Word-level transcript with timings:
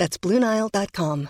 That's 0.00 0.16
BlueNile.com. 0.18 1.28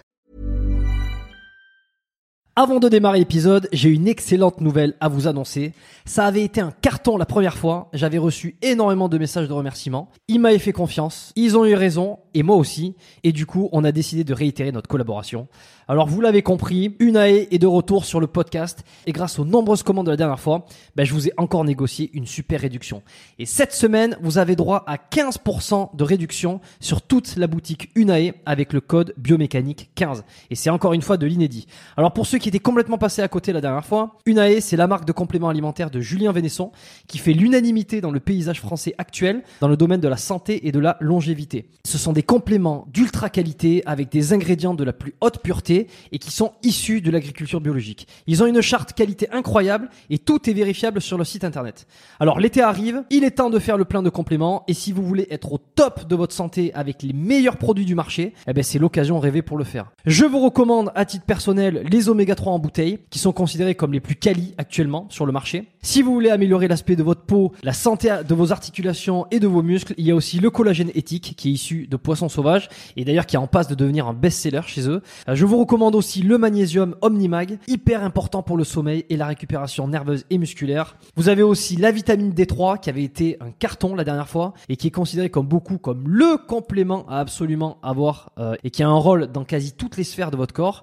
Avant 2.54 2.78
de 2.78 2.88
démarrer 2.88 3.18
l'épisode, 3.18 3.68
j'ai 3.72 3.88
une 3.88 4.06
excellente 4.06 4.60
nouvelle 4.60 4.94
à 5.00 5.08
vous 5.08 5.26
annoncer. 5.26 5.72
Ça 6.04 6.26
avait 6.26 6.44
été 6.44 6.60
un 6.60 6.70
carton 6.70 7.16
la 7.16 7.26
première 7.26 7.56
fois. 7.56 7.88
J'avais 7.92 8.18
reçu 8.18 8.56
énormément 8.62 9.08
de 9.08 9.18
messages 9.18 9.48
de 9.48 9.52
remerciements. 9.52 10.08
Ils 10.28 10.38
m'avaient 10.38 10.58
fait 10.58 10.72
confiance. 10.72 11.32
Ils 11.34 11.56
ont 11.56 11.64
eu 11.64 11.74
raison. 11.74 12.20
Et 12.34 12.42
moi 12.42 12.56
aussi. 12.56 12.94
Et 13.24 13.32
du 13.32 13.46
coup, 13.46 13.68
on 13.72 13.84
a 13.84 13.92
décidé 13.92 14.24
de 14.24 14.34
réitérer 14.34 14.72
notre 14.72 14.88
collaboration. 14.88 15.48
Alors, 15.88 16.06
vous 16.06 16.20
l'avez 16.20 16.42
compris, 16.42 16.94
Unae 17.00 17.48
est 17.50 17.58
de 17.58 17.66
retour 17.66 18.04
sur 18.04 18.20
le 18.20 18.28
podcast. 18.28 18.84
Et 19.06 19.12
grâce 19.12 19.40
aux 19.40 19.44
nombreuses 19.44 19.82
commandes 19.82 20.06
de 20.06 20.12
la 20.12 20.16
dernière 20.16 20.38
fois, 20.38 20.66
ben, 20.94 21.04
je 21.04 21.12
vous 21.12 21.26
ai 21.26 21.32
encore 21.36 21.64
négocié 21.64 22.10
une 22.12 22.26
super 22.26 22.60
réduction. 22.60 23.02
Et 23.40 23.46
cette 23.46 23.72
semaine, 23.72 24.16
vous 24.22 24.38
avez 24.38 24.54
droit 24.54 24.84
à 24.86 24.96
15% 24.96 25.96
de 25.96 26.04
réduction 26.04 26.60
sur 26.78 27.02
toute 27.02 27.34
la 27.36 27.48
boutique 27.48 27.90
Unae 27.96 28.34
avec 28.46 28.72
le 28.72 28.80
code 28.80 29.14
biomécanique 29.16 29.90
15. 29.96 30.22
Et 30.50 30.54
c'est 30.54 30.70
encore 30.70 30.92
une 30.92 31.02
fois 31.02 31.16
de 31.16 31.26
l'inédit. 31.26 31.66
Alors, 31.96 32.12
pour 32.12 32.26
ceux 32.26 32.38
qui 32.38 32.48
étaient 32.48 32.60
complètement 32.60 32.98
passés 32.98 33.22
à 33.22 33.28
côté 33.28 33.52
la 33.52 33.60
dernière 33.60 33.84
fois, 33.84 34.16
Unae, 34.26 34.60
c'est 34.60 34.76
la 34.76 34.86
marque 34.86 35.06
de 35.06 35.12
compléments 35.12 35.48
alimentaires 35.48 35.90
de 35.90 36.00
Julien 36.00 36.30
Vénesson 36.30 36.70
qui 37.08 37.18
fait 37.18 37.32
l'unanimité 37.32 38.00
dans 38.00 38.12
le 38.12 38.20
paysage 38.20 38.60
français 38.60 38.94
actuel 38.98 39.42
dans 39.60 39.68
le 39.68 39.76
domaine 39.76 40.00
de 40.00 40.08
la 40.08 40.16
santé 40.16 40.68
et 40.68 40.72
de 40.72 40.78
la 40.78 40.96
longévité. 41.00 41.68
Ce 41.84 41.98
sont 41.98 42.12
des 42.12 42.19
compléments 42.22 42.86
d'ultra 42.92 43.30
qualité 43.30 43.82
avec 43.86 44.10
des 44.10 44.32
ingrédients 44.32 44.74
de 44.74 44.84
la 44.84 44.92
plus 44.92 45.14
haute 45.20 45.42
pureté 45.42 45.86
et 46.12 46.18
qui 46.18 46.30
sont 46.30 46.52
issus 46.62 47.00
de 47.00 47.10
l'agriculture 47.10 47.60
biologique. 47.60 48.06
Ils 48.26 48.42
ont 48.42 48.46
une 48.46 48.60
charte 48.60 48.92
qualité 48.92 49.30
incroyable 49.30 49.88
et 50.08 50.18
tout 50.18 50.48
est 50.48 50.52
vérifiable 50.52 51.00
sur 51.00 51.18
le 51.18 51.24
site 51.24 51.44
internet. 51.44 51.86
Alors 52.18 52.40
l'été 52.40 52.62
arrive, 52.62 53.02
il 53.10 53.24
est 53.24 53.32
temps 53.32 53.50
de 53.50 53.58
faire 53.58 53.76
le 53.76 53.84
plein 53.84 54.02
de 54.02 54.10
compléments 54.10 54.64
et 54.68 54.74
si 54.74 54.92
vous 54.92 55.02
voulez 55.02 55.26
être 55.30 55.52
au 55.52 55.58
top 55.58 56.06
de 56.08 56.16
votre 56.16 56.34
santé 56.34 56.72
avec 56.74 57.02
les 57.02 57.12
meilleurs 57.12 57.56
produits 57.56 57.84
du 57.84 57.94
marché, 57.94 58.34
eh 58.46 58.52
ben 58.52 58.62
c'est 58.62 58.78
l'occasion 58.78 59.18
rêvée 59.20 59.42
pour 59.42 59.58
le 59.58 59.64
faire. 59.64 59.92
Je 60.06 60.24
vous 60.24 60.40
recommande 60.40 60.90
à 60.94 61.04
titre 61.04 61.24
personnel 61.24 61.82
les 61.90 62.08
oméga 62.08 62.34
3 62.34 62.52
en 62.52 62.58
bouteille 62.58 62.98
qui 63.10 63.18
sont 63.18 63.32
considérés 63.32 63.74
comme 63.74 63.92
les 63.92 64.00
plus 64.00 64.16
quali 64.16 64.54
actuellement 64.58 65.06
sur 65.10 65.26
le 65.26 65.32
marché. 65.32 65.68
Si 65.82 66.02
vous 66.02 66.12
voulez 66.12 66.30
améliorer 66.30 66.68
l'aspect 66.68 66.96
de 66.96 67.02
votre 67.02 67.22
peau, 67.22 67.52
la 67.62 67.72
santé 67.72 68.14
de 68.26 68.34
vos 68.34 68.52
articulations 68.52 69.26
et 69.30 69.40
de 69.40 69.46
vos 69.46 69.62
muscles, 69.62 69.94
il 69.96 70.06
y 70.06 70.10
a 70.10 70.14
aussi 70.14 70.38
le 70.38 70.50
collagène 70.50 70.90
éthique 70.94 71.34
qui 71.36 71.48
est 71.48 71.52
issu 71.52 71.86
de 71.86 71.96
poissons 72.10 72.28
sauvages 72.28 72.68
et 72.96 73.04
d'ailleurs 73.04 73.24
qui 73.24 73.36
est 73.36 73.38
en 73.38 73.46
passe 73.46 73.68
de 73.68 73.76
devenir 73.76 74.08
un 74.08 74.14
best-seller 74.14 74.62
chez 74.66 74.88
eux. 74.88 75.00
Euh, 75.28 75.36
Je 75.36 75.46
vous 75.46 75.56
recommande 75.58 75.94
aussi 75.94 76.22
le 76.22 76.38
magnésium 76.38 76.96
Omnimag, 77.02 77.60
hyper 77.68 78.02
important 78.02 78.42
pour 78.42 78.56
le 78.56 78.64
sommeil 78.64 79.04
et 79.10 79.16
la 79.16 79.28
récupération 79.28 79.86
nerveuse 79.86 80.24
et 80.28 80.36
musculaire. 80.36 80.96
Vous 81.14 81.28
avez 81.28 81.44
aussi 81.44 81.76
la 81.76 81.92
vitamine 81.92 82.32
D3 82.32 82.80
qui 82.80 82.90
avait 82.90 83.04
été 83.04 83.36
un 83.40 83.52
carton 83.52 83.94
la 83.94 84.02
dernière 84.02 84.28
fois 84.28 84.54
et 84.68 84.74
qui 84.74 84.88
est 84.88 84.90
considéré 84.90 85.30
comme 85.30 85.46
beaucoup 85.46 85.78
comme 85.78 86.08
le 86.08 86.36
complément 86.36 87.06
à 87.08 87.20
absolument 87.20 87.78
avoir 87.80 88.32
euh, 88.40 88.56
et 88.64 88.70
qui 88.70 88.82
a 88.82 88.88
un 88.88 88.98
rôle 88.98 89.28
dans 89.28 89.44
quasi 89.44 89.70
toutes 89.70 89.96
les 89.96 90.02
sphères 90.02 90.32
de 90.32 90.36
votre 90.36 90.52
corps. 90.52 90.82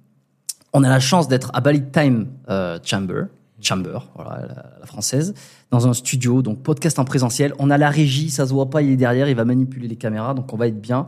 On 0.73 0.83
a 0.83 0.89
la 0.89 0.99
chance 0.99 1.27
d'être 1.27 1.51
à 1.53 1.61
Bali 1.61 1.83
Time 1.91 2.27
euh, 2.49 2.79
Chamber, 2.83 3.25
Chamber, 3.61 4.07
voilà 4.15 4.47
la, 4.47 4.79
la 4.79 4.85
française, 4.85 5.33
dans 5.69 5.87
un 5.87 5.93
studio, 5.93 6.41
donc 6.41 6.63
podcast 6.63 6.97
en 6.99 7.05
présentiel. 7.05 7.53
On 7.59 7.69
a 7.69 7.77
la 7.77 7.89
régie, 7.89 8.29
ça 8.29 8.45
se 8.45 8.53
voit 8.53 8.69
pas, 8.69 8.81
il 8.81 8.91
est 8.91 8.97
derrière, 8.97 9.29
il 9.29 9.35
va 9.35 9.45
manipuler 9.45 9.87
les 9.87 9.95
caméras, 9.95 10.33
donc 10.33 10.51
on 10.53 10.57
va 10.57 10.67
être 10.67 10.79
bien. 10.81 11.07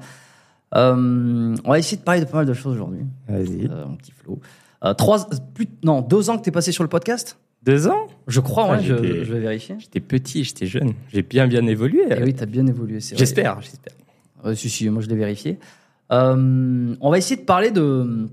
Euh, 0.75 1.55
on 1.63 1.69
va 1.69 1.79
essayer 1.79 1.97
de 1.97 2.03
parler 2.03 2.21
de 2.21 2.25
pas 2.25 2.37
mal 2.37 2.45
de 2.45 2.53
choses 2.53 2.73
aujourd'hui. 2.73 3.05
Vas-y. 3.27 3.67
Euh, 3.67 3.85
mon 3.87 3.95
petit 3.95 4.11
Flo. 4.11 4.39
Euh, 4.83 4.93
trois, 4.93 5.29
plus, 5.53 5.67
non, 5.83 6.01
deux 6.01 6.29
ans 6.29 6.37
que 6.37 6.43
tu 6.43 6.49
es 6.49 6.51
passé 6.51 6.71
sur 6.71 6.83
le 6.83 6.89
podcast? 6.89 7.37
Deux 7.63 7.87
ans? 7.87 8.07
Je 8.27 8.39
crois, 8.39 8.65
Ah, 8.67 8.71
ouais, 8.73 8.83
je, 8.83 8.93
vais 8.93 9.39
vérifier. 9.39 9.75
J'étais 9.79 10.01
petit, 10.01 10.43
j'étais 10.43 10.65
jeune. 10.65 10.93
J'ai 11.13 11.21
bien, 11.21 11.47
bien 11.47 11.65
évolué. 11.67 12.01
Et 12.09 12.21
oui, 12.23 12.33
tu 12.33 12.43
as 12.43 12.45
bien 12.45 12.67
évolué, 12.67 12.99
c'est 12.99 13.15
vrai. 13.15 13.19
j'espère, 13.19 13.61
j'espère. 13.61 13.93
Si, 14.55 14.69
si, 14.69 14.89
moi 14.89 15.01
je 15.01 15.07
l'ai 15.07 15.15
vérifié. 15.15 15.59
On 16.09 17.09
va 17.09 17.17
essayer 17.17 17.37
de 17.37 17.45
parler 17.45 17.71
de, 17.71 18.27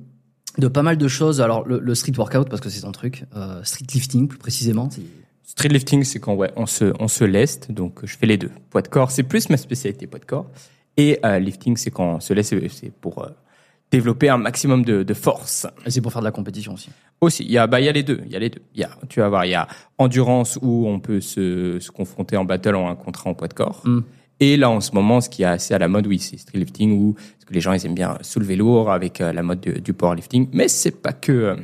de 0.59 0.69
pas 0.69 0.83
mal 0.83 0.97
de 0.97 1.09
choses. 1.09 1.41
Alors, 1.41 1.67
le, 1.67 1.79
le 1.79 1.95
street 1.95 2.13
workout, 2.17 2.49
parce 2.49 2.61
que 2.61 2.69
c'est 2.69 2.83
ton 2.83 2.93
truc. 2.93 3.25
Euh, 3.37 3.63
street 3.65 3.87
lifting, 3.95 4.29
plus 4.29 4.39
précisément. 4.39 4.89
Street 5.45 5.69
lifting, 5.69 6.05
c'est 6.05 6.21
quand 6.21 6.35
ouais, 6.35 6.53
on 6.57 6.67
se, 6.67 6.93
on 7.01 7.09
se 7.09 7.25
leste, 7.25 7.73
donc 7.73 8.01
je 8.05 8.17
fais 8.17 8.27
les 8.27 8.37
deux. 8.37 8.51
Poids 8.71 8.83
de 8.83 8.89
corps, 8.89 9.11
c'est 9.11 9.25
plus 9.25 9.51
ma 9.51 9.57
spécialité, 9.57 10.07
poids 10.07 10.21
de 10.21 10.25
corps. 10.25 10.51
Et 10.97 11.19
euh, 11.25 11.39
lifting, 11.39 11.77
c'est 11.77 11.91
quand 11.91 12.17
on 12.17 12.21
se 12.21 12.33
laisse, 12.33 12.55
c'est 12.69 12.93
pour 13.01 13.23
euh, 13.23 13.29
développer 13.91 14.29
un 14.29 14.39
maximum 14.39 14.85
de, 14.85 15.03
de 15.03 15.15
force. 15.15 15.67
Et 15.87 15.91
c'est 15.91 16.01
pour 16.01 16.13
faire 16.13 16.23
de 16.23 16.27
la 16.27 16.33
compétition 16.33 16.75
aussi. 16.75 16.91
Aussi, 17.21 17.45
il 17.45 17.51
y 17.51 17.59
a, 17.59 17.67
bah, 17.67 17.81
il 17.81 17.87
y 17.87 17.89
a 17.89 17.93
les 17.93 18.03
deux. 18.03 18.21
Il 18.27 18.33
y 18.33 18.37
a 18.37 18.39
les 18.39 18.51
deux. 18.51 18.63
Il 18.75 18.81
y 18.81 18.85
a, 18.85 18.91
tu 19.09 19.21
vas 19.21 19.29
voir, 19.29 19.45
il 19.45 19.51
y 19.51 19.55
a 19.55 19.67
endurance 19.99 20.59
où 20.63 20.87
on 20.87 21.01
peut 21.01 21.21
se, 21.21 21.79
se 21.81 21.91
confronter 21.91 22.37
en 22.37 22.45
battle 22.45 22.77
en 22.77 22.89
un 22.89 22.97
contre 22.97 23.27
un 23.27 23.31
en 23.31 23.35
poids 23.35 23.49
de 23.49 23.55
corps. 23.55 23.83
Mm. 23.85 24.01
Et 24.41 24.57
là, 24.57 24.71
en 24.71 24.81
ce 24.81 24.93
moment, 24.93 25.21
ce 25.21 25.29
qui 25.29 25.43
est 25.43 25.47
assez 25.47 25.75
à 25.75 25.79
la 25.79 25.87
mode, 25.89 26.07
oui, 26.07 26.19
c'est 26.19 26.39
street 26.39 26.59
lifting 26.59 26.93
où 26.99 27.13
parce 27.13 27.45
que 27.47 27.53
les 27.55 27.61
gens 27.61 27.73
ils 27.75 27.85
aiment 27.87 27.95
bien 27.95 28.17
soulever 28.23 28.57
lourd 28.57 28.91
avec 28.91 29.21
euh, 29.21 29.33
la 29.33 29.43
mode 29.43 29.61
de- 29.61 29.79
du 29.79 29.93
powerlifting. 29.93 30.49
Mais 30.53 30.67
c'est 30.69 30.91
pas 31.03 31.13
que, 31.13 31.31
euh, 31.33 31.57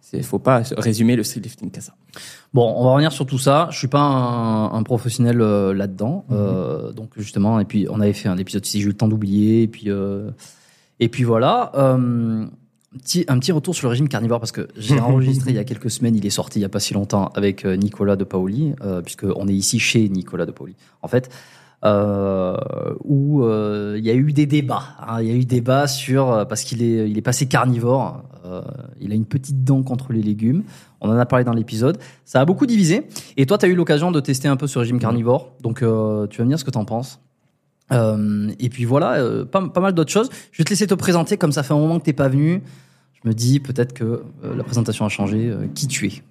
c'est, 0.00 0.20
faut 0.22 0.40
pas 0.40 0.62
résumer 0.76 1.14
le 1.16 1.22
street 1.22 1.40
lifting 1.42 1.70
qu'à 1.70 1.80
ça. 1.80 1.94
Bon, 2.52 2.72
on 2.76 2.84
va 2.84 2.90
revenir 2.92 3.12
sur 3.12 3.24
tout 3.26 3.38
ça. 3.38 3.68
Je 3.70 3.78
suis 3.78 3.88
pas 3.88 4.00
un, 4.00 4.72
un 4.72 4.82
professionnel 4.82 5.40
euh, 5.40 5.72
là-dedans, 5.74 6.24
Euh, 6.30 6.92
donc 6.92 7.10
justement. 7.16 7.60
Et 7.60 7.64
puis 7.64 7.86
on 7.90 8.00
avait 8.00 8.12
fait 8.12 8.28
un 8.28 8.36
épisode 8.38 8.64
si 8.66 8.78
j'ai 8.80 8.84
eu 8.86 8.88
le 8.88 8.94
temps 8.94 9.08
d'oublier. 9.08 9.62
Et 9.62 9.68
puis 9.68 9.84
euh, 9.90 10.30
et 11.00 11.08
puis 11.08 11.22
voilà. 11.24 11.70
Petit, 12.96 13.24
un 13.26 13.40
petit 13.40 13.50
retour 13.50 13.74
sur 13.74 13.88
le 13.88 13.90
régime 13.90 14.08
carnivore 14.08 14.38
parce 14.38 14.52
que 14.52 14.68
j'ai 14.76 15.00
enregistré 15.00 15.50
il 15.50 15.56
y 15.56 15.58
a 15.58 15.64
quelques 15.64 15.90
semaines. 15.90 16.14
Il 16.14 16.24
est 16.26 16.30
sorti 16.30 16.60
il 16.60 16.62
y 16.62 16.64
a 16.64 16.68
pas 16.68 16.78
si 16.78 16.94
longtemps 16.94 17.32
avec 17.34 17.64
Nicolas 17.64 18.14
de 18.16 18.22
Paoli, 18.24 18.72
puisque 19.04 19.24
on 19.36 19.48
est 19.48 19.52
ici 19.54 19.78
chez 19.80 20.08
Nicolas 20.08 20.46
de 20.46 20.52
Paoli. 20.52 20.74
En 21.02 21.08
fait. 21.08 21.28
Euh, 21.84 22.56
où 23.04 23.42
euh, 23.44 23.96
il 23.98 24.04
y 24.04 24.10
a 24.10 24.14
eu 24.14 24.32
des 24.32 24.46
débats. 24.46 24.96
hein. 25.06 25.20
Il 25.20 25.28
y 25.28 25.30
a 25.30 25.34
eu 25.34 25.44
débat 25.44 25.86
sur 25.86 26.32
euh, 26.32 26.44
parce 26.46 26.62
qu'il 26.62 26.82
est 26.82 27.10
il 27.10 27.18
est 27.18 27.22
passé 27.22 27.46
carnivore. 27.46 28.22
Il 29.00 29.10
a 29.10 29.14
une 29.14 29.24
petite 29.24 29.64
dent 29.64 29.82
contre 29.82 30.12
les 30.12 30.22
légumes. 30.22 30.64
On 31.00 31.08
en 31.08 31.16
a 31.16 31.26
parlé 31.26 31.44
dans 31.44 31.52
l'épisode. 31.54 31.98
Ça 32.24 32.40
a 32.40 32.44
beaucoup 32.44 32.66
divisé. 32.66 33.06
Et 33.38 33.46
toi, 33.46 33.56
tu 33.56 33.64
as 33.66 33.68
eu 33.68 33.74
l'occasion 33.74 34.10
de 34.10 34.20
tester 34.20 34.48
un 34.48 34.56
peu 34.56 34.66
ce 34.66 34.78
régime 34.78 34.98
carnivore. 34.98 35.54
Donc, 35.62 35.78
tu 35.78 35.84
vas 35.84 36.44
me 36.44 36.48
dire 36.48 36.58
ce 36.58 36.64
que 36.64 36.70
tu 36.70 36.76
en 36.76 36.84
penses. 36.84 37.20
Et 37.90 38.68
puis 38.68 38.84
voilà, 38.84 39.44
pas, 39.50 39.66
pas 39.68 39.80
mal 39.80 39.94
d'autres 39.94 40.12
choses. 40.12 40.28
Je 40.52 40.58
vais 40.58 40.64
te 40.64 40.70
laisser 40.70 40.86
te 40.86 40.94
présenter, 40.94 41.38
comme 41.38 41.52
ça 41.52 41.62
fait 41.62 41.72
un 41.72 41.78
moment 41.78 41.98
que 41.98 42.04
t'es 42.04 42.12
pas 42.12 42.28
venu. 42.28 42.62
Je 43.14 43.28
me 43.28 43.32
dis 43.32 43.60
peut-être 43.60 43.94
que 43.94 44.22
la 44.42 44.62
présentation 44.62 45.06
a 45.06 45.08
changé. 45.08 45.50
Qui 45.74 45.88
tu 45.88 46.06
es 46.06 46.22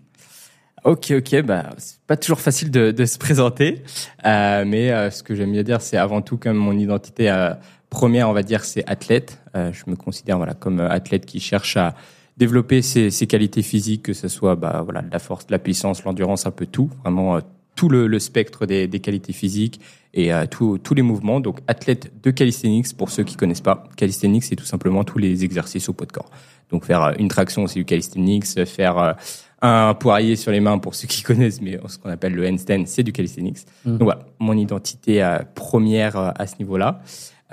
Ok, 0.86 1.14
ok, 1.18 1.42
bah 1.44 1.70
c'est 1.78 2.02
pas 2.08 2.18
toujours 2.18 2.42
facile 2.42 2.70
de, 2.70 2.92
de 2.92 3.06
se 3.06 3.18
présenter, 3.18 3.84
euh, 4.26 4.66
mais 4.68 4.92
euh, 4.92 5.10
ce 5.12 5.24
que 5.24 5.34
j'aime 5.34 5.54
bien 5.54 5.64
dire, 5.64 5.82
c'est 5.82 5.96
avant 5.96 6.22
tout 6.22 6.36
comme 6.36 6.58
mon 6.58 6.78
identité 6.78 7.32
euh, 7.32 7.54
première, 7.90 8.30
on 8.30 8.34
va 8.34 8.44
dire, 8.44 8.66
c'est 8.66 8.84
athlète. 8.86 9.40
Euh, 9.56 9.72
je 9.72 9.90
me 9.90 9.96
considère 9.96 10.36
voilà 10.36 10.54
comme 10.56 10.82
euh, 10.82 10.90
athlète 10.90 11.26
qui 11.26 11.40
cherche 11.40 11.78
à 11.78 11.96
développer 12.36 12.82
ses, 12.82 13.12
ses 13.12 13.28
qualités 13.28 13.62
physiques, 13.62 14.04
que 14.04 14.12
ce 14.12 14.28
soit 14.28 14.58
bah, 14.58 14.82
voilà, 14.84 15.04
la 15.10 15.20
force, 15.20 15.46
la 15.50 15.58
puissance, 15.58 16.04
l'endurance, 16.04 16.46
un 16.48 16.52
peu 16.52 16.66
tout, 16.66 16.90
vraiment 17.02 17.38
euh, 17.38 17.40
tout 17.76 17.88
le, 17.88 18.08
le 18.08 18.20
spectre 18.20 18.66
des, 18.66 18.88
des 18.88 19.00
qualités 19.00 19.32
physiques 19.32 19.80
et 20.14 20.32
tous 20.52 20.94
les 20.94 21.02
mouvements. 21.02 21.40
Donc, 21.40 21.58
athlète 21.68 22.12
de 22.22 22.30
calisthenics, 22.30 22.96
pour 22.96 23.10
ceux 23.10 23.24
qui 23.24 23.36
connaissent 23.36 23.62
pas, 23.62 23.86
calisthenics, 23.98 24.44
c'est 24.44 24.56
tout 24.56 24.64
simplement 24.64 25.04
tous 25.04 25.18
les 25.18 25.44
exercices 25.44 25.90
au 25.90 25.94
poids 25.94 26.06
de 26.06 26.12
corps. 26.12 26.30
Donc, 26.70 26.86
faire 26.86 27.16
une 27.18 27.30
traction, 27.30 27.66
c'est 27.66 27.80
du 27.80 27.86
calisthenics, 27.86 28.46
faire 28.68 29.16
un 29.64 29.94
poirier 29.94 30.36
sur 30.36 30.52
les 30.52 30.60
mains, 30.60 30.78
pour 30.78 30.94
ceux 30.94 31.08
qui 31.08 31.24
connaissent, 31.30 31.62
mais 31.62 31.80
ce 31.88 31.98
qu'on 31.98 32.10
appelle 32.10 32.34
le 32.34 32.48
handstand, 32.48 32.84
c'est 32.86 33.02
du 33.04 33.12
calisthenics. 33.14 33.60
Mhm. 33.86 33.94
Donc, 33.98 34.04
voilà, 34.04 34.26
mon 34.40 34.56
identité 34.58 35.24
euh, 35.24 35.40
première 35.56 36.18
euh, 36.18 36.30
à 36.36 36.46
ce 36.46 36.56
niveau-là. 36.60 37.02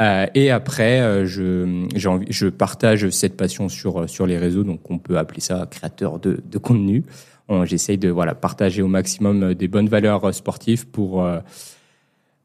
Euh, 0.00 0.26
et 0.34 0.50
après, 0.50 1.00
euh, 1.00 1.26
je, 1.26 1.86
j'ai 1.94 2.08
envie, 2.08 2.26
je 2.30 2.46
partage 2.48 3.08
cette 3.10 3.36
passion 3.36 3.68
sur, 3.68 4.08
sur 4.08 4.26
les 4.26 4.38
réseaux, 4.38 4.64
donc 4.64 4.90
on 4.90 4.98
peut 4.98 5.18
appeler 5.18 5.40
ça 5.40 5.66
créateur 5.70 6.18
de, 6.18 6.40
de 6.44 6.58
contenu. 6.58 7.04
On- 7.48 7.64
J'essaye 7.64 7.98
de 7.98 8.08
voilà, 8.08 8.34
partager 8.34 8.80
au 8.82 8.88
maximum 8.88 9.54
des 9.54 9.68
bonnes 9.68 9.88
valeurs 9.88 10.34
sportives 10.34 10.86
pour 10.86 11.22
euh, 11.24 11.40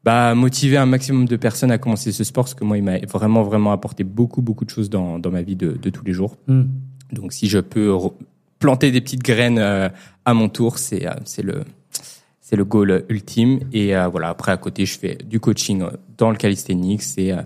bah, 0.04 0.34
motiver 0.34 0.76
un 0.76 0.86
maximum 0.86 1.26
de 1.26 1.36
personnes 1.36 1.70
à 1.70 1.78
commencer 1.78 2.12
ce 2.12 2.24
sport, 2.24 2.44
parce 2.44 2.54
que 2.54 2.64
moi, 2.64 2.76
il 2.76 2.84
m'a 2.84 2.98
vraiment, 2.98 3.42
vraiment 3.42 3.72
apporté 3.72 4.04
beaucoup, 4.04 4.42
beaucoup 4.42 4.64
de 4.64 4.70
choses 4.70 4.90
dans, 4.90 5.18
dans 5.18 5.30
ma 5.30 5.42
vie 5.42 5.56
de, 5.56 5.72
de 5.72 5.90
tous 5.90 6.04
les 6.04 6.12
jours. 6.12 6.36
Hmm. 6.46 6.64
Donc, 7.12 7.32
si 7.32 7.48
je 7.48 7.58
peux 7.58 7.90
planter 8.58 8.90
des 8.90 9.00
petites 9.00 9.22
graines 9.22 9.58
euh, 9.58 9.88
à 10.24 10.34
mon 10.34 10.48
tour, 10.48 10.78
c'est 10.78 11.06
euh, 11.06 11.12
c'est 11.24 11.42
le 11.42 11.62
c'est 12.40 12.56
le 12.56 12.64
goal 12.64 13.04
ultime. 13.08 13.60
Et 13.72 13.96
euh, 13.96 14.08
voilà, 14.08 14.28
après 14.28 14.52
à 14.52 14.56
côté, 14.56 14.86
je 14.86 14.98
fais 14.98 15.16
du 15.24 15.40
coaching 15.40 15.82
euh, 15.82 15.90
dans 16.18 16.30
le 16.30 16.36
calisthenics 16.36 17.02
et 17.18 17.32
euh, 17.32 17.42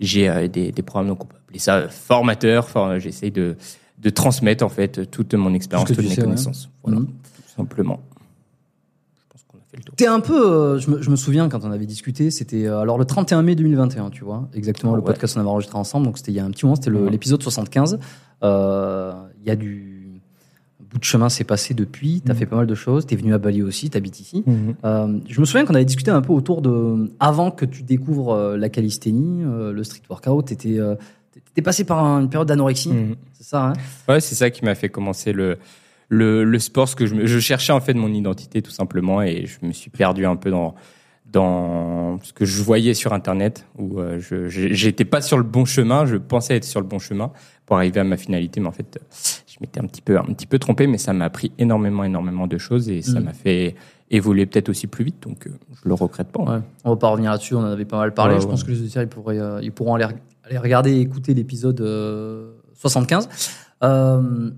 j'ai 0.00 0.28
euh, 0.28 0.46
des, 0.48 0.72
des 0.72 0.82
programmes, 0.82 1.08
donc 1.08 1.24
on 1.24 1.26
peut 1.26 1.36
appeler 1.44 1.58
ça 1.58 1.88
formateur. 1.88 2.64
Enfin, 2.64 2.98
j'essaye 2.98 3.30
de 3.30 3.56
de 3.98 4.10
transmettre 4.10 4.62
en 4.62 4.68
fait 4.68 5.10
toute 5.10 5.32
mon 5.34 5.54
expérience, 5.54 5.88
toutes 5.88 5.98
mes 5.98 6.08
sais, 6.10 6.20
ouais. 6.20 6.24
connaissances. 6.26 6.68
Voilà, 6.84 7.00
Mhm. 7.00 7.06
tout 7.06 7.54
simplement. 7.56 8.00
Je 9.16 9.22
pense 9.32 9.42
qu'on 9.48 9.56
a 9.56 9.62
fait 9.70 9.78
le 9.78 9.82
tour. 9.84 9.94
T'es 9.96 10.06
un 10.06 10.20
peu, 10.20 10.38
euh, 10.46 10.78
je, 10.78 10.90
me, 10.90 11.00
je 11.02 11.08
me 11.08 11.16
souviens 11.16 11.48
quand 11.48 11.64
on 11.64 11.70
avait 11.72 11.86
discuté, 11.86 12.30
c'était 12.30 12.66
euh, 12.66 12.80
alors 12.80 12.98
le 12.98 13.06
31 13.06 13.42
mai 13.42 13.54
2021, 13.54 14.10
tu 14.10 14.22
vois, 14.22 14.48
exactement 14.52 14.92
Ah 14.92 14.96
le 14.96 15.00
ouais. 15.00 15.06
podcast 15.06 15.32
qu'on 15.34 15.40
avait 15.40 15.48
enregistré 15.48 15.78
ensemble, 15.78 16.04
donc 16.06 16.18
c'était 16.18 16.30
il 16.32 16.34
y 16.34 16.40
a 16.40 16.44
un 16.44 16.50
petit 16.50 16.66
moment, 16.66 16.76
c'était 16.76 16.90
Mhm. 16.90 17.08
l'épisode 17.08 17.42
75. 17.42 17.98
Euh, 18.42 19.12
Il 19.40 19.48
y 19.48 19.50
a 19.50 19.56
du 19.56 19.95
de 20.98 21.04
chemin 21.04 21.28
s'est 21.28 21.44
passé 21.44 21.74
depuis, 21.74 22.22
t'as 22.24 22.32
Mhm. 22.32 22.38
fait 22.38 22.46
pas 22.46 22.56
mal 22.56 22.66
de 22.66 22.74
choses, 22.74 23.06
t'es 23.06 23.16
venu 23.16 23.34
à 23.34 23.38
Bali 23.38 23.62
aussi, 23.62 23.90
t'habites 23.90 24.20
ici. 24.20 24.44
Euh, 24.84 25.18
je 25.28 25.40
me 25.40 25.44
souviens 25.46 25.64
qu'on 25.64 25.74
avait 25.74 25.84
discuté 25.84 26.10
un 26.10 26.22
peu 26.22 26.32
autour 26.32 26.62
de, 26.62 27.10
avant 27.20 27.50
que 27.50 27.64
tu 27.64 27.82
découvres 27.82 28.32
euh, 28.34 28.56
la 28.56 28.68
calisthénie, 28.68 29.42
euh, 29.44 29.72
le 29.72 29.84
street 29.84 30.02
workout, 30.08 30.46
t'étais 30.46 30.78
euh, 30.78 30.94
t'étais 31.32 31.62
passé 31.62 31.84
par 31.84 32.02
un- 32.04 32.20
une 32.22 32.30
période 32.30 32.48
d'anorexie, 32.48 32.90
Mhm. 32.92 33.16
c'est 33.32 33.44
ça, 33.44 33.68
hein? 33.68 33.72
Ouais, 34.08 34.20
c'est 34.20 34.34
ça 34.34 34.50
qui 34.50 34.64
m'a 34.64 34.74
fait 34.74 34.88
commencer 34.88 35.32
le, 35.32 35.58
le, 36.08 36.44
le 36.44 36.58
sport, 36.58 36.88
ce 36.88 36.96
que 36.96 37.06
je, 37.06 37.26
je 37.26 37.38
cherchais 37.38 37.72
en 37.72 37.80
fait 37.80 37.94
mon 37.94 38.12
identité 38.12 38.62
tout 38.62 38.70
simplement 38.70 39.22
et 39.22 39.46
je 39.46 39.66
me 39.66 39.72
suis 39.72 39.90
perdu 39.90 40.24
un 40.24 40.36
peu 40.36 40.50
dans, 40.50 40.74
dans 41.32 42.18
ce 42.22 42.32
que 42.32 42.44
je 42.44 42.62
voyais 42.62 42.94
sur 42.94 43.12
Internet 43.12 43.66
où 43.78 43.98
euh, 44.00 44.18
je 44.20 44.48
j'étais 44.48 45.04
pas 45.04 45.20
sur 45.20 45.36
le 45.36 45.42
bon 45.42 45.64
chemin, 45.64 46.06
je 46.06 46.16
pensais 46.16 46.56
être 46.56 46.64
sur 46.64 46.80
le 46.80 46.86
bon 46.86 46.98
chemin 46.98 47.32
pour 47.66 47.76
arriver 47.76 48.00
à 48.00 48.04
ma 48.04 48.16
finalité, 48.16 48.60
mais 48.60 48.68
en 48.68 48.72
fait, 48.72 48.98
je 49.46 49.56
m'étais 49.60 49.80
un 49.80 49.86
petit 49.86 50.00
peu, 50.02 50.16
un 50.18 50.22
petit 50.24 50.46
peu 50.46 50.58
trompé, 50.58 50.86
mais 50.86 50.98
ça 50.98 51.12
m'a 51.12 51.24
appris 51.24 51.50
énormément, 51.58 52.04
énormément 52.04 52.46
de 52.46 52.58
choses 52.58 52.88
et 52.88 53.02
ça 53.02 53.20
Mm. 53.20 53.24
m'a 53.24 53.32
fait 53.32 53.74
évoluer 54.08 54.46
peut-être 54.46 54.68
aussi 54.68 54.86
plus 54.86 55.04
vite, 55.04 55.20
donc 55.22 55.48
euh, 55.48 55.50
je 55.82 55.88
le 55.88 55.94
regrette 55.94 56.28
pas. 56.28 56.42
Ouais. 56.42 56.60
On 56.84 56.90
va 56.90 56.96
pas 56.96 57.08
revenir 57.08 57.32
là-dessus, 57.32 57.54
on 57.56 57.60
en 57.60 57.64
avait 57.64 57.84
pas 57.84 57.98
mal 57.98 58.14
parlé. 58.14 58.34
Ouais, 58.34 58.40
je 58.40 58.46
ouais. 58.46 58.50
pense 58.52 58.62
que 58.62 58.70
les 58.70 58.78
auditeurs 58.80 59.02
ils, 59.02 59.08
pourraient, 59.08 59.40
euh, 59.40 59.58
ils 59.62 59.72
pourront 59.72 59.96
aller, 59.96 60.06
aller 60.44 60.58
regarder 60.58 60.92
et 60.92 61.00
écouter 61.00 61.34
l'épisode 61.34 61.80
euh, 61.80 62.52
75. 62.74 63.28
Euh, 63.82 64.50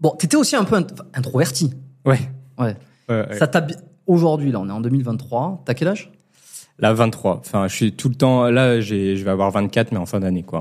bon, 0.00 0.10
t'étais 0.18 0.36
aussi 0.36 0.56
un 0.56 0.64
peu 0.64 0.76
int- 0.80 0.88
introverti. 1.14 1.72
Ouais. 2.04 2.18
Ouais. 2.58 2.76
Ça 3.38 3.46
t'a 3.46 3.64
Aujourd'hui, 4.08 4.50
là, 4.50 4.58
on 4.60 4.68
est 4.68 4.72
en 4.72 4.80
2023. 4.80 5.62
T'as 5.64 5.74
quel 5.74 5.88
âge? 5.88 6.10
Là, 6.80 6.92
23. 6.92 7.36
Enfin, 7.40 7.68
je 7.68 7.74
suis 7.74 7.92
tout 7.92 8.08
le 8.08 8.14
temps. 8.16 8.50
Là, 8.50 8.80
je 8.80 8.94
vais 9.22 9.30
avoir 9.30 9.50
24, 9.52 9.92
mais 9.92 9.98
en 9.98 10.06
fin 10.06 10.18
d'année, 10.20 10.42
quoi, 10.42 10.60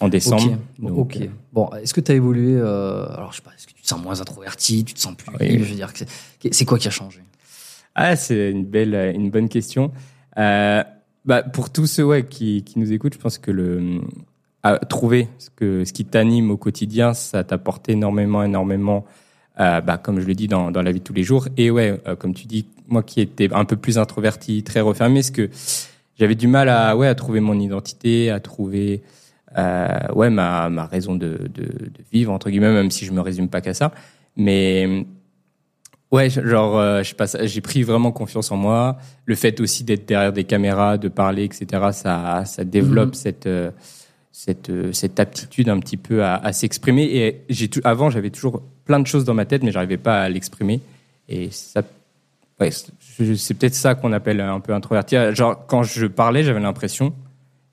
en, 0.00 0.04
en 0.04 0.08
décembre. 0.08 0.44
Ok. 0.52 0.58
Bon, 0.78 0.88
Donc, 0.88 0.98
ok. 0.98 1.16
euh, 1.22 1.26
Bon, 1.52 1.70
est-ce 1.82 1.94
que 1.94 2.00
t'as 2.00 2.14
évolué 2.14 2.54
euh, 2.56 3.06
Alors, 3.14 3.32
je 3.32 3.36
sais 3.38 3.42
pas, 3.42 3.50
est-ce 3.56 3.66
que 3.66 3.72
tu 3.72 3.82
te 3.82 3.88
sens 3.88 4.00
moins 4.02 4.20
introverti 4.20 4.84
Tu 4.84 4.94
te 4.94 5.00
sens 5.00 5.14
plus 5.16 5.30
Oui. 5.40 5.58
Je 5.58 5.64
veux 5.64 5.74
dire, 5.74 5.90
c'est- 6.50 6.64
quoi 6.64 6.78
qui 6.78 6.86
a 6.88 6.90
changé? 6.92 7.20
Ah, 7.94 8.14
c'est 8.16 8.50
une 8.50 8.64
belle, 8.64 8.94
une 9.14 9.30
bonne 9.30 9.48
question. 9.48 9.90
Euh, 10.38 10.82
bah, 11.24 11.42
pour 11.42 11.70
tous 11.70 11.86
ceux 11.86 12.04
ouais, 12.04 12.24
qui, 12.26 12.62
qui 12.64 12.78
nous 12.78 12.92
écoutent, 12.92 13.14
je 13.14 13.18
pense 13.18 13.38
que 13.38 13.50
le 13.50 14.00
à 14.64 14.78
trouver 14.78 15.28
ce 15.38 15.50
que 15.50 15.84
ce 15.84 15.92
qui 15.92 16.04
t'anime 16.04 16.50
au 16.52 16.56
quotidien, 16.56 17.14
ça 17.14 17.42
t'apporte 17.42 17.88
énormément, 17.88 18.42
énormément. 18.44 19.04
euh, 19.60 19.80
bah, 19.80 19.98
comme 19.98 20.20
je 20.20 20.26
le 20.26 20.34
dis 20.34 20.46
dans, 20.48 20.70
dans 20.70 20.82
la 20.82 20.92
vie 20.92 21.00
de 21.00 21.04
tous 21.04 21.12
les 21.12 21.24
jours. 21.24 21.48
Et 21.56 21.70
ouais, 21.70 22.00
comme 22.18 22.32
tu 22.32 22.46
dis, 22.46 22.66
moi 22.92 23.02
qui 23.02 23.20
étais 23.20 23.48
un 23.52 23.64
peu 23.64 23.76
plus 23.76 23.98
introverti, 23.98 24.62
très 24.62 24.80
refermé, 24.80 25.22
ce 25.22 25.32
que 25.32 25.50
j'avais 26.18 26.34
du 26.36 26.46
mal 26.46 26.68
à 26.68 26.96
ouais 26.96 27.08
à 27.08 27.14
trouver 27.14 27.40
mon 27.40 27.58
identité, 27.58 28.30
à 28.30 28.38
trouver 28.40 29.02
euh, 29.58 29.88
ouais 30.14 30.30
ma, 30.30 30.68
ma 30.70 30.86
raison 30.86 31.14
de, 31.14 31.48
de, 31.52 31.62
de 31.64 31.90
vivre 32.12 32.32
entre 32.32 32.50
guillemets, 32.50 32.72
même 32.72 32.90
si 32.90 33.04
je 33.04 33.12
me 33.12 33.20
résume 33.20 33.48
pas 33.48 33.60
qu'à 33.60 33.74
ça. 33.74 33.92
Mais 34.36 35.06
Ouais, 36.10 36.28
genre, 36.28 36.78
euh, 36.78 37.02
j'ai 37.44 37.60
pris 37.62 37.82
vraiment 37.82 38.12
confiance 38.12 38.50
en 38.52 38.56
moi. 38.58 38.98
Le 39.24 39.34
fait 39.34 39.60
aussi 39.60 39.82
d'être 39.82 40.06
derrière 40.06 40.30
des 40.34 40.44
caméras, 40.44 40.98
de 40.98 41.08
parler, 41.08 41.44
etc., 41.44 41.66
ça, 41.92 42.44
ça 42.44 42.64
développe 42.64 43.08
Mhm. 43.10 43.14
cette, 43.14 43.46
euh, 43.46 43.70
cette, 44.30 44.68
euh, 44.68 44.92
cette 44.92 45.18
aptitude 45.18 45.70
un 45.70 45.80
petit 45.80 45.96
peu 45.96 46.22
à, 46.22 46.34
à 46.34 46.52
s'exprimer. 46.52 47.04
Et 47.04 47.40
j'ai 47.48 47.70
avant, 47.84 48.10
j'avais 48.10 48.28
toujours 48.28 48.60
plein 48.84 49.00
de 49.00 49.06
choses 49.06 49.24
dans 49.24 49.32
ma 49.32 49.46
tête, 49.46 49.62
mais 49.62 49.72
j'arrivais 49.72 49.96
pas 49.96 50.20
à 50.20 50.28
l'exprimer. 50.28 50.82
Et 51.30 51.48
ça, 51.50 51.80
ouais, 52.62 53.34
c'est 53.36 53.54
peut-être 53.54 53.74
ça 53.74 53.94
qu'on 53.94 54.12
appelle 54.12 54.40
un 54.40 54.60
peu 54.60 54.72
introverti. 54.74 55.16
Genre, 55.34 55.66
quand 55.66 55.82
je 55.82 56.06
parlais, 56.06 56.42
j'avais 56.42 56.60
l'impression 56.60 57.14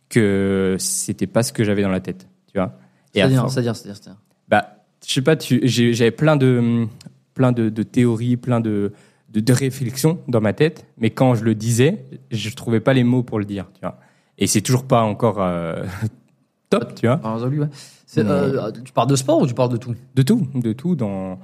que 0.09 0.75
c'était 0.79 1.27
pas 1.27 1.43
ce 1.43 1.53
que 1.53 1.63
j'avais 1.63 1.81
dans 1.81 1.89
la 1.89 1.99
tête, 1.99 2.27
tu 2.51 2.57
vois. 2.57 2.73
C'est-à-dire, 3.13 3.49
c'est-à-dire, 3.49 3.75
c'est-à-dire, 3.75 4.15
bah, 4.47 4.77
je 5.05 5.13
sais 5.13 5.21
pas, 5.21 5.35
j'avais 5.39 6.11
plein 6.11 6.35
de, 6.35 6.87
plein 7.33 7.51
de, 7.51 7.69
de 7.69 7.83
théories, 7.83 8.37
plein 8.37 8.59
de, 8.59 8.91
de, 9.29 9.39
de 9.39 9.53
réflexions 9.53 10.19
dans 10.27 10.41
ma 10.41 10.53
tête, 10.53 10.85
mais 10.97 11.09
quand 11.11 11.35
je 11.35 11.43
le 11.43 11.55
disais, 11.55 12.05
je 12.31 12.49
trouvais 12.55 12.79
pas 12.79 12.93
les 12.93 13.03
mots 13.03 13.23
pour 13.23 13.39
le 13.39 13.45
dire, 13.45 13.67
tu 13.73 13.81
vois. 13.81 13.99
Et 14.37 14.47
c'est 14.47 14.61
toujours 14.61 14.85
pas 14.85 15.01
encore 15.03 15.41
euh, 15.41 15.83
top, 16.69 16.95
tu 16.95 17.07
vois. 17.07 17.19
Ah, 17.23 17.33
résolu, 17.33 17.61
ouais. 17.61 17.69
C'est, 18.05 18.23
Mais- 18.23 18.29
euh, 18.31 18.71
tu 18.83 18.91
parles 18.93 19.09
de 19.09 19.15
sport 19.15 19.39
ou 19.41 19.47
tu 19.47 19.53
parles 19.53 19.71
de 19.71 19.77
tout? 19.77 19.93
De 20.15 20.21
tout, 20.21 20.47
de 20.55 20.73
tout. 20.73 20.95
Dans, 20.95 21.39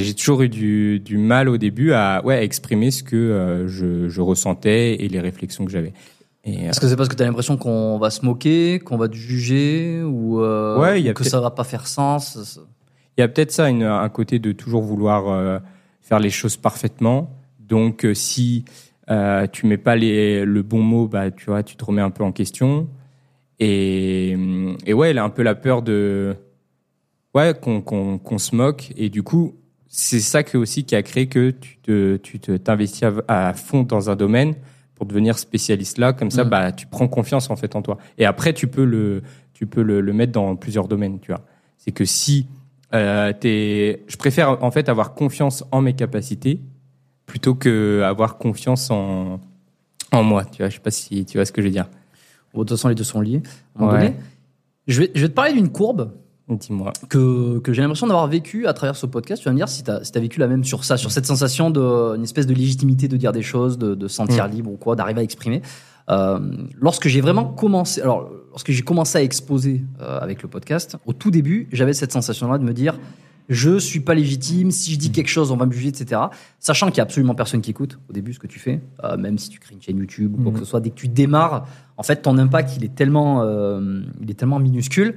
j'ai 0.00 0.14
toujours 0.14 0.42
eu 0.42 0.48
du, 0.48 1.00
du 1.00 1.18
mal 1.18 1.48
au 1.48 1.56
début 1.58 1.92
à, 1.92 2.22
ouais, 2.24 2.36
à 2.36 2.42
exprimer 2.42 2.90
ce 2.90 3.02
que 3.02 3.16
euh, 3.16 3.68
je, 3.68 4.08
je 4.08 4.20
ressentais 4.20 4.94
et 5.02 5.08
les 5.08 5.20
réflexions 5.20 5.64
que 5.64 5.70
j'avais. 5.70 5.92
Euh, 6.46 6.70
Est-ce 6.70 6.80
que 6.80 6.88
c'est 6.88 6.96
parce 6.96 7.08
que 7.08 7.14
tu 7.14 7.22
as 7.22 7.26
l'impression 7.26 7.56
qu'on 7.56 7.98
va 7.98 8.10
se 8.10 8.24
moquer, 8.24 8.78
qu'on 8.80 8.96
va 8.96 9.08
te 9.08 9.14
juger 9.14 10.02
ou, 10.02 10.40
euh, 10.40 10.78
Ouais, 10.80 11.00
il 11.00 11.04
y 11.06 11.08
a 11.08 11.12
ou 11.12 11.14
que 11.14 11.24
ça 11.24 11.40
va 11.40 11.50
pas 11.50 11.64
faire 11.64 11.86
sens 11.86 12.58
Il 13.16 13.20
y 13.20 13.24
a 13.24 13.28
peut-être 13.28 13.52
ça, 13.52 13.68
une- 13.68 13.82
un 13.84 14.08
côté 14.08 14.38
de 14.38 14.52
toujours 14.52 14.82
vouloir 14.82 15.60
faire 16.00 16.18
les 16.18 16.30
choses 16.30 16.56
parfaitement. 16.56 17.30
Donc, 17.60 18.06
si 18.14 18.64
tu 19.52 19.66
mets 19.66 19.76
pas 19.78 19.94
les, 19.96 20.44
le 20.44 20.62
bon 20.62 20.80
mot, 20.82 21.06
bah, 21.06 21.30
tu 21.30 21.46
vois, 21.46 21.62
tu 21.62 21.76
te 21.76 21.84
remets 21.84 22.02
un 22.02 22.10
peu 22.10 22.24
en 22.24 22.32
question. 22.32 22.88
Et, 23.60 24.32
hum, 24.34 24.76
et 24.86 24.92
ouais, 24.94 25.10
elle 25.10 25.18
a 25.18 25.24
un 25.24 25.30
peu 25.30 25.42
la 25.42 25.54
peur 25.54 25.82
de, 25.82 26.34
ouais, 27.34 27.54
qu'on 27.60 27.80
qu'on 27.80 28.18
qu'on 28.18 28.38
se 28.38 28.56
moque. 28.56 28.92
Et 28.96 29.08
du 29.10 29.22
coup, 29.22 29.54
c'est 29.94 30.20
ça 30.20 30.42
que 30.42 30.56
aussi 30.56 30.84
qui 30.84 30.94
a 30.94 31.02
créé 31.02 31.26
que 31.26 31.50
tu 31.50 31.76
te, 31.82 32.16
tu 32.16 32.40
te 32.40 32.56
t'investis 32.56 33.02
à, 33.28 33.48
à 33.50 33.52
fond 33.52 33.82
dans 33.82 34.08
un 34.08 34.16
domaine 34.16 34.54
pour 34.94 35.04
devenir 35.04 35.38
spécialiste 35.38 35.98
là. 35.98 36.14
Comme 36.14 36.30
ça, 36.30 36.44
Mm. 36.44 36.48
bah, 36.48 36.72
tu 36.72 36.86
prends 36.86 37.08
confiance 37.08 37.50
en 37.50 37.56
fait 37.56 37.76
en 37.76 37.82
toi. 37.82 37.98
Et 38.16 38.24
après, 38.24 38.54
tu 38.54 38.66
peux 38.68 38.84
le, 38.86 39.22
tu 39.52 39.66
peux 39.66 39.82
le, 39.82 40.00
le 40.00 40.12
mettre 40.14 40.32
dans 40.32 40.56
plusieurs 40.56 40.88
domaines, 40.88 41.20
tu 41.20 41.30
vois. 41.32 41.42
C'est 41.76 41.92
que 41.92 42.06
si 42.06 42.46
euh, 42.94 43.32
t'es, 43.38 44.02
je 44.08 44.16
préfère 44.16 44.62
en 44.64 44.70
fait 44.70 44.88
avoir 44.88 45.12
confiance 45.14 45.62
en 45.72 45.82
mes 45.82 45.92
capacités 45.92 46.60
plutôt 47.26 47.54
que 47.54 48.00
avoir 48.02 48.38
confiance 48.38 48.90
en 48.90 49.40
en 50.10 50.22
moi. 50.22 50.44
Tu 50.46 50.58
vois, 50.62 50.68
je 50.70 50.74
sais 50.76 50.80
pas 50.80 50.90
si 50.90 51.24
tu 51.26 51.36
vois 51.36 51.44
ce 51.44 51.52
que 51.52 51.60
je 51.60 51.66
veux 51.66 51.72
dire. 51.72 51.88
Bon, 52.54 52.60
de 52.60 52.64
toute 52.64 52.76
façon, 52.78 52.88
les 52.88 52.94
deux 52.94 53.04
sont 53.04 53.20
liés. 53.20 53.42
À 53.76 53.78
un 53.78 53.86
moment 53.86 53.92
Ouais. 53.98 54.08
donné. 54.08 54.16
Je 54.88 55.00
vais, 55.02 55.10
je 55.14 55.20
vais 55.22 55.28
te 55.28 55.34
parler 55.34 55.52
d'une 55.52 55.70
courbe 55.70 56.12
Dis-moi. 56.48 56.92
que, 57.08 57.58
que 57.60 57.72
j'ai 57.72 57.80
l'impression 57.82 58.06
d'avoir 58.06 58.26
vécu 58.26 58.66
à 58.66 58.72
travers 58.72 58.96
ce 58.96 59.06
podcast. 59.06 59.40
Tu 59.42 59.46
vas 59.48 59.52
me 59.52 59.56
dire 59.56 59.68
si 59.68 59.84
tu 59.84 59.90
as, 59.90 60.00
vécu 60.20 60.38
la 60.40 60.48
même 60.48 60.64
sur 60.64 60.84
ça, 60.84 60.96
sur 60.96 61.10
cette 61.10 61.24
sensation 61.26 61.70
d'une 61.70 62.22
espèce 62.22 62.46
de 62.46 62.54
légitimité 62.54 63.08
de 63.08 63.16
dire 63.16 63.32
des 63.32 63.42
choses, 63.42 63.78
de, 63.78 63.94
de 63.94 64.08
se 64.08 64.14
sentir 64.16 64.48
Mm. 64.48 64.50
libre 64.50 64.70
ou 64.72 64.76
quoi, 64.76 64.96
d'arriver 64.96 65.20
à 65.20 65.24
exprimer. 65.24 65.62
Euh, 66.10 66.40
lorsque 66.78 67.06
j'ai 67.08 67.20
vraiment 67.20 67.44
commencé, 67.44 68.00
alors 68.02 68.28
lorsque 68.50 68.70
j'ai 68.72 68.82
commencé 68.82 69.18
à 69.18 69.22
exposer 69.22 69.84
euh, 70.00 70.18
avec 70.20 70.42
le 70.42 70.48
podcast, 70.48 70.96
au 71.06 71.12
tout 71.12 71.30
début, 71.30 71.68
j'avais 71.72 71.92
cette 71.94 72.12
sensation-là 72.12 72.58
de 72.58 72.64
me 72.64 72.72
dire 72.74 72.98
je 73.48 73.78
suis 73.78 74.00
pas 74.00 74.14
légitime, 74.14 74.70
si 74.70 74.92
je 74.92 74.98
dis 74.98 75.10
quelque 75.12 75.28
chose, 75.28 75.50
on 75.52 75.56
va 75.56 75.66
me 75.66 75.72
juger, 75.72 75.88
etc. 75.88 76.20
Sachant 76.58 76.88
qu'il 76.88 76.98
y 76.98 77.00
a 77.00 77.04
absolument 77.04 77.34
personne 77.34 77.60
qui 77.60 77.70
écoute 77.70 77.98
au 78.08 78.12
début 78.12 78.32
ce 78.32 78.38
que 78.38 78.46
tu 78.46 78.58
fais, 78.58 78.80
euh, 79.04 79.16
même 79.16 79.38
si 79.38 79.48
tu 79.48 79.58
crées 79.60 79.74
une 79.74 79.82
chaîne 79.82 79.98
YouTube 79.98 80.34
ou 80.38 80.42
quoi 80.42 80.52
Mhm. 80.52 80.58
que 80.58 80.64
ce 80.64 80.70
soit, 80.70 80.80
dès 80.80 80.90
que 80.90 80.94
tu 80.96 81.08
démarres, 81.08 81.66
en 81.96 82.02
fait, 82.02 82.16
ton 82.22 82.36
impact 82.38 82.76
il 82.76 82.84
est 82.84 82.94
tellement, 82.94 83.44
il 84.20 84.30
est 84.30 84.34
tellement 84.34 84.58
minuscule. 84.58 85.14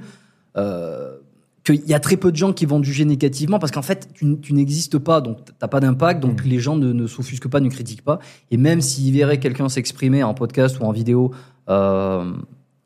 Euh, 0.56 1.16
qu'il 1.64 1.84
y 1.86 1.94
a 1.94 2.00
très 2.00 2.16
peu 2.16 2.30
de 2.30 2.36
gens 2.36 2.52
qui 2.52 2.64
vont 2.64 2.80
te 2.80 2.86
juger 2.86 3.04
négativement 3.04 3.58
parce 3.58 3.72
qu'en 3.72 3.82
fait, 3.82 4.08
tu, 4.14 4.38
tu 4.40 4.52
n'existes 4.52 4.98
pas, 4.98 5.20
donc 5.20 5.38
t'as 5.58 5.66
pas 5.66 5.80
d'impact, 5.80 6.20
donc 6.20 6.44
Mm. 6.44 6.48
les 6.48 6.58
gens 6.60 6.76
ne, 6.76 6.92
ne 6.92 7.06
s'offusquent 7.08 7.48
pas, 7.48 7.58
ne 7.58 7.68
critiquent 7.68 8.04
pas. 8.04 8.20
Et 8.52 8.56
même 8.56 8.80
s'ils 8.80 9.12
verraient 9.12 9.40
quelqu'un 9.40 9.68
s'exprimer 9.68 10.22
en 10.22 10.32
podcast 10.32 10.78
ou 10.78 10.84
en 10.84 10.92
vidéo, 10.92 11.32
euh, 11.68 12.32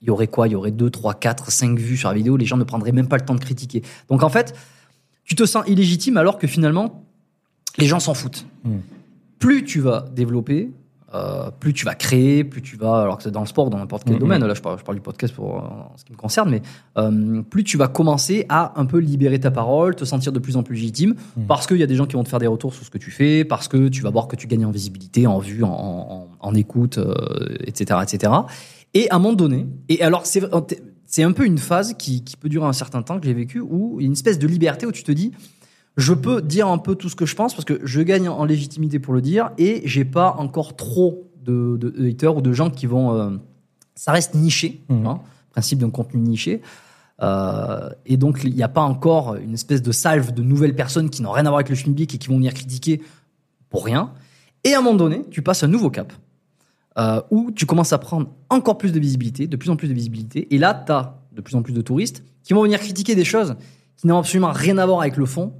il 0.01 0.09
y 0.09 0.11
aurait 0.11 0.29
quoi? 0.29 0.49
Il 0.49 0.53
y 0.53 0.55
aurait 0.55 0.71
2, 0.71 0.89
3, 0.89 1.13
4, 1.15 1.51
5 1.53 1.79
vues 1.79 1.99
sur 1.99 2.09
la 2.09 2.15
vidéo, 2.15 2.39
les 2.39 2.47
gens 2.47 2.57
ne 2.57 2.65
prendraient 2.65 2.93
même 2.93 3.07
pas 3.09 3.19
le 3.19 3.25
temps 3.25 3.35
de 3.35 3.41
critiquer. 3.41 3.83
Donc 4.09 4.23
en 4.23 4.31
fait, 4.31 4.55
tu 5.25 5.35
te 5.35 5.45
sens 5.45 5.63
illégitime 5.69 6.17
alors 6.17 6.39
que 6.39 6.47
finalement, 6.47 7.05
les 7.77 7.87
gens 7.87 8.01
s'en 8.01 8.15
foutent. 8.15 8.47
Mm. 8.65 8.77
Plus 9.39 9.65
tu 9.65 9.81
vas 9.81 10.07
développer, 10.17 10.71
euh, 11.15 11.51
plus 11.51 11.73
tu 11.73 11.85
vas 11.85 11.95
créer, 11.95 12.45
plus 12.45 12.63
tu 12.63 12.77
vas, 12.77 13.03
alors 13.03 13.17
que 13.17 13.23
c'est 13.25 13.31
dans 13.31 13.41
le 13.41 13.47
sport, 13.47 13.69
dans 13.71 13.79
n'importe 13.79 14.05
quel 14.05 14.15
Mhm. 14.15 14.21
domaine, 14.21 14.45
là 14.47 14.55
je 14.55 14.61
parle, 14.63 14.79
je 14.79 14.85
parle 14.85 14.97
du 14.97 15.03
podcast 15.03 15.35
pour 15.35 15.57
euh, 15.57 15.61
ce 15.97 16.05
qui 16.05 16.13
me 16.13 16.17
concerne, 16.17 16.51
mais 16.51 16.63
euh, 16.99 17.43
plus 17.43 17.65
tu 17.65 17.77
vas 17.77 17.89
commencer 17.89 18.47
à 18.49 18.79
un 18.81 18.87
peu 18.87 18.99
libérer 18.99 19.41
ta 19.41 19.51
parole, 19.51 19.95
te 19.97 20.05
sentir 20.05 20.33
de 20.33 20.39
plus 20.39 20.57
en 20.57 20.63
plus 20.63 20.77
légitime, 20.77 21.15
Mhm. 21.37 21.47
parce 21.47 21.67
qu'il 21.67 21.79
y 21.79 21.83
a 21.83 21.87
des 21.87 21.97
gens 21.97 22.07
qui 22.07 22.15
vont 22.15 22.23
te 22.25 22.29
faire 22.29 22.39
des 22.39 22.47
retours 22.47 22.73
sur 22.75 22.85
ce 22.85 22.91
que 22.91 22.99
tu 22.99 23.11
fais, 23.11 23.45
parce 23.45 23.67
que 23.69 23.89
tu 23.89 24.03
vas 24.03 24.11
voir 24.11 24.29
que 24.29 24.37
tu 24.37 24.47
gagnes 24.47 24.67
en 24.67 24.71
visibilité, 24.71 25.27
en 25.27 25.39
vue, 25.41 25.65
en, 25.65 25.69
en- 25.71 26.29
en 26.39 26.55
écoute, 26.55 26.99
etc., 27.67 28.01
etc. 28.03 28.33
Et 28.95 29.09
à 29.11 29.17
un 29.17 29.19
moment 29.19 29.35
donné, 29.35 29.67
et 29.89 30.03
alors 30.03 30.27
c'est 30.27 30.43
c'est 31.07 31.25
un 31.25 31.33
peu 31.33 31.45
une 31.45 31.59
phase 31.59 31.95
qui, 31.99 32.23
qui 32.23 32.37
peut 32.37 32.49
durer 32.49 32.67
un 32.67 32.73
certain 32.73 33.03
temps 33.03 33.19
que 33.19 33.27
j'ai 33.27 33.35
vécu, 33.35 33.61
où 33.61 33.97
il 33.99 34.03
y 34.03 34.05
a 34.05 34.07
une 34.07 34.13
espèce 34.13 34.39
de 34.39 34.47
liberté 34.47 34.87
où 34.87 34.93
tu 34.93 35.03
te 35.03 35.11
dis, 35.11 35.33
je 35.97 36.15
peux 36.15 36.41
dire 36.41 36.69
un 36.69 36.79
peu 36.79 36.95
tout 36.95 37.09
ce 37.09 37.17
que 37.17 37.27
je 37.27 37.35
pense 37.35 37.55
parce 37.55 37.65
que 37.65 37.81
je 37.85 38.01
gagne 38.01 38.29
en 38.29 38.45
légitimité 38.45 38.99
pour 38.99 39.13
le 39.15 39.21
dire 39.21 39.51
et 39.59 39.83
j'ai 39.85 40.05
pas 40.05 40.35
encore 40.39 40.77
trop 40.77 41.31
de, 41.43 41.77
de- 41.79 41.91
de 41.91 42.09
haters 42.09 42.37
ou 42.37 42.41
de 42.43 42.53
gens 42.53 42.71
qui 42.71 42.87
vont. 42.87 43.13
euh, 43.15 43.31
ça 43.95 44.13
reste 44.13 44.35
niché, 44.35 44.81
Mhm. 44.89 45.07
hein, 45.07 45.21
principe 45.51 45.79
d'un 45.81 45.91
contenu 45.91 46.21
niché. 46.21 46.63
Euh, 47.23 47.91
et 48.07 48.17
donc 48.17 48.41
il 48.45 48.55
n'y 48.55 48.63
a 48.63 48.69
pas 48.69 48.81
encore 48.83 49.35
une 49.37 49.53
espèce 49.53 49.83
de 49.83 49.93
salve 49.93 50.33
de 50.33 50.43
nouvelles 50.43 50.75
personnes 50.75 51.11
qui 51.11 51.21
n'ont 51.23 51.33
rien 51.33 51.45
à 51.45 51.51
voir 51.51 51.57
avec 51.57 51.69
le 51.69 51.77
public 51.77 52.15
et 52.15 52.19
qui 52.19 52.29
vont 52.29 52.37
venir 52.37 52.55
critiquer 52.55 53.03
pour 53.69 53.85
rien. 53.85 54.13
Et 54.65 54.73
à 54.75 54.79
un 54.79 54.83
moment 54.83 54.97
donné, 54.97 55.25
tu 55.31 55.43
passes 55.43 55.63
un 55.63 55.69
nouveau 55.69 55.91
cap 55.91 56.13
euh, 56.99 57.21
où 57.31 57.51
tu 57.51 57.67
commences 57.67 57.93
à 57.93 57.99
prendre 57.99 58.29
encore 58.49 58.79
plus 58.79 58.93
de 58.93 58.99
visibilité, 59.01 59.47
de 59.47 59.57
plus 59.57 59.69
en 59.71 59.77
plus 59.77 59.89
de 59.89 59.93
visibilité. 59.95 60.55
Et 60.55 60.59
là, 60.59 60.73
tu 60.87 60.93
as 60.93 61.19
de 61.33 61.41
plus 61.43 61.55
en 61.57 61.63
plus 61.63 61.73
de 61.75 61.83
touristes 61.83 62.25
qui 62.43 62.55
vont 62.55 62.63
venir 62.63 62.79
critiquer 62.81 63.15
des 63.15 63.25
choses 63.25 63.55
qui 63.97 64.07
n'ont 64.07 64.19
absolument 64.19 64.51
rien 64.53 64.79
à 64.79 64.87
voir 64.87 65.01
avec 65.01 65.17
le 65.19 65.27
fond 65.27 65.53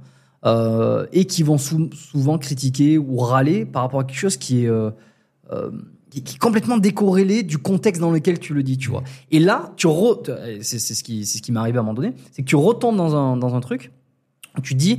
euh, 0.45 1.05
et 1.11 1.25
qui 1.25 1.43
vont 1.43 1.57
sou- 1.57 1.89
souvent 1.93 2.37
critiquer 2.37 2.97
ou 2.97 3.17
râler 3.17 3.65
par 3.65 3.83
rapport 3.83 3.99
à 3.99 4.03
quelque 4.03 4.17
chose 4.17 4.37
qui 4.37 4.63
est, 4.63 4.67
euh, 4.67 4.89
euh, 5.51 5.69
qui, 6.09 6.23
qui 6.23 6.35
est 6.35 6.39
complètement 6.39 6.77
décorrélé 6.77 7.43
du 7.43 7.57
contexte 7.57 8.01
dans 8.01 8.11
lequel 8.11 8.39
tu 8.39 8.53
le 8.53 8.63
dis, 8.63 8.77
tu 8.77 8.89
vois. 8.89 9.03
Et 9.31 9.39
là, 9.39 9.71
tu 9.77 9.87
c'est 10.61 10.79
ce 10.79 11.03
qui, 11.03 11.25
ce 11.25 11.41
qui 11.41 11.51
m'est 11.51 11.59
arrivé 11.59 11.77
à 11.77 11.81
un 11.81 11.83
moment 11.83 11.93
donné, 11.93 12.13
c'est 12.31 12.41
que 12.41 12.47
tu 12.47 12.55
retombes 12.55 12.97
dans 12.97 13.15
un, 13.15 13.37
dans 13.37 13.53
un 13.55 13.59
truc 13.61 13.91
où 14.57 14.61
tu 14.61 14.73
dis 14.75 14.97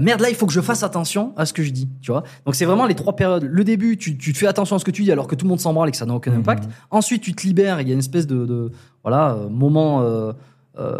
merde 0.00 0.20
là 0.20 0.28
il 0.30 0.36
faut 0.36 0.46
que 0.46 0.52
je 0.52 0.60
fasse 0.60 0.84
attention 0.84 1.32
à 1.36 1.46
ce 1.46 1.52
que 1.52 1.64
je 1.64 1.70
dis 1.70 1.88
tu 2.00 2.12
vois 2.12 2.22
donc 2.46 2.54
c'est 2.54 2.64
vraiment 2.64 2.86
les 2.86 2.94
trois 2.94 3.16
périodes 3.16 3.42
le 3.42 3.64
début 3.64 3.96
tu, 3.96 4.16
tu 4.16 4.32
te 4.32 4.38
fais 4.38 4.46
attention 4.46 4.76
à 4.76 4.78
ce 4.78 4.84
que 4.84 4.92
tu 4.92 5.02
dis 5.02 5.10
alors 5.10 5.26
que 5.26 5.34
tout 5.34 5.44
le 5.46 5.48
monde 5.48 5.58
s'en 5.58 5.72
branle 5.72 5.88
et 5.88 5.90
que 5.90 5.96
ça 5.98 6.06
n'a 6.06 6.14
aucun 6.14 6.32
impact 6.32 6.66
Mhm. 6.66 6.70
ensuite 6.92 7.22
tu 7.22 7.34
te 7.34 7.44
libères 7.44 7.80
il 7.80 7.88
y 7.88 7.90
a 7.90 7.94
une 7.94 7.98
espèce 7.98 8.28
de, 8.28 8.46
de 8.46 8.70
voilà 9.02 9.32
euh, 9.34 9.48
moment 9.48 10.02
euh, 10.02 10.32
euh, 10.78 10.96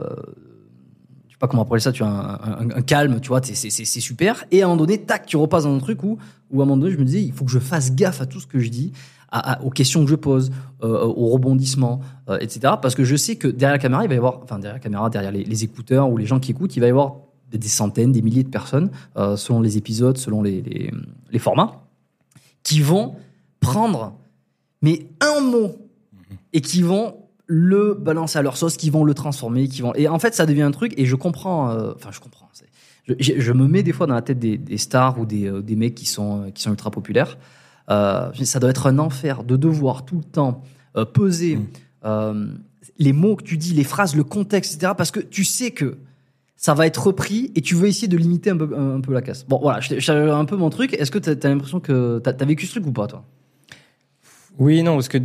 pas 1.40 1.48
comment 1.48 1.62
appeler 1.62 1.80
ça 1.80 1.90
tu 1.90 2.04
as 2.04 2.06
un, 2.06 2.34
un- 2.68 2.70
un 2.76 2.82
calme 2.82 3.18
tu 3.20 3.28
vois 3.28 3.40
t'es- 3.40 3.54
c'est 3.54 3.70
c'est- 3.70 3.84
c'est 3.84 4.00
super 4.00 4.44
et 4.52 4.62
à 4.62 4.66
un 4.66 4.68
moment 4.68 4.82
donné 4.82 4.98
tac 4.98 5.26
tu 5.26 5.36
repasses 5.36 5.64
dans 5.64 5.74
un 5.74 5.78
truc 5.80 6.04
où 6.04 6.18
où 6.52 6.60
à 6.60 6.64
un 6.64 6.66
moment 6.66 6.76
donné 6.76 6.92
je 6.92 6.98
me 6.98 7.04
disais 7.04 7.22
il 7.22 7.32
faut 7.32 7.44
que 7.44 7.50
je 7.50 7.58
fasse 7.58 7.94
gaffe 7.94 8.20
à 8.20 8.26
tout 8.26 8.38
ce 8.40 8.46
que 8.46 8.60
je 8.60 8.68
dis 8.68 8.92
à- 9.32 9.52
à- 9.54 9.62
aux 9.62 9.70
questions 9.70 10.04
que 10.04 10.10
je 10.10 10.16
pose, 10.16 10.50
euh, 10.82 11.04
aux 11.04 11.28
rebondissements, 11.28 12.00
euh, 12.28 12.36
etc. 12.40 12.74
Parce 12.82 12.96
que 12.96 13.04
je 13.04 13.14
sais 13.14 13.36
que 13.36 13.46
derrière 13.46 13.74
la 13.76 13.78
caméra, 13.78 14.02
il 14.04 14.08
va 14.08 14.14
y 14.14 14.18
avoir, 14.18 14.40
enfin 14.42 14.58
derrière 14.58 14.74
la 14.74 14.80
caméra, 14.80 15.08
derrière 15.08 15.30
les, 15.30 15.44
les 15.44 15.62
écouteurs 15.62 16.10
ou 16.10 16.16
les 16.16 16.26
gens 16.26 16.40
qui 16.40 16.50
écoutent, 16.50 16.74
il 16.76 16.80
va 16.80 16.86
y 16.86 16.90
avoir 16.90 17.14
des, 17.48 17.56
des 17.58 17.68
centaines, 17.68 18.10
des 18.10 18.22
milliers 18.22 18.42
de 18.42 18.48
personnes, 18.48 18.90
euh, 19.16 19.36
selon 19.36 19.60
les 19.60 19.76
épisodes, 19.76 20.18
selon 20.18 20.42
les, 20.42 20.62
les, 20.62 20.90
les 21.30 21.38
formats, 21.38 21.80
qui 22.64 22.80
vont 22.80 23.14
prendre 23.60 24.14
mais 24.82 25.06
un 25.20 25.40
mot 25.40 25.76
et 26.52 26.60
qui 26.60 26.82
vont 26.82 27.14
le 27.52 27.94
balancer 27.94 28.38
à 28.38 28.42
leur 28.42 28.56
sauce, 28.56 28.76
qui 28.76 28.90
vont 28.90 29.02
le 29.02 29.12
transformer, 29.12 29.66
qui 29.66 29.82
vont 29.82 29.92
et 29.96 30.06
en 30.06 30.20
fait 30.20 30.34
ça 30.36 30.46
devient 30.46 30.62
un 30.62 30.70
truc 30.70 30.94
et 30.96 31.04
je 31.04 31.16
comprends, 31.16 31.70
euh, 31.70 31.92
enfin 31.96 32.10
je 32.12 32.20
comprends. 32.20 32.48
Je, 33.08 33.14
je- 33.18 33.40
je 33.40 33.52
me 33.52 33.66
mets 33.66 33.82
des 33.82 33.92
fois 33.92 34.06
dans 34.06 34.14
la 34.14 34.22
tête 34.22 34.38
des, 34.38 34.56
des 34.56 34.78
stars 34.78 35.18
ou 35.18 35.26
des, 35.26 35.46
euh, 35.46 35.62
des 35.62 35.74
mecs 35.74 35.96
qui 35.96 36.06
sont 36.06 36.42
euh, 36.44 36.50
qui 36.50 36.62
sont 36.62 36.70
ultra 36.70 36.90
populaires. 36.92 37.38
Euh, 37.90 38.30
ça 38.44 38.60
doit 38.60 38.70
être 38.70 38.86
un 38.86 38.98
enfer 39.00 39.42
de 39.42 39.56
devoir 39.56 40.04
tout 40.04 40.18
le 40.18 40.24
temps 40.24 40.62
euh, 40.96 41.04
peser 41.04 41.58
Mm. 42.02 42.56
les 42.98 43.12
mots 43.12 43.36
que 43.36 43.42
tu 43.44 43.56
dis, 43.58 43.74
les 43.74 43.84
phrases, 43.84 44.14
le 44.16 44.24
contexte, 44.24 44.74
etc. 44.74 44.92
Parce 44.96 45.10
que 45.10 45.20
tu 45.20 45.44
sais 45.44 45.70
que 45.72 45.98
ça 46.56 46.72
va 46.74 46.86
être 46.86 47.02
repris 47.06 47.50
et 47.56 47.62
tu 47.62 47.74
veux 47.74 47.88
essayer 47.88 48.08
de 48.08 48.16
limiter 48.16 48.50
un 48.50 48.56
peu, 48.56 48.70
un, 48.76 48.96
un 48.96 49.00
peu 49.00 49.12
la 49.12 49.22
casse. 49.22 49.44
Bon, 49.46 49.58
voilà, 49.60 49.80
je 49.80 50.30
un 50.30 50.44
peu 50.44 50.56
mon 50.56 50.70
truc. 50.70 50.94
Est-ce 50.94 51.10
que 51.10 51.18
tu 51.18 51.30
as, 51.30 51.48
l'impression 51.48 51.80
que 51.80 52.20
tu 52.22 52.28
as, 52.30 52.44
vécu 52.46 52.66
ce 52.66 52.72
truc 52.72 52.86
ou 52.86 52.92
pas, 52.92 53.06
toi? 53.06 53.24
Oui, 54.60 54.82
non, 54.82 54.96
parce 54.96 55.08
que 55.08 55.16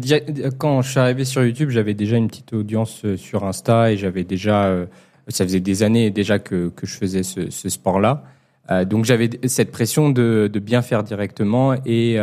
quand 0.58 0.82
je 0.82 0.92
suis 0.92 1.00
arrivé 1.00 1.26
sur 1.26 1.44
YouTube, 1.44 1.70
j'avais 1.70 1.94
déjà 1.94 2.16
une 2.16 2.30
petite 2.30 2.54
audience 2.54 3.02
euh, 3.04 3.18
sur 3.18 3.44
Insta 3.44 3.92
et 3.92 3.98
j'avais 3.98 4.24
déjà, 4.24 4.68
euh, 4.68 4.86
ça 5.28 5.44
faisait 5.44 5.60
des 5.60 5.84
années 5.84 6.10
déjà 6.10 6.40
que, 6.40 6.70
que 6.70 6.88
je 6.88 6.96
faisais 6.96 7.22
ce, 7.22 7.50
sport-là. 7.70 8.24
Euh, 8.72 8.86
donc 8.86 9.04
j'avais 9.04 9.30
cette 9.48 9.72
pression 9.72 10.10
de, 10.10 10.50
de 10.52 10.60
bien 10.60 10.82
faire 10.82 11.04
directement 11.04 11.74
et 11.86 12.18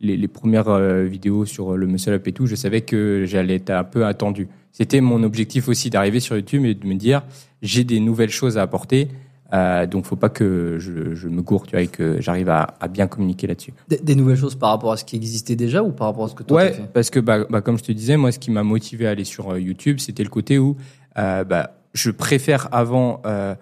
les, 0.00 0.28
premières 0.28 0.78
vidéos 1.04 1.46
sur 1.46 1.76
le 1.76 1.86
muscle 1.88 2.12
up 2.12 2.28
et 2.28 2.32
tout, 2.32 2.46
je 2.46 2.54
savais 2.54 2.82
que 2.82 3.24
j'allais 3.26 3.56
être 3.56 3.70
un 3.70 3.82
peu 3.82 4.06
attendu. 4.06 4.46
C'était 4.70 5.00
mon 5.00 5.24
objectif 5.24 5.66
aussi 5.66 5.90
d'arriver 5.90 6.20
sur 6.20 6.36
YouTube 6.36 6.64
et 6.64 6.74
de 6.74 6.86
me 6.86 6.94
dire 6.94 7.24
j'ai 7.60 7.82
des 7.82 7.98
nouvelles 7.98 8.30
choses 8.30 8.56
à 8.56 8.62
apporter. 8.62 9.08
Euh, 9.52 9.86
donc 9.86 10.06
faut 10.06 10.16
pas 10.16 10.28
que 10.28 10.76
je, 10.80 11.14
je 11.14 11.28
me 11.28 11.40
gourde 11.40 11.66
tu 11.68 11.76
vois, 11.76 11.82
et 11.82 11.86
que 11.86 12.20
j'arrive 12.20 12.48
à, 12.48 12.74
à 12.80 12.88
bien 12.88 13.06
communiquer 13.06 13.46
là-dessus. 13.46 13.72
des, 13.86 13.98
des 13.98 14.16
nouvelles 14.16 14.36
choses 14.36 14.56
par 14.56 14.70
rapport 14.70 14.90
à 14.90 14.96
ce 14.96 15.04
qui 15.04 15.14
existait 15.14 15.54
déjà 15.54 15.84
ou 15.84 15.92
par 15.92 16.08
rapport 16.08 16.24
à 16.24 16.28
ce 16.28 16.34
que 16.34 16.42
toi 16.42 16.56
Ouais, 16.56 16.70
t'as 16.70 16.76
fait 16.78 16.90
parce 16.92 17.10
que 17.10 17.20
bah, 17.20 17.44
bah, 17.48 17.60
comme 17.60 17.78
je 17.78 17.84
te 17.84 17.92
disais, 17.92 18.16
moi, 18.16 18.32
ce 18.32 18.40
qui 18.40 18.50
m'a 18.50 18.64
motivé 18.64 19.06
à 19.06 19.10
aller 19.10 19.22
sur 19.24 19.50
euh, 19.52 19.60
YouTube, 19.60 19.98
c'était 20.00 20.24
le 20.24 20.30
côté 20.30 20.58
où 20.58 20.76
euh, 21.16 21.44
bah, 21.44 21.76
je 21.94 22.10
préfère 22.10 22.68
avant 22.72 23.22
euh, 23.24 23.54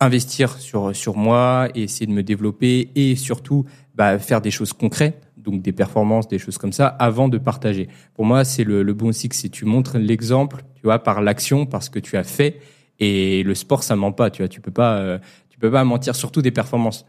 investir 0.00 0.58
sur 0.58 0.94
sur 0.96 1.16
moi 1.16 1.68
et 1.76 1.84
essayer 1.84 2.06
de 2.06 2.12
me 2.12 2.22
développer 2.24 2.90
et 2.96 3.14
surtout 3.14 3.64
bah, 3.94 4.18
faire 4.18 4.40
des 4.40 4.50
choses 4.50 4.72
concrètes, 4.72 5.22
donc 5.36 5.62
des 5.62 5.72
performances, 5.72 6.26
des 6.26 6.38
choses 6.40 6.58
comme 6.58 6.72
ça, 6.72 6.88
avant 6.88 7.28
de 7.28 7.38
partager. 7.38 7.88
Pour 8.14 8.24
moi, 8.24 8.44
c'est 8.44 8.64
le, 8.64 8.82
le 8.82 8.94
bon 8.94 9.12
cycle, 9.12 9.36
c'est 9.36 9.48
tu 9.48 9.64
montres 9.64 9.96
l'exemple, 9.96 10.64
tu 10.74 10.82
vois, 10.82 10.98
par 10.98 11.22
l'action, 11.22 11.66
par 11.66 11.84
ce 11.84 11.90
que 11.90 12.00
tu 12.00 12.16
as 12.16 12.24
fait. 12.24 12.58
Et 13.00 13.42
le 13.42 13.54
sport, 13.54 13.82
ça 13.82 13.96
ment 13.96 14.12
pas, 14.12 14.30
tu 14.30 14.42
vois. 14.42 14.48
Tu 14.48 14.60
peux 14.60 14.70
pas, 14.70 14.96
euh, 14.96 15.18
tu 15.50 15.58
peux 15.58 15.70
pas 15.70 15.84
mentir, 15.84 16.14
surtout 16.14 16.42
des 16.42 16.50
performances. 16.50 17.04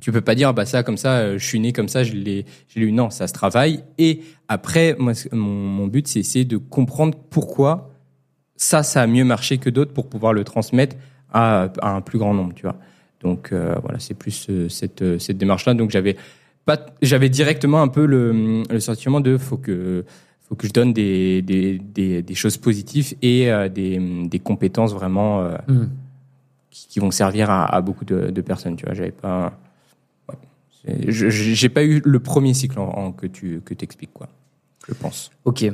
Tu 0.00 0.12
peux 0.12 0.20
pas 0.20 0.34
dire 0.34 0.52
bah 0.52 0.66
ça 0.66 0.82
comme 0.82 0.98
ça, 0.98 1.18
euh, 1.18 1.38
je 1.38 1.46
suis 1.46 1.58
né 1.58 1.72
comme 1.72 1.88
ça, 1.88 2.04
je 2.04 2.12
l'ai, 2.12 2.44
je 2.68 2.80
l'ai 2.80 2.86
eu. 2.86 2.92
Non, 2.92 3.08
ça 3.10 3.26
se 3.26 3.32
travaille. 3.32 3.82
Et 3.98 4.20
après, 4.48 4.94
moi, 4.98 5.12
mon, 5.32 5.86
but, 5.86 6.06
c'est 6.06 6.20
essayer 6.20 6.44
de 6.44 6.58
comprendre 6.58 7.16
pourquoi 7.30 7.90
ça, 8.56 8.82
ça 8.82 9.02
a 9.02 9.06
mieux 9.06 9.24
marché 9.24 9.58
que 9.58 9.70
d'autres 9.70 9.92
pour 9.92 10.08
pouvoir 10.08 10.32
le 10.32 10.44
transmettre 10.44 10.96
à, 11.32 11.68
un 11.82 12.00
plus 12.02 12.18
grand 12.18 12.34
nombre, 12.34 12.52
tu 12.54 12.62
vois. 12.62 12.76
Donc 13.22 13.52
euh, 13.52 13.74
voilà, 13.82 13.98
c'est 13.98 14.14
plus 14.14 14.50
cette 14.68 15.18
cette 15.18 15.38
démarche-là. 15.38 15.74
Donc 15.74 15.90
j'avais 15.90 16.16
pas, 16.66 16.78
j'avais 17.00 17.30
directement 17.30 17.80
un 17.80 17.88
peu 17.88 18.04
le, 18.04 18.64
le 18.68 18.80
sentiment 18.80 19.20
de 19.20 19.38
faut 19.38 19.56
que 19.56 20.04
faut 20.48 20.54
que 20.54 20.66
je 20.66 20.72
donne 20.72 20.92
des 20.92 21.42
des 21.42 21.78
des, 21.78 22.22
des 22.22 22.34
choses 22.34 22.56
positives 22.56 23.14
et 23.22 23.50
euh, 23.50 23.68
des 23.68 23.98
des 24.28 24.38
compétences 24.38 24.92
vraiment 24.94 25.40
euh, 25.42 25.56
Hmm. 25.68 25.86
qui, 26.70 26.88
qui 26.88 27.00
vont 27.00 27.10
servir 27.10 27.50
à, 27.50 27.64
à 27.66 27.80
beaucoup 27.80 28.04
de, 28.04 28.30
de 28.30 28.40
personnes. 28.42 28.76
Tu 28.76 28.84
vois, 28.84 28.94
j'avais 28.94 29.10
pas, 29.10 29.58
ouais. 30.28 30.36
J'ai 31.08 31.68
pas 31.68 31.82
eu 31.84 32.00
le 32.04 32.20
premier 32.20 32.54
cycle 32.54 32.78
en, 32.78 32.88
en 32.90 33.12
que 33.12 33.26
tu 33.26 33.60
que 33.64 33.74
t'expliques 33.74 34.12
quoi. 34.12 34.28
Je 34.88 34.94
pense. 34.94 35.30
Ok. 35.44 35.64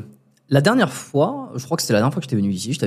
La 0.48 0.60
dernière 0.60 0.92
fois, 0.92 1.50
je 1.56 1.64
crois 1.64 1.76
que 1.76 1.82
c'était 1.82 1.94
la 1.94 2.00
dernière 2.00 2.12
fois 2.12 2.20
que 2.20 2.26
j'étais 2.28 2.36
venu 2.36 2.50
ici, 2.50 2.78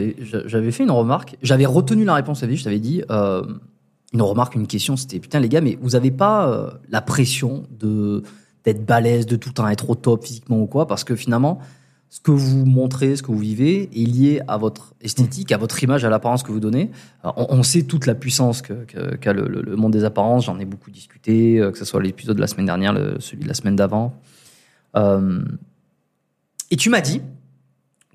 j'avais 0.46 0.72
fait 0.72 0.84
une 0.84 0.92
remarque. 0.92 1.36
J'avais 1.42 1.65
retenu 1.65 2.04
la 2.06 2.13
réponse 2.13 2.44
à 2.44 2.48
vie. 2.48 2.58
Je 2.58 2.63
t'avais 2.63 2.80
dit 2.80 3.01
euh, 3.10 3.44
une 4.13 4.22
remarque, 4.22 4.54
une 4.56 4.68
question. 4.68 4.96
C'était 4.98 5.20
putain 5.20 5.39
les 5.39 5.50
gars, 5.50 5.62
mais 5.62 5.77
vous 5.82 5.96
avez 5.96 6.12
pas 6.12 6.48
euh, 6.48 6.70
la 6.89 7.01
pression 7.01 7.63
de 7.72 8.22
d'être 8.65 8.86
balèze, 8.86 9.25
de 9.25 9.36
tout 9.36 9.50
le 9.50 9.53
temps 9.53 9.67
être 9.67 9.89
au 9.89 9.95
top 9.95 10.25
physiquement 10.25 10.60
ou 10.60 10.65
quoi 10.65 10.88
Parce 10.88 11.03
que 11.03 11.15
finalement, 11.15 11.60
ce 12.10 12.19
que 12.19 12.31
vous 12.31 12.65
montrez, 12.65 13.15
ce 13.15 13.24
que 13.24 13.27
vous 13.27 13.38
vivez, 13.38 13.89
est 13.93 14.05
lié 14.05 14.41
à 14.48 14.57
votre 14.57 14.93
esthétique, 15.01 15.51
à 15.51 15.57
votre 15.57 15.84
image, 15.84 16.05
à 16.05 16.10
l'apparence 16.10 16.43
que 16.43 16.51
vous 16.51 16.60
donnez. 16.60 16.91
On, 17.24 17.62
sait 17.62 17.84
toute 17.84 18.05
la 18.05 18.15
puissance 18.15 18.62
qu'a 18.62 19.34
le, 19.34 19.75
monde 19.75 19.91
des 19.91 20.05
apparences. 20.05 20.45
J'en 20.45 20.57
ai 20.60 20.65
beaucoup 20.65 20.91
discuté, 20.91 21.60
euh, 21.60 21.72
que 21.72 21.77
ce 21.77 21.86
soit 21.86 22.01
l'épisode 22.01 22.38
de 22.38 22.41
la 22.41 22.48
semaine 22.48 22.67
dernière, 22.67 22.93
celui 23.19 23.43
de 23.43 23.48
la 23.48 23.53
semaine 23.53 23.75
d'avant. 23.75 24.13
Euh, 24.95 25.43
et 26.72 26.77
tu 26.77 26.89
m'as 26.89 27.01
dit, 27.01 27.22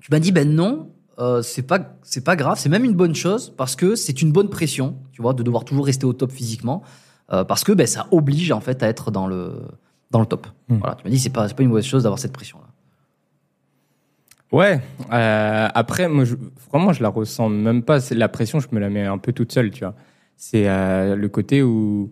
tu 0.01 0.11
m'as 0.11 0.19
dit, 0.19 0.31
ben 0.31 0.49
non, 0.49 0.89
euh, 1.19 1.41
c'est 1.41 1.61
pas, 1.61 1.79
pas 2.25 2.35
grave, 2.35 2.57
c'est 2.57 2.69
même 2.69 2.85
une 2.85 2.95
bonne 2.95 3.13
chose 3.13 3.53
parce 3.55 3.75
que 3.75 3.95
c'est 3.95 4.21
une 4.21 4.31
bonne 4.31 4.49
pression, 4.49 4.97
tu 5.11 5.21
vois, 5.21 5.33
de 5.33 5.43
devoir 5.43 5.63
toujours 5.63 5.85
rester 5.85 6.05
au 6.05 6.13
top 6.13 6.31
physiquement, 6.31 6.81
parce 7.47 7.63
que 7.63 7.71
ben 7.71 7.87
ça 7.87 8.07
oblige 8.11 8.51
en 8.51 8.59
fait 8.59 8.83
à 8.83 8.89
être 8.89 9.09
dans 9.09 9.25
le, 9.25 9.53
dans 10.11 10.19
le 10.19 10.25
top. 10.25 10.47
Hmm. 10.67 10.77
Voilà, 10.77 10.95
tu 10.95 11.03
m'as 11.03 11.09
dit, 11.09 11.19
c'est 11.19 11.29
pas, 11.29 11.47
c'est 11.47 11.55
pas 11.55 11.63
une 11.63 11.69
mauvaise 11.69 11.85
chose 11.85 12.03
d'avoir 12.03 12.19
cette 12.19 12.33
pression-là. 12.33 12.67
Ouais. 14.51 14.81
euh, 15.11 15.69
après, 15.73 16.09
moi, 16.09 16.25
je, 16.25 16.35
vraiment, 16.71 16.91
je 16.91 17.01
la 17.01 17.09
ressens 17.09 17.49
même 17.49 17.83
pas. 17.83 17.99
La 18.11 18.27
pression, 18.27 18.59
je 18.59 18.67
me 18.71 18.79
la 18.79 18.89
mets 18.89 19.05
un 19.05 19.17
peu 19.17 19.31
toute 19.31 19.51
seule, 19.51 19.71
tu 19.71 19.83
vois. 19.85 19.95
C'est 20.35 20.67
euh, 20.67 21.15
le 21.15 21.29
côté 21.29 21.63
où 21.63 22.11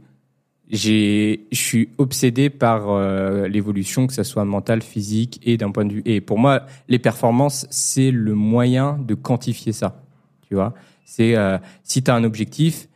j'ai, 0.69 1.47
je 1.51 1.57
suis 1.57 1.89
obsédé 1.97 2.49
par 2.49 2.89
euh, 2.89 3.47
l'évolution, 3.47 4.07
que 4.07 4.13
ça 4.13 4.23
soit 4.23 4.45
mentale, 4.45 4.81
physique 4.81 5.41
et 5.43 5.57
d'un 5.57 5.71
point 5.71 5.83
de 5.83 5.93
vue. 5.93 6.01
Et 6.05 6.21
pour 6.21 6.39
moi, 6.39 6.65
les 6.87 6.99
performances, 6.99 7.67
c'est 7.69 8.11
le 8.11 8.35
moyen 8.35 8.97
de 8.99 9.15
quantifier 9.15 9.73
ça. 9.73 10.01
Tu 10.47 10.55
vois, 10.55 10.73
c'est 11.05 11.35
si 11.83 12.01
tu 12.01 12.09
as 12.09 12.15
un 12.15 12.23
objectif 12.23 12.87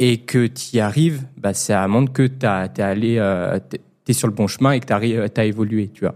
et 0.00 0.16
que 0.16 0.46
tu 0.46 0.76
y 0.76 0.80
arrives, 0.80 1.26
bah, 1.36 1.52
ça 1.52 1.86
montre 1.86 2.10
que 2.12 2.26
tu 2.26 2.46
es 2.46 2.82
allé, 2.82 3.18
euh, 3.18 3.60
t'es- 4.04 4.12
t'es 4.12 4.12
sur 4.12 4.28
le 4.28 4.34
bon 4.34 4.46
chemin 4.46 4.72
et 4.72 4.80
que 4.80 4.86
tu 4.86 5.40
as 5.40 5.44
évolué, 5.44 5.90
tu 5.92 6.00
vois. 6.00 6.14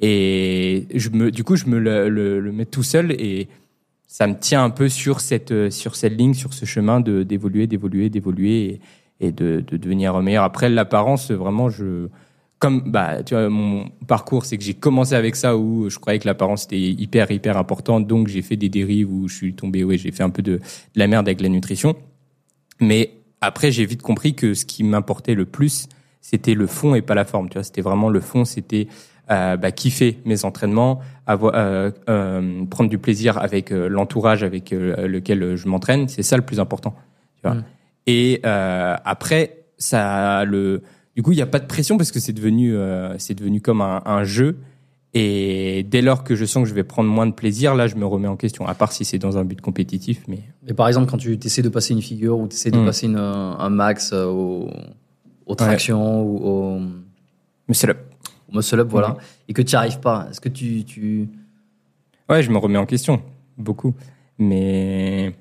Et 0.00 0.86
je 0.94 1.08
me, 1.10 1.30
du 1.30 1.42
coup, 1.44 1.56
je 1.56 1.66
me 1.66 1.78
le, 1.78 2.52
mets 2.52 2.66
tout 2.66 2.82
seul 2.82 3.12
et 3.12 3.48
ça 4.06 4.26
me 4.26 4.34
tient 4.38 4.64
un 4.64 4.70
peu 4.70 4.88
sur 4.88 5.20
cette, 5.20 5.52
euh, 5.52 5.70
sur 5.70 5.96
cette 5.96 6.16
ligne, 6.16 6.34
sur 6.34 6.52
ce 6.54 6.64
chemin 6.64 7.00
de 7.00 7.22
d'évoluer, 7.22 7.66
d'évoluer, 7.66 8.08
d'évoluer 8.10 8.80
et, 9.20 9.32
de, 9.32 9.64
de 9.66 9.76
devenir 9.76 10.20
meilleur. 10.22 10.44
Après, 10.44 10.68
l'apparence, 10.68 11.30
vraiment, 11.30 11.70
je, 11.70 12.08
comme, 12.58 12.90
bah, 12.90 13.22
tu 13.22 13.34
vois, 13.34 13.48
mon 13.48 13.88
parcours, 14.06 14.44
c'est 14.44 14.56
que 14.58 14.64
j'ai 14.64 14.74
commencé 14.74 15.14
avec 15.14 15.36
ça 15.36 15.56
où 15.56 15.88
je 15.90 15.98
croyais 15.98 16.18
que 16.18 16.26
l'apparence 16.26 16.64
était 16.64 16.78
hyper, 16.78 17.30
hyper 17.30 17.56
important. 17.56 18.00
Donc, 18.00 18.28
j'ai 18.28 18.42
fait 18.42 18.56
des 18.56 18.68
dérives 18.68 19.12
où 19.12 19.28
je 19.28 19.34
suis 19.34 19.54
tombé, 19.54 19.84
ouais, 19.84 19.98
j'ai 19.98 20.12
fait 20.12 20.22
un 20.22 20.30
peu 20.30 20.42
de, 20.42 20.56
de 20.56 20.60
la 20.94 21.06
merde 21.06 21.28
avec 21.28 21.40
la 21.40 21.48
nutrition. 21.48 21.96
Mais 22.80 23.12
après, 23.40 23.72
j'ai 23.72 23.84
vite 23.84 24.02
compris 24.02 24.34
que 24.34 24.54
ce 24.54 24.64
qui 24.64 24.84
m'importait 24.84 25.34
le 25.34 25.44
plus, 25.46 25.88
c'était 26.30 26.54
le 26.54 26.66
fond 26.66 26.96
et 26.96 27.02
pas 27.02 27.14
la 27.14 27.24
forme. 27.24 27.48
Tu 27.48 27.54
vois, 27.54 27.62
c'était 27.62 27.82
vraiment 27.82 28.08
le 28.08 28.18
fond, 28.20 28.44
c'était 28.44 28.88
euh, 29.30 29.56
bah, 29.56 29.70
kiffer 29.70 30.18
mes 30.24 30.44
entraînements, 30.44 30.98
avoir, 31.24 31.52
euh, 31.54 31.90
euh, 32.08 32.64
prendre 32.64 32.90
du 32.90 32.98
plaisir 32.98 33.38
avec 33.38 33.70
euh, 33.70 33.88
l'entourage 33.88 34.42
avec 34.42 34.72
euh, 34.72 35.06
lequel 35.06 35.54
je 35.54 35.68
m'entraîne. 35.68 36.08
C'est 36.08 36.24
ça 36.24 36.36
le 36.36 36.42
plus 36.42 36.58
important. 36.58 36.94
Tu 37.36 37.42
vois. 37.44 37.54
Mm. 37.54 37.64
Et 38.08 38.40
euh, 38.44 38.96
après, 39.04 39.66
ça, 39.78 40.44
le, 40.44 40.82
du 41.14 41.22
coup, 41.22 41.30
il 41.30 41.36
n'y 41.36 41.42
a 41.42 41.46
pas 41.46 41.60
de 41.60 41.66
pression 41.66 41.96
parce 41.96 42.10
que 42.10 42.18
c'est 42.18 42.32
devenu, 42.32 42.74
euh, 42.74 43.16
c'est 43.18 43.34
devenu 43.34 43.60
comme 43.60 43.80
un, 43.80 44.02
un 44.04 44.24
jeu. 44.24 44.56
Et 45.14 45.86
dès 45.88 46.02
lors 46.02 46.24
que 46.24 46.34
je 46.34 46.44
sens 46.44 46.64
que 46.64 46.68
je 46.68 46.74
vais 46.74 46.84
prendre 46.84 47.08
moins 47.08 47.26
de 47.26 47.32
plaisir, 47.32 47.74
là, 47.76 47.86
je 47.86 47.94
me 47.94 48.04
remets 48.04 48.28
en 48.28 48.36
question. 48.36 48.66
À 48.66 48.74
part 48.74 48.90
si 48.90 49.04
c'est 49.04 49.18
dans 49.18 49.38
un 49.38 49.44
but 49.44 49.60
compétitif, 49.60 50.22
mais 50.28 50.40
Mais 50.66 50.74
par 50.74 50.88
exemple, 50.88 51.08
quand 51.08 51.18
tu 51.18 51.38
essaies 51.42 51.62
de 51.62 51.68
passer 51.68 51.94
une 51.94 52.02
figure 52.02 52.36
ou 52.38 52.48
tu 52.48 52.54
essaies 52.56 52.72
de 52.72 52.78
Mm. 52.78 52.84
passer 52.84 53.06
une, 53.06 53.16
un 53.16 53.70
max 53.70 54.10
euh, 54.12 54.66
au, 55.46 55.52
au 55.52 55.54
traction 55.54 56.22
ou 56.22 56.36
au, 56.46 56.78
mais 57.68 57.74
c'est 57.74 57.86
là. 57.86 57.94
au 58.52 58.56
muscle 58.56 58.80
up, 58.80 58.88
voilà, 58.90 59.16
et 59.48 59.52
que 59.52 59.62
tu 59.62 59.74
n'y 59.74 59.78
arrives 59.78 60.00
pas, 60.00 60.26
est-ce 60.30 60.40
que 60.40 60.48
tu, 60.48 60.84
tu... 60.84 61.28
Ouais, 62.28 62.42
je 62.42 62.50
me 62.50 62.58
remets 62.58 62.78
en 62.78 62.86
question 62.86 63.22
beaucoup. 63.56 63.94
Mais 64.38 65.32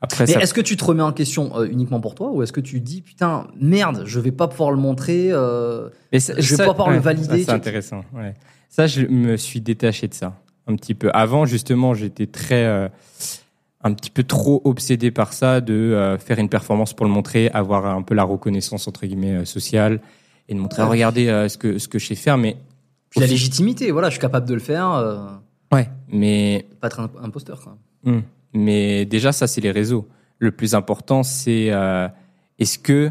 après, 0.00 0.24
Mais 0.26 0.32
ça, 0.34 0.40
est-ce 0.40 0.54
que 0.54 0.60
tu 0.60 0.76
te 0.76 0.84
remets 0.84 1.02
en 1.02 1.12
question 1.12 1.58
euh, 1.58 1.66
uniquement 1.66 2.00
pour 2.00 2.14
toi 2.14 2.30
ou 2.30 2.42
est-ce 2.42 2.52
que 2.52 2.60
tu 2.60 2.80
dis 2.80 3.00
putain 3.02 3.48
merde, 3.58 4.02
je 4.06 4.20
vais 4.20 4.30
pas 4.30 4.46
pouvoir 4.46 4.70
le 4.70 4.76
montrer 4.76 5.28
euh, 5.32 5.88
Mais 6.12 6.20
ça- 6.20 6.34
Je 6.36 6.50
vais 6.50 6.56
ça- 6.56 6.66
pas 6.66 6.72
pouvoir 6.72 6.90
le 6.90 6.96
ouais, 6.96 7.00
valider, 7.02 7.42
C'est 7.44 7.50
intéressant. 7.50 8.02
Ouais. 8.14 8.34
Ça, 8.68 8.86
je 8.86 9.02
me 9.06 9.36
suis 9.36 9.60
détaché 9.60 10.06
de 10.06 10.14
ça 10.14 10.34
un 10.68 10.76
petit 10.76 10.94
peu. 10.94 11.10
Avant, 11.14 11.46
justement, 11.46 11.94
j'étais 11.94 12.26
très, 12.26 12.64
euh, 12.66 12.88
un 13.86 13.94
petit 13.94 14.10
peu 14.10 14.22
trop 14.22 14.60
obsédé 14.64 15.10
par 15.10 15.32
ça, 15.32 15.60
de 15.60 15.72
euh, 15.74 16.18
faire 16.18 16.38
une 16.38 16.48
performance 16.48 16.92
pour 16.94 17.06
le 17.06 17.12
montrer, 17.12 17.48
avoir 17.50 17.86
un 17.86 18.02
peu 18.02 18.14
la 18.14 18.24
reconnaissance 18.24 18.86
entre 18.88 19.06
guillemets 19.06 19.34
euh, 19.36 19.44
sociale 19.44 20.00
et 20.48 20.54
de 20.54 20.58
montrer, 20.60 20.82
Ouais. 20.82 20.88
regardez 20.88 21.28
euh, 21.28 21.48
ce 21.48 21.56
que 21.58 21.78
ce 21.78 21.88
que 21.88 21.98
je 21.98 22.06
sais 22.06 22.14
faire. 22.14 22.36
Mais 22.38 22.56
Puis 23.10 23.20
la 23.20 23.26
légitimité, 23.26 23.90
voilà, 23.90 24.08
je 24.08 24.12
suis 24.14 24.20
capable 24.20 24.46
de 24.48 24.54
le 24.54 24.60
faire, 24.60 25.38
ouais, 25.72 25.88
mais 26.12 26.66
pas 26.80 26.88
être 26.88 27.00
un 27.00 27.10
imposteur. 27.22 27.60
Quoi. 27.62 27.76
Hum. 28.04 28.22
Mais 28.52 29.04
déjà, 29.04 29.32
ça, 29.32 29.46
c'est 29.46 29.60
les 29.60 29.70
réseaux. 29.70 30.06
Le 30.38 30.50
plus 30.50 30.74
important, 30.74 31.22
c'est 31.22 31.70
est-ce 32.58 32.78
que 32.78 33.10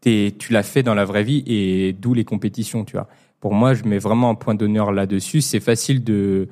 t'es- 0.00 0.34
tu 0.38 0.52
l'as 0.52 0.62
fait 0.62 0.82
dans 0.82 0.94
la 0.94 1.04
vraie 1.04 1.22
vie 1.24 1.42
et 1.46 1.92
d'où 1.92 2.14
les 2.14 2.24
compétitions, 2.24 2.84
tu 2.84 2.92
vois? 2.92 3.08
Pour 3.40 3.54
moi, 3.54 3.74
je 3.74 3.84
mets 3.84 3.98
vraiment 3.98 4.30
un 4.30 4.34
point 4.34 4.54
d'honneur 4.54 4.90
là-dessus. 4.92 5.40
C'est 5.42 5.60
facile 5.60 6.02
de, 6.02 6.48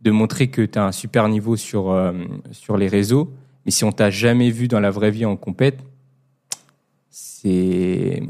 de 0.00 0.10
montrer 0.10 0.48
que 0.48 0.62
tu 0.62 0.78
as 0.78 0.84
un 0.84 0.92
super 0.92 1.28
niveau 1.28 1.56
sur, 1.56 1.90
euh, 1.90 2.12
sur 2.52 2.76
les 2.76 2.88
réseaux, 2.88 3.32
mais 3.64 3.70
si 3.70 3.84
on 3.84 3.92
t'a 3.92 4.10
jamais 4.10 4.50
vu 4.50 4.66
dans 4.68 4.80
la 4.80 4.90
vraie 4.90 5.10
vie 5.10 5.24
en 5.26 5.36
compète, 5.36 5.80
c'est. 7.10 8.22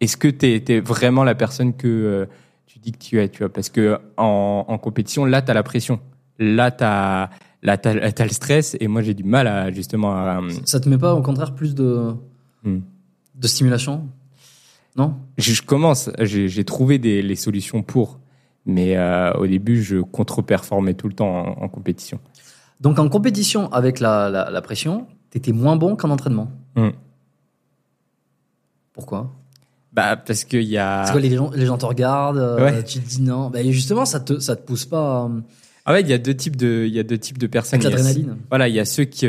Est-ce 0.00 0.16
que 0.16 0.28
tu 0.28 0.46
es, 0.72 0.80
vraiment 0.80 1.24
la 1.24 1.34
personne 1.34 1.74
que 1.74 1.88
euh, 1.88 2.26
tu 2.66 2.78
dis 2.78 2.92
que 2.92 2.98
tu 2.98 3.20
es, 3.20 3.28
tu 3.28 3.38
vois? 3.38 3.48
Parce 3.52 3.70
que 3.70 3.98
en, 4.16 4.64
en 4.68 4.78
compétition, 4.78 5.24
là, 5.24 5.40
tu 5.42 5.50
as 5.50 5.54
la 5.54 5.62
pression. 5.62 6.00
Là, 6.38 6.70
tu 6.70 6.84
as, 6.84 7.30
là, 7.62 7.78
t'as- 7.78 8.12
t'as 8.12 8.24
le 8.24 8.30
stress 8.30 8.76
et 8.80 8.88
moi, 8.88 9.02
j'ai 9.02 9.14
du 9.14 9.24
mal 9.24 9.46
à 9.46 9.70
justement 9.72 10.12
à. 10.14 10.40
Ça 10.64 10.80
te 10.80 10.88
met 10.88 10.98
pas 10.98 11.14
au 11.14 11.22
contraire 11.22 11.54
plus 11.54 11.74
de, 11.74 12.12
Hmm. 12.64 12.80
de 13.34 13.46
stimulation? 13.46 14.08
Non? 14.96 15.16
Je, 15.38 15.52
je 15.52 15.62
commence, 15.62 16.08
j'ai 16.20 16.48
j'ai 16.48 16.64
trouvé 16.64 16.98
des, 16.98 17.20
les 17.20 17.36
solutions 17.36 17.82
pour, 17.82 18.18
mais 18.66 18.96
euh, 18.96 19.32
au 19.34 19.46
début, 19.46 19.82
je 19.82 19.98
contre-performais 19.98 20.94
tout 20.94 21.08
le 21.08 21.14
temps 21.14 21.28
en, 21.58 21.64
en 21.64 21.68
compétition. 21.68 22.18
Donc 22.80 22.98
en 22.98 23.08
compétition 23.08 23.72
avec 23.72 24.00
la, 24.00 24.28
la, 24.30 24.50
la 24.50 24.62
pression, 24.62 25.06
t'étais 25.30 25.52
moins 25.52 25.76
bon 25.76 25.96
qu'en 25.96 26.10
entraînement? 26.10 26.50
Hmm. 26.76 26.90
Pourquoi? 28.92 29.32
Bah, 29.92 30.16
parce 30.16 30.44
qu'il 30.44 30.62
y 30.62 30.76
a. 30.78 31.16
Les 31.18 31.34
gens, 31.36 31.50
les 31.54 31.66
gens 31.66 31.78
te 31.78 31.86
regardent, 31.86 32.38
euh, 32.38 32.64
Ouais. 32.64 32.82
tu 32.84 33.00
te 33.00 33.08
dis 33.08 33.22
non. 33.22 33.50
Bah, 33.50 33.62
justement, 33.62 34.04
ça 34.04 34.20
te, 34.20 34.38
ça 34.40 34.56
te 34.56 34.66
pousse 34.66 34.86
pas 34.86 35.24
euh, 35.26 35.40
Ah 35.84 35.92
ouais, 35.92 36.00
il 36.00 36.08
y 36.08 36.12
a 36.12 36.18
deux 36.18 36.34
types 36.34 36.56
de, 36.56 36.84
il 36.86 36.92
y 36.94 36.98
a 36.98 37.04
deux 37.04 37.18
types 37.18 37.38
de 37.38 37.46
personnes. 37.46 37.80
avec 37.80 37.92
l'adrénaline. 37.92 38.36
Voilà, 38.50 38.68
il 38.68 38.74
y 38.74 38.80
a 38.80 38.84
ceux 38.84 39.04
qui, 39.04 39.26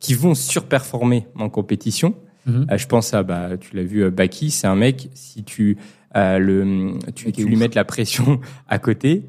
qui 0.00 0.14
vont 0.14 0.34
surperformer 0.34 1.26
en 1.38 1.48
compétition. 1.48 2.14
Euh, 2.48 2.76
je 2.76 2.86
pense 2.88 3.14
à, 3.14 3.22
bah, 3.22 3.50
tu 3.58 3.76
l'as 3.76 3.84
vu, 3.84 4.10
Baki, 4.10 4.50
c'est 4.50 4.66
un 4.66 4.74
mec, 4.74 5.08
si 5.14 5.44
tu, 5.44 5.78
euh, 6.16 6.38
le, 6.38 6.92
tu, 7.14 7.32
tu 7.32 7.44
lui 7.44 7.56
mets 7.56 7.68
la 7.74 7.84
pression 7.84 8.40
à 8.68 8.78
côté, 8.78 9.22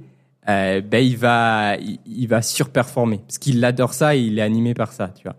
euh, 0.49 0.81
bah, 0.81 0.99
il 0.99 1.17
va, 1.17 1.77
il, 1.77 1.99
il 2.05 2.27
va 2.27 2.41
surperformer. 2.41 3.19
Parce 3.19 3.37
qu'il 3.37 3.63
adore 3.63 3.93
ça 3.93 4.15
et 4.15 4.19
il 4.21 4.39
est 4.39 4.41
animé 4.41 4.73
par 4.73 4.91
ça, 4.91 5.09
tu 5.15 5.23
vois. 5.23 5.35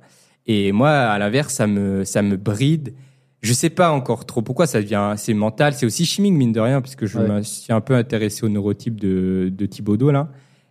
Et 0.47 0.73
moi, 0.73 0.91
à 0.91 1.19
l'inverse, 1.19 1.55
ça 1.55 1.67
me, 1.67 2.05
ça 2.05 2.23
me 2.23 2.37
bride. 2.37 2.95
Je 3.43 3.53
sais 3.53 3.69
pas 3.71 3.91
encore 3.93 4.25
trop 4.25 4.41
pourquoi 4.41 4.67
ça 4.67 4.81
devient, 4.81 5.13
c'est 5.19 5.35
mental, 5.35 5.75
c'est 5.75 5.85
aussi 5.85 6.07
chimique, 6.07 6.33
mine 6.33 6.53
de 6.53 6.61
rien, 6.61 6.81
puisque 6.81 7.05
je 7.05 7.19
Ouais. 7.19 7.29
me 7.29 7.43
suis 7.43 7.73
un 7.75 7.81
peu 7.83 7.95
intéressé 7.95 8.45
au 8.45 8.49
neurotype 8.49 8.99
de, 8.99 9.53
de 9.55 9.67
Thibaudot, 9.67 10.11
là. 10.11 10.29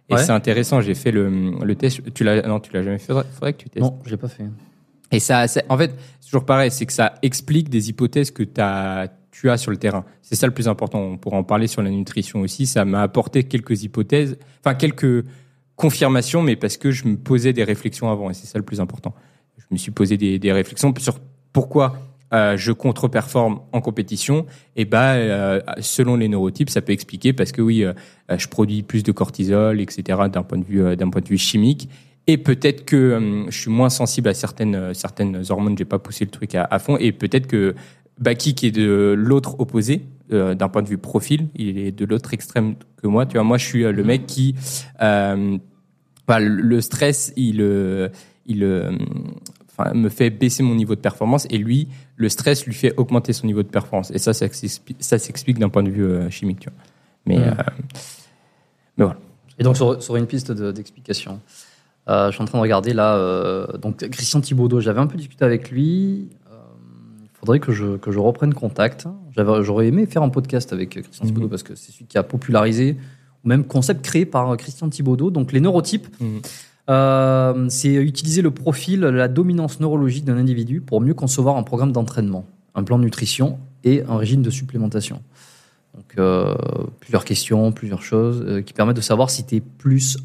Et 0.09 0.15
Ouais. 0.15 0.23
c'est 0.23 0.31
intéressant, 0.31 0.81
j'ai 0.81 0.95
fait 0.95 1.11
le, 1.11 1.51
le 1.63 1.75
test. 1.75 2.01
Tu 2.13 2.23
l'as, 2.23 2.41
non, 2.47 2.59
tu 2.59 2.73
l'as 2.73 2.81
jamais 2.83 2.97
fait. 2.97 3.07
Faudrait, 3.13 3.25
faudrait 3.31 3.53
que 3.53 3.59
tu 3.59 3.69
testes. 3.69 3.85
Non, 3.85 3.99
je 4.05 4.09
l'ai 4.11 4.17
pas 4.17 4.27
fait. 4.27 4.45
Et 5.11 5.19
ça, 5.19 5.47
c'est- 5.47 5.63
en 5.69 5.77
fait, 5.77 5.91
c'est 6.19 6.27
toujours 6.29 6.45
pareil, 6.45 6.71
c'est 6.71 6.85
que 6.87 6.93
ça 6.93 7.13
explique 7.21 7.69
des 7.69 7.89
hypothèses 7.89 8.31
que 8.31 8.41
t'as- 8.43 9.07
tu 9.33 9.49
as 9.49 9.57
sur 9.57 9.71
le 9.71 9.77
terrain. 9.77 10.05
C'est 10.21 10.35
ça 10.35 10.45
le 10.45 10.53
plus 10.53 10.67
important. 10.67 10.99
On 10.99 11.17
pourra 11.17 11.37
en 11.37 11.43
parler 11.43 11.67
sur 11.67 11.81
la 11.81 11.89
nutrition 11.89 12.41
aussi. 12.41 12.67
Ça 12.67 12.85
m'a 12.85 13.01
apporté 13.01 13.43
quelques 13.43 13.83
hypothèses, 13.83 14.37
enfin 14.59 14.75
quelques 14.75 15.25
confirmations, 15.75 16.43
mais 16.43 16.55
parce 16.55 16.77
que 16.77 16.91
je 16.91 17.07
me 17.07 17.17
posais 17.17 17.51
des 17.51 17.63
réflexions 17.63 18.11
avant, 18.11 18.29
et 18.29 18.35
c'est 18.35 18.45
ça 18.45 18.59
le 18.59 18.63
plus 18.63 18.79
important. 18.79 19.13
Je 19.57 19.65
me 19.71 19.77
suis 19.77 19.91
posé 19.91 20.17
des, 20.17 20.51
réflexions 20.51 20.93
sur 20.99 21.19
pourquoi 21.51 21.97
euh, 22.31 22.57
je 22.57 22.71
contre-performe 22.71 23.61
en 23.71 23.81
compétition. 23.81 24.45
Et 24.75 24.85
bah, 24.85 25.13
euh, 25.13 25.61
selon 25.79 26.15
les 26.15 26.27
neurotypes, 26.27 26.69
ça 26.69 26.81
peut 26.81 26.93
expliquer 26.93 27.33
parce 27.33 27.51
que 27.51 27.61
oui, 27.61 27.83
euh, 27.83 27.93
je 28.37 28.47
produis 28.47 28.83
plus 28.83 29.01
de 29.01 29.11
cortisol, 29.11 29.81
etc. 29.81 30.19
D'un 30.31 30.43
point 30.43 30.59
de 30.59 30.63
vue, 30.63 30.95
d'un 30.95 31.09
point 31.09 31.21
de 31.21 31.27
vue 31.27 31.39
chimique. 31.39 31.89
Et 32.27 32.37
peut-être 32.37 32.85
que 32.85 33.45
je 33.49 33.57
suis 33.59 33.71
moins 33.71 33.89
sensible 33.89 34.29
à 34.29 34.33
certaines 34.33 34.93
certaines 34.93 35.43
hormones. 35.49 35.77
J'ai 35.77 35.85
pas 35.85 35.99
poussé 35.99 36.23
le 36.23 36.31
truc 36.31 36.55
à, 36.55 36.65
à 36.69 36.79
fond. 36.79 36.97
Et 36.97 37.11
peut-être 37.11 37.47
que 37.47 37.75
Baki, 38.19 38.55
qui 38.55 38.67
est 38.67 38.71
de 38.71 39.13
l'autre 39.17 39.59
opposé, 39.59 40.05
euh, 40.31 40.55
d'un 40.55 40.69
point 40.69 40.81
de 40.81 40.87
vue 40.87 40.97
profil, 40.97 41.47
il 41.55 41.77
est 41.77 41.91
de 41.91 42.05
l'autre 42.05 42.33
extrême 42.33 42.75
que 43.01 43.07
moi. 43.07 43.25
Tu 43.25 43.33
vois, 43.33 43.43
moi, 43.43 43.57
je 43.57 43.65
suis 43.65 43.83
euh, 43.83 43.91
le 43.91 44.03
mec 44.03 44.25
qui, 44.25 44.55
euh, 45.01 45.57
bah, 46.27 46.39
le- 46.39 46.81
stress, 46.81 47.33
il, 47.35 47.59
il, 48.45 48.63
enfin, 49.71 49.93
me 49.93 50.09
fait 50.09 50.29
baisser 50.29 50.63
mon 50.63 50.75
niveau 50.75 50.95
de 50.95 51.01
performance, 51.01 51.47
et 51.49 51.57
lui, 51.57 51.87
le 52.15 52.29
stress 52.29 52.65
lui 52.65 52.73
fait 52.73 52.93
augmenter 52.97 53.33
son 53.33 53.47
niveau 53.47 53.63
de 53.63 53.67
performance. 53.67 54.11
Et 54.11 54.19
ça, 54.19 54.33
ça 54.33 54.47
s'explique, 54.47 54.97
ça 54.99 55.17
s'explique 55.17 55.59
d'un 55.59 55.69
point 55.69 55.83
de 55.83 55.89
vue 55.89 56.31
chimique. 56.31 56.59
Tu 56.61 56.69
vois. 56.69 56.77
Mais, 57.25 57.39
mais 58.97 59.05
voilà. 59.05 59.19
Et 59.59 59.63
donc, 59.63 59.75
sur, 59.75 60.01
sur 60.01 60.15
une 60.15 60.27
piste 60.27 60.51
de- 60.51 60.71
d'explication. 60.71 61.39
Euh, 62.09 62.27
je 62.27 62.33
suis 62.33 62.41
en 62.41 62.45
train 62.45 62.57
de 62.57 62.63
regarder 62.63 62.93
là. 62.93 63.15
euh, 63.15 63.65
donc, 63.77 64.07
Christian 64.09 64.41
Thibaudot, 64.41 64.81
j'avais 64.81 64.99
un 64.99 65.07
peu 65.07 65.15
discuté 65.17 65.45
avec 65.45 65.71
lui. 65.71 66.27
Euh, 67.43 67.55
Il 67.55 67.59
faudrait 67.59 67.59
que 67.59 67.71
je, 67.73 67.97
que 67.97 68.11
je 68.11 68.19
reprenne 68.19 68.53
contact. 68.53 69.05
J'aurais 69.35 69.87
aimé 69.87 70.05
faire 70.05 70.23
un 70.23 70.29
podcast 70.29 70.71
avec 70.73 70.89
Christian 70.91 71.25
Mhm. 71.25 71.31
Thibaudot 71.31 71.49
parce 71.49 71.63
que 71.63 71.75
c'est 71.75 71.91
celui 71.91 72.05
qui 72.05 72.17
a 72.17 72.23
popularisé, 72.23 72.97
ou 73.43 73.47
même 73.49 73.65
concept 73.65 74.01
créé 74.03 74.25
par 74.25 74.55
Christian 74.57 74.89
Thibaudot. 74.89 75.29
Donc, 75.31 75.51
les 75.51 75.59
neurotypes, 75.59 76.07
Mhm. 76.21 76.41
euh, 76.89 77.65
c'est 77.69 77.93
utiliser 77.95 78.41
le 78.41 78.51
profil, 78.51 79.01
la 79.01 79.27
dominance 79.27 79.79
neurologique 79.79 80.23
d'un 80.25 80.37
individu 80.37 80.79
pour 80.81 81.01
mieux 81.01 81.13
concevoir 81.13 81.57
un 81.57 81.63
programme 81.63 81.91
d'entraînement, 81.91 82.45
un 82.75 82.83
plan 82.83 82.97
de 82.97 83.03
nutrition 83.03 83.57
et 83.83 84.03
un 84.07 84.15
régime 84.17 84.41
de 84.41 84.49
supplémentation. 84.49 85.21
Donc, 85.95 86.05
euh, 86.17 86.55
plusieurs 87.01 87.25
questions, 87.25 87.71
plusieurs 87.71 88.01
choses 88.03 88.41
euh, 88.47 88.61
qui 88.61 88.73
permettent 88.73 88.95
de 88.95 89.01
savoir 89.01 89.29
si 89.29 89.45
tu 89.45 89.57
es 89.57 89.59
plus 89.61 90.17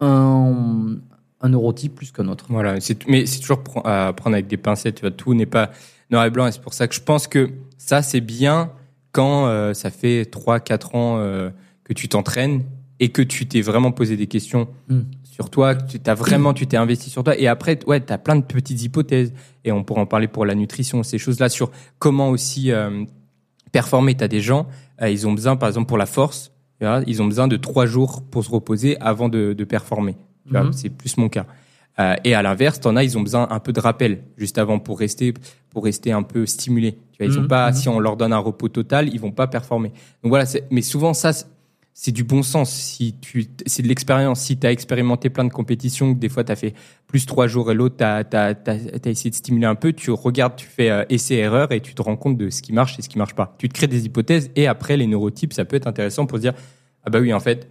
un, 0.00 0.96
un 1.40 1.48
neurotype 1.48 1.94
plus 1.94 2.10
qu'un 2.10 2.26
autre. 2.28 2.46
Voilà, 2.48 2.74
mais 3.06 3.26
c'est 3.26 3.40
toujours 3.40 3.58
pr- 3.62 3.82
à 3.86 4.12
prendre 4.12 4.34
avec 4.34 4.46
des 4.48 4.56
pincettes. 4.56 5.16
Tout 5.16 5.34
n'est 5.34 5.46
pas 5.46 5.70
noir 6.12 6.24
et 6.26 6.30
blanc, 6.30 6.46
et 6.46 6.52
c'est 6.52 6.62
pour 6.62 6.74
ça 6.74 6.86
que 6.88 6.94
je 6.94 7.00
pense 7.00 7.26
que 7.26 7.50
ça 7.78 8.02
c'est 8.02 8.20
bien 8.20 8.70
quand 9.12 9.46
euh, 9.46 9.74
ça 9.74 9.90
fait 9.90 10.22
3-4 10.30 10.96
ans 10.96 11.16
euh, 11.18 11.50
que 11.84 11.92
tu 11.92 12.08
t'entraînes 12.08 12.62
et 13.00 13.08
que 13.10 13.22
tu 13.22 13.46
t'es 13.48 13.60
vraiment 13.60 13.90
posé 13.92 14.16
des 14.16 14.26
questions 14.26 14.68
Mm. 14.88 15.00
sur 15.24 15.50
toi, 15.50 15.74
que 15.74 15.86
tu 15.90 15.98
t'as 15.98 16.14
vraiment 16.14 16.52
tu 16.54 16.66
t'es 16.66 16.76
investi 16.76 17.10
sur 17.10 17.24
toi, 17.24 17.36
et 17.38 17.46
après 17.48 17.78
ouais 17.86 18.00
t'as 18.00 18.18
plein 18.18 18.36
de 18.36 18.44
petites 18.44 18.82
hypothèses 18.82 19.32
et 19.64 19.72
on 19.72 19.82
pourra 19.84 20.02
en 20.02 20.06
parler 20.06 20.28
pour 20.28 20.44
la 20.46 20.54
nutrition, 20.54 21.02
ces 21.02 21.18
choses 21.18 21.40
là 21.40 21.48
sur 21.48 21.70
comment 21.98 22.28
aussi 22.30 22.70
euh, 22.70 23.04
performer. 23.72 24.14
T'as 24.14 24.28
des 24.28 24.40
gens, 24.40 24.68
ils 25.06 25.26
ont 25.26 25.32
besoin 25.32 25.56
par 25.56 25.68
exemple 25.68 25.88
pour 25.88 25.98
la 25.98 26.06
force, 26.06 26.52
tu 26.80 26.86
ils 27.06 27.22
ont 27.22 27.26
besoin 27.26 27.48
de 27.48 27.56
trois 27.56 27.86
jours 27.86 28.22
pour 28.30 28.44
se 28.44 28.50
reposer 28.50 28.98
avant 29.00 29.28
de, 29.28 29.52
de 29.52 29.64
performer. 29.64 30.16
Tu 30.46 30.54
Mhm. 30.56 30.72
c'est 30.72 30.90
plus 30.90 31.16
mon 31.16 31.28
cas. 31.28 31.46
Euh, 32.00 32.14
et 32.24 32.34
à 32.34 32.42
l'inverse, 32.42 32.80
t'en 32.80 32.96
as, 32.96 33.04
ils 33.04 33.18
ont 33.18 33.20
besoin 33.20 33.48
un 33.50 33.58
peu 33.60 33.72
de 33.72 33.80
rappel 33.80 34.22
juste 34.38 34.56
avant 34.58 34.78
pour 34.78 34.98
rester, 34.98 35.34
pour 35.70 35.84
rester 35.84 36.10
un 36.12 36.22
peu 36.22 36.46
stimulés. 36.46 36.98
Tu 37.12 37.18
vois, 37.22 37.26
ils 37.32 37.38
ont 37.38 37.42
Mhm, 37.42 37.48
pas, 37.48 37.68
mhm. 37.70 37.76
si 37.76 37.88
on 37.88 38.00
leur 38.00 38.16
donne 38.16 38.32
un 38.32 38.38
repos 38.38 38.68
total, 38.68 39.08
ils 39.12 39.20
vont 39.20 39.30
pas 39.32 39.46
performer. 39.46 39.90
Donc 40.22 40.30
voilà, 40.30 40.44
mais 40.70 40.80
souvent 40.82 41.12
ça, 41.12 41.32
c'est- 41.94 42.10
du 42.12 42.24
bon 42.24 42.42
sens. 42.42 42.70
Si 42.72 43.14
tu, 43.20 43.46
c'est 43.66 43.82
de 43.82 43.88
l'expérience. 43.88 44.40
Si 44.40 44.56
tu 44.58 44.66
as 44.66 44.72
expérimenté 44.72 45.28
plein 45.28 45.44
de 45.44 45.52
compétitions, 45.52 46.14
que 46.14 46.18
des 46.18 46.30
fois 46.30 46.42
tu 46.42 46.50
as 46.50 46.56
fait 46.56 46.72
plus 47.06 47.26
trois 47.26 47.46
jours 47.46 47.70
et 47.70 47.74
l'autre, 47.74 47.96
tu 47.98 48.04
as, 48.04 48.54
essayé 49.04 49.28
de 49.28 49.34
stimuler 49.34 49.66
un 49.66 49.74
peu, 49.74 49.92
tu 49.92 50.10
regardes, 50.10 50.56
tu 50.56 50.66
fais 50.66 50.88
euh, 50.90 51.04
essai-erreur 51.10 51.70
et 51.72 51.80
tu 51.80 51.94
te 51.94 52.00
rends 52.00 52.16
compte 52.16 52.38
de 52.38 52.48
ce 52.48 52.62
qui 52.62 52.72
marche 52.72 52.98
et 52.98 53.02
ce 53.02 53.10
qui 53.10 53.18
marche 53.18 53.34
pas. 53.34 53.54
Tu 53.58 53.68
te 53.68 53.74
crées 53.74 53.86
des 53.88 54.06
hypothèses 54.06 54.50
et 54.56 54.66
après, 54.66 54.96
les 54.96 55.06
neurotypes, 55.06 55.52
ça 55.52 55.66
peut 55.66 55.76
être 55.76 55.86
intéressant 55.86 56.24
pour 56.24 56.38
se 56.38 56.42
dire, 56.42 56.54
ah 57.04 57.10
bah 57.10 57.18
oui, 57.20 57.34
en 57.34 57.40
fait, 57.40 57.68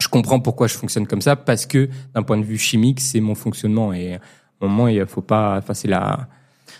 je 0.00 0.08
comprends 0.08 0.40
pourquoi 0.40 0.66
je 0.66 0.74
fonctionne 0.74 1.06
comme 1.06 1.20
ça 1.22 1.36
parce 1.36 1.66
que 1.66 1.88
d'un 2.14 2.22
point 2.22 2.38
de 2.38 2.44
vue 2.44 2.58
chimique, 2.58 3.00
c'est 3.00 3.20
mon 3.20 3.34
fonctionnement 3.34 3.92
et 3.92 4.14
un 4.14 4.66
moment, 4.66 4.88
il 4.88 5.04
faut 5.06 5.22
pas, 5.22 5.56
enfin, 5.58 5.74
c'est 5.74 5.88
la, 5.88 6.28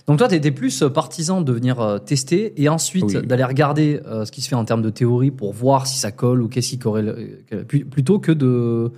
Donc 0.06 0.18
toi, 0.18 0.28
tu 0.28 0.34
étais 0.34 0.50
plus 0.50 0.82
euh, 0.82 0.88
partisan 0.88 1.40
de 1.40 1.52
venir 1.52 1.80
euh, 1.80 1.98
tester 1.98 2.60
et 2.60 2.68
ensuite 2.68 3.04
Oui. 3.04 3.26
d'aller 3.26 3.44
regarder 3.44 4.00
euh, 4.06 4.24
ce 4.24 4.32
qui 4.32 4.40
se 4.40 4.48
fait 4.48 4.54
en 4.54 4.64
termes 4.64 4.82
de 4.82 4.90
théorie 4.90 5.30
pour 5.30 5.52
voir 5.52 5.86
si 5.86 5.98
ça 5.98 6.10
colle 6.12 6.42
ou 6.42 6.48
qu'est-ce 6.48 6.70
qui 6.70 6.78
corrèle, 6.78 7.38
plutôt 7.68 8.18
que 8.18 8.32
de, 8.32 8.92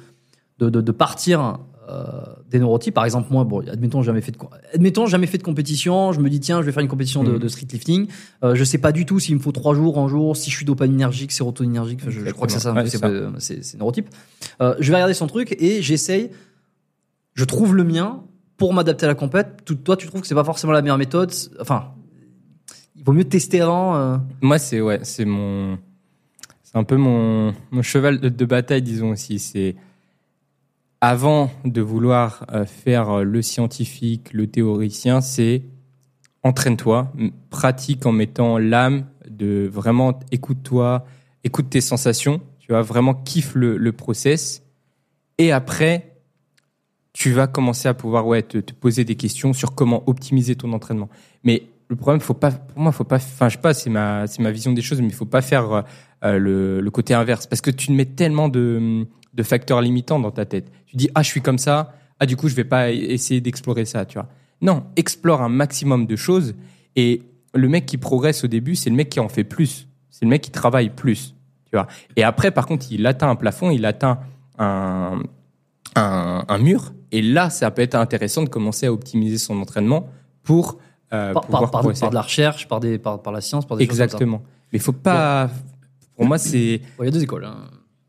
de, 0.58 0.70
de, 0.70 0.80
de 0.80 0.92
partir 0.92 1.58
des 2.50 2.58
neurotypes. 2.58 2.94
Par 2.94 3.04
exemple, 3.04 3.28
moi, 3.30 3.44
bon, 3.44 3.66
admettons, 3.68 4.02
jamais 4.02 4.20
fait 4.20 4.32
de, 4.32 4.38
admettons, 4.74 5.06
jamais 5.06 5.26
fait 5.26 5.38
de 5.38 5.42
compétition. 5.42 6.12
Je 6.12 6.20
me 6.20 6.28
dis, 6.28 6.40
tiens, 6.40 6.60
je 6.60 6.66
vais 6.66 6.72
faire 6.72 6.82
une 6.82 6.88
compétition 6.88 7.22
de, 7.22 7.32
Mhm. 7.32 7.38
de 7.38 7.48
street 7.48 7.66
lifting. 7.72 8.08
Euh, 8.42 8.54
je 8.54 8.64
sais 8.64 8.78
pas 8.78 8.90
du 8.92 9.06
tout 9.06 9.20
s'il 9.20 9.36
me 9.36 9.40
faut 9.40 9.52
trois 9.52 9.74
jours, 9.74 9.98
un 9.98 10.08
jour, 10.08 10.36
si 10.36 10.50
je 10.50 10.56
suis 10.56 10.64
dopaminergique, 10.66 11.30
sérotoninergique. 11.32 12.00
Enfin, 12.02 12.10
je, 12.10 12.20
je 12.24 12.30
crois 12.30 12.46
que 12.46 12.52
c'est 12.52 12.58
ça, 12.58 12.72
Ouais, 12.72 12.86
c'est 12.88 13.04
euh, 13.04 13.30
neurotype. 13.78 14.08
Euh, 14.60 14.74
je 14.80 14.88
vais 14.90 14.96
regarder 14.96 15.14
son 15.14 15.26
truc 15.28 15.54
et 15.60 15.80
j'essaye. 15.82 16.30
Je 17.34 17.44
trouve 17.44 17.76
le 17.76 17.84
mien 17.84 18.22
pour 18.56 18.72
m'adapter 18.74 19.04
à 19.04 19.08
la 19.08 19.14
compète. 19.14 19.62
Tout- 19.64 19.74
toi, 19.74 19.96
tu 19.96 20.06
trouves 20.06 20.22
que 20.22 20.26
c'est 20.26 20.34
pas 20.34 20.44
forcément 20.44 20.72
la 20.72 20.82
meilleure 20.82 20.98
méthode. 20.98 21.30
Enfin, 21.60 21.90
il 22.96 23.04
vaut 23.04 23.12
mieux 23.12 23.24
tester 23.24 23.60
avant. 23.60 23.96
euh. 23.96 24.16
Moi, 24.40 24.58
c'est 24.58 24.80
ouais, 24.80 25.00
c'est 25.02 25.24
mon, 25.26 25.78
c'est 26.62 26.76
un 26.76 26.84
peu 26.84 26.96
mon, 26.96 27.54
mon 27.70 27.82
cheval 27.82 28.18
de, 28.20 28.28
de 28.30 28.44
bataille, 28.44 28.82
disons 28.82 29.10
aussi. 29.10 29.38
C'est 29.38 29.76
avant 31.06 31.52
de 31.64 31.80
vouloir 31.80 32.44
euh, 32.52 32.66
faire 32.66 33.22
le 33.22 33.40
scientifique, 33.40 34.32
le 34.32 34.48
théoricien, 34.48 35.20
c'est 35.20 35.62
entraîne-toi, 36.42 37.12
pratique 37.48 38.06
en 38.06 38.12
mettant 38.12 38.58
l'âme 38.58 39.06
de 39.28 39.70
vraiment 39.72 40.18
écoute-toi, 40.32 41.04
écoute 41.44 41.70
tes 41.70 41.80
sensations, 41.80 42.40
tu 42.58 42.72
vois, 42.72 42.82
vraiment 42.82 43.14
kiffe 43.14 43.54
le, 43.54 43.92
process, 43.92 44.64
et 45.38 45.52
après 45.52 46.16
tu 47.12 47.30
vas 47.30 47.46
commencer 47.46 47.86
à 47.86 47.94
pouvoir 47.94 48.26
ouais 48.26 48.42
te, 48.42 48.58
te 48.58 48.72
poser 48.72 49.04
des 49.04 49.14
questions 49.14 49.52
sur 49.52 49.76
comment 49.76 50.02
optimiser 50.08 50.56
ton 50.56 50.72
entraînement. 50.72 51.08
Mais 51.44 51.62
le 51.86 51.94
problème, 51.94 52.20
faut 52.20 52.34
pas, 52.34 52.50
pour 52.50 52.80
moi, 52.80 52.90
faut 52.90 53.04
pas, 53.04 53.16
enfin, 53.16 53.48
je 53.48 53.54
sais 53.54 53.62
pas, 53.62 53.74
c'est 53.74 53.90
ma, 53.90 54.26
c'est 54.26 54.42
ma 54.42 54.50
vision 54.50 54.72
des 54.72 54.82
choses, 54.82 55.00
mais 55.00 55.06
il 55.06 55.14
faut 55.14 55.24
pas 55.24 55.42
faire 55.42 55.84
euh, 56.24 56.38
le, 56.38 56.80
le 56.80 56.90
côté 56.90 57.14
inverse 57.14 57.46
parce 57.46 57.60
que 57.60 57.70
tu 57.70 57.92
mets 57.92 58.06
tellement 58.06 58.48
de, 58.48 59.06
de 59.34 59.42
facteurs 59.44 59.80
limitants 59.80 60.18
dans 60.18 60.32
ta 60.32 60.46
tête. 60.46 60.72
Tu 60.86 60.96
dis, 60.96 61.08
ah, 61.14 61.22
je 61.22 61.28
suis 61.28 61.40
comme 61.42 61.58
ça, 61.58 61.94
ah, 62.20 62.26
du 62.26 62.36
coup, 62.36 62.48
je 62.48 62.54
vais 62.54 62.64
pas 62.64 62.90
essayer 62.90 63.40
d'explorer 63.40 63.84
ça, 63.84 64.04
tu 64.06 64.14
vois. 64.18 64.28
Non, 64.62 64.84
explore 64.96 65.42
un 65.42 65.48
maximum 65.50 66.06
de 66.06 66.16
choses 66.16 66.54
et 66.96 67.22
le 67.54 67.68
mec 67.68 67.84
qui 67.86 67.98
progresse 67.98 68.44
au 68.44 68.46
début, 68.46 68.74
c'est 68.76 68.90
le 68.90 68.96
mec 68.96 69.08
qui 69.10 69.20
en 69.20 69.28
fait 69.28 69.44
plus. 69.44 69.86
C'est 70.10 70.24
le 70.24 70.30
mec 70.30 70.40
qui 70.42 70.50
travaille 70.50 70.88
plus, 70.90 71.34
tu 71.66 71.72
vois. 71.76 71.86
Et 72.16 72.22
après, 72.22 72.50
par 72.50 72.66
contre, 72.66 72.86
il 72.90 73.06
atteint 73.06 73.28
un 73.28 73.36
plafond, 73.36 73.70
il 73.70 73.84
atteint 73.84 74.18
un, 74.58 75.22
un, 75.94 76.44
un 76.48 76.58
mur. 76.58 76.92
Et 77.12 77.20
là, 77.22 77.50
ça 77.50 77.70
peut 77.70 77.82
être 77.82 77.94
intéressant 77.94 78.42
de 78.42 78.48
commencer 78.48 78.86
à 78.86 78.92
optimiser 78.92 79.38
son 79.38 79.60
entraînement 79.60 80.08
pour 80.42 80.78
euh, 81.12 81.32
par, 81.34 81.42
pouvoir 81.42 81.62
par, 81.62 81.70
par- 81.70 81.80
progresser. 81.82 82.00
par 82.00 82.10
de 82.10 82.14
la 82.14 82.22
recherche, 82.22 82.66
par, 82.68 82.80
des, 82.80 82.98
par, 82.98 83.20
la 83.30 83.40
science, 83.40 83.66
par 83.66 83.76
des 83.76 83.84
choses 83.84 83.90
comme 83.90 83.98
ça. 83.98 84.04
Exactement. 84.04 84.42
Mais 84.72 84.78
faut 84.78 84.92
pas. 84.92 85.50
Pour 86.16 86.24
moi, 86.26 86.38
c'est. 86.38 86.80
Bon, 86.96 87.04
Il 87.04 87.06
y 87.06 87.08
a 87.08 87.10
deux 87.12 87.22
écoles. 87.22 87.44
hein. 87.44 87.56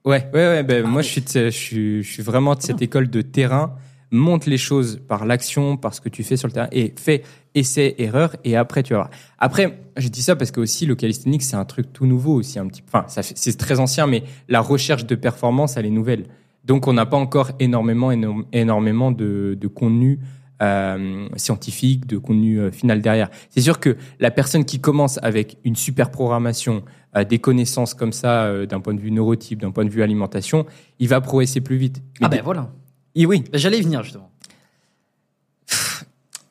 Ouais, 0.07 0.25
ouais, 0.33 0.47
ouais. 0.47 0.63
Ben, 0.63 0.87
moi, 0.87 1.01
je 1.01 1.09
suis, 1.09 1.23
je 1.33 1.49
suis, 1.49 2.01
je 2.01 2.09
suis 2.13 2.23
vraiment 2.23 2.55
de 2.55 2.61
cette 2.61 2.81
école 2.81 3.09
de 3.09 3.21
terrain. 3.21 3.75
Monte 4.09 4.45
les 4.45 4.57
choses 4.57 5.01
par 5.05 5.25
l'action, 5.25 5.75
par 5.75 5.93
ce 5.93 5.99
que 5.99 6.07
tu 6.07 6.23
fais 6.23 6.37
sur 6.37 6.47
le 6.47 6.53
terrain, 6.53 6.69
et 6.71 6.93
fais 6.97 7.23
essai, 7.53 7.93
erreur, 7.97 8.37
et 8.45 8.55
après 8.55 8.81
tu 8.81 8.93
vas 8.93 8.99
voir. 8.99 9.09
Après, 9.37 9.79
je 9.97 10.07
dis 10.07 10.21
ça 10.21 10.37
parce 10.37 10.51
que 10.51 10.61
aussi 10.61 10.85
le 10.85 10.95
calisthenics, 10.95 11.43
c'est 11.43 11.57
un 11.57 11.65
truc 11.65 11.91
tout 11.91 12.05
nouveau 12.05 12.35
aussi, 12.35 12.57
un 12.57 12.67
petit. 12.67 12.81
Enfin, 12.87 13.03
c'est 13.07 13.57
très 13.57 13.81
ancien, 13.81 14.07
mais 14.07 14.23
la 14.47 14.61
recherche 14.61 15.05
de 15.05 15.15
performance, 15.15 15.75
elle 15.75 15.85
est 15.85 15.89
nouvelle. 15.89 16.27
Donc, 16.63 16.87
on 16.87 16.93
n'a 16.93 17.05
pas 17.05 17.17
encore 17.17 17.51
énormément, 17.59 18.09
éno- 18.13 18.45
énormément 18.53 19.11
de, 19.11 19.57
de 19.59 19.67
contenu 19.67 20.19
euh, 20.61 21.27
scientifique, 21.35 22.07
de 22.07 22.17
contenu 22.17 22.61
euh, 22.61 22.71
final 22.71 23.01
derrière. 23.01 23.29
C'est 23.49 23.61
sûr 23.61 23.77
que 23.81 23.97
la 24.21 24.31
personne 24.31 24.63
qui 24.63 24.79
commence 24.79 25.19
avec 25.21 25.57
une 25.65 25.75
super 25.75 26.11
programmation, 26.11 26.83
des 27.25 27.39
connaissances 27.39 27.93
comme 27.93 28.11
ça, 28.11 28.45
euh, 28.45 28.65
d'un 28.65 28.79
point 28.79 28.93
de 28.93 28.99
vue 28.99 29.11
neurotype, 29.11 29.59
d'un 29.61 29.71
point 29.71 29.85
de 29.85 29.89
vue 29.89 30.03
alimentation, 30.03 30.65
il 30.99 31.07
va 31.07 31.21
progresser 31.21 31.61
plus 31.61 31.77
vite. 31.77 32.01
Mais 32.19 32.25
Ah 32.27 32.29
ben 32.29 32.41
voilà. 32.43 32.69
et 33.15 33.25
oui. 33.25 33.43
Ben, 33.51 33.57
J'allais 33.57 33.79
y 33.79 33.81
venir 33.81 34.03
justement. 34.03 34.29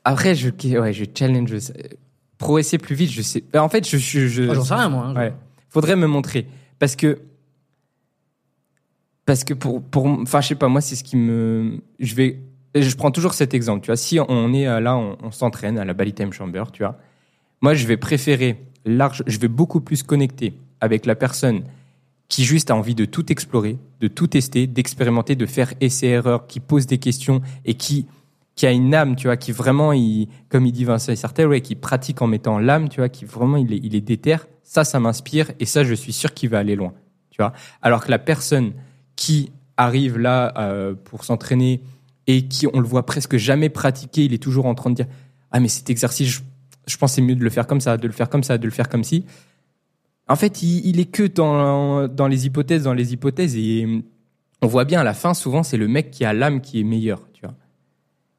Après, 0.05 0.35
je, 0.35 0.49
ouais, 0.79 0.93
je 0.93 1.05
challenge. 1.17 1.59
ça. 1.59 1.73
Progresser 2.39 2.79
plus 2.79 2.95
vite, 2.95 3.11
je 3.11 3.23
sais. 3.23 3.43
Ben, 3.53 3.61
En 3.63 3.69
fait, 3.69 3.89
je, 3.89 3.97
je, 3.97 4.27
je- 4.29 4.49
Ah, 4.51 4.55
J'en 4.55 4.65
sais 4.65 4.75
rien 4.75 4.89
moi. 4.89 5.07
hein, 5.07 5.15
Ouais. 5.17 5.33
Faudrait 5.69 5.97
me 5.97 6.07
montrer. 6.07 6.47
Parce 6.79 6.95
que. 6.97 7.19
Parce 9.25 9.43
que 9.43 9.55
pour. 9.55 9.83
pour 9.83 10.07
enfin, 10.07 10.41
je 10.41 10.49
sais 10.49 10.55
pas, 10.55 10.69
moi, 10.69 10.81
c'est 10.81 10.95
ce 10.97 11.03
qui 11.05 11.17
me. 11.17 11.81
Je 11.99 12.15
vais. 12.15 12.41
Je 12.75 12.95
prends 12.95 13.11
toujours 13.11 13.33
cet 13.35 13.55
exemple, 13.55 13.81
tu 13.83 13.87
vois. 13.87 13.97
Si 13.97 14.19
on 14.21 14.53
est 14.53 14.69
euh, 14.69 14.81
là, 14.81 14.97
on, 14.97 15.17
on 15.23 15.31
s'entraîne 15.31 15.79
à 15.79 15.85
la 15.85 15.95
Time 15.95 16.33
Chamber, 16.33 16.65
tu 16.73 16.83
vois. 16.83 16.99
Moi, 17.63 17.73
je 17.75 17.87
vais 17.87 17.97
préférer 17.97 18.63
large. 18.87 19.23
Je 19.27 19.39
vais 19.39 19.49
beaucoup 19.49 19.81
plus 19.81 20.03
connecter 20.03 20.55
avec 20.81 21.05
la 21.05 21.15
personne 21.15 21.63
qui 22.29 22.45
juste 22.45 22.71
a 22.71 22.77
envie 22.77 22.95
de 22.95 23.05
tout 23.05 23.31
explorer, 23.31 23.79
de 24.01 24.09
tout 24.09 24.27
tester, 24.27 24.67
d'expérimenter, 24.67 25.37
de 25.37 25.47
faire 25.47 25.75
essai-erreur, 25.81 26.47
qui 26.47 26.61
pose 26.61 26.87
des 26.87 26.99
questions 26.99 27.43
et 27.65 27.75
qui 27.75 28.07
qui 28.57 28.67
a 28.67 28.73
une 28.73 28.95
âme, 28.95 29.17
tu 29.17 29.27
vois, 29.27 29.37
qui 29.37 29.53
vraiment, 29.53 29.93
il, 29.93 30.29
comme 30.49 30.65
il 30.65 30.73
dit 30.73 30.85
Vincent 30.85 31.15
Sartel, 31.15 31.47
ouais, 31.47 31.61
qui 31.61 31.75
pratique 31.75 32.23
en 32.23 32.27
mettant 32.27 32.59
l'âme, 32.59 32.89
tu 32.89 33.01
vois, 33.01 33.11
qui 33.11 33.27
vraiment, 33.27 33.59
il 33.59 33.75
est, 33.75 33.81
il 33.83 33.95
est 33.95 34.01
déter. 34.01 34.39
Ça, 34.63 34.83
ça 34.83 34.99
m'inspire 34.99 35.53
et 35.61 35.67
ça, 35.67 35.85
je 35.85 35.93
suis 35.93 36.15
sûr 36.15 36.33
qu'il 36.33 36.49
va 36.49 36.59
aller 36.59 36.75
loin, 36.75 36.95
tu 37.31 37.37
vois. 37.43 37.53
Alors 37.83 38.03
que 38.03 38.11
la 38.11 38.19
personne 38.19 38.73
qui 39.15 39.53
arrive 39.77 40.19
là 40.19 40.55
euh, 40.57 40.95
pour 40.95 41.25
s'entraîner 41.25 41.83
et 42.27 42.49
qui, 42.49 42.67
on 42.73 42.81
le 42.81 42.87
voit 42.87 43.05
presque 43.05 43.37
jamais 43.37 43.69
pratiquer, 43.69 44.25
il 44.25 44.33
est 44.33 44.43
toujours 44.43 44.65
en 44.65 44.75
train 44.75 44.89
de 44.89 44.97
dire, 44.97 45.07
ah 45.53 45.61
mais 45.61 45.69
cet 45.69 45.91
exercice, 45.91 46.29
je, 46.29 46.41
je 46.87 46.97
pense 46.97 47.15
c'est 47.15 47.23
mieux 47.23 47.37
de 47.37 47.45
le 47.45 47.51
faire 47.51 47.67
comme 47.67 47.81
ça, 47.81 47.97
de 47.97 48.07
le 48.07 48.13
faire 48.13 48.29
comme 48.29 48.43
ça, 48.43 48.59
de 48.59 48.65
le 48.65 48.71
faire 48.71 48.89
comme 48.89 49.05
ci. 49.05 49.25
En 50.29 50.37
fait, 50.37 50.63
il, 50.63 50.99
est 50.99 51.05
que 51.05 51.23
dans, 51.23 52.09
dans 52.09 52.27
les 52.27 52.47
hypothèses, 52.47 52.83
dans 52.83 52.95
les 52.95 53.13
hypothèses 53.13 53.57
et 53.57 54.03
on 54.61 54.67
voit 54.67 54.85
bien 54.85 55.01
à 55.01 55.05
la 55.05 55.15
fin, 55.15 55.35
souvent, 55.35 55.63
c'est 55.63 55.77
le 55.77 55.87
mec 55.87 56.11
qui 56.11 56.25
a 56.25 56.33
l'âme 56.33 56.61
qui 56.61 56.81
est 56.81 56.85
meilleur, 56.85 57.29
tu 57.33 57.43
vois. 57.43 57.55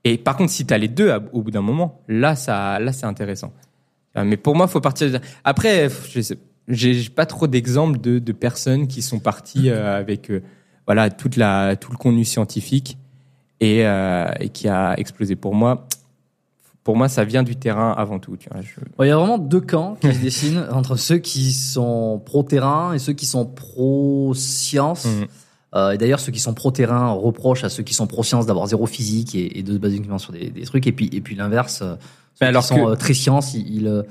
Et 0.04 0.18
par 0.18 0.36
contre, 0.36 0.52
si 0.52 0.66
tu 0.66 0.74
as 0.74 0.78
les 0.78 0.90
deux 0.90 1.14
au 1.32 1.42
bout 1.42 1.52
d'un 1.52 1.62
moment, 1.62 2.02
là, 2.10 2.36
ça, 2.36 2.80
là, 2.80 2.92
c'est 2.92 3.06
intéressant. 3.06 3.54
Euh, 4.18 4.26
Mais 4.26 4.36
pour 4.36 4.56
moi, 4.56 4.68
faut 4.68 4.82
partir. 4.82 5.20
Après, 5.46 5.90
je 6.10 6.20
sais, 6.20 6.38
j'ai 6.68 7.10
pas 7.10 7.26
trop 7.26 7.48
d'exemples 7.48 8.00
de, 8.00 8.20
de 8.20 8.32
personnes 8.32 8.88
qui 8.88 9.02
sont 9.02 9.20
parties 9.20 9.70
euh, 9.70 9.98
avec 9.98 10.30
euh, 10.30 10.42
voilà 10.86 11.10
toute 11.10 11.38
la 11.38 11.76
tout 11.76 11.92
le 11.92 11.98
contenu 11.98 12.26
scientifique 12.26 12.98
euh, 13.64 14.32
et 14.40 14.50
qui 14.50 14.68
a 14.68 14.94
explosé. 14.98 15.36
Pour 15.36 15.56
moi, 15.56 15.88
pour 16.88 16.96
moi, 16.96 17.10
ça 17.10 17.26
vient 17.26 17.44
du 17.44 17.58
terrain 17.58 17.92
avant 17.98 18.18
tout. 18.18 18.38
Tu 18.38 18.48
vois, 18.50 18.62
je- 18.62 18.80
Bon, 18.98 19.04
Il 19.04 19.08
y 19.10 19.12
a 19.12 19.18
vraiment 19.18 19.38
deux 19.38 19.60
camps 19.60 19.98
qui 20.00 20.08
se 20.14 20.20
dessinent 20.22 20.66
entre 20.72 20.96
ceux 20.96 21.18
qui 21.18 21.52
sont 21.52 22.22
pro-terrain 22.26 22.94
et 22.94 23.00
ceux 23.00 23.12
qui 23.12 23.26
sont 23.26 23.46
pro-science. 23.46 25.04
Mhm. 25.06 25.28
Euh, 25.76 25.92
et 25.92 25.98
d'ailleurs, 25.98 26.22
ceux 26.22 26.32
qui 26.32 26.40
sont 26.40 26.54
pro-terrain 26.54 27.10
reprochent 27.12 27.66
à 27.66 27.70
ceux 27.70 27.84
qui 27.84 27.94
sont 27.94 28.08
pro-science 28.08 28.46
d'avoir 28.46 28.68
zéro 28.68 28.86
physique 28.86 29.36
et, 29.36 29.60
et 29.60 29.64
de 29.64 29.74
se 29.74 29.78
baser 29.78 29.98
uniquement 29.98 30.18
sur 30.18 30.32
des, 30.32 30.50
des 30.50 30.62
trucs. 30.64 30.88
Et 30.88 30.94
puis, 30.94 31.10
et 31.12 31.20
puis 31.20 31.36
l'inverse, 31.36 31.82
euh, 31.82 31.96
ceux 32.36 32.38
Mais 32.42 32.48
alors 32.48 32.62
qui 32.64 32.70
sont 32.70 32.86
que- 32.86 32.92
euh, 32.92 32.96
très 32.96 33.14
science, 33.14 33.54
ils, 33.54 33.68
ils, 33.76 34.04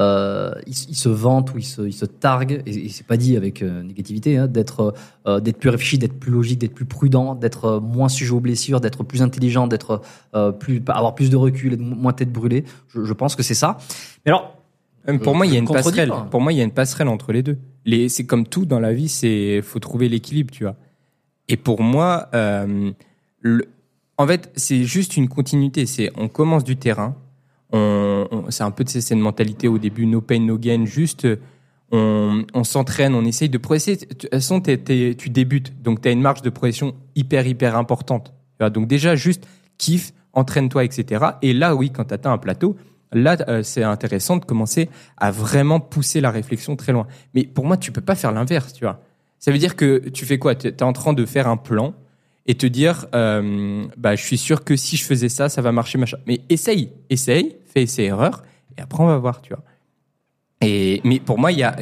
euh, 0.00 0.10
euh, 0.10 0.52
il, 0.66 0.74
il 0.88 0.96
se 0.96 1.08
vante 1.08 1.52
ou 1.54 1.58
il 1.58 1.64
se, 1.64 1.82
il 1.82 1.92
se 1.92 2.06
targue, 2.06 2.62
et, 2.66 2.86
et 2.86 2.88
c'est 2.88 3.06
pas 3.06 3.16
dit 3.16 3.36
avec 3.36 3.62
euh, 3.62 3.82
négativité, 3.82 4.38
hein, 4.38 4.46
d'être 4.46 4.94
euh, 5.26 5.40
d'être 5.40 5.58
plus 5.58 5.68
réfléchi, 5.68 5.98
d'être 5.98 6.18
plus 6.18 6.32
logique, 6.32 6.58
d'être 6.58 6.74
plus 6.74 6.86
prudent, 6.86 7.34
d'être 7.34 7.64
euh, 7.66 7.80
moins 7.80 8.08
sujet 8.08 8.32
aux 8.32 8.40
blessures, 8.40 8.80
d'être 8.80 9.04
plus 9.04 9.22
intelligent, 9.22 9.66
d'être 9.66 10.00
plus 10.58 10.82
avoir 10.88 11.14
plus 11.14 11.30
de 11.30 11.36
recul, 11.36 11.74
être 11.74 11.80
moins 11.80 12.12
tête 12.12 12.32
brûlée. 12.32 12.64
Je, 12.88 13.04
je 13.04 13.12
pense 13.12 13.36
que 13.36 13.42
c'est 13.42 13.54
ça. 13.54 13.78
Mais 14.24 14.32
alors, 14.32 14.56
Pour 15.22 15.34
moi, 15.34 15.46
il 15.46 15.52
y 15.52 15.56
a 15.56 15.58
une 15.58 15.68
passerelle. 15.68 16.08
pas. 16.08 16.28
Pour 16.30 16.40
moi, 16.40 16.52
il 16.52 16.56
y 16.58 16.60
a 16.60 16.64
une 16.64 16.70
passerelle 16.70 17.08
entre 17.08 17.32
les 17.32 17.42
deux. 17.42 17.58
Les, 17.84 18.08
c'est 18.08 18.24
comme 18.24 18.46
tout 18.46 18.66
dans 18.66 18.80
la 18.80 18.92
vie, 18.92 19.08
c'est 19.08 19.60
faut 19.62 19.78
trouver 19.78 20.08
l'équilibre, 20.08 20.50
tu 20.50 20.64
vois. 20.64 20.76
Et 21.48 21.56
pour 21.56 21.82
moi, 21.82 22.28
le, 22.32 23.68
en 24.18 24.26
fait, 24.26 24.50
c'est 24.54 24.84
juste 24.84 25.16
une 25.16 25.28
continuité. 25.28 25.86
C'est 25.86 26.10
on 26.16 26.28
commence 26.28 26.64
du 26.64 26.76
terrain. 26.76 27.16
On, 27.72 28.26
on- 28.30 28.50
c'est 28.50 28.64
un 28.64 28.70
peu 28.70 28.84
de 28.84 28.88
cette 28.88 29.12
mentalité 29.12 29.68
au 29.68 29.78
début, 29.78 30.06
no 30.06 30.20
pain, 30.20 30.40
no 30.40 30.58
gain. 30.58 30.84
Juste, 30.84 31.26
on, 31.92 32.44
on 32.54 32.64
s'entraîne, 32.64 33.14
on 33.14 33.24
essaye 33.24 33.48
de 33.48 33.58
progresser. 33.58 33.96
De 33.96 34.04
toute 34.06 34.30
façon, 34.30 34.60
tu 34.60 35.30
débutes, 35.30 35.82
donc 35.82 36.00
tu 36.02 36.08
as 36.08 36.12
une 36.12 36.20
marge 36.20 36.42
de 36.42 36.50
progression 36.50 36.94
hyper, 37.16 37.46
hyper 37.46 37.76
importante. 37.76 38.32
Donc 38.72 38.86
déjà, 38.86 39.14
juste 39.16 39.46
kiffe, 39.78 40.12
entraîne-toi, 40.32 40.84
etc. 40.84 41.24
Et 41.42 41.52
là, 41.52 41.74
oui, 41.74 41.90
quand 41.90 42.04
tu 42.04 42.14
atteins 42.14 42.32
un 42.32 42.38
plateau, 42.38 42.76
là, 43.12 43.36
euh, 43.48 43.62
c'est 43.62 43.82
intéressant 43.82 44.36
de 44.36 44.44
commencer 44.44 44.88
à 45.16 45.30
vraiment 45.30 45.80
pousser 45.80 46.20
la 46.20 46.30
réflexion 46.30 46.76
très 46.76 46.92
loin. 46.92 47.06
Mais 47.34 47.44
pour 47.44 47.64
moi, 47.66 47.76
tu 47.76 47.90
peux 47.90 48.00
pas 48.02 48.14
faire 48.14 48.32
l'inverse, 48.32 48.72
tu 48.72 48.84
vois. 48.84 49.00
Ça 49.38 49.50
veut 49.50 49.58
dire 49.58 49.74
que 49.74 50.08
tu 50.10 50.26
fais 50.26 50.38
quoi? 50.38 50.54
Tu 50.54 50.68
es 50.68 50.82
en 50.82 50.92
train 50.92 51.14
de 51.14 51.24
faire 51.24 51.48
un 51.48 51.56
plan 51.56 51.94
et 52.46 52.54
te 52.54 52.66
dire, 52.66 53.06
euh, 53.14 53.86
bah, 53.96 54.16
je 54.16 54.22
suis 54.24 54.38
sûr 54.38 54.64
que 54.64 54.76
si 54.76 54.96
je 54.96 55.04
faisais 55.04 55.28
ça, 55.28 55.48
ça 55.48 55.62
va 55.62 55.72
marcher, 55.72 55.98
machin. 55.98 56.18
Mais 56.26 56.40
essaye, 56.48 56.90
essaye, 57.10 57.56
fais 57.66 57.82
essai 57.82 58.04
erreur, 58.04 58.42
et 58.76 58.80
après 58.80 59.02
on 59.02 59.06
va 59.06 59.18
voir, 59.18 59.42
tu 59.42 59.50
vois. 59.50 59.64
Et 60.62 61.00
mais 61.04 61.20
pour 61.20 61.38
moi, 61.38 61.52
y 61.52 61.62
a, 61.62 61.76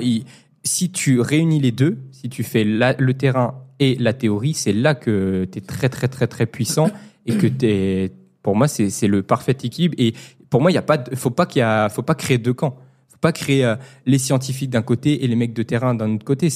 si 0.64 0.90
tu 0.90 1.20
réunis 1.20 1.60
les 1.60 1.72
deux, 1.72 1.98
si 2.12 2.28
tu 2.28 2.42
fais 2.42 2.64
le 2.64 3.12
terrain 3.12 3.64
et 3.78 3.96
la 3.96 4.12
théorie, 4.12 4.54
c'est 4.54 4.72
là 4.72 4.94
que 4.94 5.46
tu 5.50 5.58
es 5.58 5.60
très 5.60 5.88
très 5.88 6.08
très 6.08 6.26
très 6.26 6.46
puissant 6.46 6.90
et 7.26 7.36
que 7.36 8.08
pour 8.42 8.56
moi, 8.56 8.68
c'est 8.68 9.08
le 9.08 9.22
parfait 9.22 9.56
équilibre. 9.62 9.94
Et 9.98 10.14
pour 10.50 10.60
moi, 10.60 10.70
il 10.70 10.74
y 10.74 10.78
a 10.78 10.82
pas, 10.82 11.02
faut 11.14 11.30
pas 11.30 11.88
faut 11.88 12.02
pas 12.02 12.14
créer 12.14 12.38
deux 12.38 12.54
camps. 12.54 12.76
Faut 13.08 13.18
pas 13.20 13.32
créer 13.32 13.64
euh, 13.64 13.76
les 14.06 14.18
scientifiques 14.18 14.70
d'un 14.70 14.82
côté 14.82 15.24
et 15.24 15.26
les 15.26 15.36
mecs 15.36 15.52
de 15.52 15.62
terrain 15.62 15.94
d'un 15.94 16.14
autre 16.14 16.24
côté. 16.24 16.48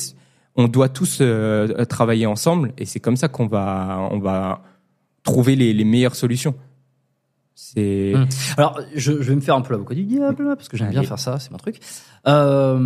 On 0.56 0.68
doit 0.68 0.88
tous 0.88 1.18
euh, 1.20 1.84
travailler 1.86 2.26
ensemble 2.26 2.72
et 2.76 2.84
c'est 2.84 3.00
comme 3.00 3.16
ça 3.16 3.28
qu'on 3.28 3.46
va, 3.46 4.08
on 4.10 4.18
va 4.18 4.62
trouver 5.22 5.56
les, 5.56 5.72
les 5.72 5.84
meilleures 5.84 6.16
solutions. 6.16 6.54
C'est 7.54 8.14
Hum. 8.14 8.26
Alors, 8.56 8.80
je, 8.94 9.12
je 9.12 9.28
vais 9.28 9.34
me 9.34 9.40
faire 9.40 9.54
un 9.54 9.60
peu 9.60 9.72
l'avocat 9.72 9.94
du 9.94 10.04
diable, 10.04 10.56
parce 10.56 10.68
que 10.68 10.76
j'aime 10.76 10.90
bien 10.90 11.02
faire 11.02 11.18
ça, 11.18 11.38
c'est 11.38 11.50
mon 11.50 11.58
truc. 11.58 11.78
Euh, 12.26 12.78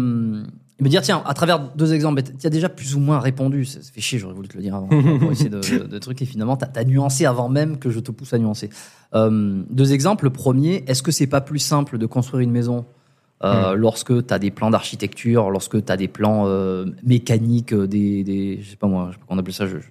me 0.81 0.89
dire, 0.89 1.03
tiens, 1.03 1.23
à 1.25 1.35
travers 1.35 1.59
deux 1.59 1.95
exemples, 1.95 2.23
tu 2.23 2.47
as 2.47 2.51
déjà 2.51 2.69
plus 2.69 2.95
ou 2.95 3.01
moins 3.01 3.19
répondu, 3.19 3.65
ça, 3.65 3.83
ça 3.83 3.91
fait 3.93 4.01
chier, 4.01 4.19
j'aurais 4.19 4.35
voulu 4.35 4.49
te 4.49 4.57
le 4.57 4.63
dire 4.63 4.75
avant, 4.75 4.89
pour 4.89 5.33
essayer 5.33 5.49
de, 5.49 5.61
de, 5.61 5.87
de 5.87 5.99
trucs, 5.99 6.21
et 6.21 6.27
finalement, 6.27 6.57
tu 6.57 6.65
as, 6.73 6.85
nuancé 6.85 7.25
avant 7.27 7.49
même 7.49 7.79
que 7.79 7.91
je 7.91 8.01
te 8.01 8.11
pousse 8.11 8.35
à 8.35 8.39
nuancer. 8.39 8.71
Euh, 9.15 9.63
deux 9.71 9.93
exemples, 9.93 10.25
le 10.25 10.31
premier, 10.31 10.85
est-ce 10.87 11.03
que 11.03 11.13
c'est 11.13 11.27
pas 11.27 11.41
plus 11.41 11.59
simple 11.59 11.99
de 11.99 12.07
construire 12.07 12.41
une 12.41 12.51
maison 12.51 12.85
euh, 13.45 13.75
lorsque 13.75 14.27
tu 14.27 14.33
as 14.35 14.39
des 14.39 14.51
plans 14.51 14.71
d'architecture, 14.71 15.51
lorsque 15.51 15.85
tu 15.85 15.93
as 15.93 15.97
des 15.97 16.09
plans 16.09 16.45
euh, 16.47 16.87
mécaniques, 17.03 17.73
euh, 17.75 17.87
des, 17.87 18.25
des, 18.25 18.61
je 18.63 18.71
sais 18.71 18.77
pas 18.77 18.87
moi, 18.87 19.09
je 19.11 19.15
sais 19.15 19.19
pas 19.19 19.25
comment 19.29 19.39
on 19.39 19.43
appelle 19.43 19.55
ça, 19.55 19.67
je, 19.67 19.79
je- 19.79 19.87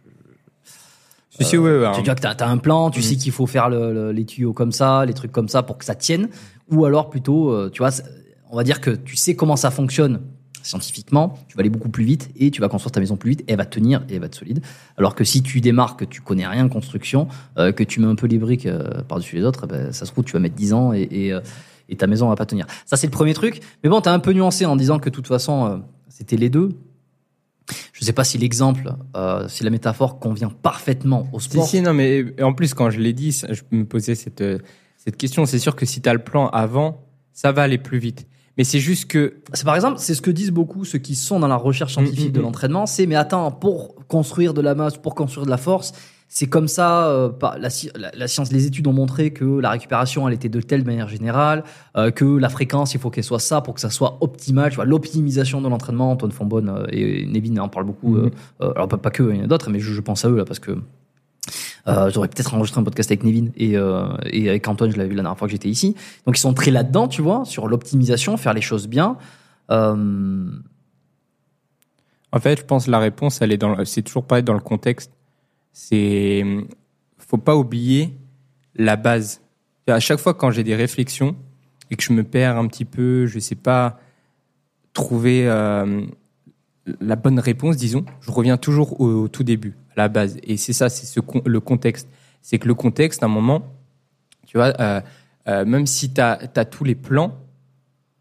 Si, 1.30 1.44
si, 1.44 1.58
ouais, 1.58 1.70
ouais, 1.70 1.80
tu 1.82 1.86
hein. 1.86 2.02
dis 2.02 2.22
que 2.22 2.22
tu 2.36 2.44
as, 2.44 2.48
un 2.50 2.58
plan, 2.58 2.90
tu 2.90 3.00
Mhm. 3.00 3.06
sais 3.06 3.16
qu'il 3.18 3.32
faut 3.34 3.46
faire 3.46 3.70
le- 3.70 3.94
le- 3.94 4.12
les 4.14 4.26
tuyaux 4.26 4.54
comme 4.54 4.72
ça, 4.72 5.06
les 5.06 5.14
trucs 5.14 5.34
comme 5.34 5.50
ça 5.50 5.64
pour 5.64 5.78
que 5.78 5.84
ça 5.86 5.94
tienne. 5.96 6.30
Ou 6.72 6.86
alors 6.86 7.10
plutôt, 7.10 7.52
euh, 7.52 7.70
tu 7.70 7.80
vois, 7.80 7.90
on 8.50 8.56
va 8.56 8.64
dire 8.64 8.80
que 8.80 8.90
tu 8.92 9.16
sais 9.18 9.36
comment 9.36 9.58
ça 9.58 9.70
fonctionne 9.70 10.22
scientifiquement, 10.64 11.38
tu 11.48 11.56
vas 11.58 11.60
aller 11.60 11.70
beaucoup 11.70 11.90
plus 11.90 12.06
vite 12.06 12.32
et 12.38 12.50
tu 12.52 12.60
vas 12.62 12.70
construire 12.70 12.92
ta 12.92 13.00
maison 13.00 13.18
plus 13.18 13.32
vite 13.32 13.42
et 13.42 13.52
elle 13.52 13.58
va 13.58 13.66
tenir 13.66 14.04
et 14.10 14.16
elle 14.16 14.20
va 14.22 14.26
être 14.28 14.36
solide. 14.36 14.62
Alors 14.98 15.14
que 15.14 15.24
si 15.24 15.44
tu 15.44 15.62
démarres, 15.62 15.96
que 15.98 16.06
tu 16.06 16.22
connais 16.22 16.48
rien 16.48 16.66
en 16.66 16.70
construction, 16.70 17.28
euh, 17.60 17.72
que 17.72 17.84
tu 17.84 18.00
mets 18.00 18.08
un 18.08 18.16
peu 18.16 18.26
les 18.28 18.40
briques 18.40 18.66
euh, 18.66 19.02
par-dessus 19.08 19.36
les 19.36 19.44
autres, 19.44 19.66
eh 19.66 19.68
ben, 19.68 19.92
ça 19.92 20.06
se 20.08 20.12
trouve, 20.12 20.24
tu 20.24 20.34
vas 20.34 20.40
mettre 20.40 20.56
10 20.56 20.74
ans 20.74 20.92
et, 20.94 21.08
et, 21.12 21.34
euh, 21.34 21.42
et 21.90 21.96
ta 21.96 22.08
maison 22.08 22.30
va 22.30 22.36
pas 22.36 22.46
tenir. 22.46 22.66
Ça, 22.86 22.98
c'est 22.98 23.08
le 23.08 23.12
premier 23.12 23.34
truc. 23.34 23.62
Mais 23.84 23.90
bon, 23.90 24.02
tu 24.02 24.10
as 24.10 24.14
un 24.14 24.20
peu 24.20 24.34
nuancé 24.34 24.66
en 24.66 24.76
disant 24.76 25.00
que 25.00 25.10
de 25.10 25.16
toute 25.16 25.28
façon, 25.28 25.66
euh, 25.66 25.78
c'était 26.10 26.38
les 26.38 26.50
deux. 26.50 26.70
Je 27.94 28.06
sais 28.06 28.14
pas 28.14 28.24
si 28.24 28.38
l'exemple, 28.38 28.94
euh, 29.16 29.48
si 29.48 29.64
la 29.64 29.70
métaphore 29.70 30.20
convient 30.20 30.50
parfaitement 30.50 31.28
au 31.34 31.40
Si, 31.40 31.50
sport. 31.50 31.68
si, 31.68 31.82
non, 31.82 31.94
mais 31.94 32.42
en 32.42 32.54
plus, 32.54 32.74
quand 32.74 32.90
je 32.90 33.00
l'ai 33.00 33.14
dit, 33.14 33.32
je 33.32 33.62
me 33.72 33.86
posais 33.86 34.16
cette, 34.16 34.42
euh, 34.42 34.60
cette 34.98 35.18
question. 35.18 35.46
C'est 35.46 35.60
sûr 35.60 35.76
que 35.76 35.86
si 35.86 36.02
tu 36.02 36.10
as 36.10 36.14
le 36.14 36.24
plan 36.24 36.48
avant, 36.50 37.02
ça 37.34 37.52
va 37.52 37.64
aller 37.64 37.78
plus 37.80 37.98
vite. 37.98 38.28
Mais 38.58 38.64
c'est 38.64 38.80
juste 38.80 39.10
que. 39.10 39.42
C'est 39.54 39.66
par 39.66 39.76
exemple, 39.76 39.98
c'est 40.00 40.14
ce 40.14 40.22
que 40.22 40.32
disent 40.32 40.52
beaucoup 40.52 40.86
ceux 40.86 41.00
qui 41.00 41.16
sont 41.16 41.40
dans 41.40 41.48
la 41.48 41.56
recherche 41.56 41.94
scientifique 41.94 42.28
Mm, 42.28 42.30
mm, 42.30 42.34
de 42.34 42.40
mm. 42.40 42.44
l'entraînement, 42.44 42.86
c'est 42.86 43.06
mais 43.06 43.16
attends, 43.16 43.52
pour 43.52 43.96
construire 44.08 44.54
de 44.54 44.62
la 44.62 44.76
masse, 44.76 44.98
pour 44.98 45.16
construire 45.16 45.46
de 45.46 45.52
la 45.52 45.58
force, 45.58 45.94
c'est 46.38 46.48
comme 46.48 46.68
ça. 46.68 47.08
euh, 47.08 47.30
pas- 47.30 47.56
la, 47.58 47.70
la- 47.96 48.12
la 48.14 48.28
science, 48.28 48.52
les 48.52 48.66
études 48.66 48.86
ont 48.88 48.94
montré 48.94 49.32
que 49.32 49.46
la 49.46 49.70
récupération, 49.70 50.28
elle 50.28 50.34
était 50.34 50.50
de 50.50 50.60
telle 50.60 50.84
manière 50.84 51.08
générale, 51.08 51.64
euh, 51.96 52.12
que 52.12 52.26
la 52.26 52.50
fréquence, 52.50 52.94
il 52.94 53.00
faut 53.00 53.10
qu'elle 53.10 53.24
soit 53.24 53.40
ça 53.40 53.62
pour 53.62 53.74
que 53.74 53.80
ça 53.80 53.90
soit 53.90 54.18
optimal. 54.20 54.70
Tu 54.70 54.76
vois, 54.76 54.84
l'optimisation 54.86 55.62
de 55.62 55.70
l'entraînement. 55.70 56.12
Antoine 56.12 56.34
Fonbonne 56.34 56.68
euh, 56.70 56.86
et 56.92 57.26
Nevin 57.26 57.58
en 57.62 57.70
parlent 57.70 57.86
beaucoup. 57.86 58.16
Mhm. 58.16 58.26
euh, 58.26 58.66
euh, 58.66 58.74
alors 58.76 58.90
pas, 58.90 58.98
pas 58.98 59.12
que, 59.12 59.24
il 59.32 59.38
y 59.38 59.42
en 59.42 59.46
a 59.46 59.48
d'autres, 59.48 59.70
mais 59.70 59.80
je, 59.80 59.94
je 59.94 60.02
pense 60.02 60.26
à 60.26 60.30
eux 60.30 60.36
là 60.38 60.46
parce 60.46 60.60
que. 60.60 60.78
Euh, 61.88 62.10
J'aurais 62.10 62.28
peut-être 62.28 62.54
enregistré 62.56 62.82
un 62.82 62.84
podcast 62.84 63.10
avec 63.12 63.24
Nevin 63.24 63.48
et, 63.56 63.78
euh, 63.78 64.08
et 64.32 64.50
avec 64.50 64.68
Antoine, 64.68 64.90
je 64.92 64.98
l'avais 64.98 65.10
vu 65.10 65.16
la 65.16 65.22
dernière 65.22 65.38
fois 65.38 65.48
que 65.48 65.52
j'étais 65.52 65.70
ici. 65.70 65.96
Donc 66.26 66.36
ils 66.38 66.42
sont 66.42 66.54
très 66.56 66.72
là-dedans, 66.72 67.08
tu 67.08 67.22
vois, 67.22 67.46
sur 67.46 67.68
l'optimisation, 67.68 68.36
faire 68.38 68.54
les 68.56 68.62
choses 68.62 68.88
bien. 68.88 69.18
Euh, 69.72 70.48
En 72.32 72.40
fait, 72.40 72.60
je 72.60 72.66
pense 72.66 72.86
que 72.88 72.92
la 72.92 73.00
réponse, 73.00 73.42
elle 73.42 73.52
est 73.54 73.58
dans. 73.58 73.76
le- 73.76 73.86
C'est 73.86 74.02
toujours 74.02 74.26
pas 74.26 74.42
dans 74.42 74.54
le 74.54 74.60
contexte. 74.60 75.12
C'est. 75.76 76.42
Faut 77.18 77.38
pas 77.38 77.58
oublier 77.58 78.14
la 78.76 78.96
base. 78.96 79.42
À 79.88 80.00
chaque 80.00 80.20
fois, 80.20 80.34
quand 80.34 80.50
j'ai 80.50 80.64
des 80.64 80.74
réflexions 80.74 81.36
et 81.92 81.98
que 81.98 82.04
je 82.04 82.14
me 82.14 82.24
perds 82.24 82.58
un 82.58 82.66
petit 82.68 82.86
peu, 82.86 83.26
je 83.26 83.40
sais 83.40 83.56
pas 83.56 84.00
trouver 84.94 85.48
euh, 85.50 86.06
la 87.02 87.18
bonne 87.18 87.40
réponse, 87.40 87.76
disons, 87.76 88.06
je 88.22 88.32
reviens 88.32 88.56
toujours 88.56 89.02
au, 89.02 89.28
tout 89.28 89.44
début, 89.44 89.76
à 89.92 90.04
la 90.04 90.08
base. 90.08 90.38
Et 90.44 90.56
c'est 90.56 90.72
ça, 90.72 90.88
c'est 90.88 91.20
le 91.46 91.60
contexte. 91.60 92.08
C'est 92.42 92.58
que 92.58 92.70
le 92.70 92.76
contexte, 92.76 93.22
à 93.22 93.26
un 93.26 93.30
moment, 93.30 93.68
tu 94.48 94.58
vois, 94.58 94.74
euh, 94.80 95.02
euh, 95.50 95.66
même 95.66 95.88
si 95.88 96.14
tu 96.14 96.22
as, 96.22 96.38
tous 96.72 96.86
les 96.86 96.96
plans, 96.96 97.38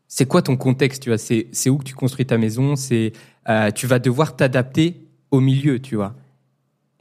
c'est 0.08 0.26
quoi 0.26 0.42
ton 0.42 0.56
contexte, 0.56 1.04
tu 1.04 1.10
vois? 1.10 1.18
C'est 1.18 1.70
où 1.70 1.78
que 1.78 1.84
tu 1.84 1.94
construis 1.94 2.26
ta 2.26 2.36
maison? 2.36 2.74
C'est 2.74 3.12
tu 3.76 3.86
vas 3.86 4.00
devoir 4.00 4.34
t'adapter 4.34 5.06
au 5.30 5.38
milieu, 5.38 5.78
tu 5.78 5.94
vois. 5.94 6.16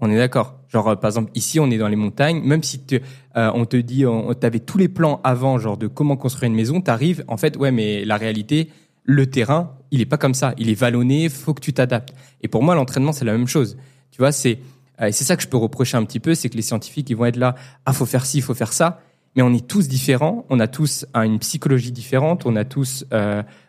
On 0.06 0.10
est 0.10 0.18
d'accord. 0.18 0.60
Genre 0.68 0.89
euh, 0.89 0.96
par 0.98 1.12
exemple 1.12 1.32
ici 1.34 1.62
on 1.62 1.72
est 1.72 1.78
dans 1.78 1.88
les 1.88 1.96
montagnes, 1.96 2.42
même 2.42 2.62
si 2.62 2.84
euh, 2.92 3.52
on 3.54 3.63
te 3.63 3.78
dit 3.78 4.04
t'avais 4.42 4.60
tous 4.60 4.78
les 4.78 4.89
plans 4.89 5.22
avant 5.24 5.58
genre 5.58 5.78
de 5.78 5.88
comment 5.88 6.18
construire 6.18 6.52
une 6.52 6.58
maison, 6.58 6.82
t'arrives 6.82 7.24
en 7.30 7.38
fait 7.38 7.56
ouais 7.56 7.72
mais 7.72 8.04
la 8.04 8.18
réalité 8.18 8.70
le 9.06 9.30
terrain, 9.30 9.72
il 9.92 10.02
est 10.02 10.06
pas 10.06 10.18
comme 10.18 10.34
ça, 10.34 10.54
il 10.58 10.70
est 10.70 10.74
vallonné, 10.74 11.30
faut 11.30 11.54
que 11.54 11.62
tu 11.62 11.72
t'adaptes. 11.72 12.13
Et 12.42 12.50
pour 12.50 12.63
moi 12.63 12.76
l'entraînement 12.76 13.13
c'est 13.13 13.24
la 13.24 13.32
même 13.32 13.48
chose. 13.48 13.78
Tu 14.12 14.18
vois, 14.18 14.34
c'est 14.34 14.60
euh, 15.02 15.08
c'est 15.13 15.24
ça 15.24 15.38
que 15.38 15.44
je 15.44 15.48
peux 15.48 15.56
reprocher 15.56 15.96
un 15.96 16.04
petit 16.04 16.20
peu, 16.20 16.36
c'est 16.36 16.50
que 16.50 16.58
les 16.58 16.62
scientifiques 16.62 17.10
ils 17.10 17.16
vont 17.16 17.26
être 17.26 17.38
là, 17.38 17.56
ah 17.86 17.94
faut 17.94 18.06
faire 18.06 18.26
ci, 18.26 18.42
faut 18.42 18.54
faire 18.54 18.74
ça, 18.74 19.00
mais 19.38 19.42
on 19.42 19.54
est 19.54 19.66
tous 19.66 19.88
différents, 19.88 20.46
on 20.50 20.60
a 20.60 20.68
tous 20.68 21.06
euh, 21.16 21.22
une 21.22 21.39
psychologie 21.39 21.94
différente, 21.94 22.46
on 22.46 22.58
a 22.58 22.66
tous 22.66 23.06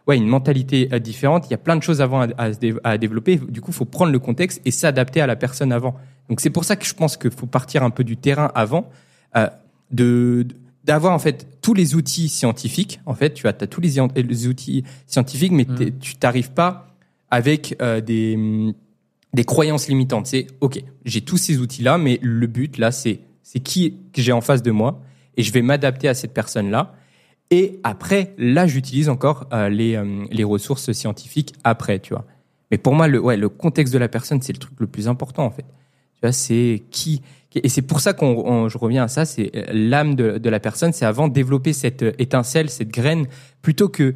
ouais 0.09 0.16
une 0.16 0.27
mentalité 0.27 0.88
différente. 0.99 1.47
Il 1.47 1.53
y 1.53 1.55
a 1.55 1.59
plein 1.59 1.77
de 1.77 1.83
choses 1.83 2.01
avant 2.01 2.23
à, 2.23 2.51
à 2.83 2.99
développer. 2.99 3.37
Du 3.37 3.61
coup, 3.61 3.70
faut 3.70 3.85
prendre 3.85 4.11
le 4.11 4.18
contexte 4.18 4.61
et 4.64 4.73
s'adapter 4.73 5.20
à 5.20 5.29
la 5.29 5.37
personne 5.37 5.70
avant. 5.70 5.94
Donc 6.29 6.41
c'est 6.41 6.51
pour 6.51 6.65
ça 6.65 6.77
que 6.77 6.87
je 6.87 6.95
pense 6.95 7.17
qu'il 7.17 7.31
faut 7.31 7.47
partir 7.47 7.83
un 7.83 7.91
peu 7.91 8.05
du 8.05 8.17
terrain 8.17 8.51
avant, 8.55 8.89
euh, 9.37 9.49
de 9.91 10.47
d'avoir 10.85 11.15
en 11.15 11.19
fait 11.19 11.47
tous 11.63 11.73
les 11.73 11.95
outils 11.95 12.29
scientifiques. 12.29 13.01
En 13.07 13.15
fait, 13.15 13.33
tu 13.33 13.49
as, 13.49 13.53
tous 13.55 13.81
les, 13.81 13.99
outils 14.47 14.85
scientifiques, 15.07 15.53
mais 15.53 15.65
t'es- 15.65 15.93
tu 15.99 16.17
t'arrives 16.17 16.51
pas 16.51 16.95
avec 17.31 17.77
euh, 17.81 18.01
des 18.01 18.75
des 19.33 19.45
croyances 19.45 19.89
limitantes. 19.89 20.27
C'est 20.27 20.47
ok, 20.61 20.83
j'ai 21.05 21.21
tous 21.23 21.39
ces 21.39 21.59
outils-là, 21.59 21.99
mais 21.99 22.19
le 22.23 22.47
but 22.47 22.79
là, 22.79 22.93
c'est 22.93 23.21
c'est 23.43 23.61
qui 23.61 23.97
que 24.13 24.23
j'ai 24.23 24.33
en 24.33 24.41
face 24.41 24.63
de 24.63 24.71
moi 24.71 25.03
et 25.37 25.43
je 25.43 25.53
vais 25.53 25.63
m'adapter 25.63 26.09
à 26.09 26.15
cette 26.15 26.33
personne-là. 26.33 26.95
Et 27.51 27.81
après, 27.83 28.35
là, 28.39 28.67
j'utilise 28.67 29.09
encore 29.09 29.47
euh, 29.53 29.69
les 29.69 29.97
euh, 29.97 30.25
les 30.31 30.45
ressources 30.45 30.93
scientifiques 30.93 31.55
après, 31.65 31.99
tu 31.99 32.15
vois. 32.15 32.25
Mais 32.71 32.79
pour 32.79 32.95
moi, 32.95 33.09
le 33.09 33.21
ouais, 33.21 33.37
le 33.37 33.49
contexte 33.49 33.93
de 33.93 33.99
la 33.99 34.09
personne, 34.09 34.41
c'est 34.43 34.53
le 34.53 34.59
truc 34.59 34.75
le 34.79 34.87
plus 34.87 35.09
important 35.09 35.45
en 35.45 35.51
fait. 35.51 35.65
Tu 36.33 36.39
c'est 36.39 36.83
qui 36.91 37.23
et 37.57 37.69
c'est 37.69 37.83
pour 37.83 38.01
ça 38.01 38.15
qu'on 38.15 38.35
on- 38.47 38.69
je 38.69 38.77
reviens 38.79 39.05
à 39.05 39.09
ça, 39.09 39.25
c'est 39.25 39.53
euh, 39.55 39.65
l'âme 39.73 40.17
de, 40.17 40.39
de 40.39 40.51
la 40.51 40.59
personne, 40.59 40.93
c'est 40.93 41.05
avant 41.05 41.29
développer 41.29 41.73
cette 41.73 42.03
euh, 42.03 42.13
étincelle, 42.19 42.69
cette 42.69 42.89
graine, 42.89 43.27
plutôt 43.63 43.89
que 43.89 44.15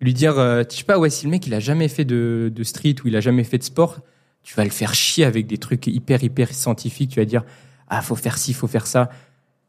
lui 0.00 0.14
dire, 0.14 0.36
euh, 0.38 0.64
je 0.68 0.78
sais 0.78 0.82
pas, 0.84 0.98
ouais, 0.98 1.08
si 1.10 1.26
le 1.26 1.30
mec 1.30 1.46
il 1.46 1.54
a 1.54 1.60
jamais 1.60 1.86
fait 1.86 2.04
de, 2.04 2.50
de 2.52 2.62
street 2.64 2.96
ou 3.04 3.08
il 3.08 3.14
a 3.14 3.20
jamais 3.20 3.44
fait 3.44 3.58
de 3.58 3.62
sport, 3.62 4.00
tu 4.42 4.56
vas 4.56 4.64
le 4.64 4.70
faire 4.70 4.94
chier 4.94 5.24
avec 5.24 5.46
des 5.46 5.58
trucs 5.58 5.86
hyper 5.86 6.24
hyper 6.24 6.52
scientifiques. 6.52 7.10
Tu 7.12 7.20
vas 7.20 7.24
dire, 7.24 7.44
ah 7.88 8.02
faut 8.02 8.16
faire 8.16 8.36
ci, 8.36 8.52
faut 8.52 8.66
faire 8.66 8.88
ça. 8.88 9.10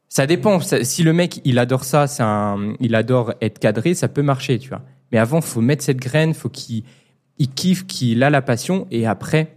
Ça 0.09 0.25
dépend. 0.25 0.59
Si 0.59 1.03
le 1.03 1.13
mec 1.13 1.39
il 1.43 1.59
adore 1.59 1.83
ça, 1.83 2.05
il 2.79 2.95
adore 2.95 3.33
être 3.41 3.59
cadré, 3.59 3.93
ça 3.93 4.07
peut 4.07 4.23
marcher, 4.23 4.57
tu 4.57 4.69
vois. 4.69 4.81
Mais 5.11 5.19
avant, 5.19 5.41
faut 5.41 5.61
mettre 5.61 5.83
cette 5.83 5.97
graine, 5.99 6.33
faut 6.33 6.49
qu'il 6.49 6.83
il 7.37 7.49
kiffe, 7.49 7.85
qu'il 7.85 8.23
a 8.23 8.31
la 8.31 8.41
passion, 8.41 8.87
et 8.89 9.05
après, 9.05 9.55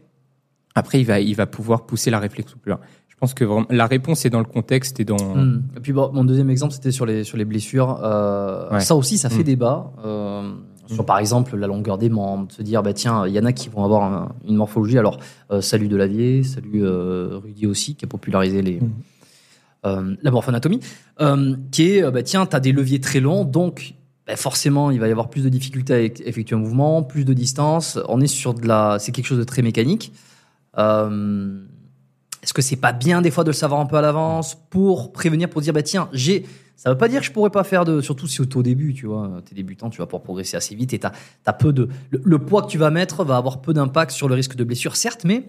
après, 0.77 1.01
il 1.01 1.05
va, 1.05 1.19
il 1.19 1.35
va 1.35 1.47
pouvoir 1.47 1.87
pousser 1.87 2.11
la 2.11 2.21
réflexion 2.21 2.57
plus 2.63 2.71
loin. 2.71 2.81
Je 3.09 3.17
pense 3.19 3.33
que 3.35 3.45
vraiment, 3.45 3.67
la 3.71 3.87
réponse 3.87 4.25
est 4.27 4.31
dans 4.31 4.39
le 4.41 4.45
contexte 4.45 5.01
et 5.01 5.05
dans. 5.05 5.17
Hmm. 5.17 5.63
Et 5.77 5.81
puis 5.81 5.93
bon, 5.93 6.11
mon 6.13 6.23
deuxième 6.25 6.51
exemple, 6.51 6.73
c'était 6.75 6.93
sur 6.93 7.07
les 7.07 7.25
sur 7.25 7.37
les 7.39 7.45
blessures. 7.47 7.99
Euh, 8.05 8.71
Ouais. 8.71 8.81
Ça 8.81 8.95
aussi, 8.95 9.17
ça 9.19 9.31
fait 9.31 9.41
Hmm. 9.41 9.45
débat. 9.55 9.93
Euh, 10.05 10.53
sur 10.87 11.05
par 11.05 11.19
exemple 11.19 11.57
la 11.57 11.67
longueur 11.67 11.99
des 11.99 12.09
membres, 12.11 12.47
de 12.47 12.53
se 12.53 12.63
dire 12.63 12.81
bah 12.83 12.93
tiens, 12.93 13.27
il 13.27 13.33
y 13.33 13.41
en 13.41 13.45
a 13.45 13.53
qui 13.53 13.69
vont 13.69 13.83
avoir 13.85 14.05
un- 14.05 14.35
une 14.47 14.55
morphologie. 14.55 14.99
Alors 14.99 15.19
euh, 15.51 15.61
salut 15.61 15.89
Delavier, 15.89 16.45
salut 16.45 16.85
euh, 16.85 17.41
Rudy 17.43 17.67
aussi 17.67 17.97
qui 17.97 18.05
a 18.05 18.09
popularisé 18.09 18.63
les 18.63 18.79
la 20.23 20.31
morphoanatomie, 20.33 20.81
qui 21.71 21.91
est 21.91 22.11
bah 22.11 22.23
tiens, 22.23 22.45
t'as 22.47 22.59
des 22.61 22.73
leviers 22.73 23.01
très 23.01 23.21
longs, 23.21 23.45
donc 23.45 23.95
bah, 24.27 24.35
forcément 24.37 24.91
il 24.91 24.99
va 24.99 25.07
y 25.07 25.13
avoir 25.13 25.31
plus 25.31 25.45
de 25.45 25.49
difficultés 25.49 25.95
à 25.95 25.99
eff- 26.01 26.23
effectuer 26.25 26.57
un 26.57 26.59
mouvement, 26.59 27.03
plus 27.05 27.25
de 27.25 27.33
distance. 27.33 27.99
On 28.09 28.21
est 28.21 28.27
sur 28.27 28.53
de 28.55 28.67
la, 28.67 28.97
c'est 28.99 29.13
quelque 29.13 29.27
chose 29.27 29.39
de 29.39 29.45
très 29.45 29.63
mécanique. 29.63 30.13
Euh, 30.79 31.65
est-ce 32.43 32.55
que 32.55 32.63
c'est 32.63 32.77
pas 32.77 32.93
bien 32.93 33.23
des 33.23 33.31
fois 33.31 33.45
de 33.45 33.51
le 33.51 33.55
savoir 33.55 33.81
un 33.81 33.87
peu 33.87 33.97
à 33.97 34.01
l'avance 34.01 34.57
pour 34.71 35.13
prévenir, 35.13 35.51
pour 35.51 35.61
dire 35.61 35.73
bah 35.73 35.83
tiens, 35.83 36.09
j'ai. 36.13 36.47
Ça 36.77 36.91
veut 36.91 36.99
pas 36.99 37.09
dire 37.09 37.21
que 37.21 37.27
je 37.27 37.33
pourrais 37.33 37.51
pas 37.51 37.65
faire 37.65 37.85
de. 37.85 38.01
Surtout 38.01 38.27
si 38.27 38.41
au 38.41 38.63
début, 38.63 38.93
tu 38.93 39.07
vois, 39.07 39.41
t'es 39.45 39.55
débutant, 39.55 39.89
tu 39.91 39.99
vas 39.99 40.07
pouvoir 40.07 40.23
progresser 40.23 40.57
assez 40.57 40.75
vite 40.75 40.93
et 40.93 40.99
t'as 40.99 41.11
as 41.47 41.53
peu 41.55 41.73
de. 41.73 41.89
Le, 42.11 42.39
poids 42.39 42.63
que 42.63 42.69
tu 42.69 42.79
vas 42.79 42.91
mettre 42.91 43.25
va 43.25 43.37
avoir 43.37 43.63
peu 43.63 43.73
d'impact 43.73 44.13
sur 44.13 44.29
le 44.29 44.35
risque 44.35 44.55
de 44.55 44.63
blessure, 44.63 44.95
certes, 44.95 45.25
mais 45.25 45.49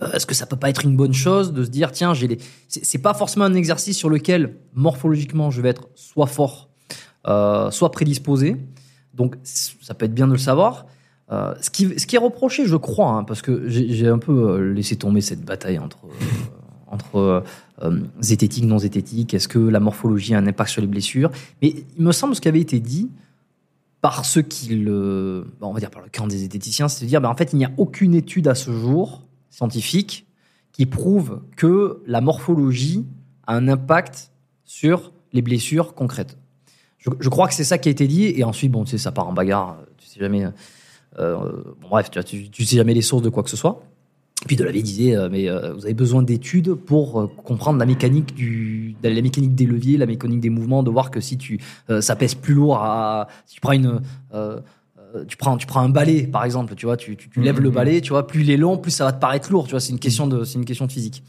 euh, 0.00 0.10
est-ce 0.12 0.26
que 0.26 0.34
ça 0.34 0.46
peut 0.46 0.56
pas 0.56 0.70
être 0.70 0.84
une 0.84 0.96
bonne 0.96 1.12
chose 1.12 1.52
de 1.52 1.62
se 1.62 1.70
dire 1.70 1.92
tiens, 1.92 2.14
j'ai 2.14 2.26
les. 2.26 2.38
C'est 2.66 2.98
pas 2.98 3.14
forcément 3.14 3.44
un 3.44 3.54
exercice 3.54 3.96
sur 3.96 4.08
lequel 4.08 4.56
morphologiquement 4.72 5.50
je 5.50 5.60
vais 5.60 5.68
être 5.68 5.88
soit 5.94 6.26
fort, 6.26 6.70
euh, 7.28 7.70
soit 7.70 7.92
prédisposé. 7.92 8.56
Donc 9.14 9.36
ça 9.44 9.94
peut 9.94 10.06
être 10.06 10.14
bien 10.14 10.26
de 10.26 10.32
le 10.32 10.38
savoir. 10.38 10.86
Euh, 11.30 11.54
ce, 11.60 11.70
qui, 11.70 11.84
est 11.86 12.18
reproché, 12.18 12.66
je 12.66 12.76
crois, 12.76 13.12
hein, 13.12 13.24
parce 13.24 13.42
que 13.42 13.68
j'ai 13.68 14.08
un 14.08 14.18
peu 14.18 14.32
euh, 14.32 14.72
laissé 14.72 14.96
tomber 14.96 15.20
cette 15.20 15.42
bataille 15.44 15.78
entre, 15.78 15.98
euh, 16.04 16.66
entre 16.88 17.44
zététique, 18.20 18.64
non 18.64 18.78
zététique, 18.78 19.32
est-ce 19.32 19.48
que 19.48 19.58
la 19.58 19.80
morphologie 19.80 20.34
a 20.34 20.38
un 20.38 20.46
impact 20.46 20.70
sur 20.70 20.82
les 20.82 20.88
blessures? 20.88 21.30
Mais 21.62 21.74
il 21.96 22.04
me 22.04 22.12
semble 22.12 22.34
ce 22.34 22.40
qui 22.40 22.48
avait 22.48 22.60
été 22.60 22.80
dit 22.80 23.10
par 24.02 24.24
ceux 24.24 24.42
qui 24.42 24.74
le. 24.74 25.46
bon, 25.60 25.68
on 25.68 25.72
va 25.72 25.80
dire 25.80 25.90
par 25.90 26.02
le 26.02 26.10
camp 26.10 26.26
des 26.26 26.38
zététiciens, 26.38 26.88
c'est 26.88 27.04
de 27.04 27.08
dire 27.08 27.20
ben, 27.20 27.30
en 27.30 27.36
fait, 27.36 27.52
il 27.52 27.56
n'y 27.56 27.64
a 27.64 27.70
aucune 27.76 28.14
étude 28.14 28.48
à 28.48 28.54
ce 28.54 28.72
jour 28.72 29.22
scientifique 29.48 30.26
qui 30.72 30.86
prouve 30.86 31.40
que 31.56 32.02
la 32.06 32.20
morphologie 32.20 33.06
a 33.46 33.54
un 33.54 33.68
impact 33.68 34.32
sur 34.64 35.12
les 35.32 35.40
blessures 35.40 35.94
concrètes. 35.94 36.36
Je, 36.98 37.10
je 37.20 37.28
crois 37.28 37.48
que 37.48 37.54
c'est 37.54 37.64
ça 37.64 37.78
qui 37.78 37.88
a 37.88 37.92
été 37.92 38.06
dit, 38.06 38.24
et 38.24 38.44
ensuite, 38.44 38.72
bon, 38.72 38.84
tu 38.84 38.90
sais, 38.90 38.98
ça 38.98 39.12
part 39.12 39.28
en 39.28 39.32
bagarre, 39.32 39.78
tu 39.98 40.06
sais 40.06 40.20
jamais. 40.20 40.44
Euh, 41.18 41.36
bon, 41.80 41.88
bref, 41.90 42.10
tu, 42.10 42.22
tu, 42.24 42.48
tu 42.50 42.64
sais 42.64 42.76
jamais 42.76 42.94
les 42.94 43.02
sources 43.02 43.22
de 43.22 43.28
quoi 43.28 43.42
que 43.42 43.50
ce 43.50 43.56
soit. 43.56 43.82
Puis 44.46 44.56
de 44.56 44.64
la 44.64 44.72
vie 44.72 44.82
disait, 44.82 45.14
euh, 45.14 45.28
mais 45.30 45.48
euh, 45.48 45.72
vous 45.72 45.84
avez 45.84 45.94
besoin 45.94 46.22
d'études 46.24 46.74
pour 46.74 47.20
euh, 47.20 47.26
comprendre 47.28 47.78
la 47.78 47.86
mécanique 47.86 48.34
du, 48.34 48.96
la 49.02 49.22
mécanique 49.22 49.54
des 49.54 49.66
leviers, 49.66 49.96
la 49.98 50.06
mécanique 50.06 50.40
des 50.40 50.50
mouvements, 50.50 50.82
de 50.82 50.90
voir 50.90 51.12
que 51.12 51.20
si 51.20 51.38
tu, 51.38 51.60
ça 52.00 52.16
pèse 52.16 52.34
plus 52.34 52.54
lourd 52.54 52.78
à, 52.78 53.28
si 53.46 53.54
tu 53.54 53.60
prends 53.60 53.72
une, 53.72 54.00
tu 55.28 55.36
prends, 55.36 55.56
tu 55.58 55.66
prends 55.66 55.80
un 55.80 55.90
balai 55.90 56.26
par 56.26 56.44
exemple, 56.44 56.74
tu 56.74 56.86
vois, 56.86 56.96
tu, 56.96 57.16
tu, 57.16 57.28
tu 57.28 57.40
lèves 57.40 57.60
le 57.60 57.68
Mhm. 57.68 57.74
balai, 57.74 58.00
tu 58.00 58.08
vois, 58.10 58.26
plus 58.26 58.40
il 58.42 58.50
est 58.50 58.56
long, 58.56 58.78
plus 58.78 58.90
ça 58.90 59.04
va 59.04 59.12
te 59.12 59.20
paraître 59.20 59.52
lourd, 59.52 59.66
tu 59.66 59.72
vois, 59.72 59.80
c'est 59.80 59.92
une 59.92 60.00
question 60.00 60.26
de, 60.26 60.42
c'est 60.42 60.58
une 60.58 60.64
question 60.64 60.86
de 60.86 60.92
physique. 60.92 61.22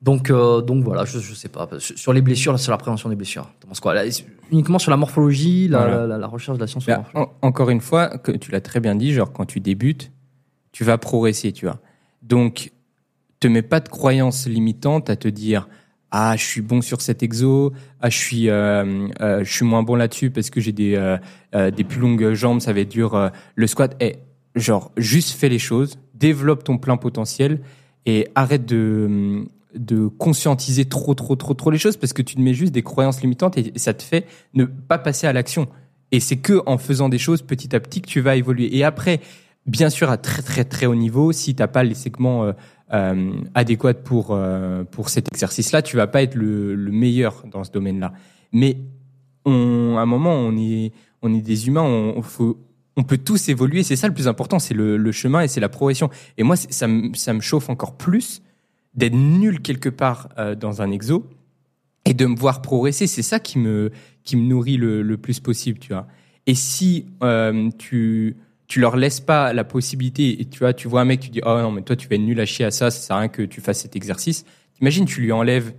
Donc, 0.00 0.30
euh, 0.30 0.60
donc 0.60 0.84
voilà, 0.84 1.04
je, 1.04 1.18
je 1.18 1.34
sais 1.34 1.48
pas. 1.48 1.68
Sur 1.80 2.12
les 2.12 2.22
blessures, 2.22 2.52
là, 2.52 2.58
sur 2.58 2.70
la 2.70 2.78
prévention 2.78 3.08
des 3.08 3.16
blessures, 3.16 3.48
tu 3.60 3.66
penses 3.66 3.80
quoi? 3.80 3.94
Là, 3.94 4.04
Uniquement 4.52 4.78
sur 4.78 4.90
la 4.92 4.96
morphologie, 4.96 5.66
la, 5.68 5.78
Voilà. 5.78 5.96
la, 6.02 6.06
la- 6.06 6.18
la 6.18 6.26
recherche 6.28 6.56
de 6.56 6.62
la 6.62 6.68
science. 6.68 6.86
Bah, 6.86 7.04
en- 7.14 7.28
encore 7.42 7.68
une 7.70 7.80
fois, 7.80 8.16
que 8.18 8.30
tu 8.32 8.50
l'as 8.52 8.60
très 8.60 8.78
bien 8.80 8.94
dit, 8.94 9.12
genre 9.12 9.32
quand 9.32 9.44
tu 9.44 9.58
débutes, 9.60 10.12
tu 10.72 10.84
vas 10.84 10.98
progresser, 10.98 11.50
tu 11.52 11.66
vois. 11.66 11.80
Donc, 12.22 12.70
te 13.40 13.48
mets 13.48 13.62
pas 13.62 13.80
de 13.80 13.88
croyances 13.88 14.46
limitantes 14.46 15.10
à 15.10 15.16
te 15.16 15.28
dire 15.28 15.68
ah 16.10 16.36
je 16.36 16.44
suis 16.44 16.62
bon 16.62 16.80
sur 16.80 17.02
cet 17.02 17.22
exo, 17.22 17.72
ah 18.00 18.08
je 18.08 18.16
suis 18.16 18.48
euh, 18.48 19.08
euh, 19.20 19.44
je 19.44 19.52
suis 19.52 19.64
moins 19.66 19.82
bon 19.82 19.94
là-dessus 19.94 20.30
parce 20.30 20.48
que 20.50 20.60
j'ai 20.60 20.72
des 20.72 21.16
des 21.52 21.84
plus 21.84 22.00
longues 22.00 22.32
jambes, 22.32 22.60
ça 22.60 22.72
va 22.72 22.80
être 22.80 22.88
dur 22.88 23.30
le 23.54 23.66
squat. 23.66 23.94
Eh, 24.00 24.16
genre 24.54 24.90
juste 24.96 25.36
fais 25.38 25.48
les 25.50 25.58
choses, 25.58 25.98
développe 26.14 26.64
ton 26.64 26.78
plein 26.78 26.96
potentiel 26.96 27.60
et 28.06 28.26
arrête 28.34 28.64
de 28.64 29.44
de 29.74 30.06
conscientiser 30.06 30.86
trop 30.86 31.14
trop 31.14 31.36
trop 31.36 31.54
trop 31.54 31.70
les 31.70 31.78
choses 31.78 31.96
parce 31.96 32.12
que 32.12 32.22
tu 32.22 32.36
te 32.36 32.40
mets 32.40 32.54
juste 32.54 32.72
des 32.72 32.82
croyances 32.82 33.20
limitantes 33.20 33.58
et 33.58 33.72
ça 33.76 33.92
te 33.94 34.02
fait 34.02 34.26
ne 34.54 34.64
pas 34.64 34.98
passer 34.98 35.26
à 35.26 35.32
l'action. 35.32 35.68
Et 36.10 36.20
c'est 36.20 36.38
que 36.38 36.62
en 36.66 36.78
faisant 36.78 37.08
des 37.08 37.18
choses 37.18 37.42
petit 37.42 37.74
à 37.76 37.80
petit 37.80 38.00
que 38.00 38.06
tu 38.06 38.20
vas 38.20 38.36
évoluer. 38.36 38.74
Et 38.74 38.82
après, 38.82 39.20
bien 39.66 39.90
sûr, 39.90 40.10
à 40.10 40.16
très 40.16 40.42
très 40.42 40.64
très 40.64 40.86
haut 40.86 40.94
niveau, 40.94 41.32
si 41.32 41.54
t'as 41.54 41.66
pas 41.66 41.82
les 41.82 41.94
segments 41.94 42.44
euh, 42.44 42.52
euh, 42.92 43.32
adéquats 43.54 43.94
pour 43.94 44.28
euh, 44.30 44.84
pour 44.84 45.10
cet 45.10 45.30
exercice-là, 45.30 45.82
tu 45.82 45.96
vas 45.96 46.06
pas 46.06 46.22
être 46.22 46.34
le, 46.34 46.74
le 46.74 46.90
meilleur 46.90 47.44
dans 47.50 47.64
ce 47.64 47.70
domaine-là. 47.70 48.14
Mais 48.52 48.78
on, 49.44 49.96
à 49.98 50.02
un 50.02 50.06
moment, 50.06 50.32
on 50.32 50.56
est 50.56 50.92
on 51.20 51.34
est 51.34 51.42
des 51.42 51.66
humains, 51.66 51.82
on, 51.82 52.22
faut 52.22 52.58
on 52.96 53.02
peut 53.02 53.18
tous 53.18 53.48
évoluer. 53.50 53.82
C'est 53.82 53.96
ça 53.96 54.08
le 54.08 54.14
plus 54.14 54.28
important, 54.28 54.58
c'est 54.58 54.74
le, 54.74 54.96
le 54.96 55.12
chemin 55.12 55.42
et 55.42 55.48
c'est 55.48 55.60
la 55.60 55.68
progression. 55.68 56.08
Et 56.38 56.42
moi, 56.42 56.56
ça 56.56 56.88
me 56.88 57.14
ça 57.14 57.34
me 57.34 57.40
chauffe 57.40 57.68
encore 57.68 57.96
plus 57.96 58.40
d'être 58.98 59.14
nul 59.14 59.60
quelque 59.62 59.88
part 59.88 60.28
euh, 60.38 60.54
dans 60.54 60.82
un 60.82 60.90
exo 60.90 61.24
et 62.04 62.14
de 62.14 62.26
me 62.26 62.36
voir 62.36 62.60
progresser. 62.62 63.06
C'est 63.06 63.22
ça 63.22 63.38
qui 63.40 63.58
me 63.58 63.90
qui 64.24 64.36
me 64.36 64.42
nourrit 64.42 64.76
le, 64.76 65.02
le 65.02 65.16
plus 65.16 65.40
possible, 65.40 65.78
tu 65.78 65.92
vois. 65.92 66.06
Et 66.46 66.54
si 66.54 67.06
euh, 67.22 67.70
tu 67.78 68.36
tu 68.66 68.80
leur 68.80 68.96
laisses 68.96 69.20
pas 69.20 69.54
la 69.54 69.64
possibilité 69.64 70.40
et 70.42 70.44
tu 70.44 70.58
vois 70.58 70.74
tu 70.74 70.88
vois 70.88 71.00
un 71.00 71.06
mec 71.06 71.20
tu 71.20 71.30
dis 71.30 71.40
oh 71.46 71.58
non 71.62 71.70
mais 71.72 71.80
toi 71.80 71.96
tu 71.96 72.06
vas 72.06 72.16
être 72.16 72.22
nul 72.22 72.38
à 72.38 72.44
chier 72.44 72.66
à 72.66 72.70
ça 72.70 72.90
ça 72.90 73.00
sert 73.00 73.16
à 73.16 73.20
rien 73.20 73.28
que 73.28 73.40
tu 73.42 73.62
fasses 73.62 73.80
cet 73.80 73.96
exercice 73.96 74.44
t'imagines 74.74 75.06
tu 75.06 75.22
lui 75.22 75.32
enlèves 75.32 75.72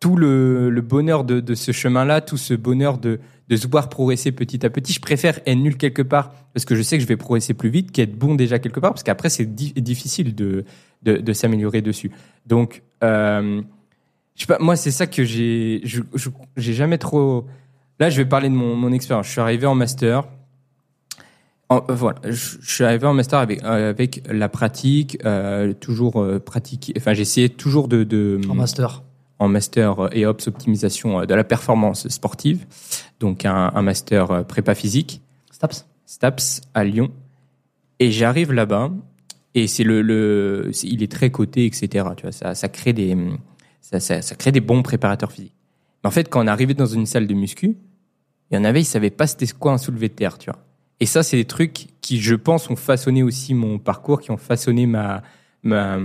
tout 0.00 0.16
le, 0.16 0.70
le 0.70 0.80
bonheur 0.80 1.22
de, 1.22 1.38
de 1.38 1.54
ce 1.54 1.70
chemin 1.70 2.04
là 2.04 2.20
tout 2.20 2.36
ce 2.36 2.54
bonheur 2.54 2.98
de 2.98 3.20
de 3.48 3.56
se 3.56 3.68
voir 3.68 3.88
progresser 3.88 4.32
petit 4.32 4.66
à 4.66 4.70
petit 4.70 4.92
je 4.92 5.00
préfère 5.00 5.38
être 5.46 5.56
nul 5.58 5.76
quelque 5.76 6.02
part 6.02 6.32
parce 6.52 6.64
que 6.64 6.74
je 6.74 6.82
sais 6.82 6.96
que 6.98 7.02
je 7.02 7.08
vais 7.08 7.16
progresser 7.16 7.54
plus 7.54 7.68
vite 7.70 7.92
qu'être 7.92 8.18
bon 8.18 8.34
déjà 8.34 8.58
quelque 8.58 8.80
part 8.80 8.90
parce 8.90 9.04
qu'après 9.04 9.28
c'est 9.30 9.46
di- 9.46 9.72
difficile 9.74 10.34
de 10.34 10.64
de, 11.02 11.16
de 11.16 11.32
s'améliorer 11.32 11.82
dessus 11.82 12.10
donc 12.46 12.82
euh, 13.02 13.62
je 14.34 14.40
sais 14.40 14.46
pas 14.46 14.58
moi 14.60 14.76
c'est 14.76 14.90
ça 14.90 15.06
que 15.06 15.24
j'ai 15.24 15.80
je- 15.84 16.02
je- 16.14 16.28
j'ai 16.56 16.72
jamais 16.74 16.98
trop 16.98 17.46
là 17.98 18.10
je 18.10 18.16
vais 18.16 18.28
parler 18.28 18.48
de 18.48 18.54
mon, 18.54 18.74
mon 18.76 18.92
expérience 18.92 19.26
je 19.26 19.32
suis 19.32 19.40
arrivé 19.40 19.66
en 19.66 19.74
master 19.74 20.24
en- 21.68 21.84
euh, 21.88 21.94
voilà, 21.94 22.18
je, 22.24 22.56
je 22.60 22.74
suis 22.74 22.84
arrivé 22.84 23.06
en 23.06 23.14
master 23.14 23.38
avec 23.38 23.62
euh, 23.64 23.90
avec 23.90 24.22
la 24.28 24.48
pratique, 24.48 25.18
euh, 25.24 25.72
toujours 25.72 26.20
euh, 26.20 26.40
pratiquer. 26.40 26.92
Enfin, 26.96 27.12
essayé 27.12 27.48
toujours 27.48 27.86
de, 27.86 28.02
de 28.02 28.40
En 28.48 28.54
master. 28.56 29.04
en 29.38 29.46
master 29.46 30.08
et 30.10 30.26
ops 30.26 30.48
optimisation 30.48 31.24
de 31.24 31.32
la 31.32 31.44
performance 31.44 32.08
sportive, 32.08 32.66
donc 33.20 33.44
un, 33.44 33.70
un 33.72 33.82
master 33.82 34.44
prépa 34.46 34.74
physique, 34.74 35.22
Staps. 35.52 35.86
STAPS 36.06 36.62
à 36.74 36.82
Lyon. 36.82 37.12
Et 38.00 38.10
j'arrive 38.10 38.52
là-bas 38.52 38.90
et 39.54 39.66
c'est 39.66 39.84
le, 39.84 40.02
le 40.02 40.70
il 40.82 41.02
est 41.02 41.10
très 41.10 41.30
coté, 41.30 41.66
etc. 41.66 42.06
Tu 42.16 42.22
vois, 42.22 42.32
ça, 42.32 42.54
ça 42.54 42.68
crée 42.68 42.92
des 42.92 43.16
ça, 43.80 44.00
ça, 44.00 44.22
ça 44.22 44.34
crée 44.34 44.52
des 44.52 44.60
bons 44.60 44.82
préparateurs 44.82 45.32
physiques. 45.32 45.54
Mais 46.02 46.08
en 46.08 46.10
fait, 46.10 46.28
quand 46.28 46.42
on 46.42 46.46
arrivé 46.46 46.74
dans 46.74 46.86
une 46.86 47.06
salle 47.06 47.26
de 47.26 47.34
muscu, 47.34 47.76
il 48.50 48.56
y 48.56 48.58
en 48.58 48.64
avait, 48.64 48.80
ils 48.80 48.86
savaient 48.86 49.10
pas 49.10 49.26
c'était 49.26 49.46
quoi 49.46 49.72
un 49.72 49.78
soulevé 49.78 50.08
de 50.08 50.14
terre, 50.14 50.38
tu 50.38 50.50
vois. 50.50 50.60
Et 51.00 51.06
ça, 51.06 51.22
c'est 51.22 51.36
des 51.36 51.46
trucs 51.46 51.88
qui, 52.00 52.20
je 52.20 52.34
pense, 52.34 52.68
ont 52.68 52.76
façonné 52.76 53.22
aussi 53.22 53.54
mon 53.54 53.78
parcours, 53.78 54.20
qui 54.20 54.30
ont 54.30 54.36
façonné 54.36 54.86
ma, 54.86 55.22
ma, 55.62 55.98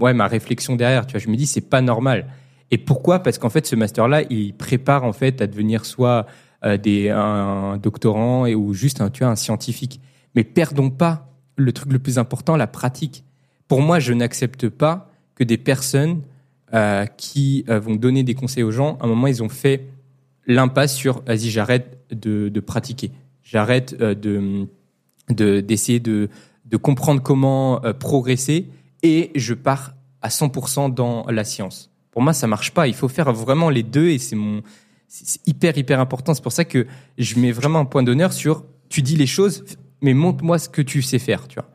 ouais, 0.00 0.14
ma 0.14 0.26
réflexion 0.28 0.76
derrière. 0.76 1.06
Tu 1.06 1.12
vois, 1.12 1.20
je 1.20 1.28
me 1.28 1.36
dis, 1.36 1.46
c'est 1.46 1.68
pas 1.68 1.80
normal. 1.80 2.28
Et 2.70 2.78
pourquoi? 2.78 3.20
Parce 3.20 3.38
qu'en 3.38 3.50
fait, 3.50 3.66
ce 3.66 3.74
master-là, 3.76 4.22
il 4.30 4.54
prépare 4.54 5.04
en 5.04 5.12
fait 5.12 5.40
à 5.40 5.46
devenir 5.46 5.84
soit 5.84 6.26
euh, 6.64 6.76
des, 6.76 7.10
un 7.10 7.76
doctorant 7.76 8.46
et, 8.46 8.54
ou 8.54 8.72
juste 8.72 9.00
un, 9.00 9.10
tu 9.10 9.24
vois, 9.24 9.32
un 9.32 9.36
scientifique. 9.36 10.00
Mais 10.34 10.44
perdons 10.44 10.90
pas 10.90 11.35
le 11.56 11.72
truc 11.72 11.92
le 11.92 11.98
plus 11.98 12.18
important, 12.18 12.56
la 12.56 12.66
pratique. 12.66 13.24
Pour 13.68 13.82
moi, 13.82 13.98
je 13.98 14.12
n'accepte 14.12 14.68
pas 14.68 15.10
que 15.34 15.44
des 15.44 15.58
personnes 15.58 16.22
euh, 16.74 17.06
qui 17.06 17.64
euh, 17.68 17.78
vont 17.80 17.94
donner 17.96 18.22
des 18.22 18.34
conseils 18.34 18.62
aux 18.62 18.70
gens, 18.70 18.96
à 19.00 19.04
un 19.04 19.08
moment, 19.08 19.26
ils 19.26 19.42
ont 19.42 19.48
fait 19.48 19.86
l'impasse 20.46 20.94
sur 20.94 21.22
vas-y, 21.24 21.50
j'arrête 21.50 21.98
de, 22.10 22.48
de 22.48 22.60
pratiquer. 22.60 23.10
J'arrête 23.42 23.96
euh, 24.00 24.14
de 24.14 24.66
de- 25.30 25.60
d'essayer 25.60 25.98
de, 25.98 26.28
de 26.66 26.76
comprendre 26.76 27.20
comment 27.20 27.80
progresser 27.98 28.68
et 29.02 29.32
je 29.34 29.54
pars 29.54 29.94
à 30.22 30.28
100% 30.28 30.94
dans 30.94 31.26
la 31.26 31.42
science. 31.42 31.90
Pour 32.12 32.22
moi, 32.22 32.32
ça 32.32 32.46
marche 32.46 32.72
pas. 32.72 32.86
Il 32.86 32.94
faut 32.94 33.08
faire 33.08 33.32
vraiment 33.32 33.68
les 33.68 33.82
deux 33.82 34.08
et 34.08 34.18
c'est 34.18 34.36
mon 34.36 34.62
c'est 35.08 35.40
hyper 35.46 35.76
hyper 35.78 36.00
important. 36.00 36.32
C'est 36.34 36.42
pour 36.42 36.52
ça 36.52 36.64
que 36.64 36.86
je 37.18 37.38
mets 37.38 37.52
vraiment 37.52 37.80
un 37.80 37.84
point 37.84 38.02
d'honneur 38.02 38.32
sur 38.32 38.64
tu 38.88 39.02
dis 39.02 39.16
les 39.16 39.26
choses, 39.26 39.64
mais 40.02 40.14
montre-moi 40.14 40.58
ce 40.58 40.68
que 40.68 40.82
tu 40.82 41.02
sais 41.02 41.18
faire. 41.18 41.46
Tu 41.48 41.58
vois. 41.58 41.68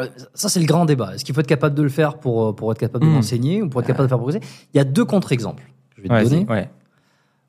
Euh, 0.00 0.08
Ça, 0.34 0.48
c'est 0.48 0.60
le 0.60 0.66
grand 0.66 0.84
débat. 0.84 1.14
Est-ce 1.14 1.24
qu'il 1.24 1.34
faut 1.34 1.40
être 1.40 1.46
capable 1.46 1.74
de 1.74 1.82
le 1.82 1.88
faire 1.88 2.18
pour, 2.18 2.46
euh, 2.48 2.52
pour 2.52 2.70
être 2.72 2.78
capable 2.78 3.04
de 3.04 3.10
Mm. 3.10 3.14
l'enseigner 3.14 3.62
ou 3.62 3.68
pour 3.68 3.80
être 3.80 3.86
capable 3.86 4.06
de 4.06 4.08
faire 4.10 4.18
progresser? 4.18 4.40
Il 4.74 4.76
y 4.76 4.80
a 4.80 4.84
deux 4.84 5.04
contre-exemples. 5.04 5.64
Je 5.96 6.02
vais 6.02 6.08
te 6.08 6.12
Ouais, 6.14 6.24
donner. 6.24 6.46
ouais. 6.48 6.70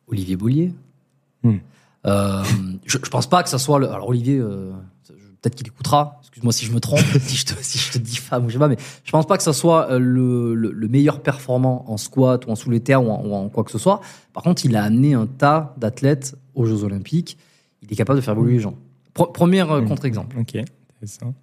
Olivier 0.08 0.36
Boulier, 0.36 0.74
Mm. 1.44 1.56
Euh, 2.06 2.44
je, 2.86 2.98
je 3.04 3.10
pense 3.10 3.28
pas 3.28 3.44
que 3.44 3.50
ça 3.50 3.58
soit 3.60 3.78
le. 3.80 3.90
Alors 3.90 4.08
Olivier, 4.08 4.38
euh, 4.40 4.72
peut-être 5.42 5.56
qu'il 5.56 5.68
écoutera. 5.68 6.18
Excuse-moi 6.22 6.54
si 6.54 6.66
je 6.66 6.72
me 6.72 6.80
trompe, 6.80 7.00
si 7.20 7.36
je 7.36 7.46
te 7.46 7.54
si 7.62 7.78
je 7.78 7.92
te 7.92 7.98
diffame 7.98 8.46
ou 8.46 8.50
je 8.50 8.54
sais 8.54 8.60
pas, 8.60 8.70
mais 8.70 8.78
je 9.04 9.12
pense 9.12 9.26
pas 9.28 9.36
que 9.38 9.44
ça 9.44 9.52
soit 9.54 10.00
le, 10.00 10.54
le, 10.56 10.72
le 10.72 10.88
meilleur 10.88 11.22
performant 11.22 11.84
en 11.92 11.98
squat 11.98 12.46
ou 12.46 12.52
en 12.52 12.56
terres 12.80 13.04
ou 13.04 13.10
en, 13.12 13.26
ou 13.26 13.34
en 13.34 13.50
quoi 13.50 13.64
que 13.66 13.72
ce 13.72 13.78
soit. 13.78 14.00
Par 14.34 14.44
contre, 14.44 14.66
il 14.66 14.76
a 14.78 14.84
amené 14.84 15.14
un 15.14 15.28
tas 15.28 15.76
d'athlètes 15.78 16.36
aux 16.56 16.66
Jeux 16.66 16.84
Olympiques. 16.86 17.38
Il 17.82 17.92
est 17.92 17.96
capable 17.98 18.20
de 18.20 18.24
faire 18.24 18.34
évoluer 18.34 18.54
les 18.54 18.60
gens. 18.60 18.76
Pro- 19.20 19.28
premier 19.34 19.62
euh, 19.62 19.82
Mm. 19.82 19.88
contre-exemple. 19.90 20.38
Ok, 20.40 20.56
intéressant. 20.56 21.34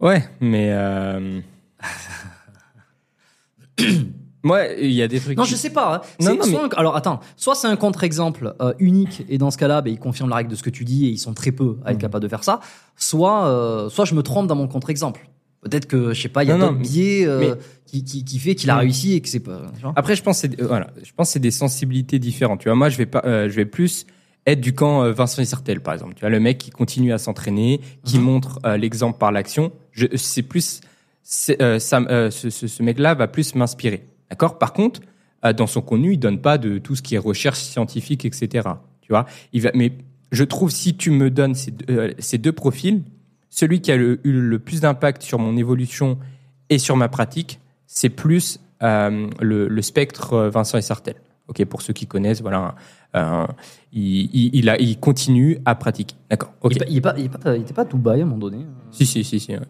Ouais, 0.00 0.24
mais. 0.40 0.70
Euh... 0.72 1.40
Moi, 4.44 4.64
il 4.80 4.90
y 4.90 5.02
a 5.02 5.06
des 5.08 5.20
trucs. 5.20 5.36
Non, 5.38 5.44
qui- 5.44 5.50
je 5.50 5.56
sais 5.56 5.70
pas. 5.70 5.96
hein. 5.96 6.00
Non, 6.20 6.34
non, 6.36 6.42
soit 6.44 6.64
un- 6.64 6.68
alors 6.76 6.96
attends, 6.96 7.20
soit 7.36 7.54
c'est 7.54 7.68
un 7.68 7.76
contre-exemple 7.76 8.54
euh, 8.60 8.72
unique 8.80 9.24
et 9.28 9.38
dans 9.38 9.52
ce 9.52 9.58
cas-là, 9.58 9.82
ben, 9.82 9.92
il 9.92 9.98
confirme 10.00 10.30
la 10.30 10.36
règle 10.36 10.50
de 10.50 10.56
ce 10.56 10.64
que 10.64 10.70
tu 10.70 10.84
dis 10.84 11.06
et 11.06 11.10
ils 11.10 11.18
sont 11.18 11.32
très 11.34 11.52
peu 11.52 11.78
à 11.84 11.90
être 11.90 11.96
Mhm. 11.98 12.00
capables 12.02 12.24
de 12.24 12.28
faire 12.28 12.42
ça. 12.42 12.58
Soit, 12.96 13.46
euh, 13.46 13.88
soit 13.88 14.04
je 14.04 14.14
me 14.16 14.22
trompe 14.22 14.48
dans 14.48 14.56
mon 14.56 14.66
contre-exemple. 14.66 15.28
Peut-être 15.60 15.86
que 15.86 16.12
je 16.12 16.20
sais 16.22 16.28
pas, 16.28 16.42
il 16.42 16.48
y 16.48 16.50
a 16.50 16.56
mais- 16.56 16.72
biais 16.72 17.24
euh, 17.24 17.38
mais- 17.38 17.60
qui, 17.86 18.02
qui, 18.02 18.24
qui 18.24 18.38
fait 18.40 18.56
qu'il 18.56 18.68
a 18.70 18.74
Mhm. 18.74 18.80
réussi 18.80 19.12
et 19.14 19.20
que 19.20 19.28
c'est 19.28 19.38
pas. 19.40 19.62
Après, 19.94 20.16
je 20.16 20.22
pense 20.24 20.42
que 20.42 20.48
c'est 20.48 20.60
voilà, 20.60 20.88
je 21.04 21.12
pense 21.14 21.28
que 21.28 21.32
c'est 21.34 21.38
des 21.38 21.52
sensibilités 21.52 22.18
différentes. 22.18 22.58
Tu 22.60 22.68
vois, 22.68 22.74
moi, 22.74 22.88
je 22.88 22.96
vais 22.98 23.06
pas, 23.06 23.22
je 23.24 23.54
vais 23.54 23.66
plus 23.66 24.06
être 24.46 24.60
du 24.60 24.74
camp 24.74 25.02
euh, 25.04 25.12
Vincent 25.12 25.40
Isartel, 25.42 25.80
par 25.80 25.94
exemple. 25.94 26.14
Tu 26.14 26.20
vois, 26.20 26.30
le 26.30 26.40
mec 26.40 26.58
qui 26.58 26.70
continue 26.70 27.12
à 27.12 27.18
s'entraîner, 27.18 27.80
qui 28.04 28.18
Mhm. 28.18 28.24
montre 28.24 28.58
euh, 28.66 28.76
l'exemple 28.76 29.18
par 29.18 29.32
l'action. 29.32 29.72
Je, 29.92 30.06
c'est 30.16 30.42
plus, 30.42 30.80
c'est, 31.22 31.60
euh, 31.62 31.78
ça, 31.78 32.00
euh, 32.08 32.30
ce, 32.30 32.50
ce, 32.50 32.66
ce 32.66 32.82
mec-là 32.82 33.14
va 33.14 33.28
plus 33.28 33.54
m'inspirer. 33.54 34.04
D'accord? 34.30 34.58
Par 34.58 34.72
contre, 34.72 35.00
euh, 35.44 35.52
dans 35.52 35.66
son 35.66 35.80
contenu, 35.82 36.12
il 36.14 36.18
donne 36.18 36.40
pas 36.40 36.58
de 36.58 36.78
tout 36.78 36.94
ce 36.96 37.02
qui 37.02 37.14
est 37.14 37.18
recherche 37.18 37.60
scientifique, 37.60 38.24
etc. 38.24 38.68
Tu 39.00 39.08
vois, 39.12 39.26
il 39.52 39.62
va, 39.62 39.70
mais 39.74 39.92
je 40.32 40.44
trouve 40.44 40.70
si 40.70 40.96
tu 40.96 41.10
me 41.10 41.30
donnes 41.30 41.54
ces 41.54 41.70
deux, 41.70 42.14
ces 42.18 42.38
deux 42.38 42.52
profils, 42.52 43.02
celui 43.50 43.80
qui 43.80 43.92
a 43.92 43.96
le- 43.96 44.18
eu 44.24 44.32
le 44.32 44.58
plus 44.58 44.80
d'impact 44.80 45.22
sur 45.22 45.38
mon 45.38 45.56
évolution 45.56 46.18
et 46.70 46.78
sur 46.78 46.96
ma 46.96 47.08
pratique, 47.08 47.60
c'est 47.86 48.08
plus 48.08 48.58
euh, 48.82 49.28
le, 49.40 49.68
le 49.68 49.82
spectre 49.82 50.48
Vincent 50.48 50.78
et 50.78 50.82
Sartel. 50.82 51.14
Ok, 51.48 51.62
pour 51.66 51.82
ceux 51.82 51.92
qui 51.92 52.06
connaissent, 52.06 52.40
voilà, 52.40 52.74
euh, 53.16 53.46
il, 53.92 54.30
il, 54.34 54.50
il 54.54 54.68
a, 54.68 54.80
il 54.80 54.98
continue 54.98 55.58
à 55.64 55.74
pratiquer. 55.74 56.16
D'accord. 56.30 56.52
Il, 56.70 56.96
est 56.96 57.00
pas, 57.00 57.14
il, 57.18 57.30
à 57.76 57.84
Dubaï 57.84 58.20
à 58.20 58.22
un 58.22 58.26
moment 58.26 58.38
donné. 58.38 58.66
Si, 58.90 59.06
si, 59.06 59.24
si, 59.24 59.40
si. 59.40 59.52
ouais. 59.52 59.60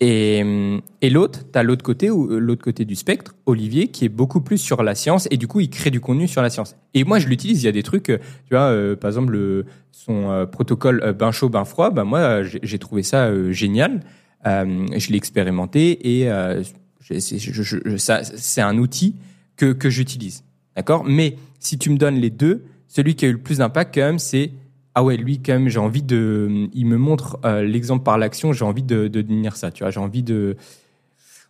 Et, 0.00 0.78
et 1.00 1.10
l'autre, 1.10 1.40
t'as 1.50 1.64
l'autre 1.64 1.82
côté, 1.82 2.08
euh, 2.08 2.38
l'autre 2.38 2.62
côté 2.62 2.84
du 2.84 2.94
spectre, 2.94 3.34
Olivier, 3.46 3.88
qui 3.88 4.04
est 4.04 4.08
beaucoup 4.08 4.40
plus 4.40 4.58
sur 4.58 4.84
la 4.84 4.94
science, 4.94 5.26
et 5.32 5.36
du 5.36 5.48
coup, 5.48 5.58
il 5.58 5.70
crée 5.70 5.90
du 5.90 6.00
contenu 6.00 6.28
sur 6.28 6.40
la 6.40 6.50
science. 6.50 6.76
Et 6.94 7.02
moi, 7.02 7.18
je 7.18 7.26
l'utilise. 7.26 7.62
Il 7.62 7.66
y 7.66 7.68
a 7.68 7.72
des 7.72 7.82
trucs, 7.82 8.10
euh, 8.10 8.18
tu 8.44 8.54
vois, 8.54 8.70
euh, 8.70 8.94
par 8.94 9.08
exemple, 9.08 9.32
le, 9.32 9.66
son 9.90 10.30
euh, 10.30 10.46
protocole 10.46 11.02
euh, 11.02 11.12
bain 11.12 11.32
chaud, 11.32 11.48
bain 11.48 11.64
froid. 11.64 11.90
Bah 11.90 12.04
moi, 12.04 12.20
euh, 12.20 12.48
j'ai 12.62 12.78
trouvé 12.78 13.02
ça 13.02 13.26
euh, 13.26 13.50
génial. 13.50 14.00
Euh, 14.46 14.86
je 14.96 15.10
l'ai 15.10 15.16
expérimenté 15.16 16.16
et 16.20 16.30
euh, 16.30 16.62
c'est 17.00 18.60
un 18.60 18.78
outil 18.78 19.16
que 19.56 19.72
que 19.72 19.90
j'utilise. 19.90 20.44
D'accord? 20.78 21.02
Mais 21.04 21.36
si 21.58 21.76
tu 21.76 21.90
me 21.90 21.96
donnes 21.98 22.14
les 22.16 22.30
deux, 22.30 22.64
celui 22.86 23.16
qui 23.16 23.24
a 23.24 23.28
eu 23.28 23.32
le 23.32 23.38
plus 23.38 23.58
d'impact, 23.58 23.92
quand 23.96 24.00
même, 24.02 24.18
c'est 24.20 24.52
ah 24.94 25.02
ouais, 25.02 25.16
lui 25.16 25.40
quand 25.40 25.52
même, 25.52 25.68
j'ai 25.68 25.80
envie 25.80 26.02
de. 26.02 26.68
Il 26.72 26.86
me 26.86 26.96
montre 26.96 27.38
euh, 27.44 27.62
l'exemple 27.62 28.04
par 28.04 28.16
l'action. 28.16 28.52
J'ai 28.52 28.64
envie 28.64 28.82
de, 28.84 29.08
de 29.08 29.22
devenir 29.22 29.56
ça. 29.56 29.70
Tu 29.72 29.82
vois, 29.82 29.90
j'ai 29.90 29.98
envie 30.00 30.22
de. 30.22 30.56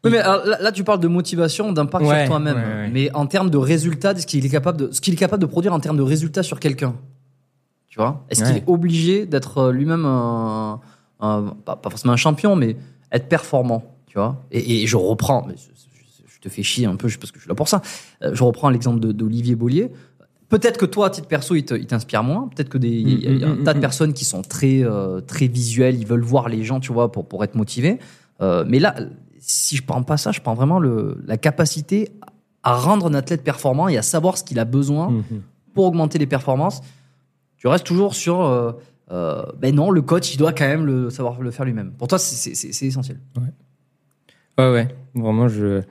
Oui, 0.05 0.11
mais 0.11 0.19
alors, 0.19 0.47
là, 0.47 0.59
là, 0.63 0.73
tu 0.73 0.83
parles 0.83 1.01
de 1.01 1.09
motivation, 1.09 1.73
d'impact 1.73 2.07
Ouais, 2.07 2.21
sur 2.21 2.29
toi-même. 2.29 2.57
ouais, 2.57 2.63
ouais. 2.63 2.91
Mais 2.91 3.11
en 3.15 3.27
termes 3.27 3.51
de 3.51 3.59
résultats, 3.59 4.17
ce 4.17 4.27
qu'il 4.27 4.45
est 4.47 4.49
capable 4.49 4.79
de, 4.79 4.93
ce 4.93 5.01
qu'il 5.03 5.13
est 5.13 5.17
capable 5.19 5.43
de 5.43 5.47
produire 5.47 5.75
en 5.75 5.81
termes 5.81 5.97
de 5.99 6.03
résultats 6.03 6.43
sur 6.43 6.59
quelqu'un. 6.59 6.95
Tu 7.89 7.99
vois? 7.99 8.25
Est-ce 8.31 8.45
qu'il 8.45 8.57
est 8.57 8.65
obligé 8.67 9.27
d'être 9.27 9.59
euh, 9.59 9.73
lui-même 9.73 10.05
un, 10.07 10.81
un- 11.21 11.55
pas, 11.65 11.77
pas 11.77 11.91
forcément 11.91 12.13
un 12.15 12.17
champion, 12.19 12.55
mais 12.57 12.77
être 13.13 13.29
performant 13.29 13.83
Tu 14.07 14.19
vois? 14.19 14.43
Et, 14.53 14.83
et 14.83 14.87
je 14.87 14.97
reprends, 14.97 15.45
mais 15.49 15.55
je, 16.39 16.43
je- 16.43 16.45
je 16.45 16.49
te 16.49 16.49
fais 16.55 16.63
chier 16.63 16.87
un 16.87 16.97
peu 16.97 17.09
parce 17.21 17.31
que 17.33 17.39
je 17.39 17.43
suis 17.45 17.49
là 17.49 17.55
pour 17.55 17.69
ça. 17.69 17.83
Euh, 18.23 18.31
Je 18.35 18.43
reprends 18.45 18.71
l'exemple 18.71 19.01
d'Olivier 19.01 19.55
Bollier. 19.57 19.91
Peut-être 20.49 20.79
que 20.79 20.87
toi, 20.87 21.07
à 21.07 21.11
titre 21.11 21.29
perso, 21.29 21.55
il 21.55 21.65
t'inspire 21.65 22.23
moins. 22.23 22.49
Peut-être 22.49 22.69
que 22.71 22.79
des, 22.79 22.89
y 22.89 23.27
a- 23.27 23.31
y 23.33 23.45
a 23.45 23.49
un 23.49 23.55
Mm, 23.57 23.61
mm, 23.61 23.65
tas 23.65 23.75
de 23.75 23.79
mm. 23.79 23.83
personnes 23.83 24.13
qui 24.15 24.25
sont 24.25 24.43
très, 24.43 24.83
euh, 24.83 25.21
très 25.21 25.47
visuelles. 25.47 25.97
Ils 25.97 26.07
veulent 26.07 26.23
voir 26.23 26.49
les 26.49 26.65
gens, 26.65 26.81
tu 26.81 26.93
vois, 26.93 27.13
pour, 27.13 27.27
pour 27.29 27.45
être 27.45 27.55
motivés. 27.55 27.99
Euh, 28.41 28.65
mais 28.67 28.79
là, 28.79 28.95
si 29.41 29.77
je 29.77 29.83
prends 29.85 30.03
pas 30.03 30.17
ça, 30.17 30.33
je 30.33 30.41
prends 30.41 30.55
vraiment 30.55 30.79
le, 30.79 31.23
la 31.27 31.37
capacité 31.37 32.11
à 32.63 32.75
rendre 32.77 33.07
un 33.07 33.15
athlète 33.15 33.45
performant 33.45 33.89
et 33.89 33.99
à 33.99 34.03
savoir 34.03 34.39
ce 34.39 34.45
qu'il 34.45 34.59
a 34.59 34.65
besoin 34.65 35.11
Mhm. 35.11 35.43
pour 35.75 35.85
augmenter 35.85 36.19
les 36.19 36.27
performances. 36.27 36.81
Tu 37.59 37.67
restes 37.67 37.85
toujours 37.87 38.15
sur, 38.15 38.41
euh, 38.41 38.73
ben 39.61 39.75
non, 39.75 39.91
le 39.91 40.01
coach, 40.03 40.33
il 40.35 40.39
doit 40.39 40.53
quand 40.53 40.67
même 40.67 40.87
le 40.87 41.11
savoir 41.11 41.41
le 41.43 41.51
faire 41.51 41.65
lui-même. 41.67 41.93
Pour 41.93 42.09
toi, 42.09 42.19
c'est- 42.19 42.87
essentiel. 42.87 43.19
Ouais, 44.59 44.71
ouais. 44.73 44.89
Vraiment, 45.15 45.49
je. 45.49 45.83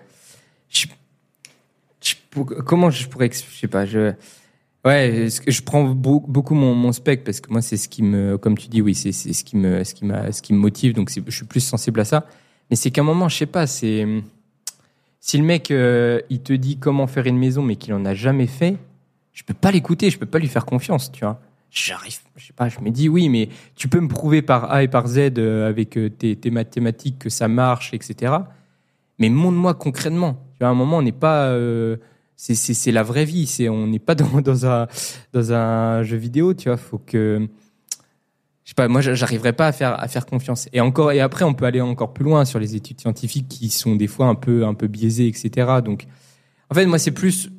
Comment 2.65 2.89
je 2.89 3.07
pourrais. 3.07 3.29
Je 3.31 3.59
sais 3.59 3.67
pas. 3.67 3.85
Je. 3.85 4.13
Ouais, 4.85 5.27
je 5.47 5.61
prends 5.63 5.83
beau- 5.83 6.23
beaucoup 6.25 6.53
mon, 6.53 6.73
mon 6.73 6.91
spec 6.93 7.23
parce 7.23 7.41
que 7.41 7.51
moi, 7.51 7.61
c'est 7.61 7.77
ce 7.77 7.89
qui 7.89 8.03
me. 8.03 8.37
Comme 8.37 8.57
tu 8.57 8.67
dis, 8.67 8.81
oui, 8.81 8.95
c'est 8.95 9.11
ce 9.11 9.43
qui 9.43 9.57
me, 9.57 9.83
ce 9.83 9.93
qui 9.93 10.05
m'a, 10.05 10.31
ce 10.31 10.41
qui 10.41 10.53
me 10.53 10.59
motive. 10.59 10.93
Donc, 10.93 11.09
je 11.09 11.31
suis 11.35 11.45
plus 11.45 11.59
sensible 11.61 11.99
à 11.99 12.05
ça. 12.05 12.25
Mais 12.69 12.75
c'est 12.75 12.91
qu'à 12.91 13.01
un 13.01 13.05
moment, 13.05 13.27
je 13.29 13.37
sais 13.37 13.45
pas, 13.45 13.67
c'est. 13.67 14.05
Si 15.19 15.37
le 15.37 15.43
mec, 15.43 15.71
euh, 15.71 16.21
il 16.29 16.41
te 16.41 16.53
dit 16.53 16.77
comment 16.77 17.07
faire 17.07 17.25
une 17.25 17.37
maison, 17.37 17.61
mais 17.61 17.75
qu'il 17.75 17.93
en 17.93 18.05
a 18.05 18.13
jamais 18.13 18.47
fait, 18.47 18.77
je 19.33 19.43
peux 19.43 19.53
pas 19.53 19.71
l'écouter, 19.71 20.09
je 20.09 20.17
peux 20.17 20.25
pas 20.25 20.39
lui 20.39 20.47
faire 20.47 20.65
confiance, 20.65 21.11
tu 21.11 21.25
vois. 21.25 21.41
J'arrive, 21.69 22.19
je 22.37 22.47
sais 22.47 22.53
pas, 22.53 22.69
je 22.69 22.79
me 22.79 22.91
dis 22.91 23.09
oui, 23.09 23.27
mais 23.27 23.49
tu 23.75 23.89
peux 23.89 23.99
me 23.99 24.07
prouver 24.07 24.41
par 24.41 24.71
A 24.71 24.83
et 24.83 24.87
par 24.87 25.05
Z 25.07 25.33
euh, 25.37 25.67
avec 25.67 25.97
euh, 25.97 26.09
tes, 26.09 26.37
tes 26.37 26.49
mathématiques 26.49 27.19
que 27.19 27.29
ça 27.29 27.49
marche, 27.49 27.93
etc. 27.93 28.33
Mais 29.19 29.27
montre-moi 29.29 29.73
concrètement. 29.73 30.46
Tu 30.57 30.59
vois, 30.61 30.69
à 30.69 30.71
un 30.71 30.75
moment, 30.75 30.97
on 30.97 31.01
n'est 31.01 31.11
pas. 31.11 31.49
euh, 31.49 31.97
c'est- 32.35 32.91
la 32.91 33.03
vraie 33.03 33.25
vie. 33.25 33.45
C'est 33.47 33.69
on 33.69 33.87
n'est 33.87 33.99
pas 33.99 34.15
dans, 34.15 34.41
dans 34.41 34.65
un 34.65 34.87
dans 35.33 35.53
un 35.53 36.03
jeu 36.03 36.17
vidéo. 36.17 36.53
Tu 36.53 36.69
vois, 36.69 36.77
faut 36.77 36.97
que. 36.99 37.47
Je 38.63 38.71
sais 38.71 38.75
pas. 38.75 38.87
Moi, 38.87 39.01
j'arriverai 39.01 39.53
pas 39.53 39.67
à 39.67 39.71
faire 39.71 40.01
à 40.01 40.07
faire 40.07 40.25
confiance. 40.25 40.67
Et 40.73 40.81
encore 40.81 41.11
et 41.11 41.19
après, 41.19 41.45
on 41.45 41.53
peut 41.53 41.65
aller 41.65 41.81
encore 41.81 42.13
plus 42.13 42.25
loin 42.25 42.43
sur 42.45 42.59
les 42.59 42.75
études 42.75 42.99
scientifiques 42.99 43.47
qui 43.47 43.69
sont 43.69 43.95
des 43.95 44.07
fois 44.07 44.25
un 44.27 44.35
peu 44.35 44.65
un 44.65 44.73
peu 44.73 44.87
biaisées, 44.87 45.27
etc. 45.27 45.81
Donc, 45.85 46.05
en 46.69 46.75
fait, 46.75 46.85
moi, 46.85 46.99
c'est 46.99 47.11
plus 47.11 47.49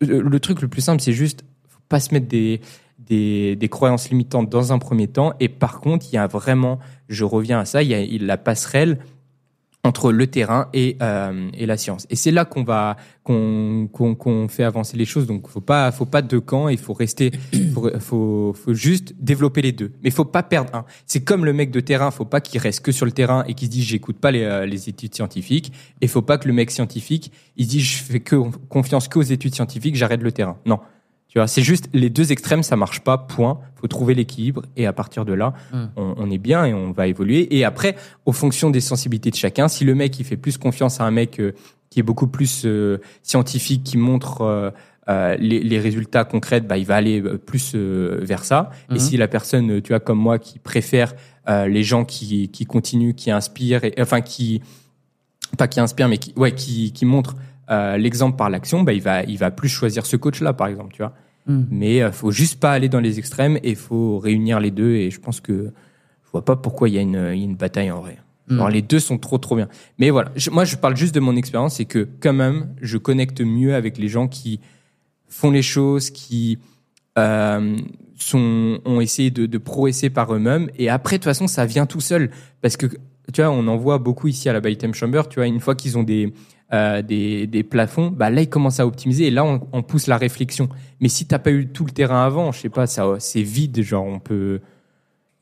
le 0.00 0.40
truc 0.40 0.62
le 0.62 0.68
plus 0.68 0.80
simple, 0.82 1.00
c'est 1.00 1.12
juste 1.12 1.44
faut 1.68 1.78
pas 1.88 2.00
se 2.00 2.12
mettre 2.12 2.26
des 2.26 2.60
des, 2.98 3.54
des 3.56 3.68
croyances 3.68 4.10
limitantes 4.10 4.50
dans 4.50 4.72
un 4.72 4.78
premier 4.78 5.06
temps. 5.06 5.34
Et 5.38 5.48
par 5.48 5.80
contre, 5.80 6.06
il 6.10 6.14
y 6.16 6.18
a 6.18 6.26
vraiment, 6.26 6.80
je 7.08 7.24
reviens 7.24 7.60
à 7.60 7.64
ça, 7.64 7.82
il 7.82 7.88
y 7.90 7.94
a 7.94 8.24
la 8.24 8.36
passerelle 8.36 8.98
entre 9.86 10.12
le 10.12 10.26
terrain 10.26 10.68
et, 10.72 10.96
euh, 11.00 11.48
et 11.54 11.66
la 11.66 11.76
science. 11.76 12.06
Et 12.10 12.16
c'est 12.16 12.30
là 12.30 12.44
qu'on 12.44 12.64
va 12.64 12.96
qu'on 13.22 13.88
qu'on 13.88 14.48
fait 14.48 14.64
avancer 14.64 14.96
les 14.96 15.04
choses. 15.04 15.26
Donc 15.26 15.48
faut 15.48 15.60
pas 15.60 15.90
faut 15.92 16.04
pas 16.04 16.22
deux 16.22 16.40
camps. 16.40 16.68
Il 16.68 16.78
faut 16.78 16.92
rester 16.92 17.30
faut, 17.74 17.90
faut 18.00 18.52
faut 18.52 18.74
juste 18.74 19.14
développer 19.18 19.62
les 19.62 19.72
deux. 19.72 19.92
Mais 20.02 20.10
faut 20.10 20.24
pas 20.24 20.42
perdre 20.42 20.74
un. 20.74 20.84
C'est 21.06 21.24
comme 21.24 21.44
le 21.44 21.52
mec 21.52 21.70
de 21.70 21.80
terrain. 21.80 22.10
Faut 22.10 22.24
pas 22.24 22.40
qu'il 22.40 22.60
reste 22.60 22.80
que 22.80 22.92
sur 22.92 23.06
le 23.06 23.12
terrain 23.12 23.44
et 23.46 23.54
qu'il 23.54 23.68
se 23.68 23.72
dise 23.72 23.84
j'écoute 23.84 24.18
pas 24.18 24.30
les, 24.30 24.42
euh, 24.42 24.66
les 24.66 24.88
études 24.88 25.14
scientifiques. 25.14 25.72
Et 26.00 26.08
faut 26.08 26.22
pas 26.22 26.38
que 26.38 26.48
le 26.48 26.54
mec 26.54 26.70
scientifique 26.70 27.32
il 27.56 27.64
se 27.64 27.70
dise 27.70 27.82
je 27.82 28.02
fais 28.02 28.20
que 28.20 28.36
confiance 28.68 29.08
qu'aux 29.08 29.22
études 29.22 29.54
scientifiques. 29.54 29.96
J'arrête 29.96 30.22
le 30.22 30.32
terrain. 30.32 30.58
Non. 30.66 30.80
Tu 31.36 31.40
vois, 31.40 31.48
c'est 31.48 31.60
juste 31.60 31.90
les 31.92 32.08
deux 32.08 32.32
extrêmes, 32.32 32.62
ça 32.62 32.76
marche 32.76 33.00
pas. 33.00 33.18
Point. 33.18 33.60
Faut 33.74 33.88
trouver 33.88 34.14
l'équilibre 34.14 34.62
et 34.74 34.86
à 34.86 34.94
partir 34.94 35.26
de 35.26 35.34
là, 35.34 35.52
Mm. 35.70 35.84
on, 35.96 36.14
on 36.16 36.30
est 36.30 36.38
bien 36.38 36.64
et 36.64 36.72
on 36.72 36.92
va 36.92 37.08
évoluer. 37.08 37.54
Et 37.54 37.62
après, 37.62 37.94
aux 38.24 38.32
fonctions 38.32 38.70
des 38.70 38.80
sensibilités 38.80 39.30
de 39.30 39.34
chacun, 39.36 39.68
si 39.68 39.84
le 39.84 39.94
mec 39.94 40.18
il 40.18 40.24
fait 40.24 40.38
plus 40.38 40.56
confiance 40.56 40.98
à 40.98 41.04
un 41.04 41.10
mec 41.10 41.38
euh, 41.38 41.52
qui 41.90 42.00
est 42.00 42.02
beaucoup 42.02 42.26
plus 42.26 42.62
euh, 42.64 43.02
scientifique, 43.22 43.84
qui 43.84 43.98
montre 43.98 44.40
euh, 44.40 44.70
euh, 45.10 45.36
les, 45.38 45.60
les 45.62 45.78
résultats 45.78 46.24
concrets, 46.24 46.62
bah 46.62 46.78
il 46.78 46.86
va 46.86 46.96
aller 46.96 47.20
plus 47.44 47.72
euh, 47.74 48.18
vers 48.22 48.42
ça. 48.42 48.70
Et 48.94 48.98
si 48.98 49.18
la 49.18 49.28
personne, 49.28 49.82
tu 49.82 49.92
vois, 49.92 50.00
comme 50.00 50.18
moi, 50.18 50.38
qui 50.38 50.58
préfère 50.58 51.12
euh, 51.50 51.68
les 51.68 51.82
gens 51.82 52.06
qui 52.06 52.48
qui 52.48 52.64
continuent, 52.64 53.12
qui 53.12 53.30
inspirent, 53.30 53.84
et, 53.84 53.92
enfin 54.00 54.22
qui 54.22 54.62
pas 55.58 55.68
qui 55.68 55.80
inspirent, 55.80 56.08
mais 56.08 56.16
qui 56.16 56.32
ouais 56.36 56.52
qui 56.52 56.92
qui 56.94 57.04
montrent 57.04 57.36
l'exemple 57.98 58.38
par 58.38 58.48
l'action, 58.48 58.84
bah 58.84 58.94
il 58.94 59.02
va 59.02 59.22
il 59.24 59.36
va 59.36 59.50
plus 59.50 59.68
choisir 59.68 60.06
ce 60.06 60.16
coach 60.16 60.40
là, 60.40 60.54
par 60.54 60.68
exemple, 60.68 60.94
tu 60.94 61.02
vois. 61.02 61.12
Mm. 61.46 61.62
Mais 61.70 62.02
euh, 62.02 62.12
faut 62.12 62.30
juste 62.30 62.60
pas 62.60 62.72
aller 62.72 62.88
dans 62.88 63.00
les 63.00 63.18
extrêmes 63.18 63.58
et 63.62 63.74
faut 63.74 64.18
réunir 64.18 64.60
les 64.60 64.70
deux. 64.70 64.94
Et 64.94 65.10
je 65.10 65.20
pense 65.20 65.40
que 65.40 65.72
je 66.24 66.30
vois 66.32 66.44
pas 66.44 66.56
pourquoi 66.56 66.88
il 66.88 66.94
y 66.94 66.98
a 66.98 67.02
une, 67.02 67.30
il 67.34 67.38
y 67.38 67.42
a 67.42 67.44
une 67.44 67.56
bataille 67.56 67.90
en 67.90 68.00
vrai. 68.00 68.18
Mm. 68.48 68.54
Alors 68.54 68.70
les 68.70 68.82
deux 68.82 69.00
sont 69.00 69.18
trop 69.18 69.38
trop 69.38 69.56
bien. 69.56 69.68
Mais 69.98 70.10
voilà, 70.10 70.30
je- 70.36 70.50
moi 70.50 70.64
je 70.64 70.76
parle 70.76 70.96
juste 70.96 71.14
de 71.14 71.20
mon 71.20 71.36
expérience, 71.36 71.76
c'est 71.76 71.84
que 71.84 72.08
quand 72.20 72.32
même 72.32 72.74
je 72.80 72.98
connecte 72.98 73.40
mieux 73.40 73.74
avec 73.74 73.98
les 73.98 74.08
gens 74.08 74.28
qui 74.28 74.60
font 75.28 75.50
les 75.50 75.62
choses, 75.62 76.10
qui 76.10 76.58
euh, 77.18 77.76
sont 78.18 78.78
ont 78.84 79.00
essayé 79.00 79.30
de, 79.30 79.46
de 79.46 79.58
progresser 79.58 80.10
par 80.10 80.32
eux-mêmes. 80.34 80.68
Et 80.78 80.88
après 80.88 81.16
de 81.16 81.22
toute 81.22 81.30
façon 81.30 81.46
ça 81.46 81.66
vient 81.66 81.86
tout 81.86 82.00
seul 82.00 82.30
parce 82.62 82.76
que 82.76 82.86
tu 83.32 83.42
vois, 83.42 83.50
on 83.50 83.66
en 83.66 83.76
voit 83.76 83.98
beaucoup 83.98 84.28
ici 84.28 84.48
à 84.48 84.52
la 84.52 84.60
Time 84.60 84.94
Chamber. 84.94 85.22
Tu 85.28 85.36
vois, 85.36 85.46
une 85.48 85.58
fois 85.58 85.74
qu'ils 85.74 85.98
ont 85.98 86.04
des 86.04 86.32
euh, 86.72 87.00
des, 87.00 87.46
des, 87.46 87.62
plafonds, 87.62 88.08
bah 88.08 88.28
là 88.28 88.40
ils 88.40 88.48
commencent 88.48 88.80
à 88.80 88.86
optimiser 88.86 89.28
et 89.28 89.30
là 89.30 89.44
on, 89.44 89.68
on 89.72 89.82
pousse 89.82 90.08
la 90.08 90.16
réflexion. 90.16 90.68
Mais 91.00 91.08
si 91.08 91.26
t'as 91.26 91.38
pas 91.38 91.52
eu 91.52 91.68
tout 91.68 91.84
le 91.84 91.92
terrain 91.92 92.24
avant, 92.24 92.50
je 92.50 92.60
sais 92.60 92.68
pas, 92.68 92.86
ça 92.86 93.06
c'est 93.20 93.42
vide, 93.42 93.82
genre 93.82 94.04
on 94.04 94.18
peut, 94.18 94.60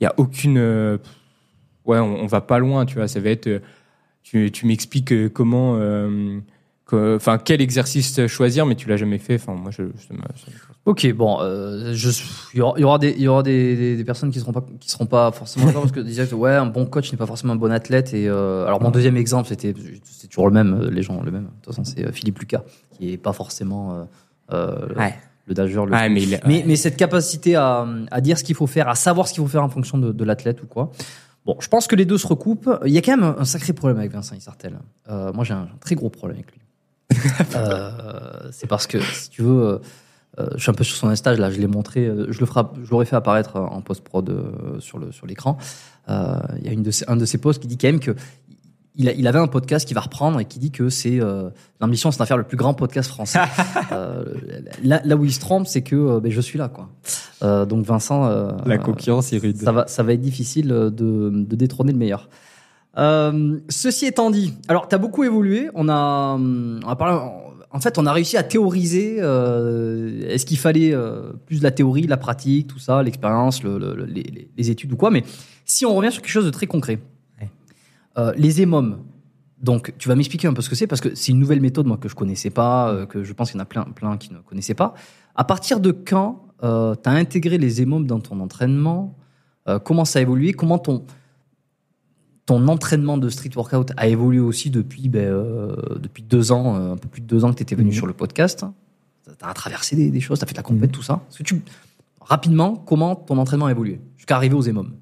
il 0.01 0.07
a 0.07 0.13
aucune, 0.19 0.59
euh, 0.59 0.99
ouais, 1.87 1.99
on, 1.99 2.23
on, 2.23 2.27
va 2.27 2.43
pas 2.43 2.59
loin, 2.59 2.85
tu 2.85 2.97
vois. 2.97 3.09
Ça 3.09 3.21
va 3.21 3.31
être, 3.31 3.47
euh, 3.47 3.61
tu, 4.23 4.51
tu 4.53 4.67
m'expliques 4.67 5.33
comment, 5.33 5.79
enfin 6.93 7.39
quel 7.39 7.61
exercice 7.61 8.27
choisir, 8.27 8.67
mais 8.67 8.75
tu 8.75 8.89
l'as 8.89 8.97
jamais 8.97 9.19
fait. 9.19 9.37
Enfin 9.37 9.55
moi 9.55 9.71
je, 9.71 9.83
je 9.83 10.15
Ok, 10.87 11.11
bon, 11.15 11.39
euh, 11.41 11.95
je, 11.95 12.11
il 12.53 12.59
y 12.59 12.61
aura, 12.61 12.99
des, 12.99 13.15
il 13.17 13.23
y 13.23 13.29
aura 13.29 13.43
des, 13.43 13.97
des, 13.97 14.05
personnes 14.05 14.31
qui 14.31 14.39
seront 14.39 14.53
pas, 14.53 14.67
qui 14.81 14.91
seront 14.91 15.07
pas 15.07 15.33
forcément 15.33 15.65
d'accord 15.65 15.81
parce 15.81 15.93
que 15.93 16.01
disaient 16.01 16.27
que 16.27 16.35
ouais, 16.35 16.53
un 16.53 16.67
bon 16.67 16.85
coach 16.85 17.11
n'est 17.11 17.17
pas 17.17 17.25
forcément 17.25 17.55
un 17.55 17.57
bon 17.57 17.73
athlète. 17.73 18.13
Et 18.13 18.29
euh, 18.29 18.67
alors 18.67 18.83
mon 18.83 18.91
deuxième 18.91 19.17
exemple, 19.17 19.49
c'était, 19.49 19.73
c'est 20.05 20.29
toujours 20.29 20.47
le 20.47 20.53
même, 20.53 20.75
euh, 20.75 20.91
les 20.91 21.03
gens 21.03 21.23
le 21.23 21.31
même. 21.31 21.45
De 21.45 21.49
toute 21.63 21.75
façon, 21.75 21.85
c'est 21.85 22.13
Philippe 22.13 22.39
Lucas 22.39 22.63
qui 22.91 23.13
est 23.13 23.17
pas 23.17 23.33
forcément 23.33 24.07
euh, 24.53 24.95
ouais. 24.95 25.15
le 25.47 25.55
dageur. 25.55 25.87
Le 25.87 25.93
ouais, 25.93 26.11
mais, 26.11 26.23
mais, 26.47 26.65
mais, 26.67 26.77
cette 26.77 26.99
capacité 26.99 27.55
à, 27.55 27.87
à 28.11 28.21
dire 28.21 28.37
ce 28.37 28.45
qu'il 28.45 28.55
faut 28.55 28.67
faire, 28.67 28.89
à 28.89 28.95
savoir 28.95 29.27
ce 29.27 29.33
qu'il 29.33 29.43
faut 29.43 29.49
faire 29.49 29.65
en 29.65 29.71
fonction 29.71 29.97
de, 29.97 30.13
de 30.13 30.25
l'athlète 30.25 30.63
ou 30.63 30.67
quoi. 30.67 30.93
Bon, 31.47 31.57
je 31.61 31.69
pense 31.69 31.87
que 31.87 31.97
les 31.97 32.05
deux 32.05 32.19
se 32.19 32.27
recoupent. 32.27 32.71
Il 32.85 32.93
y 32.93 32.99
a 32.99 33.03
quand 33.03 33.17
même 33.17 33.35
un 33.39 33.45
sacré 33.47 33.73
problème 33.73 33.99
avec 33.99 34.13
Vincent 34.13 34.35
Isartel. 34.35 34.79
Euh, 35.09 35.33
moi, 35.33 35.45
j'ai 35.45 35.55
un, 35.55 35.63
un, 35.63 35.79
très 35.81 35.95
gros 35.95 36.11
problème 36.11 36.39
avec 36.39 36.53
lui. 36.53 36.61
C'est 38.51 38.67
parce 38.67 38.87
que 38.87 39.01
si 39.01 39.31
tu 39.31 39.43
veux 39.43 39.81
euh, 40.41 40.49
je 40.57 40.63
suis 40.63 40.71
un 40.71 40.75
peu 40.75 40.83
sur 40.83 40.97
son 40.97 41.09
instage 41.09 41.39
là, 41.39 41.51
je 41.51 41.61
l'ai 41.61 41.69
montré, 41.69 42.07
euh, 42.07 42.27
je 42.31 42.41
le 42.41 42.47
ferai, 42.47 42.63
je 42.83 42.91
l'aurais 42.91 43.05
fait 43.05 43.15
apparaître 43.15 43.57
en 43.57 43.81
post 43.83 44.03
prod 44.03 44.29
euh, 44.29 44.81
sur 44.81 44.99
le 44.99 45.13
sur 45.13 45.27
l'écran. 45.27 45.57
Il 46.09 46.65
y 46.65 46.69
a 46.69 46.73
une 46.73 46.83
de 46.83 46.91
ses, 46.91 47.05
un 47.09 47.17
de 47.17 47.25
ses 47.25 47.39
posts 47.39 47.63
qui 47.63 47.69
dit 47.69 47.79
quand 47.79 47.89
même 47.89 48.01
que 48.01 48.17
il, 48.97 49.09
a, 49.09 49.13
il, 49.13 49.27
avait 49.27 49.39
un 49.39 49.49
podcast 49.49 49.87
qui 49.87 49.95
va 49.95 50.03
reprendre 50.03 50.39
et 50.41 50.45
qui 50.45 50.59
dit 50.59 50.71
que 50.71 50.89
c'est 50.89 51.21
euh, 51.21 51.51
l'ambition, 51.81 52.13
c'est 52.13 52.19
d'en 52.19 52.27
faire 52.27 52.37
le 52.37 52.45
plus 52.45 52.57
grand 52.57 52.75
podcast 52.75 53.09
français. 53.09 53.41
euh, 53.93 54.25
là, 54.85 55.01
là, 55.05 55.17
où 55.17 55.25
il 55.25 55.33
se 55.33 55.41
trompe, 55.41 55.67
c'est 55.67 55.83
que 55.83 55.97
euh, 55.97 56.21
ben, 56.21 56.31
je 56.31 56.41
suis 56.41 56.59
là, 56.59 56.69
quoi. 56.69 56.89
Euh, 57.43 57.67
donc 57.67 57.85
Vincent, 57.85 58.29
la 58.65 58.79
concurrence 58.79 59.33
est 59.33 59.39
rude. 59.39 59.57
Ça 59.57 59.73
va, 59.73 59.87
ça 59.89 60.03
va 60.03 60.13
être 60.13 60.21
difficile 60.21 60.69
de, 60.69 60.91
de 60.91 61.57
détrôner 61.57 61.93
le 61.93 61.99
meilleur. 61.99 62.29
Ceci 62.97 64.07
étant 64.07 64.31
dit, 64.31 64.55
alors 64.69 64.89
tu 64.89 64.95
as 64.95 64.99
beaucoup 64.99 65.25
évolué. 65.25 65.69
On 65.75 65.89
a, 65.89 66.37
on 66.39 66.81
a 66.87 66.97
parlé, 66.97 67.19
en 67.75 67.81
fait, 67.81 67.99
on 67.99 68.07
a 68.07 68.13
réussi 68.13 68.37
à 68.37 68.45
théoriser. 68.45 69.17
Euh, 69.19 70.29
Est-ce 70.29 70.47
qu'il 70.47 70.59
fallait 70.59 70.95
euh, 70.95 71.33
plus 71.47 71.59
de 71.59 71.65
la 71.65 71.73
théorie, 71.73 72.07
la 72.07 72.17
pratique, 72.17 72.69
tout 72.69 72.79
ça, 72.79 73.03
l'expérience, 73.03 73.65
le, 73.65 73.79
le, 73.79 74.05
les, 74.05 74.49
les, 74.57 74.71
études 74.71 74.93
ou 74.93 74.97
quoi 74.97 75.11
Mais 75.11 75.25
si 75.65 75.85
on 75.85 75.93
revient 75.93 76.13
sur 76.13 76.23
quelque 76.23 76.31
chose 76.31 76.45
de 76.45 76.51
très 76.51 76.69
concret, 76.69 77.01
ouais. 77.41 77.51
euh, 78.17 78.33
les 78.37 78.61
émomes. 78.61 78.99
Donc, 79.61 79.93
tu 79.99 80.09
vas 80.09 80.15
m'expliquer 80.15 80.47
un 80.47 80.53
peu 80.53 80.63
ce 80.63 80.69
que 80.69 80.77
c'est 80.77 80.87
parce 80.87 81.01
que 81.01 81.15
c'est 81.17 81.33
une 81.33 81.39
nouvelle 81.39 81.61
méthode 81.61 81.87
moi 81.87 81.97
que 81.97 82.09
je 82.09 82.15
connaissais 82.15 82.51
pas, 82.51 82.93
euh, 82.93 83.07
que 83.07 83.25
je 83.25 83.33
pense 83.33 83.51
qu'il 83.51 83.59
y 83.59 83.61
en 83.61 83.63
a 83.63 83.67
plein, 83.67 83.85
plein 83.85 84.19
qui 84.19 84.33
ne 84.33 84.39
connaissaient 84.39 84.75
pas. 84.75 84.95
À 85.35 85.43
partir 85.43 85.81
de 85.81 85.91
quand 85.91 86.47
euh, 86.63 86.95
tu 86.95 87.09
as 87.09 87.13
intégré 87.13 87.59
les 87.59 87.83
émomes 87.83 88.07
dans 88.07 88.21
ton 88.21 88.39
entraînement? 88.39 89.17
Euh, 89.67 89.81
Comment 89.81 90.05
ça 90.05 90.21
a 90.21 90.23
évolué? 90.23 90.53
Comment 90.53 90.79
ton 90.79 91.05
ton 92.47 92.69
entraînement 92.69 93.17
de 93.17 93.29
street 93.29 93.51
workout 93.57 93.93
a 93.97 94.07
évolué 94.07 94.41
aussi 94.41 94.71
depuis, 94.71 95.09
ben, 95.09 95.25
euh, 95.25 95.77
depuis 95.99 96.23
deux 96.23 96.53
ans, 96.53 96.77
euh, 96.77 96.93
un 96.93 96.97
peu 96.97 97.09
plus 97.09 97.23
de 97.23 97.27
deux 97.27 97.45
ans 97.45 97.51
que 97.51 97.57
tu 97.57 97.63
étais 97.63 97.75
venu 97.75 97.91
mmh. 97.91 97.95
sur 97.95 98.07
le 98.07 98.13
podcast. 98.13 98.65
Tu 99.25 99.33
as 99.41 99.55
traversé 99.55 99.97
des, 99.97 100.11
des 100.11 100.21
choses, 100.21 100.39
tu 100.39 100.45
as 100.45 100.47
fait 100.47 100.53
de 100.53 100.59
la 100.59 100.63
compète, 100.63 100.91
mmh. 100.91 100.93
tout 100.93 101.03
ça. 101.03 101.23
Est-ce 101.31 101.39
que 101.39 101.43
tu, 101.43 101.63
rapidement, 102.21 102.77
comment 102.77 103.17
ton 103.17 103.39
entraînement 103.39 103.67
a 103.67 103.71
évolué 103.71 104.01
jusqu'à 104.17 104.37
arriver 104.37 104.55
aux 104.55 104.63
EMOM 104.63 104.93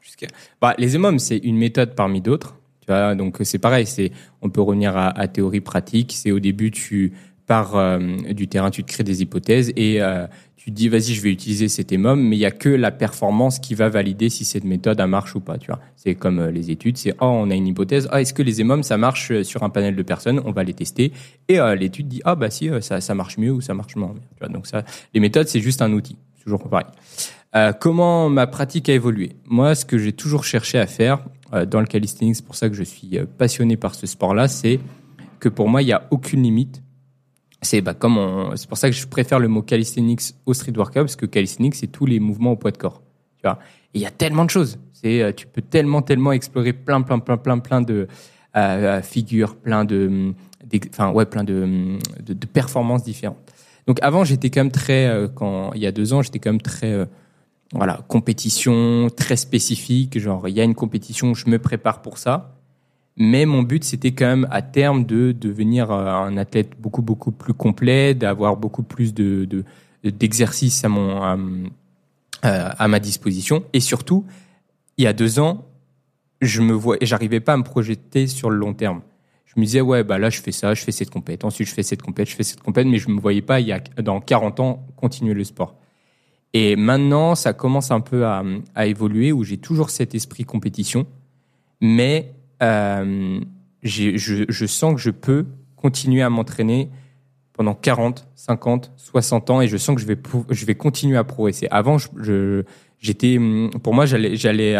Jusqu'à, 0.00 0.26
bah, 0.60 0.74
Les 0.78 0.96
EMOM, 0.96 1.18
c'est 1.18 1.38
une 1.38 1.56
méthode 1.56 1.94
parmi 1.94 2.20
d'autres. 2.20 2.56
Tu 2.80 2.86
vois, 2.88 3.14
donc 3.14 3.38
c'est 3.44 3.58
pareil, 3.58 3.86
c'est, 3.86 4.10
on 4.42 4.50
peut 4.50 4.60
revenir 4.60 4.96
à, 4.96 5.08
à 5.08 5.28
théorie 5.28 5.60
pratique. 5.60 6.12
C'est 6.14 6.32
au 6.32 6.40
début, 6.40 6.70
tu 6.70 7.14
pars 7.46 7.76
euh, 7.76 7.98
du 8.30 8.48
terrain, 8.48 8.70
tu 8.70 8.84
te 8.84 8.92
crées 8.92 9.04
des 9.04 9.22
hypothèses 9.22 9.72
et 9.76 10.02
euh, 10.02 10.26
tu 10.64 10.70
te 10.70 10.76
dis 10.76 10.88
vas-y 10.88 11.12
je 11.12 11.20
vais 11.20 11.30
utiliser 11.30 11.68
cet 11.68 11.92
EMOM 11.92 12.18
mais 12.18 12.36
il 12.36 12.38
y 12.38 12.46
a 12.46 12.50
que 12.50 12.70
la 12.70 12.90
performance 12.90 13.58
qui 13.58 13.74
va 13.74 13.90
valider 13.90 14.30
si 14.30 14.46
cette 14.46 14.64
méthode 14.64 14.98
marche 15.02 15.34
ou 15.34 15.40
pas 15.40 15.58
tu 15.58 15.66
vois. 15.66 15.78
C'est 15.94 16.14
comme 16.14 16.38
euh, 16.38 16.50
les 16.50 16.70
études 16.70 16.96
c'est 16.96 17.12
oh 17.20 17.26
on 17.26 17.50
a 17.50 17.54
une 17.54 17.66
hypothèse 17.66 18.08
ah 18.10 18.22
est-ce 18.22 18.32
que 18.32 18.42
les 18.42 18.62
EMOM 18.62 18.82
ça 18.82 18.96
marche 18.96 19.30
euh, 19.30 19.44
sur 19.44 19.62
un 19.62 19.68
panel 19.68 19.94
de 19.94 20.02
personnes? 20.02 20.40
On 20.46 20.52
va 20.52 20.64
les 20.64 20.72
tester. 20.72 21.12
Et 21.48 21.60
euh, 21.60 21.74
l'étude 21.74 22.08
dit 22.08 22.22
ah 22.24 22.34
bah 22.34 22.48
si 22.48 22.70
ça, 22.80 23.02
ça 23.02 23.14
marche 23.14 23.36
mieux 23.36 23.52
ou 23.52 23.60
ça 23.60 23.74
marche 23.74 23.94
moins 23.96 24.14
tu 24.14 24.38
vois. 24.38 24.48
Donc 24.48 24.66
ça 24.66 24.84
les 25.12 25.20
méthodes 25.20 25.48
c'est 25.48 25.60
juste 25.60 25.82
un 25.82 25.92
outil. 25.92 26.16
Toujours 26.42 26.66
pareil. 26.66 26.86
Comment 27.78 28.30
ma 28.30 28.46
pratique 28.46 28.88
a 28.88 28.94
évolué? 28.94 29.36
Moi 29.44 29.74
ce 29.74 29.84
que 29.84 29.98
j'ai 29.98 30.14
toujours 30.14 30.44
cherché 30.44 30.78
à 30.78 30.86
faire 30.86 31.18
dans 31.68 31.80
le 31.80 31.86
calisthenics 31.86 32.36
c'est 32.36 32.46
pour 32.46 32.56
ça 32.56 32.70
que 32.70 32.74
je 32.74 32.84
suis 32.84 33.18
passionné 33.36 33.76
par 33.76 33.94
ce 33.94 34.06
sport 34.06 34.34
là 34.34 34.48
c'est 34.48 34.80
que 35.40 35.50
pour 35.50 35.68
moi 35.68 35.82
il 35.82 35.88
y 35.88 35.92
a 35.92 36.08
aucune 36.10 36.42
limite 36.42 36.83
c'est 37.66 37.80
bah, 37.80 37.94
comme 37.94 38.52
c'est 38.56 38.68
pour 38.68 38.78
ça 38.78 38.90
que 38.90 38.96
je 38.96 39.06
préfère 39.06 39.38
le 39.38 39.48
mot 39.48 39.62
calisthenics 39.62 40.34
au 40.46 40.54
street 40.54 40.72
workout 40.76 41.02
parce 41.02 41.16
que 41.16 41.26
calisthenics 41.26 41.74
c'est 41.74 41.86
tous 41.86 42.06
les 42.06 42.20
mouvements 42.20 42.52
au 42.52 42.56
poids 42.56 42.70
de 42.70 42.78
corps 42.78 43.02
tu 43.36 43.42
vois. 43.42 43.58
Il 43.94 44.00
y 44.00 44.06
a 44.06 44.10
tellement 44.10 44.44
de 44.44 44.50
choses. 44.50 44.78
C'est 44.92 45.22
euh, 45.22 45.32
tu 45.32 45.46
peux 45.46 45.62
tellement 45.62 46.02
tellement 46.02 46.32
explorer 46.32 46.72
plein 46.72 47.02
plein 47.02 47.18
plein 47.18 47.36
plein 47.36 47.58
plein 47.58 47.80
de 47.80 48.08
euh, 48.56 48.58
euh 48.98 49.02
figures 49.02 49.56
plein 49.56 49.84
de 49.84 50.34
enfin 50.90 51.10
ouais 51.10 51.26
plein 51.26 51.44
de, 51.44 51.98
de, 52.22 52.32
de 52.32 52.46
performances 52.46 53.04
différentes. 53.04 53.52
Donc 53.86 53.98
avant 54.02 54.24
j'étais 54.24 54.50
quand 54.50 54.60
même 54.60 54.72
très 54.72 55.06
euh, 55.06 55.28
quand 55.28 55.72
il 55.74 55.82
y 55.82 55.86
a 55.86 55.92
deux 55.92 56.12
ans 56.12 56.22
j'étais 56.22 56.38
quand 56.38 56.50
même 56.50 56.60
très 56.60 56.92
euh, 56.92 57.04
voilà 57.72 58.00
compétition 58.08 59.08
très 59.14 59.36
spécifique. 59.36 60.18
Genre 60.18 60.48
il 60.48 60.54
y 60.54 60.60
a 60.60 60.64
une 60.64 60.74
compétition 60.74 61.34
je 61.34 61.48
me 61.48 61.58
prépare 61.58 62.02
pour 62.02 62.18
ça 62.18 62.53
mais 63.16 63.46
mon 63.46 63.62
but, 63.62 63.84
c'était 63.84 64.12
quand 64.12 64.26
même 64.26 64.48
à 64.50 64.62
terme 64.62 65.04
de 65.04 65.32
devenir 65.32 65.90
euh, 65.90 66.06
un 66.06 66.36
athlète 66.36 66.72
beaucoup 66.80 67.02
beaucoup 67.02 67.30
plus 67.30 67.54
complet, 67.54 68.14
d'avoir 68.14 68.56
beaucoup 68.56 68.82
plus 68.82 69.14
de 69.14 69.64
d'exercices 70.02 70.84
à 70.84 70.88
mon 70.88 71.22
à, 71.22 71.36
euh, 72.44 72.70
à, 72.76 72.88
ma 72.88 72.98
disposition. 73.00 73.64
Et 73.72 73.80
surtout, 73.80 74.26
il 74.98 75.04
y 75.04 75.06
a 75.06 75.12
deux 75.12 75.38
ans, 75.38 75.64
je 76.40 76.60
me 76.60 76.72
vois 76.72 76.96
j'arrivais 77.02 77.40
pas 77.40 77.52
à 77.54 77.56
me 77.56 77.62
projeter 77.62 78.26
sur 78.26 78.50
le 78.50 78.56
long 78.56 78.74
terme. 78.74 79.02
Je 79.46 79.60
me 79.60 79.64
disais 79.64 79.80
ouais 79.80 80.02
bah 80.02 80.18
là 80.18 80.28
je 80.30 80.40
fais 80.40 80.52
ça, 80.52 80.74
je 80.74 80.82
fais 80.82 80.92
cette 80.92 81.10
compète, 81.10 81.44
ensuite 81.44 81.68
je 81.68 81.74
fais 81.74 81.84
cette 81.84 82.02
compète, 82.02 82.28
je 82.28 82.34
fais 82.34 82.42
cette 82.42 82.62
compète, 82.62 82.88
mais 82.88 82.98
je 82.98 83.08
me 83.10 83.20
voyais 83.20 83.42
pas 83.42 83.60
il 83.60 83.68
y 83.68 83.72
a 83.72 83.78
dans 84.02 84.20
40 84.20 84.58
ans 84.58 84.86
continuer 84.96 85.34
le 85.34 85.44
sport. 85.44 85.76
Et 86.52 86.76
maintenant, 86.76 87.34
ça 87.34 87.52
commence 87.52 87.90
un 87.90 88.00
peu 88.00 88.26
à, 88.26 88.44
à 88.74 88.86
évoluer 88.86 89.32
où 89.32 89.42
j'ai 89.42 89.58
toujours 89.58 89.90
cet 89.90 90.14
esprit 90.14 90.44
compétition, 90.44 91.06
mais 91.80 92.32
euh, 92.62 93.40
je, 93.82 94.44
je 94.48 94.66
sens 94.66 94.94
que 94.94 95.00
je 95.00 95.10
peux 95.10 95.46
continuer 95.76 96.22
à 96.22 96.30
m'entraîner 96.30 96.90
pendant 97.54 97.74
40, 97.74 98.26
50, 98.34 98.92
60 98.96 99.50
ans 99.50 99.60
et 99.60 99.68
je 99.68 99.76
sens 99.76 99.94
que 99.94 100.00
je 100.00 100.06
vais, 100.06 100.18
je 100.50 100.66
vais 100.66 100.74
continuer 100.74 101.16
à 101.16 101.24
progresser. 101.24 101.68
Avant, 101.70 101.98
je, 101.98 102.64
j'étais, 102.98 103.38
pour 103.82 103.94
moi, 103.94 104.06
j'allais, 104.06 104.36
j'allais, 104.36 104.76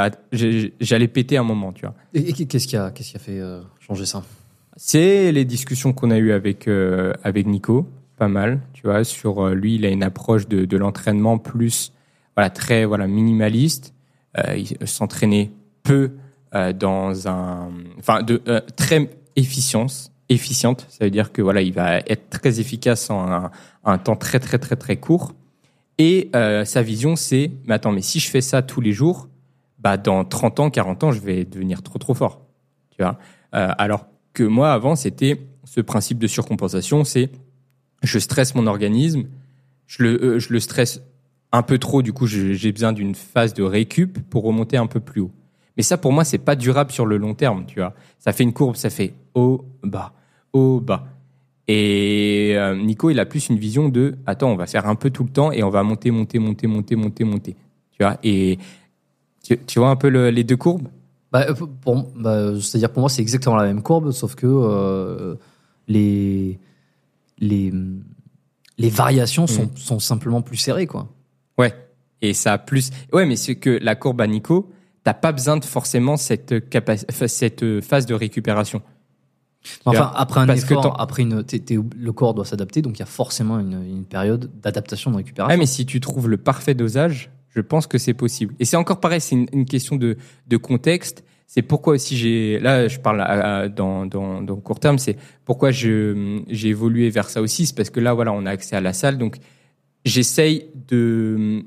j'allais 0.80 1.08
péter 1.08 1.36
un 1.36 1.44
moment, 1.44 1.72
tu 1.72 1.86
vois. 1.86 1.94
Et, 2.12 2.32
qu'est-ce 2.32 2.66
qui 2.66 2.76
a, 2.76 2.90
qu'est-ce 2.90 3.12
qui 3.12 3.16
a 3.16 3.20
fait 3.20 3.38
euh, 3.38 3.62
changer 3.80 4.06
ça? 4.06 4.22
C'est 4.76 5.30
les 5.30 5.44
discussions 5.44 5.92
qu'on 5.92 6.10
a 6.10 6.18
eues 6.18 6.32
avec 6.32 6.66
euh, 6.66 7.12
avec 7.22 7.46
Nico, 7.46 7.88
pas 8.16 8.26
mal, 8.26 8.60
tu 8.72 8.82
vois. 8.82 9.04
Sur 9.04 9.50
lui, 9.50 9.76
il 9.76 9.86
a 9.86 9.88
une 9.88 10.02
approche 10.02 10.48
de, 10.48 10.64
de 10.64 10.76
l'entraînement 10.76 11.38
plus, 11.38 11.92
voilà, 12.34 12.50
très, 12.50 12.84
voilà, 12.84 13.06
minimaliste. 13.06 13.94
Euh, 14.36 14.56
il 14.56 14.88
s'entraînait 14.88 15.52
peu 15.84 16.10
dans 16.72 17.28
un, 17.28 17.70
enfin, 17.98 18.22
de 18.22 18.40
euh, 18.48 18.60
très 18.76 19.10
efficience, 19.36 20.12
efficiente. 20.28 20.86
Ça 20.88 21.04
veut 21.04 21.10
dire 21.10 21.32
que 21.32 21.42
voilà, 21.42 21.62
il 21.62 21.72
va 21.72 21.98
être 21.98 22.30
très 22.30 22.60
efficace 22.60 23.10
en 23.10 23.30
un, 23.30 23.50
un 23.84 23.98
temps 23.98 24.16
très 24.16 24.38
très 24.40 24.58
très 24.58 24.76
très 24.76 24.96
court. 24.96 25.34
Et 25.98 26.30
euh, 26.34 26.64
sa 26.64 26.82
vision, 26.82 27.16
c'est, 27.16 27.52
mais 27.66 27.74
attends, 27.74 27.92
mais 27.92 28.02
si 28.02 28.18
je 28.20 28.28
fais 28.28 28.40
ça 28.40 28.62
tous 28.62 28.80
les 28.80 28.92
jours, 28.92 29.28
bah 29.78 29.96
dans 29.96 30.24
30 30.24 30.60
ans, 30.60 30.70
40 30.70 31.04
ans, 31.04 31.12
je 31.12 31.20
vais 31.20 31.44
devenir 31.44 31.82
trop 31.82 31.98
trop 31.98 32.14
fort. 32.14 32.42
Tu 32.90 33.02
vois? 33.02 33.18
Euh, 33.54 33.68
alors 33.78 34.06
que 34.32 34.42
moi, 34.42 34.72
avant, 34.72 34.96
c'était 34.96 35.46
ce 35.64 35.80
principe 35.80 36.18
de 36.18 36.26
surcompensation, 36.26 37.04
c'est 37.04 37.30
je 38.02 38.18
stresse 38.18 38.54
mon 38.54 38.66
organisme, 38.66 39.24
je 39.86 40.02
le, 40.02 40.22
euh, 40.22 40.38
je 40.38 40.52
le 40.52 40.60
stresse 40.60 41.00
un 41.52 41.62
peu 41.62 41.78
trop, 41.78 42.02
du 42.02 42.12
coup, 42.12 42.26
j'ai 42.26 42.72
besoin 42.72 42.92
d'une 42.92 43.14
phase 43.14 43.54
de 43.54 43.62
récup 43.62 44.18
pour 44.28 44.42
remonter 44.42 44.76
un 44.76 44.88
peu 44.88 44.98
plus 44.98 45.20
haut. 45.20 45.30
Mais 45.76 45.82
ça, 45.82 45.98
pour 45.98 46.12
moi, 46.12 46.24
c'est 46.24 46.38
pas 46.38 46.56
durable 46.56 46.92
sur 46.92 47.06
le 47.06 47.16
long 47.16 47.34
terme, 47.34 47.64
tu 47.66 47.80
vois. 47.80 47.94
Ça 48.18 48.32
fait 48.32 48.44
une 48.44 48.52
courbe, 48.52 48.76
ça 48.76 48.90
fait 48.90 49.14
haut, 49.34 49.64
bas, 49.82 50.12
haut, 50.52 50.80
bas. 50.80 51.06
Et 51.66 52.52
euh, 52.56 52.76
Nico, 52.76 53.10
il 53.10 53.18
a 53.18 53.26
plus 53.26 53.48
une 53.48 53.58
vision 53.58 53.88
de, 53.88 54.16
attends, 54.26 54.50
on 54.50 54.56
va 54.56 54.66
faire 54.66 54.86
un 54.86 54.94
peu 54.94 55.10
tout 55.10 55.24
le 55.24 55.30
temps 55.30 55.50
et 55.50 55.62
on 55.62 55.70
va 55.70 55.82
monter, 55.82 56.10
monter, 56.10 56.38
monter, 56.38 56.66
monter, 56.66 56.94
monter, 56.94 57.24
monter. 57.24 57.56
Tu 57.92 58.02
vois. 58.04 58.18
Et 58.22 58.58
tu, 59.42 59.58
tu 59.66 59.78
vois 59.78 59.88
un 59.88 59.96
peu 59.96 60.08
le, 60.08 60.30
les 60.30 60.44
deux 60.44 60.56
courbes? 60.56 60.88
Bah, 61.32 61.46
pour, 61.80 62.12
bah, 62.14 62.60
C'est-à-dire 62.60 62.92
pour 62.92 63.00
moi, 63.00 63.08
c'est 63.08 63.22
exactement 63.22 63.56
la 63.56 63.64
même 63.64 63.82
courbe, 63.82 64.12
sauf 64.12 64.34
que 64.34 64.46
euh, 64.46 65.34
les, 65.88 66.60
les, 67.38 67.72
les 68.78 68.90
variations 68.90 69.46
sont, 69.46 69.64
mmh. 69.64 69.76
sont 69.76 69.98
simplement 69.98 70.42
plus 70.42 70.58
serrées, 70.58 70.86
quoi. 70.86 71.08
Ouais. 71.58 71.72
Et 72.20 72.34
ça 72.34 72.52
a 72.52 72.58
plus. 72.58 72.90
Ouais, 73.12 73.26
mais 73.26 73.36
c'est 73.36 73.56
que 73.56 73.70
la 73.82 73.96
courbe 73.96 74.20
à 74.20 74.26
Nico, 74.26 74.70
t'as 75.04 75.14
pas 75.14 75.32
besoin 75.32 75.56
de 75.58 75.64
forcément 75.64 76.16
cette, 76.16 76.54
cette 77.28 77.80
phase 77.80 78.06
de 78.06 78.14
récupération. 78.14 78.82
Enfin, 79.86 80.12
après 80.14 80.40
un 80.40 80.46
Parce 80.46 80.62
effort, 80.64 81.00
après 81.00 81.22
une, 81.22 81.42
t'es- 81.44 81.78
le 81.96 82.12
corps 82.12 82.34
doit 82.34 82.44
s'adapter, 82.44 82.82
donc 82.82 82.96
il 82.96 83.00
y 83.00 83.02
a 83.02 83.06
forcément 83.06 83.58
une, 83.58 83.82
une 83.82 84.04
période 84.04 84.50
d'adaptation, 84.60 85.10
de 85.10 85.16
récupération. 85.16 85.58
Mais 85.58 85.66
si 85.66 85.86
tu 85.86 86.00
trouves 86.00 86.28
le 86.28 86.36
parfait 86.36 86.74
dosage, 86.74 87.30
je 87.48 87.60
pense 87.62 87.86
que 87.86 87.96
c'est 87.96 88.12
possible. 88.14 88.54
Et 88.58 88.64
c'est 88.66 88.76
encore 88.76 89.00
pareil, 89.00 89.20
c'est 89.22 89.36
une, 89.36 89.46
une 89.52 89.64
question 89.64 89.96
de, 89.96 90.16
de 90.48 90.56
contexte. 90.58 91.24
C'est 91.46 91.62
pourquoi 91.62 91.94
aussi 91.94 92.16
j'ai, 92.16 92.58
là, 92.58 92.88
je 92.88 92.98
parle 92.98 93.20
à- 93.22 93.60
à- 93.60 93.68
dans, 93.68 94.04
dans, 94.06 94.42
dans 94.42 94.56
court 94.56 94.80
terme, 94.80 94.98
c'est 94.98 95.16
pourquoi 95.46 95.70
je, 95.70 96.40
j'ai 96.48 96.68
évolué 96.68 97.08
vers 97.10 97.30
ça 97.30 97.40
aussi. 97.40 97.64
C'est 97.66 97.76
parce 97.76 97.90
que 97.90 98.00
là, 98.00 98.12
voilà, 98.12 98.32
on 98.32 98.44
a 98.44 98.50
accès 98.50 98.76
à 98.76 98.80
la 98.82 98.92
salle. 98.92 99.16
Donc, 99.18 99.36
j'essaye 100.04 100.66
de, 100.88 101.62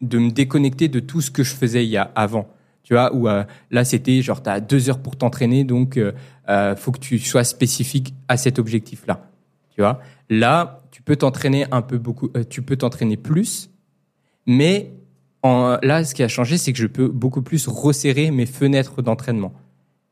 de 0.00 0.18
me 0.18 0.30
déconnecter 0.30 0.88
de 0.88 1.00
tout 1.00 1.20
ce 1.20 1.30
que 1.30 1.42
je 1.42 1.54
faisais 1.54 1.84
il 1.84 1.90
y 1.90 1.96
a 1.96 2.10
avant. 2.14 2.48
Tu 2.82 2.94
vois, 2.94 3.14
où 3.14 3.28
euh, 3.28 3.44
là, 3.70 3.84
c'était 3.84 4.22
genre, 4.22 4.42
tu 4.42 4.50
as 4.50 4.60
deux 4.60 4.90
heures 4.90 4.98
pour 4.98 5.16
t'entraîner, 5.16 5.64
donc 5.64 5.96
euh, 5.96 6.12
euh, 6.48 6.74
faut 6.74 6.90
que 6.90 6.98
tu 6.98 7.18
sois 7.18 7.44
spécifique 7.44 8.12
à 8.28 8.36
cet 8.36 8.58
objectif-là. 8.58 9.30
Tu 9.70 9.80
vois, 9.80 10.00
là, 10.28 10.82
tu 10.90 11.00
peux 11.00 11.16
t'entraîner 11.16 11.66
un 11.70 11.80
peu 11.82 11.98
beaucoup, 11.98 12.30
euh, 12.36 12.44
tu 12.48 12.60
peux 12.60 12.76
t'entraîner 12.76 13.16
plus, 13.16 13.70
mais 14.46 14.90
en, 15.42 15.78
là, 15.82 16.04
ce 16.04 16.14
qui 16.14 16.22
a 16.22 16.28
changé, 16.28 16.58
c'est 16.58 16.72
que 16.72 16.78
je 16.78 16.88
peux 16.88 17.08
beaucoup 17.08 17.42
plus 17.42 17.68
resserrer 17.68 18.30
mes 18.30 18.46
fenêtres 18.46 19.00
d'entraînement. 19.00 19.52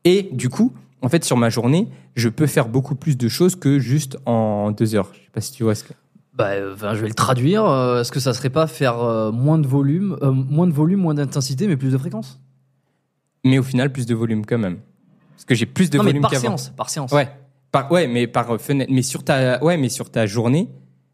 Et 0.05 0.29
du 0.31 0.49
coup, 0.49 0.73
en 1.01 1.09
fait, 1.09 1.25
sur 1.25 1.35
ma 1.35 1.49
journée, 1.49 1.89
je 2.15 2.29
peux 2.29 2.47
faire 2.47 2.69
beaucoup 2.69 2.95
plus 2.95 3.17
de 3.17 3.27
choses 3.27 3.55
que 3.55 3.79
juste 3.79 4.17
en 4.25 4.71
deux 4.71 4.95
heures. 4.95 5.09
Je 5.13 5.19
sais 5.19 5.31
pas 5.33 5.41
si 5.41 5.51
tu 5.51 5.63
vois 5.63 5.75
ce 5.75 5.83
que. 5.83 5.93
Bah, 6.33 6.51
enfin, 6.73 6.95
je 6.95 7.01
vais 7.01 7.09
le 7.09 7.13
traduire. 7.13 7.65
Est-ce 7.99 8.11
que 8.11 8.21
ça 8.21 8.33
serait 8.33 8.49
pas 8.49 8.65
faire 8.65 9.31
moins 9.33 9.59
de 9.59 9.67
volume, 9.67 10.17
moins 10.21 10.67
de 10.67 10.73
volume, 10.73 11.01
moins 11.01 11.13
d'intensité, 11.13 11.67
mais 11.67 11.75
plus 11.75 11.91
de 11.91 11.97
fréquence? 11.97 12.39
Mais 13.43 13.57
au 13.59 13.63
final, 13.63 13.91
plus 13.91 14.05
de 14.05 14.13
volume 14.15 14.45
quand 14.45 14.57
même. 14.57 14.77
Parce 15.35 15.45
que 15.45 15.55
j'ai 15.55 15.65
plus 15.65 15.89
de 15.89 15.97
Non, 15.97 16.03
mais 16.03 16.09
volume 16.11 16.21
par 16.21 16.35
séance, 16.35 16.69
par 16.69 16.89
séance. 16.89 17.11
Ouais. 17.11 17.27
Par, 17.71 17.91
ouais, 17.91 18.07
mais 18.07 18.27
par 18.27 18.51
euh, 18.51 18.57
fenêtre. 18.57 18.91
Mais 18.93 19.01
sur 19.01 19.23
ta, 19.23 19.63
ouais, 19.63 19.77
mais 19.77 19.89
sur 19.89 20.09
ta 20.11 20.25
journée, 20.25 20.67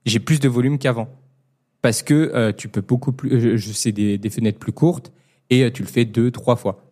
j'ai 0.05 0.19
plus 0.19 0.39
de 0.39 0.49
volume 0.49 0.78
qu'avant. 0.80 1.07
Parce 1.82 2.01
que 2.01 2.13
euh, 2.34 2.51
tu 2.51 2.67
peux 2.67 2.82
beaucoup 2.82 3.11
plus. 3.13 3.32
euh, 3.32 3.57
Je, 3.57 3.71
sais 3.71 3.91
des, 3.91 4.17
des 4.17 4.30
fenêtres 4.30 4.59
plus 4.59 4.71
courtes 4.73 5.11
et 5.49 5.63
euh, 5.63 5.71
tu 5.71 5.84
le 5.84 5.88
fais 5.88 6.03
deux, 6.05 6.32
trois 6.32 6.55
fois. 6.55 6.84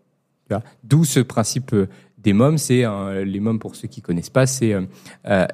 Tu 0.47 0.53
vois? 0.53 0.63
D'où 0.83 1.03
ce 1.03 1.19
principe 1.19 1.75
des 2.19 2.33
mômes. 2.33 2.57
C'est 2.57 2.83
les 3.25 3.39
mômes 3.39 3.59
pour 3.59 3.75
ceux 3.75 3.87
qui 3.87 4.01
connaissent 4.01 4.29
pas. 4.29 4.45
C'est 4.45 4.73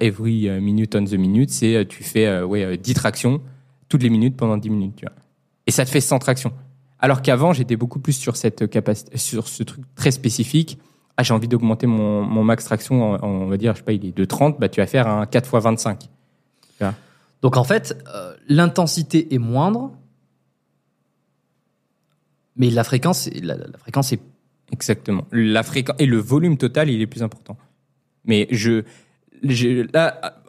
every 0.02 0.50
minute 0.62 0.96
on 0.96 1.06
the 1.06 1.14
minute. 1.14 1.50
C'est 1.50 1.86
tu 1.88 2.04
fais 2.04 2.42
ouais 2.44 2.64
euh, 2.64 2.76
10 2.78 2.94
tractions 2.94 3.42
toutes 3.90 4.04
les 4.04 4.10
minutes 4.10 4.36
pendant 4.38 4.58
10 4.58 4.70
minutes. 4.70 4.96
Tu 4.98 5.06
vois? 5.06 5.16
Et 5.66 5.72
ça 5.72 5.86
te 5.86 5.90
fait 5.90 6.02
100 6.02 6.20
tractions. 6.20 6.52
Alors 7.02 7.22
qu'avant, 7.22 7.52
j'étais 7.52 7.76
beaucoup 7.76 8.00
plus 8.00 8.14
sur 8.14 8.36
cette 8.38 8.70
capacité, 8.70 9.18
sur 9.18 9.48
ce 9.48 9.64
truc 9.64 9.84
très 9.96 10.12
spécifique. 10.12 10.78
Ah, 11.18 11.24
j'ai 11.24 11.34
envie 11.34 11.48
d'augmenter 11.48 11.88
mon, 11.88 12.22
mon 12.22 12.44
max 12.44 12.64
traction, 12.64 13.04
en- 13.04 13.16
en- 13.16 13.28
on 13.28 13.48
va 13.48 13.58
dire, 13.58 13.74
je 13.74 13.80
sais 13.80 13.84
pas, 13.84 13.92
il 13.94 14.06
est 14.06 14.16
de 14.16 14.26
30, 14.26 14.60
bah, 14.60 14.70
tu 14.70 14.80
vas 14.80 14.88
faire 14.88 15.08
un 15.08 15.26
4 15.26 15.46
x 15.56 15.64
25. 15.64 16.10
Donc 17.42 17.58
en 17.58 17.64
fait, 17.64 17.98
euh, 18.14 18.36
l'intensité 18.48 19.34
est 19.34 19.40
moindre, 19.40 19.92
mais 22.56 22.70
la 22.70 22.84
fréquence, 22.84 23.30
la 23.42 23.56
fréquence 23.80 24.14
est. 24.14 24.22
Exactement. 24.72 25.26
La 25.32 25.64
fréquence 25.64 25.96
et 26.00 26.06
le 26.06 26.18
volume 26.18 26.58
total, 26.58 26.90
il 26.90 27.02
est 27.02 27.08
plus 27.08 27.24
important. 27.24 27.58
Mais 28.26 28.48
je, 28.52 28.84
je 29.44 29.88
là, 29.94 30.41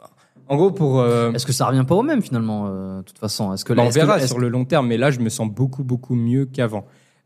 en 0.47 0.55
gros, 0.57 0.71
pour, 0.71 0.99
euh, 0.99 1.31
Est-ce 1.33 1.45
que 1.45 1.51
ça 1.53 1.65
revient 1.67 1.85
pas 1.87 1.95
au 1.95 2.03
même 2.03 2.21
finalement, 2.21 2.65
euh, 2.67 2.97
de 2.99 3.03
toute 3.03 3.17
façon? 3.17 3.53
Est-ce 3.53 3.63
que 3.65 3.73
bah, 3.73 3.77
là, 3.77 3.83
on 3.83 3.89
est-ce 3.89 3.99
que- 3.99 4.05
verra 4.05 4.19
sur 4.27 4.39
le 4.39 4.49
long 4.49 4.65
terme, 4.65 4.87
mais 4.87 4.97
là, 4.97 5.09
je 5.11 5.19
me 5.19 5.29
sens 5.29 5.49
beaucoup, 5.49 5.83
beaucoup 5.83 6.15
mieux 6.15 6.45
qu'avant. 6.45 6.85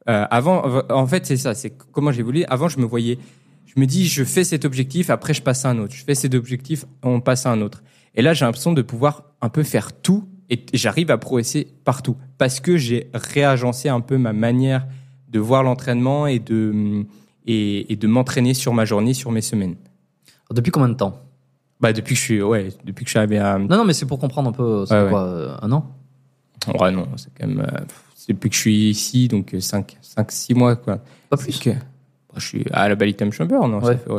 Euh, 0.09 0.25
avant, 0.29 0.63
en 0.89 1.07
fait, 1.07 1.25
c'est 1.25 1.37
ça, 1.37 1.53
c'est 1.53 1.71
comment 1.91 2.11
j'ai 2.11 2.21
évolué. 2.21 2.45
Avant, 2.47 2.67
je 2.69 2.79
me 2.79 2.85
voyais, 2.85 3.17
je 3.65 3.79
me 3.79 3.85
dis, 3.85 4.07
je 4.07 4.23
fais 4.23 4.43
cet 4.43 4.63
objectif, 4.65 5.09
après, 5.09 5.33
je 5.33 5.41
passe 5.41 5.65
à 5.65 5.69
un 5.69 5.79
autre. 5.79 5.93
Je 5.93 6.03
fais 6.03 6.15
cet 6.15 6.33
objectif, 6.33 6.85
on 7.03 7.19
passe 7.19 7.45
à 7.45 7.51
un 7.51 7.61
autre. 7.61 7.83
Et 8.15 8.21
là, 8.21 8.33
j'ai 8.33 8.45
l'impression 8.45 8.71
de 8.73 8.81
pouvoir 8.81 9.23
un 9.41 9.49
peu 9.49 9.63
faire 9.63 9.91
tout 9.93 10.23
et 10.49 10.63
j'arrive 10.73 11.11
à 11.11 11.17
progresser 11.17 11.67
partout 11.83 12.15
parce 12.37 12.59
que 12.61 12.77
j'ai 12.77 13.09
réagencé 13.13 13.89
un 13.89 13.99
peu 13.99 14.17
ma 14.17 14.31
manière 14.33 14.87
de 15.29 15.39
voir 15.39 15.61
l'entraînement 15.61 16.25
et 16.25 16.39
de, 16.39 17.05
et, 17.45 17.91
et 17.91 17.95
de 17.97 18.07
m'entraîner 18.07 18.53
sur 18.53 18.73
ma 18.73 18.85
journée, 18.85 19.13
sur 19.13 19.31
mes 19.31 19.41
semaines. 19.41 19.75
Depuis 20.51 20.71
combien 20.71 20.87
de 20.89 20.93
temps? 20.93 21.19
Bah, 21.79 21.93
depuis 21.93 22.15
que 22.15 22.19
je 22.19 22.23
suis, 22.25 22.41
ouais, 22.41 22.69
depuis 22.83 23.03
que 23.05 23.09
je 23.09 23.11
suis 23.11 23.19
arrivé 23.19 23.37
à, 23.37 23.57
Non, 23.59 23.77
non, 23.77 23.85
mais 23.85 23.93
c'est 23.93 24.05
pour 24.07 24.17
comprendre 24.19 24.49
un 24.49 24.53
peu. 24.53 24.85
C'est 24.85 25.03
Ouais, 25.03 25.09
quoi 25.09 25.23
euh, 25.25 25.55
Un 25.61 25.71
an? 25.71 25.93
Ouais, 26.79 26.91
non, 26.91 27.07
c'est 27.17 27.29
quand 27.39 27.47
même, 27.47 27.59
euh, 27.61 27.79
c'est 28.15 28.33
depuis 28.33 28.49
que 28.49 28.55
je 28.55 28.59
suis 28.61 28.89
ici, 28.89 29.27
donc 29.27 29.55
5, 29.59 29.97
5, 30.01 30.31
6 30.31 30.53
mois, 30.55 30.75
quoi. 30.75 30.99
Pas 31.29 31.37
plus. 31.37 31.59
Que- 31.59 31.69
bah, 31.69 31.77
je 32.37 32.45
suis 32.47 32.65
à 32.71 32.89
la 32.89 32.95
Balitam 32.95 33.31
Chamber, 33.31 33.59
non, 33.67 33.79
ça, 33.81 33.95
fait, 33.95 34.09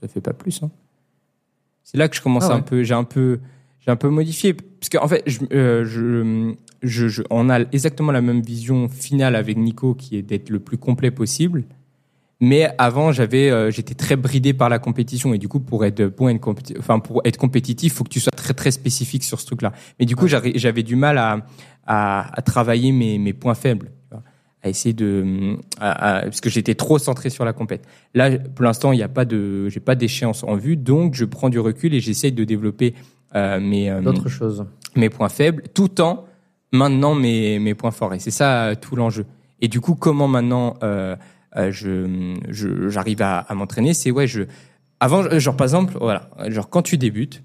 ça 0.00 0.08
fait 0.08 0.20
pas 0.20 0.32
plus. 0.32 0.62
hein. 0.62 0.70
C'est 1.82 1.98
là 1.98 2.08
que 2.08 2.16
je 2.16 2.22
commence 2.22 2.44
Ah 2.50 2.54
un 2.54 2.60
peu, 2.60 2.82
j'ai 2.84 2.94
un 2.94 3.04
peu, 3.04 3.40
j'ai 3.80 3.90
un 3.90 3.96
peu 3.96 4.08
modifié, 4.08 4.54
parce 4.54 4.88
qu'en 4.90 5.08
fait, 5.08 5.22
je, 5.26 5.40
euh, 5.52 5.84
je, 5.84 6.54
je, 6.82 7.08
je- 7.08 7.22
on 7.30 7.50
a 7.50 7.60
exactement 7.60 8.12
la 8.12 8.20
même 8.22 8.42
vision 8.42 8.88
finale 8.88 9.34
avec 9.34 9.56
Nico, 9.56 9.94
qui 9.94 10.16
est 10.16 10.22
d'être 10.22 10.50
le 10.50 10.60
plus 10.60 10.78
complet 10.78 11.10
possible. 11.10 11.64
Mais 12.40 12.68
avant, 12.78 13.10
j'avais, 13.10 13.50
euh, 13.50 13.70
j'étais 13.72 13.94
très 13.94 14.14
bridé 14.14 14.52
par 14.54 14.68
la 14.68 14.78
compétition 14.78 15.34
et 15.34 15.38
du 15.38 15.48
coup, 15.48 15.58
pour 15.58 15.84
être 15.84 16.04
bon, 16.16 16.38
enfin 16.78 17.00
pour 17.00 17.20
être 17.24 17.36
compétitif, 17.36 17.94
faut 17.94 18.04
que 18.04 18.10
tu 18.10 18.20
sois 18.20 18.30
très 18.36 18.54
très 18.54 18.70
spécifique 18.70 19.24
sur 19.24 19.40
ce 19.40 19.46
truc-là. 19.46 19.72
Mais 19.98 20.06
du 20.06 20.14
coup, 20.14 20.28
j'avais 20.28 20.82
du 20.84 20.94
mal 20.94 21.18
à, 21.18 21.44
à, 21.86 22.38
à 22.38 22.42
travailler 22.42 22.92
mes, 22.92 23.18
mes 23.18 23.32
points 23.32 23.54
faibles, 23.56 23.86
tu 23.86 24.10
vois, 24.14 24.22
à 24.62 24.68
essayer 24.68 24.92
de, 24.92 25.56
à- 25.80 26.18
à- 26.18 26.22
parce 26.22 26.40
que 26.40 26.48
j'étais 26.48 26.76
trop 26.76 26.98
centré 26.98 27.28
sur 27.28 27.44
la 27.44 27.52
compète. 27.52 27.84
Là, 28.14 28.30
pour 28.38 28.64
l'instant, 28.64 28.92
il 28.92 28.96
n'y 28.98 29.02
a 29.02 29.08
pas 29.08 29.24
de, 29.24 29.68
j'ai 29.68 29.80
pas 29.80 29.96
d'échéance 29.96 30.44
en 30.44 30.54
vue, 30.54 30.76
donc 30.76 31.14
je 31.14 31.24
prends 31.24 31.48
du 31.48 31.58
recul 31.58 31.92
et 31.92 31.98
j'essaye 32.00 32.30
de 32.32 32.44
développer 32.44 32.94
euh, 33.34 33.58
mes, 33.58 33.90
euh, 33.90 34.00
D'autres 34.00 34.28
choses. 34.28 34.64
mes 34.94 35.10
points 35.10 35.28
faibles, 35.28 35.64
tout 35.74 36.00
en 36.00 36.24
maintenant 36.70 37.16
mes, 37.16 37.58
mes 37.58 37.74
points 37.74 37.90
forts. 37.90 38.14
Et 38.14 38.20
c'est 38.20 38.30
ça 38.30 38.66
euh, 38.66 38.74
tout 38.80 38.94
l'enjeu. 38.94 39.26
Et 39.60 39.66
du 39.66 39.80
coup, 39.80 39.96
comment 39.96 40.28
maintenant 40.28 40.74
euh, 40.84 41.16
euh, 41.58 41.70
je, 41.72 42.34
je- 42.48 42.88
j'arrive 42.88 43.22
à, 43.22 43.38
à 43.38 43.54
m'entraîner 43.54 43.94
C'est 43.94 44.10
ouais, 44.10 44.26
je 44.26 44.42
avant, 45.00 45.22
euh, 45.24 45.38
genre 45.38 45.56
par 45.56 45.64
exemple, 45.66 45.94
voilà, 46.00 46.30
genre 46.48 46.68
quand 46.70 46.82
tu 46.82 46.98
débutes, 46.98 47.42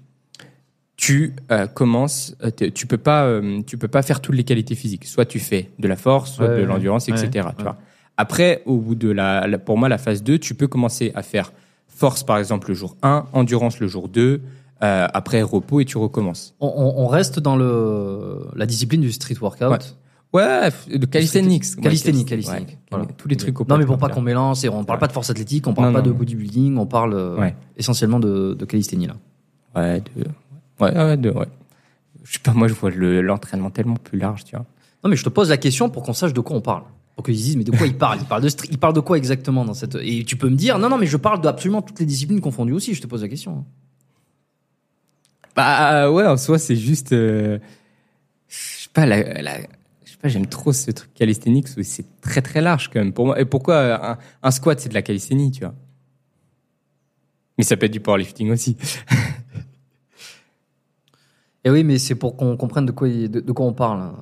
tu 0.96 1.34
euh, 1.50 1.66
commences, 1.66 2.36
tu 2.74 2.86
peux 2.86 2.98
pas, 2.98 3.24
euh, 3.24 3.60
tu 3.66 3.76
peux 3.78 3.88
pas 3.88 4.02
faire 4.02 4.20
toutes 4.20 4.36
les 4.36 4.44
qualités 4.44 4.74
physiques. 4.74 5.04
Soit 5.06 5.24
tu 5.26 5.40
fais 5.40 5.70
de 5.78 5.88
la 5.88 5.96
force, 5.96 6.32
soit 6.34 6.46
Ouais, 6.48 6.56
de 6.56 6.60
ouais, 6.60 6.66
l'endurance, 6.66 7.08
ouais, 7.08 7.14
etc. 7.14 7.46
ouais. 7.46 7.52
Tu 7.56 7.62
vois. 7.64 7.76
Après, 8.16 8.62
au 8.64 8.76
bout 8.78 8.94
de 8.94 9.10
la, 9.10 9.46
la- 9.48 9.58
pour 9.58 9.76
moi, 9.76 9.88
la 9.88 9.98
phase 9.98 10.22
2, 10.22 10.38
tu 10.38 10.54
peux 10.54 10.68
commencer 10.68 11.10
à 11.16 11.22
faire 11.22 11.52
force 11.88 12.22
par 12.22 12.38
exemple 12.38 12.68
le 12.68 12.74
jour 12.74 12.96
1, 13.02 13.26
endurance 13.32 13.80
le 13.80 13.88
jour 13.88 14.08
2, 14.08 14.40
euh, 14.82 15.06
après 15.12 15.42
repos 15.42 15.80
et 15.80 15.84
tu 15.84 15.98
recommences. 15.98 16.54
On, 16.60 16.68
on- 16.68 17.02
on 17.04 17.06
reste 17.08 17.40
dans 17.40 17.56
le, 17.56 18.46
la 18.54 18.66
discipline 18.66 19.00
du 19.00 19.10
street 19.12 19.36
workout. 19.40 19.96
Ouais. 20.34 20.68
De 20.92 21.06
calisthenics. 21.06 21.76
Calisthenics, 21.80 22.26
calisthenics. 22.28 22.68
ouais. 22.68 22.78
Voilà. 22.90 23.06
Tous 23.16 23.28
les 23.28 23.36
trucs 23.36 23.58
au 23.60 23.64
Non, 23.68 23.78
mais 23.78 23.86
pour 23.86 23.98
pas 23.98 24.08
qu'on 24.08 24.20
mélange, 24.20 24.64
et 24.64 24.68
on 24.68 24.84
parle 24.84 24.98
pas 24.98 25.06
de 25.06 25.12
force 25.12 25.30
athlétique, 25.30 25.66
on 25.68 25.72
parle 25.74 25.88
Non, 25.88 25.92
pas 25.94 26.00
non, 26.00 26.06
de 26.08 26.12
bodybuilding, 26.12 26.76
on 26.76 26.86
parle 26.86 27.14
euh, 27.14 27.36
Ouais. 27.38 27.54
essentiellement 27.76 28.18
de, 28.18 28.54
de 28.54 28.64
calisthénie 28.64 29.06
là. 29.06 29.14
Ouais, 29.76 30.00
de, 30.16 30.24
ouais, 30.80 30.92
ouais, 30.96 31.16
de, 31.16 31.30
ouais. 31.30 31.46
Je 32.24 32.32
sais 32.34 32.38
pas, 32.40 32.52
moi, 32.52 32.68
je 32.68 32.74
vois 32.74 32.90
le- 32.90 33.22
l'entraînement 33.22 33.70
tellement 33.70 33.96
plus 33.96 34.18
large, 34.18 34.44
tu 34.44 34.56
vois. 34.56 34.66
Non, 35.04 35.10
mais 35.10 35.16
je 35.16 35.22
te 35.24 35.28
pose 35.28 35.50
la 35.50 35.56
question 35.56 35.88
pour 35.88 36.02
qu'on 36.02 36.12
sache 36.14 36.32
de 36.32 36.40
quoi 36.40 36.56
on 36.56 36.60
parle. 36.60 36.82
Pour 37.14 37.24
qu'ils 37.24 37.36
se 37.38 37.42
disent, 37.44 37.56
mais 37.56 37.62
de 37.64 37.70
quoi 37.70 37.86
il 37.86 37.96
parle 37.96 38.18
Il 38.20 38.26
parle 38.26 38.42
de 38.42 38.48
street- 38.48 38.68
il 38.72 38.78
parle 38.78 38.94
de 38.94 39.00
quoi 39.00 39.16
exactement 39.18 39.64
dans 39.64 39.74
cette 39.74 39.96
Et 40.02 40.24
tu 40.24 40.36
peux 40.36 40.48
me 40.48 40.56
dire, 40.56 40.78
non, 40.80 40.88
non, 40.88 40.98
mais 40.98 41.06
je 41.06 41.16
parle 41.16 41.40
d'absolument 41.40 41.80
toutes 41.82 42.00
les 42.00 42.06
disciplines 42.06 42.40
confondues 42.40 42.72
aussi. 42.72 42.92
Je 42.94 43.00
te 43.02 43.06
pose 43.06 43.22
la 43.22 43.28
question. 43.28 43.64
Bah, 45.54 46.10
ouais, 46.10 46.26
en 46.26 46.36
soi, 46.36 46.58
c'est 46.58 46.74
juste, 46.76 47.12
euh, 47.12 47.58
je 48.48 48.56
sais 48.56 48.88
pas, 48.92 49.06
la, 49.06 49.40
la- 49.42 49.58
j'aime 50.28 50.46
trop 50.46 50.72
ce 50.72 50.90
truc 50.90 51.12
calisthenics 51.14 51.68
où 51.76 51.82
c'est 51.82 52.06
très 52.20 52.42
très 52.42 52.60
large 52.60 52.88
quand 52.92 52.98
même. 53.00 53.12
Pour 53.12 53.26
moi, 53.26 53.40
et 53.40 53.44
pourquoi 53.44 53.74
euh, 53.74 53.96
un, 54.02 54.18
un 54.42 54.50
squat, 54.50 54.78
c'est 54.80 54.88
de 54.88 54.94
la 54.94 55.02
calisthénie, 55.02 55.50
tu 55.50 55.60
vois? 55.60 55.74
Mais 57.58 57.64
ça 57.64 57.76
peut 57.76 57.86
être 57.86 57.92
du 57.92 58.00
powerlifting 58.00 58.50
aussi. 58.50 58.76
Et 61.64 61.68
Eh 61.68 61.70
oui, 61.70 61.84
mais 61.84 61.98
c'est 61.98 62.14
pour 62.14 62.36
qu'on 62.36 62.56
comprenne 62.56 62.86
de 62.86 62.92
quoi, 62.92 63.08
de, 63.08 63.26
de 63.40 63.52
quoi 63.52 63.64
on 63.66 63.72
parle. 63.72 64.12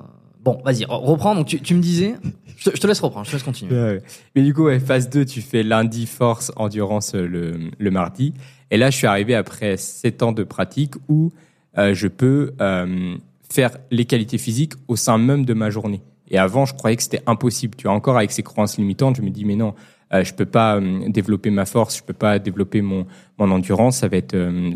Bon, 0.41 0.61
vas-y, 0.63 0.83
re- 0.83 1.03
reprends. 1.03 1.35
Donc, 1.35 1.47
tu, 1.47 1.59
tu 1.61 1.73
me 1.73 1.81
disais, 1.81 2.15
je 2.57 2.69
te, 2.69 2.75
je 2.75 2.81
te 2.81 2.87
laisse 2.87 2.99
reprendre, 2.99 3.25
je 3.25 3.31
te 3.31 3.35
laisse 3.35 3.43
continuer. 3.43 3.73
Ouais, 3.73 3.81
ouais. 3.95 4.01
Mais 4.35 4.43
du 4.43 4.53
coup, 4.53 4.63
ouais, 4.65 4.79
phase 4.79 5.09
2, 5.09 5.25
tu 5.25 5.41
fais 5.41 5.63
lundi, 5.63 6.05
force, 6.05 6.51
endurance 6.55 7.15
euh, 7.15 7.25
le, 7.27 7.71
le 7.77 7.91
mardi. 7.91 8.33
Et 8.71 8.77
là, 8.77 8.89
je 8.89 8.97
suis 8.97 9.07
arrivé 9.07 9.35
après 9.35 9.77
7 9.77 10.23
ans 10.23 10.31
de 10.31 10.43
pratique 10.43 10.93
où 11.09 11.31
euh, 11.77 11.93
je 11.93 12.07
peux 12.07 12.53
euh, 12.61 13.15
faire 13.53 13.77
les 13.91 14.05
qualités 14.05 14.39
physiques 14.39 14.73
au 14.87 14.95
sein 14.95 15.17
même 15.17 15.45
de 15.45 15.53
ma 15.53 15.69
journée. 15.69 16.01
Et 16.29 16.37
avant, 16.37 16.65
je 16.65 16.73
croyais 16.73 16.95
que 16.95 17.03
c'était 17.03 17.21
impossible. 17.27 17.75
Tu 17.75 17.83
vois, 17.83 17.93
encore 17.93 18.17
avec 18.17 18.31
ces 18.31 18.41
croyances 18.41 18.77
limitantes, 18.77 19.17
je 19.17 19.21
me 19.21 19.29
dis, 19.29 19.45
mais 19.45 19.55
non, 19.55 19.75
euh, 20.13 20.23
je 20.23 20.33
peux 20.33 20.47
pas 20.47 20.77
euh, 20.77 21.07
développer 21.07 21.51
ma 21.51 21.65
force, 21.65 21.97
je 21.97 22.03
peux 22.03 22.13
pas 22.13 22.39
développer 22.39 22.81
mon, 22.81 23.05
mon 23.37 23.51
endurance. 23.51 23.97
Ça 23.97 24.07
va 24.07 24.17
être, 24.17 24.33
euh, 24.33 24.73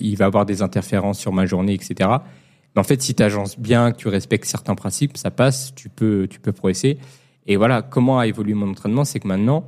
il 0.00 0.16
va 0.16 0.26
avoir 0.26 0.46
des 0.46 0.62
interférences 0.62 1.18
sur 1.18 1.32
ma 1.32 1.44
journée, 1.46 1.74
etc. 1.74 2.08
Mais 2.74 2.80
en 2.80 2.84
fait, 2.84 3.02
si 3.02 3.14
tu 3.14 3.22
agences 3.22 3.58
bien, 3.58 3.90
que 3.90 3.96
tu 3.96 4.06
respectes 4.06 4.44
certains 4.44 4.76
principes, 4.76 5.16
ça 5.16 5.32
passe, 5.32 5.74
tu 5.74 5.88
peux, 5.88 6.28
tu 6.30 6.38
peux 6.38 6.52
progresser. 6.52 6.98
Et 7.48 7.56
voilà, 7.56 7.82
comment 7.82 8.20
a 8.20 8.28
évolué 8.28 8.54
mon 8.54 8.70
entraînement, 8.70 9.04
c'est 9.04 9.18
que 9.18 9.26
maintenant, 9.26 9.64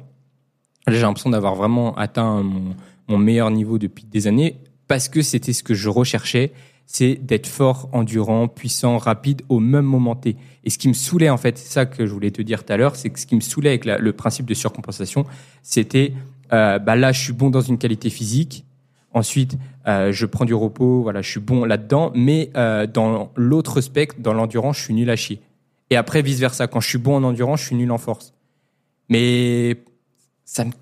j'ai 0.86 1.00
l'impression 1.00 1.30
d'avoir 1.30 1.56
vraiment 1.56 1.96
atteint 1.96 2.42
mon, 2.42 2.76
mon 3.08 3.18
meilleur 3.18 3.50
niveau 3.50 3.78
depuis 3.78 4.04
des 4.04 4.28
années 4.28 4.58
parce 4.86 5.08
que 5.08 5.22
c'était 5.22 5.52
ce 5.52 5.62
que 5.62 5.74
je 5.74 5.88
recherchais, 5.88 6.52
c'est 6.92 7.14
d'être 7.14 7.46
fort, 7.46 7.88
endurant, 7.92 8.48
puissant, 8.48 8.98
rapide 8.98 9.40
au 9.48 9.60
même 9.60 9.86
moment 9.86 10.14
T. 10.14 10.36
Et 10.62 10.68
ce 10.68 10.76
qui 10.76 10.88
me 10.88 10.92
saoulait, 10.92 11.30
en 11.30 11.38
fait, 11.38 11.56
c'est 11.56 11.72
ça 11.72 11.86
que 11.86 12.04
je 12.04 12.12
voulais 12.12 12.30
te 12.30 12.42
dire 12.42 12.64
tout 12.64 12.72
à 12.74 12.76
l'heure, 12.76 12.96
c'est 12.96 13.08
que 13.08 13.18
ce 13.18 13.24
qui 13.24 13.34
me 13.34 13.40
saoulait 13.40 13.70
avec 13.70 13.86
le 13.86 14.12
principe 14.12 14.44
de 14.44 14.52
surcompensation, 14.52 15.24
c'était, 15.62 16.12
euh, 16.52 16.78
bah 16.78 16.94
là, 16.94 17.10
je 17.12 17.18
suis 17.18 17.32
bon 17.32 17.48
dans 17.48 17.62
une 17.62 17.78
qualité 17.78 18.10
physique. 18.10 18.66
Ensuite, 19.14 19.56
euh, 19.88 20.12
je 20.12 20.26
prends 20.26 20.44
du 20.44 20.52
repos, 20.52 21.00
voilà, 21.00 21.22
je 21.22 21.30
suis 21.30 21.40
bon 21.40 21.64
là-dedans, 21.64 22.12
mais 22.14 22.50
euh, 22.58 22.86
dans 22.86 23.32
l'autre 23.36 23.80
spectre, 23.80 24.16
dans 24.18 24.34
l'endurance, 24.34 24.76
je 24.76 24.82
suis 24.82 24.94
nul 24.94 25.08
à 25.08 25.16
chier. 25.16 25.40
Et 25.88 25.96
après, 25.96 26.20
vice 26.20 26.40
versa, 26.40 26.66
quand 26.66 26.80
je 26.80 26.88
suis 26.88 26.98
bon 26.98 27.16
en 27.16 27.22
endurance, 27.22 27.60
je 27.60 27.66
suis 27.68 27.76
nul 27.76 27.90
en 27.90 27.98
force. 27.98 28.34
Mais 29.08 29.82
ça 30.44 30.66
me 30.66 30.72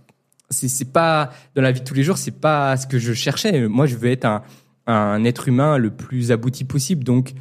c'est 0.53 0.93
pas 0.93 1.31
dans 1.55 1.63
la 1.63 1.71
vie 1.71 1.79
de 1.79 1.85
tous 1.85 1.95
les 1.95 2.03
jours, 2.03 2.19
c'est 2.19 2.33
pas 2.33 2.77
ce 2.77 2.89
que 2.89 2.99
je 2.99 3.13
cherchais. 3.13 3.69
Moi, 3.69 3.87
je 3.87 3.95
veux 3.95 4.11
être 4.11 4.25
un, 4.25 4.43
un 4.91 5.25
être 5.25 5.49
humain 5.49 5.79
le 5.79 5.91
plus 5.91 6.33
abouti 6.33 6.65
possible. 6.65 7.05
Donc, 7.05 7.33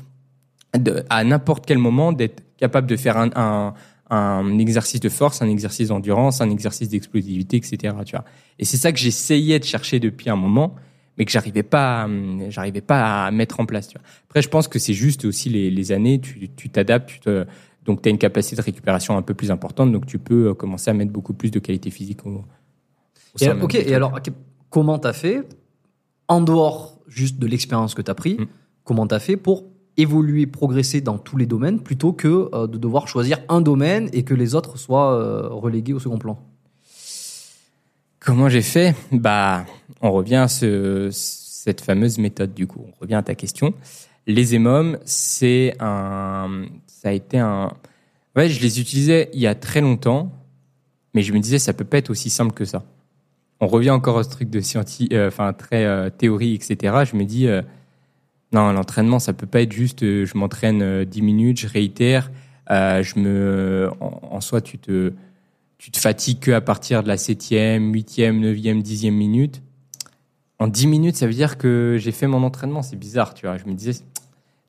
de- 0.77 1.03
à 1.09 1.23
n'importe 1.23 1.65
quel 1.65 1.77
moment, 1.77 2.11
d'être 2.13 2.43
capable 2.57 2.87
de 2.87 2.95
faire 2.95 3.17
un, 3.17 3.29
un, 3.35 3.73
un 4.09 4.57
exercice 4.59 4.99
de 4.99 5.09
force, 5.09 5.41
un 5.41 5.49
exercice 5.49 5.87
d'endurance, 5.89 6.41
un 6.41 6.49
exercice 6.49 6.89
d'explosivité, 6.89 7.57
etc. 7.57 7.95
Tu 8.05 8.15
vois. 8.15 8.25
Et 8.59 8.65
c'est 8.65 8.77
ça 8.77 8.91
que 8.91 8.99
j'essayais 8.99 9.59
de 9.59 9.63
chercher 9.63 9.99
depuis 9.99 10.29
un 10.29 10.35
moment, 10.35 10.75
mais 11.17 11.25
que 11.25 11.31
j'arrivais 11.31 11.63
pas, 11.63 12.03
à- 12.03 12.09
j'arrivais 12.49 12.81
pas 12.81 13.25
à 13.25 13.31
mettre 13.31 13.59
en 13.59 13.65
place. 13.65 13.87
Tu 13.87 13.97
vois. 13.97 14.05
Après, 14.27 14.41
je 14.41 14.49
pense 14.49 14.67
que 14.67 14.79
c'est 14.79 14.93
juste 14.93 15.25
aussi 15.25 15.49
les, 15.49 15.69
les 15.71 15.91
années. 15.91 16.19
Tu 16.19 16.49
tu 16.55 16.69
t'adaptes, 16.69 17.09
tu 17.09 17.19
te, 17.19 17.45
donc 17.85 18.01
tu 18.01 18.09
as 18.09 18.11
une 18.11 18.17
capacité 18.17 18.55
de 18.55 18.61
récupération 18.61 19.17
un 19.17 19.21
peu 19.21 19.33
plus 19.33 19.51
importante, 19.51 19.91
donc 19.91 20.05
tu 20.05 20.19
peux 20.19 20.49
euh, 20.49 20.53
commencer 20.53 20.91
à 20.91 20.93
mettre 20.93 21.11
beaucoup 21.11 21.33
plus 21.33 21.49
de 21.51 21.59
qualité 21.59 21.89
physique 21.89 22.25
au, 22.25 22.29
au 22.29 22.43
Et, 23.41 23.49
ok, 23.49 23.75
et 23.75 23.95
alors, 23.95 24.19
comment 24.69 24.99
t'as 24.99 25.13
fait, 25.13 25.47
en 26.27 26.41
dehors 26.41 26.98
juste 27.09 27.37
de 27.39 27.47
l'expérience 27.47 27.93
que 27.95 28.01
t'as 28.01 28.13
pris, 28.13 28.35
Mm. 28.35 28.45
comment 28.85 29.07
t'as 29.07 29.19
fait 29.19 29.35
pour 29.37 29.65
évoluer, 29.97 30.45
progresser 30.47 31.01
dans 31.01 31.17
tous 31.17 31.35
les 31.35 31.45
domaines 31.45 31.81
plutôt 31.81 32.13
que 32.13 32.49
euh, 32.53 32.67
de 32.67 32.77
devoir 32.77 33.07
choisir 33.09 33.39
un 33.49 33.59
domaine 33.59 34.09
et 34.13 34.23
que 34.23 34.33
les 34.33 34.55
autres 34.55 34.77
soient 34.77 35.13
euh, 35.13 35.49
relégués 35.49 35.91
au 35.93 35.99
second 35.99 36.17
plan? 36.17 36.39
Comment 38.19 38.49
j'ai 38.49 38.61
fait? 38.61 38.95
Bah, 39.11 39.65
on 40.01 40.11
revient 40.11 40.35
à 40.35 40.47
ce, 40.47 41.09
cette 41.11 41.81
fameuse 41.81 42.17
méthode 42.17 42.53
du 42.53 42.67
coup. 42.67 42.85
On 42.87 42.93
revient 43.01 43.15
à 43.15 43.23
ta 43.23 43.35
question. 43.35 43.73
Les 44.27 44.55
émums, 44.55 44.97
c'est 45.05 45.75
un, 45.79 46.65
ça 46.87 47.09
a 47.09 47.11
été 47.11 47.39
un. 47.39 47.71
Ouais, 48.35 48.49
je 48.49 48.61
les 48.61 48.79
utilisais 48.79 49.29
il 49.33 49.39
y 49.39 49.47
a 49.47 49.55
très 49.55 49.81
longtemps, 49.81 50.31
mais 51.13 51.23
je 51.23 51.33
me 51.33 51.39
disais 51.39 51.59
ça 51.59 51.73
peut 51.73 51.85
pas 51.85 51.97
être 51.97 52.09
aussi 52.09 52.29
simple 52.29 52.53
que 52.53 52.65
ça. 52.65 52.83
On 53.61 53.67
revient 53.67 53.89
encore 53.89 54.23
ce 54.23 54.29
truc 54.29 54.49
de 54.49 54.61
scienti, 54.61 55.09
euh, 55.11 55.27
enfin 55.27 55.51
très 55.53 55.83
euh, 55.85 56.09
théorie, 56.09 56.53
etc. 56.53 57.03
Je 57.09 57.17
me 57.17 57.25
dis 57.25 57.47
euh, 57.47 57.61
non, 58.53 58.71
l'entraînement 58.71 59.19
ça 59.19 59.33
peut 59.33 59.47
pas 59.47 59.61
être 59.61 59.73
juste. 59.73 60.01
je 60.01 60.37
m'entraîne 60.37 60.81
euh, 60.81 61.05
10 61.05 61.21
minutes, 61.21 61.59
je 61.59 61.67
réitère. 61.67 62.31
je 62.69 63.19
me, 63.19 63.89
en, 63.99 64.41
soi, 64.41 64.61
tu 64.61 64.77
te 64.77 65.13
tu 65.77 65.91
te 65.91 65.97
fatigues 65.97 66.39
que 66.39 66.51
à 66.51 66.61
partir 66.61 67.03
de 67.03 67.07
la 67.07 67.17
septième, 67.17 67.93
huitième, 67.93 68.39
neuvième, 68.39 68.81
dixième 68.81 69.15
minute. 69.15 69.61
En 70.59 70.67
dix 70.67 70.87
minutes, 70.87 71.15
ça 71.15 71.25
veut 71.25 71.33
dire 71.33 71.57
que 71.57 71.95
j'ai 71.97 72.11
fait 72.11 72.27
mon 72.27 72.43
entraînement. 72.43 72.81
C'est 72.81 72.97
bizarre, 72.97 73.33
tu 73.33 73.45
vois. 73.45 73.57
Je 73.57 73.65
me 73.65 73.73
disais, 73.73 74.03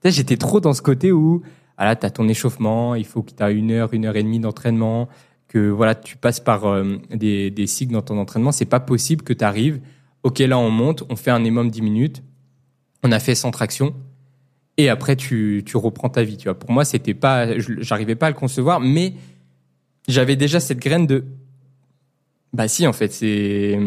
j'étais 0.05 0.37
trop 0.37 0.61
dans 0.61 0.73
ce 0.73 0.83
côté 0.83 1.11
où, 1.11 1.43
ah 1.77 1.85
là, 1.85 1.97
t'as 1.97 2.11
ton 2.11 2.29
échauffement, 2.29 2.95
il 2.95 3.05
faut 3.05 3.23
que 3.23 3.33
tu 3.33 3.43
as 3.43 3.51
une 3.51 3.73
heure, 3.73 3.93
une 3.93 4.05
heure 4.05 4.15
et 4.15 4.23
demie 4.23 4.39
d'entraînement, 4.39 5.09
que 5.51 5.69
voilà, 5.69 5.97
tu 5.97 6.17
passes 6.17 6.39
par 6.39 6.67
euh, 6.67 6.97
des, 7.11 7.51
des 7.51 7.67
cycles 7.67 7.93
dans 7.93 8.03
ton 8.03 8.19
entraînement. 8.19 8.53
C'est 8.53 8.67
pas 8.67 8.79
possible 8.79 9.23
que 9.23 9.33
tu 9.33 9.45
arrives. 9.45 9.81
Ok, 10.23 10.39
là, 10.39 10.57
on 10.57 10.71
monte, 10.71 11.03
on 11.11 11.17
fait 11.17 11.33
un 11.33 11.39
minimum 11.39 11.71
10 11.71 11.83
minutes. 11.83 12.23
On 13.03 13.11
a 13.11 13.19
fait 13.19 13.35
100 13.35 13.51
tractions. 13.51 13.93
Et 14.77 14.89
après, 14.89 15.17
tu, 15.17 15.65
tu 15.67 15.77
reprends 15.77 16.09
ta 16.09 16.23
vie, 16.23 16.37
tu 16.37 16.45
vois. 16.45 16.57
Pour 16.57 16.71
moi, 16.71 16.85
c'était 16.85 17.15
pas, 17.15 17.59
j'arrivais 17.59 18.15
pas 18.15 18.27
à 18.27 18.31
le 18.31 18.37
concevoir, 18.37 18.79
mais 18.79 19.15
j'avais 20.07 20.37
déjà 20.37 20.61
cette 20.61 20.79
graine 20.79 21.07
de 21.07 21.25
bah 22.53 22.67
si 22.67 22.87
en 22.87 22.93
fait 22.93 23.13
c'est 23.13 23.79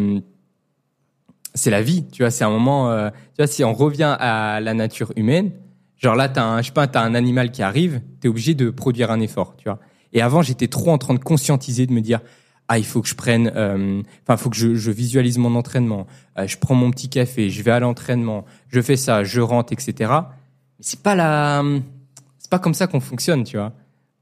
c'est 1.54 1.70
la 1.70 1.82
vie 1.82 2.06
tu 2.10 2.24
vois 2.24 2.32
c'est 2.32 2.46
un 2.46 2.50
moment 2.50 2.92
euh, 2.92 3.10
tu 3.10 3.40
vois 3.40 3.48
si 3.48 3.62
on 3.64 3.74
revient 3.74 4.16
à 4.18 4.62
la 4.62 4.74
nature 4.74 5.12
humaine 5.18 5.52
genre 5.98 6.16
là 6.16 6.30
t'as 6.30 6.46
un 6.46 6.62
je 6.62 6.68
sais 6.68 6.74
pas 6.74 6.88
t'as 6.88 7.02
un 7.02 7.14
animal 7.14 7.52
qui 7.52 7.62
arrive 7.62 8.02
t'es 8.22 8.30
obligé 8.30 8.54
de 8.54 8.70
produire 8.70 9.12
un 9.12 9.20
effort 9.20 9.58
tu 9.58 9.66
vois 9.66 9.80
et 10.14 10.22
avant 10.22 10.42
j'étais 10.42 10.68
trop 10.68 10.92
en 10.92 10.98
train 10.98 11.14
de 11.14 11.20
conscientiser 11.20 11.86
de 11.86 11.94
me 11.94 12.02
dire 12.02 12.22
ah 12.68 12.78
il 12.78 12.86
faut 12.86 13.02
que 13.02 13.08
je 13.10 13.16
prenne 13.16 13.52
euh, 13.56 14.02
enfin 14.24 14.38
faut 14.38 14.50
que 14.50 14.56
je, 14.56 14.76
je 14.76 14.92
visualise 14.92 15.38
mon 15.38 15.56
entraînement 15.56 16.08
Euh, 16.38 16.48
je 16.48 16.58
prends 16.58 16.76
mon 16.76 16.90
petit 16.92 17.10
café 17.10 17.50
je 17.50 17.62
vais 17.64 17.72
à 17.72 17.80
l'entraînement 17.80 18.46
je 18.70 18.82
fais 18.82 18.96
ça 18.96 19.24
je 19.24 19.42
rentre 19.42 19.74
etc 19.74 19.90
mais 20.00 20.80
c'est 20.80 21.02
pas 21.02 21.16
la 21.16 21.64
c'est 22.40 22.50
pas 22.50 22.60
comme 22.60 22.74
ça 22.74 22.88
qu'on 22.88 23.02
fonctionne 23.02 23.44
tu 23.44 23.58
vois 23.58 23.74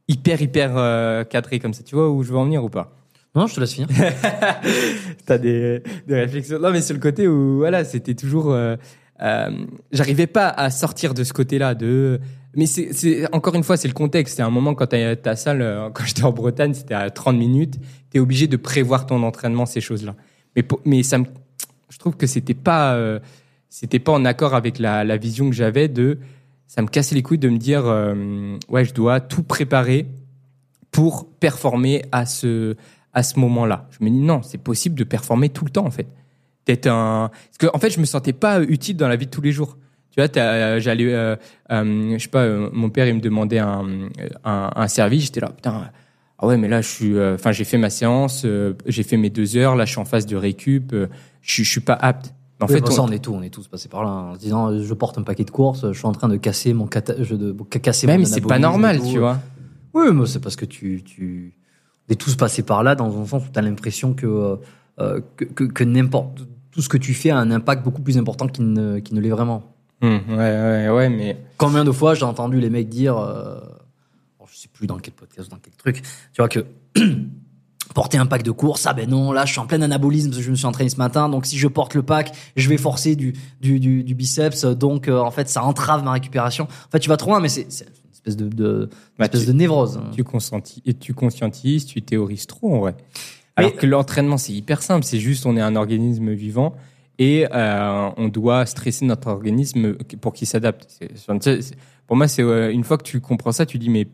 hyper 0.07 0.41
hyper 0.41 0.71
euh, 0.75 1.23
cadré 1.23 1.59
comme 1.59 1.73
ça 1.73 1.83
tu 1.83 1.95
vois 1.95 2.09
où 2.09 2.23
je 2.23 2.31
veux 2.31 2.37
en 2.37 2.45
venir 2.45 2.63
ou 2.63 2.69
pas? 2.69 2.95
Non, 3.33 3.47
je 3.47 3.55
te 3.55 3.61
laisse 3.61 3.71
finir. 3.75 3.87
T'as 5.25 5.37
des, 5.37 5.81
des 6.05 6.15
réflexions. 6.15 6.59
Non, 6.59 6.69
mais 6.71 6.81
sur 6.81 6.93
le 6.93 6.99
côté 6.99 7.29
où, 7.29 7.59
voilà, 7.59 7.85
c'était 7.85 8.13
toujours. 8.13 8.51
euh, 8.51 8.75
euh, 9.21 9.51
J'arrivais 9.93 10.27
pas 10.27 10.49
à 10.49 10.69
sortir 10.69 11.13
de 11.13 11.23
ce 11.23 11.31
côté-là. 11.31 11.73
De... 11.73 12.19
Mais 12.55 12.65
c'est 12.65 13.33
encore 13.33 13.55
une 13.55 13.63
fois, 13.63 13.77
c'est 13.77 13.87
le 13.87 13.93
contexte. 13.93 14.35
C'est 14.35 14.41
un 14.41 14.49
moment 14.49 14.75
quand 14.75 14.87
t'as 14.87 15.15
ta 15.15 15.35
salle, 15.35 15.61
euh, 15.61 15.89
quand 15.89 16.03
j'étais 16.05 16.23
en 16.23 16.31
Bretagne, 16.31 16.73
c'était 16.73 16.93
à 16.93 17.09
30 17.09 17.37
minutes. 17.37 17.75
T'es 18.09 18.19
obligé 18.19 18.47
de 18.47 18.57
prévoir 18.57 19.05
ton 19.05 19.23
entraînement, 19.23 19.65
ces 19.65 19.79
choses-là. 19.79 20.15
Mais, 20.55 20.65
mais 20.83 21.03
ça 21.03 21.17
me, 21.17 21.25
je 21.89 21.97
trouve 21.97 22.17
que 22.17 22.27
c'était 22.27 22.53
pas, 22.53 22.95
euh, 22.95 23.19
c'était 23.69 23.99
pas 23.99 24.11
en 24.11 24.25
accord 24.25 24.53
avec 24.53 24.79
la, 24.79 25.03
la 25.03 25.17
vision 25.17 25.49
que 25.49 25.55
j'avais 25.55 25.87
de. 25.87 26.19
Ça 26.67 26.81
me 26.81 26.87
cassait 26.87 27.15
les 27.15 27.21
couilles 27.21 27.37
de 27.37 27.49
me 27.49 27.57
dire, 27.57 27.85
euh, 27.85 28.57
ouais, 28.69 28.83
je 28.83 28.93
dois 28.93 29.21
tout 29.21 29.43
préparer 29.43 30.07
pour 30.91 31.29
performer 31.29 32.03
à 32.11 32.25
ce 32.25 32.75
à 33.13 33.23
ce 33.23 33.39
moment-là. 33.39 33.87
Je 33.91 34.05
me 34.05 34.09
dis 34.09 34.19
non, 34.19 34.41
c'est 34.41 34.57
possible 34.57 34.95
de 34.95 35.03
performer 35.03 35.49
tout 35.49 35.65
le 35.65 35.71
temps 35.71 35.85
en 35.85 35.91
fait. 35.91 36.07
D'être 36.65 36.87
un 36.87 37.29
parce 37.29 37.57
que 37.57 37.67
en 37.75 37.79
fait, 37.79 37.89
je 37.89 37.99
me 37.99 38.05
sentais 38.05 38.33
pas 38.33 38.61
utile 38.61 38.97
dans 38.97 39.07
la 39.07 39.15
vie 39.15 39.25
de 39.25 39.31
tous 39.31 39.41
les 39.41 39.51
jours. 39.51 39.77
Tu 40.11 40.19
vois, 40.19 40.27
t'as- 40.27 40.79
j'allais 40.79 41.13
euh, 41.13 41.35
euh, 41.71 42.13
je 42.17 42.21
sais 42.23 42.29
pas 42.29 42.43
euh, 42.43 42.69
mon 42.73 42.89
père 42.89 43.07
il 43.07 43.15
me 43.15 43.21
demandait 43.21 43.59
un 43.59 43.85
un, 44.43 44.69
un 44.75 44.87
service, 44.87 45.25
j'étais 45.25 45.39
là 45.39 45.49
putain 45.49 45.89
ah 46.43 46.47
ouais, 46.47 46.57
mais 46.57 46.67
là 46.67 46.81
je 46.81 46.87
suis 46.89 47.15
euh, 47.17 47.35
enfin 47.35 47.51
j'ai 47.51 47.63
fait 47.63 47.77
ma 47.77 47.89
séance, 47.89 48.43
euh, 48.45 48.73
j'ai 48.87 49.03
fait 49.03 49.15
mes 49.17 49.29
deux 49.29 49.55
heures, 49.57 49.75
là 49.75 49.85
je 49.85 49.91
suis 49.91 49.99
en 50.01 50.05
phase 50.05 50.25
de 50.25 50.35
récup, 50.35 50.91
euh, 50.93 51.07
je 51.41 51.53
suis 51.53 51.63
je 51.63 51.69
suis 51.69 51.81
pas 51.81 51.93
apte. 51.93 52.33
En 52.59 52.65
Oui, 52.67 52.73
fait, 52.73 52.83
on- 52.87 52.91
ça, 52.91 53.01
on 53.03 53.11
est 53.11 53.17
tous, 53.23 53.33
on 53.33 53.41
est 53.41 53.49
tous 53.49 53.67
passés 53.67 53.89
par 53.89 54.03
là, 54.03 54.09
hein, 54.09 54.29
en 54.31 54.35
se 54.35 54.39
disant, 54.39 54.67
euh, 54.69 54.83
je 54.83 54.93
porte 54.93 55.17
un 55.17 55.23
paquet 55.23 55.43
de 55.45 55.49
courses, 55.51 55.85
je 55.91 55.97
suis 55.97 56.05
en 56.05 56.11
train 56.11 56.27
de 56.29 56.35
casser 56.37 56.73
mon 56.73 56.85
cata- 56.87 57.15
je 57.23 57.33
de 57.35 57.55
ca- 57.71 57.79
casser 57.79 58.05
même 58.07 58.25
c'est 58.25 58.41
pas 58.41 58.59
normal, 58.59 58.99
tu 59.11 59.17
vois. 59.19 59.39
Oui, 59.95 60.05
mais 60.13 60.25
c'est 60.27 60.39
parce 60.41 60.55
que 60.55 60.65
tu, 60.65 61.01
tu, 61.03 61.55
on 62.07 62.13
est 62.13 62.15
tous 62.15 62.35
passés 62.35 62.61
par 62.63 62.83
là 62.83 62.93
dans 62.95 63.19
un 63.19 63.25
sens 63.25 63.43
où 63.47 63.51
tu 63.51 63.57
as 63.57 63.61
l'impression 63.63 64.13
que, 64.13 64.57
euh, 64.99 65.21
que, 65.37 65.45
que, 65.45 65.63
que 65.63 65.83
n'importe, 65.83 66.47
tout 66.71 66.81
ce 66.81 66.89
que 66.89 66.97
tu 66.97 67.13
fais 67.13 67.29
a 67.31 67.37
un 67.37 67.49
impact 67.51 67.83
beaucoup 67.83 68.01
plus 68.01 68.17
important 68.17 68.47
qu'il 68.47 68.71
ne, 68.71 68.99
qu'il 68.99 69.15
ne 69.15 69.21
l'est 69.21 69.29
vraiment. 69.29 69.63
Hum, 70.01 70.19
ouais 70.29 70.35
ouais 70.37 70.89
ouais, 70.89 71.09
mais 71.09 71.37
Combien 71.57 71.83
de 71.85 71.91
fois 71.91 72.13
j'ai 72.15 72.25
entendu 72.25 72.59
les 72.59 72.69
mecs 72.69 72.89
dire, 72.89 73.17
euh, 73.17 73.59
bon, 74.39 74.45
je 74.51 74.57
sais 74.57 74.67
plus 74.67 74.87
dans 74.87 74.97
quel 74.97 75.13
podcast 75.13 75.47
ou 75.47 75.51
dans 75.51 75.61
quel 75.61 75.73
truc, 75.73 76.01
tu 76.01 76.39
vois 76.39 76.49
que 76.49 76.65
porter 77.93 78.17
un 78.17 78.25
pack 78.25 78.43
de 78.43 78.51
course, 78.51 78.85
ah 78.87 78.93
ben 78.93 79.09
non, 79.09 79.31
là 79.31 79.45
je 79.45 79.51
suis 79.51 79.59
en 79.59 79.67
plein 79.67 79.81
anabolisme 79.81 80.29
parce 80.29 80.37
que 80.39 80.43
je 80.45 80.51
me 80.51 80.55
suis 80.55 80.65
entraîné 80.65 80.89
ce 80.89 80.95
matin, 80.97 81.27
donc 81.29 81.45
si 81.45 81.57
je 81.57 81.67
porte 81.67 81.93
le 81.93 82.03
pack, 82.03 82.31
je 82.55 82.69
vais 82.69 82.77
forcer 82.77 83.15
du, 83.15 83.33
du, 83.59 83.79
du, 83.79 84.03
du 84.03 84.15
biceps, 84.15 84.63
donc 84.65 85.07
euh, 85.07 85.19
en 85.19 85.31
fait 85.31 85.49
ça 85.49 85.63
entrave 85.63 86.03
ma 86.03 86.13
récupération. 86.13 86.65
En 86.65 86.89
fait 86.91 86.99
tu 86.99 87.09
vas 87.09 87.17
trop 87.17 87.31
loin, 87.31 87.39
mais 87.41 87.49
c'est 87.49 87.69
c'est 87.71 87.85
une 87.85 88.11
espèce 88.13 88.37
de, 88.37 88.47
de, 88.47 88.89
Bah, 89.19 89.25
espèce 89.25 89.41
tu- 89.41 89.47
de 89.47 89.53
névrose. 89.53 89.99
tu 90.15 90.23
consenti 90.23 90.81
et 90.85 90.93
tu 90.93 91.13
conscientises, 91.13 91.85
tu 91.85 92.01
théorises 92.01 92.47
trop 92.47 92.73
en 92.73 92.79
vrai. 92.79 92.95
Alors 93.57 93.71
Mais- 93.71 93.77
que 93.77 93.85
l'entraînement 93.85 94.37
c'est 94.37 94.53
hyper 94.53 94.81
simple, 94.81 95.03
c'est 95.05 95.19
juste 95.19 95.45
on 95.45 95.57
est 95.57 95.61
un 95.61 95.75
organisme 95.75 96.31
vivant 96.31 96.73
et 97.19 97.47
euh, 97.53 98.09
on 98.17 98.27
doit 98.27 98.65
stresser 98.65 99.05
notre 99.05 99.27
organisme 99.27 99.95
pour 100.21 100.33
qu'il 100.33 100.47
s'adapte. 100.47 100.99
Pour 102.07 102.15
moi, 102.15 102.27
c'est 102.27 102.43
euh, 102.43 102.71
une 102.71 102.83
fois 102.83 102.97
que 102.97 103.03
tu 103.03 103.21
comprends 103.21 103.51
ça, 103.51 103.65
tu 103.65 103.77
dis 103.77 103.89
mais 103.89 104.07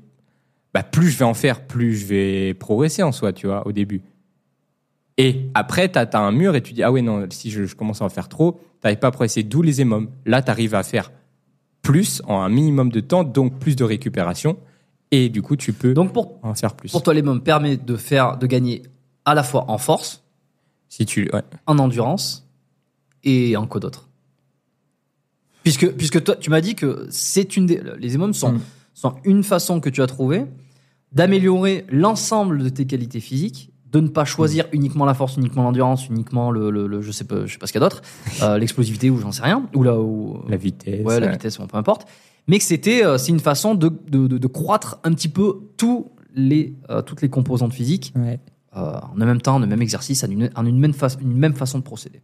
bah, 0.73 0.83
plus 0.83 1.09
je 1.09 1.17
vais 1.17 1.25
en 1.25 1.33
faire, 1.33 1.65
plus 1.65 1.95
je 1.95 2.05
vais 2.05 2.53
progresser 2.53 3.03
en 3.03 3.11
soi, 3.11 3.33
tu 3.33 3.47
vois, 3.47 3.65
au 3.67 3.71
début. 3.71 4.01
Et 5.17 5.49
après, 5.53 5.91
tu 5.91 5.97
as, 5.97 6.09
un 6.13 6.31
mur 6.31 6.55
et 6.55 6.61
tu 6.61 6.73
dis 6.73 6.83
ah 6.83 6.91
ouais 6.91 7.01
non, 7.01 7.25
si 7.29 7.49
je, 7.49 7.65
je 7.65 7.75
commence 7.75 8.01
à 8.01 8.05
en 8.05 8.09
faire 8.09 8.29
trop, 8.29 8.59
t'arrives 8.81 8.99
pas 8.99 9.07
à 9.07 9.11
progresser. 9.11 9.43
D'où 9.43 9.61
les 9.61 9.81
émums. 9.81 10.09
Là, 10.25 10.41
tu 10.41 10.51
arrives 10.51 10.75
à 10.75 10.83
faire 10.83 11.11
plus 11.81 12.21
en 12.27 12.41
un 12.41 12.49
minimum 12.49 12.91
de 12.91 12.99
temps, 12.99 13.23
donc 13.23 13.59
plus 13.59 13.75
de 13.75 13.83
récupération. 13.83 14.57
Et 15.11 15.29
du 15.29 15.41
coup, 15.41 15.55
tu 15.55 15.73
peux 15.73 15.93
Donc 15.93 16.13
pour, 16.13 16.37
en 16.43 16.53
faire 16.53 16.75
plus. 16.75 16.91
pour 16.91 17.01
toi 17.01 17.13
les 17.13 17.21
mômes 17.21 17.41
permet 17.41 17.77
de 17.77 17.95
faire, 17.95 18.37
de 18.37 18.45
gagner 18.45 18.83
à 19.25 19.33
la 19.33 19.43
fois 19.43 19.65
en 19.69 19.77
force, 19.77 20.23
Si 20.89 21.05
tu, 21.05 21.29
ouais. 21.33 21.41
en 21.65 21.79
endurance 21.79 22.46
et 23.29 23.55
en 23.57 23.67
quoi 23.67 23.79
d'autre 23.79 24.07
puisque, 25.63 25.91
puisque 25.91 26.23
toi, 26.23 26.35
tu 26.35 26.49
m'as 26.49 26.61
dit 26.61 26.75
que 26.75 27.07
c'est 27.09 27.57
une 27.57 27.65
des, 27.65 27.81
les 27.99 28.15
émums 28.15 28.33
sont, 28.33 28.53
Mm. 28.53 28.59
sont 28.93 29.15
une 29.25 29.43
façon 29.43 29.79
que 29.79 29.89
tu 29.89 30.01
as 30.01 30.07
trouvé 30.07 30.45
d'améliorer 31.11 31.85
l'ensemble 31.89 32.63
de 32.63 32.69
tes 32.69 32.85
qualités 32.85 33.19
physiques, 33.19 33.71
de 33.91 33.99
ne 34.01 34.07
pas 34.09 34.25
choisir 34.25 34.65
uniquement 34.71 35.05
la 35.05 35.13
force, 35.13 35.37
uniquement 35.37 35.63
l'endurance, 35.63 36.07
uniquement 36.09 36.51
le, 36.51 36.69
le, 36.69 36.87
le- 36.87 37.01
je 37.01 37.11
sais 37.11 37.23
pas, 37.23 37.45
je 37.45 37.53
sais 37.53 37.57
pas 37.59 37.67
ce 37.67 37.71
qu'il 37.71 37.81
y 37.81 37.83
a 37.83 37.87
d'autre, 37.87 38.01
euh, 38.43 38.57
l'explosivité 38.57 39.09
ou 39.09 39.17
j'en 39.19 39.31
sais 39.31 39.43
rien, 39.43 39.67
ou 39.75 39.83
là 39.83 39.99
où 39.99 40.39
La 40.49 40.57
vitesse. 40.57 41.05
ouais, 41.05 41.19
la 41.19 41.27
vitesse, 41.31 41.57
bon, 41.57 41.67
peu 41.67 41.77
importe, 41.77 42.07
mais 42.47 42.57
que 42.59 42.63
c'était 42.65 43.05
euh, 43.05 43.17
c'est 43.17 43.31
une 43.31 43.39
façon 43.39 43.75
de, 43.75 43.89
de, 44.09 44.27
de, 44.27 44.37
de 44.37 44.47
croître 44.47 44.99
un 45.03 45.11
petit 45.13 45.29
peu 45.29 45.59
tous 45.77 46.11
les 46.35 46.75
euh, 46.89 47.01
toutes 47.01 47.21
les 47.21 47.29
composantes 47.29 47.73
physiques 47.73 48.13
ouais. 48.15 48.39
en 48.73 49.15
même 49.15 49.41
temps, 49.41 49.57
le 49.59 49.65
même 49.67 49.81
exercice, 49.81 50.23
en 50.23 50.29
une, 50.29 50.49
en 50.55 50.65
une 50.65 50.79
même 50.79 50.93
fa- 50.93 51.07
une 51.21 51.33
même 51.37 51.53
façon 51.55 51.79
de 51.79 51.83
procéder. 51.83 52.21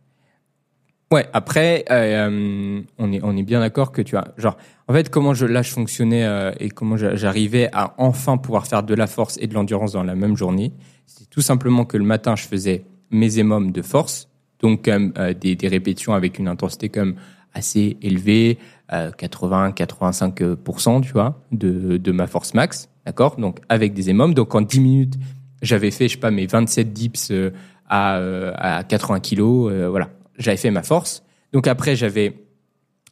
Ouais, 1.14 1.28
après, 1.32 1.86
euh, 1.91 2.28
euh, 2.28 2.82
on 2.97 3.11
est 3.11 3.20
on 3.22 3.38
est 3.38 3.43
bien 3.43 3.59
d'accord 3.59 3.91
que 3.91 4.01
tu 4.01 4.18
as 4.18 4.34
genre 4.36 4.57
en 4.88 4.93
fait 4.93 5.09
comment 5.09 5.36
je 5.36 5.45
là 5.45 5.61
je 5.61 5.70
fonctionnais 5.70 6.24
euh, 6.26 6.51
et 6.59 6.70
comment 6.70 6.97
j'a- 6.97 7.14
j'arrivais 7.16 7.70
à 7.72 7.93
enfin 7.99 8.38
pouvoir 8.38 8.66
faire 8.66 8.82
de 8.82 8.95
la 8.95 9.05
force 9.05 9.38
et 9.39 9.45
de 9.45 9.53
l'endurance 9.53 9.91
dans 9.91 10.01
la 10.01 10.16
même 10.16 10.36
journée, 10.36 10.74
c'est 11.05 11.30
tout 11.30 11.41
simplement 11.41 11.86
que 11.86 11.97
le 11.97 12.03
matin 12.03 12.36
je 12.36 12.45
faisais 12.47 12.86
mes 13.11 13.38
émums 13.38 13.72
de 13.72 13.84
force, 13.84 14.28
donc 14.57 14.88
même 14.88 15.14
euh, 15.20 15.36
des, 15.36 15.55
des 15.55 15.68
répétitions 15.68 16.16
avec 16.16 16.39
une 16.39 16.47
intensité 16.47 16.89
même 16.95 17.14
assez 17.53 17.95
élevée, 18.01 18.57
euh, 18.91 19.11
80-85%, 19.11 21.01
tu 21.03 21.11
vois, 21.11 21.43
de, 21.51 21.97
de 21.97 22.11
ma 22.11 22.26
force 22.26 22.55
max, 22.55 22.89
d'accord? 23.05 23.36
Donc 23.36 23.59
avec 23.70 23.93
des 23.93 24.09
émums, 24.09 24.34
donc 24.34 24.55
en 24.55 24.61
10 24.61 24.80
minutes, 24.80 25.14
j'avais 25.61 25.91
fait, 25.91 26.07
je 26.07 26.14
sais 26.14 26.20
pas, 26.20 26.32
mes 26.32 26.47
27 26.47 26.91
dips 26.91 27.30
euh, 27.30 27.51
à, 27.88 28.18
euh, 28.18 28.51
à 28.55 28.84
80 28.84 29.20
kilos, 29.20 29.72
euh, 29.72 29.89
voilà, 29.89 30.09
j'avais 30.38 30.58
fait 30.58 30.72
ma 30.72 30.84
force. 30.84 31.24
Donc 31.52 31.68
après, 31.68 31.96
j'avais 31.96 32.34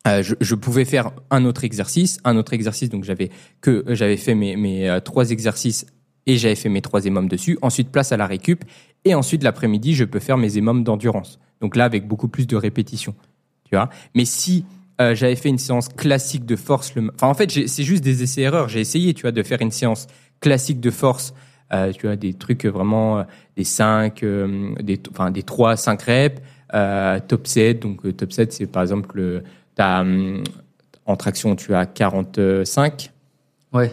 euh, 0.07 0.23
je, 0.23 0.33
je 0.41 0.55
pouvais 0.55 0.85
faire 0.85 1.11
un 1.29 1.45
autre 1.45 1.63
exercice, 1.63 2.19
un 2.23 2.35
autre 2.37 2.53
exercice. 2.53 2.89
Donc 2.89 3.03
j'avais 3.03 3.29
que 3.61 3.83
j'avais 3.89 4.17
fait 4.17 4.35
mes, 4.35 4.55
mes 4.55 4.89
euh, 4.89 4.99
trois 4.99 5.29
exercices 5.29 5.85
et 6.25 6.37
j'avais 6.37 6.55
fait 6.55 6.69
mes 6.69 6.81
trois 6.81 7.05
émums 7.05 7.27
dessus. 7.27 7.57
Ensuite 7.61 7.91
place 7.91 8.11
à 8.11 8.17
la 8.17 8.25
récup 8.25 8.63
et 9.05 9.13
ensuite 9.15 9.43
l'après-midi 9.43 9.93
je 9.93 10.05
peux 10.05 10.19
faire 10.19 10.37
mes 10.37 10.57
émums 10.57 10.83
d'endurance. 10.83 11.39
Donc 11.61 11.75
là 11.75 11.85
avec 11.85 12.07
beaucoup 12.07 12.27
plus 12.27 12.47
de 12.47 12.55
répétitions, 12.55 13.13
tu 13.65 13.75
vois? 13.75 13.89
Mais 14.15 14.25
si 14.25 14.65
euh, 14.99 15.13
j'avais 15.13 15.35
fait 15.35 15.49
une 15.49 15.59
séance 15.59 15.87
classique 15.89 16.45
de 16.45 16.55
force, 16.55 16.95
le... 16.95 17.11
enfin 17.13 17.27
en 17.27 17.33
fait 17.35 17.51
c'est 17.67 17.83
juste 17.83 18.03
des 18.03 18.23
essais 18.23 18.41
erreurs. 18.41 18.69
J'ai 18.69 18.79
essayé, 18.79 19.13
tu 19.13 19.21
vois, 19.21 19.31
de 19.31 19.43
faire 19.43 19.61
une 19.61 19.71
séance 19.71 20.07
classique 20.39 20.79
de 20.79 20.89
force. 20.89 21.33
Euh, 21.73 21.93
tu 21.93 22.07
vois 22.07 22.17
des 22.17 22.33
trucs 22.33 22.65
vraiment 22.65 23.19
euh, 23.19 23.23
des 23.55 23.63
5 23.63 24.23
euh, 24.23 24.73
des 24.81 24.99
enfin 25.09 25.31
des 25.31 25.43
3 25.43 25.77
5 25.77 26.01
reps 26.01 26.37
euh, 26.37 26.41
top 27.27 27.47
7 27.47 27.79
donc 27.79 28.05
euh, 28.05 28.13
top 28.13 28.31
7 28.31 28.53
c'est 28.53 28.67
par 28.67 28.81
exemple 28.81 29.17
le 29.17 29.43
T'as, 29.75 30.01
hum, 30.01 30.43
en 31.05 31.15
traction, 31.15 31.55
tu 31.55 31.73
as 31.73 31.85
45. 31.85 33.11
Ouais. 33.73 33.91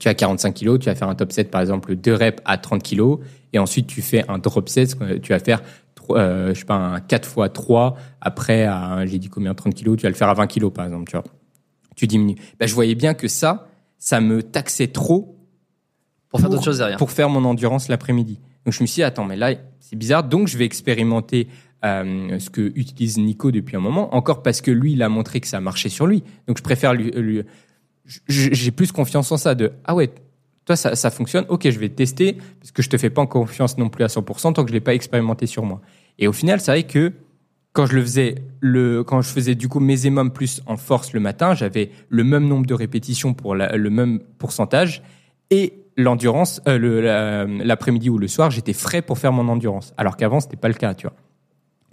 Tu 0.00 0.08
as 0.08 0.14
45 0.14 0.52
kilos. 0.52 0.78
Tu 0.78 0.86
vas 0.86 0.94
faire 0.94 1.08
un 1.08 1.14
top 1.14 1.32
7, 1.32 1.50
par 1.50 1.60
exemple, 1.60 1.94
2 1.94 2.14
reps 2.14 2.42
à 2.44 2.58
30 2.58 2.82
kilos. 2.82 3.20
Et 3.52 3.58
ensuite, 3.58 3.86
tu 3.86 4.02
fais 4.02 4.24
un 4.28 4.38
drop 4.38 4.68
set. 4.68 4.96
Tu 5.22 5.32
vas 5.32 5.38
faire, 5.38 5.62
euh, 6.10 6.54
je 6.54 6.60
sais 6.60 6.64
pas, 6.64 6.74
un 6.74 7.00
4 7.00 7.28
fois 7.28 7.48
3. 7.48 7.96
Après, 8.20 8.68
j'ai 9.06 9.18
dit 9.18 9.28
combien, 9.28 9.54
30 9.54 9.74
kilos. 9.74 9.96
Tu 9.96 10.02
vas 10.02 10.08
le 10.08 10.16
faire 10.16 10.28
à 10.28 10.34
20 10.34 10.46
kilos, 10.46 10.72
par 10.72 10.86
exemple, 10.86 11.10
tu 11.10 11.16
vois. 11.16 11.24
Tu 11.96 12.06
diminues. 12.06 12.36
Ben, 12.58 12.66
je 12.66 12.74
voyais 12.74 12.96
bien 12.96 13.14
que 13.14 13.28
ça, 13.28 13.68
ça 13.98 14.20
me 14.20 14.42
taxait 14.42 14.88
trop 14.88 15.36
Pour 16.28 16.40
faire 16.40 16.50
d'autres 16.50 16.64
choses 16.64 16.78
derrière. 16.78 16.98
pour 16.98 17.12
faire 17.12 17.28
mon 17.28 17.44
endurance 17.44 17.86
l'après-midi. 17.88 18.40
Donc 18.64 18.74
je 18.74 18.82
me 18.82 18.86
suis 18.86 18.96
dit, 18.96 19.02
attends, 19.04 19.24
mais 19.24 19.36
là, 19.36 19.54
c'est 19.78 19.94
bizarre. 19.94 20.24
Donc 20.24 20.48
je 20.48 20.58
vais 20.58 20.64
expérimenter 20.64 21.46
euh, 21.84 22.38
ce 22.38 22.50
que 22.50 22.72
utilise 22.74 23.18
Nico 23.18 23.50
depuis 23.50 23.76
un 23.76 23.80
moment, 23.80 24.14
encore 24.14 24.42
parce 24.42 24.60
que 24.60 24.70
lui, 24.70 24.92
il 24.92 25.02
a 25.02 25.08
montré 25.08 25.40
que 25.40 25.46
ça 25.46 25.60
marchait 25.60 25.88
sur 25.88 26.06
lui. 26.06 26.22
Donc 26.46 26.58
je 26.58 26.62
préfère 26.62 26.94
lui... 26.94 27.42
j'ai 28.28 28.70
plus 28.70 28.92
confiance 28.92 29.30
en 29.32 29.36
ça 29.36 29.54
de, 29.54 29.72
ah 29.84 29.94
ouais, 29.94 30.10
toi, 30.64 30.76
ça, 30.76 31.10
fonctionne, 31.10 31.44
ok, 31.48 31.68
je 31.68 31.78
vais 31.78 31.90
tester, 31.90 32.38
parce 32.58 32.72
que 32.72 32.82
je 32.82 32.88
te 32.88 32.96
fais 32.96 33.10
pas 33.10 33.26
confiance 33.26 33.76
non 33.76 33.90
plus 33.90 34.02
à 34.02 34.06
100% 34.06 34.54
tant 34.54 34.62
que 34.64 34.68
je 34.68 34.72
l'ai 34.72 34.80
pas 34.80 34.94
expérimenté 34.94 35.46
sur 35.46 35.64
moi. 35.64 35.82
Et 36.18 36.26
au 36.26 36.32
final, 36.32 36.60
c'est 36.60 36.70
vrai 36.70 36.84
que 36.84 37.12
quand 37.74 37.86
je 37.86 37.96
le 37.96 38.02
faisais, 38.02 38.36
quand 39.06 39.20
je 39.20 39.28
faisais 39.28 39.54
du 39.54 39.68
coup 39.68 39.80
mes 39.80 40.06
émums 40.06 40.30
plus 40.30 40.62
en 40.66 40.76
force 40.76 41.12
le 41.12 41.20
matin, 41.20 41.54
j'avais 41.54 41.90
le 42.08 42.24
même 42.24 42.46
nombre 42.46 42.66
de 42.66 42.72
répétitions 42.72 43.34
pour 43.34 43.54
le 43.54 43.90
même 43.90 44.20
pourcentage 44.38 45.02
et 45.50 45.74
l'endurance, 45.96 46.60
euh, 46.68 47.46
l'après-midi 47.62 48.10
ou 48.10 48.18
le 48.18 48.28
soir, 48.28 48.50
j'étais 48.50 48.72
frais 48.72 49.02
pour 49.02 49.18
faire 49.18 49.32
mon 49.32 49.48
endurance. 49.48 49.92
Alors 49.96 50.16
qu'avant, 50.16 50.40
c'était 50.40 50.56
pas 50.56 50.68
le 50.68 50.74
cas, 50.74 50.94
tu 50.94 51.06
vois. 51.06 51.16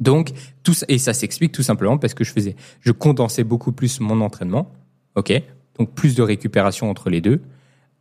Donc, 0.02 0.32
tout 0.64 0.74
ça, 0.74 0.86
et 0.90 0.98
ça 0.98 1.14
s'explique 1.14 1.54
tout 1.54 1.64
simplement 1.64 1.98
parce 1.98 2.14
que 2.14 2.24
je 2.26 2.34
faisais, 2.34 2.56
je 2.82 2.92
condensais 2.92 3.44
beaucoup 3.46 3.72
plus 3.72 4.00
mon 4.02 4.20
entraînement, 4.20 4.70
ok? 5.16 5.32
Donc 5.80 5.94
plus 5.94 6.16
de 6.16 6.22
récupération 6.24 6.90
entre 6.90 7.10
les 7.10 7.22
deux, 7.22 7.40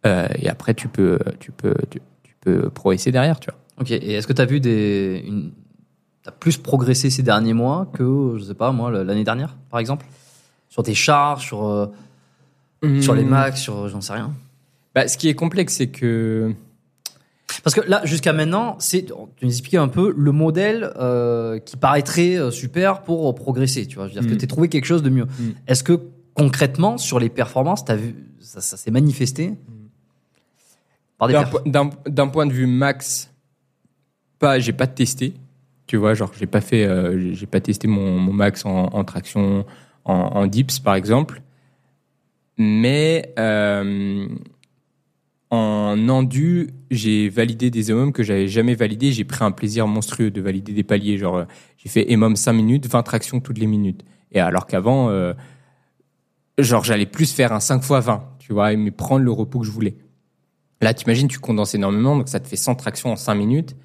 Euh, 0.07 0.27
et 0.39 0.49
après 0.49 0.73
tu 0.73 0.89
peux, 0.89 1.19
tu 1.41 1.53
peux, 1.53 1.75
tu, 1.91 2.01
tu 2.23 2.35
peux 2.41 2.71
progresser 2.71 3.13
derrière, 3.13 3.39
tu 3.39 3.51
vois. 3.51 3.59
Ok, 3.83 3.91
et 3.91 4.15
est-ce 4.15 4.27
que 4.27 4.33
tu 4.33 4.41
as 4.41 4.47
vu 4.47 4.59
des. 4.59 5.23
Une... 5.27 5.53
As 6.27 6.33
plus 6.33 6.57
progressé 6.57 7.11
ces 7.11 7.23
derniers 7.23 7.53
mois 7.53 7.87
que, 7.93 8.37
je 8.39 8.45
sais 8.45 8.55
pas, 8.55 8.73
moi, 8.73 8.91
l'année 8.91 9.25
dernière, 9.25 9.57
par 9.71 9.79
exemple? 9.79 10.07
Sur 10.71 10.83
tes 10.83 10.95
charges, 10.95 11.45
sur, 11.47 11.67
euh, 11.67 11.87
sur 13.03 13.15
les 13.15 13.25
Hmm. 13.25 13.29
max, 13.29 13.61
sur. 13.61 13.89
J'en 13.89 14.01
sais 14.01 14.15
rien. 14.15 14.33
Bah, 14.95 15.07
ce 15.07 15.19
qui 15.19 15.29
est 15.29 15.35
complexe, 15.35 15.75
c'est 15.77 15.89
que 15.89 16.55
Parce 17.65 17.75
que 17.75 17.81
là, 17.89 18.01
jusqu'à 18.05 18.33
maintenant, 18.33 18.77
c'est, 18.79 19.07
tu 19.07 19.13
nous 19.45 19.51
expliquais 19.51 19.77
un 19.79 19.89
peu 19.89 20.15
le 20.17 20.33
modèle 20.33 20.93
euh, 20.97 21.59
qui 21.59 21.77
paraîtrait 21.77 22.37
euh, 22.37 22.51
super 22.51 23.03
pour 23.03 23.29
euh, 23.29 23.35
progresser. 23.35 23.87
Tu 23.87 23.97
vois, 23.97 24.09
je 24.09 24.15
veux 24.15 24.21
dire 24.21 24.29
Mm. 24.31 24.33
que 24.35 24.39
tu 24.39 24.45
as 24.45 24.49
trouvé 24.49 24.69
quelque 24.69 24.85
chose 24.85 25.03
de 25.03 25.11
mieux. 25.11 25.25
Mm. 25.25 25.51
Est-ce 25.67 25.83
que 25.85 26.01
concrètement, 26.35 26.97
sur 26.99 27.19
les 27.19 27.29
performances, 27.29 27.85
t'as 27.85 27.97
vu, 27.97 28.15
ça, 28.41 28.61
ça 28.61 28.77
s'est 28.77 28.91
manifesté 28.91 29.55
par 31.19 31.29
des 31.29 31.35
D'un 32.07 32.29
point 32.29 32.47
de 32.47 32.53
vue 32.53 32.67
max, 32.67 33.31
pas, 34.39 34.59
j'ai 34.59 34.73
pas 34.73 34.87
testé. 34.87 35.35
Tu 35.87 35.97
vois, 35.97 36.15
genre, 36.15 36.31
j'ai 36.39 36.47
pas 36.47 36.61
fait, 36.61 36.85
euh, 36.87 37.19
j'ai- 37.21 37.35
j'ai 37.35 37.47
pas 37.47 37.61
testé 37.61 37.89
mon, 37.89 38.19
mon 38.19 38.33
max 38.33 38.65
en, 38.65 38.85
en 38.87 39.05
traction, 39.05 39.67
en, 40.05 40.15
en 40.15 40.47
dips, 40.47 40.79
par 40.79 40.95
exemple. 40.95 41.43
Mais 42.57 43.35
euh, 43.39 44.29
en 45.51 46.09
endu, 46.09 46.71
j'ai 46.91 47.29
validé 47.29 47.71
des 47.71 47.91
EMOM 47.91 48.13
que 48.13 48.23
j'avais 48.23 48.47
jamais 48.47 48.75
validé. 48.75 49.11
J'ai 49.11 49.25
pris 49.25 49.45
un 49.45 49.51
plaisir 49.51 49.89
monstrueux 49.89 50.31
de 50.31 50.41
valider 50.41 50.73
des 50.73 50.85
paliers. 50.85 51.19
Genre, 51.19 51.37
euh, 51.39 51.45
j'ai 51.77 51.89
fait 51.89 52.11
EMOM 52.11 52.37
5 52.37 52.53
minutes, 52.53 52.87
20 52.87 53.03
tractions 53.03 53.41
toutes 53.41 53.59
les 53.59 53.67
minutes. 53.67 54.05
Et 54.31 54.39
alors 54.39 54.67
qu'avant, 54.67 55.11
euh, 55.11 55.35
genre, 56.59 56.85
j'allais 56.85 57.07
plus 57.07 57.33
faire 57.33 57.53
un 57.53 57.59
5 57.59 57.79
x 57.79 57.89
20, 57.89 58.25
tu 58.39 58.53
vois, 58.53 58.77
mais 58.77 58.93
prendre 58.93 59.25
le 59.25 59.33
repos 59.33 59.59
que 59.59 59.67
je 59.67 59.73
voulais. 59.73 59.97
Là, 60.81 60.95
t'imagines, 60.95 61.29
tu 61.29 61.41
condenses 61.41 61.75
énormément, 61.75 62.17
donc 62.17 62.29
ça 62.29 62.41
te 62.41 62.47
fait 62.47 62.57
100 62.57 62.77
tractions 62.77 63.11
en 63.11 63.17
5 63.17 63.35
minutes. 63.35 63.77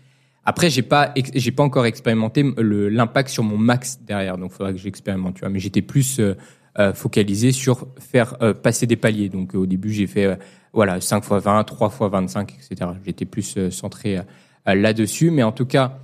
Après, 0.46 0.70
j'ai 0.70 0.84
pas, 0.84 1.12
j'ai 1.34 1.52
pas 1.52 1.64
encore 1.64 1.88
expérimenté 1.88 2.46
l'impact 2.58 3.30
sur 3.30 3.44
mon 3.44 3.58
max 3.58 4.00
derrière, 4.02 4.38
donc 4.38 4.52
faudra 4.52 4.72
que 4.72 4.78
j'expérimente, 4.78 5.34
tu 5.34 5.40
vois. 5.40 5.50
Mais 5.50 5.60
j'étais 5.60 5.82
plus 5.82 6.20
euh, 6.20 6.36
euh, 6.78 6.94
focalisé 6.94 7.52
sur 7.54 7.88
faire 8.00 8.36
euh, 8.42 8.54
passer 8.54 8.86
des 8.86 8.98
paliers. 8.98 9.30
Donc 9.30 9.56
euh, 9.56 9.60
au 9.60 9.66
début, 9.66 9.94
j'ai 9.94 10.08
fait 10.08 10.26
euh, 10.26 10.36
voilà 10.74 11.00
5 11.00 11.24
x 11.24 11.30
20, 11.30 11.64
3 11.64 11.88
x 11.88 11.98
25, 12.12 12.54
etc. 12.54 12.92
J'étais 13.06 13.26
plus 13.26 13.56
euh, 13.58 13.72
centré 13.72 14.20
là-dessus, 14.66 15.32
mais 15.32 15.44
en 15.44 15.52
tout 15.52 15.66
cas, 15.66 16.00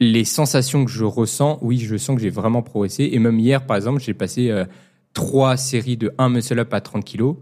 les 0.00 0.24
sensations 0.24 0.84
que 0.84 0.90
je 0.90 1.04
ressens, 1.04 1.58
oui, 1.62 1.78
je 1.78 1.96
sens 1.96 2.16
que 2.16 2.22
j'ai 2.22 2.30
vraiment 2.30 2.60
progressé. 2.60 3.08
Et 3.12 3.18
même 3.20 3.38
hier, 3.38 3.64
par 3.64 3.76
exemple, 3.76 4.00
j'ai 4.00 4.12
passé 4.12 4.52
trois 5.14 5.56
séries 5.56 5.96
de 5.96 6.12
1 6.18 6.28
muscle 6.28 6.58
up 6.58 6.74
à 6.74 6.80
30 6.80 7.04
kilos. 7.04 7.36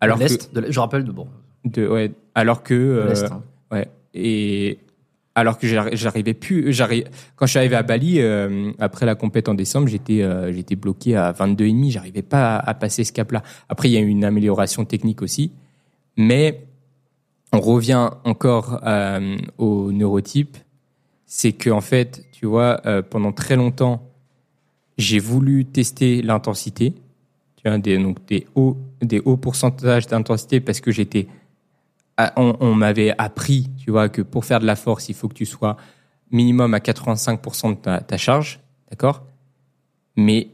Alors 0.00 0.18
de 0.18 0.28
que, 0.28 0.60
de 0.60 0.70
je 0.70 0.78
rappelle 0.78 1.02
de 1.02 1.10
bon, 1.10 1.26
de, 1.64 1.88
ouais, 1.88 2.12
alors 2.36 2.62
que, 2.62 2.74
de 2.74 3.24
hein. 3.32 3.42
ouais, 3.72 3.88
et 4.14 4.78
alors 5.34 5.58
que 5.58 5.66
j'arri- 5.66 5.96
j'arrivais 5.96 6.34
plus, 6.34 6.76
quand 7.36 7.46
je 7.46 7.50
suis 7.50 7.58
arrivé 7.58 7.76
à 7.76 7.82
Bali 7.82 8.20
euh, 8.20 8.72
après 8.78 9.06
la 9.06 9.14
compète 9.14 9.48
en 9.48 9.54
décembre, 9.54 9.88
j'étais, 9.88 10.22
euh, 10.22 10.52
j'étais 10.52 10.76
bloqué 10.76 11.16
à 11.16 11.32
22 11.32 11.66
et 11.66 11.72
demi, 11.72 11.90
j'arrivais 11.90 12.22
pas 12.22 12.56
à, 12.56 12.74
passer 12.74 13.04
ce 13.04 13.12
cap-là. 13.12 13.42
Après, 13.68 13.88
il 13.88 13.92
y 13.92 13.96
a 13.96 14.00
eu 14.00 14.08
une 14.08 14.24
amélioration 14.24 14.84
technique 14.84 15.22
aussi, 15.22 15.52
mais 16.16 16.66
on 17.52 17.60
revient 17.60 18.10
encore 18.24 18.80
euh, 18.84 19.36
au 19.58 19.92
neurotype, 19.92 20.56
c'est 21.26 21.52
que 21.52 21.70
en 21.70 21.80
fait, 21.80 22.24
tu 22.32 22.46
vois, 22.46 22.80
euh, 22.86 23.02
pendant 23.02 23.32
très 23.32 23.56
longtemps, 23.56 24.08
j'ai 24.98 25.18
voulu 25.18 25.64
tester 25.64 26.22
l'intensité, 26.22 26.94
tu 27.56 27.68
vois, 27.68 27.78
des, 27.78 27.98
donc 27.98 28.24
des 28.26 28.46
hauts, 28.54 28.76
des 29.00 29.20
hauts 29.20 29.36
pourcentages 29.36 30.06
d'intensité 30.06 30.60
parce 30.60 30.80
que 30.80 30.90
j'étais, 30.90 31.28
on, 32.36 32.74
m'avait 32.74 33.14
appris, 33.18 33.70
tu 33.78 33.90
vois, 33.90 34.08
que 34.08 34.22
pour 34.22 34.44
faire 34.44 34.60
de 34.60 34.66
la 34.66 34.76
force, 34.76 35.08
il 35.08 35.14
faut 35.14 35.28
que 35.28 35.34
tu 35.34 35.46
sois 35.46 35.76
minimum 36.30 36.74
à 36.74 36.78
85% 36.78 37.70
de 37.70 38.04
ta, 38.04 38.16
charge, 38.16 38.60
d'accord? 38.90 39.24
Mais 40.16 40.48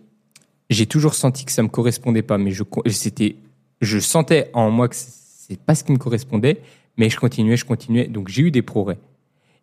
j'ai 0.70 0.86
toujours 0.86 1.14
senti 1.14 1.44
que 1.44 1.52
ça 1.52 1.62
me 1.62 1.68
correspondait 1.68 2.22
pas, 2.22 2.38
mais 2.38 2.50
je, 2.50 2.62
c'était, 2.90 3.36
je 3.80 3.98
sentais 3.98 4.50
en 4.52 4.70
moi 4.70 4.88
que 4.88 4.96
c'est 4.96 5.60
pas 5.60 5.74
ce 5.74 5.84
qui 5.84 5.92
me 5.92 5.98
correspondait, 5.98 6.60
mais 6.96 7.10
je 7.10 7.18
continuais, 7.18 7.56
je 7.56 7.64
continuais, 7.64 8.06
donc 8.06 8.28
j'ai 8.28 8.42
eu 8.42 8.50
des 8.50 8.62
progrès. 8.62 8.98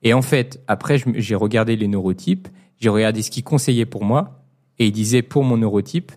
Et 0.02 0.14
en 0.14 0.22
fait, 0.22 0.62
après, 0.68 0.98
j'ai 1.16 1.36
regardé 1.36 1.76
les 1.76 1.88
neurotypes, 1.88 2.48
j'ai 2.80 2.90
regardé 2.90 3.22
ce 3.22 3.32
qu'ils 3.32 3.44
conseillaient 3.44 3.86
pour 3.86 4.04
moi, 4.04 4.44
et 4.80 4.88
ils 4.88 4.92
disaient 4.92 5.22
pour 5.22 5.44
mon 5.44 5.58
neurotype, 5.58 6.12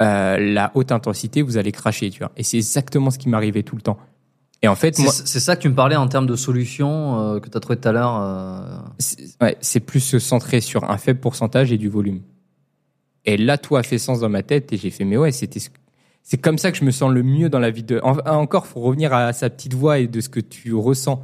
euh, 0.00 0.38
la 0.38 0.70
haute 0.74 0.92
intensité, 0.92 1.42
vous 1.42 1.56
allez 1.56 1.72
cracher, 1.72 2.10
tu 2.10 2.20
vois. 2.20 2.32
Et 2.36 2.42
c'est 2.42 2.56
exactement 2.56 3.10
ce 3.10 3.18
qui 3.18 3.28
m'arrivait 3.28 3.62
tout 3.62 3.76
le 3.76 3.82
temps. 3.82 3.98
Et 4.62 4.68
en 4.68 4.74
fait, 4.74 4.96
C'est 4.96 5.02
moi, 5.02 5.12
c'est 5.12 5.38
ça 5.40 5.54
que 5.56 5.62
tu 5.62 5.68
me 5.68 5.74
parlais 5.74 5.94
en 5.96 6.08
termes 6.08 6.26
de 6.26 6.34
solutions 6.34 7.20
euh, 7.36 7.40
que 7.40 7.48
tu 7.48 7.56
as 7.56 7.60
trouvé 7.60 7.78
tout 7.78 7.88
à 7.88 7.92
l'heure. 7.92 8.16
euh, 8.20 8.78
c'est 8.98 9.22
ouais, 9.40 9.56
c'est 9.60 9.80
plus 9.80 10.00
se 10.00 10.18
centrer 10.18 10.60
sur 10.60 10.90
un 10.90 10.98
faible 10.98 11.20
pourcentage 11.20 11.70
et 11.72 11.78
du 11.78 11.88
volume. 11.88 12.22
Et 13.24 13.36
là, 13.36 13.56
tout 13.58 13.76
a 13.76 13.82
fait 13.82 13.98
sens 13.98 14.20
dans 14.20 14.28
ma 14.28 14.42
tête 14.42 14.72
et 14.72 14.76
j'ai 14.76 14.90
fait, 14.90 15.04
mais 15.04 15.16
ouais, 15.16 15.30
c'était, 15.32 15.60
ce- 15.60 15.68
c'est 16.24 16.38
comme 16.38 16.58
ça 16.58 16.72
que 16.72 16.78
je 16.78 16.84
me 16.84 16.90
sens 16.90 17.12
le 17.12 17.22
mieux 17.22 17.48
dans 17.48 17.60
la 17.60 17.70
vie 17.70 17.82
de. 17.84 18.00
en- 18.02 18.18
encore, 18.26 18.66
faut 18.66 18.80
revenir 18.80 19.12
à 19.14 19.32
sa 19.32 19.48
petite 19.48 19.74
voix 19.74 19.98
et 20.00 20.08
de 20.08 20.20
ce 20.20 20.28
que 20.28 20.40
tu 20.40 20.74
ressens. 20.74 21.22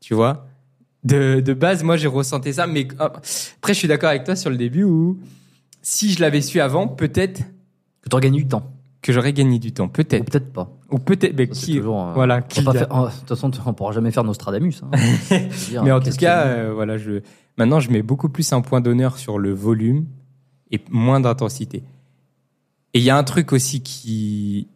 Tu 0.00 0.14
vois? 0.14 0.46
De, 1.02 1.40
de 1.40 1.52
base, 1.52 1.82
moi, 1.82 1.96
j'ai 1.98 2.08
ressenti 2.08 2.54
ça, 2.54 2.66
mais 2.66 2.88
ah, 2.98 3.12
après, 3.58 3.74
je 3.74 3.78
suis 3.78 3.88
d'accord 3.88 4.08
avec 4.08 4.24
toi 4.24 4.34
sur 4.36 4.48
le 4.48 4.56
début 4.56 4.84
où 4.84 5.18
si 5.82 6.12
je 6.12 6.20
l'avais 6.20 6.40
su 6.40 6.60
avant, 6.60 6.88
peut-être 6.88 7.42
que 8.00 8.08
tu 8.10 8.20
gagné 8.20 8.38
du 8.38 8.48
temps. 8.48 8.72
que 9.02 9.12
j'aurais 9.12 9.34
gagné 9.34 9.58
du 9.58 9.72
temps. 9.72 9.88
Peut-être. 9.88 10.24
peut-être 10.24 10.50
pas. 10.52 10.70
Ou 10.94 10.98
peut-être. 10.98 11.36
Mais 11.36 11.48
qui, 11.48 11.76
toujours, 11.76 12.12
voilà, 12.14 12.40
qui 12.40 12.60
a- 12.60 12.72
faire- 12.72 12.86
oh, 12.90 13.06
De 13.06 13.18
toute 13.20 13.28
façon, 13.28 13.50
on 13.66 13.72
pourra 13.74 13.92
jamais 13.92 14.10
faire 14.12 14.22
Nostradamus. 14.24 14.74
hein. 14.82 14.90
Dire, 15.68 15.82
Mais 15.82 15.90
en 15.92 16.00
tout 16.00 16.10
cas, 16.12 16.46
euh, 16.46 16.72
voilà, 16.72 16.96
je 16.98 17.20
maintenant 17.58 17.80
je 17.80 17.90
mets 17.90 18.02
beaucoup 18.02 18.28
plus 18.28 18.52
un 18.52 18.60
point 18.60 18.80
d'honneur 18.80 19.18
sur 19.18 19.38
le 19.38 19.52
volume 19.52 20.06
et 20.70 20.80
moins 20.90 21.20
d'intensité. 21.20 21.82
Et 22.94 22.98
il 23.00 23.02
y 23.04 23.10
a 23.10 23.16
un 23.16 23.24
truc 23.24 23.52
aussi 23.52 23.82
qui 23.82 24.68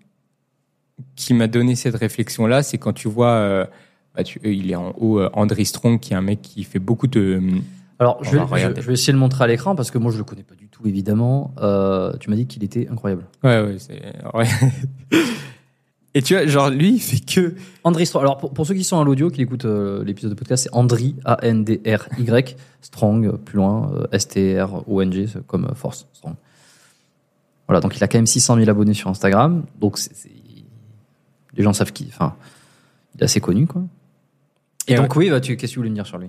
qui 1.14 1.34
m'a 1.34 1.46
donné 1.46 1.76
cette 1.76 1.94
réflexion 1.94 2.46
là, 2.46 2.62
c'est 2.64 2.78
quand 2.78 2.92
tu 2.92 3.06
vois, 3.08 3.30
euh, 3.30 3.64
bah, 4.16 4.24
tu- 4.24 4.40
euh, 4.44 4.52
il 4.52 4.70
est 4.72 4.74
en 4.74 4.92
haut, 4.98 5.20
euh, 5.20 5.30
André 5.34 5.64
Strong, 5.64 6.00
qui 6.00 6.12
est 6.12 6.16
un 6.16 6.20
mec 6.22 6.42
qui 6.42 6.64
fait 6.64 6.80
beaucoup 6.80 7.06
de. 7.06 7.40
Alors, 8.00 8.18
On 8.20 8.24
je 8.24 8.30
vais, 8.32 8.38
va 8.38 8.44
regarder. 8.44 8.76
je- 8.76 8.82
je 8.82 8.86
vais 8.88 8.92
essayer 8.94 9.12
de 9.12 9.16
le 9.18 9.20
montrer 9.20 9.44
à 9.44 9.46
l'écran 9.46 9.74
parce 9.76 9.90
que 9.92 9.98
moi, 9.98 10.10
je 10.12 10.18
le 10.18 10.24
connais 10.24 10.42
pas 10.44 10.54
du 10.56 10.68
tout, 10.68 10.86
évidemment. 10.86 11.52
Tu 12.20 12.28
m'as 12.30 12.36
dit 12.36 12.46
qu'il 12.48 12.64
était 12.64 12.88
incroyable. 12.88 13.24
Ouais, 13.44 13.60
ouais, 13.62 13.76
c'est. 13.78 14.00
ouais. 14.34 14.46
et 16.18 16.22
tu 16.22 16.34
vois, 16.34 16.46
genre 16.46 16.70
lui, 16.70 16.94
il 16.94 17.00
fait 17.00 17.20
que. 17.24 17.54
Andri 17.84 18.04
Strong. 18.06 18.22
Alors, 18.24 18.38
pour, 18.38 18.52
pour 18.52 18.66
ceux 18.66 18.74
qui 18.74 18.84
sont 18.84 19.00
à 19.00 19.04
l'audio, 19.04 19.30
qui 19.30 19.42
écoutent 19.42 19.64
euh, 19.64 20.02
l'épisode 20.04 20.30
de 20.32 20.36
podcast, 20.36 20.64
c'est 20.64 20.74
Andri, 20.74 21.14
A-N-D-R-Y, 21.24 22.56
Strong, 22.80 23.36
plus 23.38 23.56
loin, 23.56 23.92
euh, 23.94 24.06
S-T-R-O-N-G, 24.12 25.26
comme 25.46 25.66
euh, 25.66 25.74
Force 25.74 26.06
Strong. 26.14 26.34
Voilà, 27.66 27.80
donc 27.80 27.96
il 27.96 28.02
a 28.04 28.08
quand 28.08 28.18
même 28.18 28.26
600 28.26 28.56
000 28.56 28.68
abonnés 28.70 28.94
sur 28.94 29.08
Instagram. 29.10 29.64
Donc, 29.78 29.98
c'est, 29.98 30.14
c'est- 30.14 30.30
les 31.54 31.62
gens 31.64 31.72
savent 31.72 31.92
qui. 31.92 32.06
Enfin, 32.08 32.34
il 33.14 33.20
est 33.20 33.24
assez 33.24 33.40
connu, 33.40 33.66
quoi. 33.66 33.82
Et, 34.86 34.92
Et 34.92 34.96
donc, 34.96 35.14
oui, 35.16 35.28
bah, 35.30 35.40
tu, 35.40 35.56
qu'est-ce 35.56 35.72
que 35.72 35.74
tu 35.74 35.78
voulais 35.80 35.90
me 35.90 35.94
dire 35.94 36.06
sur 36.06 36.18
lui? 36.18 36.28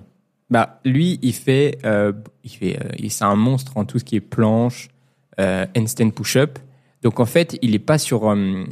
Bah, 0.50 0.80
lui, 0.84 1.18
il 1.22 1.32
fait, 1.32 1.78
euh, 1.84 2.12
il 2.44 2.50
fait, 2.50 2.78
euh, 2.84 2.88
il- 2.98 3.10
c'est 3.10 3.24
un 3.24 3.36
monstre 3.36 3.76
en 3.76 3.84
tout 3.84 3.98
ce 3.98 4.04
qui 4.04 4.16
est 4.16 4.20
planche, 4.20 4.88
euh, 5.38 5.64
handstand 5.76 6.10
push-up. 6.10 6.58
Donc 7.02 7.20
en 7.20 7.24
fait, 7.26 7.56
il 7.62 7.74
est 7.74 7.78
pas 7.78 7.96
sur, 7.98 8.28
euh, 8.30 8.64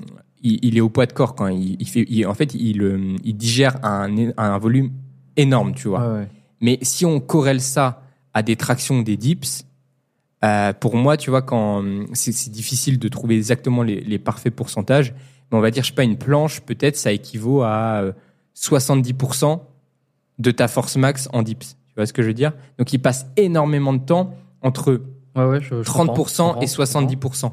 il, 0.43 0.59
il 0.63 0.77
est 0.77 0.81
au 0.81 0.89
poids 0.89 1.07
de 1.07 1.13
corps 1.13 1.35
quand 1.35 1.49
il, 1.49 1.77
il 1.81 1.89
fait, 1.89 2.05
il- 2.09 2.27
en 2.27 2.35
fait, 2.35 2.55
il, 2.55 2.83
euh, 2.83 3.17
il 3.25 3.37
digère 3.37 3.79
un, 3.85 4.59
volume 4.59 4.91
énorme, 5.37 5.75
tu 5.75 5.89
vois. 5.89 6.15
ouais. 6.15 6.29
Mais 6.61 6.79
si 6.83 7.05
on 7.07 7.21
corrèle 7.21 7.61
ça 7.61 8.03
à 8.35 8.43
des 8.43 8.57
tractions, 8.57 9.03
des 9.03 9.17
dips, 9.17 9.65
euh, 10.45 10.73
pour 10.73 10.97
moi, 10.97 11.17
tu 11.17 11.31
vois, 11.31 11.43
quand 11.43 11.83
euh, 11.85 12.05
c'est 12.15 12.51
difficile 12.51 12.99
de 12.99 13.09
trouver 13.09 13.37
exactement 13.37 13.83
les, 13.83 14.01
les 14.01 14.19
parfaits 14.19 14.55
pourcentages, 14.55 15.15
mais 15.51 15.59
on 15.59 15.61
va 15.61 15.71
dire, 15.71 15.83
je 15.83 15.89
sais 15.89 15.95
pas, 15.95 16.05
une 16.05 16.19
planche, 16.19 16.61
peut-être, 16.61 16.97
ça 16.97 17.13
équivaut 17.13 17.63
à 17.63 18.01
euh, 18.03 18.13
70% 18.57 19.61
de 20.39 20.51
ta 20.51 20.69
force 20.69 20.97
max 20.97 21.29
en 21.33 21.43
dips. 21.43 21.77
Tu 21.89 21.95
vois 21.97 22.07
ce 22.07 22.13
que 22.13 22.23
je 22.23 22.29
veux 22.29 22.35
dire? 22.35 22.53
Donc, 22.79 22.93
il 22.93 22.99
passe 22.99 23.27
énormément 23.37 23.93
de 23.93 24.05
temps 24.05 24.35
entre 24.63 25.01
Ouais, 25.37 25.45
ouais, 25.45 25.61
je, 25.61 25.83
je 25.83 25.89
30% 25.91 26.07
comprends, 26.07 26.25
je 26.25 26.37
comprends, 26.37 26.61
et 26.63 26.67
je 26.67 26.77
comprends. 26.77 27.51
70%. 27.51 27.53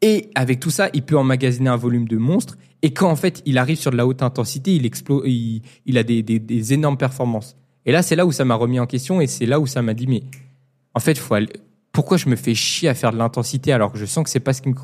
Et 0.00 0.30
avec 0.34 0.60
tout 0.60 0.70
ça, 0.70 0.90
il 0.94 1.02
peut 1.02 1.18
emmagasiner 1.18 1.68
un 1.70 1.76
volume 1.76 2.06
de 2.06 2.16
monstre. 2.16 2.56
Et 2.82 2.92
quand 2.92 3.10
en 3.10 3.16
fait 3.16 3.42
il 3.46 3.58
arrive 3.58 3.78
sur 3.78 3.90
de 3.90 3.96
la 3.96 4.06
haute 4.06 4.22
intensité, 4.22 4.74
il 4.76 4.86
explose, 4.86 5.22
il, 5.26 5.62
il 5.86 5.98
a 5.98 6.02
des, 6.04 6.22
des- 6.22 6.38
des 6.38 6.72
énormes 6.72 6.96
performances. 6.96 7.56
Et 7.86 7.90
là, 7.92 8.02
c'est 8.02 8.14
là 8.16 8.24
où 8.26 8.30
ça 8.32 8.44
m'a 8.44 8.54
remis 8.54 8.78
en 8.78 8.86
question 8.86 9.20
et 9.20 9.26
c'est 9.26 9.46
là 9.46 9.58
où 9.58 9.66
ça 9.66 9.82
m'a 9.82 9.94
dit 9.94 10.06
mais 10.06 10.22
en 10.94 11.00
fait, 11.00 11.18
faut 11.18 11.34
aller- 11.34 11.48
pourquoi 11.92 12.16
je 12.16 12.28
me 12.28 12.36
fais 12.36 12.54
chier 12.54 12.88
à 12.88 12.94
faire 12.94 13.12
de 13.12 13.16
l'intensité 13.18 13.72
alors 13.72 13.90
que 13.92 13.98
je 13.98 14.06
sens 14.06 14.22
que 14.22 14.30
c'est 14.30 14.38
pas 14.40 14.52
ce 14.52 14.62
qui 14.62 14.68
me, 14.68 14.74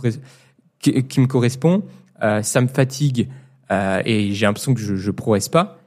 qui, 1.02 1.20
me 1.20 1.26
correspond, 1.26 1.82
Euh, 2.22 2.42
ça 2.42 2.60
me 2.60 2.68
fatigue 2.68 3.28
euh, 3.72 4.00
et 4.04 4.32
j'ai 4.32 4.46
l'impression 4.46 4.72
que 4.74 4.80
je, 4.80 4.94
je 4.96 5.10
progresse 5.10 5.48
pas. 5.48 5.78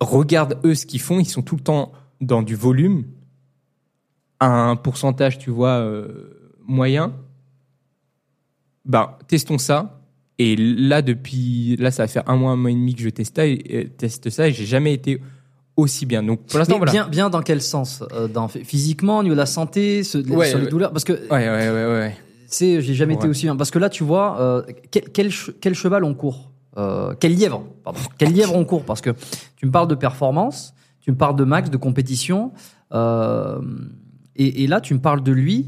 Regarde 0.00 0.58
eux 0.64 0.74
ce 0.74 0.84
qu'ils 0.86 1.00
font, 1.00 1.18
ils 1.20 1.26
sont 1.28 1.42
tout 1.42 1.56
le 1.56 1.62
temps 1.62 1.92
dans 2.20 2.42
du 2.42 2.54
volume, 2.56 3.04
un 4.40 4.76
pourcentage, 4.76 5.38
tu 5.38 5.50
vois, 5.50 5.78
euh, 5.78 6.52
moyen. 6.66 7.14
Ben, 8.84 9.10
testons 9.28 9.58
ça. 9.58 10.00
Et 10.38 10.56
là, 10.56 11.00
depuis, 11.00 11.76
là, 11.76 11.90
ça 11.90 12.02
va 12.04 12.08
faire 12.08 12.28
un 12.28 12.36
mois, 12.36 12.52
un 12.52 12.56
mois 12.56 12.70
et 12.70 12.74
demi 12.74 12.94
que 12.94 13.02
je 13.02 13.08
teste 13.08 13.36
ça 13.36 13.46
et, 13.46 13.88
teste 13.96 14.30
ça 14.30 14.48
et 14.48 14.52
j'ai 14.52 14.66
jamais 14.66 14.92
été 14.92 15.20
aussi 15.76 16.06
bien. 16.06 16.22
Donc, 16.24 16.42
pour 16.46 16.58
l'instant, 16.58 16.76
voilà. 16.76 16.90
bien, 16.92 17.08
bien 17.08 17.30
dans 17.30 17.40
quel 17.42 17.62
sens 17.62 18.02
Euh, 18.12 18.26
dans, 18.28 18.48
Physiquement, 18.48 19.18
au 19.18 19.22
niveau 19.22 19.34
de 19.34 19.40
la 19.40 19.46
santé, 19.46 20.02
ce- 20.02 20.18
Ouais, 20.18 20.48
sur 20.50 20.58
les 20.58 20.66
douleurs? 20.66 20.92
Parce 20.92 21.04
que 21.04 21.12
Ouais, 21.12 21.48
ouais, 21.48 21.70
ouais, 21.70 21.86
ouais, 21.86 22.16
c'est, 22.48 22.80
j'ai 22.82 22.94
jamais 22.94 23.14
été 23.14 23.28
aussi 23.28 23.42
bien. 23.46 23.54
Parce 23.56 23.70
que 23.70 23.78
là, 23.78 23.88
tu 23.88 24.02
vois, 24.04 24.40
euh, 24.40 24.62
quel, 24.90 25.04
quel, 25.10 25.28
che- 25.30 25.52
quel 25.60 25.74
cheval 25.74 26.02
on 26.04 26.14
court? 26.14 26.50
Euh, 26.76 27.14
Quel 27.20 27.36
lièvre 27.36 27.64
Pardon. 27.84 28.00
Quel 28.18 28.32
lièvre 28.34 28.56
on 28.56 28.64
court? 28.64 28.84
Parce 28.84 29.00
que 29.00 29.10
tu 29.56 29.66
me 29.66 29.70
parles 29.70 29.86
de 29.88 29.94
performance, 29.94 30.74
tu 31.00 31.12
me 31.12 31.16
parles 31.16 31.36
de 31.36 31.44
max, 31.44 31.70
de 31.70 31.76
compétition, 31.76 32.50
et, 34.36 34.64
et 34.64 34.66
là, 34.66 34.80
tu 34.80 34.94
me 34.94 35.00
parles 35.00 35.22
de 35.22 35.32
lui 35.32 35.66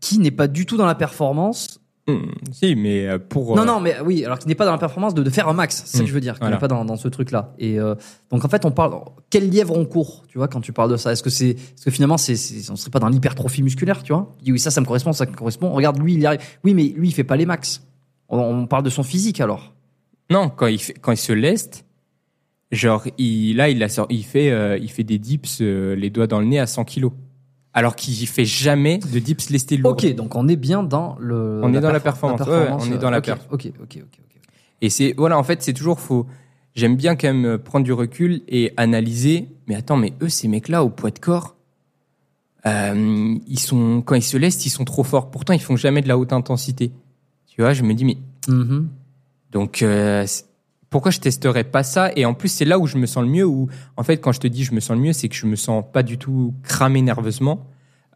qui 0.00 0.18
n'est 0.18 0.30
pas 0.30 0.48
du 0.48 0.64
tout 0.66 0.76
dans 0.78 0.86
la 0.86 0.94
performance. 0.94 1.80
Hum, 2.08 2.30
si, 2.52 2.76
mais 2.76 3.06
euh, 3.08 3.18
pour. 3.18 3.56
Non, 3.56 3.62
euh, 3.62 3.64
non, 3.64 3.80
mais 3.80 3.96
oui, 4.04 4.24
alors 4.24 4.38
qui 4.38 4.46
n'est 4.46 4.54
pas 4.54 4.64
dans 4.64 4.70
la 4.70 4.78
performance 4.78 5.12
de, 5.12 5.24
de 5.24 5.30
faire 5.30 5.48
un 5.48 5.54
max, 5.54 5.82
c'est 5.86 5.96
ça 5.96 5.98
Mm, 5.98 6.00
que 6.02 6.08
je 6.08 6.14
veux 6.14 6.20
dire, 6.20 6.34
qui 6.34 6.40
voilà. 6.40 6.54
n'est 6.54 6.60
pas 6.60 6.68
dans, 6.68 6.84
dans 6.84 6.94
ce 6.94 7.08
truc-là. 7.08 7.52
Et 7.58 7.80
euh, 7.80 7.96
donc 8.30 8.44
en 8.44 8.48
fait, 8.48 8.64
on 8.64 8.70
parle 8.70 8.94
quel 9.28 9.50
lièvre 9.50 9.76
on 9.76 9.84
court, 9.84 10.22
tu 10.28 10.38
vois, 10.38 10.46
quand 10.46 10.60
tu 10.60 10.72
parles 10.72 10.90
de 10.92 10.96
ça? 10.96 11.10
Est-ce 11.12 11.24
que 11.24 11.30
c'est, 11.30 11.50
est-ce 11.50 11.84
que 11.84 11.90
finalement, 11.90 12.16
c'est, 12.16 12.36
c'est, 12.36 12.70
on 12.70 12.76
serait 12.76 12.90
pas 12.92 13.00
dans 13.00 13.08
l'hypertrophie 13.08 13.62
musculaire, 13.64 14.04
tu 14.04 14.12
vois? 14.12 14.36
Oui, 14.46 14.58
ça, 14.60 14.70
ça 14.70 14.80
me 14.80 14.86
correspond, 14.86 15.12
ça 15.12 15.26
me 15.26 15.32
correspond. 15.34 15.72
Regarde, 15.72 15.98
lui, 16.00 16.14
il 16.14 16.20
y 16.20 16.26
arrive. 16.26 16.40
Oui, 16.62 16.74
mais 16.74 16.84
lui, 16.96 17.08
il 17.08 17.12
fait 17.12 17.24
pas 17.24 17.36
les 17.36 17.44
max. 17.46 17.82
On, 18.28 18.38
on 18.38 18.66
parle 18.68 18.84
de 18.84 18.90
son 18.90 19.02
physique 19.02 19.40
alors. 19.40 19.74
Non, 20.30 20.48
quand 20.48 20.68
il, 20.68 20.78
fait, 20.78 20.94
quand 20.94 21.10
il 21.12 21.16
se 21.16 21.32
leste, 21.32 21.84
genre, 22.70 23.04
il, 23.18 23.56
là, 23.56 23.68
il, 23.68 23.82
a, 23.82 23.88
sor- 23.88 24.06
il, 24.10 24.24
fait, 24.24 24.50
euh, 24.50 24.78
il 24.80 24.90
fait 24.90 25.04
des 25.04 25.18
dips, 25.18 25.58
euh, 25.60 25.96
les 25.96 26.10
doigts 26.10 26.26
dans 26.28 26.38
le 26.40 26.46
nez 26.46 26.58
à 26.60 26.66
100 26.68 26.84
kilos. 26.84 27.12
Alors 27.76 27.94
qu'il 27.94 28.26
fait 28.26 28.46
jamais 28.46 28.98
de 28.98 29.18
dips 29.18 29.50
lestés 29.50 29.76
lourds. 29.76 29.92
Ok, 29.92 30.14
donc 30.14 30.34
on 30.34 30.48
est 30.48 30.56
bien 30.56 30.82
dans 30.82 31.14
le. 31.20 31.60
On 31.62 31.72
est 31.74 31.80
dans 31.80 31.92
la 31.92 31.98
perfor- 32.00 32.34
performance. 32.36 32.40
Ouais, 32.48 32.56
ouais, 32.58 32.68
on 32.72 32.92
est 32.92 32.98
dans 32.98 33.10
la 33.10 33.18
ok, 33.18 33.24
perf. 33.26 33.46
Ok, 33.50 33.66
ok, 33.66 33.74
ok, 33.82 33.98
ok. 34.02 34.40
Et 34.80 34.88
c'est, 34.88 35.14
voilà, 35.16 35.38
en 35.38 35.42
fait, 35.44 35.62
c'est 35.62 35.74
toujours 35.74 36.00
faux. 36.00 36.26
J'aime 36.74 36.96
bien 36.96 37.16
quand 37.16 37.28
même 37.28 37.44
euh, 37.44 37.58
prendre 37.58 37.84
du 37.84 37.92
recul 37.92 38.40
et 38.48 38.72
analyser. 38.78 39.48
Mais 39.66 39.74
attends, 39.74 39.96
mais 39.98 40.14
eux, 40.22 40.28
ces 40.30 40.48
mecs-là, 40.48 40.82
au 40.84 40.88
poids 40.88 41.10
de 41.10 41.18
corps, 41.18 41.54
euh, 42.64 43.34
ils 43.46 43.58
sont, 43.60 44.00
quand 44.02 44.14
ils 44.14 44.22
se 44.22 44.36
lestent, 44.38 44.64
ils 44.66 44.70
sont 44.70 44.84
trop 44.86 45.04
forts. 45.04 45.30
Pourtant, 45.30 45.52
ils 45.52 45.60
font 45.60 45.76
jamais 45.76 46.00
de 46.00 46.08
la 46.08 46.16
haute 46.18 46.32
intensité. 46.32 46.92
Tu 47.46 47.60
vois, 47.60 47.72
je 47.74 47.82
me 47.82 47.92
dis, 47.94 48.04
mais 48.06 48.16
Mhm. 48.48 48.88
Donc, 49.52 49.82
euh, 49.82 50.26
pourquoi 50.90 51.10
je 51.10 51.18
testerais 51.20 51.64
pas 51.64 51.82
ça? 51.82 52.10
Et 52.16 52.24
en 52.24 52.34
plus, 52.34 52.48
c'est 52.48 52.64
là 52.64 52.78
où 52.78 52.86
je 52.86 52.96
me 52.96 53.06
sens 53.06 53.24
le 53.24 53.30
mieux. 53.30 53.44
Où, 53.46 53.68
en 53.96 54.02
fait, 54.02 54.18
quand 54.18 54.32
je 54.32 54.40
te 54.40 54.46
dis 54.46 54.64
je 54.64 54.72
me 54.72 54.80
sens 54.80 54.96
le 54.96 55.02
mieux, 55.02 55.12
c'est 55.12 55.28
que 55.28 55.34
je 55.34 55.46
me 55.46 55.56
sens 55.56 55.84
pas 55.92 56.02
du 56.02 56.16
tout 56.18 56.54
cramé 56.62 57.02
nerveusement. 57.02 57.66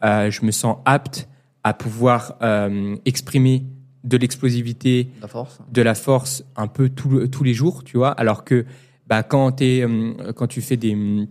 Euh, 0.04 0.30
je 0.30 0.44
me 0.44 0.50
sens 0.50 0.78
apte 0.84 1.28
à 1.64 1.74
pouvoir 1.74 2.36
euh, 2.42 2.96
exprimer 3.04 3.64
de 4.04 4.16
l'explosivité, 4.16 5.10
La 5.20 5.28
force. 5.28 5.58
de 5.70 5.82
la 5.82 5.94
force 5.94 6.42
un 6.56 6.68
peu 6.68 6.88
tout- 6.88 7.26
tous 7.28 7.44
les 7.44 7.52
jours, 7.52 7.84
tu 7.84 7.98
vois? 7.98 8.12
Alors 8.12 8.44
que 8.44 8.64
bah, 9.06 9.22
quand, 9.22 9.52
t'es, 9.52 9.82
euh, 9.82 10.32
quand 10.32 10.46
tu 10.46 10.62
fais 10.62 10.76
des 10.78 10.94
hum, 10.94 11.26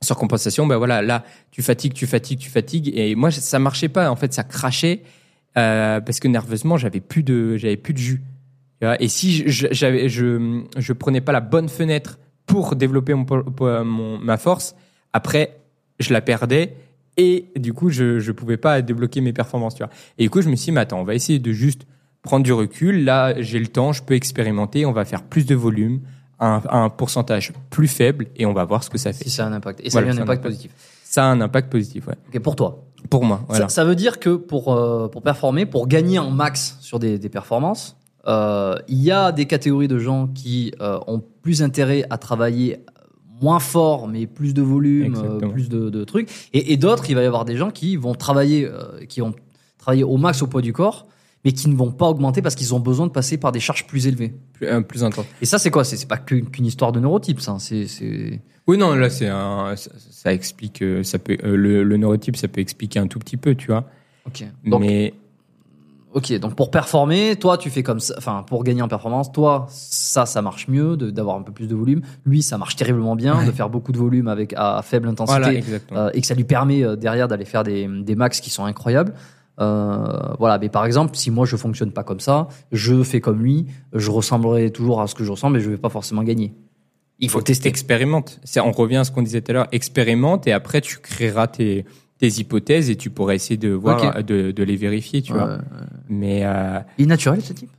surcompensations, 0.00 0.66
bah 0.66 0.76
voilà, 0.76 1.02
là, 1.02 1.24
tu 1.50 1.62
fatigues, 1.62 1.94
tu 1.94 2.06
fatigues, 2.06 2.38
tu 2.38 2.50
fatigues. 2.50 2.92
Et 2.94 3.14
moi, 3.14 3.30
ça 3.30 3.58
marchait 3.58 3.88
pas. 3.88 4.10
En 4.10 4.16
fait, 4.16 4.32
ça 4.32 4.44
crachait 4.44 5.02
euh, 5.56 6.00
parce 6.00 6.20
que 6.20 6.28
nerveusement, 6.28 6.76
j'avais 6.76 7.00
plus 7.00 7.22
de, 7.22 7.56
j'avais 7.56 7.76
plus 7.76 7.94
de 7.94 7.98
jus. 7.98 8.22
Et 9.00 9.08
si 9.08 9.32
je, 9.32 9.48
je- 9.48 9.66
j'avais, 9.70 10.08
je, 10.08 10.62
je 10.76 10.92
prenais 10.92 11.20
pas 11.20 11.32
la 11.32 11.40
bonne 11.40 11.68
fenêtre 11.68 12.18
pour 12.46 12.76
développer 12.76 13.14
mon, 13.14 14.18
ma 14.18 14.36
force, 14.36 14.74
après, 15.12 15.56
je 16.00 16.12
la 16.12 16.20
perdais. 16.20 16.76
Et 17.16 17.46
du 17.56 17.72
coup, 17.72 17.88
je 17.90 18.18
je 18.18 18.32
pouvais 18.32 18.56
pas 18.56 18.82
débloquer 18.82 19.20
mes 19.20 19.32
performances, 19.32 19.74
tu 19.76 19.82
vois. 19.84 19.92
Et 20.18 20.24
du 20.24 20.30
coup, 20.30 20.42
je 20.42 20.48
me 20.50 20.56
suis 20.56 20.66
dit, 20.66 20.72
mais 20.72 20.80
attends, 20.80 21.00
on 21.00 21.04
va 21.04 21.14
essayer 21.14 21.38
de 21.38 21.52
juste 21.52 21.86
prendre 22.22 22.44
du 22.44 22.52
recul. 22.52 23.04
Là, 23.04 23.40
j'ai 23.40 23.58
le 23.60 23.68
temps, 23.68 23.92
je 23.92 24.02
peux 24.02 24.14
expérimenter. 24.14 24.84
On 24.84 24.92
va 24.92 25.04
faire 25.04 25.22
plus 25.22 25.46
de 25.46 25.54
volume, 25.54 26.00
un, 26.40 26.60
un 26.68 26.90
pourcentage 26.90 27.52
plus 27.70 27.86
faible, 27.88 28.26
et 28.36 28.44
on 28.46 28.52
va 28.52 28.64
voir 28.64 28.82
ce 28.82 28.90
que 28.90 28.98
ça 28.98 29.12
fait. 29.12 29.24
Si 29.24 29.30
ça 29.30 29.44
a 29.44 29.48
un 29.48 29.52
impact. 29.52 29.80
Et 29.84 29.90
ça 29.90 30.00
Voilà, 30.00 30.12
a 30.12 30.14
eu 30.14 30.18
un 30.18 30.22
impact 30.22 30.40
impact. 30.40 30.44
positif. 30.54 30.70
Ça 31.04 31.24
a 31.24 31.28
un 31.28 31.40
impact 31.40 31.70
positif, 31.70 32.06
ouais. 32.08 32.40
Pour 32.40 32.56
toi. 32.56 32.84
Pour 33.08 33.24
moi, 33.24 33.44
voilà. 33.48 33.68
Ça, 33.68 33.74
ça 33.76 33.84
veut 33.84 33.94
dire 33.94 34.18
que 34.18 34.30
pour, 34.34 34.72
euh, 34.74 35.06
pour 35.08 35.22
performer, 35.22 35.64
pour 35.66 35.86
gagner 35.86 36.18
en 36.18 36.30
max 36.30 36.76
sur 36.80 36.98
des, 36.98 37.18
des 37.18 37.28
performances, 37.28 37.96
il 38.26 39.02
y 39.02 39.10
a 39.10 39.32
des 39.32 39.46
catégories 39.46 39.88
de 39.88 39.98
gens 39.98 40.28
qui 40.28 40.72
euh, 40.80 40.98
ont 41.06 41.22
plus 41.42 41.62
intérêt 41.62 42.04
à 42.10 42.18
travailler 42.18 42.78
moins 43.42 43.58
fort, 43.60 44.08
mais 44.08 44.26
plus 44.26 44.54
de 44.54 44.62
volume, 44.62 45.16
euh, 45.16 45.38
plus 45.48 45.68
de, 45.68 45.90
de 45.90 46.04
trucs. 46.04 46.30
Et, 46.52 46.72
et 46.72 46.76
d'autres, 46.76 47.10
il 47.10 47.14
va 47.14 47.22
y 47.22 47.26
avoir 47.26 47.44
des 47.44 47.56
gens 47.56 47.70
qui 47.70 47.96
vont 47.96 48.14
travailler, 48.14 48.64
euh, 48.66 49.04
qui 49.08 49.20
vont 49.20 49.34
travailler 49.78 50.04
au 50.04 50.16
max 50.16 50.40
au 50.40 50.46
poids 50.46 50.62
du 50.62 50.72
corps, 50.72 51.06
mais 51.44 51.52
qui 51.52 51.68
ne 51.68 51.74
vont 51.76 51.90
pas 51.90 52.06
augmenter 52.08 52.40
parce 52.40 52.54
qu'ils 52.54 52.74
ont 52.74 52.80
besoin 52.80 53.06
de 53.06 53.12
passer 53.12 53.36
par 53.36 53.52
des 53.52 53.60
charges 53.60 53.86
plus 53.86 54.06
élevées. 54.06 54.32
Plus, 54.54 54.66
euh, 54.66 54.80
plus 54.80 55.04
intense. 55.04 55.26
Et 55.42 55.46
ça, 55.46 55.58
c'est 55.58 55.70
quoi? 55.70 55.84
C'est 55.84 56.06
pas 56.08 56.16
qu'une 56.16 56.64
histoire 56.64 56.92
de 56.92 57.00
neurotype, 57.00 57.40
ça. 57.40 57.56
C'est 57.58 57.86
c'est- 57.86 58.40
Oui, 58.66 58.78
non, 58.78 58.94
là, 58.94 59.10
c'est 59.10 59.28
un, 59.28 59.74
ça, 59.76 59.90
ça 60.10 60.32
explique, 60.32 60.80
euh, 60.80 61.02
ça 61.02 61.18
peut, 61.18 61.36
euh, 61.44 61.54
le, 61.56 61.82
le 61.84 61.96
neurotype, 61.98 62.36
ça 62.36 62.48
peut 62.48 62.62
expliquer 62.62 62.98
un 63.00 63.08
tout 63.08 63.18
petit 63.18 63.36
peu, 63.36 63.54
tu 63.54 63.66
vois. 63.66 63.84
ok. 64.26 64.44
Donc, 64.64 64.80
Mais 64.80 65.12
ok. 66.14 66.32
Donc 66.38 66.54
pour 66.54 66.70
performer, 66.70 67.36
toi, 67.36 67.58
tu 67.58 67.70
fais 67.70 67.82
comme 67.82 68.00
ça. 68.00 68.14
Enfin, 68.16 68.44
pour 68.46 68.64
gagner 68.64 68.82
en 68.82 68.88
performance, 68.88 69.30
toi, 69.32 69.66
ça, 69.68 70.24
ça 70.24 70.40
marche 70.40 70.68
mieux 70.68 70.96
d'avoir 70.96 71.36
un 71.36 71.42
peu 71.42 71.52
plus 71.52 71.66
de 71.66 71.74
volume. 71.74 72.02
Lui, 72.24 72.42
ça 72.42 72.56
marche 72.56 72.76
terriblement 72.76 73.16
bien 73.16 73.44
de 73.44 73.50
faire 73.50 73.68
beaucoup 73.68 73.92
de 73.92 73.98
volume 73.98 74.28
avec 74.28 74.54
à, 74.54 74.78
à 74.78 74.82
faible 74.82 75.08
intensité. 75.08 75.60
voilà, 75.60 76.06
euh, 76.06 76.10
et 76.14 76.20
que 76.20 76.26
ça 76.26 76.34
lui 76.34 76.44
permet 76.44 76.82
euh, 76.82 76.96
derrière 76.96 77.28
d'aller 77.28 77.44
faire 77.44 77.64
des, 77.64 77.86
des 77.86 78.14
max 78.14 78.40
qui 78.40 78.50
sont 78.50 78.64
incroyables. 78.64 79.12
Euh, 79.60 80.34
voilà, 80.38 80.58
mais 80.58 80.68
par 80.68 80.84
exemple, 80.84 81.14
si 81.16 81.30
moi 81.30 81.46
je 81.46 81.56
fonctionne 81.56 81.92
pas 81.92 82.02
comme 82.02 82.20
ça, 82.20 82.48
je 82.72 83.02
fais 83.02 83.20
comme 83.20 83.40
lui, 83.40 83.66
je 83.92 84.10
ressemblerai 84.10 84.70
toujours 84.70 85.00
à 85.00 85.06
ce 85.06 85.14
que 85.14 85.24
je 85.24 85.30
ressemble, 85.30 85.56
mais 85.58 85.62
je 85.62 85.70
vais 85.70 85.76
pas 85.76 85.90
forcément 85.90 86.22
gagner. 86.22 86.54
Il 87.20 87.30
faut 87.30 87.40
tester. 87.40 87.68
Expérimente. 87.68 88.40
C'est, 88.42 88.58
on 88.60 88.72
revient 88.72 88.96
à 88.96 89.04
ce 89.04 89.12
qu'on 89.12 89.22
disait 89.22 89.40
tout 89.40 89.52
à 89.52 89.54
l'heure. 89.54 89.68
Expérimente 89.70 90.48
et 90.48 90.52
après 90.52 90.80
tu 90.80 90.98
créeras 90.98 91.46
tes, 91.46 91.84
tes 92.28 92.40
hypothèses 92.40 92.90
et 92.90 92.96
tu 92.96 93.10
pourras 93.10 93.34
essayer 93.34 93.56
de 93.56 93.70
voir, 93.70 94.22
de, 94.24 94.50
de 94.50 94.62
les 94.62 94.76
vérifier, 94.76 95.22
tu 95.22 95.32
Ouais, 95.32 95.38
vois. 95.38 95.48
ouais. 95.54 95.58
Mais 96.08 96.40
euh, 96.44 96.78
Il 96.98 97.04
est 97.04 97.08
naturel 97.08 97.40
ce 97.42 97.52
type? 97.52 97.70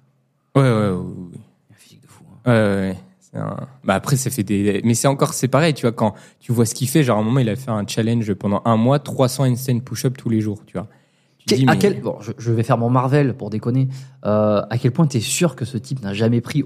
ouais, 0.56 0.62
ouais, 0.62 0.70
ouais, 0.70 0.89
ouais. 0.89 1.38
Un 1.72 1.76
physique 1.78 2.02
de 2.02 2.08
fou. 2.08 2.24
hein. 2.46 2.52
Ouais, 2.52 2.96
un- 3.38 3.68
Bah 3.84 3.96
après, 3.96 4.16
ça 4.16 4.30
fait 4.30 4.43
des. 4.43 4.82
Mais 4.86 4.93
c'est 4.93 5.08
encore, 5.08 5.34
c'est 5.34 5.48
pareil, 5.50 5.74
tu 5.74 5.82
vois, 5.82 5.91
quand 5.91 6.14
tu 6.39 6.52
vois 6.54 6.66
ce 6.66 6.74
qu'il 6.74 6.88
fait, 6.88 7.04
genre 7.04 7.18
à 7.18 7.22
un 7.22 7.24
moment, 7.24 7.39
il 7.39 7.50
a 7.50 7.56
fait 7.56 7.72
un 7.72 7.86
challenge 7.86 8.34
pendant 8.36 8.62
un 8.66 8.78
mois, 8.78 9.00
300 9.00 9.46
handstand 9.46 9.80
push-up 9.82 10.16
tous 10.18 10.30
les 10.30 10.39
jours, 10.41 10.60
tu 10.66 10.78
vois. 10.78 10.88
Tu 11.48 11.54
dis, 11.56 11.66
à 11.68 11.74
mais- 11.74 11.78
quel, 11.80 12.02
bon, 12.02 12.18
je, 12.22 12.32
je 12.38 12.52
vais 12.52 12.64
faire 12.64 12.78
mon 12.78 12.89
Marvel 12.89 13.36
pour 13.36 13.50
déconner. 13.50 13.88
Euh, 14.26 14.62
à 14.70 14.78
quel 14.78 14.91
point 14.91 15.06
tu 15.06 15.18
es 15.18 15.20
sûr 15.20 15.56
que 15.56 15.66
ce 15.66 15.78
type 15.78 16.02
n'a 16.02 16.14
jamais 16.14 16.41
pris 16.41 16.64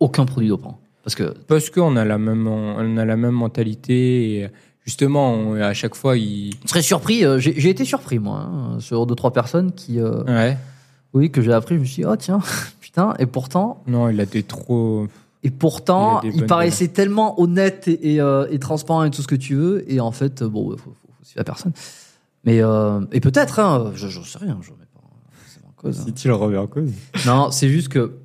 aucun 0.00 0.24
produit 0.26 0.48
dopant? 0.48 0.78
Parce 1.02 1.14
que 1.14 1.34
Parce 1.48 1.70
qu'on 1.70 1.96
a 1.96 2.04
la 2.04 2.18
même, 2.18 2.46
on 2.46 2.96
a 2.96 3.04
la 3.04 3.16
même 3.16 3.34
mentalité. 3.34 4.40
Et 4.42 4.48
justement, 4.86 5.32
on- 5.34 5.54
à 5.60 5.74
chaque 5.74 5.94
fois, 5.94 6.16
il. 6.16 6.54
je 6.64 6.68
serais 6.68 6.80
surpris. 6.82 7.24
euh, 7.24 7.38
J'ai 7.38 7.58
j'ai 7.60 7.68
été 7.70 7.84
surpris 7.84 8.18
moi 8.18 8.38
hein, 8.40 8.80
sur 8.80 9.04
deux 9.06 9.14
trois 9.14 9.32
personnes 9.32 9.72
qui, 9.72 10.00
euh, 10.00 10.22
Ouais. 10.24 10.56
oui, 11.12 11.30
que 11.30 11.42
j'ai 11.42 11.52
appris. 11.52 11.74
Je 11.74 11.80
me 11.80 11.84
suis 11.84 12.02
dit, 12.02 12.08
oh 12.08 12.16
tiens, 12.16 12.38
putain. 12.80 13.14
Et 13.18 13.26
pourtant, 13.26 13.82
Non, 13.86 14.08
il 14.08 14.18
a 14.20 14.26
des 14.26 14.42
trop. 14.42 15.06
Et 15.42 15.50
pourtant, 15.50 16.20
Il 16.22 16.28
a 16.28 16.30
des 16.30 16.36
il, 16.36 16.40
bonnes 16.40 16.48
paraissait 16.48 16.88
tellement 16.88 17.38
honnête 17.40 17.86
et, 17.88 18.14
et, 18.14 18.20
euh, 18.20 18.46
et 18.50 18.58
transparent 18.58 19.04
et 19.04 19.10
tout 19.10 19.22
ce 19.22 19.28
que 19.28 19.34
tu 19.36 19.54
veux. 19.54 19.84
Et 19.92 20.00
en 20.00 20.10
fait, 20.10 20.42
euh, 20.42 20.48
bon, 20.48 20.72
il 20.72 20.78
faut, 20.78 20.90
faut, 20.90 21.08
faut 21.18 21.24
suivre 21.24 21.38
la 21.40 21.44
personne. 21.44 21.72
Mais 22.44 22.56
et 22.56 22.62
et 23.16 23.20
peut-être, 23.20 23.58
hein, 23.60 23.90
je 23.94 24.08
j'en 24.08 24.22
sais 24.24 24.38
rien, 24.38 24.58
je 24.62 24.70
remets 24.70 24.84
pas 24.94 25.00
forcément 25.32 25.68
en 25.68 25.72
cause. 25.80 26.00
hein. 26.00 26.04
Si 26.06 26.12
tu 26.14 26.28
le 26.28 26.34
remets 26.34 26.56
en 26.58 26.66
cause. 26.68 26.90
Non, 27.26 27.50
c'est 27.50 27.68
juste 27.68 27.88
que 27.88 28.18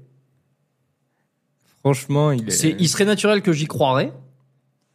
Franchement, 1.80 2.32
il 2.32 2.48
est. 2.48 2.52
c'est, 2.52 2.76
il 2.78 2.88
serait 2.88 3.06
naturel 3.06 3.42
que 3.42 3.52
j'y 3.54 3.66
croirais. 3.66 4.14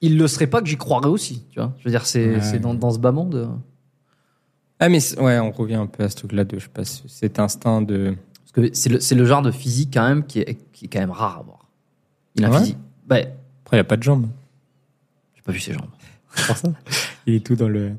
Il 0.02 0.18
le 0.18 0.28
serait 0.28 0.46
pas 0.46 0.60
que 0.60 0.68
j'y 0.68 0.76
croirais 0.76 1.08
aussi. 1.08 1.44
Tu 1.50 1.58
vois, 1.58 1.72
je 1.78 1.84
veux 1.84 1.90
dire, 1.90 2.06
c'est, 2.06 2.36
Ouais. 2.52 2.58
dans, 2.58 2.74
dans 2.74 2.90
ce 2.90 2.98
bas 2.98 3.12
monde. 3.12 3.50
Ah, 4.78 4.88
mais 4.90 4.98
ouais, 5.18 5.38
on 5.38 5.50
revient 5.52 5.76
un 5.76 5.86
peu 5.86 6.04
à 6.04 6.08
ce 6.10 6.16
truc-là 6.16 6.44
de, 6.44 6.58
je 6.58 6.64
sais 6.64 6.70
pas, 6.70 6.84
cet 6.84 7.38
instinct 7.38 7.80
de. 7.82 8.14
Parce 8.42 8.52
que 8.68 8.74
c'est 8.74 8.90
le, 8.90 8.98
le 9.20 9.24
genre 9.26 9.42
de 9.42 9.50
physique 9.50 9.90
quand 9.94 10.06
même 10.06 10.24
qui 10.26 10.40
est, 10.40 10.58
qui 10.72 10.84
est 10.84 10.88
quand 10.88 11.00
même 11.00 11.10
rare 11.10 11.38
à 11.38 11.42
voir. 11.42 11.58
Il 12.34 12.44
a 12.44 12.48
un 12.48 12.50
Ouais 12.52 12.58
physique. 12.58 12.76
Après, 13.64 13.76
il 13.78 13.80
a 13.80 13.84
pas 13.84 13.96
de 13.96 14.02
jambes. 14.02 14.26
j'ai 15.34 15.42
pas 15.42 15.52
vu 15.52 15.60
ses 15.60 15.72
jambes. 15.72 15.88
Il 17.26 17.34
est 17.34 17.44
tout 17.46 17.56
dans 17.56 17.68
le. 17.68 17.92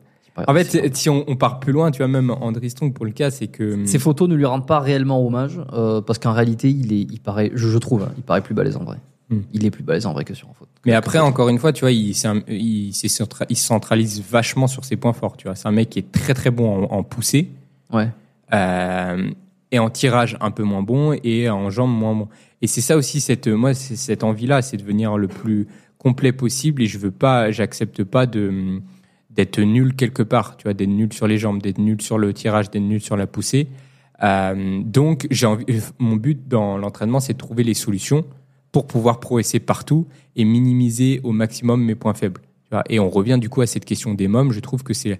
En 0.47 0.53
fait, 0.53 0.95
si 0.95 1.09
on, 1.09 1.25
on 1.27 1.35
part 1.35 1.59
plus 1.59 1.73
loin, 1.73 1.89
tu 1.89 1.97
vois, 1.97 2.07
même 2.07 2.29
André 2.29 2.69
Strong 2.69 2.93
pour 2.93 3.05
le 3.05 3.11
cas, 3.11 3.31
c'est 3.31 3.47
que. 3.47 3.87
Ces 3.87 3.97
photos 3.97 4.29
ne 4.29 4.35
lui 4.35 4.45
rendent 4.45 4.67
pas 4.67 4.79
réellement 4.79 5.25
hommage 5.25 5.59
euh, 5.73 5.99
parce 6.01 6.19
qu'en 6.19 6.31
réalité, 6.31 6.69
il 6.69 6.93
est, 6.93 7.01
il 7.01 7.19
paraît, 7.19 7.49
je, 7.55 7.67
je 7.69 7.77
trouve, 7.79 8.03
hein, 8.03 8.11
il 8.17 8.23
paraît 8.23 8.41
plus 8.41 8.53
balèze 8.53 8.77
en 8.77 8.83
vrai. 8.83 8.97
Hmm. 9.29 9.41
Il 9.51 9.65
est 9.65 9.71
plus 9.71 9.83
balèze 9.83 10.05
en 10.05 10.13
vrai 10.13 10.23
que 10.23 10.33
sur 10.33 10.49
en 10.49 10.53
photo. 10.53 10.71
Mais 10.85 10.93
après, 10.93 11.19
encore 11.19 11.49
une 11.49 11.59
fois, 11.59 11.73
tu 11.73 11.81
vois, 11.81 11.91
il, 11.91 12.15
un- 12.25 12.41
il, 12.47 12.89
il 12.89 12.93
se 12.93 13.65
centralise 13.67 14.21
vachement 14.21 14.67
sur 14.67 14.85
ses 14.85 14.95
points 14.95 15.11
forts. 15.11 15.35
Tu 15.35 15.47
vois, 15.47 15.55
c'est 15.55 15.67
un 15.67 15.71
mec 15.71 15.89
qui 15.89 15.99
est 15.99 16.11
très 16.11 16.33
très 16.33 16.49
bon 16.49 16.85
en, 16.85 16.97
en 16.99 17.03
poussée 17.03 17.49
ouais. 17.91 18.07
euh, 18.53 19.29
et 19.71 19.79
en 19.79 19.89
tirage 19.89 20.37
un 20.39 20.51
peu 20.51 20.63
moins 20.63 20.81
bon 20.81 21.17
et 21.25 21.49
en 21.49 21.69
jambes 21.69 21.91
moins 21.91 22.15
bon. 22.15 22.29
Et 22.61 22.67
c'est 22.67 22.79
ça 22.79 22.95
aussi 22.95 23.19
cette 23.19 23.47
moi, 23.47 23.73
c'est 23.73 23.97
cette 23.97 24.23
envie-là, 24.23 24.61
c'est 24.61 24.77
de 24.77 24.81
devenir 24.83 25.17
le 25.17 25.27
plus 25.27 25.67
complet 25.97 26.31
possible. 26.31 26.81
Et 26.81 26.85
je 26.85 26.97
veux 26.97 27.11
pas, 27.11 27.51
j'accepte 27.51 28.05
pas 28.05 28.27
de 28.27 28.81
d'être 29.29 29.59
nul 29.59 29.93
quelque 29.95 30.23
part. 30.23 30.55
Tu 30.55 30.63
vois, 30.63 30.73
d'être 30.73 30.87
nul 30.87 31.11
sur 31.11 31.27
les 31.27 31.37
jambes, 31.37 31.61
d'être 31.61 31.79
nul 31.79 32.01
sur 32.01 32.17
le 32.17 32.33
tirage, 32.33 32.71
d'être 32.71 32.81
nul 32.81 33.01
sur 33.01 33.17
la 33.17 33.27
poussée. 33.27 33.67
Euh, 34.23 34.81
donc, 34.83 35.27
j'ai 35.29 35.45
envie, 35.45 35.65
mon 35.99 36.15
but 36.15 36.47
dans 36.47 36.77
l'entraînement, 36.77 37.19
c'est 37.19 37.33
de 37.33 37.37
trouver 37.37 37.63
les 37.63 37.75
solutions 37.75 38.25
pour 38.77 38.85
pouvoir 38.85 39.19
progresser 39.19 39.59
partout 39.59 40.05
et 40.35 40.45
minimiser 40.45 41.19
au 41.23 41.31
maximum 41.31 41.83
mes 41.83 41.95
points 41.95 42.13
faibles. 42.13 42.41
Et 42.89 42.99
on 42.99 43.09
revient 43.09 43.39
du 43.41 43.49
coup 43.49 43.61
à 43.61 43.65
cette 43.65 43.85
question 43.85 44.13
des 44.13 44.27
mômes. 44.27 44.51
Je 44.51 44.59
trouve 44.59 44.83
que 44.83 44.93
c'est, 44.93 45.19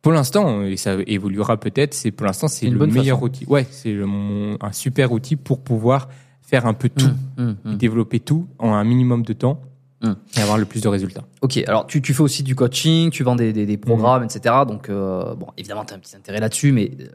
pour 0.00 0.12
l'instant, 0.12 0.62
et 0.62 0.76
ça 0.76 0.94
évoluera 1.08 1.56
peut-être, 1.56 1.92
c'est 1.92 2.12
pour 2.12 2.24
l'instant 2.24 2.46
c'est 2.46 2.70
le 2.70 2.86
meilleur 2.86 3.16
façon. 3.16 3.26
outil. 3.26 3.46
Ouais, 3.46 3.66
c'est 3.68 3.96
un 3.96 4.72
super 4.72 5.10
outil 5.10 5.34
pour 5.34 5.58
pouvoir 5.58 6.08
faire 6.40 6.66
un 6.66 6.74
peu 6.74 6.88
tout, 6.88 7.10
hum, 7.36 7.56
et 7.64 7.68
hum. 7.68 7.76
développer 7.76 8.20
tout 8.20 8.46
en 8.60 8.72
un 8.74 8.84
minimum 8.84 9.22
de 9.22 9.32
temps 9.32 9.60
et 10.04 10.40
avoir 10.40 10.56
le 10.56 10.64
plus 10.64 10.80
de 10.80 10.86
résultats. 10.86 11.24
Ok, 11.42 11.56
alors 11.66 11.88
tu, 11.88 12.00
tu 12.00 12.14
fais 12.14 12.22
aussi 12.22 12.44
du 12.44 12.54
coaching, 12.54 13.10
tu 13.10 13.24
vends 13.24 13.34
des, 13.34 13.52
des, 13.52 13.66
des 13.66 13.76
programmes, 13.76 14.22
etc. 14.22 14.54
Donc, 14.68 14.88
euh, 14.88 15.34
bon, 15.34 15.48
évidemment, 15.56 15.84
tu 15.84 15.94
as 15.94 15.96
un 15.96 15.98
petit 15.98 16.14
intérêt 16.14 16.38
là-dessus, 16.38 16.70
mais 16.70 16.92
euh, 17.00 17.06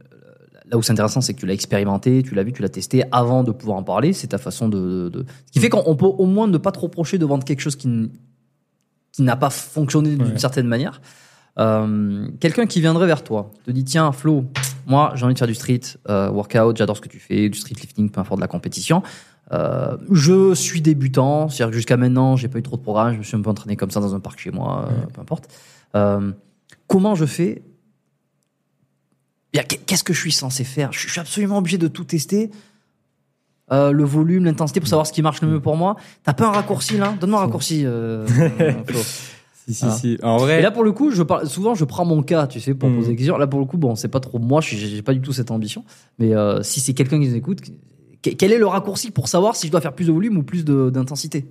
là 0.70 0.78
où 0.78 0.82
c'est 0.82 0.92
intéressant, 0.92 1.22
c'est 1.22 1.34
que 1.34 1.40
tu 1.40 1.46
l'as 1.46 1.54
expérimenté, 1.54 2.24
tu 2.24 2.36
l'as 2.36 2.44
vu, 2.44 2.54
tu 2.54 2.62
l'as 2.62 2.70
testé 2.70 3.04
avant 3.12 3.44
de 3.44 3.52
pouvoir 3.52 3.78
en 3.78 3.84
parler. 3.84 4.14
C'est 4.14 4.28
ta 4.28 4.38
façon 4.38 4.70
de. 4.70 5.12
Ce 5.48 5.52
qui 5.52 5.60
fait 5.60 5.70
qu'on 5.70 5.84
on 5.86 5.96
peut 5.96 6.06
au 6.06 6.26
moins 6.26 6.48
ne 6.48 6.58
pas 6.58 6.72
trop 6.72 6.88
reprocher 6.88 7.18
de 7.18 7.26
vendre 7.26 7.44
quelque 7.44 7.60
chose 7.62 7.76
qui, 7.76 7.88
n- 7.88 8.10
qui 9.12 9.22
n'a 9.24 9.36
pas 9.36 9.50
fonctionné 9.50 10.16
d'une 10.16 10.32
Ouais. 10.34 10.38
certaine 10.40 10.68
manière. 10.68 11.02
Euh, 11.60 12.28
Quelqu'un 12.40 12.66
qui 12.66 12.80
viendrait 12.82 13.06
vers 13.08 13.24
toi, 13.24 13.52
te 13.66 13.72
dit 13.72 13.84
tiens, 13.84 14.12
Flo, 14.12 14.46
moi 14.88 15.12
j'ai 15.16 15.24
envie 15.26 15.34
de 15.36 15.40
faire 15.40 15.48
du 15.48 15.54
street 15.54 15.82
euh, 16.10 16.30
workout, 16.32 16.76
j'adore 16.78 16.98
ce 16.98 17.02
que 17.02 17.10
tu 17.10 17.20
fais, 17.20 17.48
du 17.50 17.60
street 17.60 17.76
lifting, 17.80 18.10
peu 18.10 18.20
importe 18.22 18.40
de 18.40 18.42
la 18.44 18.48
compétition. 18.48 19.04
Euh, 19.52 19.98
je 20.12 20.56
suis 20.56 20.82
débutant, 20.82 21.50
c'est-à-dire 21.50 21.70
que 21.72 21.76
jusqu'à 21.76 21.98
maintenant, 21.98 22.36
j'ai 22.38 22.48
pas 22.48 22.58
eu 22.58 22.64
trop 22.64 22.78
de 22.78 22.82
programme, 22.82 23.14
je 23.14 23.18
me 23.20 23.24
suis 23.24 23.38
un 23.38 23.42
peu 23.42 23.52
entraîné 23.52 23.76
comme 23.76 23.92
ça 23.92 24.00
dans 24.00 24.16
un 24.16 24.20
parc 24.20 24.40
chez 24.40 24.50
moi, 24.50 24.88
peu 25.14 25.22
importe. 25.22 25.48
Comment 26.88 27.16
je 27.16 27.26
fais 27.26 27.62
Qu'est-ce 29.86 30.04
que 30.04 30.14
je 30.14 30.20
suis 30.20 30.32
censé 30.32 30.64
faire? 30.64 30.92
Je 30.92 31.08
suis 31.10 31.20
absolument 31.20 31.60
obligé 31.60 31.78
de 31.78 31.88
tout 31.88 32.04
tester. 32.04 32.50
Euh, 33.72 33.92
le 33.92 34.04
volume, 34.04 34.46
l'intensité 34.46 34.80
pour 34.80 34.90
savoir 34.90 35.08
ce 35.08 35.14
qui 35.14 35.22
marche 35.22 35.42
le 35.42 35.48
mieux 35.48 35.60
pour 35.60 35.78
moi. 35.78 35.96
T'as 36.24 36.34
pas 36.34 36.48
un 36.48 36.52
raccourci 36.52 36.98
là? 36.98 37.16
Donne-moi 37.20 37.40
un 37.42 37.46
raccourci. 37.46 37.84
euh. 37.86 38.26
Si, 39.66 39.74
si, 39.74 39.86
Ah. 39.88 39.92
si. 39.92 40.18
En 40.24 40.38
vrai, 40.40 40.60
Et 40.60 40.62
là, 40.62 40.72
pour 40.72 40.84
le 40.84 40.92
coup, 40.92 41.10
je 41.12 41.24
parle, 41.24 41.48
souvent, 41.48 41.74
je 41.74 41.86
prends 41.86 42.04
mon 42.04 42.22
cas, 42.22 42.48
tu 42.48 42.60
sais, 42.60 42.74
pour 42.74 42.90
Mm. 42.90 42.96
poser 42.98 43.08
des 43.12 43.16
questions. 43.16 43.38
Là, 43.38 43.48
pour 43.48 43.62
le 43.62 43.66
coup, 43.66 43.78
bon, 43.78 43.96
c'est 43.96 44.10
pas 44.10 44.20
trop 44.20 44.38
moi, 44.38 44.60
j'ai 44.60 45.02
pas 45.02 45.14
du 45.14 45.22
tout 45.22 45.32
cette 45.32 45.52
ambition. 45.52 45.86
Mais 46.20 46.36
euh, 46.36 46.62
si 46.64 46.82
c'est 46.82 46.94
quelqu'un 46.94 47.18
qui 47.22 47.30
nous 47.30 47.36
écoute, 47.36 47.62
que- 48.22 48.32
quel 48.32 48.52
est 48.52 48.58
le 48.58 48.68
raccourci 48.68 49.10
pour 49.10 49.30
savoir 49.30 49.56
si 49.56 49.68
je 49.68 49.72
dois 49.72 49.80
faire 49.80 49.94
plus 49.94 50.04
de 50.08 50.12
volume 50.12 50.36
ou 50.38 50.44
plus 50.44 50.66
d'intensité? 50.66 51.46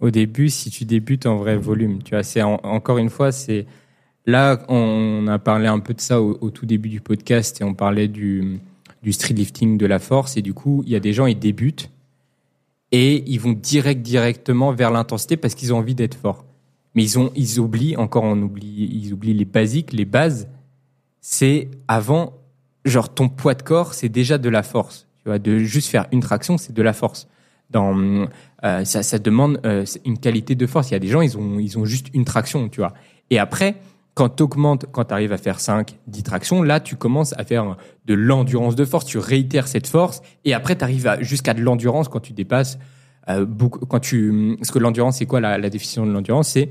Au 0.00 0.10
début, 0.10 0.50
si 0.50 0.68
tu 0.68 0.84
débutes 0.84 1.24
en 1.24 1.36
vrai 1.36 1.56
volume, 1.56 2.02
tu 2.02 2.10
vois, 2.10 2.22
c'est 2.22 2.42
en- 2.42 2.60
encore 2.64 2.98
une 2.98 3.08
fois, 3.08 3.32
c'est 3.32 3.64
là 4.26 4.62
on 4.68 5.26
a 5.28 5.38
parlé 5.38 5.66
un 5.66 5.80
peu 5.80 5.94
de 5.94 6.00
ça 6.00 6.20
au, 6.20 6.38
au 6.40 6.50
tout 6.50 6.66
début 6.66 6.88
du 6.88 7.00
podcast 7.00 7.60
et 7.60 7.64
on 7.64 7.74
parlait 7.74 8.08
du 8.08 8.60
du 9.02 9.12
street 9.12 9.34
lifting, 9.34 9.78
de 9.78 9.86
la 9.86 9.98
force 9.98 10.36
et 10.36 10.42
du 10.42 10.54
coup, 10.54 10.82
il 10.86 10.92
y 10.92 10.96
a 10.96 11.00
des 11.00 11.12
gens 11.12 11.26
ils 11.26 11.38
débutent 11.38 11.90
et 12.92 13.24
ils 13.26 13.40
vont 13.40 13.52
direct 13.52 14.02
directement 14.02 14.72
vers 14.72 14.90
l'intensité 14.90 15.36
parce 15.36 15.54
qu'ils 15.54 15.74
ont 15.74 15.78
envie 15.78 15.94
d'être 15.94 16.14
forts. 16.14 16.44
Mais 16.94 17.02
ils 17.02 17.18
ont 17.18 17.32
ils 17.34 17.58
oublient 17.58 17.96
encore 17.96 18.24
on 18.24 18.40
oublie 18.42 18.88
ils 19.02 19.12
oublient 19.12 19.34
les 19.34 19.44
basiques, 19.44 19.92
les 19.92 20.04
bases. 20.04 20.48
C'est 21.20 21.68
avant 21.88 22.34
genre 22.84 23.12
ton 23.12 23.28
poids 23.28 23.54
de 23.54 23.62
corps, 23.62 23.94
c'est 23.94 24.08
déjà 24.08 24.38
de 24.38 24.48
la 24.48 24.62
force. 24.62 25.06
Tu 25.22 25.28
vois, 25.28 25.38
de 25.38 25.58
juste 25.58 25.88
faire 25.88 26.06
une 26.12 26.20
traction, 26.20 26.58
c'est 26.58 26.72
de 26.72 26.82
la 26.82 26.92
force. 26.92 27.28
Dans 27.70 27.96
euh, 28.64 28.84
ça, 28.84 29.02
ça 29.02 29.18
demande 29.18 29.60
euh, 29.64 29.84
une 30.04 30.18
qualité 30.18 30.54
de 30.54 30.66
force. 30.66 30.90
Il 30.90 30.92
y 30.92 30.96
a 30.96 30.98
des 30.98 31.08
gens, 31.08 31.22
ils 31.22 31.38
ont, 31.38 31.58
ils 31.58 31.78
ont 31.78 31.84
juste 31.84 32.08
une 32.12 32.24
traction, 32.24 32.68
tu 32.68 32.80
vois. 32.80 32.92
Et 33.30 33.38
après, 33.38 33.76
quand 34.14 34.28
tu 34.28 34.42
augmentes, 34.42 34.86
quand 34.92 35.04
tu 35.06 35.14
arrives 35.14 35.32
à 35.32 35.38
faire 35.38 35.60
5, 35.60 35.98
10 36.06 36.22
tractions, 36.22 36.62
là, 36.62 36.80
tu 36.80 36.96
commences 36.96 37.34
à 37.38 37.44
faire 37.44 37.76
de 38.04 38.14
l'endurance 38.14 38.76
de 38.76 38.84
force. 38.84 39.06
Tu 39.06 39.18
réitères 39.18 39.68
cette 39.68 39.86
force. 39.86 40.20
Et 40.44 40.52
après, 40.52 40.76
tu 40.76 40.84
arrives 40.84 41.16
jusqu'à 41.20 41.54
de 41.54 41.62
l'endurance 41.62 42.08
quand 42.08 42.20
tu 42.20 42.32
dépasses 42.32 42.78
euh, 43.28 43.46
beaucoup. 43.46 43.86
Quand 43.86 44.00
tu, 44.00 44.54
parce 44.58 44.70
que 44.70 44.78
l'endurance, 44.78 45.18
c'est 45.18 45.26
quoi 45.26 45.40
la, 45.40 45.56
la 45.56 45.70
définition 45.70 46.04
de 46.06 46.12
l'endurance? 46.12 46.48
C'est 46.48 46.70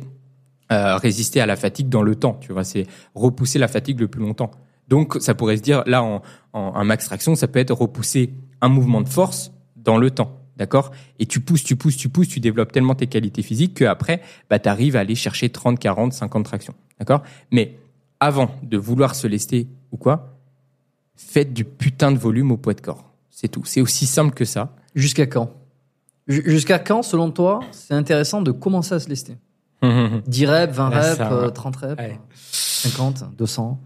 euh, 0.71 0.97
résister 0.97 1.41
à 1.41 1.45
la 1.45 1.55
fatigue 1.55 1.89
dans 1.89 2.03
le 2.03 2.15
temps. 2.15 2.37
Tu 2.41 2.53
vois, 2.53 2.63
c'est 2.63 2.85
repousser 3.15 3.57
la 3.57 3.67
fatigue 3.67 3.99
le 3.99 4.07
plus 4.07 4.21
longtemps. 4.21 4.51
Donc, 4.87 5.17
ça 5.19 5.33
pourrait 5.33 5.57
se 5.57 5.61
dire, 5.61 5.83
là, 5.87 6.03
en, 6.03 6.21
en 6.53 6.75
un 6.75 6.83
max 6.83 7.05
traction, 7.05 7.33
ça 7.35 7.47
peut 7.47 7.59
être 7.59 7.73
repousser 7.73 8.33
un 8.61 8.69
mouvement 8.69 9.01
de 9.01 9.09
force 9.09 9.51
dans 9.75 9.97
le 9.97 10.11
temps. 10.11 10.40
D'accord? 10.57 10.91
Et 11.19 11.25
tu 11.25 11.39
pousses, 11.39 11.63
tu 11.63 11.75
pousses, 11.75 11.97
tu 11.97 12.09
pousses, 12.09 12.27
tu 12.27 12.39
développes 12.39 12.71
tellement 12.71 12.93
tes 12.95 13.07
qualités 13.07 13.41
physiques 13.41 13.75
qu'après, 13.79 14.21
bah, 14.49 14.59
tu 14.59 14.69
arrives 14.69 14.95
à 14.95 14.99
aller 14.99 15.15
chercher 15.15 15.49
30, 15.49 15.79
40, 15.79 16.13
50 16.13 16.45
tractions. 16.45 16.75
D'accord? 16.99 17.23
Mais 17.51 17.77
avant 18.19 18.51
de 18.61 18.77
vouloir 18.77 19.15
se 19.15 19.27
lester 19.27 19.67
ou 19.91 19.97
quoi, 19.97 20.37
faites 21.15 21.53
du 21.53 21.63
putain 21.65 22.11
de 22.11 22.17
volume 22.17 22.51
au 22.51 22.57
poids 22.57 22.73
de 22.73 22.81
corps. 22.81 23.11
C'est 23.29 23.47
tout. 23.47 23.63
C'est 23.65 23.81
aussi 23.81 24.05
simple 24.05 24.33
que 24.35 24.45
ça. 24.45 24.75
Jusqu'à 24.93 25.25
quand? 25.25 25.51
Ju- 26.27 26.43
Jusqu'à 26.45 26.77
quand, 26.79 27.01
selon 27.01 27.31
toi, 27.31 27.61
c'est 27.71 27.93
intéressant 27.93 28.41
de 28.41 28.51
commencer 28.51 28.93
à 28.93 28.99
se 28.99 29.09
lester? 29.09 29.37
10 29.81 30.45
reps, 30.45 30.75
20 30.75 30.89
Ouais, 30.91 30.95
reps, 30.99 31.17
ça, 31.17 31.31
euh, 31.31 31.45
ouais. 31.47 31.51
30 31.53 31.75
reps, 31.77 31.99
Ouais. 31.99 32.19
50, 32.51 33.23
200 33.35 33.81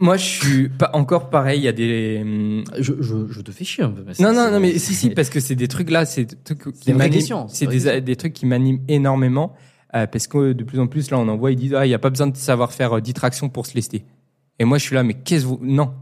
Moi, 0.00 0.16
je 0.18 0.24
suis 0.24 0.68
pas 0.68 0.90
encore 0.92 1.30
pareil. 1.30 1.60
Il 1.60 1.64
y 1.64 1.68
a 1.68 1.72
des. 1.72 2.18
hum, 2.22 2.64
je, 2.78 2.92
je, 3.00 3.14
je 3.30 3.40
te 3.40 3.50
fais 3.50 3.64
chier 3.64 3.84
un 3.84 3.90
peu. 3.90 4.02
mais 4.06 4.12
Non, 4.20 4.32
non, 4.32 4.50
non, 4.50 4.60
mais 4.60 4.78
si, 4.78 4.94
si, 4.94 5.10
parce 5.10 5.30
que 5.30 5.40
c'est 5.40 5.54
des 5.54 5.68
trucs 5.68 5.90
là, 5.90 6.04
c'est 6.04 6.24
des 6.26 6.36
trucs 6.36 6.74
qui 6.78 6.92
m'animent- 6.92 7.46
c'est 7.48 8.00
des 8.02 8.16
trucs 8.16 8.32
qui 8.34 8.46
m'animent 8.46 8.80
énormément. 8.88 9.54
euh, 9.94 10.06
parce 10.06 10.26
que 10.26 10.52
de 10.52 10.64
plus 10.64 10.78
en 10.80 10.86
plus, 10.88 11.10
là, 11.10 11.18
on 11.18 11.26
en 11.28 11.36
voit, 11.36 11.52
ils 11.52 11.56
disent, 11.56 11.74
ah, 11.74 11.86
il 11.86 11.88
n'y 11.88 11.94
a 11.94 11.98
pas 11.98 12.10
besoin 12.10 12.26
de 12.26 12.36
savoir 12.36 12.72
faire 12.72 12.96
euh, 12.96 13.00
10 13.00 13.14
tractions 13.14 13.48
pour 13.48 13.66
se 13.66 13.74
lester. 13.74 14.04
Et 14.58 14.64
moi, 14.64 14.76
je 14.78 14.82
suis 14.84 14.94
là, 14.94 15.02
mais 15.02 15.14
qu'est-ce 15.14 15.44
que 15.44 15.48
vous. 15.48 15.60
Non. 15.62 15.94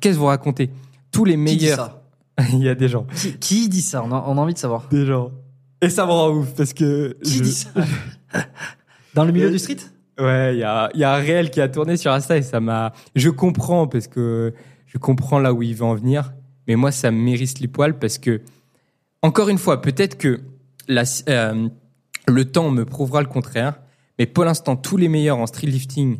Qu'est-ce 0.00 0.14
que 0.14 0.18
vous 0.20 0.26
racontez? 0.26 0.70
Tous 1.10 1.24
les 1.24 1.34
Qui 1.34 1.56
dit 1.56 1.64
meilleurs. 1.64 1.76
ça? 1.76 2.02
Il 2.52 2.62
y 2.62 2.68
a 2.68 2.74
des 2.76 2.88
gens. 2.88 3.06
qui, 3.16 3.32
qui 3.38 3.68
dit 3.68 3.82
ça? 3.82 4.04
On 4.04 4.12
a, 4.12 4.24
on 4.28 4.36
a 4.38 4.40
envie 4.40 4.54
de 4.54 4.58
savoir. 4.58 4.88
Des 4.90 5.06
gens. 5.06 5.32
Et 5.80 5.88
ça 5.88 6.06
me 6.06 6.10
rend 6.12 6.30
ouf 6.30 6.54
parce 6.54 6.72
que. 6.72 7.16
Qui 7.24 7.38
je- 7.38 7.42
dit 7.42 7.52
ça? 7.52 7.70
Dans 9.14 9.24
le 9.24 9.32
milieu 9.32 9.46
Euh, 9.48 9.50
du 9.52 9.58
street? 9.58 9.78
Ouais, 10.18 10.54
il 10.54 10.58
y 10.58 10.64
a, 10.64 10.90
il 10.94 11.00
y 11.00 11.04
a 11.04 11.12
un 11.14 11.18
réel 11.18 11.50
qui 11.50 11.60
a 11.60 11.68
tourné 11.68 11.96
sur 11.96 12.10
Insta 12.12 12.36
et 12.36 12.42
ça 12.42 12.60
m'a. 12.60 12.92
Je 13.14 13.30
comprends 13.30 13.86
parce 13.86 14.08
que 14.08 14.52
je 14.86 14.98
comprends 14.98 15.38
là 15.38 15.52
où 15.52 15.62
il 15.62 15.74
veut 15.74 15.84
en 15.84 15.94
venir, 15.94 16.32
mais 16.66 16.74
moi 16.76 16.90
ça 16.90 17.10
me 17.10 17.18
mérite 17.18 17.60
les 17.60 17.68
poils 17.68 17.98
parce 17.98 18.18
que 18.18 18.40
encore 19.22 19.48
une 19.48 19.58
fois, 19.58 19.80
peut-être 19.80 20.16
que 20.18 20.40
la, 20.88 21.02
euh, 21.28 21.68
le 22.26 22.44
temps 22.44 22.70
me 22.70 22.84
prouvera 22.84 23.20
le 23.20 23.28
contraire, 23.28 23.80
mais 24.18 24.26
pour 24.26 24.44
l'instant 24.44 24.76
tous 24.76 24.96
les 24.96 25.08
meilleurs 25.08 25.38
en 25.38 25.46
street 25.46 25.66
lifting, 25.68 26.18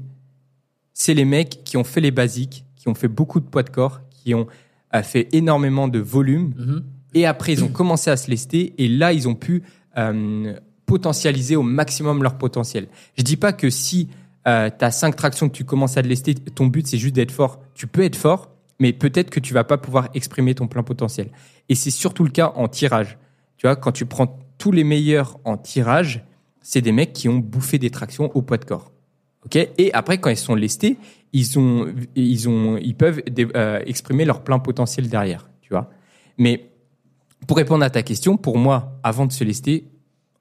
c'est 0.95 1.15
les 1.15 1.25
mecs 1.25 1.63
qui 1.65 1.77
ont 1.77 1.85
fait 1.85 2.01
les 2.01 2.11
basiques, 2.11 2.65
qui 2.77 2.89
ont 2.89 2.95
fait 2.95 3.09
beaucoup 3.09 3.41
de 3.41 3.47
poids 3.47 3.63
de 3.63 3.71
corps, 3.71 4.01
qui 4.11 4.35
ont 4.35 4.47
euh, 4.95 5.03
fait 5.03 5.29
énormément 5.33 5.89
de 5.89 5.99
volume 5.99 6.55
Mhm. 6.57 6.85
et 7.15 7.27
après, 7.27 7.53
ils 7.53 7.65
ont 7.65 7.69
commencé 7.69 8.11
à 8.11 8.17
se 8.17 8.31
lester 8.31 8.75
et 8.79 8.89
là, 8.89 9.13
ils 9.13 9.29
ont 9.29 9.35
pu 9.35 9.63
euh, 9.97 10.55
potentialiser 10.89 11.55
au 11.55 11.63
maximum 11.63 12.23
leur 12.23 12.39
potentiel. 12.39 12.89
Je 13.17 13.23
dis 13.23 13.37
pas 13.37 13.53
que 13.53 13.69
si 13.69 14.09
euh, 14.49 14.71
tu 14.77 14.85
as 14.85 14.91
cinq 14.91 15.15
tractions 15.15 15.49
que 15.49 15.55
tu 15.55 15.65
commences 15.65 15.99
à 15.99 16.03
te 16.03 16.09
lester, 16.09 16.35
ton 16.35 16.67
but 16.67 16.87
c'est 16.87 16.97
juste 16.97 17.15
d'être 17.15 17.31
fort. 17.31 17.61
Tu 17.75 17.87
peux 17.87 18.03
être 18.03 18.17
fort, 18.17 18.51
mais 18.81 18.95
peut-être 18.95 19.29
que 19.29 19.39
tu 19.39 19.53
vas 19.53 19.65
pas 19.65 19.77
pouvoir 19.77 20.09
exprimer 20.15 20.55
ton 20.55 20.67
plein 20.67 20.83
potentiel. 20.83 21.31
Et 21.69 21.75
c'est 21.75 21.91
surtout 21.91 22.25
le 22.25 22.31
cas 22.31 22.53
en 22.57 22.69
tirage. 22.69 23.19
Tu 23.59 23.67
vois, 23.67 23.77
quand 23.77 23.93
tu 23.93 24.07
prends 24.07 24.39
tous 24.57 24.73
les 24.73 24.83
meilleurs 24.83 25.39
en 25.45 25.59
tirage, 25.59 26.25
c'est 26.63 26.81
des 26.81 26.93
mecs 26.93 27.13
qui 27.13 27.29
ont 27.29 27.37
bouffé 27.39 27.79
des 27.79 27.91
tractions 27.91 28.35
au 28.35 28.41
poids 28.41 28.57
de 28.57 28.65
corps. 28.65 28.91
Ok? 29.45 29.57
Et 29.57 29.93
après, 29.93 30.19
quand 30.19 30.31
ils 30.31 30.39
sont 30.39 30.55
lestés, 30.55 30.97
ils 31.35 31.59
ont, 31.59 31.93
ils 32.17 32.49
ont, 32.49 32.79
ils 32.79 32.95
peuvent 32.95 33.21
euh, 33.55 33.81
exprimer 33.85 34.25
leur 34.25 34.43
plein 34.43 34.59
potentiel 34.59 35.11
derrière. 35.11 35.51
Tu 35.61 35.69
vois? 35.69 35.91
Mais 36.39 36.71
pour 37.47 37.59
répondre 37.59 37.85
à 37.85 37.91
ta 37.91 38.03
question, 38.03 38.39
pour 38.39 38.57
moi, 38.57 38.99
avant 39.03 39.27
de 39.27 39.33
se 39.33 39.45
lester, 39.45 39.85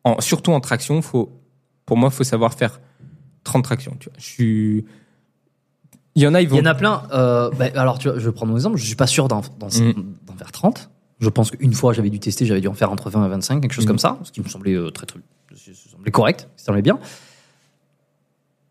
en, 0.08 0.22
surtout 0.22 0.52
en 0.52 0.60
traction, 0.60 1.02
faut, 1.02 1.32
pour 1.86 1.98
moi, 1.98 2.10
faut 2.10 2.24
savoir 2.24 2.54
faire 2.54 2.80
30 3.44 3.64
tractions. 3.64 3.96
Tu 4.00 4.10
vois. 4.10 4.18
Je 4.20 4.26
suis, 4.26 4.86
il 6.16 6.22
y 6.24 6.28
en 6.28 6.34
a, 6.34 6.42
ils 6.42 6.50
Il 6.52 6.56
y 6.58 6.62
en 6.62 6.66
a 6.66 6.76
plein. 6.76 7.04
euh, 7.14 7.50
bah, 7.58 7.66
alors, 7.76 8.00
tu 8.00 8.10
vois, 8.10 8.20
je 8.20 8.26
vais 8.28 8.32
prendre 8.34 8.52
mon 8.52 8.58
exemple. 8.58 8.78
Je 8.78 8.86
suis 8.86 8.96
pas 8.96 9.08
sûr 9.08 9.28
d'en 9.28 9.42
Mm. 9.42 10.38
faire 10.38 10.52
30. 10.52 10.90
Je 11.20 11.30
pense 11.30 11.50
qu'une 11.52 11.74
fois, 11.74 11.94
j'avais 11.94 12.10
dû 12.12 12.20
tester, 12.20 12.46
j'avais 12.46 12.62
dû 12.62 12.68
en 12.68 12.74
faire 12.74 12.92
entre 12.92 13.10
20 13.10 13.26
et 13.26 13.30
25, 13.30 13.62
quelque 13.62 13.72
chose 13.74 13.86
Mm. 13.86 13.88
comme 13.88 14.00
ça, 14.00 14.20
ce 14.24 14.32
qui 14.32 14.42
me 14.42 14.48
semblait 14.48 14.74
euh, 14.76 14.92
très, 14.92 15.06
très, 15.08 15.20
ça 15.56 15.72
me 15.72 15.76
semblait 15.92 16.12
correct, 16.12 16.48
ça 16.58 16.66
semblait 16.66 16.82
bien. 16.84 17.00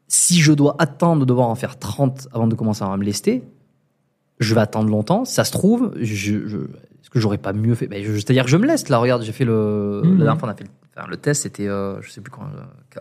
Si 0.09 0.41
je 0.41 0.53
dois 0.53 0.77
attendre 0.79 1.21
de 1.23 1.25
devoir 1.27 1.49
en 1.49 1.55
faire 1.57 1.79
30 1.79 2.29
avant 2.33 2.47
de 2.47 2.55
commencer 2.55 2.85
à 2.85 2.97
me 2.97 3.03
lester, 3.05 3.43
je 4.39 4.55
vais 4.55 4.61
attendre 4.61 4.89
longtemps. 4.89 5.25
Ça 5.25 5.43
se 5.45 5.51
trouve, 5.51 5.93
je, 6.01 6.67
que 7.17 7.21
j'aurais 7.23 7.39
pas 7.39 7.53
mieux 7.55 7.75
fait 7.75 7.87
Ben, 7.87 8.05
C'est-à-dire 8.05 8.45
que 8.45 8.51
je 8.51 8.57
me 8.59 8.67
leste. 8.67 8.89
Là, 8.91 8.99
regarde, 8.99 9.23
j'ai 9.23 9.33
fait 9.33 9.45
le. 9.47 10.03
La 10.05 10.25
dernière 10.25 10.39
fois, 10.39 10.49
on 10.49 10.53
a 10.53 10.55
fait 10.55 10.65
le, 10.65 10.71
enfin, 10.97 11.09
le 11.09 11.17
test, 11.17 11.43
c'était, 11.45 11.67
euh, 11.67 12.01
je 12.03 12.11
sais 12.11 12.21
plus 12.21 12.31
quoi, 12.31 12.49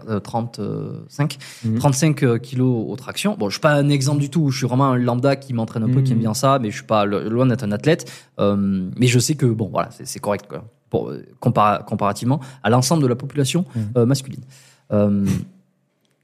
euh, 0.08 0.20
35. 0.20 1.38
Mhm. 1.66 1.78
35 1.80 2.24
euh, 2.24 2.38
kilos 2.38 2.86
aux 2.90 2.96
tractions. 2.96 3.36
Bon, 3.38 3.50
je 3.50 3.56
suis 3.56 3.62
pas 3.62 3.74
un 3.74 3.90
exemple 3.90 4.22
du 4.22 4.30
tout. 4.30 4.50
Je 4.52 4.58
suis 4.60 4.68
vraiment 4.68 4.86
un 4.92 4.98
lambda 4.98 5.36
qui 5.36 5.54
m'entraîne 5.54 5.84
un 5.84 5.90
peu, 5.90 6.02
qui 6.02 6.12
aime 6.14 6.18
Mhm. 6.20 6.24
bien 6.24 6.34
ça, 6.34 6.60
mais 6.60 6.72
je 6.72 6.76
suis 6.76 6.86
pas 6.86 7.06
lo- 7.06 7.28
loin 7.30 7.46
d'être 7.46 7.64
un 7.64 7.72
athlète. 7.74 8.10
Euh, 8.40 8.90
mais 8.98 9.08
je 9.08 9.20
sais 9.20 9.36
que 9.36 9.46
bon, 9.46 9.68
voilà, 9.72 9.90
c'est 9.92 10.20
correct 10.20 10.46
quoi, 10.48 10.64
pour, 10.90 11.10
euh, 11.10 11.24
compara- 11.42 11.84
comparativement 11.84 12.40
à 12.64 12.70
l'ensemble 12.70 13.04
de 13.04 13.08
la 13.08 13.16
population 13.16 13.66
Mhm. 13.96 14.06
masculine. 14.06 14.44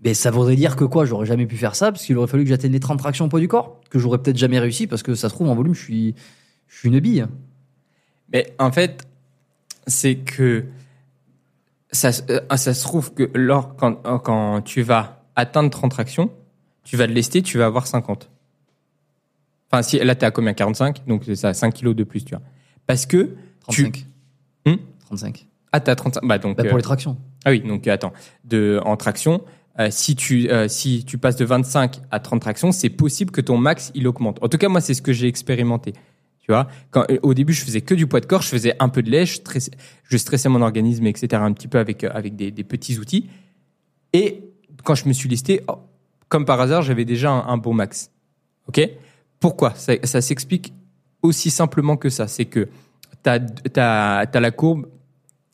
Mais 0.03 0.13
ça 0.15 0.31
voudrait 0.31 0.55
dire 0.55 0.76
que 0.76 0.84
quoi? 0.84 1.05
J'aurais 1.05 1.27
jamais 1.27 1.45
pu 1.45 1.57
faire 1.57 1.76
ça 1.76 1.91
parce 1.91 2.03
qu'il 2.03 2.18
aurait 2.18 2.27
fallu 2.27 2.43
que 2.43 2.49
j'atteigne 2.49 2.72
les 2.72 2.80
30 2.80 2.97
tractions 2.97 3.26
au 3.26 3.27
poids 3.27 3.39
du 3.39 3.47
corps, 3.47 3.80
que 3.91 3.99
j'aurais 3.99 4.18
peut-être 4.18 4.38
jamais 4.38 4.57
réussi 4.59 4.88
parce 4.88 5.03
que 5.03 5.13
ça 5.13 5.30
se 5.30 5.35
trouve 5.35 5.47
en 5.49 5.53
volume, 5.55 5.76
je 5.76 5.80
suis, 5.84 6.15
je 6.68 6.77
suis 6.80 6.89
une 6.89 6.99
bille. 6.99 7.26
Mais 8.33 8.53
en 8.59 8.71
fait, 8.71 9.07
c'est 9.87 10.15
que 10.15 10.65
ça, 11.91 12.11
se- 12.11 12.23
euh, 12.29 12.57
ça 12.57 12.73
se 12.73 12.81
trouve 12.83 13.13
que 13.13 13.29
lors, 13.33 13.75
quand, 13.75 14.05
euh, 14.05 14.17
quand 14.19 14.61
tu 14.61 14.81
vas 14.81 15.23
atteindre 15.35 15.69
30 15.69 15.91
tractions, 15.91 16.29
tu 16.83 16.97
vas 16.97 17.07
te 17.07 17.11
lester, 17.11 17.41
tu 17.41 17.57
vas 17.57 17.65
avoir 17.65 17.87
50. 17.87 18.29
Enfin, 19.71 19.83
si, 19.83 19.99
là, 19.99 20.15
t'es 20.15 20.25
à 20.25 20.31
combien? 20.31 20.53
45 20.53 21.05
Donc, 21.07 21.23
c'est 21.25 21.35
ça, 21.35 21.53
5 21.53 21.73
kilos 21.73 21.95
de 21.95 22.03
plus, 22.03 22.25
tu 22.25 22.35
vois. 22.35 22.43
Parce 22.87 23.05
que. 23.05 23.35
35. 23.61 24.05
Hmm? 24.65 24.75
35. 25.05 25.47
Ah, 25.71 25.79
t'as 25.79 25.95
35. 25.95 26.25
Bah, 26.25 26.37
donc. 26.37 26.57
Bah, 26.57 26.63
pour 26.63 26.73
euh, 26.73 26.77
les 26.77 26.83
tractions. 26.83 27.17
Ah 27.45 27.51
oui, 27.51 27.61
donc 27.61 27.87
attends, 27.87 28.13
de, 28.43 28.79
en 28.85 28.97
traction, 28.97 29.41
euh, 29.79 29.87
si, 29.89 30.15
tu, 30.15 30.49
euh, 30.49 30.67
si 30.67 31.05
tu 31.05 31.17
passes 31.17 31.37
de 31.37 31.45
25 31.45 32.01
à 32.11 32.19
30 32.19 32.41
tractions, 32.41 32.71
c'est 32.71 32.89
possible 32.89 33.31
que 33.31 33.41
ton 33.41 33.57
max, 33.57 33.91
il 33.95 34.07
augmente. 34.07 34.37
En 34.43 34.49
tout 34.49 34.57
cas, 34.57 34.67
moi, 34.69 34.81
c'est 34.81 34.93
ce 34.93 35.01
que 35.01 35.13
j'ai 35.13 35.27
expérimenté. 35.27 35.93
Tu 36.51 36.55
vois, 36.55 36.67
quand, 36.89 37.05
euh, 37.09 37.17
au 37.23 37.33
début, 37.33 37.53
je 37.53 37.63
faisais 37.63 37.79
que 37.79 37.95
du 37.95 38.07
poids 38.07 38.19
de 38.19 38.25
corps, 38.25 38.41
je 38.41 38.49
faisais 38.49 38.75
un 38.79 38.89
peu 38.89 39.01
de 39.01 39.09
lait, 39.09 39.25
je 39.25 39.35
stressais, 39.35 39.71
je 40.03 40.17
stressais 40.17 40.49
mon 40.49 40.61
organisme, 40.61 41.07
etc., 41.07 41.41
un 41.41 41.53
petit 41.53 41.69
peu 41.69 41.79
avec, 41.79 42.03
euh, 42.03 42.09
avec 42.13 42.35
des, 42.35 42.51
des 42.51 42.65
petits 42.65 42.99
outils. 42.99 43.29
Et 44.11 44.43
quand 44.83 44.93
je 44.95 45.07
me 45.07 45.13
suis 45.13 45.29
listé, 45.29 45.61
oh, 45.69 45.75
comme 46.27 46.43
par 46.43 46.59
hasard, 46.59 46.81
j'avais 46.81 47.05
déjà 47.05 47.31
un, 47.31 47.47
un 47.47 47.55
bon 47.55 47.73
max. 47.73 48.11
OK? 48.67 48.81
Pourquoi? 49.39 49.73
Ça, 49.75 49.93
ça 50.03 50.19
s'explique 50.19 50.73
aussi 51.21 51.51
simplement 51.51 51.95
que 51.95 52.09
ça. 52.09 52.27
C'est 52.27 52.43
que 52.43 52.67
tu 53.23 53.29
as, 53.29 54.27
la 54.33 54.51
courbe 54.51 54.87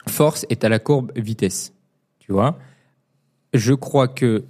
force 0.09 0.47
et 0.49 0.55
tu 0.55 0.65
as 0.65 0.69
la 0.69 0.79
courbe 0.79 1.11
vitesse. 1.15 1.73
Tu 2.17 2.31
vois? 2.31 2.57
Je 3.53 3.75
crois 3.75 4.07
que. 4.07 4.45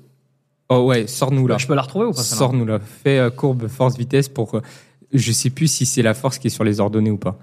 Oh 0.69 0.85
ouais, 0.85 1.07
sors-nous 1.07 1.45
là. 1.45 1.57
Je 1.57 1.67
peux 1.67 1.75
la 1.75 1.81
retrouver 1.81 2.05
ou 2.05 2.11
pas 2.13 2.23
Sors-nous 2.23 2.65
là. 2.65 2.79
Fais 2.79 3.19
euh, 3.19 3.29
courbe 3.29 3.67
force-vitesse 3.67 4.29
pour. 4.29 4.55
euh, 4.55 4.61
je 5.13 5.31
sais 5.31 5.49
plus 5.49 5.67
si 5.67 5.85
c'est 5.85 6.01
la 6.01 6.13
force 6.13 6.38
qui 6.38 6.47
est 6.47 6.51
sur 6.51 6.63
les 6.63 6.79
ordonnées 6.79 7.11
ou 7.11 7.17
pas. 7.17 7.38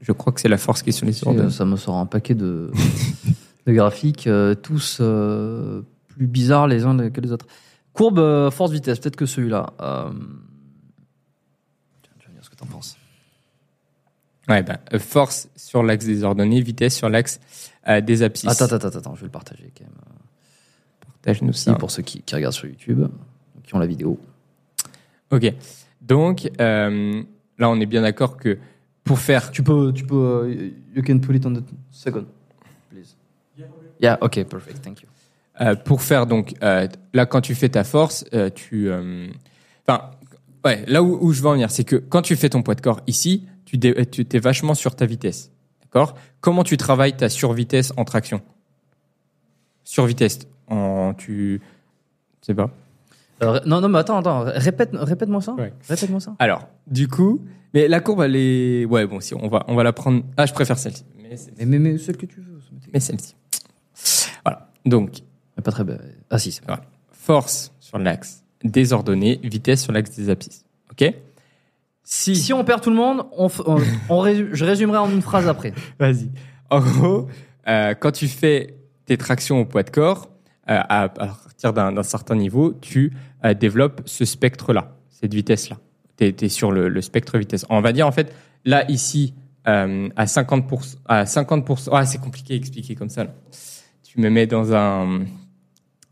Je 0.00 0.12
crois 0.12 0.32
que 0.32 0.40
c'est 0.40 0.48
la 0.48 0.58
force 0.58 0.82
qui 0.82 0.90
est 0.90 0.92
sur 0.92 1.06
les 1.06 1.24
ordonnées. 1.24 1.50
ça 1.50 1.64
me 1.64 1.76
sort 1.76 1.96
un 1.96 2.06
paquet 2.06 2.34
de, 2.34 2.70
de 3.66 3.72
graphiques, 3.72 4.26
euh, 4.26 4.54
tous 4.54 4.98
euh, 5.00 5.82
plus 6.08 6.26
bizarres 6.26 6.66
les 6.66 6.84
uns 6.84 7.10
que 7.10 7.20
les 7.20 7.30
autres. 7.30 7.46
Courbe 7.92 8.18
euh, 8.18 8.50
force-vitesse, 8.50 8.98
peut-être 8.98 9.16
que 9.16 9.26
celui-là. 9.26 9.74
Tu 9.78 9.84
vas 9.84 10.10
me 12.28 12.34
dire 12.34 12.44
ce 12.44 12.50
que 12.50 12.56
t'en 12.56 12.66
penses. 12.66 12.96
Ouais, 14.48 14.62
bah, 14.62 14.80
force 14.98 15.48
sur 15.54 15.84
l'axe 15.84 16.04
des 16.04 16.24
ordonnées, 16.24 16.60
vitesse 16.60 16.96
sur 16.96 17.08
l'axe 17.08 17.38
des 18.02 18.22
abscisses. 18.22 18.50
Attends, 18.50 18.74
attends, 18.74 18.88
attends, 18.88 18.98
attends, 18.98 19.14
je 19.14 19.20
vais 19.20 19.26
le 19.26 19.32
partager 19.32 19.72
quand 19.76 19.84
même. 19.84 19.94
Partage-nous 21.22 21.52
ça. 21.52 21.74
pour 21.74 21.92
ceux 21.92 22.02
qui, 22.02 22.22
qui 22.22 22.34
regardent 22.34 22.54
sur 22.54 22.66
YouTube, 22.66 23.06
qui 23.62 23.74
ont 23.76 23.78
la 23.78 23.86
vidéo. 23.86 24.18
Ok. 25.30 25.54
Donc, 26.02 26.50
euh, 26.60 27.22
là, 27.58 27.70
on 27.70 27.80
est 27.80 27.86
bien 27.86 28.02
d'accord 28.02 28.36
que 28.36 28.58
pour 29.04 29.18
faire. 29.18 29.50
Tu 29.50 29.62
peux, 29.62 29.92
tu 29.92 30.04
peux, 30.04 30.14
euh, 30.16 30.70
you 30.94 31.02
can 31.02 31.18
put 31.18 31.34
it 31.34 31.46
on 31.46 31.52
the 31.54 31.62
second, 31.90 32.26
please. 32.90 33.16
Yeah, 34.00 34.18
ok, 34.20 34.44
perfect, 34.44 34.82
thank 34.82 35.02
you. 35.02 35.08
Euh, 35.60 35.74
pour 35.76 36.00
faire 36.02 36.26
donc 36.26 36.54
euh, 36.62 36.88
là 37.12 37.26
quand 37.26 37.42
tu 37.42 37.54
fais 37.54 37.68
ta 37.68 37.84
force, 37.84 38.24
euh, 38.32 38.48
tu 38.48 38.88
euh, 38.90 39.28
enfin 39.86 40.10
ouais 40.64 40.82
là 40.86 41.02
où, 41.02 41.18
où 41.20 41.32
je 41.32 41.42
veux 41.42 41.48
en 41.48 41.52
venir, 41.52 41.70
c'est 41.70 41.84
que 41.84 41.96
quand 41.96 42.22
tu 42.22 42.36
fais 42.36 42.48
ton 42.48 42.62
poids 42.62 42.74
de 42.74 42.80
corps 42.80 43.02
ici, 43.06 43.46
tu 43.66 43.76
dé- 43.76 44.06
tu 44.06 44.24
t'es 44.24 44.38
vachement 44.38 44.74
sur 44.74 44.96
ta 44.96 45.04
vitesse, 45.04 45.50
d'accord? 45.82 46.14
Comment 46.40 46.64
tu 46.64 46.78
travailles 46.78 47.14
ta 47.16 47.28
survitesse 47.28 47.92
en 47.98 48.04
traction? 48.06 48.40
Survitesse 49.84 50.40
en 50.68 51.12
tu 51.14 51.60
je 52.40 52.46
sais 52.46 52.54
pas. 52.54 52.70
Euh, 53.42 53.60
non, 53.66 53.80
non, 53.80 53.88
mais 53.88 53.98
attends, 53.98 54.18
attends, 54.18 54.44
répète, 54.46 54.90
répète-moi 54.92 55.40
ça. 55.40 55.54
Ouais. 55.54 55.72
Répète-moi 55.88 56.20
ça. 56.20 56.34
Alors 56.38 56.68
du 56.86 57.08
coup, 57.08 57.40
mais 57.74 57.88
la 57.88 58.00
courbe 58.00 58.22
elle 58.22 58.36
est 58.36 58.84
ouais 58.84 59.06
bon 59.06 59.20
si 59.20 59.34
on 59.34 59.48
va 59.48 59.64
on 59.68 59.74
va 59.74 59.82
la 59.82 59.92
prendre. 59.92 60.22
Ah 60.36 60.46
je 60.46 60.52
préfère 60.52 60.78
celle-ci. 60.78 61.04
Mais, 61.20 61.36
c'est- 61.36 61.52
Mais, 61.58 61.64
mais, 61.66 61.78
mais 61.78 61.98
celle 61.98 62.16
que 62.16 62.26
tu 62.26 62.40
veux. 62.40 62.58
mais 62.92 63.00
celle-ci. 63.00 63.34
Voilà 64.44 64.68
donc 64.84 65.20
Mais 65.56 65.62
pas 65.62 65.70
très 65.72 65.84
bien. 65.84 65.98
Ah 66.30 66.38
si, 66.38 66.52
c'est 66.52 66.64
vrai. 66.64 66.74
Voilà. 66.74 66.82
Force 67.10 67.72
sur 67.80 67.98
l'axe 67.98 68.42
des 68.64 68.92
ordonnées, 68.92 69.40
vitesse 69.42 69.82
sur 69.82 69.92
l'axe 69.92 70.10
des 70.16 70.28
abscisses. 70.30 70.64
Ok? 70.92 71.12
Si, 72.04 72.34
Si 72.36 72.52
on 72.52 72.64
perd 72.64 72.80
tout 72.82 72.90
le 72.90 72.96
monde, 72.96 73.24
on, 73.32 73.46
f- 73.48 73.62
on, 73.66 73.78
on 74.08 74.20
résume- 74.20 74.50
je 74.52 74.64
résumerai 74.64 74.98
en 74.98 75.10
une 75.10 75.22
phrase 75.22 75.46
après. 75.48 75.72
vas-y. 75.98 76.30
En 76.70 76.80
gros, 76.80 77.28
euh, 77.68 77.94
quand 77.94 78.10
tu 78.12 78.28
fais 78.28 78.76
tes 79.06 79.16
tractions 79.16 79.60
au 79.60 79.64
poids 79.64 79.82
de 79.84 79.90
corps, 79.90 80.28
à, 80.66 81.04
à 81.04 81.08
partir 81.08 81.72
d'un 81.72 82.02
certain 82.02 82.36
niveau, 82.36 82.72
tu 82.80 83.12
euh, 83.44 83.54
développes 83.54 84.02
ce 84.06 84.24
spectre-là, 84.24 84.94
cette 85.10 85.34
vitesse-là. 85.34 85.76
tu 86.16 86.24
es, 86.44 86.48
sur 86.48 86.70
le, 86.72 86.88
le 86.88 87.00
spectre 87.00 87.38
vitesse. 87.38 87.64
On 87.68 87.80
va 87.80 87.92
dire, 87.92 88.06
en 88.06 88.12
fait, 88.12 88.32
là, 88.64 88.88
ici, 88.90 89.34
euh, 89.68 90.08
à 90.16 90.24
50%, 90.26 90.96
à 91.06 91.24
50%, 91.24 91.88
ah, 91.92 92.04
c'est 92.06 92.18
compliqué 92.18 92.54
à 92.54 92.56
expliquer 92.56 92.94
comme 92.94 93.08
ça. 93.10 93.24
là. 93.24 93.30
Tu 94.04 94.20
me 94.20 94.28
mets 94.28 94.46
dans 94.46 94.72
un, 94.74 95.20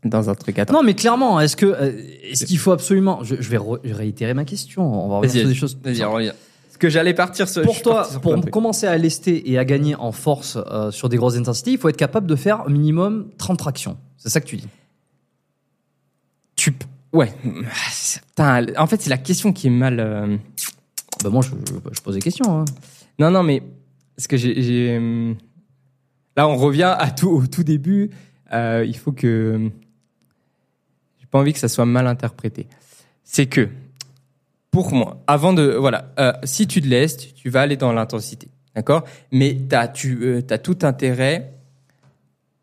dans 0.03 0.29
un 0.29 0.35
truc. 0.35 0.57
Attends. 0.59 0.73
Non, 0.73 0.83
mais 0.83 0.95
clairement, 0.95 1.39
est-ce 1.39 1.55
que 1.55 1.65
euh, 1.67 1.91
est-ce 2.23 2.45
qu'il 2.45 2.57
faut 2.57 2.71
absolument 2.71 3.23
Je, 3.23 3.35
je 3.39 3.49
vais 3.49 3.57
re- 3.57 3.79
réitérer 3.93 4.33
ma 4.33 4.43
question. 4.45 4.81
On 5.05 5.07
va 5.07 5.17
revenir 5.17 5.41
sur 5.41 5.47
des 5.47 5.53
choses. 5.55 5.77
Vas-y. 5.83 5.99
Parce 5.99 6.77
que 6.79 6.89
j'allais 6.89 7.13
partir 7.13 7.47
sur. 7.47 7.61
je 7.61 7.67
Pour 7.67 7.81
toi, 7.83 8.07
pour 8.21 8.41
commencer 8.49 8.87
à 8.87 8.97
lester 8.97 9.51
et 9.51 9.59
à 9.59 9.65
gagner 9.65 9.93
en 9.95 10.11
force 10.11 10.57
euh, 10.71 10.89
sur 10.89 11.09
des 11.09 11.17
grosses 11.17 11.35
intensités, 11.37 11.71
il 11.73 11.77
faut 11.77 11.89
être 11.89 11.97
capable 11.97 12.25
de 12.25 12.35
faire 12.35 12.67
minimum 12.69 13.27
30 13.37 13.59
tractions. 13.59 13.97
C'est 14.23 14.29
ça 14.29 14.39
que 14.39 14.45
tu 14.45 14.55
dis. 14.57 14.67
Tu, 16.55 16.71
ouais. 17.11 17.31
Putain, 18.29 18.65
en 18.77 18.85
fait, 18.85 19.01
c'est 19.01 19.09
la 19.09 19.17
question 19.17 19.51
qui 19.51 19.65
est 19.67 19.71
mal. 19.71 19.99
euh, 19.99 20.37
Bah 21.23 21.29
moi, 21.31 21.41
je, 21.41 21.49
pose 22.01 22.13
des 22.15 22.21
questions. 22.21 22.59
hein. 22.59 22.65
Non, 23.17 23.31
non, 23.31 23.41
mais 23.41 23.63
parce 24.15 24.27
que 24.27 24.37
j'ai, 24.37 24.95
hum, 24.97 25.35
là, 26.37 26.47
on 26.47 26.55
revient 26.55 26.95
à 26.99 27.09
tout 27.09 27.29
au 27.29 27.47
tout 27.47 27.63
début. 27.63 28.11
Euh, 28.53 28.85
il 28.87 28.95
faut 28.95 29.11
que 29.11 29.71
j'ai 31.19 31.25
pas 31.25 31.39
envie 31.39 31.53
que 31.53 31.59
ça 31.59 31.67
soit 31.67 31.85
mal 31.87 32.05
interprété. 32.05 32.67
C'est 33.23 33.47
que 33.47 33.69
pour 34.69 34.93
moi, 34.93 35.23
avant 35.25 35.53
de 35.53 35.63
voilà, 35.63 36.13
euh, 36.19 36.33
si 36.43 36.67
tu 36.67 36.79
te 36.81 36.87
laisses, 36.87 37.33
tu- 37.33 37.49
vas 37.49 37.61
aller 37.61 37.75
dans 37.77 37.91
l'intensité, 37.91 38.49
d'accord? 38.75 39.03
Mais 39.31 39.57
t'as 39.67 39.87
tu 39.87 40.19
euh, 40.23 40.41
t'as 40.41 40.59
tout 40.59 40.77
intérêt. 40.83 41.53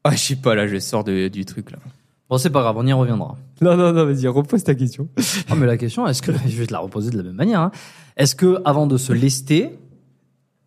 Ah, 0.04 0.12
je 0.12 0.18
sais 0.18 0.36
pas 0.36 0.54
là, 0.54 0.66
je 0.66 0.78
sors 0.78 1.04
de, 1.04 1.28
du 1.28 1.44
truc 1.44 1.70
là. 1.70 1.78
Bon, 2.30 2.36
c'est 2.38 2.50
pas 2.50 2.60
grave, 2.60 2.76
on 2.78 2.86
y 2.86 2.92
reviendra. 2.92 3.36
Non, 3.62 3.76
non, 3.76 3.92
non, 3.92 4.04
vas-y, 4.04 4.26
repose 4.28 4.62
ta 4.62 4.74
question. 4.74 5.08
Ah, 5.48 5.54
mais 5.54 5.66
la 5.66 5.76
question, 5.78 6.06
est-ce 6.06 6.20
que 6.22 6.32
je 6.32 6.56
vais 6.58 6.66
te 6.66 6.72
la 6.72 6.78
reposer 6.78 7.10
de 7.10 7.16
la 7.16 7.22
même 7.22 7.34
manière 7.34 7.60
hein. 7.60 7.70
Est-ce 8.16 8.34
que 8.34 8.60
avant 8.64 8.86
de 8.86 8.96
se 8.98 9.12
lester, 9.12 9.78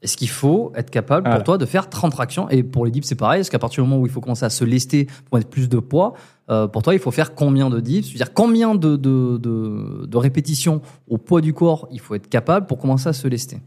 est-ce 0.02 0.18
qu'il 0.18 0.30
faut 0.30 0.72
être 0.76 0.90
capable 0.90 1.24
pour 1.24 1.32
Voilà. 1.32 1.44
toi 1.44 1.58
de 1.60 1.66
faire 1.66 1.88
30 1.90 2.12
tractions? 2.14 2.50
Et 2.50 2.64
pour 2.64 2.86
les 2.86 2.92
dips, 2.92 3.06
c'est 3.08 3.16
pareil. 3.16 3.42
Est-ce 3.42 3.52
qu'à 3.52 3.60
partir 3.60 3.84
du 3.84 3.90
moment 3.90 4.02
où 4.02 4.06
il 4.08 4.12
faut 4.12 4.22
commencer 4.22 4.46
à 4.46 4.50
se 4.50 4.64
lester 4.66 5.06
pour 5.30 5.38
mettre 5.38 5.50
plus 5.50 5.70
de 5.70 5.78
poids, 5.78 6.14
euh, 6.50 6.68
pour 6.68 6.82
toi, 6.82 6.94
il 6.96 7.00
faut 7.00 7.12
faire 7.12 7.36
combien 7.36 7.70
de 7.70 7.80
dips? 7.80 8.08
C'est-à-dire 8.08 8.34
combien 8.34 8.74
de, 8.74 8.96
de, 8.96 9.38
de, 9.38 10.06
de 10.08 10.18
répétitions 10.18 10.82
au 11.08 11.18
poids 11.20 11.42
du 11.42 11.54
corps 11.54 11.88
il 11.92 12.00
faut 12.00 12.16
être 12.16 12.28
capable 12.28 12.66
pour 12.66 12.80
commencer 12.80 13.10
à 13.10 13.14
se 13.14 13.28
lester? 13.28 13.60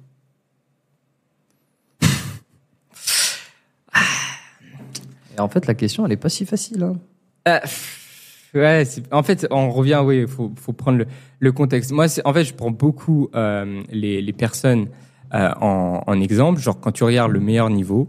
Et 5.37 5.41
en 5.41 5.49
fait, 5.49 5.67
la 5.67 5.75
question, 5.75 6.07
elle 6.07 6.13
est 6.13 6.17
pas 6.17 6.29
si 6.29 6.45
facile. 6.47 6.83
hein. 6.83 6.97
Euh, 7.49 7.61
pff, 7.61 8.51
ouais, 8.55 8.85
c'est- 8.85 9.13
en 9.13 9.23
fait, 9.23 9.47
on 9.51 9.71
revient, 9.71 10.01
oui, 10.05 10.21
il 10.21 10.29
faut, 10.29 10.53
faut 10.57 10.73
prendre 10.73 10.99
le, 10.99 11.07
le 11.41 11.53
contexte. 11.53 11.93
Moi, 11.93 12.09
c'est- 12.09 12.23
en 12.27 12.33
fait, 12.33 12.45
je 12.45 12.55
prends 12.55 12.71
beaucoup 12.71 13.29
euh, 13.35 13.83
les, 13.91 14.23
les 14.23 14.33
personnes 14.33 14.89
euh, 15.35 15.51
en, 15.61 16.03
en 16.07 16.21
exemple. 16.21 16.61
Genre, 16.61 16.79
quand 16.81 16.93
tu 16.93 17.05
regardes 17.05 17.33
le 17.33 17.41
meilleur 17.41 17.69
niveau 17.71 18.09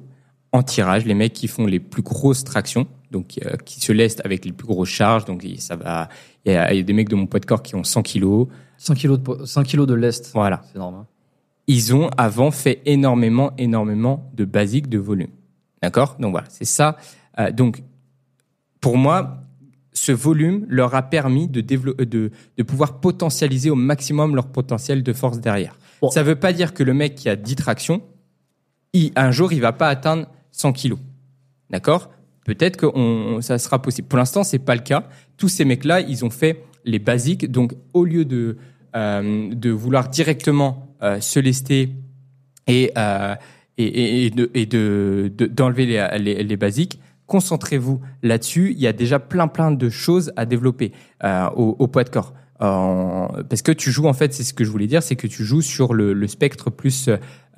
en 0.51 0.63
tirage, 0.63 1.05
les 1.05 1.15
mecs 1.15 1.33
qui 1.33 1.47
font 1.47 1.65
les 1.65 1.79
plus 1.79 2.01
grosses 2.03 2.43
tractions, 2.43 2.87
donc 3.11 3.39
euh, 3.45 3.55
qui 3.65 3.81
se 3.81 3.91
lestent 3.91 4.21
avec 4.25 4.45
les 4.45 4.51
plus 4.51 4.67
grosses 4.67 4.89
charges, 4.89 5.25
donc 5.25 5.43
il- 5.43 5.59
ça 5.59 5.75
va. 5.75 6.07
Il 6.45 6.51
y, 6.51 6.55
y 6.55 6.57
a 6.57 6.81
des 6.83 6.93
mecs 6.93 7.09
de 7.09 7.15
mon 7.15 7.25
poids 7.27 7.39
de 7.39 7.45
corps 7.45 7.63
qui 7.63 7.75
ont 7.75 7.83
100 7.83 8.03
kilos. 8.03 8.47
100 8.77 8.93
kilos 8.93 9.17
de, 9.17 9.23
po- 9.23 9.45
100 9.45 9.63
kilos 9.63 9.87
de 9.87 9.95
lest. 9.95 10.31
Voilà. 10.33 10.61
C'est 10.71 10.77
normal. 10.79 11.05
Ils 11.67 11.95
ont 11.95 12.09
avant 12.17 12.51
fait 12.51 12.81
énormément, 12.85 13.51
énormément 13.57 14.29
de 14.35 14.45
basiques 14.45 14.87
de 14.87 14.99
volume. 14.99 15.29
D'accord? 15.85 16.15
Donc 16.19 16.31
voilà, 16.31 16.47
c'est 16.49 16.65
ça. 16.65 16.97
Euh, 17.39 17.51
donc, 17.51 17.83
pour 18.81 18.97
moi, 18.97 19.43
ce 19.93 20.11
volume 20.11 20.65
leur 20.67 20.95
a 20.95 21.03
permis 21.03 21.47
de, 21.47 21.61
euh, 21.61 22.05
de, 22.05 22.31
de 22.57 22.63
pouvoir 22.63 22.99
potentialiser 22.99 23.69
au 23.69 23.75
maximum 23.75 24.35
leur 24.35 24.47
potentiel 24.47 25.03
de 25.03 25.13
force 25.13 25.39
derrière. 25.39 25.77
Bon. 26.01 26.09
Ça 26.09 26.21
ne 26.21 26.25
veut 26.25 26.35
pas 26.35 26.53
dire 26.53 26.73
que 26.73 26.81
le 26.83 26.93
mec 26.95 27.13
qui 27.13 27.29
a 27.29 27.35
10 27.35 27.55
tractions, 27.55 28.01
il- 28.93 29.11
un 29.15 29.29
jour, 29.29 29.53
il 29.53 29.61
va 29.61 29.73
pas 29.73 29.89
atteindre 29.89 30.25
100 30.51 30.73
kilos. 30.73 30.97
D'accord? 31.69 32.09
Peut-être 32.45 32.77
que 32.77 32.87
on- 32.87 33.41
ça 33.41 33.59
sera 33.59 33.79
possible. 33.79 34.07
Pour 34.07 34.17
l'instant, 34.17 34.43
c'est 34.43 34.57
pas 34.59 34.73
le 34.75 34.81
cas. 34.81 35.07
Tous 35.37 35.49
ces 35.49 35.65
mecs-là, 35.65 36.01
ils 36.01 36.25
ont 36.25 36.31
fait 36.31 36.63
les 36.83 36.99
basiques. 36.99 37.49
Donc, 37.51 37.73
au 37.93 38.05
lieu 38.05 38.25
de, 38.25 38.57
euh, 38.95 39.53
de 39.53 39.69
vouloir 39.69 40.09
directement 40.09 40.81
euh, 41.03 41.19
se 41.19 41.39
lester 41.39 41.91
et, 42.67 42.91
euh, 42.97 43.35
et, 43.77 44.25
et, 44.25 44.29
de, 44.29 44.51
et 44.53 44.65
de- 44.65 45.31
d'enlever 45.47 45.85
les, 45.85 46.07
les, 46.19 46.43
les 46.43 46.57
basiques, 46.57 46.99
concentrez-vous 47.27 48.01
là-dessus. 48.23 48.71
Il 48.71 48.79
y 48.79 48.87
a 48.87 48.93
déjà 48.93 49.19
plein 49.19 49.47
plein 49.47 49.71
de 49.71 49.89
choses 49.89 50.31
à 50.35 50.45
développer 50.45 50.91
euh, 51.23 51.49
au, 51.55 51.75
au 51.79 51.87
poids 51.87 52.03
de 52.03 52.09
corps. 52.09 52.33
Euh, 52.61 53.27
parce 53.49 53.61
que 53.61 53.73
tu 53.73 53.91
joues 53.91 54.07
en 54.07 54.13
fait, 54.13 54.33
c'est 54.33 54.43
ce 54.43 54.53
que 54.53 54.63
je 54.63 54.69
voulais 54.69 54.87
dire, 54.87 55.03
c'est 55.03 55.17
que 55.17 55.27
tu 55.27 55.43
joues 55.43 55.61
sur 55.61 55.93
le, 55.93 56.13
le 56.13 56.27
spectre 56.27 56.69
plus 56.69 57.09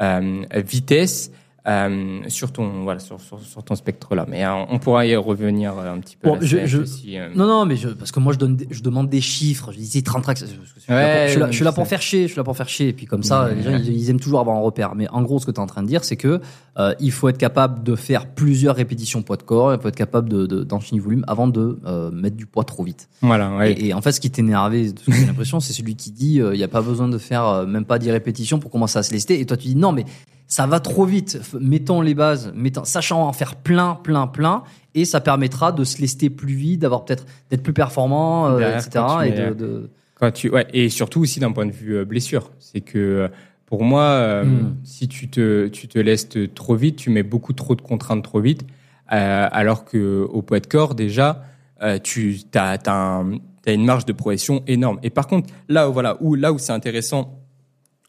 euh, 0.02 0.42
vitesse. 0.56 1.32
Euh, 1.68 2.22
sur 2.30 2.52
ton 2.52 2.84
voilà 2.84 3.00
sur, 3.00 3.20
sur, 3.20 3.40
sur 3.42 3.64
ton 3.64 3.76
spectre 3.76 4.16
là 4.16 4.26
mais 4.30 4.46
euh, 4.46 4.54
on 4.70 4.80
pourra 4.80 5.06
y 5.06 5.16
revenir 5.16 5.78
euh, 5.78 5.94
un 5.94 6.00
petit 6.00 6.16
peu 6.16 6.30
Bon, 6.30 6.38
je- 6.42 6.66
je-. 6.66 7.36
Non, 7.36 7.46
non, 7.48 7.66
mais 7.66 7.76
je, 7.76 7.90
parce 7.90 8.12
que 8.12 8.20
moi, 8.20 8.34
je, 8.34 8.38
donne 8.38 8.56
des- 8.56 8.68
je 8.70 8.82
demande 8.82 9.10
des 9.10 9.22
chiffres. 9.22 9.72
Je 9.72 9.78
disais 9.78 10.02
30 10.02 10.24
tracks. 10.24 10.38
Je, 10.40 10.46
je 10.46 10.80
suis 10.82 10.92
là 10.92 10.98
pour- 11.18 11.28
je 11.28 11.32
suis 11.32 11.40
là, 11.40 11.48
je 11.52 11.56
suis 11.56 11.64
là 11.66 11.72
je 11.72 11.76
pour 11.76 11.88
faire 11.88 12.02
chier. 12.02 12.22
Je 12.24 12.28
suis 12.28 12.38
là 12.38 12.44
pour 12.44 12.56
faire 12.58 12.68
chier. 12.70 12.88
Et 12.90 12.94
puis 12.94 13.06
comme 13.06 13.24
ça, 13.24 13.46
Ouais. 13.46 13.56
les 13.56 13.64
gens, 13.64 13.72
ils, 13.78 13.90
ils 13.94 14.10
aiment 14.10 14.20
toujours 14.20 14.40
avoir 14.40 14.56
un 14.58 14.62
repère. 14.62 14.96
Mais 14.96 15.08
en 15.10 15.22
gros, 15.24 15.40
ce 15.40 15.46
que 15.46 15.52
tu 15.52 15.58
es 15.58 15.60
en 15.64 15.68
train 15.68 15.84
de 15.84 15.88
dire, 15.88 16.04
c'est 16.04 16.16
que 16.18 16.42
euh, 16.80 16.94
il 17.00 17.12
faut 17.12 17.30
être 17.30 17.38
capable 17.38 17.84
de 17.84 17.96
faire 17.96 18.28
plusieurs 18.28 18.76
répétitions 18.76 19.22
poids 19.22 19.38
de 19.38 19.44
corps. 19.44 19.74
Il 19.74 19.80
faut 19.80 19.88
être 19.88 19.96
capable 19.96 20.30
de, 20.30 20.46
de- 20.46 20.64
d'enchaîner 20.64 21.00
volume 21.02 21.24
avant 21.28 21.48
de 21.48 21.80
euh, 21.86 22.12
mettre 22.12 22.36
du 22.36 22.46
poids 22.46 22.64
trop 22.64 22.84
vite. 22.84 23.08
voilà 23.22 23.56
ouais. 23.56 23.74
Et, 23.74 23.88
et 23.88 23.94
en 23.94 24.02
fait, 24.02 24.12
ce 24.12 24.20
qui 24.20 24.30
t'énervait, 24.32 24.88
ce 24.90 24.94
que 24.94 25.12
j'ai 25.12 25.26
l'impression, 25.26 25.60
c'est 25.60 25.74
celui 25.74 25.96
qui 25.96 26.12
dit 26.12 26.40
euh, 26.42 26.54
il 26.54 26.58
n'y 26.58 26.64
a 26.64 26.68
pas 26.70 26.82
besoin 26.82 27.08
de 27.08 27.18
faire 27.18 27.46
euh, 27.46 27.66
même 27.66 27.86
pas 27.86 28.00
10 28.00 28.12
répétitions 28.12 28.60
pour 28.60 28.72
commencer 28.72 28.98
à 29.00 29.04
se 29.04 29.12
lester. 29.14 29.40
Et 29.40 29.46
toi, 29.46 29.58
tu 29.58 29.68
dis 29.68 29.76
non, 29.76 29.92
mais 29.92 30.06
ça 30.48 30.66
va 30.66 30.80
trop 30.80 31.06
vite. 31.06 31.40
Mettons 31.60 32.02
les 32.02 32.14
bases, 32.16 32.52
mettons, 32.56 32.84
sachant 32.86 33.28
en 33.28 33.34
faire 33.34 33.56
plein, 33.56 33.96
plein, 33.96 34.28
plein. 34.28 34.64
Et 34.96 35.06
ça 35.06 35.20
permettra 35.22 35.72
de 35.72 35.84
se 35.84 36.00
lester 36.02 36.30
plus 36.30 36.54
vite, 36.56 36.80
d'avoir 36.82 37.06
peut-être 37.06 37.26
d'être 37.50 37.62
plus 37.64 37.74
performant, 37.74 38.48
euh, 38.48 38.58
Derrière, 38.58 38.78
etc. 38.80 39.06
tu 39.22 39.28
Et 39.28 39.32
mets, 39.32 39.50
de, 39.50 39.54
de- 39.54 39.90
Quand 40.20 40.32
tu, 40.32 40.50
ouais, 40.50 40.66
et 40.74 40.90
surtout 40.90 41.22
aussi 41.22 41.40
d'un 41.40 41.52
point 41.52 41.66
de 41.66 41.72
vue 41.72 41.98
euh, 41.98 42.06
blessure. 42.06 42.52
C'est 42.60 42.82
que 42.82 42.98
euh, 42.98 43.28
pour 43.68 43.84
moi, 43.84 44.02
euh, 44.04 44.46
Mm. 44.46 44.76
si 44.84 45.08
tu 45.08 45.28
te, 45.30 45.68
tu 45.68 45.88
te 45.88 46.00
laisses 46.00 46.30
trop 46.56 46.76
vite, 46.76 46.96
tu 46.96 47.10
mets 47.10 47.24
beaucoup 47.24 47.54
trop 47.54 47.76
de 47.76 47.82
contraintes 47.82 48.24
trop 48.24 48.40
vite. 48.40 48.66
Euh, 49.14 49.48
alors 49.52 49.86
que 49.86 50.26
au 50.32 50.42
poids 50.42 50.60
de 50.60 50.68
corps, 50.68 50.96
déjà, 50.96 51.44
euh, 51.84 52.00
tu 52.02 52.40
as, 52.56 53.24
une 53.68 53.86
marge 53.86 54.06
de 54.06 54.14
progression 54.14 54.64
énorme. 54.68 54.98
Et 55.04 55.10
par 55.10 55.28
contre, 55.28 55.50
là, 55.70 55.90
où- 55.90 55.94
voilà, 55.94 56.18
où, 56.22 56.36
là 56.36 56.52
où 56.54 56.58
c'est 56.58 56.72
intéressant 56.74 57.37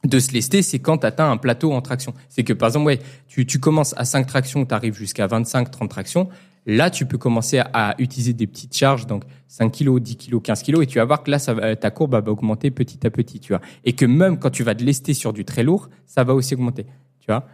de 0.04 0.18
se 0.20 0.32
lester, 0.32 0.62
c'est 0.62 0.78
quand 0.78 0.98
tu 0.98 1.06
atteins 1.06 1.30
un 1.30 1.36
plateau 1.36 1.72
en 1.72 1.80
traction. 1.80 2.14
C'est 2.28 2.44
que, 2.44 2.52
par 2.52 2.68
exemple, 2.68 2.86
ouais, 2.86 3.00
tu, 3.26 3.46
tu 3.46 3.58
commences 3.58 3.94
à 3.96 4.04
5 4.04 4.26
tractions, 4.26 4.64
tu 4.64 4.74
arrives 4.74 4.94
jusqu'à 4.94 5.26
25, 5.26 5.70
30 5.70 5.90
tractions. 5.90 6.28
Là, 6.66 6.90
tu 6.90 7.06
peux 7.06 7.18
commencer 7.18 7.58
à, 7.58 7.68
à 7.72 7.94
utiliser 8.00 8.32
des 8.34 8.46
petites 8.46 8.76
charges, 8.76 9.06
donc 9.06 9.24
5 9.48 9.70
kilos, 9.72 10.00
10 10.00 10.16
kilos, 10.16 10.40
15 10.44 10.62
kilos, 10.62 10.82
et 10.82 10.86
tu 10.86 10.98
vas 10.98 11.04
voir 11.04 11.22
que 11.22 11.30
là, 11.30 11.38
ça 11.38 11.54
va- 11.54 11.74
ta 11.76 11.90
courbe 11.90 12.12
va 12.12 12.30
augmenter 12.30 12.70
petit 12.70 13.06
à 13.06 13.10
petit, 13.10 13.40
tu 13.40 13.52
vois. 13.54 13.62
Et 13.84 13.94
que 13.94 14.04
même 14.04 14.38
quand 14.38 14.50
tu 14.50 14.62
vas 14.62 14.74
te 14.74 14.84
lester 14.84 15.14
sur 15.14 15.32
du 15.32 15.44
très 15.44 15.62
lourd, 15.62 15.88
ça 16.06 16.24
va 16.24 16.34
aussi 16.34 16.54
augmenter, 16.54 16.84
tu 17.20 17.26
vois. 17.28 17.46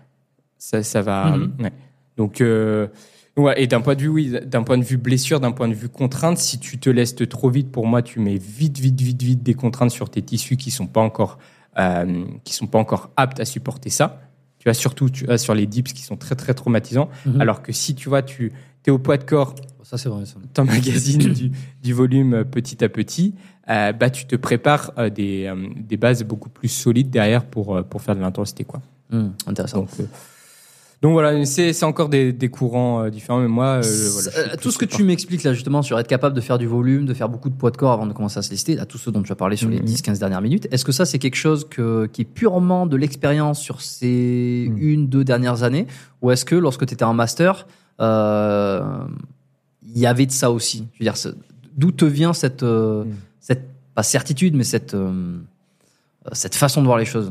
Ça, 0.59 0.83
ça 0.83 1.01
va. 1.01 1.37
Mhm. 1.37 1.53
ouais. 1.61 1.73
Donc, 2.17 2.41
euh, 2.41 2.89
ouais, 3.37 3.63
et 3.63 3.67
d'un 3.67 3.81
point 3.81 3.95
de 3.95 4.03
vue, 4.03 4.09
oui, 4.09 4.35
d'un 4.45 4.63
point 4.65 4.79
de 4.79 4.85
vue 4.85 4.97
blessure, 4.97 5.39
d'un 5.41 5.53
point 5.53 5.69
de 5.69 5.75
vue 5.75 5.89
contrainte, 5.89 6.39
si 6.39 6.59
tu 6.59 6.79
te 6.79 6.91
laisses 6.91 7.15
trop 7.31 7.51
vite, 7.51 7.71
pour 7.71 7.87
moi, 7.87 8.03
tu 8.03 8.19
mets 8.21 8.37
vite, 8.39 8.79
vite, 8.79 9.01
vite, 9.01 9.23
vite 9.23 9.43
des 9.43 9.55
contraintes 9.55 9.91
sur 9.93 10.11
tes 10.11 10.23
tissus 10.23 10.57
qui 10.57 10.71
sont 10.71 10.87
pas 10.89 11.01
encore, 11.01 11.39
euh, 11.79 12.25
qui 12.45 12.55
sont 12.55 12.67
pas 12.67 12.79
encore 12.79 13.11
aptes 13.17 13.41
à 13.41 13.45
supporter 13.45 13.91
ça. 13.91 14.21
Tu 14.59 14.65
vois, 14.65 14.75
surtout 14.75 15.11
tu 15.11 15.27
vois, 15.27 15.39
sur 15.39 15.55
les 15.55 15.67
dips 15.67 15.93
qui 15.93 16.03
sont 16.03 16.17
très, 16.17 16.35
très 16.35 16.55
traumatisants. 16.55 17.11
Mhm. 17.27 17.41
Alors 17.41 17.63
que 17.63 17.73
si 17.73 17.95
tu 17.95 18.09
vois, 18.09 18.23
tu 18.23 18.53
es 18.87 18.91
au 18.91 18.99
poids 18.99 19.17
de 19.17 19.25
corps, 19.25 19.55
Ça, 19.83 19.99
c'est 19.99 20.09
vrai. 20.09 20.25
Ça. 20.25 20.37
t'emmagasines 20.53 21.33
du, 21.33 21.53
du 21.83 21.93
volume 21.93 22.35
euh, 22.35 22.45
petit 22.45 22.83
à 22.83 22.89
petit, 22.89 23.35
euh, 23.69 23.93
bah, 23.93 24.11
tu 24.11 24.27
te 24.27 24.37
prépares 24.37 24.93
euh, 24.99 25.11
des, 25.11 25.53
des 25.77 25.97
bases 25.97 26.23
beaucoup 26.25 26.49
plus 26.49 26.69
solides 26.69 27.11
derrière 27.11 27.45
pour, 27.45 27.85
pour 27.85 28.03
faire 28.03 28.17
de 28.17 28.21
l'intensité, 28.21 28.65
quoi. 28.65 28.81
Hum, 29.13 29.35
intéressant. 29.47 29.81
Donc, 29.81 29.91
donc 31.05 31.13
voilà, 31.13 31.45
c'est 31.45 31.83
encore 31.85 32.09
des, 32.09 32.33
des 32.33 32.49
courants 32.49 33.03
euh, 33.05 33.11
différents, 33.11 33.39
mais 33.41 33.47
moi, 33.49 33.83
euh, 33.85 34.09
voilà, 34.15 34.31
Euh, 34.39 34.57
tout 34.59 34.71
ce 34.71 34.79
que 34.79 34.87
tu 34.87 35.05
m'expliques 35.05 35.43
là 35.43 35.53
justement 35.53 35.83
sur 35.83 35.99
être 35.99 36.09
capable 36.09 36.35
de 36.35 36.41
faire 36.41 36.57
du 36.57 36.67
volume, 36.67 37.05
de 37.05 37.13
faire 37.13 37.29
beaucoup 37.29 37.51
de 37.51 37.55
poids 37.55 37.71
de 37.71 37.77
corps 37.77 37.93
avant 37.93 38.07
de 38.07 38.15
commencer 38.15 38.39
à 38.39 38.43
se 38.43 38.51
lester, 38.51 38.79
à 38.79 38.87
tout 38.87 38.97
ce 38.97 39.11
dont 39.11 39.23
tu 39.23 39.31
as 39.31 39.35
parlé 39.37 39.57
sur 39.57 39.69
les 39.69 39.81
Mhm. 39.81 39.85
10-15 39.85 40.19
dernières 40.19 40.41
minutes, 40.41 40.67
est-ce 40.71 40.83
que 40.83 40.93
ça 40.93 41.05
c'est 41.05 41.19
quelque 41.19 41.37
chose 41.37 41.69
que, 41.69 42.07
qui 42.07 42.23
est 42.23 42.25
purement 42.25 42.87
de 42.87 42.97
l'expérience 42.97 43.61
sur 43.61 43.83
ces 43.83 44.67
Mhm. 44.71 44.79
une, 44.79 45.07
deux 45.09 45.25
dernières 45.25 45.63
années 45.63 45.87
Ou 46.23 46.31
est-ce 46.31 46.47
que 46.47 46.55
lorsque 46.55 46.87
tu 46.87 46.95
étais 46.95 47.05
en 47.05 47.13
master, 47.13 47.67
euh, 48.01 48.83
il 49.85 49.99
y 49.99 50.07
avait 50.07 50.25
de 50.25 50.33
ça 50.33 50.51
aussi? 50.51 50.87
Je 50.95 51.05
veux 51.05 51.11
dire, 51.13 51.35
d'où 51.77 51.91
te 51.93 52.07
vient 52.07 52.33
cette, 52.33 52.63
euh, 52.63 53.05
Mhm. 53.05 53.13
cette 53.41 53.65
pas 53.95 54.03
certitude, 54.03 54.55
mais 54.57 54.65
cette, 54.65 54.95
euh, 54.95 55.37
cette 56.33 56.55
façon 56.55 56.81
de 56.81 56.87
voir 56.87 56.97
les 56.99 57.05
choses? 57.05 57.31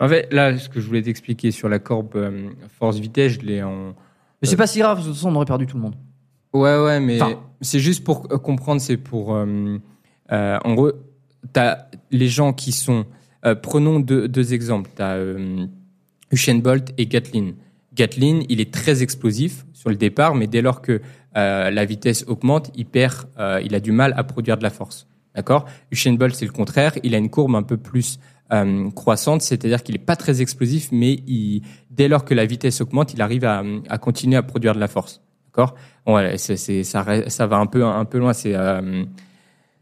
En 0.00 0.08
fait, 0.08 0.32
là, 0.32 0.56
ce 0.58 0.68
que 0.68 0.80
je 0.80 0.86
voulais 0.86 1.02
t'expliquer 1.02 1.50
sur 1.50 1.68
la 1.68 1.78
courbe 1.78 2.12
euh, 2.16 2.50
force-vitesse, 2.78 3.32
je 3.32 3.40
l'ai 3.40 3.62
en. 3.62 3.94
Mais 4.40 4.48
c'est 4.48 4.56
pas 4.56 4.66
si 4.68 4.78
grave, 4.78 4.96
parce 4.96 5.06
que 5.06 5.08
de 5.08 5.14
toute 5.14 5.20
façon 5.22 5.32
on 5.32 5.36
aurait 5.36 5.44
perdu 5.46 5.66
tout 5.66 5.76
le 5.76 5.82
monde. 5.82 5.96
Ouais, 6.52 6.78
ouais, 6.78 7.00
mais 7.00 7.20
Enfin. 7.20 7.40
c'est 7.60 7.80
juste 7.80 8.04
pour 8.04 8.26
euh, 8.32 8.38
comprendre, 8.38 8.80
c'est 8.80 8.96
pour. 8.96 9.34
euh, 9.34 9.78
euh, 10.30 10.58
en 10.64 10.74
gros, 10.74 10.92
t'as 11.52 11.86
les 12.10 12.28
gens 12.28 12.52
qui 12.52 12.72
sont 12.72 13.06
prenons 13.62 13.98
deux, 14.00 14.28
deux 14.28 14.52
exemples. 14.52 14.90
Tu 14.94 15.00
as 15.02 15.16
Usain 16.30 16.56
Bolt 16.58 16.92
et 16.98 17.06
Gatlin. 17.06 17.52
Gatlin, 17.94 18.40
il 18.48 18.60
est 18.60 18.72
très 18.72 19.02
explosif 19.02 19.64
sur 19.72 19.88
le 19.90 19.96
départ, 19.96 20.34
mais 20.34 20.46
dès 20.46 20.60
lors 20.60 20.82
que 20.82 21.00
la 21.34 21.84
vitesse 21.84 22.24
augmente, 22.26 22.70
il 22.74 22.84
perd, 22.84 23.26
il 23.64 23.74
a 23.74 23.80
du 23.80 23.92
mal 23.92 24.12
à 24.16 24.24
produire 24.24 24.58
de 24.58 24.62
la 24.64 24.70
force. 24.70 25.06
D'accord? 25.34 25.66
Usain 25.92 26.14
Bolt, 26.14 26.34
c'est 26.34 26.44
le 26.46 26.52
contraire. 26.52 26.92
Il 27.04 27.14
a 27.14 27.18
une 27.18 27.30
courbe 27.30 27.54
un 27.54 27.62
peu 27.62 27.76
plus 27.76 28.18
euh, 28.52 28.90
croissante, 28.92 29.42
c'est-à-dire 29.42 29.82
qu'il 29.82 29.94
est 29.94 29.98
pas 29.98 30.16
très 30.16 30.40
explosif, 30.40 30.88
mais 30.92 31.20
il, 31.26 31.62
dès 31.90 32.08
lors 32.08 32.24
que 32.24 32.34
la 32.34 32.46
vitesse 32.46 32.80
augmente, 32.80 33.12
il 33.14 33.20
arrive 33.22 33.44
à, 33.44 33.62
à 33.88 33.98
continuer 33.98 34.36
à 34.36 34.42
produire 34.42 34.74
de 34.74 34.80
la 34.80 34.88
force. 34.88 35.20
D'accord? 35.46 35.74
Bon, 36.06 36.14
ouais, 36.16 36.38
c'est, 36.38 36.56
c'est, 36.56 36.84
ça, 36.84 37.04
ça 37.28 37.46
va 37.46 37.56
un 37.56 37.66
peu, 37.66 37.84
un 37.84 38.04
peu 38.04 38.18
loin. 38.18 38.32
C'est, 38.32 38.54
euh, 38.54 39.04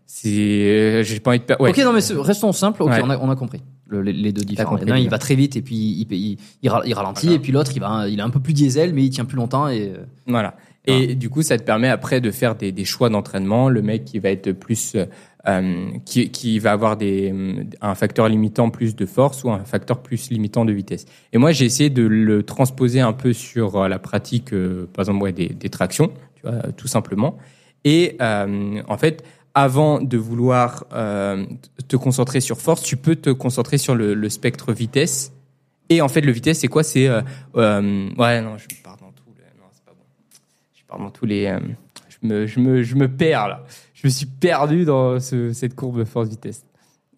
c'est, 0.08 1.02
j'ai 1.04 1.20
pas 1.20 1.30
envie 1.30 1.40
de 1.40 1.44
perdre. 1.44 1.62
Ouais. 1.64 1.70
Ok, 1.70 1.78
non, 1.78 1.92
mais 1.92 2.00
restons 2.22 2.52
simples. 2.52 2.82
Ok, 2.82 2.90
Ouais. 2.90 3.00
on, 3.02 3.10
a, 3.10 3.18
on 3.18 3.30
a 3.30 3.36
compris. 3.36 3.62
Le- 3.88 4.02
les, 4.02 4.32
deux 4.32 4.42
différents. 4.44 4.76
compris, 4.76 5.02
Il 5.02 5.08
va 5.10 5.18
très 5.18 5.34
vite 5.36 5.56
et 5.56 5.62
puis 5.62 5.74
il, 5.76 6.06
il, 6.12 6.38
il, 6.62 6.68
ralentit, 6.94 7.26
Voilà. 7.26 7.36
et 7.36 7.38
puis 7.38 7.52
l'autre, 7.52 7.70
il, 7.74 7.80
va, 7.80 8.08
il 8.08 8.18
est 8.18 8.22
un 8.22 8.30
peu 8.30 8.40
plus 8.40 8.52
diesel, 8.52 8.92
mais 8.94 9.04
il 9.04 9.10
tient 9.10 9.24
plus 9.24 9.36
longtemps. 9.36 9.68
Et, 9.68 9.92
euh, 9.96 10.04
Voilà. 10.26 10.56
Et 10.86 11.14
du 11.16 11.30
coup, 11.30 11.42
ça 11.42 11.58
te 11.58 11.62
permet 11.64 11.88
après 11.88 12.20
de 12.20 12.30
faire 12.30 12.54
des, 12.54 12.70
des 12.72 12.84
choix 12.84 13.08
d'entraînement. 13.08 13.68
Le 13.68 13.82
mec 13.82 14.04
qui 14.04 14.18
va 14.20 14.30
être 14.30 14.52
plus, 14.52 14.96
euh, 15.48 15.88
qui, 16.04 16.30
qui 16.30 16.58
va 16.58 16.72
avoir 16.72 16.96
des, 16.96 17.34
un 17.80 17.94
facteur 17.94 18.28
limitant 18.28 18.70
plus 18.70 18.94
de 18.94 19.04
force 19.06 19.42
ou 19.44 19.50
un 19.50 19.64
facteur 19.64 20.00
plus 20.02 20.30
limitant 20.30 20.64
de 20.64 20.72
vitesse. 20.72 21.04
Et 21.32 21.38
moi, 21.38 21.52
j'ai 21.52 21.64
essayé 21.64 21.90
de 21.90 22.02
le 22.06 22.42
transposer 22.44 23.00
un 23.00 23.12
peu 23.12 23.32
sur 23.32 23.76
euh, 23.76 23.88
la 23.88 23.98
pratique, 23.98 24.52
euh, 24.52 24.86
par 24.92 25.02
exemple, 25.04 25.22
ouais, 25.24 25.32
des, 25.32 25.48
des 25.48 25.68
tractions, 25.70 26.12
tu 26.36 26.42
vois, 26.42 26.52
euh, 26.52 26.72
tout 26.76 26.88
simplement. 26.88 27.36
Et 27.84 28.16
euh, 28.20 28.80
en 28.88 28.96
fait, 28.96 29.24
avant 29.54 30.00
de 30.00 30.16
vouloir 30.18 30.84
euh, 30.92 31.46
te 31.88 31.96
concentrer 31.96 32.40
sur 32.40 32.60
force, 32.60 32.82
tu 32.82 32.96
peux 32.96 33.16
te 33.16 33.30
concentrer 33.30 33.78
sur 33.78 33.94
le, 33.94 34.14
le 34.14 34.28
spectre 34.28 34.72
vitesse. 34.72 35.32
Et 35.88 36.00
en 36.02 36.08
fait, 36.08 36.20
le 36.20 36.32
vitesse, 36.32 36.58
c'est 36.58 36.68
quoi? 36.68 36.82
C'est 36.82 37.08
euh, 37.08 37.22
euh, 37.56 38.08
ouais, 38.18 38.42
non, 38.42 38.58
je 38.58 38.66
pars 38.82 38.96
dans 38.96 39.12
tout. 39.12 39.22
le- 39.28 39.44
Non, 39.58 39.66
c'est 39.72 39.84
pas 39.84 39.92
bon. 39.92 40.04
Dans 40.98 41.10
tous 41.10 41.26
les. 41.26 41.46
euh, 41.46 41.58
je 42.08 42.26
me, 42.26 42.46
je 42.46 42.60
me, 42.60 42.82
je 42.82 42.94
me 42.94 43.08
perds 43.08 43.48
là. 43.48 43.64
Je 43.94 44.06
me 44.06 44.10
suis 44.10 44.26
perdu 44.26 44.84
dans 44.84 45.20
ce- 45.20 45.52
cette 45.52 45.74
courbe 45.74 46.04
force-vitesse. 46.04 46.64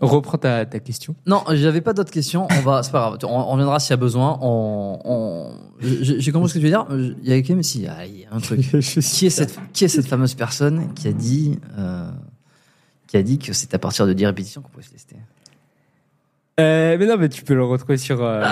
Reprends 0.00 0.38
ta, 0.38 0.64
ta 0.64 0.78
question. 0.78 1.16
Non, 1.26 1.42
j'avais 1.52 1.80
pas 1.80 1.92
d'autres 1.92 2.12
questions. 2.12 2.46
On 2.50 2.60
va, 2.60 2.84
c'est 2.84 2.92
pas 2.92 3.00
grave. 3.00 3.18
On, 3.24 3.26
on 3.36 3.46
reviendra 3.52 3.80
s'il 3.80 3.90
y 3.90 3.94
a 3.94 3.96
besoin. 3.96 4.38
On, 4.40 5.00
on, 5.04 5.52
j'ai 5.80 6.30
compris 6.30 6.48
ce 6.50 6.54
que 6.54 6.58
tu 6.60 6.64
veux 6.66 6.70
dire. 6.70 6.86
Il 7.22 7.28
y 7.28 7.32
a 7.32 7.36
quand 7.38 7.48
même, 7.54 7.62
si, 7.64 7.84
ah, 7.88 8.06
il 8.06 8.20
y 8.20 8.24
a 8.24 8.32
un 8.32 8.38
truc. 8.38 8.60
qui 8.60 9.26
est 9.26 9.30
cette, 9.30 9.58
qui 9.72 9.84
est 9.84 9.88
cette 9.88 10.06
fameuse 10.06 10.34
personne 10.34 10.94
qui 10.94 11.08
a 11.08 11.12
dit, 11.12 11.58
euh, 11.76 12.08
qui 13.08 13.16
a 13.16 13.22
dit 13.24 13.38
que 13.38 13.52
c'est 13.52 13.74
à 13.74 13.78
partir 13.80 14.06
de 14.06 14.12
10 14.12 14.26
répétitions 14.26 14.62
qu'on 14.62 14.68
pouvait 14.68 14.84
se 14.84 14.90
tester? 14.90 15.16
Euh, 16.60 16.96
mais 16.98 17.06
non, 17.06 17.16
mais 17.18 17.28
tu 17.28 17.42
peux 17.44 17.54
le 17.54 17.64
retrouver 17.64 17.98
sur. 17.98 18.22
euh, 18.22 18.44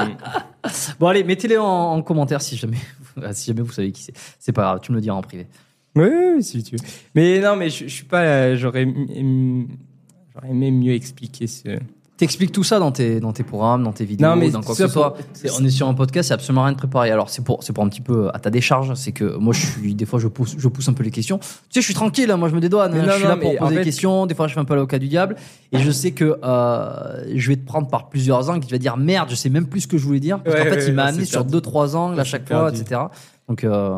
Bon, 0.98 1.06
allez, 1.08 1.22
mettez-les 1.24 1.58
en, 1.58 1.64
en 1.64 2.02
commentaire 2.02 2.40
si 2.42 2.56
jamais, 2.56 2.78
ah, 3.22 3.32
si 3.32 3.46
jamais 3.46 3.62
vous 3.62 3.72
savez 3.72 3.92
qui 3.92 4.02
c'est. 4.02 4.14
C'est 4.38 4.52
pas 4.52 4.62
grave, 4.62 4.80
tu 4.82 4.92
me 4.92 4.96
le 4.96 5.02
diras 5.02 5.16
en 5.16 5.22
privé. 5.22 5.46
Oui, 5.94 6.42
si 6.42 6.62
tu 6.62 6.76
veux. 6.76 6.82
Mais 7.14 7.40
non, 7.40 7.56
mais 7.56 7.70
je, 7.70 7.84
je 7.88 7.92
suis 7.94 8.04
pas. 8.04 8.22
euh, 8.22 8.56
J'aurais, 8.56 8.84
j'aurais 8.86 10.50
aimé 10.50 10.70
mieux 10.70 10.92
expliquer 10.92 11.46
ce. 11.46 11.78
T'expliques 12.16 12.50
tout 12.52 12.64
ça 12.64 12.78
dans 12.78 12.92
tes, 12.92 13.20
dans 13.20 13.34
tes 13.34 13.42
programmes, 13.42 13.82
dans 13.82 13.92
tes 13.92 14.06
vidéos, 14.06 14.26
Non, 14.26 14.36
mais 14.36 14.48
dans 14.50 14.62
quoi 14.62 14.74
que 14.74 14.80
ce 14.80 14.88
soit. 14.88 15.12
pour- 15.14 15.58
on 15.60 15.64
est 15.64 15.68
sur 15.70 15.86
un 15.86 15.92
podcast, 15.92 16.28
c'est 16.28 16.34
absolument 16.34 16.62
rien 16.62 16.72
de 16.72 16.78
préparé. 16.78 17.10
Alors, 17.10 17.28
c'est 17.28 17.44
pour, 17.44 17.62
c'est 17.62 17.74
pour 17.74 17.84
un 17.84 17.88
petit 17.90 18.00
peu 18.00 18.30
à 18.32 18.38
ta 18.38 18.48
décharge. 18.48 18.94
C'est 18.94 19.12
que 19.12 19.36
moi, 19.36 19.52
je 19.52 19.66
suis, 19.66 19.94
des 19.94 20.06
fois, 20.06 20.18
je 20.18 20.28
pousse, 20.28 20.54
je 20.56 20.66
pousse 20.68 20.88
un 20.88 20.94
peu 20.94 21.02
les 21.04 21.10
questions. 21.10 21.36
Tu 21.38 21.44
sais, 21.70 21.80
je 21.80 21.84
suis 21.84 21.92
tranquille, 21.94 22.30
hein, 22.30 22.38
moi, 22.38 22.48
je 22.48 22.54
me 22.54 22.60
dédouane. 22.60 22.94
Hein, 22.94 23.02
non, 23.02 23.08
je 23.08 23.12
suis 23.16 23.22
non, 23.24 23.28
là 23.28 23.36
pour 23.36 23.54
poser 23.56 23.70
des 23.74 23.78
fait- 23.80 23.84
questions. 23.84 24.24
Des 24.24 24.34
fois, 24.34 24.48
je 24.48 24.54
fais 24.54 24.60
un 24.60 24.64
peu 24.64 24.74
l'avocat 24.74 24.98
du 24.98 25.08
diable. 25.08 25.36
Et 25.72 25.78
je 25.78 25.90
sais 25.90 26.12
que 26.12 26.38
euh, 26.42 27.24
je 27.34 27.48
vais 27.48 27.56
te 27.56 27.66
prendre 27.66 27.88
par 27.88 28.08
plusieurs 28.08 28.48
angles. 28.48 28.64
Tu 28.64 28.72
vas 28.72 28.78
dire 28.78 28.96
merde, 28.96 29.28
je 29.28 29.34
sais 29.34 29.50
même 29.50 29.66
plus 29.66 29.82
ce 29.82 29.86
que 29.86 29.98
je 29.98 30.04
voulais 30.06 30.20
dire. 30.20 30.42
Parce 30.42 30.56
Ouais, 30.56 30.64
qu'en 30.64 30.70
fait, 30.70 30.76
ouais, 30.80 30.86
il 30.88 30.94
m'a 30.94 31.04
amené 31.04 31.26
sur 31.26 31.40
perdu. 31.40 31.52
deux, 31.52 31.60
trois 31.60 31.96
angles 31.96 32.18
à 32.18 32.24
chaque 32.24 32.48
fois, 32.48 32.70
perdu. 32.70 32.80
etc. 32.80 33.00
Donc, 33.48 33.62
euh, 33.64 33.90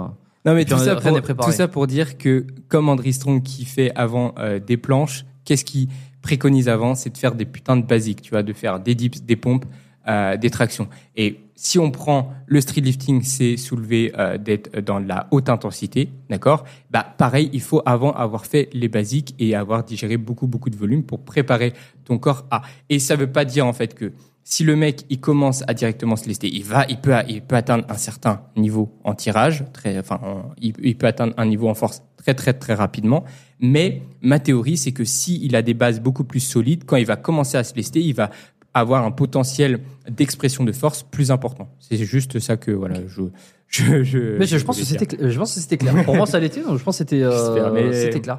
Non, 0.45 0.55
mais 0.55 0.65
puis 0.65 0.75
tout 0.75 0.81
on- 0.81 0.85
ça, 0.85 0.97
pour, 0.97 1.21
tout 1.47 1.53
ça 1.53 1.69
pour 1.69 1.87
dire 1.87 2.19
que, 2.19 2.45
comme 2.69 2.89
André 2.89 3.13
Strong 3.13 3.43
qui 3.45 3.65
fait 3.65 3.93
avant 3.95 4.35
euh, 4.39 4.59
des 4.59 4.77
planches, 4.77 5.25
qu'est-ce 5.45 5.65
qu'il 5.65 5.89
préconise 6.23 6.69
avant 6.69 6.95
C'est 6.95 7.11
de 7.11 7.19
faire 7.19 7.35
des 7.35 7.45
putains 7.45 7.77
de 7.77 7.87
basiques, 7.87 8.23
tu 8.23 8.31
vois, 8.31 8.43
de 8.43 8.53
faire 8.53 8.81
des 8.81 8.95
dips, 8.95 9.23
des 9.23 9.37
pompes, 9.37 9.65
euh, 10.09 10.37
des 10.37 10.51
tractions. 10.51 10.89
Et 11.17 11.41
si 11.55 11.79
on 11.79 11.91
prend 11.91 12.33
le 12.47 12.61
street 12.61 12.81
lifting, 12.81 13.23
c'est 13.23 13.57
soulever 13.57 14.13
euh, 14.17 14.39
d'être 14.39 14.81
dans 14.81 15.01
la 15.01 15.27
haute 15.33 15.49
intensité, 15.49 16.09
d'accord? 16.31 16.65
Bah 16.91 17.05
pareil, 17.19 17.51
il 17.53 17.61
faut 17.61 17.83
avant 17.85 18.13
avoir 18.13 18.47
fait 18.47 18.71
les 18.73 18.89
basiques 18.89 19.35
et 19.39 19.55
avoir 19.55 19.85
digéré 19.85 20.17
beaucoup 20.17 20.47
beaucoup 20.47 20.71
de 20.71 20.77
volume 20.77 21.03
pour 21.03 21.25
préparer 21.25 21.73
ton 22.05 22.17
corps 22.17 22.47
à. 22.51 22.63
Et 22.89 23.01
ça 23.01 23.17
veut 23.17 23.31
pas 23.31 23.45
dire 23.45 23.67
en 23.67 23.73
fait 23.73 23.95
que 23.95 24.13
si 24.51 24.65
le 24.65 24.77
mec 24.77 25.05
il 25.11 25.21
commence 25.21 25.63
à 25.69 25.75
directement 25.75 26.17
se 26.17 26.27
lester, 26.27 26.49
il 26.49 26.65
va, 26.65 26.87
il 26.89 26.97
peut, 26.97 27.13
il 27.29 27.43
peut 27.43 27.55
atteindre 27.55 27.85
un 27.91 27.99
certain 27.99 28.41
niveau 28.57 28.99
en 29.05 29.15
tirage, 29.15 29.67
très, 29.75 29.99
enfin, 29.99 30.19
en- 30.25 30.53
il, 30.59 30.97
peut 30.97 31.07
atteindre 31.07 31.35
un 31.37 31.45
niveau 31.45 31.69
en 31.69 31.75
force 31.75 32.03
très 32.17 32.33
très 32.33 32.55
très 32.55 32.73
rapidement. 32.73 33.25
Mais 33.61 34.01
ma 34.23 34.39
théorie, 34.39 34.79
c'est 34.79 34.93
que 34.93 35.05
si 35.05 35.39
il 35.45 35.55
a 35.55 35.61
des 35.61 35.75
bases 35.75 36.01
beaucoup 36.01 36.25
plus 36.25 36.41
solides, 36.41 36.85
quand 36.87 36.97
il 36.97 37.05
va 37.05 37.17
commencer 37.17 37.59
à 37.59 37.63
se 37.63 37.75
lester, 37.75 38.01
il 38.01 38.15
va 38.15 38.31
avoir 38.73 39.05
un 39.05 39.11
potentiel 39.11 39.81
d'expression 40.09 40.65
de 40.65 40.73
force 40.73 41.03
plus 41.03 41.31
important. 41.31 41.69
C'est 41.79 41.99
juste 41.99 42.39
ça 42.39 42.57
que 42.57 42.71
voilà, 42.71 43.07
je, 43.07 43.25
je, 43.69 44.03
je, 44.03 44.39
Mais 44.39 44.47
je, 44.47 44.59
je 44.59 44.65
pense 44.65 44.79
que 44.79 44.85
c'était, 44.85 45.31
je 45.31 45.39
pense 45.39 45.55
que 45.55 45.61
c'était 45.61 45.77
clair. 45.79 46.05
Pour 46.05 46.17
moi, 46.17 46.27
ça 46.27 46.41
l'était. 46.41 46.63
Donc 46.63 46.79
je 46.79 46.83
pense 46.85 46.95
que 46.97 46.99
c'était, 46.99 47.23
euh, 47.23 47.71
mais- 47.73 47.93
c'était 47.93 48.21
clair. 48.21 48.39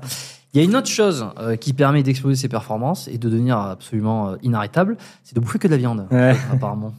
Il 0.54 0.58
y 0.60 0.62
a 0.62 0.64
une 0.64 0.76
autre 0.76 0.88
chose 0.90 1.28
euh, 1.40 1.56
qui 1.56 1.74
permet 1.74 2.02
d'exploser 2.02 2.36
ses 2.36 2.48
performances 2.50 3.08
et 3.08 3.20
de 3.20 3.30
devenir 3.30 3.58
absolument 3.60 4.30
euh, 4.32 4.36
inarrêtable, 4.42 4.98
c'est 5.24 5.36
de 5.36 5.40
bouffer 5.40 5.60
que 5.60 5.68
de 5.68 5.74
la 5.74 5.78
viande, 5.78 6.08
Ouais. 6.10 6.36
apparemment. 6.52 6.94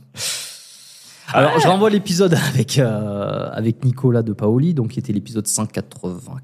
Alors, 1.32 1.59
je 1.61 1.66
renvoie 1.66 1.90
l'épisode 1.90 2.35
avec 2.55 2.78
euh, 2.78 3.51
avec 3.52 3.85
Nicolas 3.85 4.23
de 4.23 4.32
Paoli, 4.32 4.74
donc 4.74 4.90
qui 4.90 4.98
était 5.01 5.12
l'épisode 5.12 5.47
195, 5.48 6.40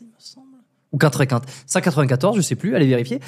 il 0.00 0.06
me 0.06 0.10
semble, 0.18 0.46
ou 0.92 0.98
95, 0.98 1.42
194, 1.66 2.36
je 2.36 2.40
sais 2.42 2.56
plus, 2.56 2.74
allez 2.76 2.86
vérifier. 2.86 3.20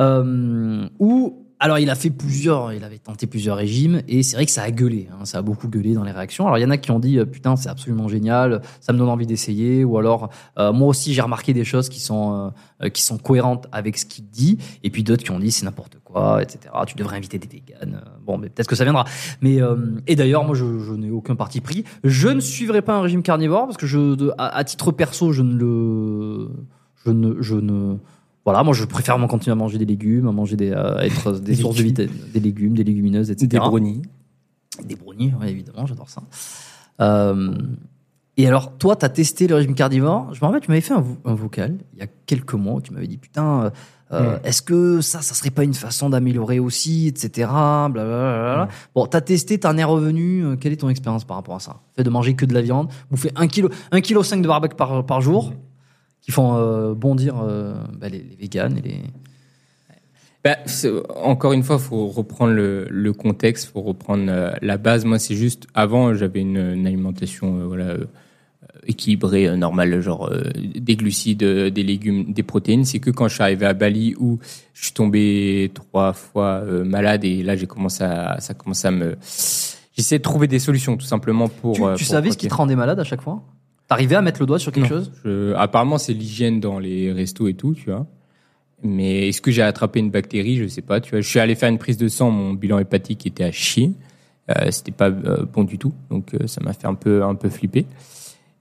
Euh, 0.00 0.88
où 0.98 1.44
alors 1.60 1.78
il 1.78 1.90
a 1.90 1.94
fait 1.94 2.10
plusieurs, 2.10 2.72
il 2.72 2.84
avait 2.84 2.98
tenté 2.98 3.26
plusieurs 3.26 3.56
régimes 3.56 4.02
et 4.06 4.22
c'est 4.22 4.36
vrai 4.36 4.46
que 4.46 4.52
ça 4.52 4.62
a 4.62 4.70
gueulé, 4.70 5.08
hein, 5.12 5.24
ça 5.24 5.38
a 5.38 5.42
beaucoup 5.42 5.68
gueulé 5.68 5.94
dans 5.94 6.04
les 6.04 6.12
réactions. 6.12 6.46
Alors 6.46 6.58
il 6.58 6.62
y 6.62 6.64
en 6.64 6.70
a 6.70 6.76
qui 6.76 6.90
ont 6.90 7.00
dit 7.00 7.18
euh, 7.18 7.24
putain 7.24 7.56
c'est 7.56 7.68
absolument 7.68 8.08
génial, 8.08 8.62
ça 8.80 8.92
me 8.92 8.98
donne 8.98 9.08
envie 9.08 9.26
d'essayer, 9.26 9.84
ou 9.84 9.98
alors 9.98 10.30
euh, 10.58 10.72
moi 10.72 10.88
aussi 10.88 11.14
j'ai 11.14 11.22
remarqué 11.22 11.52
des 11.52 11.64
choses 11.64 11.88
qui 11.88 12.00
sont 12.00 12.32
euh, 12.32 12.50
euh, 12.84 12.88
qui 12.90 13.02
sont 13.02 13.18
cohérentes 13.18 13.66
avec 13.72 13.98
ce 13.98 14.06
qu'il 14.06 14.28
dit, 14.28 14.58
et 14.84 14.90
puis 14.90 15.02
d'autres 15.02 15.24
qui 15.24 15.30
ont 15.32 15.40
dit 15.40 15.50
c'est 15.50 15.64
n'importe 15.64 15.98
quoi, 16.04 16.42
etc. 16.42 16.72
Tu 16.86 16.96
devrais 16.96 17.16
inviter 17.16 17.38
des 17.38 17.48
véganes. 17.48 18.02
Bon, 18.24 18.38
mais 18.38 18.48
peut-être 18.48 18.68
que 18.68 18.76
ça 18.76 18.84
viendra. 18.84 19.04
Mais 19.40 19.60
euh, 19.60 19.76
et 20.06 20.14
d'ailleurs 20.14 20.44
moi 20.44 20.54
je, 20.54 20.78
je 20.78 20.92
n'ai 20.92 21.10
aucun 21.10 21.34
parti 21.34 21.60
pris. 21.60 21.84
Je 22.04 22.28
ne 22.28 22.40
suivrai 22.40 22.82
pas 22.82 22.94
un 22.94 23.02
régime 23.02 23.22
carnivore 23.22 23.66
parce 23.66 23.76
que 23.76 23.86
je 23.86 24.30
à, 24.38 24.56
à 24.56 24.64
titre 24.64 24.92
perso 24.92 25.32
je 25.32 25.42
ne 25.42 25.54
le 25.54 26.50
je 27.04 27.10
ne 27.10 27.42
je 27.42 27.54
ne 27.56 27.96
voilà, 28.48 28.62
moi 28.62 28.72
je 28.74 28.84
préfère 28.84 29.16
continuer 29.28 29.52
à 29.52 29.56
manger 29.56 29.78
des 29.78 29.84
légumes, 29.84 30.26
à 30.28 30.32
manger 30.32 30.56
des, 30.56 30.72
à 30.72 31.04
être 31.04 31.32
des, 31.32 31.52
Des 31.52 31.60
sources 31.60 31.76
de 31.76 31.82
vitamines, 31.82 32.12
des 32.32 32.40
légumes, 32.40 32.74
des 32.74 32.84
légumineuses, 32.84 33.30
etc. 33.30 33.46
des 33.46 33.58
brownies. 33.58 34.02
Des 34.84 34.96
brownies, 34.96 35.34
ouais, 35.40 35.50
évidemment, 35.50 35.84
j'adore 35.86 36.08
ça. 36.08 36.22
Euh, 37.00 37.52
et 38.36 38.46
alors, 38.46 38.72
toi, 38.78 38.94
tu 38.96 39.04
as 39.04 39.08
testé 39.08 39.48
le 39.48 39.56
régime 39.56 39.74
carnivore. 39.74 40.32
Je 40.32 40.40
me 40.40 40.46
rappelle, 40.46 40.60
tu 40.62 40.68
m'avais 40.70 40.80
fait 40.80 40.94
un, 40.94 41.00
vo- 41.00 41.16
un 41.24 41.34
vocal 41.34 41.76
il 41.94 41.98
y 41.98 42.02
a 42.02 42.06
quelques 42.26 42.54
mois 42.54 42.74
où 42.74 42.80
tu 42.80 42.92
m'avais 42.92 43.06
dit 43.08 43.18
Putain, 43.18 43.64
euh, 43.64 43.70
euh, 44.12 44.36
Mm. 44.36 44.40
est-ce 44.44 44.62
que 44.62 45.00
ça, 45.00 45.20
ça 45.20 45.34
serait 45.34 45.50
pas 45.50 45.64
une 45.64 45.74
façon 45.74 46.08
d'améliorer 46.08 46.58
aussi, 46.60 47.08
etc. 47.08 47.48
Blablabla. 47.90 48.68
Bon, 48.94 49.06
tu 49.06 49.16
as 49.16 49.20
testé, 49.20 49.58
t'en 49.58 49.76
es 49.76 49.84
revenu. 49.84 50.44
euh, 50.44 50.56
Quelle 50.56 50.72
est 50.72 50.76
ton 50.76 50.88
expérience 50.88 51.24
par 51.24 51.36
rapport 51.36 51.56
à 51.56 51.60
ça? 51.60 51.80
Fait 51.96 52.04
de 52.04 52.10
manger 52.10 52.34
que 52.34 52.46
de 52.46 52.54
la 52.54 52.62
viande, 52.62 52.88
bouffer 53.10 53.32
1 53.36 53.48
kg, 53.48 53.66
1 53.90 54.00
kg 54.00 54.22
5 54.22 54.40
de 54.40 54.48
barbecue 54.48 54.76
par, 54.76 55.04
par 55.04 55.20
jour, 55.20 55.52
qui 56.20 56.30
font 56.30 56.56
euh, 56.56 56.94
bondir 56.94 57.36
euh, 57.40 57.74
bah, 57.98 58.08
les, 58.08 58.18
les 58.18 58.36
véganes 58.36 58.78
et 58.78 58.82
les. 58.82 59.00
Bah, 60.44 60.56
encore 61.16 61.52
une 61.52 61.64
fois, 61.64 61.78
faut 61.78 62.06
reprendre 62.06 62.52
le, 62.52 62.86
le 62.90 63.12
contexte, 63.12 63.70
faut 63.72 63.82
reprendre 63.82 64.26
euh, 64.28 64.52
la 64.62 64.78
base. 64.78 65.04
Moi, 65.04 65.18
c'est 65.18 65.34
juste 65.34 65.66
avant, 65.74 66.14
j'avais 66.14 66.40
une, 66.40 66.56
une 66.58 66.86
alimentation 66.86 67.58
euh, 67.58 67.66
voilà 67.66 67.86
euh, 67.86 68.06
équilibrée, 68.86 69.56
normale, 69.56 70.00
genre 70.00 70.32
des 70.54 70.96
glucides, 70.96 71.42
des 71.42 71.82
légumes, 71.82 72.32
des 72.32 72.42
protéines. 72.42 72.84
C'est 72.84 73.00
que 73.00 73.10
quand 73.10 73.28
je 73.28 73.34
suis 73.34 73.42
arrivé 73.42 73.66
à 73.66 73.74
Bali 73.74 74.14
où 74.18 74.38
je 74.72 74.84
suis 74.84 74.94
tombé 74.94 75.70
trois 75.74 76.12
fois 76.12 76.62
malade 76.84 77.24
et 77.24 77.42
là 77.42 77.54
j'ai 77.56 77.66
commencé 77.66 78.04
à 78.04 78.40
ça 78.40 78.54
commence 78.54 78.84
à 78.84 78.90
me 78.90 79.16
J'essaie 79.98 80.18
de 80.18 80.22
trouver 80.22 80.46
des 80.46 80.60
solutions 80.60 80.96
tout 80.96 81.04
simplement 81.04 81.48
pour. 81.48 81.74
Tu, 81.74 81.80
tu 81.80 81.86
pour 81.86 81.98
savais 81.98 82.30
ce 82.30 82.38
qui 82.38 82.46
te 82.46 82.54
rendait 82.54 82.76
malade 82.76 83.00
à 83.00 83.04
chaque 83.04 83.20
fois? 83.20 83.42
T'arrivais 83.88 84.16
à 84.16 84.22
mettre 84.22 84.40
le 84.40 84.46
doigt 84.46 84.58
sur 84.58 84.70
quelque 84.70 84.84
Non. 84.84 84.88
chose? 85.00 85.12
Je- 85.24 85.54
apparemment, 85.54 85.98
c'est 85.98 86.12
l'hygiène 86.12 86.60
dans 86.60 86.78
les 86.78 87.12
restos 87.12 87.48
et 87.48 87.54
tout, 87.54 87.74
tu 87.74 87.86
vois. 87.90 88.06
Mais 88.84 89.28
est-ce 89.28 89.40
que 89.40 89.50
j'ai 89.50 89.62
attrapé 89.62 89.98
une 89.98 90.10
bactérie? 90.10 90.56
Je 90.56 90.66
sais 90.68 90.82
pas. 90.82 91.00
Tu 91.00 91.10
vois, 91.10 91.20
je 91.20 91.28
suis 91.28 91.40
allé 91.40 91.54
faire 91.54 91.68
une 91.70 91.78
prise 91.78 91.96
de 91.96 92.06
sang, 92.08 92.30
mon 92.30 92.52
bilan 92.52 92.78
hépatique 92.78 93.26
était 93.26 93.44
à 93.44 93.50
chier. 93.50 93.92
Euh, 94.50 94.70
C'était 94.70 94.92
pas 94.92 95.08
euh, 95.10 95.44
bon 95.44 95.64
du 95.64 95.78
tout, 95.78 95.92
donc 96.10 96.32
euh, 96.34 96.46
ça 96.46 96.60
m'a 96.62 96.72
fait 96.72 96.86
un 96.86 96.94
peu 96.94 97.22
un 97.22 97.34
peu 97.34 97.48
flipper. 97.50 97.84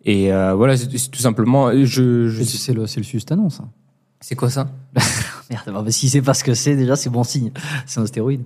Et 0.06 0.34
euh, 0.34 0.54
voilà, 0.54 0.76
c'est 0.76 0.98
c'est 0.98 1.10
tout 1.12 1.20
simplement. 1.20 1.72
Je, 1.86 2.28
je 2.30 2.44
C'est 2.44 2.74
le, 2.74 2.88
c'est 2.88 3.00
le 3.00 3.06
sustanon, 3.06 3.50
ça. 3.50 3.66
c'est 4.22 4.36
quoi 4.36 4.50
ça? 4.50 4.70
Merde, 5.50 5.72
bah, 5.74 5.92
si 5.92 6.10
c'est 6.10 6.22
pas 6.22 6.34
ce 6.34 6.44
que 6.44 6.54
c'est, 6.54 6.76
déjà, 6.76 6.96
c'est 6.98 7.10
bon 7.10 7.24
signe. 7.24 7.52
C'est 7.86 8.00
un 8.02 8.06
stéroïde. 8.06 8.44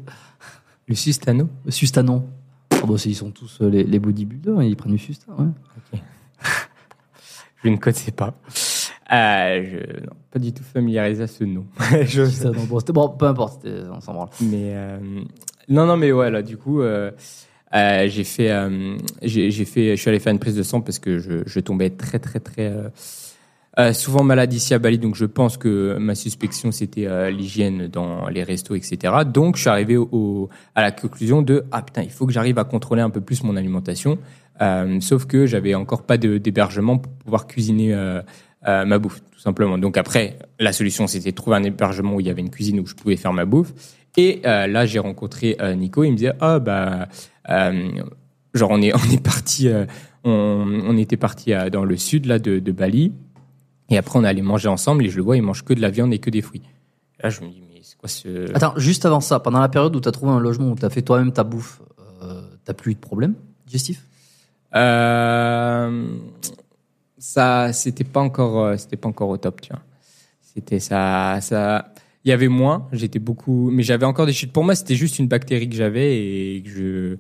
Le 0.88 0.94
Sustano 0.96 1.48
Sustanon. 1.70 2.26
Oh, 2.84 2.88
bah, 2.88 2.96
c'est- 2.98 3.10
ils 3.10 3.16
sont 3.16 3.32
tous 3.32 3.60
les, 3.62 3.84
les 3.84 4.00
bodybuilders, 4.00 4.62
ils 4.64 4.76
prennent 4.76 4.92
du 4.94 5.00
Sustan. 5.00 5.32
Ouais. 5.40 6.00
Je 7.64 7.70
ne 7.70 7.78
connaissais 7.78 8.12
pas. 8.12 8.34
Euh, 9.14 9.64
je, 9.66 10.02
non, 10.06 10.14
pas 10.32 10.40
du 10.40 10.54
tout 10.54 10.64
familiarisé 10.64 11.24
à 11.24 11.28
ce 11.28 11.44
nom. 11.44 11.66
Je- 12.06 12.26
Sustanon, 12.26 12.64
bon, 12.64 12.80
c'était- 12.80 12.94
bon, 12.94 13.10
peu 13.10 13.26
importe, 13.26 13.66
on 13.92 14.00
s'en 14.02 14.14
branle. 14.14 14.30
Mais 14.42 14.72
euh, 14.76 14.98
non, 15.70 15.86
non, 15.86 15.98
mais 15.98 16.12
ouais, 16.12 16.32
là, 16.32 16.42
du 16.42 16.58
coup, 16.58 16.82
euh, 16.82 17.12
euh, 17.76 18.08
j'ai 18.08 18.24
fait, 18.24 18.50
euh, 18.52 18.96
j'ai 19.22 19.52
j'ai 19.52 19.66
fait, 19.66 19.96
je 19.96 20.02
suis 20.02 20.10
allé 20.10 20.20
faire 20.20 20.32
une 20.34 20.40
prise 20.40 20.56
de 20.56 20.64
sang 20.64 20.82
parce 20.82 20.98
que 21.00 21.20
je, 21.20 21.44
je 21.46 21.60
tombais 21.60 21.90
très, 21.90 22.20
très, 22.20 22.40
très 22.40 22.74
euh, 23.80 23.94
souvent 23.94 24.24
malade 24.24 24.54
ici 24.54 24.74
à 24.74 24.80
Bali. 24.80 24.98
Donc, 24.98 25.16
je 25.16 25.26
pense 25.26 25.58
que 25.58 25.98
ma 26.00 26.16
suspicion 26.16 26.72
c'était 26.72 27.32
l'hygiène 27.32 27.88
dans 27.88 28.28
les 28.30 28.44
restos, 28.44 28.76
etc. 28.76 29.14
Donc, 29.26 29.56
je 29.58 29.62
suis 29.62 29.70
arrivé 29.70 29.98
au- 29.98 30.50
à 30.76 30.82
la 30.82 30.92
conclusion 30.92 31.42
de 31.42 31.66
ah 31.72 31.82
putain, 31.82 32.02
il 32.04 32.12
faut 32.12 32.26
que 32.26 32.34
j'arrive 32.34 32.58
à 32.60 32.64
contrôler 32.64 33.02
un 33.02 33.10
peu 33.10 33.22
plus 33.22 33.44
mon 33.44 33.56
alimentation. 33.58 34.18
Euh, 34.62 35.00
sauf 35.02 35.26
que 35.26 35.46
j'avais 35.46 35.74
encore 35.76 36.04
pas 36.04 36.18
d'hébergement 36.18 36.98
pour 36.98 37.12
pouvoir 37.14 37.48
cuisiner. 37.48 37.94
euh, 37.94 38.22
euh, 38.68 38.86
ma 38.86 39.00
bouffe, 39.00 39.24
tout 39.32 39.40
simplement. 39.40 39.80
Donc 39.80 39.98
après, 39.98 40.38
la 40.60 40.72
solution, 40.72 41.08
c'était 41.08 41.32
de 41.32 41.36
trouver 41.36 41.58
un 41.58 41.64
hébergement 41.64 42.14
où 42.14 42.20
il 42.20 42.28
y 42.28 42.30
avait 42.30 42.42
une 42.42 42.52
cuisine 42.52 42.80
où 42.80 42.86
je 42.86 42.94
pouvais 42.94 43.16
faire 43.16 43.34
ma 43.34 43.44
bouffe. 43.44 43.74
Et 44.18 44.42
là, 44.44 44.86
j'ai 44.86 45.00
rencontré 45.00 45.58
Nico. 45.76 46.04
Il 46.04 46.12
me 46.12 46.16
disait, 46.16 46.34
ah 46.42 46.60
bah, 46.60 47.08
genre 48.54 48.70
on 48.70 48.80
est 48.84 48.94
on 48.96 49.12
est 49.12 49.24
parti, 49.24 49.68
on, 50.24 50.96
était 50.96 51.18
parti 51.18 51.54
dans 51.72 51.84
le 51.84 51.98
sud 51.98 52.28
là 52.28 52.38
de, 52.38 52.72
Bali. 52.72 53.14
Et 53.90 53.98
après, 53.98 54.20
on 54.20 54.24
allait 54.24 54.44
manger 54.44 54.68
ensemble. 54.68 55.08
Et 55.08 55.10
je 55.10 55.18
le 55.18 55.24
vois, 55.24 55.38
il 55.38 55.42
mange 55.42 55.64
que 55.64 55.74
de 55.74 55.82
la 55.82 55.90
viande 55.90 56.14
et 56.14 56.20
que 56.20 56.30
des 56.30 56.44
fruits. 56.44 56.62
Là, 57.24 57.32
je 57.32 57.42
me 57.42 57.48
dis, 57.48 57.64
mais 57.68 57.80
c'est 57.82 57.98
quoi 57.98 58.10
ce 58.10 58.54
Attends, 58.54 58.74
juste 58.78 59.08
avant 59.08 59.22
ça, 59.22 59.40
pendant 59.40 59.60
la 59.60 59.70
période 59.70 59.96
où 59.96 60.02
tu 60.02 60.08
as 60.08 60.12
trouvé 60.12 60.34
un 60.34 60.40
logement 60.40 60.70
où 60.70 60.76
tu 60.76 60.86
as 60.86 60.92
fait 60.92 61.02
toi-même 61.02 61.32
ta 61.32 61.44
bouffe, 61.44 61.82
t'as 62.64 62.76
plus 62.76 62.92
eu 62.92 62.94
de 62.94 63.00
problème 63.00 63.34
digestif 63.66 64.06
Euh, 64.76 66.08
ça, 67.18 67.74
c'était 67.74 68.04
pas 68.04 68.22
encore, 68.22 68.60
euh, 68.66 68.78
c'était 68.78 68.98
pas 68.98 69.10
encore 69.10 69.30
au 69.30 69.38
top, 69.38 69.62
tu 69.62 69.70
vois. 69.72 69.82
C'était 70.42 70.80
ça, 70.80 71.40
ça. 71.42 71.94
Il 72.24 72.30
y 72.30 72.32
avait 72.32 72.48
moins. 72.48 72.88
J'étais 72.92 73.20
beaucoup, 73.20 73.70
mais 73.72 73.84
j'avais 73.84 74.06
encore 74.06 74.26
des 74.26 74.34
chutes. 74.34 74.52
Pour 74.54 74.64
moi, 74.64 74.76
c'était 74.76 74.96
juste 74.96 75.18
une 75.20 75.28
bactérie 75.28 75.70
que 75.70 75.76
j'avais 75.76 76.18
et 76.58 76.62
que 76.64 76.70
je, 76.70 77.18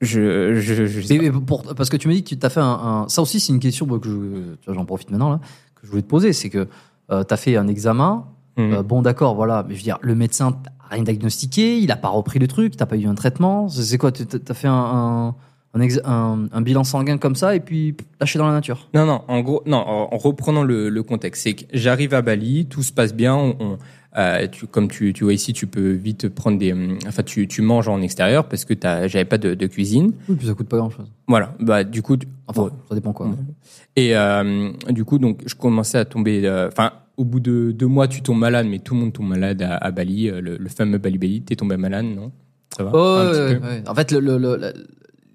je, 0.00 0.54
je, 0.60 0.86
je 0.86 1.00
sais 1.00 1.18
Mais- 1.18 1.30
pas. 1.30 1.38
mais 1.38 1.44
pour- 1.44 1.74
parce 1.74 1.88
que 1.90 1.96
tu 1.96 2.08
me 2.08 2.14
dis 2.14 2.24
que 2.24 2.28
tu 2.30 2.38
t'as 2.38 2.50
fait 2.50 2.60
un, 2.60 2.64
un- 3.04 3.08
Ça 3.08 3.22
aussi, 3.22 3.38
c'est 3.40 3.52
une 3.52 3.60
question 3.60 3.86
que 3.86 4.08
je, 4.08 4.54
tu 4.60 4.74
j'en 4.74 4.84
profite 4.84 5.10
maintenant 5.10 5.30
là, 5.30 5.40
que 5.76 5.86
je 5.86 5.90
voulais 5.90 6.02
te 6.02 6.08
poser. 6.08 6.32
C'est 6.32 6.50
que 6.50 6.64
tu 7.08 7.14
as 7.34 7.36
fait 7.36 7.56
un 7.56 7.68
examen. 7.68 8.26
Mhm. 8.58 8.72
euh, 8.74 8.82
bon, 8.82 9.00
d'accord, 9.02 9.34
voilà. 9.34 9.64
Mais 9.68 9.74
je 9.74 9.78
veux 9.80 9.84
dire, 9.84 9.98
le 10.02 10.14
médecin 10.14 10.58
rien 10.90 11.02
diagnostiqué, 11.04 11.78
il 11.78 11.90
a 11.90 11.96
pas 11.96 12.08
repris 12.08 12.38
le 12.38 12.48
truc, 12.48 12.76
t'as 12.76 12.84
pas 12.86 12.96
eu 12.96 13.06
un 13.06 13.14
traitement. 13.14 13.68
C'est 13.68 13.96
quoi 13.98 14.12
Tu 14.12 14.24
as 14.48 14.54
fait 14.54 14.68
un, 14.68 14.72
un, 14.74 15.34
un, 15.74 15.80
ex- 15.80 16.00
un- 16.04 16.48
un 16.52 16.60
bilan 16.60 16.84
sanguin 16.84 17.18
comme 17.18 17.34
ça 17.34 17.54
et 17.56 17.60
puis 17.60 17.94
lâché 18.20 18.38
dans 18.38 18.46
la 18.46 18.52
nature 18.52 18.88
Non, 18.94 19.06
non, 19.06 19.22
en 19.28 19.40
gros, 19.40 19.62
non, 19.66 19.78
en 19.78 20.08
en 20.12 20.18
reprenant 20.18 20.62
le, 20.64 20.88
le 20.88 21.02
contexte, 21.02 21.42
c'est 21.44 21.54
que 21.54 21.64
j'arrive 21.72 22.12
à 22.14 22.22
Bali, 22.22 22.66
tout 22.66 22.82
se 22.82 22.92
passe 22.92 23.14
bien, 23.14 23.34
on, 23.34 23.56
on- 23.60 23.78
euh, 24.18 24.46
tu, 24.46 24.66
comme 24.66 24.88
tu, 24.88 25.14
tu 25.14 25.24
vois 25.24 25.32
ici, 25.32 25.54
tu 25.54 25.66
peux 25.66 25.90
vite 25.92 26.28
prendre 26.28 26.58
des, 26.58 26.74
enfin, 27.08 27.22
tu, 27.22 27.48
tu 27.48 27.62
manges 27.62 27.88
en 27.88 28.02
extérieur 28.02 28.46
parce 28.46 28.66
que 28.66 28.74
j'avais 28.82 29.24
pas 29.24 29.38
de, 29.38 29.54
de 29.54 29.66
cuisine. 29.66 30.12
Oui, 30.28 30.34
puis 30.36 30.46
ça 30.46 30.52
coûte 30.52 30.68
pas 30.68 30.76
grand-chose. 30.76 31.10
Voilà, 31.26 31.54
bah, 31.60 31.82
du 31.82 32.02
coup, 32.02 32.18
tu- 32.18 32.28
Enfin, 32.46 32.64
Ouais. 32.64 32.70
ça 32.90 32.94
dépend 32.94 33.14
quoi. 33.14 33.30
Et 33.96 34.14
euh, 34.14 34.70
du 34.90 35.06
coup, 35.06 35.18
donc, 35.18 35.40
je 35.46 35.54
commençais 35.54 35.96
à 35.96 36.04
tomber. 36.04 36.42
euh, 36.44 36.68
Enfin, 36.68 36.92
au 37.16 37.24
bout 37.24 37.40
de 37.40 37.72
deux 37.72 37.86
mois, 37.86 38.06
tu 38.06 38.20
tombes 38.20 38.36
malade, 38.40 38.66
mais 38.68 38.80
tout 38.80 38.92
le 38.92 39.00
monde 39.00 39.14
tombe 39.14 39.28
malade 39.28 39.62
à, 39.62 39.76
à 39.78 39.90
Bali, 39.92 40.26
le, 40.30 40.58
le 40.58 40.68
fameux 40.68 40.98
Bali 40.98 41.16
Bali. 41.16 41.40
T'es 41.40 41.56
tombé 41.56 41.78
malade, 41.78 42.04
non? 42.04 42.32
Ça 42.76 42.84
va? 42.84 42.90
Oh, 42.92 43.30
ouais. 43.32 43.82
En 43.88 43.94
fait, 43.94 44.12
le, 44.12 44.20
le- 44.20 44.36
le- 44.36 44.72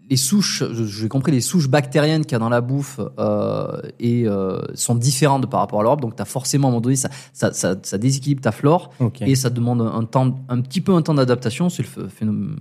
les 0.10 0.16
souches, 0.18 0.64
je- 0.72 0.86
j'ai 0.86 1.08
compris, 1.10 1.32
les 1.32 1.42
souches 1.42 1.68
bactériennes 1.68 2.24
qu'il 2.24 2.32
y 2.34 2.36
a 2.36 2.40
dans 2.40 2.50
la 2.50 2.62
bouffe 2.62 3.00
euh, 3.20 3.82
et, 4.00 4.28
euh, 4.28 4.62
sont 4.74 4.96
différentes 4.96 5.50
par 5.50 5.60
rapport 5.60 5.80
à 5.82 5.84
l'Europe. 5.84 6.02
Donc, 6.02 6.16
tu 6.16 6.22
as 6.22 6.26
forcément, 6.26 6.68
à 6.68 6.70
un 6.70 6.72
moment 6.72 6.82
donné, 6.82 6.96
ça, 6.96 7.10
ça, 7.34 7.52
ça, 7.54 7.76
ça 7.84 7.98
déséquilibre 7.98 8.42
ta 8.42 8.52
flore 8.52 8.90
et 9.28 9.36
ça 9.36 9.50
demande 9.50 9.82
un, 9.82 10.04
temps, 10.06 10.40
un 10.50 10.62
petit 10.62 10.82
peu 10.82 10.94
un 10.94 11.02
temps 11.02 11.14
d'adaptation. 11.14 11.70
C'est 11.70 11.84
le 11.84 11.90
ph- 11.90 12.08
phénomène, 12.10 12.56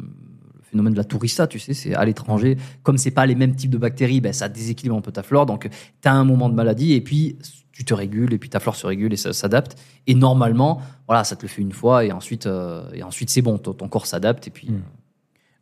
le 0.57 0.63
phénomène 0.71 0.93
de 0.95 0.99
la 0.99 1.05
tourista, 1.05 1.47
tu 1.47 1.59
sais, 1.61 1.73
c'est 1.75 1.95
à 1.95 2.05
l'étranger. 2.05 2.57
Comme 2.83 2.99
c'est 2.99 3.13
pas 3.13 3.25
les 3.27 3.37
mêmes 3.37 3.55
types 3.55 3.71
de 3.71 3.79
bactéries, 3.79 4.21
ben, 4.21 4.33
ça 4.33 4.49
déséquilibre 4.49 4.97
un 4.97 5.01
peu 5.01 5.13
ta 5.13 5.23
flore. 5.23 5.47
Donc, 5.47 5.69
tu 6.03 6.09
as 6.09 6.13
un 6.13 6.25
moment 6.25 6.49
de 6.49 6.55
maladie 6.55 6.95
et 6.95 7.01
puis 7.01 7.39
tu 7.71 7.85
te 7.85 7.95
régules 7.95 8.33
et 8.33 8.39
puis 8.39 8.49
ta 8.49 8.59
flore 8.59 8.75
se 8.75 8.87
régule 8.87 9.13
et 9.13 9.17
ça 9.17 9.33
s'adapte. 9.33 9.77
Et 10.09 10.15
normalement, 10.15 10.81
voilà, 11.07 11.23
ça 11.25 11.37
te 11.37 11.43
le 11.43 11.49
fait 11.49 11.63
une 11.63 11.73
fois 11.73 12.05
et 12.05 12.11
ensuite, 12.11 12.47
euh, 12.47 12.83
et 12.95 13.03
ensuite 13.05 13.31
c'est 13.31 13.43
bon, 13.43 13.59
ton, 13.59 13.87
corps 13.89 14.07
s'adapte 14.07 14.49
et 14.49 14.51
puis. 14.51 14.71
Mm. 14.71 14.83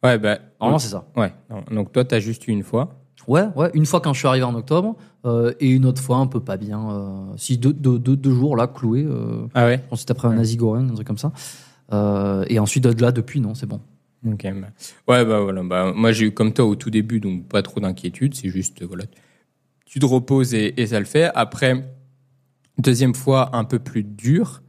Ouais, 0.05 0.19
bah. 0.19 0.39
Normalement, 0.61 0.79
c'est 0.79 0.89
ça. 0.89 1.07
Ouais. 1.17 1.33
Donc, 1.71 1.93
toi, 1.93 2.05
t'as 2.05 2.21
juste 2.21 2.47
eu 2.47 2.51
une 2.53 2.63
fois. 2.63 3.01
Ouais, 3.27 3.45
ouais. 3.57 3.71
Une 3.73 3.87
fois 3.87 4.01
quand 4.03 4.13
je 4.13 4.19
suis 4.19 4.29
arrivé 4.29 4.45
en 4.45 4.55
octobre, 4.55 4.97
euh, 5.25 5.53
et 5.59 5.71
une 5.71 5.87
autre 5.87 6.03
fois 6.03 6.19
un 6.19 6.27
peu 6.27 6.41
pas 6.41 6.59
bien. 6.59 6.91
euh, 6.91 7.33
si 7.37 7.57
deux, 7.57 7.73
deux, 7.73 7.99
deux, 7.99 8.17
deux 8.17 8.33
jours 8.35 8.55
là, 8.55 8.67
cloué. 8.67 9.03
Euh, 9.03 9.47
Ah 9.55 9.65
ouais 9.65 9.83
c'était 9.97 10.11
après 10.13 10.29
un 10.29 10.35
nasi 10.35 10.57
goreng, 10.57 10.91
un 10.91 10.95
truc 10.95 11.07
comme 11.07 11.17
ça. 11.17 11.33
Euh, 11.93 12.45
et 12.49 12.59
ensuite 12.59 12.85
de 12.85 13.01
là, 13.03 13.13
depuis, 13.13 13.41
non, 13.41 13.55
c'est 13.55 13.65
bon. 13.67 13.81
Ok. 14.27 14.43
bah. 14.43 14.69
Ouais, 15.09 15.25
bah 15.25 15.41
voilà. 15.41 15.63
Bah, 15.63 15.93
moi, 15.95 16.13
j'ai 16.13 16.27
eu 16.27 16.33
comme 16.33 16.53
toi 16.53 16.67
au 16.67 16.75
tout 16.77 16.91
début, 16.91 17.19
donc 17.21 17.49
pas 17.49 17.63
trop 17.63 17.81
d'inquiétude. 17.81 18.35
C'est 18.35 18.51
juste, 18.51 18.83
euh, 18.83 18.87
voilà. 18.87 19.05
Tu 19.87 20.01
te 20.01 20.07
reposes 20.07 20.53
et, 20.53 20.79
et 20.81 20.87
ça 20.89 20.99
le 20.99 21.07
fait. 21.07 21.31
Après, 21.35 21.83
deuxième 22.79 23.15
fois, 23.15 23.57
un 23.57 23.65
peu 23.65 23.79
plus 23.79 24.03
dur. 24.05 24.63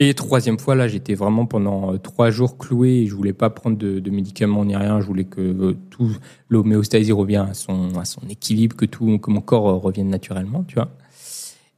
Et 0.00 0.14
troisième 0.14 0.58
fois, 0.60 0.76
là, 0.76 0.86
j'étais 0.86 1.14
vraiment 1.14 1.44
pendant 1.46 1.92
euh, 1.94 1.98
trois 1.98 2.30
jours 2.30 2.56
cloué 2.56 3.00
et 3.00 3.06
je 3.06 3.14
voulais 3.16 3.32
pas 3.32 3.50
prendre 3.50 3.76
de, 3.76 3.98
de 3.98 4.10
médicaments 4.10 4.64
ni 4.64 4.76
rien. 4.76 5.00
Je 5.00 5.06
voulais 5.06 5.24
que 5.24 5.40
euh, 5.40 5.76
tout 5.90 6.10
l'homéostasie 6.48 7.10
revienne 7.10 7.48
à 7.50 7.54
son, 7.54 7.98
à 7.98 8.04
son 8.04 8.20
équilibre, 8.30 8.76
que 8.76 8.84
tout, 8.84 9.18
que 9.18 9.30
mon 9.30 9.40
corps 9.40 9.68
euh, 9.68 9.72
revienne 9.74 10.08
naturellement, 10.08 10.62
tu 10.62 10.76
vois. 10.76 10.90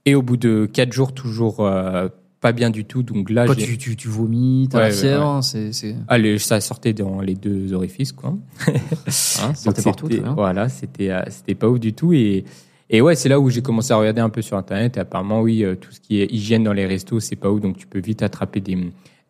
Et 0.05 0.15
au 0.15 0.21
bout 0.23 0.37
de 0.37 0.69
quatre 0.71 0.93
jours, 0.93 1.15
toujours 1.15 1.61
euh, 1.61 2.09
pas 2.43 2.53
bien 2.53 2.69
du 2.69 2.85
tout. 2.85 3.03
Donc 3.03 3.31
là, 3.31 3.47
Toi, 3.47 3.57
tu, 3.57 3.79
tu, 3.79 3.97
tu 3.97 4.09
vomis, 4.09 4.69
t'as 4.71 4.79
Ouais, 4.79 4.89
la 4.89 4.95
fièvre, 4.95 5.41
c'est. 5.43 5.73
c'est- 5.73 5.97
Allez, 6.09 6.39
ça 6.39 6.61
sortait 6.61 6.93
dans 6.93 7.23
les 7.23 7.35
deux 7.35 7.73
orifices, 7.73 8.13
quoi. 8.13 8.35
Hein, 8.67 8.73
Donc 9.47 9.57
sortait 9.57 9.83
partout. 9.83 10.09
Voilà, 10.35 10.69
c'était 10.69 11.11
c'était 11.31 11.55
pas 11.55 11.69
ouf 11.69 11.81
du 11.81 11.95
tout 11.95 12.13
et 12.13 12.45
et 12.91 13.01
ouais, 13.01 13.15
c'est 13.15 13.29
là 13.29 13.41
où 13.41 13.49
j'ai 13.49 13.62
commencé 13.62 13.93
à 13.93 13.97
regarder 13.97 14.21
un 14.21 14.29
peu 14.29 14.43
sur 14.43 14.57
internet. 14.59 14.97
Et 14.97 15.01
apparemment, 15.01 15.41
oui, 15.41 15.65
euh, 15.65 15.77
tout 15.77 15.93
ce 15.93 16.01
qui 16.01 16.21
est 16.21 16.27
hygiène 16.31 16.65
dans 16.65 16.75
les 16.75 16.87
restos, 16.87 17.21
c'est 17.21 17.37
pas 17.37 17.51
ouf, 17.51 17.61
donc 17.61 17.79
tu 17.79 17.87
peux 17.87 18.01
vite 18.01 18.23
attraper 18.23 18.61
des 18.61 18.77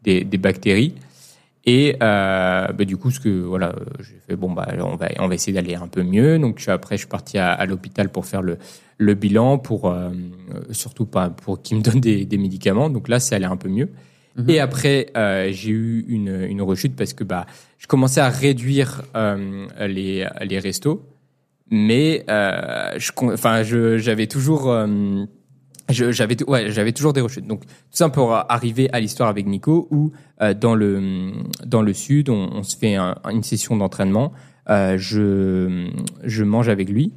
des, 0.02 0.24
des 0.24 0.38
bactéries. 0.38 0.94
Et 1.66 1.96
euh, 2.02 2.68
bah, 2.72 2.84
du 2.86 2.96
coup, 2.96 3.10
ce 3.10 3.20
que 3.20 3.28
voilà, 3.28 3.74
j'ai 3.98 4.18
fait 4.26 4.34
bon 4.34 4.50
bah 4.50 4.66
on 4.80 4.96
va 4.96 5.08
on 5.18 5.28
va 5.28 5.34
essayer 5.34 5.52
d'aller 5.52 5.74
un 5.74 5.88
peu 5.88 6.02
mieux. 6.02 6.38
Donc 6.38 6.58
je 6.58 6.70
après, 6.70 6.96
je 6.96 7.00
suis 7.00 7.08
parti 7.08 7.36
à, 7.36 7.52
à 7.52 7.66
l'hôpital 7.66 8.08
pour 8.08 8.24
faire 8.24 8.42
le 8.42 8.56
le 8.96 9.14
bilan, 9.14 9.58
pour 9.58 9.86
euh, 9.90 10.10
euh, 10.54 10.60
surtout 10.72 11.06
pas 11.06 11.30
pour 11.30 11.60
qu'ils 11.62 11.76
me 11.78 11.82
donnent 11.82 12.00
des, 12.00 12.24
des 12.24 12.38
médicaments. 12.38 12.90
Donc 12.90 13.08
là, 13.08 13.20
c'est 13.20 13.34
allé 13.34 13.44
un 13.46 13.56
peu 13.56 13.68
mieux. 13.68 13.90
Mhm. 14.36 14.50
Et 14.50 14.60
après, 14.60 15.08
euh, 15.16 15.50
j'ai 15.52 15.70
eu 15.70 16.04
une, 16.08 16.46
une 16.48 16.62
rechute 16.62 16.96
parce 16.96 17.12
que 17.14 17.24
bah, 17.24 17.46
je 17.78 17.86
commençais 17.86 18.20
à 18.20 18.28
réduire 18.28 19.02
euh, 19.16 19.66
les, 19.86 20.26
les 20.42 20.58
restos, 20.58 21.02
mais 21.70 22.24
euh, 22.28 22.92
je, 22.98 23.10
enfin, 23.16 23.62
je, 23.62 23.98
j'avais 23.98 24.26
toujours, 24.26 24.70
euh, 24.70 25.24
j'avais, 25.88 26.36
ouais, 26.48 26.70
j'avais 26.70 26.92
toujours 26.92 27.12
des 27.12 27.20
rechutes. 27.20 27.46
Donc 27.46 27.64
tout 27.64 27.72
ça 27.90 28.08
pour 28.08 28.32
arriver 28.32 28.88
à 28.92 29.00
l'histoire 29.00 29.28
avec 29.28 29.46
Nico, 29.46 29.88
où 29.90 30.12
euh, 30.42 30.54
dans 30.54 30.74
le 30.74 31.32
dans 31.64 31.82
le 31.82 31.92
sud, 31.92 32.28
on, 32.28 32.62
se 32.62 32.76
fait 32.76 32.94
un- 32.96 33.16
une 33.30 33.42
session 33.42 33.76
d'entraînement. 33.76 34.32
Euh, 34.68 34.96
je 34.98 35.88
je 36.24 36.44
mange 36.44 36.68
avec 36.68 36.88
lui. 36.88 37.12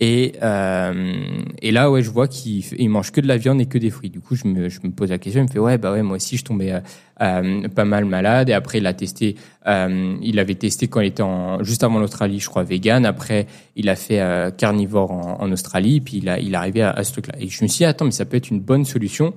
Et, 0.00 0.34
euh, 0.42 1.12
et 1.60 1.72
là, 1.72 1.90
ouais, 1.90 2.02
je 2.02 2.10
vois 2.10 2.28
qu'il 2.28 2.62
il 2.78 2.88
mange 2.88 3.10
que 3.10 3.20
de 3.20 3.26
la 3.26 3.36
viande 3.36 3.60
et 3.60 3.66
que 3.66 3.78
des 3.78 3.90
fruits. 3.90 4.10
Du 4.10 4.20
coup, 4.20 4.36
je 4.36 4.46
me, 4.46 4.68
je 4.68 4.78
me 4.84 4.90
pose 4.90 5.10
la 5.10 5.18
question. 5.18 5.42
Il 5.42 5.48
me 5.48 5.50
fait, 5.50 5.58
ouais, 5.58 5.76
bah 5.76 5.90
ouais, 5.90 6.02
moi 6.02 6.16
aussi, 6.16 6.36
je 6.36 6.44
tombais 6.44 6.70
euh, 6.70 6.80
euh, 7.20 7.66
pas 7.68 7.84
mal 7.84 8.04
malade. 8.04 8.48
Et 8.48 8.52
après, 8.52 8.78
il 8.78 8.86
a 8.86 8.94
testé. 8.94 9.34
Euh, 9.66 10.16
il 10.22 10.38
avait 10.38 10.54
testé 10.54 10.86
quand 10.86 11.00
il 11.00 11.08
était 11.08 11.24
en, 11.24 11.64
juste 11.64 11.82
avant 11.82 11.98
l'Australie, 11.98 12.38
je 12.38 12.48
crois, 12.48 12.62
vegan. 12.62 13.04
Après, 13.04 13.48
il 13.74 13.88
a 13.88 13.96
fait 13.96 14.20
euh, 14.20 14.52
carnivore 14.52 15.10
en, 15.10 15.40
en 15.40 15.50
Australie. 15.50 16.00
Puis 16.00 16.18
il 16.18 16.28
a, 16.28 16.38
il 16.38 16.52
est 16.54 16.56
arrivé 16.56 16.82
à, 16.82 16.90
à 16.90 17.02
ce 17.02 17.10
truc-là. 17.10 17.34
Et 17.40 17.48
je 17.48 17.64
me 17.64 17.68
suis 17.68 17.78
dit, 17.78 17.84
attends, 17.84 18.04
mais 18.04 18.12
ça 18.12 18.24
peut 18.24 18.36
être 18.36 18.50
une 18.50 18.60
bonne 18.60 18.84
solution 18.84 19.34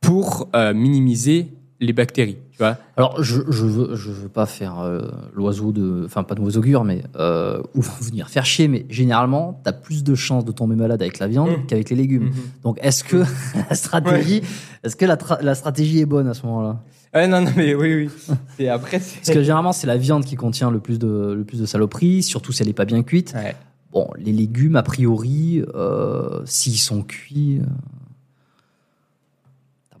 pour 0.00 0.50
minimiser 0.74 1.48
les 1.84 1.92
bactéries. 1.92 2.36
Tu 2.52 2.58
vois 2.58 2.76
Alors, 2.96 3.22
je, 3.22 3.40
je 3.48 3.64
veux, 3.64 3.94
je 3.96 4.10
veux 4.10 4.28
pas 4.28 4.46
faire 4.46 4.78
euh, 4.80 5.02
l'oiseau 5.34 5.72
de, 5.72 6.02
enfin 6.06 6.22
pas 6.22 6.34
de 6.34 6.40
mauvais 6.40 6.56
augure, 6.56 6.84
mais 6.84 7.02
euh, 7.16 7.62
ou 7.74 7.82
venir 8.02 8.28
faire 8.28 8.44
chier. 8.46 8.68
Mais 8.68 8.86
généralement, 8.88 9.60
t'as 9.64 9.72
plus 9.72 10.04
de 10.04 10.14
chances 10.14 10.44
de 10.44 10.52
tomber 10.52 10.76
malade 10.76 11.00
avec 11.02 11.18
la 11.18 11.26
viande 11.28 11.50
Mmh. 11.50 11.66
qu'avec 11.66 11.90
les 11.90 11.96
légumes. 11.96 12.30
Donc, 12.62 12.78
est-ce 12.82 13.04
que 13.04 13.18
la 13.70 13.74
stratégie, 13.76 14.42
est-ce 14.82 14.96
que 14.96 15.04
la, 15.04 15.16
tra- 15.16 15.42
la 15.42 15.54
stratégie 15.54 16.00
est 16.00 16.06
bonne 16.06 16.26
à 16.28 16.34
ce 16.34 16.44
moment-là? 16.46 16.80
Ouais, 17.14 17.28
non, 17.28 17.40
non, 17.42 17.50
mais 17.56 17.74
oui, 17.74 17.94
oui. 17.94 18.34
Et 18.58 18.68
après. 18.68 18.98
Parce 18.98 19.30
que 19.30 19.40
généralement, 19.42 19.72
c'est 19.72 19.86
la 19.86 19.96
viande 19.96 20.24
qui 20.24 20.34
contient 20.34 20.70
le 20.70 20.80
plus 20.80 20.98
de, 20.98 21.32
le 21.36 21.44
plus 21.44 21.60
de 21.60 21.66
saloperies, 21.66 22.22
surtout 22.24 22.50
si 22.52 22.62
elle 22.62 22.68
est 22.68 22.72
pas 22.72 22.84
bien 22.86 23.02
cuite. 23.04 23.34
Ouais. 23.36 23.54
Bon, 23.92 24.08
les 24.18 24.32
légumes, 24.32 24.74
a 24.74 24.82
priori, 24.82 25.62
euh, 25.76 26.40
s'ils 26.44 26.78
sont 26.78 27.02
cuits, 27.02 27.60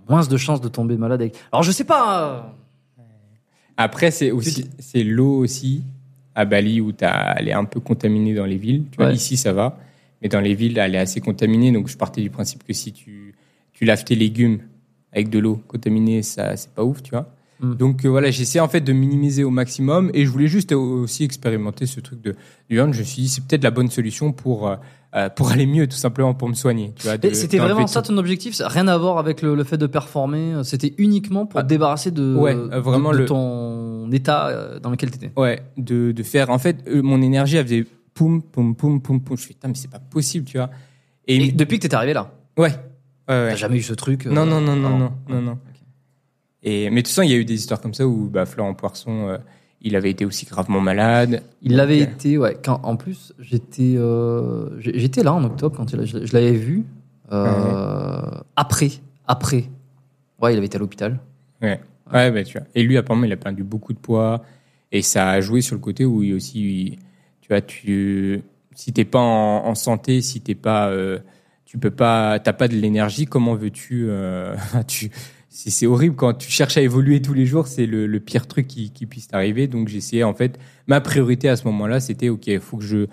moins 0.08 0.26
de 0.26 0.36
chances 0.36 0.60
de 0.60 0.68
tomber 0.68 0.96
malade. 0.96 1.20
Avec... 1.22 1.34
Alors 1.52 1.62
je 1.62 1.70
sais 1.72 1.84
pas. 1.84 2.54
euh, 2.98 3.02
Après, 3.76 4.10
c'est 4.10 4.30
aussi 4.30 4.68
c'est 4.78 5.02
l'eau 5.04 5.38
aussi 5.38 5.82
à 6.34 6.44
Bali 6.44 6.80
où 6.80 6.92
elle 7.00 7.48
est 7.48 7.52
un 7.52 7.64
peu 7.64 7.80
contaminée 7.80 8.34
dans 8.34 8.44
les 8.46 8.56
villes. 8.56 8.84
Tu 8.90 8.96
vois, 8.96 9.06
Ouais. 9.08 9.14
ici 9.14 9.36
ça 9.36 9.52
va, 9.52 9.78
mais 10.22 10.28
dans 10.28 10.40
les 10.40 10.54
villes, 10.54 10.78
elle 10.78 10.94
est 10.94 10.98
assez 10.98 11.20
contaminée. 11.20 11.72
Donc 11.72 11.88
je 11.88 11.96
partais 11.96 12.20
du 12.22 12.30
principe 12.30 12.64
que 12.64 12.72
si 12.72 12.92
tu 12.92 13.34
tu 13.72 13.84
laves 13.84 14.04
tes 14.04 14.14
légumes 14.14 14.60
avec 15.12 15.30
de 15.30 15.38
l'eau 15.38 15.60
contaminée, 15.68 16.22
ça 16.22 16.56
c'est 16.56 16.70
pas 16.72 16.84
ouf, 16.84 17.02
tu 17.02 17.10
vois. 17.10 17.28
Mm. 17.60 17.74
Donc 17.74 18.04
euh, 18.04 18.08
voilà, 18.08 18.30
j'essaie 18.30 18.60
en 18.60 18.68
fait 18.68 18.80
de 18.80 18.92
minimiser 18.92 19.44
au 19.44 19.50
maximum 19.50 20.10
et 20.14 20.24
je 20.24 20.30
voulais 20.30 20.48
juste 20.48 20.72
aussi 20.72 21.24
expérimenter 21.24 21.86
ce 21.86 22.00
truc 22.00 22.20
de 22.20 22.34
du. 22.68 22.76
Je 22.76 22.82
me 22.82 22.92
suis 22.92 23.22
dit 23.22 23.28
c'est 23.28 23.44
peut-être 23.44 23.62
la 23.64 23.70
bonne 23.70 23.90
solution 23.90 24.32
pour 24.32 24.68
euh, 24.68 24.76
euh, 25.16 25.28
pour 25.28 25.50
aller 25.50 25.66
mieux 25.66 25.86
tout 25.86 25.96
simplement 25.96 26.34
pour 26.34 26.48
me 26.48 26.54
soigner. 26.54 26.92
C'était 27.32 27.58
vraiment 27.58 27.82
tout- 27.82 27.92
ça 27.92 28.02
ton 28.02 28.16
objectif? 28.18 28.54
Ça 28.54 28.68
Rien 28.68 28.88
à 28.88 28.96
voir 28.98 29.18
avec 29.18 29.42
le, 29.42 29.54
le 29.54 29.62
fait 29.64 29.76
de 29.78 29.86
performer. 29.86 30.54
euh, 30.54 30.62
C'était 30.64 30.94
uniquement 30.98 31.46
pour 31.46 31.60
Ah, 31.60 31.62
te 31.62 31.68
débarrasser 31.68 32.10
de, 32.10 32.34
ouais, 32.36 32.54
euh, 32.54 32.80
vraiment 32.80 33.10
de, 33.12 33.16
de 33.16 33.20
le- 33.22 33.26
ton 33.26 34.10
état 34.12 34.78
dans 34.82 34.90
lequel 34.90 35.10
tu 35.10 35.16
étais. 35.16 35.30
Ouais, 35.36 35.62
de, 35.76 36.12
de 36.12 36.22
faire. 36.22 36.50
En 36.50 36.58
fait, 36.58 36.78
mon 36.92 37.22
énergie, 37.22 37.56
elle 37.56 37.64
faisait 37.66 37.86
poum, 38.14 38.42
poum, 38.42 38.74
poum, 38.74 39.00
poum, 39.00 39.20
poum. 39.20 39.36
Je 39.36 39.42
fais, 39.42 39.54
putain, 39.54 39.68
mais 39.68 39.74
c'est 39.74 39.90
pas 39.90 39.98
possible, 40.00 40.44
tu 40.46 40.56
vois. 40.58 40.70
Et, 41.26 41.36
Et 41.46 41.52
depuis 41.52 41.78
que 41.78 41.86
t'es 41.86 41.94
arrivé 41.94 42.12
là, 42.12 42.32
ouais, 42.58 42.64
ouais, 42.64 42.72
t'as 43.26 43.44
ouais. 43.46 43.56
jamais 43.56 43.76
eu 43.78 43.82
ce 43.82 43.94
truc. 43.94 44.26
euh, 44.26 44.30
Non, 44.30 44.44
non, 44.46 44.60
non, 44.60 44.76
non, 44.76 44.86
avant? 44.88 44.98
non, 44.98 45.12
non, 45.28 45.40
non. 45.42 45.58
Et, 46.62 46.90
mais 46.90 47.02
toute 47.02 47.08
façon, 47.08 47.22
il 47.22 47.30
y 47.30 47.34
a 47.34 47.36
eu 47.36 47.44
des 47.44 47.54
histoires 47.54 47.80
comme 47.80 47.94
ça 47.94 48.06
où 48.06 48.28
bah, 48.30 48.46
Florent 48.46 48.74
Poisson, 48.74 49.28
euh, 49.28 49.38
il 49.84 49.94
avait 49.96 50.10
été 50.10 50.24
aussi 50.24 50.46
gravement 50.46 50.80
malade. 50.80 51.42
Il 51.62 51.76
l'avait 51.76 51.98
été, 52.00 52.38
ouais. 52.38 52.56
Quand, 52.64 52.80
en 52.82 52.96
plus, 52.96 53.32
j'étais, 53.38 53.94
euh, 53.96 54.70
j'étais 54.80 55.22
là 55.22 55.32
en 55.34 55.44
octobre 55.44 55.76
quand 55.76 55.92
il 55.92 56.04
je, 56.06 56.24
je 56.24 56.32
l'avais 56.32 56.52
vu. 56.52 56.84
euh, 57.30 58.22
Après, 58.56 58.90
après. 59.26 59.64
Ouais, 60.40 60.54
il 60.54 60.56
avait 60.56 60.66
été 60.66 60.76
à 60.76 60.80
l'hôpital. 60.80 61.18
Ouais, 61.62 61.80
ouais, 62.12 62.30
bah, 62.30 62.42
tu 62.44 62.58
vois. 62.58 62.66
Et 62.74 62.82
lui, 62.82 62.96
apparemment, 62.96 63.24
il 63.26 63.32
a 63.32 63.36
perdu 63.36 63.62
beaucoup 63.62 63.92
de 63.92 63.98
poids. 63.98 64.42
Et 64.90 65.02
ça 65.02 65.28
a 65.30 65.40
joué 65.40 65.60
sur 65.60 65.74
le 65.76 65.80
côté 65.80 66.04
où 66.04 66.22
il 66.22 66.34
aussi, 66.34 66.60
il- 66.86 66.98
tu 67.42 67.48
vois, 67.48 67.60
tu, 67.60 68.42
si 68.74 68.92
t'es 68.92 69.04
pas 69.04 69.20
en, 69.20 69.66
en 69.66 69.74
santé, 69.74 70.22
si 70.22 70.40
t'es 70.40 70.54
pas, 70.54 70.88
euh, 70.88 71.18
tu 71.66 71.76
peux 71.78 71.90
pas, 71.90 72.38
t'as 72.38 72.52
pas 72.54 72.68
de 72.68 72.74
l'énergie, 72.74 73.26
comment 73.26 73.54
veux-tu, 73.54 74.08
tu, 74.86 75.10
c'est 75.56 75.86
horrible 75.86 76.16
quand 76.16 76.34
tu 76.34 76.50
cherches 76.50 76.76
à 76.76 76.82
évoluer 76.82 77.22
tous 77.22 77.32
les 77.34 77.46
jours, 77.46 77.66
c'est 77.68 77.86
le, 77.86 78.06
le 78.06 78.20
pire 78.20 78.46
truc 78.46 78.66
qui, 78.66 78.90
qui 78.90 79.06
puisse 79.06 79.28
t'arriver. 79.28 79.68
Donc 79.68 79.88
j'essayais 79.88 80.24
en 80.24 80.34
fait, 80.34 80.58
ma 80.88 81.00
priorité 81.00 81.48
à 81.48 81.56
ce 81.56 81.64
moment-là, 81.66 82.00
c'était 82.00 82.28
ok, 82.28 82.46
il 82.48 82.60
faut 82.60 82.76
que 82.78 82.84
je 82.84 83.06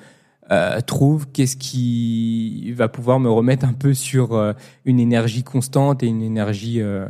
euh, 0.49 0.81
trouve 0.81 1.27
qu'est-ce 1.31 1.55
qui 1.55 2.71
va 2.73 2.87
pouvoir 2.87 3.19
me 3.19 3.29
remettre 3.29 3.65
un 3.65 3.73
peu 3.73 3.93
sur 3.93 4.33
euh, 4.33 4.53
une 4.85 4.99
énergie 4.99 5.43
constante 5.43 6.01
et 6.03 6.07
une 6.07 6.21
énergie 6.23 6.81
euh, 6.81 7.05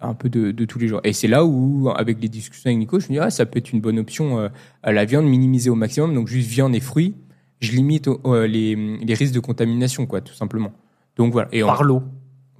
un 0.00 0.14
peu 0.14 0.28
de, 0.30 0.50
de 0.50 0.64
tous 0.64 0.78
les 0.78 0.88
jours. 0.88 1.00
Et 1.04 1.12
c'est 1.12 1.28
là 1.28 1.44
où, 1.44 1.90
avec 1.94 2.20
les 2.22 2.28
discussions 2.28 2.68
avec 2.68 2.78
Nico, 2.78 2.98
je 3.00 3.08
me 3.08 3.12
dis, 3.12 3.18
ah, 3.18 3.30
ça 3.30 3.44
peut 3.46 3.58
être 3.58 3.72
une 3.72 3.80
bonne 3.82 3.98
option, 3.98 4.48
à 4.82 4.92
la 4.92 5.04
viande 5.04 5.26
minimisée 5.26 5.68
au 5.68 5.74
maximum, 5.74 6.14
donc 6.14 6.26
juste 6.26 6.48
viande 6.48 6.74
et 6.74 6.80
fruits, 6.80 7.14
je 7.60 7.72
limite 7.72 8.08
les, 8.48 8.74
les 8.76 9.14
risques 9.14 9.34
de 9.34 9.40
contamination, 9.40 10.06
quoi, 10.06 10.22
tout 10.22 10.32
simplement. 10.32 10.72
Donc 11.16 11.32
voilà. 11.34 11.48
Et 11.52 11.62
on- 11.62 11.66
Par 11.66 11.84
l'eau. 11.84 12.02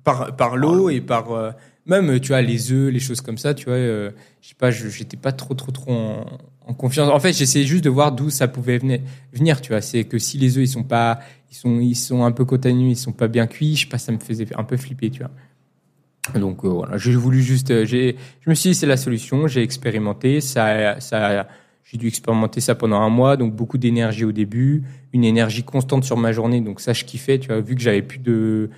par, 0.04 0.36
par 0.36 0.56
l'eau 0.58 0.90
et 0.90 1.00
par 1.00 1.54
même 1.90 2.20
tu 2.20 2.28
vois 2.28 2.42
les 2.42 2.72
œufs 2.72 2.92
les 2.92 3.00
choses 3.00 3.20
comme 3.20 3.38
ça 3.38 3.54
tu 3.54 3.66
vois 3.66 3.74
euh, 3.74 4.10
je 4.40 4.48
sais 4.48 4.54
pas 4.54 4.70
j'étais 4.70 5.16
pas 5.16 5.32
trop 5.32 5.54
trop 5.54 5.72
trop 5.72 5.92
en, 5.92 6.74
confiance. 6.74 7.10
En 7.10 7.18
fait 7.18 7.32
j'essayais 7.32 7.66
juste 7.66 7.84
de 7.84 7.90
voir 7.90 8.12
d'où 8.12 8.30
ça 8.30 8.46
pouvait 8.46 8.78
venir, 8.78 9.00
venir 9.32 9.60
tu 9.60 9.72
vois. 9.72 9.80
C'est 9.80 10.04
que 10.04 10.18
si 10.18 10.38
les 10.38 10.56
œufs 10.56 10.64
ils 10.64 10.68
sont 10.68 10.84
pas 10.84 11.18
ils 11.50 11.56
sont 11.56 11.80
ils 11.80 11.96
sont 11.96 12.24
un 12.24 12.32
peu 12.32 12.44
contaminés 12.44 12.90
ils 12.90 12.96
sont 12.96 13.12
pas 13.12 13.28
bien 13.28 13.46
cuits 13.46 13.76
je 13.76 13.88
pas 13.88 13.98
ça 13.98 14.12
me 14.12 14.18
faisait 14.18 14.46
un 14.56 14.64
peu 14.64 14.76
flipper 14.76 15.10
tu 15.10 15.22
vois. 15.22 16.40
Donc 16.40 16.64
euh, 16.64 16.68
voilà 16.68 16.96
j'ai 16.96 17.14
voulu 17.14 17.42
juste 17.42 17.70
euh, 17.72 17.84
j'ai 17.84 18.16
je 18.40 18.50
me 18.50 18.54
suis 18.54 18.70
dit 18.70 18.74
c'est 18.74 18.86
la 18.86 18.96
solution 18.96 19.48
j'ai 19.48 19.62
expérimenté 19.62 20.40
ça 20.40 21.00
ça 21.00 21.48
j'ai 21.90 21.98
dû 21.98 22.06
expérimenter 22.06 22.60
ça 22.60 22.76
pendant 22.76 23.00
un 23.00 23.08
mois, 23.08 23.36
donc 23.36 23.54
beaucoup 23.54 23.76
d'énergie 23.76 24.24
au 24.24 24.30
début, 24.30 24.84
une 25.12 25.24
énergie 25.24 25.64
constante 25.64 26.04
sur 26.04 26.16
ma 26.16 26.30
journée, 26.30 26.60
donc 26.60 26.80
ça 26.80 26.92
je 26.92 27.04
kiffais, 27.04 27.40
tu 27.40 27.48
vois, 27.48 27.60
vu 27.60 27.74
que 27.74 27.80
j'avais 27.80 28.02
plus 28.02 28.20
de, 28.20 28.70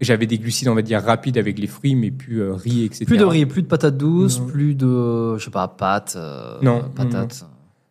j'avais 0.00 0.26
des 0.26 0.38
glucides, 0.38 0.68
on 0.68 0.74
va 0.74 0.82
dire, 0.82 1.02
rapides 1.02 1.38
avec 1.38 1.58
les 1.58 1.66
fruits, 1.66 1.94
mais 1.94 2.10
plus 2.10 2.40
euh, 2.42 2.54
riz, 2.54 2.84
etc. 2.84 3.04
Plus 3.06 3.16
de 3.16 3.24
riz, 3.24 3.46
plus 3.46 3.62
de 3.62 3.66
patates 3.66 3.96
douces, 3.96 4.40
Non. 4.40 4.46
plus 4.46 4.74
de, 4.74 5.36
je 5.38 5.44
sais 5.44 5.50
pas, 5.50 5.68
pâtes, 5.68 6.14
euh, 6.16 6.58
Non, 6.62 6.84
patates. 6.94 7.46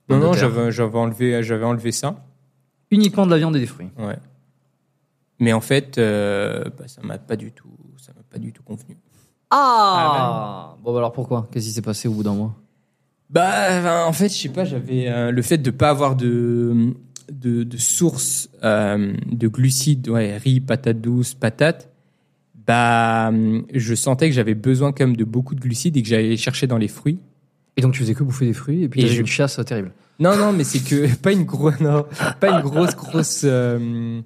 Non, 0.09 0.17
non, 0.19 0.33
j'avais, 0.33 0.71
j'avais 0.71 0.97
enlevé, 0.99 1.41
j'avais 1.41 1.65
enlevé 1.65 1.91
ça. 1.91 2.23
Uniquement 2.91 3.25
de 3.25 3.31
la 3.31 3.37
viande 3.37 3.55
et 3.55 3.59
des 3.59 3.65
fruits. 3.65 3.89
Ouais. 3.97 4.17
Mais 5.39 5.51
en 5.51 5.61
fait, 5.61 5.97
euh, 5.97 6.63
bah, 6.77 6.87
ça 6.87 7.01
m'a 7.03 7.17
pas 7.17 7.35
du 7.35 7.51
tout, 7.51 7.67
ça 7.97 8.11
m'a 8.15 8.21
pas 8.29 8.37
du 8.37 8.53
tout 8.53 8.61
convenu. 8.63 8.97
Ah, 9.49 10.75
Bon, 10.83 10.91
bah 10.93 10.99
alors 10.99 11.11
pourquoi? 11.11 11.47
Qu'est-ce 11.51 11.65
qui 11.65 11.71
s'est 11.71 11.81
passé 11.81 12.07
au 12.07 12.13
bout 12.13 12.23
d'un 12.23 12.33
mois? 12.35 12.53
Bah, 13.29 13.51
enfin, 13.79 14.05
en 14.05 14.13
fait, 14.13 14.29
je 14.29 14.35
sais 14.35 14.49
pas, 14.49 14.63
j'avais 14.65 15.07
euh, 15.09 15.31
le 15.31 15.41
fait 15.41 15.57
de 15.57 15.71
pas 15.71 15.89
avoir 15.89 16.15
de 16.15 16.93
de, 17.31 17.63
de 17.63 17.77
source 17.77 18.49
de 18.61 19.47
glucides, 19.47 20.07
ouais, 20.09 20.37
riz, 20.37 20.59
patates 20.61 21.01
douces, 21.01 21.33
patates. 21.33 21.89
Bah, 22.67 23.31
je 23.73 23.95
sentais 23.95 24.27
que 24.29 24.35
j'avais 24.35 24.55
besoin 24.55 24.91
quand 24.91 25.05
même 25.05 25.15
de 25.17 25.23
beaucoup 25.23 25.53
de 25.55 25.59
glucides 25.61 25.97
et 25.97 26.01
que 26.01 26.07
j'allais 26.07 26.37
chercher 26.37 26.67
dans 26.67 26.77
les 26.77 26.87
fruits. 26.87 27.19
Et 27.77 27.81
donc 27.81 27.93
tu 27.93 27.99
faisais 27.99 28.13
que 28.15 28.23
bouffer 28.23 28.45
des 28.45 28.53
fruits 28.53 28.83
et 28.83 28.89
puis 28.89 29.01
t'avais 29.01 29.13
je- 29.13 29.21
une 29.21 29.27
chasse 29.27 29.59
terrible. 29.65 29.91
Non, 30.19 30.37
non, 30.37 30.53
mais 30.53 30.63
c'est 30.63 30.79
que 30.79 31.13
pas 31.21 31.31
une 31.33 31.43
grosse, 31.43 31.75
pas 32.39 32.49
une 32.49 32.61
grosse, 32.61 32.95
grosse, 32.95 33.41
euh, 33.43 34.21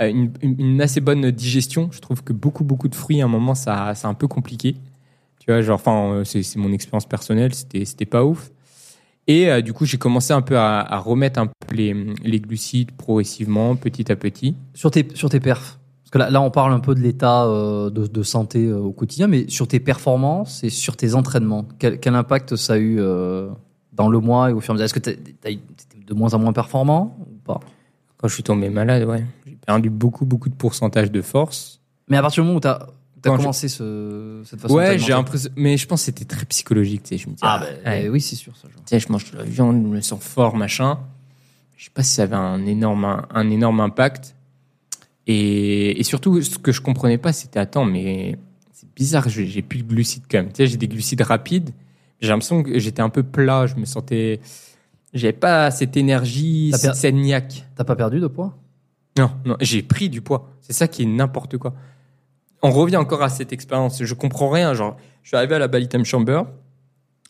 euh, 0.00 0.26
une, 0.42 0.80
assez 0.80 1.00
bonne 1.00 1.30
digestion. 1.30 1.90
Je 1.92 2.00
trouve 2.00 2.24
que 2.24 2.32
beaucoup, 2.32 2.64
beaucoup 2.64 2.88
de 2.88 2.94
fruits, 2.94 3.20
à 3.20 3.26
un 3.26 3.28
moment, 3.28 3.54
ça, 3.54 3.92
c'est 3.94 4.06
un 4.06 4.14
peu 4.14 4.26
compliqué. 4.26 4.74
Tu 5.38 5.52
vois, 5.52 5.60
genre, 5.60 5.74
enfin, 5.74 6.14
euh, 6.14 6.24
c'est, 6.24 6.42
c'est 6.42 6.58
mon 6.58 6.72
expérience 6.72 7.06
personnelle, 7.06 7.54
c'était, 7.54 7.84
c'était 7.84 8.06
pas 8.06 8.24
ouf. 8.24 8.50
Et 9.26 9.50
euh, 9.50 9.60
du 9.60 9.74
coup, 9.74 9.84
j'ai 9.84 9.98
commencé 9.98 10.32
un 10.32 10.40
peu 10.42 10.56
à, 10.56 10.80
à 10.80 10.98
remettre 10.98 11.38
un 11.38 11.46
peu 11.46 11.74
les, 11.74 11.94
les 12.24 12.40
glucides 12.40 12.92
progressivement, 12.92 13.76
petit 13.76 14.10
à 14.10 14.16
petit. 14.16 14.56
Sur 14.72 14.90
tes, 14.90 15.06
sur 15.14 15.28
tes 15.28 15.40
perfs 15.40 15.78
que 16.14 16.18
là, 16.18 16.30
là, 16.30 16.40
on 16.40 16.50
parle 16.50 16.72
un 16.72 16.78
peu 16.80 16.94
de 16.94 17.00
l'état 17.00 17.44
euh, 17.44 17.90
de, 17.90 18.06
de 18.06 18.22
santé 18.22 18.66
euh, 18.66 18.78
au 18.78 18.92
quotidien, 18.92 19.26
mais 19.26 19.48
sur 19.48 19.66
tes 19.68 19.80
performances 19.80 20.62
et 20.62 20.70
sur 20.70 20.96
tes 20.96 21.14
entraînements, 21.14 21.66
quel, 21.78 21.98
quel 21.98 22.14
impact 22.14 22.54
ça 22.56 22.74
a 22.74 22.76
eu 22.76 22.98
euh, 23.00 23.48
dans 23.92 24.08
le 24.08 24.20
mois 24.20 24.50
et 24.50 24.52
au 24.52 24.60
fur 24.60 24.70
et 24.70 24.72
à 24.72 24.74
mesure? 24.74 24.84
Est-ce 24.84 24.94
que 24.94 25.00
t'as- 25.00 25.12
t'as 25.40 25.50
eu- 25.50 25.58
t'étais 25.58 26.04
de 26.06 26.14
moins 26.14 26.32
en 26.34 26.38
moins 26.38 26.52
performant 26.52 27.16
ou 27.20 27.34
pas? 27.44 27.58
Quand 28.16 28.28
je 28.28 28.34
suis 28.34 28.42
tombé 28.44 28.70
malade, 28.70 29.04
ouais, 29.08 29.24
j'ai 29.44 29.56
perdu 29.66 29.90
beaucoup, 29.90 30.24
beaucoup 30.24 30.48
de 30.48 30.54
pourcentage 30.54 31.10
de 31.10 31.20
force. 31.20 31.80
Mais 32.08 32.16
à 32.16 32.22
partir 32.22 32.42
du 32.42 32.46
moment 32.46 32.58
où 32.58 32.60
t'as 32.60 32.74
as 32.74 32.86
Quand 33.30 33.36
commencé 33.38 33.68
ce, 33.68 34.42
cette 34.44 34.60
façon 34.60 34.74
Ouais, 34.74 34.98
j'ai 34.98 35.12
l'impression, 35.12 35.50
mais 35.56 35.76
je 35.76 35.86
pense 35.86 36.02
que 36.02 36.04
c'était 36.06 36.24
très 36.26 36.44
psychologique, 36.46 37.02
tu 37.02 37.08
sais. 37.08 37.18
Je 37.18 37.28
me 37.28 37.34
dis, 37.34 37.40
Ah, 37.42 37.58
bah, 37.58 37.90
ouais. 37.90 38.08
oui, 38.08 38.20
c'est 38.20 38.36
sûr. 38.36 38.54
Ça, 38.56 38.68
tu 38.68 38.74
sais, 38.86 39.00
je 39.00 39.10
mange 39.10 39.30
de 39.32 39.36
la 39.38 39.44
viande, 39.44 39.82
je 39.82 39.88
me 39.88 40.00
sens 40.00 40.22
fort, 40.22 40.54
machin. 40.56 40.98
Je 41.76 41.84
sais 41.86 41.90
pas 41.90 42.02
si 42.02 42.14
ça 42.14 42.22
avait 42.22 42.36
un 42.36 42.64
énorme, 42.66 43.04
un, 43.04 43.26
un 43.34 43.50
énorme 43.50 43.80
impact. 43.80 44.36
Et, 45.26 45.98
et 45.98 46.02
surtout, 46.02 46.40
ce 46.42 46.58
que 46.58 46.72
je 46.72 46.80
comprenais 46.80 47.18
pas, 47.18 47.32
c'était 47.32 47.58
attends, 47.60 47.84
mais 47.84 48.36
c'est 48.72 48.92
bizarre, 48.94 49.28
j'ai 49.28 49.62
plus 49.62 49.82
de 49.82 49.88
glucides 49.88 50.24
quand 50.30 50.38
même. 50.38 50.48
Tu 50.48 50.56
sais, 50.56 50.66
j'ai 50.66 50.76
des 50.76 50.88
glucides 50.88 51.22
rapides. 51.22 51.70
J'ai 52.20 52.28
l'impression 52.28 52.62
que 52.62 52.78
j'étais 52.78 53.02
un 53.02 53.08
peu 53.08 53.22
plat, 53.22 53.66
je 53.66 53.74
me 53.76 53.84
sentais, 53.84 54.40
j'avais 55.12 55.32
pas 55.32 55.70
cette 55.70 55.96
énergie, 55.96 56.72
cette, 56.74 57.00
per- 57.00 57.12
niaque. 57.12 57.66
T'as 57.76 57.84
pas 57.84 57.96
perdu 57.96 58.20
de 58.20 58.26
poids? 58.26 58.56
Non, 59.18 59.30
non, 59.44 59.56
j'ai 59.60 59.82
pris 59.82 60.08
du 60.08 60.20
poids. 60.20 60.50
C'est 60.60 60.72
ça 60.72 60.88
qui 60.88 61.02
est 61.02 61.06
n'importe 61.06 61.56
quoi. 61.58 61.74
On 62.62 62.70
revient 62.70 62.96
encore 62.96 63.22
à 63.22 63.28
cette 63.28 63.52
expérience. 63.52 64.02
Je 64.02 64.14
comprends 64.14 64.48
rien. 64.48 64.72
Genre, 64.74 64.96
je 65.22 65.28
suis 65.28 65.36
arrivé 65.36 65.54
à 65.54 65.58
la 65.58 65.68
Bali 65.68 65.88
Time 65.88 66.04
Chamber, 66.04 66.42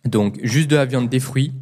donc 0.05 0.39
juste 0.43 0.69
de 0.71 0.77
la 0.77 0.85
viande, 0.85 1.09
des 1.09 1.21
fruits, 1.21 1.53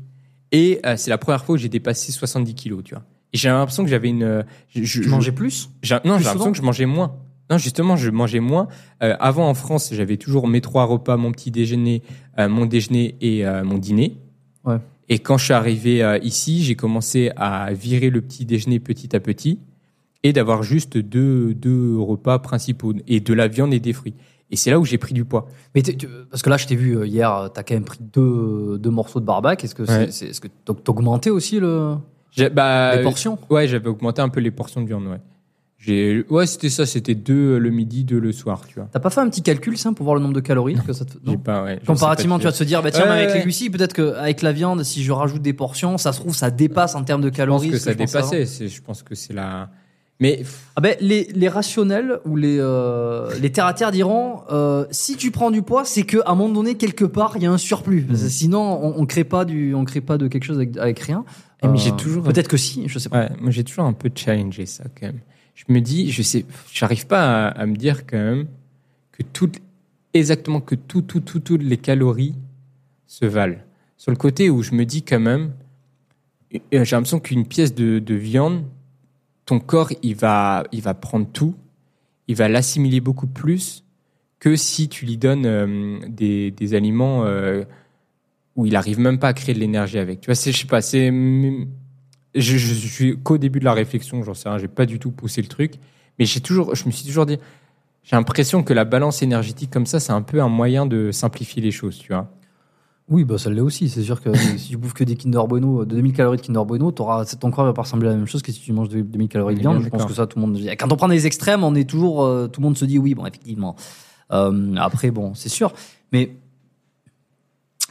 et 0.50 0.80
euh, 0.84 0.96
c'est 0.96 1.10
la 1.10 1.18
première 1.18 1.44
fois 1.44 1.54
où 1.54 1.58
j'ai 1.58 1.68
dépassé 1.68 2.12
70 2.12 2.54
kilos, 2.54 2.82
tu 2.84 2.94
vois. 2.94 3.04
Et 3.32 3.38
j'ai 3.38 3.48
l'impression 3.48 3.82
que 3.84 3.90
j'avais 3.90 4.08
une. 4.08 4.22
euh, 4.22 4.42
Je, 4.68 4.82
je- 4.84 5.02
Tu 5.02 5.08
mangeais 5.08 5.32
plus? 5.32 5.70
J'ai- 5.82 5.96
non, 6.04 6.18
j'ai 6.18 6.24
l'impression 6.24 6.52
que 6.52 6.58
je 6.58 6.62
mangeais 6.62 6.86
moins. 6.86 7.14
Non, 7.50 7.58
justement, 7.58 7.96
je 7.96 8.10
mangeais 8.10 8.40
moins. 8.40 8.68
Euh, 9.02 9.14
avant, 9.20 9.48
en 9.48 9.54
France, 9.54 9.90
j'avais 9.92 10.16
toujours 10.16 10.48
mes 10.48 10.60
trois 10.60 10.84
repas, 10.84 11.16
mon 11.16 11.32
petit 11.32 11.50
déjeuner, 11.50 12.02
euh, 12.38 12.48
mon 12.48 12.66
déjeuner 12.66 13.16
et 13.20 13.46
euh, 13.46 13.64
mon 13.64 13.78
dîner. 13.78 14.16
Ouais. 14.64 14.76
Et 15.08 15.18
quand 15.18 15.36
je 15.38 15.44
suis 15.46 15.52
arrivé 15.54 16.02
euh, 16.02 16.18
ici, 16.22 16.62
j'ai 16.62 16.76
commencé 16.76 17.30
à 17.36 17.72
virer 17.72 18.08
le 18.10 18.20
petit 18.22 18.46
déjeuner 18.46 18.78
petit 18.80 19.14
à 19.16 19.20
petit 19.20 19.58
et 20.22 20.32
d'avoir 20.32 20.62
juste 20.62 20.96
deux, 20.96 21.52
deux 21.52 21.98
repas 21.98 22.38
principaux 22.38 22.94
et 23.08 23.20
de 23.20 23.34
la 23.34 23.48
viande 23.48 23.74
et 23.74 23.80
des 23.80 23.92
fruits. 23.92 24.14
Et 24.50 24.56
c'est 24.56 24.70
là 24.70 24.78
où 24.78 24.84
j'ai 24.84 24.98
pris 24.98 25.12
du 25.14 25.24
poids. 25.24 25.48
Mais 25.74 25.82
tu- 25.82 26.06
parce 26.30 26.42
que 26.42 26.48
là, 26.50 26.56
je 26.58 26.66
t'ai 26.66 26.76
vu 26.76 26.96
euh, 26.96 27.06
hier, 27.06 27.34
euh, 27.34 27.48
t'as 27.48 27.62
quand 27.64 27.74
même 27.74 27.84
pris 27.84 27.98
deux, 28.00 28.78
deux 28.78 28.90
morceaux 28.90 29.18
de 29.20 29.24
barbac. 29.26 29.62
Est-ce 29.64 29.74
que 29.74 29.84
c'est, 29.84 29.98
Ouais. 29.98 30.10
c'est- 30.10 30.26
est-ce 30.28 30.40
que 30.40 30.48
augmenté 30.86 31.28
aussi 31.30 31.58
le, 31.58 31.96
bah, 32.52 32.96
les 32.96 33.02
portions? 33.02 33.38
Ouais, 33.50 33.68
j'avais 33.68 33.88
augmenté 33.88 34.22
un 34.22 34.28
peu 34.28 34.40
les 34.40 34.50
portions 34.50 34.80
de 34.80 34.86
viande. 34.86 35.06
Ouais, 35.06 35.20
j'ai, 35.78 36.24
ouais, 36.30 36.46
c'était 36.46 36.68
ça. 36.68 36.86
C'était 36.86 37.14
deux 37.14 37.58
le 37.58 37.70
midi, 37.70 38.04
deux 38.04 38.20
le 38.20 38.32
soir, 38.32 38.62
tu 38.66 38.76
vois. 38.76 38.88
T'as 38.92 39.00
pas 39.00 39.10
fait 39.10 39.20
un 39.20 39.28
petit 39.28 39.42
calcul 39.42 39.76
simple 39.76 39.96
pour 39.96 40.04
voir 40.04 40.14
le 40.16 40.22
nombre 40.22 40.34
de 40.34 40.40
calories 40.40 40.76
que 40.86 40.92
ça 40.92 41.04
te... 41.04 41.12
J'ai 41.24 41.32
non 41.32 41.38
pas, 41.38 41.64
ouais, 41.64 41.74
je 41.74 41.80
sais 41.80 41.86
Comparativement, 41.86 42.36
pas 42.36 42.40
tu 42.42 42.46
vas 42.46 42.52
te 42.52 42.64
dire, 42.64 42.82
bah 42.82 42.90
tiens, 42.90 43.04
Ouais, 43.04 43.10
avec 43.10 43.28
ouais, 43.30 43.34
les 43.38 43.42
glucides, 43.42 43.76
peut-être 43.76 43.92
qu'avec 43.92 44.42
la 44.42 44.52
viande, 44.52 44.82
si 44.84 45.02
je 45.02 45.10
rajoute 45.12 45.42
des 45.42 45.52
portions, 45.52 45.98
ça 45.98 46.12
se 46.12 46.20
trouve, 46.20 46.34
ça 46.34 46.50
dépasse 46.50 46.94
en 46.94 47.02
termes 47.04 47.20
de 47.20 47.26
Je 47.26 47.30
pense 47.30 47.36
calories. 47.36 47.70
que 47.70 47.78
ça 47.78 47.92
je 47.92 47.96
dépassait. 47.98 48.46
C'est, 48.46 48.68
je 48.68 48.82
pense 48.82 49.02
que 49.02 49.14
c'est 49.14 49.32
la. 49.32 49.70
Mais 50.22 50.42
Ah 50.76 50.80
ben, 50.80 50.94
les, 51.00 51.24
les 51.34 51.48
rationnels 51.48 52.20
ou 52.24 52.36
les, 52.36 52.56
euh, 52.60 53.28
les 53.40 53.50
terre 53.50 53.66
à 53.66 53.74
terre 53.74 53.90
diront 53.90 54.42
euh, 54.50 54.86
si 54.90 55.16
tu 55.16 55.30
prends 55.32 55.50
du 55.50 55.62
poids, 55.62 55.84
c'est 55.84 56.04
qu'à 56.04 56.18
un 56.26 56.34
moment 56.34 56.54
donné, 56.54 56.76
quelque 56.76 57.04
part, 57.04 57.32
il 57.36 57.42
y 57.42 57.46
a 57.46 57.50
un 57.52 57.58
surplus. 57.58 58.04
Que 58.06 58.14
Sinon, 58.16 58.60
on, 58.82 59.00
on 59.00 59.04
crée 59.06 59.24
pas 59.24 59.44
du, 59.44 59.74
on 59.74 59.84
crée 59.84 60.00
pas 60.00 60.16
de 60.18 60.28
quelque 60.28 60.44
chose 60.44 60.56
avec, 60.56 60.76
avec 60.76 60.98
rien. 61.00 61.24
Eh, 61.62 61.66
mais 61.66 61.74
Euh, 61.74 61.76
j'ai 61.76 61.92
toujours- 61.92 62.22
Peut-être 62.22 62.48
que 62.48 62.56
si, 62.56 62.88
je 62.88 62.98
sais 62.98 63.08
pas. 63.08 63.20
ouais, 63.24 63.30
moi 63.40 63.50
j'ai 63.50 63.64
toujours 63.64 63.84
un 63.84 63.92
peu 63.92 64.10
challengé 64.14 64.64
ça 64.66 64.84
quand 64.98 65.06
même. 65.08 65.20
Je 65.54 65.64
me 65.68 65.80
dis, 65.80 66.10
je 66.10 66.22
sais, 66.22 66.44
j'arrive 66.72 67.06
pas 67.06 67.46
à, 67.46 67.48
à 67.48 67.66
me 67.66 67.76
dire 67.76 68.06
quand 68.06 68.16
même 68.18 68.46
que 69.12 69.22
toutes, 69.32 69.56
exactement 70.14 70.60
que 70.60 70.74
tout, 70.76 71.02
tout, 71.02 71.20
tout, 71.20 71.40
toutes 71.40 71.62
les 71.62 71.76
calories 71.76 72.34
se 73.06 73.26
valent. 73.26 73.58
Sur 73.98 74.10
le 74.12 74.16
côté 74.16 74.50
où 74.50 74.62
je 74.62 74.72
me 74.74 74.84
dis 74.84 75.02
quand 75.02 75.20
même, 75.20 75.52
euh, 76.54 76.58
j'ai 76.84 76.96
l'impression 76.96 77.20
qu'une 77.20 77.46
pièce 77.46 77.74
de, 77.74 77.98
de 77.98 78.14
viande, 78.14 78.64
ton 79.52 79.60
corps 79.60 79.90
il 80.02 80.16
va, 80.16 80.64
il 80.72 80.80
va 80.80 80.94
prendre 80.94 81.26
tout, 81.30 81.54
il 82.26 82.36
va 82.36 82.48
l'assimiler 82.48 83.00
beaucoup 83.00 83.26
plus 83.26 83.84
que 84.38 84.56
si 84.56 84.88
tu 84.88 85.04
lui 85.04 85.18
donnes 85.18 85.44
euh, 85.44 85.98
des, 86.08 86.50
des 86.50 86.72
aliments 86.72 87.26
euh, 87.26 87.64
où 88.56 88.64
il 88.64 88.76
arrive 88.76 88.98
même 88.98 89.18
pas 89.18 89.28
à 89.28 89.32
créer 89.34 89.54
de 89.54 89.60
l'énergie 89.60 89.98
avec. 89.98 90.22
Tu 90.22 90.26
vois, 90.26 90.34
je 90.34 90.56
sais 90.56 90.66
pas, 90.66 90.80
c'est, 90.80 91.08
je, 91.10 92.40
je, 92.40 92.56
je 92.56 92.88
suis 92.88 93.18
qu'au 93.18 93.36
début 93.36 93.58
de 93.58 93.66
la 93.66 93.74
réflexion, 93.74 94.22
j'en 94.22 94.32
sais 94.32 94.48
rien, 94.48 94.56
j'ai 94.56 94.68
pas 94.68 94.86
du 94.86 94.98
tout 94.98 95.10
poussé 95.10 95.42
le 95.42 95.48
truc, 95.48 95.74
mais 96.18 96.24
j'ai 96.24 96.40
toujours, 96.40 96.74
je 96.74 96.86
me 96.86 96.90
suis 96.90 97.06
toujours 97.06 97.26
dit, 97.26 97.38
j'ai 98.04 98.16
l'impression 98.16 98.62
que 98.62 98.72
la 98.72 98.86
balance 98.86 99.20
énergétique 99.20 99.70
comme 99.70 99.84
ça, 99.84 100.00
c'est 100.00 100.12
un 100.12 100.22
peu 100.22 100.40
un 100.40 100.48
moyen 100.48 100.86
de 100.86 101.10
simplifier 101.12 101.60
les 101.60 101.72
choses, 101.72 101.98
tu 101.98 102.10
vois. 102.10 102.32
Oui, 103.08 103.24
bah 103.24 103.36
ça 103.36 103.50
l'est 103.50 103.60
aussi. 103.60 103.88
C'est 103.88 104.02
sûr 104.02 104.20
que 104.22 104.32
si 104.58 104.70
tu 104.70 104.76
bouffes 104.76 104.94
que 104.94 105.04
des 105.04 105.16
Kinder 105.16 105.46
Bueno, 105.48 105.84
de 105.84 105.94
2000 105.96 106.12
calories 106.12 106.38
de 106.38 106.42
Kinder 106.42 106.64
Bueno, 106.64 106.90
t'auras, 106.92 107.24
ton 107.24 107.50
corps 107.50 107.64
va 107.64 107.72
pas 107.72 107.82
ressembler 107.82 108.08
à 108.08 108.12
la 108.12 108.16
même 108.16 108.26
chose 108.26 108.42
que 108.42 108.52
si 108.52 108.60
tu 108.60 108.72
manges 108.72 108.88
de 108.88 109.00
2000 109.02 109.28
calories 109.28 109.54
de 109.56 109.60
viande. 109.60 109.82
Je 109.82 109.88
pense 109.88 110.04
que 110.06 110.14
ça, 110.14 110.26
tout 110.26 110.38
le 110.38 110.46
monde. 110.46 110.58
Quand 110.78 110.92
on 110.92 110.96
prend 110.96 111.08
des 111.08 111.26
extrêmes, 111.26 111.64
on 111.64 111.74
est 111.74 111.88
toujours, 111.88 112.24
euh, 112.24 112.46
tout 112.48 112.60
le 112.60 112.64
monde 112.66 112.78
se 112.78 112.84
dit 112.84 112.98
oui, 112.98 113.14
bon, 113.14 113.26
effectivement. 113.26 113.76
Euh, 114.32 114.74
après, 114.76 115.10
bon, 115.10 115.34
c'est 115.34 115.48
sûr. 115.50 115.72
Mais 116.12 116.36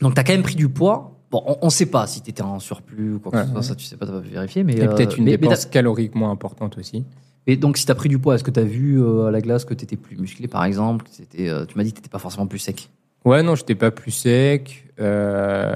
donc 0.01 0.15
t'as 0.15 0.23
quand 0.23 0.33
même 0.33 0.41
pris 0.43 0.55
du 0.55 0.69
poids. 0.69 1.17
Bon, 1.29 1.43
on, 1.45 1.57
on 1.61 1.69
sait 1.69 1.85
pas 1.85 2.07
si 2.07 2.21
t'étais 2.21 2.41
en 2.41 2.59
surplus 2.59 3.13
ou 3.15 3.19
quoi 3.19 3.31
que 3.31 3.37
Ouais, 3.37 3.43
ce 3.43 3.49
soit. 3.49 3.59
ouais. 3.59 3.63
Ça, 3.65 3.75
tu 3.75 3.85
sais 3.85 3.95
pas, 3.97 4.05
t'as 4.05 4.11
pas 4.13 4.19
vérifié. 4.19 4.63
Mais 4.63 4.73
Et 4.75 4.81
euh, 4.83 4.87
peut-être 4.95 5.17
une 5.17 5.25
mais- 5.25 5.37
dépense 5.37 5.65
calorique 5.65 6.15
moins 6.15 6.31
importante 6.31 6.77
aussi. 6.77 7.05
Et 7.47 7.55
donc, 7.57 7.77
si 7.77 7.85
t'as 7.85 7.95
pris 7.95 8.09
du 8.09 8.19
poids, 8.19 8.35
est-ce 8.35 8.43
que 8.43 8.51
t'as 8.51 8.63
vu 8.63 9.01
euh, 9.01 9.25
à 9.27 9.31
la 9.31 9.41
glace 9.41 9.65
que 9.65 9.73
t'étais 9.73 9.95
plus 9.95 10.17
musclé, 10.17 10.47
par 10.47 10.63
exemple? 10.65 11.05
Euh, 11.39 11.65
Tu 11.65 11.77
m'as 11.77 11.83
dit 11.83 11.91
que 11.91 11.97
t'étais 11.97 12.09
pas 12.09 12.19
forcément 12.19 12.47
plus 12.47 12.59
sec. 12.59 12.89
Ouais, 13.25 13.41
non, 13.43 13.55
j'étais 13.55 13.75
pas 13.75 13.91
plus 13.91 14.11
sec. 14.11 14.87
Euh, 15.01 15.73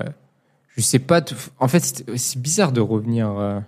je 0.75 0.81
sais 0.81 0.99
pas. 0.99 1.21
En 1.59 1.67
fait, 1.67 2.03
c'est- 2.15 2.37
bizarre 2.39 2.71
de 2.71 2.81
revenir. 2.81 3.29
euh, 3.31 3.59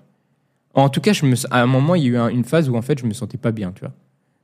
En 0.74 0.90
tout 0.90 1.02
cas, 1.02 1.12
je 1.14 1.26
me... 1.26 1.36
à 1.52 1.62
un 1.62 1.66
moment, 1.66 1.96
il 1.96 2.04
y 2.04 2.06
a 2.06 2.10
eu 2.10 2.18
un- 2.18 2.28
une 2.30 2.44
phase 2.44 2.70
où 2.70 2.76
en 2.76 2.82
fait, 2.84 3.00
je 3.00 3.06
me 3.06 3.14
sentais 3.14 3.38
pas 3.38 3.52
bien, 3.52 3.72
tu 3.72 3.82
vois, 3.82 3.94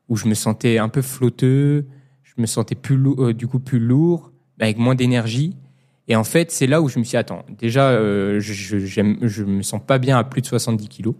où 0.10 0.16
je 0.16 0.28
me 0.28 0.34
sentais 0.34 0.80
un 0.80 0.90
peu 0.90 1.02
flotteux, 1.04 1.86
je 2.24 2.34
me 2.40 2.48
sentais 2.48 2.74
plus 2.76 2.98
lou- 2.98 3.16
euh, 3.20 3.34
du 3.34 3.46
coup 3.48 3.60
plus 3.60 3.80
lourd, 3.80 4.32
avec 4.60 4.78
moins 4.80 4.96
d'énergie. 4.96 5.56
Et 6.08 6.16
en 6.16 6.24
fait, 6.24 6.52
c'est 6.52 6.66
là 6.68 6.82
où 6.82 6.90
je 6.90 6.98
me 7.00 7.04
suis 7.04 7.12
dit, 7.12 7.18
attends, 7.18 7.46
déjà, 7.60 7.94
je, 8.40 8.40
je, 8.40 8.80
je 8.80 9.44
me 9.44 9.62
sens 9.62 9.80
pas 9.86 10.00
bien 10.00 10.18
à 10.18 10.24
plus 10.24 10.42
de 10.42 10.48
70 10.48 10.88
kilos. 10.90 11.16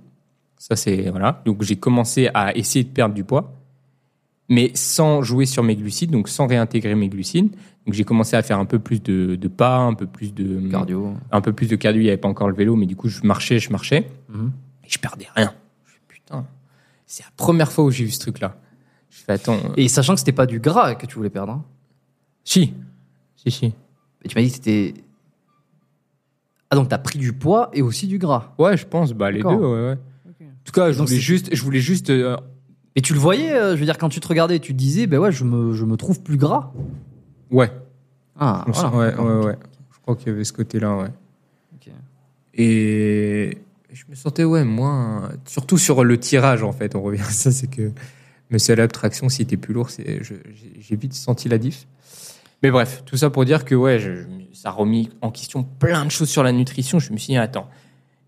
Ça, 0.58 0.76
c'est 0.76 1.10
voilà. 1.10 1.42
Donc, 1.46 1.62
j'ai 1.62 1.76
commencé 1.76 2.30
à 2.34 2.56
essayer 2.58 2.84
de 2.84 2.90
perdre 2.90 3.14
du 3.14 3.24
poids, 3.24 3.54
mais 4.50 4.72
sans 4.76 5.22
jouer 5.22 5.46
sur 5.46 5.64
mes 5.64 5.76
glucides, 5.76 6.12
donc 6.12 6.28
sans 6.30 6.48
réintégrer 6.48 6.96
mes 6.96 7.10
glucides. 7.10 7.52
Donc, 7.86 7.94
j'ai 7.96 8.04
commencé 8.06 8.36
à 8.36 8.42
faire 8.44 8.60
un 8.60 8.66
peu 8.66 8.80
plus 8.80 9.02
de, 9.04 9.36
de 9.36 9.48
pas, 9.48 9.78
un 9.78 9.94
peu 9.94 10.06
plus 10.08 10.34
de 10.34 10.70
Cardio. 10.70 11.16
un 11.32 11.42
peu 11.42 11.52
plus 11.54 11.68
de 11.68 11.76
cardio. 11.76 12.00
Il 12.02 12.06
n'y 12.06 12.10
avait 12.10 12.18
pas 12.18 12.30
encore 12.30 12.48
le 12.50 12.56
vélo, 12.56 12.76
mais 12.78 12.86
du 12.86 12.96
coup, 12.96 13.10
je 13.10 13.22
marchais, 13.24 13.60
je 13.60 13.72
marchais, 13.72 14.08
Mhm. 14.30 14.52
et 14.86 14.90
je 14.90 15.00
perdais 15.00 15.28
rien. 15.36 15.54
Je 15.86 15.92
fais, 15.92 16.00
putain, 16.08 16.46
c'est 17.06 17.24
la 17.24 17.32
première 17.36 17.72
fois 17.72 17.84
où 17.84 17.92
j'ai 17.92 18.06
vu 18.06 18.12
ce 18.12 18.20
truc-là. 18.20 18.56
Je 19.10 19.18
fais, 19.24 19.34
attends, 19.34 19.56
euh, 19.56 19.74
Et 19.78 19.88
sachant 19.90 20.14
que 20.14 20.20
c'était 20.20 20.32
pas 20.32 20.46
du 20.46 20.60
gras 20.60 20.96
que 20.96 21.06
tu 21.06 21.16
voulais 21.16 21.30
perdre. 21.30 21.52
hein. 21.54 21.66
si, 22.46 22.74
si, 23.36 23.52
si. 23.52 23.66
Et 24.24 24.28
tu 24.30 24.36
m'as 24.38 24.42
dit 24.42 24.48
que 24.50 24.56
c'était. 24.56 24.94
Ah, 26.70 26.76
donc 26.76 26.90
t'as 26.90 26.98
pris 26.98 27.20
du 27.20 27.34
poids 27.34 27.70
et 27.74 27.82
aussi 27.82 28.08
du 28.08 28.18
gras. 28.18 28.54
Ouais, 28.58 28.78
je 28.78 28.86
pense, 28.88 29.14
bah, 29.14 29.30
les 29.30 29.42
deux, 29.42 29.48
ouais, 29.50 29.88
ouais. 29.90 29.98
En 30.40 30.64
tout 30.66 30.72
cas, 30.72 30.92
je 30.92 30.98
Donc, 30.98 31.08
voulais 31.08 31.20
c'est- 31.20 31.24
juste, 31.26 31.50
je 31.56 31.62
voulais 31.64 31.80
juste, 31.82 32.10
euh, 32.10 32.38
Et 32.96 33.02
tu 33.02 33.14
le 33.14 33.20
voyais, 33.20 33.54
euh, 33.54 33.74
je 33.76 33.80
veux 33.80 33.86
dire, 33.86 33.98
quand 33.98 34.10
tu 34.10 34.20
te 34.20 34.28
regardais, 34.28 34.60
tu 34.60 34.74
te 34.74 34.78
disais, 34.78 35.08
ben 35.08 35.18
ouais, 35.20 35.32
je 35.32 35.44
me, 35.44 35.74
je 35.74 35.84
me 35.86 35.98
trouve 35.98 36.22
plus 36.22 36.38
gras. 36.38 36.72
ouais, 37.52 37.72
Ah, 38.40 38.66
voilà. 38.68 38.90
ouais, 38.96 39.16
ouais, 39.16 39.46
ouais. 39.46 39.58
Je 39.92 40.00
crois 40.02 40.16
qu'il 40.16 40.28
y 40.28 40.32
avait 40.32 40.44
ce 40.44 40.54
côté-là, 40.54 40.96
ouais. 40.98 41.10
Ok. 41.76 41.92
Et 42.56 43.58
je 43.92 44.04
me 44.10 44.16
sentais, 44.16 44.44
ouais, 44.44 44.64
moins. 44.64 45.30
Surtout 45.46 45.78
sur 45.78 46.04
le 46.04 46.20
tirage, 46.20 46.64
en 46.64 46.72
fait. 46.72 46.96
On 46.96 47.02
revient 47.02 47.22
à 47.22 47.32
ça, 47.32 47.52
c'est 47.52 47.68
que 47.68 47.92
me 48.52 48.58
seul 48.58 48.86
traction, 48.90 49.30
si 49.30 49.46
t'es 49.46 49.58
plus 49.58 49.74
lourd, 49.74 49.90
c'est, 49.90 50.24
je- 50.24 50.36
j'ai 50.54 50.74
j'ai 50.80 50.96
vite 50.96 51.14
senti 51.14 51.50
la 51.50 51.58
diff. 51.58 51.88
Mais 52.62 52.70
bref, 52.72 53.02
tout 53.06 53.18
ça 53.18 53.30
pour 53.30 53.46
dire 53.46 53.66
que, 53.66 53.74
ouais, 53.76 53.98
je- 54.00 54.16
je- 54.22 54.28
ça 54.54 54.70
a 54.70 54.72
remis 54.72 55.10
en 55.22 55.32
question 55.32 55.64
plein 55.64 56.06
de 56.06 56.12
choses 56.12 56.30
sur 56.30 56.44
la 56.44 56.52
nutrition. 56.52 57.00
Je 57.00 57.12
me 57.12 57.18
suis 57.18 57.34
dit, 57.34 57.38
attends, 57.38 57.68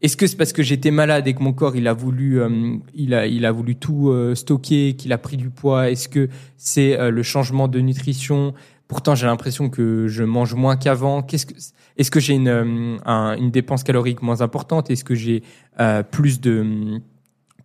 est-ce 0.05 0.15
que 0.17 0.27
c'est 0.27 0.37
parce 0.37 0.53
que 0.53 0.63
j'étais 0.63 0.91
malade 0.91 1.27
et 1.27 1.33
que 1.33 1.41
mon 1.43 1.51
corps, 1.53 1.75
il 1.75 1.87
a 1.87 1.93
voulu, 1.93 2.39
euh, 2.41 2.77
il 2.93 3.13
a, 3.13 3.25
il 3.27 3.45
a 3.45 3.51
voulu 3.51 3.75
tout 3.75 4.09
euh, 4.09 4.35
stocker, 4.35 4.93
qu'il 4.95 5.11
a 5.13 5.17
pris 5.17 5.35
du 5.37 5.49
poids? 5.49 5.89
Est-ce 5.89 6.07
que 6.07 6.29
c'est 6.57 6.99
euh, 6.99 7.09
le 7.11 7.23
changement 7.23 7.67
de 7.67 7.79
nutrition? 7.79 8.53
Pourtant, 8.87 9.15
j'ai 9.15 9.25
l'impression 9.25 9.69
que 9.69 10.07
je 10.07 10.23
mange 10.23 10.53
moins 10.53 10.75
qu'avant. 10.77 11.21
Qu'est-ce 11.23 11.45
que, 11.47 11.53
est-ce 11.97 12.11
que 12.11 12.19
j'ai 12.19 12.35
une, 12.35 12.99
un- 13.05 13.35
une 13.37 13.49
dépense 13.51 13.83
calorique 13.83 14.21
moins 14.21 14.41
importante? 14.41 14.89
Est-ce 14.91 15.03
que 15.03 15.15
j'ai 15.15 15.41
plus 16.11 16.39
de, 16.39 17.01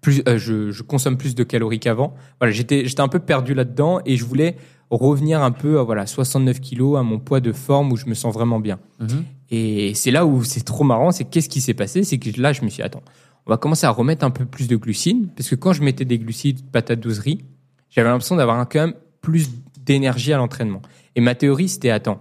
plus, 0.01 0.23
je, 0.37 0.83
consomme 0.83 1.19
plus 1.19 1.35
de 1.35 1.45
calories 1.45 1.79
qu'avant? 1.79 2.15
Voilà, 2.41 2.53
j'étais, 2.53 2.87
j'étais 2.87 3.03
un 3.03 3.09
peu 3.09 3.19
perdu 3.19 3.53
là-dedans 3.55 4.01
et 4.07 4.17
je 4.17 4.25
voulais 4.25 4.57
revenir 4.91 5.43
un 5.43 5.51
peu 5.53 5.79
à 5.79 5.83
voilà 5.83 6.07
69 6.07 6.61
kilos 6.61 6.99
à 6.99 7.03
mon 7.03 7.19
poids 7.19 7.41
de 7.41 7.53
forme 7.53 7.93
où 7.93 7.97
je 7.97 8.07
me 8.07 8.15
sens 8.15 8.33
vraiment 8.35 8.59
bien. 8.61 8.79
Mhm. 8.99 9.25
Et 9.51 9.95
c'est 9.95 10.11
là 10.11 10.27
où 10.27 10.45
c'est 10.45 10.65
trop 10.65 10.85
marrant, 10.85 11.11
c'est 11.11 11.25
qu'est-ce 11.25 11.49
qui 11.49 11.61
s'est 11.61 11.75
passé? 11.75 12.05
C'est 12.05 12.19
que 12.19 12.41
là, 12.41 12.53
je 12.53 12.63
me 12.63 12.69
suis 12.69 12.77
dit, 12.77 12.83
attends, 12.83 13.03
on 13.47 13.51
va 13.51 13.57
commencer 13.57 13.87
à 13.87 13.91
remettre 13.91 14.25
un 14.25 14.31
peu 14.31 14.45
plus 14.45 14.69
de 14.69 14.77
glucides, 14.77 15.29
parce 15.35 15.49
que 15.49 15.57
quand 15.57 15.73
je 15.73 15.83
mettais 15.83 16.05
des 16.05 16.19
glucides, 16.19 16.65
patates 16.71 17.01
douze 17.01 17.19
riz, 17.19 17.45
j'avais 17.91 18.09
l'impression 18.09 18.37
d'avoir 18.37 18.69
quand 18.69 18.81
même 18.81 18.95
plus 19.21 19.51
d'énergie 19.85 20.33
à 20.33 20.37
l'entraînement. 20.37 20.83
Et 21.17 21.21
ma 21.21 21.35
théorie, 21.35 21.69
c'était, 21.69 21.91
attends, 21.91 22.21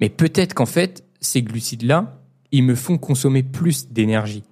mais 0.00 0.08
peut-être 0.08 0.54
qu'en 0.54 0.66
fait, 0.66 1.04
ces 1.20 1.42
glucides-là, 1.42 2.20
ils 2.52 2.62
me 2.62 2.76
font 2.76 2.98
consommer 2.98 3.42
plus 3.42 3.88
d'énergie 3.88 4.44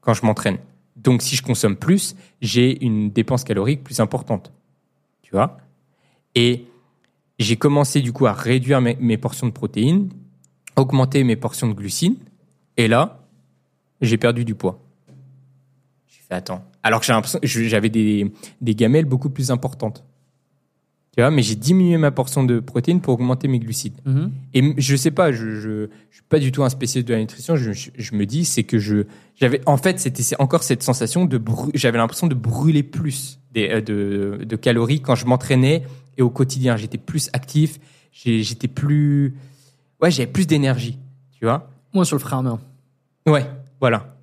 quand 0.00 0.14
je 0.14 0.24
m'entraîne. 0.24 0.58
Donc, 0.94 1.22
si 1.22 1.34
je 1.34 1.42
consomme 1.42 1.76
plus, 1.76 2.14
j'ai 2.40 2.84
une 2.84 3.10
dépense 3.10 3.44
calorique 3.44 3.82
plus 3.82 3.98
importante. 4.00 4.52
Tu 5.22 5.32
vois? 5.32 5.58
Et 6.34 6.66
j'ai 7.38 7.56
commencé 7.56 8.00
du 8.00 8.12
coup 8.12 8.26
à 8.26 8.32
réduire 8.32 8.80
mes 8.80 9.16
portions 9.16 9.46
de 9.46 9.52
protéines, 9.52 10.10
augmenter 10.80 11.24
mes 11.24 11.36
portions 11.36 11.68
de 11.68 11.74
glucides, 11.74 12.16
et 12.76 12.88
là, 12.88 13.24
j'ai 14.00 14.16
perdu 14.16 14.44
du 14.44 14.54
poids. 14.54 14.80
J'ai 16.06 16.20
fait 16.28 16.34
attends. 16.34 16.64
Alors 16.82 17.00
que 17.00 17.06
j'ai 17.06 17.12
l'impression, 17.12 17.40
je- 17.42 17.64
j'avais 17.64 17.88
des, 17.88 18.32
des 18.60 18.74
gamelles 18.74 19.04
beaucoup 19.04 19.30
plus 19.30 19.50
importantes. 19.50 20.04
Tu 21.16 21.22
vois, 21.22 21.32
mais 21.32 21.42
j'ai 21.42 21.56
diminué 21.56 21.96
ma 21.96 22.12
portion 22.12 22.44
de 22.44 22.60
protéines 22.60 23.00
pour 23.00 23.14
augmenter 23.14 23.48
mes 23.48 23.58
glucides. 23.58 23.96
Mhm. 24.04 24.30
Et 24.54 24.74
je 24.80 24.94
sais 24.94 25.10
pas, 25.10 25.32
je, 25.32 25.56
je, 25.56 25.88
je 26.10 26.14
suis 26.14 26.22
pas 26.28 26.38
du 26.38 26.52
tout 26.52 26.62
un 26.62 26.68
spécialiste 26.68 27.08
de 27.08 27.14
la 27.14 27.18
nutrition. 27.20 27.56
Je, 27.56 27.72
je, 27.72 27.90
je 27.96 28.14
me 28.14 28.24
dis, 28.24 28.44
c'est 28.44 28.62
que 28.62 28.78
je, 28.78 28.98
j'avais, 29.34 29.60
en 29.66 29.76
fait, 29.78 29.98
c'était 29.98 30.22
encore 30.38 30.62
cette 30.62 30.84
sensation 30.84 31.24
de, 31.24 31.42
j'avais 31.74 31.98
l'impression 31.98 32.28
de 32.28 32.36
brûler 32.36 32.84
plus 32.84 33.40
des, 33.52 33.68
euh, 33.68 33.80
de, 33.80 34.44
de 34.44 34.56
calories 34.56 35.00
quand 35.00 35.16
je 35.16 35.26
m'entraînais 35.26 35.82
et 36.18 36.22
au 36.22 36.30
quotidien. 36.30 36.76
J'étais 36.76 36.98
plus 36.98 37.30
actif, 37.32 37.80
j'étais 38.12 38.68
plus, 38.68 39.34
ouais, 40.02 40.10
j'avais 40.10 40.26
plus 40.30 40.46
d'énergie, 40.46 40.98
tu 41.32 41.44
vois. 41.44 41.70
Moins 41.94 42.04
sur 42.04 42.16
le 42.16 42.20
frein 42.20 42.38
à 42.40 42.42
main. 42.42 42.58
Ouais, 43.26 43.46
voilà. 43.80 44.14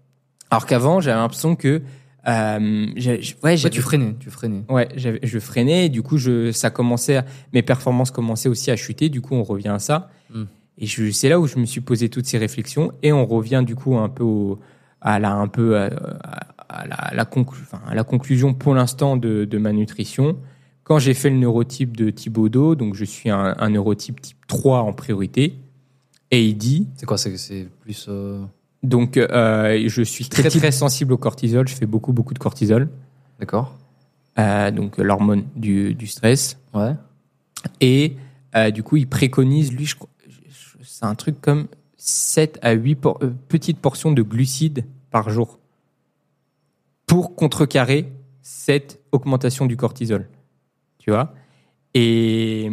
Alors 0.50 0.66
qu'avant, 0.66 1.00
j'avais 1.02 1.18
l'impression 1.18 1.56
que, 1.56 1.82
euh, 2.28 2.86
ouais, 2.96 3.20
Ouais, 3.44 3.58
tu 3.70 3.82
freinais, 3.82 4.16
tu 4.20 4.30
freinais. 4.30 4.64
Ouais, 4.70 4.88
je 4.96 5.40
freinais, 5.40 5.90
du 5.90 6.02
coup, 6.02 6.18
je, 6.18 6.52
ça 6.52 6.70
commençait, 6.70 7.18
à- 7.18 7.26
mes 7.54 7.62
performances 7.62 8.12
commençaient 8.12 8.50
aussi 8.50 8.72
à 8.72 8.76
chuter. 8.76 9.10
Du 9.10 9.22
coup, 9.22 9.36
on 9.36 9.44
revient 9.44 9.70
à 9.70 9.80
ça. 9.80 10.10
Mm. 10.34 10.44
Et 10.78 10.88
c'est 11.12 11.30
là 11.30 11.40
où 11.40 11.48
je 11.48 11.58
me 11.58 11.66
suis 11.66 11.82
posé 11.82 12.10
toutes 12.10 12.26
ces 12.26 12.38
réflexions, 12.38 12.92
et 13.02 13.14
on 13.14 13.26
revient 13.26 13.64
du 13.66 13.76
coup 13.76 13.98
un 13.98 14.10
peu 14.10 14.24
au- 14.24 14.60
à 15.02 15.20
la, 15.20 15.34
un 15.34 15.48
peu 15.48 15.78
à, 15.78 15.86
à- 15.88 16.82
à 16.82 16.88
la, 16.88 17.12
la 17.14 17.26
conclu- 17.26 17.62
enfin, 17.64 17.82
à 17.88 17.96
la 17.96 18.04
conclusion 18.04 18.54
pour 18.54 18.74
l'instant 18.76 19.18
de, 19.18 19.46
de 19.46 19.58
ma 19.58 19.72
nutrition. 19.72 20.38
Quand 20.84 21.00
j'ai 21.00 21.14
fait 21.14 21.30
le 21.30 21.38
neurotype 21.38 21.96
de 21.98 22.10
Thibaudot, 22.10 22.76
donc 22.76 22.94
je 22.96 23.06
suis 23.06 23.30
un, 23.30 23.56
un 23.58 23.70
neurotype 23.70 24.22
type 24.22 24.38
3 24.48 24.80
en 24.82 24.94
priorité, 24.94 25.56
et 26.32 26.46
il 26.46 26.56
dit, 26.58 26.88
C'est 26.96 27.06
quoi 27.06 27.18
C'est 27.18 27.68
plus. 27.82 28.06
euh, 28.10 28.44
donc 28.84 29.18
euh, 29.18 29.84
je 29.88 30.02
suis 30.04 30.28
très 30.30 30.50
très 30.50 30.72
sensible 30.72 31.14
au 31.14 31.18
cortisol, 31.18 31.68
je 31.68 31.76
fais 31.76 31.86
beaucoup 31.86 32.14
beaucoup 32.14 32.34
de 32.34 32.40
cortisol, 32.40 32.90
D'accord. 33.40 33.76
euh, 34.40 34.72
donc 34.72 34.98
l'hormone 34.98 35.46
du, 35.56 35.94
du 35.96 36.08
stress. 36.08 36.58
Ouais. 36.74 36.94
Et 37.82 38.16
du 38.74 38.84
coup, 38.84 38.96
il 38.98 39.08
préconise, 39.08 39.74
lui, 39.74 39.86
je 39.86 39.96
crois- 39.96 40.10
je- 40.28 40.84
c'est 40.84 41.06
un 41.06 41.16
truc 41.16 41.42
comme 41.42 41.68
7 41.98 42.58
à 42.62 42.72
8 42.74 42.96
por- 42.96 43.18
euh, 43.22 43.34
petites 43.50 43.80
portions 43.80 44.12
de 44.12 44.22
glucides 44.22 44.86
par 45.12 45.30
jour 45.30 45.60
pour 47.08 47.36
contrecarrer 47.36 48.12
cette 48.42 49.00
augmentation 49.12 49.66
du 49.66 49.76
cortisol. 49.78 50.28
Tu 51.00 51.12
vois? 51.12 51.34
Et, 51.94 52.70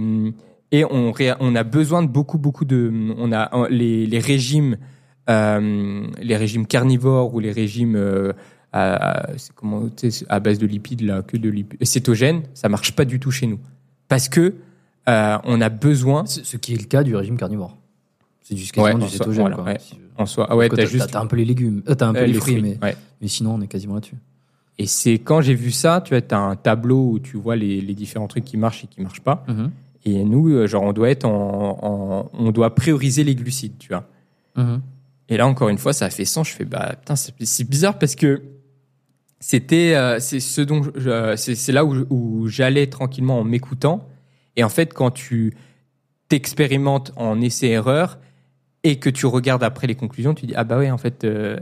et 0.72 0.84
on, 0.84 1.54
a 1.54 1.64
besoin 1.64 2.02
de 2.02 2.08
beaucoup, 2.08 2.38
beaucoup 2.38 2.64
de. 2.64 2.90
On 3.18 3.30
a 3.30 3.68
les, 3.68 4.06
les 4.06 4.18
régimes, 4.18 4.78
euh, 5.28 6.06
les 6.20 6.36
régimes 6.36 6.66
carnivores 6.66 7.34
ou 7.34 7.40
les 7.40 7.52
régimes 7.52 7.94
euh, 7.94 8.32
à, 8.72 9.28
comment, 9.54 9.82
à 10.30 10.40
base 10.40 10.58
de 10.58 10.66
lipides, 10.66 11.02
là, 11.02 11.20
que 11.22 11.36
de 11.36 11.50
lipides, 11.50 11.84
cétogènes, 11.84 12.42
ça 12.54 12.70
marche 12.70 12.96
pas 12.96 13.04
du 13.04 13.20
tout 13.20 13.30
chez 13.30 13.46
nous. 13.46 13.58
Parce 14.08 14.30
que 14.30 14.54
euh, 15.08 15.38
on 15.44 15.60
a 15.60 15.68
besoin 15.68 16.24
Ce 16.26 16.56
qui 16.56 16.72
est 16.72 16.80
le 16.80 16.86
cas 16.86 17.02
du 17.02 17.14
régime 17.14 17.36
carnivore. 17.36 17.76
C'est 18.40 18.54
du 18.54 18.64
quasiment 18.64 18.84
Ouais, 18.84 18.94
du 18.94 19.00
soi, 19.10 19.10
cétogène. 19.26 19.40
voilà, 19.42 19.56
quoi. 19.56 19.64
ouais. 19.64 19.78
Si- 19.78 19.98
en 20.16 20.26
soi. 20.26 20.46
Ah 20.50 20.56
ouais, 20.56 20.68
t'as 20.68 20.84
juste 20.84 21.16
un 21.16 21.26
peu 21.26 21.36
les 21.36 21.44
légumes, 21.44 21.82
t'as 21.82 22.06
un 22.06 22.12
peu 22.12 22.24
les, 22.24 22.34
fruits, 22.34 22.60
mais, 22.60 22.78
ouais. 22.82 22.96
mais 23.20 23.28
sinon 23.28 23.54
on 23.54 23.60
est 23.60 23.66
quasiment 23.66 23.94
là-dessus. 23.94 24.16
Et 24.78 24.86
c'est 24.86 25.14
quand 25.18 25.40
j'ai 25.42 25.54
vu 25.54 25.70
ça, 25.70 26.02
tu 26.04 26.14
vois, 26.14 26.22
as 26.30 26.38
un 26.38 26.56
tableau 26.56 27.12
où 27.12 27.18
tu 27.18 27.36
vois 27.36 27.56
les, 27.56 27.80
les 27.80 27.94
différents 27.94 28.26
trucs 28.28 28.44
qui 28.44 28.56
marchent 28.56 28.84
et 28.84 28.86
qui 28.86 29.00
marchent 29.00 29.20
pas. 29.20 29.44
Mhm. 29.48 29.70
Et 30.04 30.24
nous, 30.24 30.48
euh, 30.50 30.66
genre, 30.66 30.82
on 30.82 30.92
doit 30.92 31.10
être 31.10 31.24
en, 31.24 31.78
en- 31.82 32.30
on 32.32 32.50
doit 32.50 32.74
prioriser 32.74 33.22
les 33.24 33.34
glucides, 33.34 33.78
tu 33.78 33.88
vois. 33.88 34.08
Mhm. 34.56 34.80
Et 35.28 35.36
là, 35.36 35.46
encore 35.46 35.68
une 35.68 35.78
fois, 35.78 35.92
ça 35.92 36.06
a 36.06 36.10
fait 36.10 36.24
sens. 36.24 36.48
Je 36.48 36.54
fais, 36.54 36.64
bah, 36.64 36.94
putain, 36.98 37.14
c'est 37.16 37.68
bizarre 37.68 37.98
parce 37.98 38.14
que 38.16 38.42
c'était, 39.40 39.94
euh, 39.94 40.18
c'est 40.20 40.40
ce 40.40 40.60
dont, 40.60 40.82
euh, 40.96 41.36
c'est 41.36 41.72
là 41.72 41.84
où, 41.84 42.04
où 42.10 42.48
j'allais 42.48 42.86
tranquillement 42.88 43.40
en 43.40 43.44
m'écoutant. 43.44 44.06
Et 44.56 44.64
en 44.64 44.68
fait, 44.68 44.92
quand 44.92 45.10
tu 45.10 45.54
t'expérimentes 46.28 47.12
en 47.16 47.40
essai-erreur 47.40 48.18
et 48.84 48.96
que 48.98 49.08
tu 49.10 49.26
regardes 49.26 49.62
après 49.62 49.86
les 49.86 49.94
conclusions, 49.94 50.34
tu 50.34 50.46
dis, 50.46 50.54
ah 50.56 50.64
bah 50.64 50.78
ouais, 50.78 50.90
en 50.90 50.98
fait, 50.98 51.24
euh, 51.24 51.58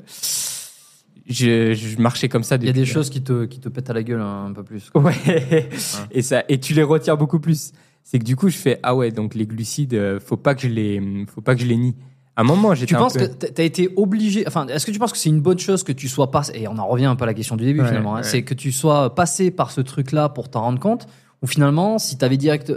je, 1.29 1.75
je 1.75 1.99
marchais 2.01 2.29
comme 2.29 2.43
ça 2.43 2.57
Il 2.57 2.67
y 2.67 2.69
a 2.69 2.73
des 2.73 2.85
choses 2.87 3.11
qui 3.11 3.23
te, 3.23 3.45
qui 3.45 3.61
te 3.61 3.69
pètent 3.69 3.91
à 3.91 3.93
la 3.93 4.03
gueule 4.03 4.21
un, 4.21 4.47
un 4.47 4.53
peu 4.53 4.65
plus. 4.65 4.91
quoi. 4.91 5.03
Ouais. 5.25 5.69
Et 6.11 6.23
ça, 6.23 6.45
et 6.49 6.59
tu 6.59 6.75
les 6.75 6.83
retiens 6.83 7.17
beaucoup 7.17 7.39
plus. 7.41 7.73
C'est 8.13 8.19
que 8.19 8.25
du 8.25 8.35
coup, 8.35 8.49
je 8.49 8.57
fais 8.57 8.81
ah 8.83 8.97
ouais, 8.97 9.13
donc 9.13 9.37
les 9.37 9.47
glucides, 9.47 9.95
euh, 9.95 10.19
faut 10.19 10.37
pas 10.37 10.57
que 10.57 10.63
je 10.63 10.67
les, 10.69 11.01
faut 11.33 11.43
pas 11.43 11.55
que 11.55 11.61
je 11.61 11.67
les 11.67 11.77
nie. 11.77 11.95
À 12.35 12.41
un 12.41 12.45
moment, 12.45 12.75
j'étais 12.75 12.89
Tu 12.89 12.97
un 12.97 12.99
penses 12.99 13.13
peu- 13.15 13.29
que 13.29 13.47
t'as 13.47 13.63
été 13.63 13.89
obligé, 13.95 14.43
enfin, 14.49 14.67
est-ce 14.67 14.85
que 14.85 14.91
tu 14.91 14.99
penses 14.99 15.13
que 15.13 15.19
c'est 15.19 15.29
une 15.29 15.41
bonne 15.41 15.61
chose 15.61 15.85
que 15.85 15.93
tu 15.93 16.09
sois 16.09 16.29
passé, 16.33 16.53
et 16.57 16.67
on 16.67 16.77
en 16.79 16.89
revient 16.89 17.05
un 17.05 17.15
peu 17.15 17.23
à 17.23 17.27
la 17.27 17.35
question 17.35 17.55
du 17.57 17.65
début 17.65 17.83
Ouais, 17.83 17.87
finalement, 17.87 18.15
hein, 18.17 18.23
ouais. 18.23 18.23
c'est 18.25 18.43
que 18.43 18.53
tu 18.55 18.73
sois 18.73 19.15
passé 19.15 19.53
par 19.53 19.71
ce 19.71 19.81
truc-là 19.81 20.29
pour 20.29 20.49
t'en 20.49 20.63
rendre 20.63 20.81
compte, 20.81 21.07
ou 21.43 21.47
finalement, 21.47 21.99
si 21.99 22.19
t'avais 22.19 22.37
direct, 22.37 22.73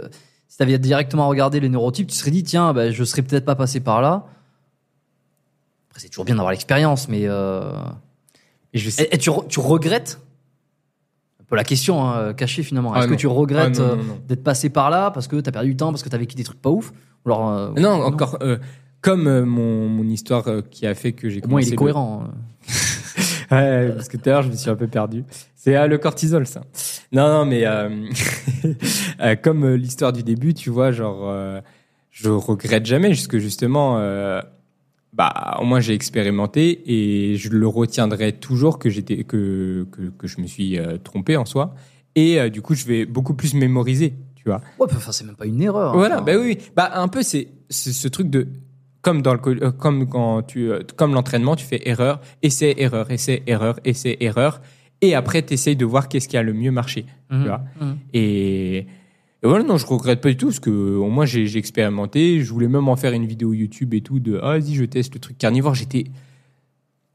si 0.46 0.56
t'avais 0.58 0.78
directement 0.78 1.26
regardé 1.26 1.58
les 1.58 1.68
neurotypes, 1.68 2.06
tu 2.08 2.14
serais 2.14 2.30
dit, 2.30 2.44
tiens, 2.44 2.72
ben, 2.72 2.92
je 2.92 3.02
serais 3.02 3.22
peut-être 3.22 3.44
pas 3.44 3.56
passé 3.56 3.80
par 3.80 4.00
là. 4.02 4.26
Après, 5.90 6.00
c'est 6.00 6.08
toujours 6.10 6.24
bien 6.26 6.36
d'avoir 6.36 6.52
l'expérience, 6.52 7.08
mais 7.08 7.22
euh... 7.24 7.72
Et 8.72 8.78
je 8.78 8.88
sais- 8.90 9.04
et, 9.04 9.14
et 9.14 9.18
tu, 9.18 9.30
re- 9.30 9.46
tu 9.48 9.58
regrettes 9.60 10.20
la 11.56 11.64
question 11.64 12.08
hein, 12.08 12.34
cachée 12.34 12.62
finalement. 12.62 12.92
Ah 12.94 13.00
Est-ce 13.00 13.08
que 13.08 13.14
tu 13.14 13.26
regrettes 13.26 13.78
Ah 13.80 13.82
euh, 13.92 13.96
d'être 14.26 14.42
passé 14.42 14.70
par 14.70 14.90
là 14.90 15.10
parce 15.10 15.28
que 15.28 15.36
t'as 15.36 15.52
perdu 15.52 15.70
du 15.70 15.76
temps, 15.76 15.90
parce 15.90 16.02
que 16.02 16.08
t'as 16.08 16.18
vécu 16.18 16.34
des 16.36 16.44
trucs 16.44 16.60
pas 16.60 16.70
ouf 16.70 16.92
ou 17.24 17.32
alors, 17.32 17.50
euh, 17.50 17.70
non, 17.76 18.02
encore 18.02 18.38
euh, 18.42 18.58
comme 19.00 19.40
mon, 19.44 19.88
mon 19.88 20.04
histoire 20.04 20.44
qui 20.70 20.86
a 20.86 20.94
fait 20.94 21.12
que 21.12 21.28
j'ai 21.28 21.42
Au 21.42 21.48
moins, 21.48 21.60
il 21.60 21.64
commencé 21.64 21.68
est 21.68 21.70
le- 21.72 21.76
cohérent. 21.76 22.24
Ouais, 23.50 23.92
parce 23.94 24.08
que 24.08 24.16
tout 24.16 24.28
à 24.30 24.32
l'heure, 24.32 24.42
je 24.42 24.48
me 24.48 24.56
suis 24.56 24.70
un 24.70 24.74
peu 24.74 24.88
perdu. 24.88 25.22
C'est 25.54 25.76
ah, 25.76 25.86
le 25.86 25.98
cortisol, 25.98 26.46
ça. 26.46 26.62
Non, 27.12 27.28
non, 27.28 27.44
mais 27.44 27.64
comme 29.42 29.74
l'histoire 29.74 30.12
du 30.14 30.22
début, 30.22 30.54
tu 30.54 30.70
vois, 30.70 30.92
genre, 30.92 31.30
je 32.10 32.30
regrette 32.30 32.86
jamais, 32.86 33.08
puisque 33.10 33.36
justement, 33.36 34.00
bah, 35.16 35.56
au 35.60 35.64
moins 35.64 35.80
j'ai 35.80 35.94
expérimenté 35.94 36.82
et 36.86 37.36
je 37.36 37.48
le 37.48 37.66
retiendrai 37.68 38.32
toujours 38.32 38.78
que 38.78 38.90
j'étais 38.90 39.22
que, 39.24 39.86
que 39.92 40.02
que 40.18 40.26
je 40.26 40.40
me 40.40 40.46
suis 40.46 40.78
euh, 40.78 40.98
trompé 40.98 41.36
en 41.36 41.44
soi. 41.44 41.74
Et 42.16 42.40
euh, 42.40 42.48
du 42.48 42.62
coup, 42.62 42.74
je 42.74 42.84
vais 42.84 43.06
beaucoup 43.06 43.34
plus 43.34 43.54
mémoriser, 43.54 44.14
tu 44.36 44.44
vois. 44.46 44.60
Ouais, 44.78 44.86
enfin, 44.90 45.12
c'est 45.12 45.24
même 45.24 45.36
pas 45.36 45.46
une 45.46 45.60
erreur. 45.62 45.92
hein. 45.92 45.96
Voilà, 45.96 46.16
Enfin, 46.16 46.24
bah 46.24 46.32
oui, 46.36 46.56
oui. 46.58 46.58
Bah 46.76 46.90
un 46.94 47.08
peu 47.08 47.22
c'est 47.22 47.48
c'est 47.70 47.92
ce 47.92 48.08
truc 48.08 48.28
de 48.30 48.48
comme 49.02 49.22
dans 49.22 49.34
le 49.34 49.40
euh, 49.46 49.70
comme 49.70 50.08
quand 50.08 50.42
tu 50.42 50.70
comme 50.96 51.14
l'entraînement, 51.14 51.56
tu 51.56 51.64
fais 51.64 51.80
erreur, 51.88 52.20
essai, 52.42 52.74
erreur, 52.78 53.10
essai, 53.10 53.42
erreur, 53.46 53.78
essai, 53.84 54.16
erreur 54.20 54.60
et 55.00 55.14
après 55.14 55.42
tu 55.42 55.54
essayes 55.54 55.76
de 55.76 55.84
voir 55.84 56.08
qu'est-ce 56.08 56.28
qui 56.28 56.36
a 56.36 56.42
le 56.42 56.52
mieux 56.54 56.70
marché, 56.70 57.04
tu 57.30 57.36
vois. 57.46 57.62
Mhm. 57.80 57.96
Et, 58.14 58.86
et 59.44 59.46
voilà, 59.46 59.62
non, 59.62 59.76
je 59.76 59.86
regrette 59.86 60.20
pas 60.22 60.30
du 60.30 60.36
tout 60.38 60.46
parce 60.46 60.58
que 60.60 60.70
au 60.96 61.08
moins 61.10 61.26
j'ai 61.26 61.46
j'ai 61.46 61.58
expérimenté, 61.58 62.40
je 62.40 62.50
voulais 62.50 62.66
même 62.68 62.88
en 62.88 62.96
faire 62.96 63.12
une 63.12 63.26
vidéo 63.26 63.52
YouTube 63.52 63.92
et 63.94 64.00
tout 64.00 64.18
de 64.18 64.40
ah, 64.42 64.58
vas-y, 64.58 64.74
je 64.74 64.84
teste 64.84 65.14
le 65.14 65.20
truc 65.20 65.36
carnivore, 65.38 65.74
j'étais 65.74 66.04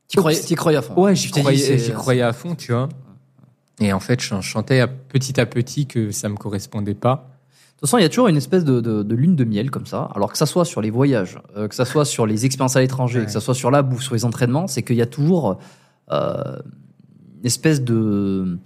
T'y 0.08 0.18
croyais, 0.18 0.40
t'y 0.40 0.56
croyais 0.56 0.78
à 0.78 0.82
fond. 0.82 1.00
Ouais, 1.00 1.16
j'y 1.16 1.32
dit, 1.32 1.40
croyais, 1.40 1.58
c'est- 1.58 1.78
j'y 1.78 1.92
croyais 1.92 2.24
à 2.24 2.34
fond, 2.34 2.56
tu 2.56 2.72
vois. 2.72 2.90
Et 3.80 3.94
en 3.94 4.00
fait, 4.00 4.20
je 4.22 4.34
à- 4.82 4.88
petit 4.88 5.40
à 5.40 5.46
petit 5.46 5.86
que 5.86 6.12
ça 6.12 6.30
me 6.30 6.36
correspondait 6.36 6.96
pas. 6.96 7.16
De 7.16 7.82
toute 7.82 7.82
façon, 7.90 7.98
il 7.98 8.02
y 8.02 8.06
a 8.06 8.10
toujours 8.10 8.28
une 8.28 8.36
espèce 8.36 8.66
de, 8.66 8.82
de, 8.82 9.04
de 9.04 9.16
lune 9.16 9.36
de 9.36 9.44
miel 9.46 9.72
comme 9.72 9.86
ça. 9.86 10.10
Alors 10.16 10.32
que 10.32 10.38
ça 10.38 10.46
soit 10.46 10.66
sur 10.66 10.82
les 10.82 10.90
voyages, 10.90 11.40
euh, 11.56 11.68
que 11.68 11.76
ça 11.76 11.86
soit 11.86 12.06
sur 12.06 12.26
les 12.26 12.46
expériences 12.46 12.76
à 12.76 12.82
l'étranger, 12.82 13.20
Ouais. 13.20 13.26
que 13.26 13.32
ça 13.32 13.40
soit 13.40 13.54
sur 13.54 13.72
la 13.72 13.84
bouffe, 13.84 14.02
sur 14.04 14.16
les 14.16 14.26
entraînements, 14.26 14.68
c'est 14.68 14.84
qu'il 14.84 14.98
y 14.98 15.02
a 15.02 15.06
toujours 15.06 15.60
euh, 16.12 16.60
une 17.40 17.46
espèce 17.46 17.82
de 17.84 18.58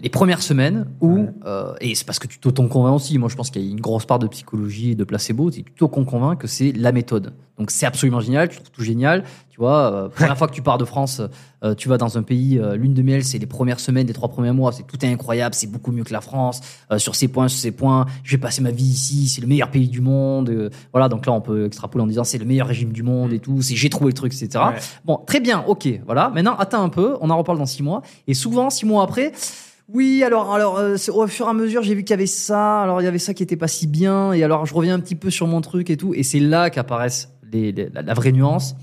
les 0.00 0.08
premières 0.08 0.42
semaines 0.42 0.86
où 1.00 1.14
Ouais. 1.18 1.28
euh, 1.46 1.74
et 1.80 1.94
c'est 1.94 2.06
parce 2.06 2.18
que 2.18 2.26
tu 2.26 2.38
t'auto-convaincs 2.38 2.94
aussi. 2.94 3.18
Moi, 3.18 3.28
je 3.28 3.36
pense 3.36 3.50
qu'il 3.50 3.62
y 3.62 3.68
a 3.68 3.70
une 3.70 3.80
grosse 3.80 4.06
part 4.06 4.18
de 4.18 4.26
psychologie 4.26 4.92
et 4.92 4.94
de 4.94 5.04
placebo. 5.04 5.50
Tu 5.50 5.64
t'auto-convaincs 5.64 6.38
que 6.38 6.46
c'est 6.46 6.72
la 6.72 6.92
méthode. 6.92 7.32
Donc 7.58 7.70
c'est 7.70 7.86
absolument 7.86 8.20
génial. 8.20 8.48
Tu 8.48 8.56
trouves 8.56 8.70
tout 8.70 8.82
génial. 8.82 9.24
Tu 9.52 9.58
vois, 9.58 9.92
euh, 9.92 10.08
première 10.08 10.38
fois 10.38 10.48
que 10.48 10.54
tu 10.54 10.62
pars 10.62 10.78
de 10.78 10.86
France, 10.86 11.20
euh, 11.62 11.74
tu 11.74 11.90
vas 11.90 11.98
dans 11.98 12.16
un 12.16 12.22
pays 12.22 12.58
euh, 12.58 12.74
lune 12.74 12.94
de 12.94 13.02
miel, 13.02 13.22
c'est 13.22 13.36
les 13.36 13.44
premières 13.44 13.80
semaines, 13.80 14.06
les 14.06 14.14
trois 14.14 14.30
premiers 14.30 14.50
mois, 14.52 14.72
c'est 14.72 14.82
tout 14.86 14.96
est 15.04 15.08
incroyable, 15.12 15.54
c'est 15.54 15.66
beaucoup 15.70 15.92
mieux 15.92 16.04
que 16.04 16.12
la 16.14 16.22
France 16.22 16.62
euh, 16.90 16.96
sur 16.98 17.14
ces 17.14 17.28
points, 17.28 17.48
sur 17.48 17.60
ces 17.60 17.70
points. 17.70 18.06
Je 18.24 18.32
vais 18.34 18.40
passer 18.40 18.62
ma 18.62 18.70
vie 18.70 18.82
ici, 18.86 19.28
c'est 19.28 19.42
le 19.42 19.46
meilleur 19.46 19.70
pays 19.70 19.88
du 19.88 20.00
monde. 20.00 20.48
euh, 20.48 20.70
voilà, 20.90 21.10
donc 21.10 21.26
là 21.26 21.34
on 21.34 21.42
peut 21.42 21.66
extrapoler 21.66 22.02
en 22.02 22.06
disant 22.06 22.24
c'est 22.24 22.38
le 22.38 22.46
meilleur 22.46 22.66
régime 22.66 22.92
du 22.92 23.02
monde 23.02 23.34
et 23.34 23.40
tout. 23.40 23.60
C'est 23.60 23.76
j'ai 23.76 23.90
trouvé 23.90 24.06
le 24.08 24.14
truc, 24.14 24.32
etc. 24.32 24.48
Ouais. 24.72 24.80
Bon, 25.04 25.18
très 25.26 25.38
bien, 25.40 25.62
ok, 25.66 25.86
voilà. 26.06 26.30
Maintenant, 26.30 26.56
attends 26.56 26.82
un 26.82 26.88
peu, 26.88 27.18
on 27.20 27.28
en 27.28 27.36
reparle 27.36 27.58
dans 27.58 27.66
six 27.66 27.82
mois. 27.82 28.00
Et 28.26 28.32
souvent, 28.32 28.70
six 28.70 28.86
mois 28.86 29.02
après, 29.04 29.32
oui, 29.92 30.22
alors, 30.24 30.54
alors, 30.54 30.78
euh, 30.78 30.96
au 31.12 31.26
fur 31.26 31.46
et 31.46 31.50
à 31.50 31.52
mesure, 31.52 31.82
j'ai 31.82 31.94
vu 31.94 32.04
qu'il 32.04 32.12
y 32.12 32.14
avait 32.14 32.26
ça. 32.26 32.80
Alors, 32.82 33.02
il 33.02 33.04
y 33.04 33.06
avait 33.06 33.18
ça 33.18 33.34
qui 33.34 33.42
était 33.42 33.56
pas 33.56 33.68
si 33.68 33.86
bien. 33.86 34.32
Et 34.32 34.42
alors, 34.42 34.64
je 34.64 34.72
reviens 34.72 34.94
un 34.94 35.00
petit 35.00 35.14
peu 35.16 35.28
sur 35.28 35.46
mon 35.46 35.60
truc 35.60 35.90
et 35.90 35.98
tout. 35.98 36.14
Et 36.14 36.22
c'est 36.22 36.40
là 36.40 36.70
qu'apparaissent 36.70 37.28
les, 37.52 37.70
les- 37.72 37.90
la, 37.90 38.00
la 38.00 38.14
vraie 38.14 38.32
nuance. 38.32 38.74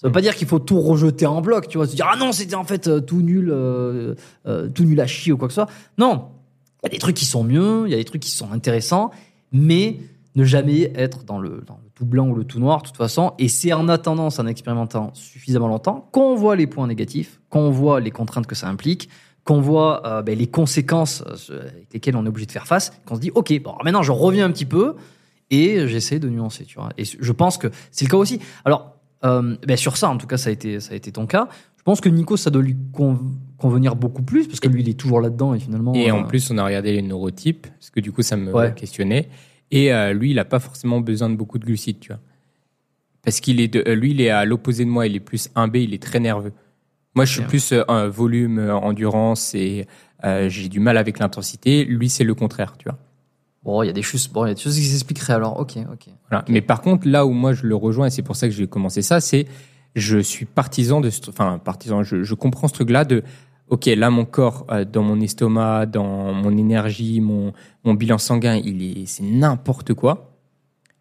Ça 0.00 0.08
veut 0.08 0.12
pas 0.12 0.22
dire 0.22 0.34
qu'il 0.34 0.48
faut 0.48 0.58
tout 0.58 0.80
rejeter 0.80 1.26
en 1.26 1.42
bloc, 1.42 1.68
tu 1.68 1.76
vois, 1.76 1.86
se 1.86 1.94
dire 1.94 2.08
ah 2.10 2.16
non 2.16 2.32
c'était 2.32 2.54
en 2.54 2.64
fait 2.64 2.88
euh, 2.88 3.00
tout 3.00 3.20
nul, 3.20 3.50
euh, 3.52 4.14
euh, 4.46 4.66
tout 4.70 4.84
nul 4.84 4.98
à 4.98 5.06
chier 5.06 5.30
ou 5.30 5.36
quoi 5.36 5.46
que 5.46 5.52
ce 5.52 5.60
soit. 5.60 5.70
Non, 5.98 6.28
il 6.82 6.86
y 6.86 6.88
a 6.88 6.92
des 6.92 6.98
trucs 6.98 7.16
qui 7.16 7.26
sont 7.26 7.44
mieux, 7.44 7.82
il 7.86 7.90
y 7.90 7.94
a 7.94 7.98
des 7.98 8.04
trucs 8.04 8.22
qui 8.22 8.30
sont 8.30 8.50
intéressants, 8.50 9.10
mais 9.52 9.98
ne 10.36 10.44
jamais 10.44 10.90
être 10.94 11.24
dans 11.24 11.38
le, 11.38 11.62
dans 11.66 11.78
le 11.84 11.90
tout 11.94 12.06
blanc 12.06 12.28
ou 12.28 12.34
le 12.34 12.44
tout 12.44 12.60
noir 12.60 12.80
de 12.80 12.86
toute 12.86 12.96
façon. 12.96 13.34
Et 13.38 13.48
c'est 13.48 13.74
en 13.74 13.88
attendant, 13.88 14.28
en 14.28 14.46
expérimentant 14.46 15.10
suffisamment 15.12 15.68
longtemps, 15.68 16.08
qu'on 16.12 16.34
voit 16.34 16.56
les 16.56 16.66
points 16.66 16.86
négatifs, 16.86 17.38
qu'on 17.50 17.70
voit 17.70 18.00
les 18.00 18.10
contraintes 18.10 18.46
que 18.46 18.54
ça 18.54 18.68
implique, 18.68 19.10
qu'on 19.44 19.60
voit 19.60 20.06
euh, 20.06 20.22
ben, 20.22 20.38
les 20.38 20.46
conséquences 20.46 21.22
avec 21.50 21.92
lesquelles 21.92 22.16
on 22.16 22.24
est 22.24 22.28
obligé 22.30 22.46
de 22.46 22.52
faire 22.52 22.66
face, 22.66 22.90
qu'on 23.04 23.16
se 23.16 23.20
dit 23.20 23.32
ok, 23.34 23.52
bon 23.62 23.74
maintenant 23.84 24.02
je 24.02 24.12
reviens 24.12 24.46
un 24.46 24.50
petit 24.50 24.64
peu 24.64 24.94
et 25.50 25.86
j'essaie 25.88 26.20
de 26.20 26.30
nuancer, 26.30 26.64
tu 26.64 26.78
vois. 26.78 26.88
Et 26.96 27.04
je 27.04 27.32
pense 27.32 27.58
que 27.58 27.66
c'est 27.90 28.06
le 28.06 28.10
cas 28.10 28.16
aussi. 28.16 28.40
Alors 28.64 28.99
euh, 29.24 29.56
ben, 29.66 29.76
sur 29.76 29.96
ça, 29.96 30.08
en 30.08 30.16
tout 30.16 30.26
cas, 30.26 30.36
ça 30.36 30.50
a 30.50 30.52
été 30.52 30.80
ça 30.80 30.92
a 30.92 30.96
été 30.96 31.12
ton 31.12 31.26
cas. 31.26 31.48
Je 31.76 31.82
pense 31.82 32.00
que 32.00 32.08
Nico, 32.08 32.36
ça 32.36 32.50
doit 32.50 32.62
lui 32.62 32.76
con- 32.92 33.18
convenir 33.56 33.96
beaucoup 33.96 34.22
plus 34.22 34.46
parce 34.46 34.60
que 34.60 34.68
lui, 34.68 34.82
il 34.82 34.88
est 34.88 34.98
toujours 34.98 35.20
là-dedans 35.20 35.54
et 35.54 35.60
finalement. 35.60 35.94
Et 35.94 36.10
euh, 36.10 36.14
en 36.14 36.24
plus, 36.24 36.50
on 36.50 36.58
a 36.58 36.64
regardé 36.64 36.92
les 36.92 37.02
neurotypes, 37.02 37.66
parce 37.68 37.90
que 37.90 38.00
du 38.00 38.12
coup, 38.12 38.22
ça 38.22 38.36
me 38.36 38.52
Ouais. 38.52 38.74
questionnait. 38.74 39.28
Et 39.70 39.92
euh, 39.92 40.12
lui, 40.12 40.30
il 40.30 40.34
n'a 40.36 40.44
pas 40.44 40.58
forcément 40.58 41.00
besoin 41.00 41.30
de 41.30 41.36
beaucoup 41.36 41.58
de 41.58 41.64
glucides, 41.64 42.00
tu 42.00 42.08
vois. 42.08 42.20
Parce 43.22 43.40
qu'il 43.40 43.60
est 43.60 43.68
de, 43.68 43.84
euh, 43.86 43.94
lui, 43.94 44.10
il 44.12 44.20
est 44.20 44.30
à 44.30 44.44
l'opposé 44.44 44.84
de 44.84 44.90
moi, 44.90 45.06
il 45.06 45.14
est 45.16 45.20
plus 45.20 45.48
1B, 45.54 45.76
il 45.84 45.94
est 45.94 46.02
très 46.02 46.20
nerveux. 46.20 46.52
Moi, 47.14 47.24
je 47.24 47.32
suis 47.34 47.42
plus 47.42 47.72
euh, 47.72 47.82
un 47.88 48.08
volume, 48.08 48.58
euh, 48.58 48.74
endurance, 48.74 49.54
et 49.54 49.86
euh, 50.24 50.48
j'ai 50.48 50.68
du 50.68 50.80
mal 50.80 50.96
avec 50.96 51.18
l'intensité. 51.18 51.84
Lui, 51.84 52.08
c'est 52.08 52.24
le 52.24 52.34
contraire, 52.34 52.76
tu 52.78 52.88
vois. 52.88 52.98
Bon, 53.62 53.82
il 53.82 53.86
y 53.86 53.90
a 53.90 53.92
des 53.92 54.02
choses, 54.02 54.28
bon, 54.28 54.46
il 54.46 54.48
y 54.48 54.50
a 54.52 54.54
des 54.54 54.60
choses 54.60 54.76
qui 54.76 54.82
s'expliqueraient 54.84 55.34
alors. 55.34 55.58
Ok, 55.60 55.76
ok. 55.92 56.06
Voilà. 56.30 56.44
Mais 56.48 56.62
par 56.62 56.80
contre, 56.80 57.06
là 57.06 57.26
où 57.26 57.30
moi 57.32 57.52
je 57.52 57.66
le 57.66 57.74
rejoins, 57.76 58.06
et 58.06 58.10
c'est 58.10 58.22
pour 58.22 58.36
ça 58.36 58.48
que 58.48 58.54
j'ai 58.54 58.66
commencé 58.66 59.02
ça, 59.02 59.20
c'est 59.20 59.46
je 59.94 60.18
suis 60.18 60.46
partisan 60.46 61.00
de, 61.00 61.10
ce- 61.10 61.28
enfin 61.28 61.58
partisan, 61.58 62.02
je, 62.02 62.22
je 62.22 62.34
comprends 62.34 62.68
ce 62.68 62.72
truc-là 62.74 63.04
de, 63.04 63.22
ok, 63.68 63.86
là 63.86 64.08
mon 64.10 64.24
corps, 64.24 64.66
euh, 64.70 64.84
dans 64.84 65.02
mon 65.02 65.20
estomac, 65.20 65.86
dans 65.86 66.32
mon 66.32 66.56
énergie, 66.56 67.20
mon, 67.20 67.52
mon 67.84 67.94
bilan 67.94 68.16
sanguin, 68.18 68.56
il 68.56 68.82
est, 68.82 69.06
c'est 69.06 69.24
n'importe 69.24 69.92
quoi. 69.94 70.36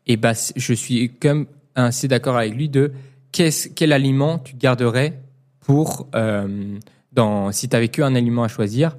Et 0.07 0.17
bah, 0.17 0.33
je 0.55 0.73
suis 0.73 1.13
comme 1.17 1.45
assez 1.75 2.07
d'accord 2.07 2.35
avec 2.35 2.55
lui 2.55 2.67
de 2.67 2.91
qu'est-ce, 3.31 3.69
quel 3.69 3.93
aliment 3.93 4.37
tu 4.39 4.55
garderais 4.55 5.21
pour, 5.61 6.07
euh, 6.15 6.77
dans, 7.13 7.51
si 7.51 7.69
t'avais 7.69 7.89
qu'un 7.89 8.15
aliment 8.15 8.43
à 8.43 8.47
choisir, 8.47 8.97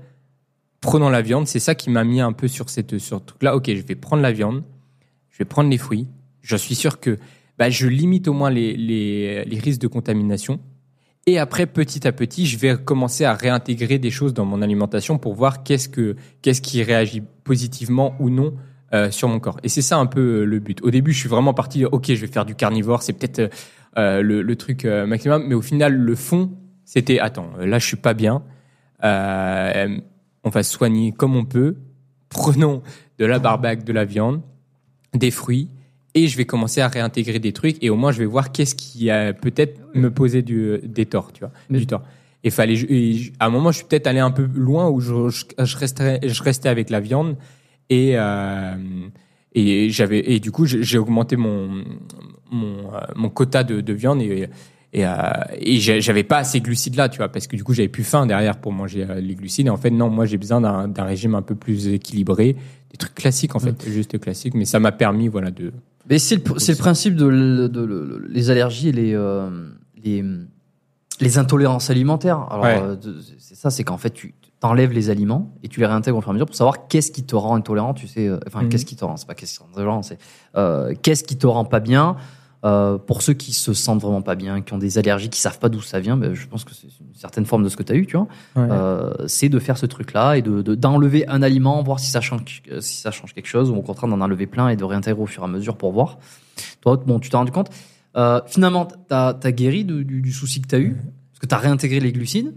prenons 0.80 1.08
la 1.08 1.22
viande. 1.22 1.46
C'est 1.46 1.60
ça 1.60 1.74
qui 1.74 1.90
m'a 1.90 2.04
mis 2.04 2.20
un 2.20 2.32
peu 2.32 2.48
sur 2.48 2.70
cette, 2.70 2.98
sur 2.98 3.20
ce 3.20 3.24
truc-là. 3.24 3.56
Ok, 3.56 3.66
je 3.68 3.82
vais 3.82 3.94
prendre 3.94 4.22
la 4.22 4.32
viande 4.32 4.62
je 5.40 5.44
vais 5.44 5.48
prendre 5.48 5.70
les 5.70 5.78
fruits. 5.78 6.06
Je 6.42 6.54
suis 6.54 6.74
sûr 6.74 7.00
que 7.00 7.16
bah, 7.58 7.70
je 7.70 7.86
limite 7.86 8.28
au 8.28 8.34
moins 8.34 8.50
les, 8.50 8.76
les, 8.76 9.42
les 9.46 9.58
risques 9.58 9.80
de 9.80 9.86
contamination. 9.86 10.60
Et 11.26 11.38
après, 11.38 11.66
petit 11.66 12.06
à 12.06 12.12
petit, 12.12 12.44
je 12.46 12.58
vais 12.58 12.76
commencer 12.76 13.24
à 13.24 13.32
réintégrer 13.32 13.98
des 13.98 14.10
choses 14.10 14.34
dans 14.34 14.44
mon 14.44 14.60
alimentation 14.60 15.16
pour 15.16 15.34
voir 15.34 15.62
qu'est-ce 15.62 15.88
que 15.88 16.16
qu'est-ce 16.42 16.60
qui 16.60 16.82
réagit 16.82 17.22
positivement 17.44 18.16
ou 18.20 18.28
non 18.28 18.54
euh, 18.92 19.10
sur 19.10 19.28
mon 19.28 19.40
corps. 19.40 19.58
Et 19.62 19.70
c'est 19.70 19.80
ça 19.80 19.96
un 19.96 20.04
peu 20.04 20.20
euh, 20.40 20.44
le 20.44 20.58
but. 20.58 20.82
Au 20.82 20.90
début, 20.90 21.12
je 21.12 21.20
suis 21.20 21.28
vraiment 21.28 21.54
parti, 21.54 21.86
ok, 21.86 22.06
je 22.08 22.20
vais 22.20 22.26
faire 22.26 22.44
du 22.44 22.54
carnivore, 22.54 23.02
c'est 23.02 23.14
peut-être 23.14 23.38
euh, 23.38 23.48
euh, 23.96 24.22
le, 24.22 24.42
le 24.42 24.56
truc 24.56 24.84
euh, 24.84 25.06
maximum, 25.06 25.44
mais 25.46 25.54
au 25.54 25.62
final, 25.62 25.94
le 25.94 26.14
fond, 26.16 26.50
c'était, 26.84 27.18
attends, 27.18 27.50
là, 27.58 27.78
je 27.78 27.86
suis 27.86 27.96
pas 27.96 28.12
bien. 28.12 28.42
Euh, 30.44 30.48
on 30.48 30.50
va 30.50 30.62
se 30.62 30.72
soigner 30.72 31.12
comme 31.12 31.36
on 31.36 31.44
peut. 31.44 31.76
Prenons 32.28 32.82
de 33.18 33.24
la 33.24 33.38
barbaque, 33.38 33.84
de 33.84 33.92
la 33.92 34.04
viande, 34.04 34.40
des 35.14 35.30
fruits, 35.30 35.68
et 36.14 36.26
je 36.28 36.36
vais 36.36 36.44
commencer 36.44 36.80
à 36.80 36.88
réintégrer 36.88 37.38
des 37.38 37.52
trucs, 37.52 37.82
et 37.82 37.90
au 37.90 37.96
moins, 37.96 38.12
je 38.12 38.18
vais 38.20 38.26
voir 38.26 38.52
qu'est-ce 38.52 38.74
qui 38.74 39.10
a 39.10 39.32
peut-être 39.32 39.78
me 39.94 40.10
posé 40.10 40.42
du, 40.42 40.78
des 40.84 41.06
torts, 41.06 41.32
tu 41.32 41.40
vois, 41.40 41.50
Mais- 41.68 41.78
du 41.78 41.86
tort. 41.86 42.02
Et 42.42 42.50
fallait, 42.50 42.74
et 42.88 43.32
à 43.38 43.46
un 43.46 43.50
moment, 43.50 43.70
je 43.70 43.78
suis 43.78 43.86
peut-être 43.86 44.06
allé 44.06 44.18
un 44.20 44.30
peu 44.30 44.48
loin 44.54 44.88
où 44.88 45.00
je, 45.00 45.28
je, 45.28 45.44
je 45.62 45.76
restais, 45.76 46.20
je 46.26 46.42
restais 46.42 46.70
avec 46.70 46.88
la 46.88 46.98
viande 47.00 47.36
et 47.90 48.12
euh, 48.14 48.76
et 49.52 49.90
j'avais 49.90 50.20
et 50.20 50.40
du 50.40 50.50
coup 50.50 50.64
j'ai 50.64 50.82
j'ai 50.82 50.96
augmenté 50.96 51.36
mon 51.36 51.84
mon, 52.50 52.94
euh, 52.94 53.00
mon 53.14 53.28
quota 53.28 53.62
de, 53.62 53.82
de 53.82 53.92
viande 53.92 54.22
et 54.22 54.48
et, 54.92 55.06
euh, 55.06 55.10
et 55.58 55.78
j'avais 55.78 56.24
pas 56.24 56.38
assez 56.38 56.58
de 56.60 56.64
glucides 56.64 56.96
là 56.96 57.08
tu 57.08 57.18
vois 57.18 57.28
parce 57.28 57.46
que 57.46 57.54
du 57.56 57.62
coup 57.64 57.72
j'avais 57.74 57.88
plus 57.88 58.02
faim 58.04 58.26
derrière 58.26 58.56
pour 58.56 58.72
manger 58.72 59.06
euh, 59.08 59.20
les 59.20 59.34
glucides 59.36 59.66
et 59.66 59.70
en 59.70 59.76
fait 59.76 59.90
non 59.90 60.10
moi 60.10 60.26
j'ai 60.26 60.36
besoin 60.38 60.60
d'un 60.60 61.04
régime 61.04 61.34
un 61.36 61.42
peu 61.42 61.54
plus 61.54 61.86
équilibré 61.88 62.56
des 62.90 62.96
trucs 62.96 63.14
classiques 63.14 63.54
en 63.54 63.60
fait 63.60 63.88
juste 63.88 64.18
classiques 64.18 64.54
mais 64.54 64.64
ça 64.64 64.80
m'a 64.80 64.90
permis 64.92 65.28
voilà 65.28 65.50
de 65.52 65.72
Mais 66.08 66.18
c'est 66.18 66.34
le, 66.36 66.74
principe 66.76 67.14
de, 67.14 67.26
le- 67.26 67.68
de 67.68 67.80
le- 67.84 68.26
les 68.28 68.50
allergies 68.50 68.88
et 68.88 68.92
les, 68.92 69.14
euh, 69.14 69.48
les, 70.02 70.24
les 71.20 71.38
intolérances 71.38 71.90
alimentaires. 71.90 72.46
Alors, 72.50 72.64
Ouais. 72.64 72.80
euh, 72.82 72.96
c'est 73.38 73.54
ça, 73.54 73.68
c'est 73.70 73.84
qu'en 73.84 73.98
fait, 73.98 74.10
tu 74.10 74.34
t'enlèves 74.58 74.90
les 74.92 75.10
aliments 75.10 75.54
et 75.62 75.68
tu 75.68 75.78
les 75.80 75.86
réintègres 75.86 76.16
au 76.16 76.20
fur 76.22 76.30
et 76.30 76.32
à 76.32 76.34
mesure 76.34 76.46
pour 76.46 76.56
savoir 76.56 76.88
qu'est-ce 76.88 77.12
qui 77.12 77.22
te 77.24 77.36
rend 77.36 77.54
intolérant, 77.54 77.92
tu 77.94 78.08
sais. 78.08 78.26
euh, 78.26 78.38
Enfin, 78.46 78.62
Mhm. 78.62 78.70
qu'est-ce 78.70 78.86
qui 78.86 78.96
te 78.96 79.04
rend, 79.04 79.16
c'est 79.18 79.26
pas 79.26 79.34
qu'est-ce 79.34 79.52
qui 79.52 79.58
te 79.58 79.62
rend 79.62 79.68
intolérant, 79.70 80.02
c'est 80.02 80.18
euh, 80.56 80.94
qu'est-ce 81.02 81.22
qui 81.22 81.36
te 81.36 81.46
rend 81.46 81.64
pas 81.66 81.80
bien. 81.80 82.16
Euh, 82.62 82.98
pour 82.98 83.22
ceux 83.22 83.32
qui 83.32 83.54
se 83.54 83.72
sentent 83.72 84.02
vraiment 84.02 84.20
pas 84.20 84.34
bien, 84.34 84.60
qui 84.60 84.74
ont 84.74 84.78
des 84.78 84.98
allergies, 84.98 85.30
qui 85.30 85.40
savent 85.40 85.58
pas 85.58 85.70
d'où 85.70 85.80
ça 85.80 85.98
vient, 85.98 86.18
ben, 86.18 86.34
je 86.34 86.46
pense 86.46 86.64
que 86.66 86.74
c'est 86.74 86.88
une 87.00 87.14
certaine 87.14 87.46
forme 87.46 87.64
de 87.64 87.70
ce 87.70 87.76
que 87.76 87.82
tu 87.82 87.92
as 87.92 87.96
eu, 87.96 88.04
tu 88.06 88.18
vois. 88.18 88.28
Euh, 88.58 89.14
c'est 89.28 89.48
de 89.48 89.58
faire 89.58 89.78
ce 89.78 89.86
truc-là 89.86 90.34
et 90.36 90.42
de 90.42 90.60
de- 90.60 90.74
d'enlever 90.74 91.26
un 91.26 91.40
aliment, 91.40 91.82
voir 91.82 91.98
si 92.00 92.10
ça 92.10 92.20
change 92.20 92.62
euh, 92.70 92.82
si 92.82 92.98
ça 93.00 93.10
change 93.12 93.32
quelque 93.32 93.46
chose, 93.48 93.70
ou 93.70 93.76
au 93.76 93.80
contraire 93.82 94.10
d'en 94.10 94.20
enlever 94.20 94.46
plein 94.46 94.68
et 94.68 94.76
de 94.76 94.84
réintégrer 94.84 95.22
au 95.22 95.26
fur 95.26 95.42
et 95.42 95.46
à 95.46 95.48
mesure 95.48 95.78
pour 95.78 95.92
voir. 95.92 96.18
Toi, 96.82 96.98
bon, 97.06 97.18
tu 97.18 97.30
t'es 97.30 97.36
rendu 97.38 97.50
compte. 97.50 97.70
Euh, 98.16 98.42
finalement, 98.46 98.86
t'as 99.08 99.38
as 99.42 99.52
guéri 99.52 99.86
de- 99.86 100.02
du, 100.02 100.20
du 100.20 100.32
souci 100.32 100.60
que 100.60 100.66
t'as 100.68 100.80
eu 100.80 100.96
parce 100.96 101.38
que 101.40 101.46
t'as 101.46 101.56
réintégré 101.56 101.98
les 102.00 102.12
glucides, 102.12 102.52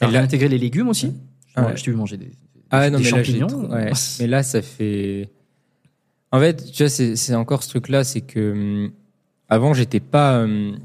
Et 0.00 0.04
là- 0.04 0.08
réintégré 0.10 0.48
les 0.48 0.58
légumes 0.58 0.88
aussi. 0.88 1.14
Je, 1.56 1.62
Ouais. 1.62 1.74
je 1.76 1.84
t'ai 1.84 1.90
vu 1.90 1.96
manger 1.96 2.18
des, 2.18 2.26
des- 2.26 2.32
Ah 2.70 2.90
non, 2.90 2.98
des 2.98 3.04
mais 3.04 3.10
là, 3.10 3.16
champignons. 3.24 3.70
ouais. 3.70 3.92
mais 4.20 4.26
là, 4.26 4.42
ça 4.42 4.60
fait. 4.60 5.30
En 6.32 6.38
fait, 6.40 6.70
tu 6.70 6.82
vois, 6.82 6.90
c'est 6.90 7.16
c'est 7.16 7.34
encore 7.34 7.62
ce 7.62 7.70
truc-là, 7.70 8.04
c'est 8.04 8.20
que 8.22 8.52
hum, 8.52 8.90
avant, 9.52 9.74
j'étais 9.74 10.00
pas, 10.00 10.40
hum, 10.44 10.78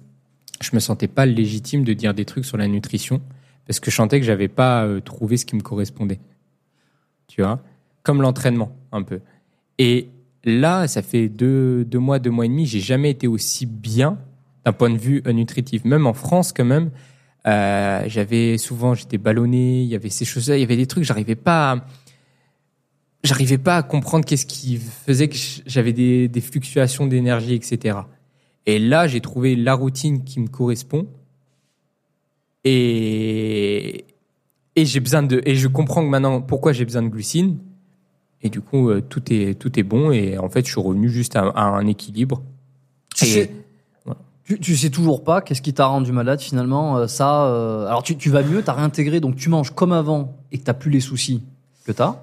je 0.62 0.72
me 0.74 0.80
sentais 0.80 1.08
pas 1.08 1.26
légitime 1.26 1.84
de 1.86 1.94
dire 1.94 2.14
des 2.14 2.26
trucs 2.26 2.46
sur 2.46 2.58
la 2.58 2.68
nutrition 2.68 3.22
parce 3.66 3.80
que 3.80 3.90
je 3.92 3.96
sentais 3.96 4.20
que 4.20 4.26
j'avais 4.26 4.48
pas 4.50 4.84
euh, 4.86 5.00
trouvé 5.00 5.38
ce 5.38 5.46
qui 5.46 5.56
me 5.56 5.62
correspondait. 5.62 6.20
Tu 7.28 7.42
vois, 7.42 7.62
comme 8.04 8.22
l'entraînement 8.22 8.76
un 8.92 9.04
peu. 9.04 9.20
Et 9.78 10.10
là, 10.44 10.88
ça 10.88 11.02
fait 11.02 11.30
deux, 11.30 11.86
deux 11.86 12.00
mois, 12.00 12.20
deux 12.20 12.30
mois 12.30 12.46
et 12.46 12.50
demi, 12.50 12.66
j'ai 12.66 12.80
jamais 12.80 13.12
été 13.12 13.28
aussi 13.28 13.66
bien 13.66 14.18
d'un 14.66 14.74
point 14.74 14.90
de 14.90 14.98
vue 14.98 15.22
euh, 15.28 15.32
nutritif. 15.34 15.86
Même 15.86 16.06
en 16.06 16.14
France, 16.14 16.52
quand 16.52 16.66
même, 16.66 16.90
euh, 17.46 18.04
j'avais 18.08 18.58
souvent, 18.58 18.94
j'étais 18.96 19.18
ballonné, 19.18 19.84
il 19.84 19.88
y 19.88 19.96
avait 19.96 20.10
ces 20.10 20.26
choses-là, 20.26 20.58
il 20.58 20.62
y 20.62 20.64
avait 20.64 20.76
des 20.76 20.88
trucs, 20.88 21.06
j'arrivais 21.06 21.36
pas, 21.36 21.72
à- 21.72 21.86
j'arrivais 23.24 23.58
pas 23.58 23.78
à 23.78 23.84
comprendre 23.84 24.26
qu'est-ce 24.26 24.46
qui 24.46 24.78
faisait 24.78 25.30
que 25.30 25.38
j'avais 25.66 25.94
des, 25.94 26.28
des 26.28 26.42
fluctuations 26.42 27.08
d'énergie, 27.08 27.54
etc. 27.54 28.00
Et 28.68 28.78
là, 28.80 29.08
j'ai 29.08 29.22
trouvé 29.22 29.56
la 29.56 29.74
routine 29.74 30.24
qui 30.24 30.40
me 30.40 30.48
correspond. 30.48 31.08
Et, 32.64 34.06
et 34.76 34.86
j'ai 34.86 35.00
besoin 35.00 35.24
de, 35.24 35.42
et 35.46 35.56
je 35.56 35.68
comprends 35.68 36.04
que 36.04 36.10
maintenant 36.10 36.42
pourquoi 36.42 36.74
j'ai 36.74 36.86
besoin 36.86 37.02
de 37.02 37.08
glucides. 37.08 37.58
Et 38.42 38.50
du 38.50 38.62
coup, 38.62 38.90
euh, 38.90 39.02
tout 39.02 39.24
est, 39.34 39.58
tout 39.58 39.80
est 39.80 39.84
bon. 39.84 40.12
Et 40.12 40.38
en 40.38 40.50
fait, 40.50 40.66
je 40.66 40.72
suis 40.72 40.82
revenu 40.82 41.10
juste 41.10 41.36
à, 41.36 41.48
à 41.48 41.64
un 41.64 41.88
équilibre. 41.88 42.44
Tu 43.16 43.26
Et- 43.26 43.28
sais, 43.28 43.52
tu, 44.44 44.60
tu 44.60 44.78
sais 44.78 44.90
toujours 44.90 45.24
pas 45.24 45.42
qu'est-ce 45.42 45.62
qui 45.62 45.74
t'a 45.74 45.88
rendu 45.88 46.12
malade 46.12 46.40
finalement. 46.40 46.98
euh, 46.98 47.08
ça, 47.08 47.46
euh, 47.48 47.86
alors 47.88 48.04
tu, 48.04 48.16
tu 48.16 48.30
vas 48.30 48.44
mieux, 48.44 48.62
t'as 48.64 48.74
réintégré, 48.74 49.20
donc 49.20 49.36
tu 49.36 49.50
manges 49.50 49.72
comme 49.72 49.92
avant 49.92 50.38
et 50.54 50.58
que 50.58 50.64
t'as 50.64 50.74
plus 50.74 50.90
les 50.92 51.02
soucis 51.02 51.44
que 51.86 51.92
t'as. 51.92 52.22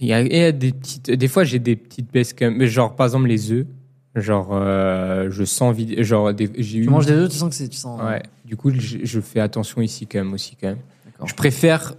Il 0.00 0.06
y 0.08 0.12
a, 0.12 0.52
des 0.52 0.72
petites, 0.72 1.10
des 1.10 1.28
fois 1.28 1.42
j'ai 1.44 1.58
des 1.58 1.74
petites 1.76 2.12
baisses 2.12 2.34
mais 2.40 2.66
genre 2.68 2.94
par 2.94 3.06
exemple 3.06 3.26
les 3.26 3.50
œufs, 3.50 3.66
genre 4.14 4.48
euh, 4.52 5.28
je 5.30 5.44
sens 5.44 5.74
vide, 5.74 6.02
genre 6.02 6.32
des- 6.34 6.50
j'ai 6.58 6.78
eu. 6.78 6.82
Tu 6.84 6.90
manges 6.90 7.06
des 7.06 7.12
œufs, 7.12 7.30
tu 7.30 7.36
sens 7.36 7.48
que 7.50 7.54
c'est, 7.54 7.68
tu 7.68 7.76
sens. 7.76 8.00
Ouais. 8.02 8.22
Du 8.44 8.56
coup, 8.56 8.70
je, 8.70 8.98
je 9.02 9.20
fais 9.20 9.40
attention 9.40 9.80
ici 9.80 10.06
quand 10.06 10.18
même 10.18 10.32
aussi 10.32 10.56
quand 10.56 10.68
même. 10.68 10.78
D'accord. 11.06 11.28
Je 11.28 11.34
préfère. 11.34 11.94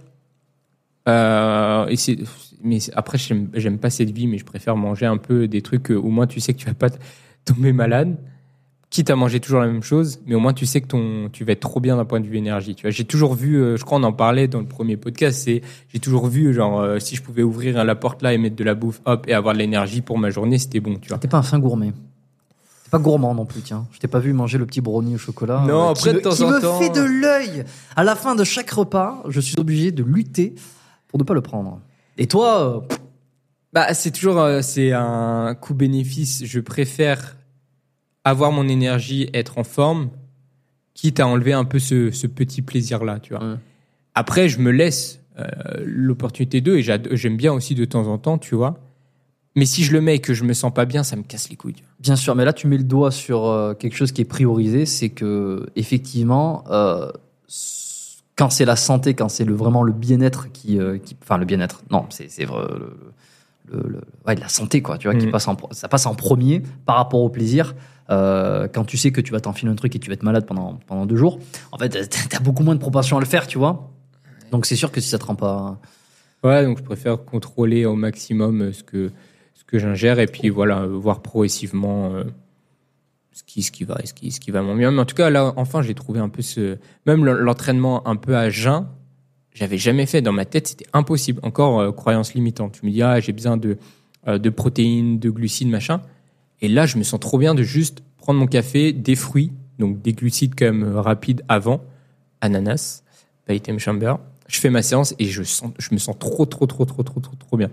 Euh, 1.08 1.86
essayer- 1.88 2.22
mais 2.62 2.78
c'est- 2.78 2.92
après, 2.94 3.18
j'aime 3.18 3.48
j'aime 3.54 3.78
pas 3.78 3.90
cette 3.90 4.10
vie, 4.10 4.26
mais 4.28 4.38
je 4.38 4.44
préfère 4.44 4.76
manger 4.76 5.06
un 5.06 5.16
peu 5.16 5.48
des 5.48 5.60
trucs 5.62 5.90
euh, 5.90 5.96
au 5.96 6.08
moins 6.10 6.26
tu 6.28 6.38
sais 6.38 6.52
que 6.54 6.58
tu 6.58 6.66
vas 6.66 6.74
pas 6.74 6.90
t- 6.90 6.98
tomber 7.44 7.72
malade. 7.72 8.16
Quitte 8.92 9.08
à 9.08 9.16
manger 9.16 9.40
toujours 9.40 9.60
la 9.60 9.68
même 9.68 9.82
chose, 9.82 10.20
mais 10.26 10.34
au 10.34 10.38
moins 10.38 10.52
tu 10.52 10.66
sais 10.66 10.82
que 10.82 10.86
ton, 10.86 11.30
tu 11.32 11.44
vas 11.44 11.52
être 11.52 11.60
trop 11.60 11.80
bien 11.80 11.96
d'un 11.96 12.04
point 12.04 12.20
de 12.20 12.26
vue 12.26 12.36
énergie. 12.36 12.74
Tu 12.74 12.82
vois, 12.82 12.90
j'ai 12.90 13.04
toujours 13.04 13.34
vu, 13.34 13.56
euh, 13.56 13.78
je 13.78 13.84
crois 13.86 13.96
on 13.98 14.02
en 14.02 14.12
parlait 14.12 14.48
dans 14.48 14.60
le 14.60 14.66
premier 14.66 14.98
podcast, 14.98 15.40
c'est 15.44 15.62
j'ai 15.88 15.98
toujours 15.98 16.26
vu 16.26 16.52
genre 16.52 16.78
euh, 16.78 16.98
si 16.98 17.16
je 17.16 17.22
pouvais 17.22 17.42
ouvrir 17.42 17.82
la 17.84 17.94
porte 17.94 18.20
là 18.20 18.34
et 18.34 18.38
mettre 18.38 18.54
de 18.54 18.64
la 18.64 18.74
bouffe, 18.74 19.00
hop, 19.06 19.24
et 19.28 19.32
avoir 19.32 19.54
de 19.54 19.60
l'énergie 19.60 20.02
pour 20.02 20.18
ma 20.18 20.28
journée, 20.28 20.58
c'était 20.58 20.80
bon, 20.80 20.96
tu 21.00 21.08
vois. 21.08 21.16
T'es 21.16 21.26
pas 21.26 21.38
un 21.38 21.42
fin 21.42 21.58
gourmet. 21.58 21.92
T'es 22.84 22.90
pas 22.90 22.98
gourmand 22.98 23.34
non 23.34 23.46
plus, 23.46 23.62
tiens. 23.62 23.86
Je 23.92 23.98
t'ai 23.98 24.08
pas 24.08 24.18
vu 24.18 24.34
manger 24.34 24.58
le 24.58 24.66
petit 24.66 24.82
brownie 24.82 25.14
au 25.14 25.18
chocolat. 25.18 25.64
Non, 25.66 25.88
euh, 25.88 25.90
après, 25.92 26.10
qui 26.10 26.10
de 26.10 26.14
me, 26.16 26.20
temps 26.20 26.34
qui 26.34 26.44
en 26.44 26.50
me 26.50 26.60
temps. 26.60 26.78
fait 26.78 26.90
de 26.90 27.00
l'œil. 27.00 27.64
À 27.96 28.04
la 28.04 28.14
fin 28.14 28.34
de 28.34 28.44
chaque 28.44 28.70
repas, 28.70 29.22
je 29.26 29.40
suis 29.40 29.58
obligé 29.58 29.90
de 29.90 30.04
lutter 30.04 30.54
pour 31.08 31.18
ne 31.18 31.24
pas 31.24 31.32
le 31.32 31.40
prendre. 31.40 31.80
Et 32.18 32.26
toi, 32.26 32.60
euh, 32.90 32.96
Bah, 33.72 33.94
c'est 33.94 34.10
toujours 34.10 34.38
euh, 34.38 34.60
c'est 34.60 34.92
un 34.92 35.54
coût 35.58 35.72
bénéfice. 35.72 36.44
Je 36.44 36.60
préfère 36.60 37.36
avoir 38.24 38.52
mon 38.52 38.68
énergie, 38.68 39.28
être 39.34 39.58
en 39.58 39.64
forme, 39.64 40.10
quitte 40.94 41.20
à 41.20 41.26
enlever 41.26 41.52
un 41.52 41.64
peu 41.64 41.78
ce, 41.78 42.10
ce 42.10 42.26
petit 42.26 42.62
plaisir 42.62 43.04
là, 43.04 43.18
tu 43.20 43.34
vois. 43.34 43.42
Ouais. 43.44 43.56
Après, 44.14 44.48
je 44.48 44.58
me 44.58 44.70
laisse 44.70 45.20
euh, 45.38 45.46
l'opportunité 45.84 46.60
d'eux 46.60 46.76
et 46.78 46.82
j'aime 46.82 47.36
bien 47.36 47.52
aussi 47.52 47.74
de 47.74 47.84
temps 47.84 48.06
en 48.06 48.18
temps, 48.18 48.38
tu 48.38 48.54
vois. 48.54 48.78
Mais 49.56 49.64
si 49.66 49.84
je 49.84 49.92
le 49.92 50.00
mets 50.00 50.16
et 50.16 50.18
que 50.18 50.34
je 50.34 50.44
me 50.44 50.52
sens 50.54 50.72
pas 50.72 50.84
bien, 50.84 51.02
ça 51.02 51.16
me 51.16 51.22
casse 51.22 51.50
les 51.50 51.56
couilles. 51.56 51.82
bien 52.00 52.16
sûr, 52.16 52.34
mais 52.34 52.44
là 52.44 52.52
tu 52.52 52.66
mets 52.66 52.78
le 52.78 52.84
doigt 52.84 53.10
sur 53.10 53.46
euh, 53.46 53.74
quelque 53.74 53.96
chose 53.96 54.12
qui 54.12 54.22
est 54.22 54.26
priorisé, 54.26 54.86
c'est 54.86 55.10
que 55.10 55.66
effectivement, 55.76 56.64
euh, 56.70 57.10
quand 58.36 58.50
c'est 58.50 58.64
la 58.64 58.76
santé, 58.76 59.14
quand 59.14 59.28
c'est 59.28 59.44
le, 59.44 59.54
vraiment 59.54 59.82
le 59.82 59.92
bien-être 59.92 60.50
qui, 60.52 60.78
euh, 60.78 60.98
qui, 60.98 61.16
enfin 61.22 61.36
le 61.38 61.44
bien-être, 61.44 61.82
non, 61.90 62.06
c'est 62.10 62.44
vrai, 62.44 62.64
le, 62.70 62.96
le- 63.78 63.88
le- 63.88 64.00
ouais, 64.26 64.34
la 64.36 64.48
santé 64.48 64.80
quoi, 64.82 64.96
tu 64.98 65.08
vois, 65.08 65.18
qui 65.18 65.26
Mhm. 65.26 65.32
passe 65.32 65.48
en, 65.48 65.56
ça 65.72 65.88
passe 65.88 66.06
en 66.06 66.14
premier 66.14 66.62
par 66.86 66.96
rapport 66.96 67.20
au 67.20 67.28
plaisir. 67.28 67.74
Euh, 68.10 68.68
quand 68.68 68.84
tu 68.84 68.96
sais 68.98 69.12
que 69.12 69.20
tu 69.20 69.32
vas 69.32 69.40
t'enfiler 69.40 69.70
un 69.70 69.74
truc 69.74 69.94
et 69.96 69.98
tu 69.98 70.08
vas 70.08 70.14
être 70.14 70.22
malade 70.24 70.44
pendant 70.46 70.80
pendant 70.86 71.06
deux 71.06 71.16
jours, 71.16 71.38
en 71.70 71.78
fait, 71.78 71.88
t'as- 72.28 72.40
beaucoup 72.40 72.62
moins 72.62 72.74
de 72.74 72.80
propension 72.80 73.16
à 73.16 73.20
le 73.20 73.26
faire, 73.26 73.46
tu 73.46 73.58
vois. 73.58 73.90
Donc 74.50 74.66
c'est 74.66 74.76
sûr 74.76 74.90
que 74.92 75.00
si 75.00 75.08
ça 75.08 75.18
te 75.18 75.24
rend 75.24 75.34
pas, 75.36 75.78
Ouais, 76.44 76.64
donc 76.64 76.78
je 76.78 76.82
préfère 76.82 77.24
contrôler 77.24 77.84
au 77.86 77.94
maximum 77.94 78.60
euh, 78.62 78.72
ce 78.72 78.82
que, 78.82 79.12
ce 79.54 79.62
que 79.64 79.78
j'ingère 79.78 80.18
et 80.18 80.26
puis 80.26 80.48
voilà, 80.48 80.80
euh, 80.80 80.86
voir 80.88 81.22
progressivement 81.22 82.12
ce, 83.32 83.42
qui, 83.44 83.62
ce, 83.62 83.70
qui 83.70 83.84
va, 83.84 83.98
ce, 84.04 84.12
qui, 84.12 84.30
ce 84.32 84.40
qui 84.40 84.50
va 84.50 84.60
mon 84.62 84.74
mieux. 84.74 84.90
Mais 84.90 85.00
en 85.00 85.04
tout 85.04 85.14
cas, 85.14 85.30
là, 85.30 85.52
enfin, 85.56 85.82
j'ai 85.82 85.94
trouvé 85.94 86.18
un 86.20 86.28
peu 86.28 86.42
ce. 86.42 86.78
Même 87.06 87.24
le- 87.24 87.40
l'entraînement 87.40 88.06
un 88.08 88.16
peu 88.16 88.36
à 88.36 88.50
jeun, 88.50 88.86
j'avais 89.54 89.78
jamais 89.78 90.04
fait. 90.06 90.20
Dans 90.20 90.32
ma 90.32 90.44
tête, 90.44 90.66
c'était 90.66 90.86
impossible. 90.92 91.38
Encore 91.44 91.94
croyance 91.94 92.34
limitante. 92.34 92.72
Tu 92.80 92.84
me 92.86 92.90
dis, 92.90 93.02
ah, 93.02 93.20
j'ai 93.20 93.32
besoin 93.32 93.56
de, 93.56 93.78
de 94.26 94.50
protéines, 94.50 95.18
de 95.20 95.30
glucides, 95.30 95.68
machin. 95.68 96.02
Et 96.62 96.68
là, 96.68 96.86
je 96.86 96.96
me 96.96 97.02
sens 97.02 97.20
trop 97.20 97.38
bien 97.38 97.54
de 97.54 97.62
juste 97.62 98.02
prendre 98.16 98.38
mon 98.38 98.46
café, 98.46 98.92
des 98.92 99.16
fruits, 99.16 99.52
donc 99.78 100.00
des 100.00 100.12
glucides 100.12 100.54
quand 100.56 100.66
même 100.66 100.84
euh, 100.84 101.00
rapides 101.00 101.42
avant, 101.48 101.82
ananas, 102.40 103.02
Paytem 103.46 103.80
Chamber. 103.80 104.14
Je 104.46 104.60
fais 104.60 104.70
ma 104.70 104.82
séance 104.82 105.14
et 105.18 105.24
je, 105.24 105.42
sens, 105.42 105.72
je 105.78 105.88
me 105.92 105.98
sens 105.98 106.16
trop, 106.18 106.46
trop, 106.46 106.66
trop, 106.66 106.84
trop, 106.84 107.02
trop, 107.02 107.20
trop, 107.20 107.34
trop 107.36 107.56
bien. 107.56 107.70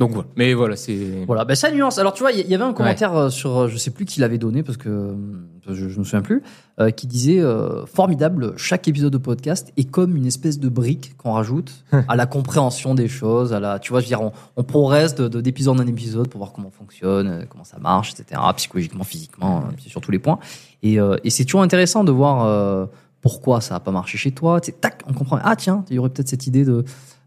Donc 0.00 0.10
voilà. 0.10 0.28
Mais 0.36 0.54
voilà, 0.54 0.74
c'est. 0.74 1.24
Voilà, 1.26 1.44
ben 1.44 1.54
ça 1.54 1.70
nuance. 1.70 1.98
Alors 1.98 2.14
tu 2.14 2.22
vois, 2.24 2.32
il 2.32 2.48
y- 2.50 2.54
avait 2.54 2.64
un 2.64 2.72
commentaire 2.72 3.14
euh, 3.16 3.30
sur, 3.30 3.56
euh, 3.56 3.68
je 3.68 3.76
sais 3.76 3.92
plus 3.92 4.04
qui 4.06 4.18
l'avait 4.18 4.38
donné 4.38 4.64
parce 4.64 4.76
que 4.76 4.88
euh, 4.88 5.14
je, 5.68 5.88
je 5.88 5.98
me 6.00 6.04
souviens 6.04 6.20
plus, 6.20 6.42
euh, 6.80 6.90
qui 6.90 7.06
disait 7.06 7.38
euh, 7.40 7.86
formidable. 7.86 8.54
Chaque 8.56 8.88
épisode 8.88 9.12
de 9.12 9.18
podcast 9.18 9.72
est 9.76 9.88
comme 9.88 10.16
une 10.16 10.26
espèce 10.26 10.58
de 10.58 10.68
brique 10.68 11.16
qu'on 11.16 11.32
rajoute 11.32 11.84
à 12.08 12.16
la 12.16 12.26
compréhension 12.26 12.96
des 12.96 13.06
choses, 13.06 13.52
à 13.52 13.60
la, 13.60 13.78
tu 13.78 13.90
vois, 13.92 14.00
je 14.00 14.06
veux 14.06 14.08
dire, 14.08 14.20
on, 14.20 14.32
on 14.56 14.64
progresse 14.64 15.14
de- 15.14 15.28
de- 15.28 15.40
d'épisode 15.40 15.80
en 15.80 15.86
épisode 15.86 16.26
pour 16.28 16.38
voir 16.38 16.52
comment 16.52 16.68
on 16.68 16.76
fonctionne, 16.76 17.46
comment 17.48 17.62
ça 17.64 17.78
marche, 17.78 18.14
etc. 18.18 18.40
Psychologiquement, 18.56 19.04
physiquement, 19.04 19.58
euh, 19.58 19.76
sur 19.86 20.00
tous 20.00 20.10
les 20.10 20.18
points. 20.18 20.40
Et, 20.82 20.98
euh, 20.98 21.16
et 21.22 21.30
c'est 21.30 21.44
toujours 21.44 21.62
intéressant 21.62 22.02
de 22.02 22.10
voir 22.10 22.44
euh, 22.44 22.86
pourquoi 23.20 23.60
ça 23.60 23.76
a 23.76 23.80
pas 23.80 23.92
marché 23.92 24.18
chez 24.18 24.32
toi. 24.32 24.60
Tac, 24.60 25.02
on 25.08 25.12
comprend. 25.12 25.38
Ah 25.44 25.54
tiens, 25.54 25.84
il 25.88 25.94
y 25.94 25.98
aurait 26.00 26.10
peut-être 26.10 26.28
cette 26.28 26.48
idée 26.48 26.64
de 26.64 26.84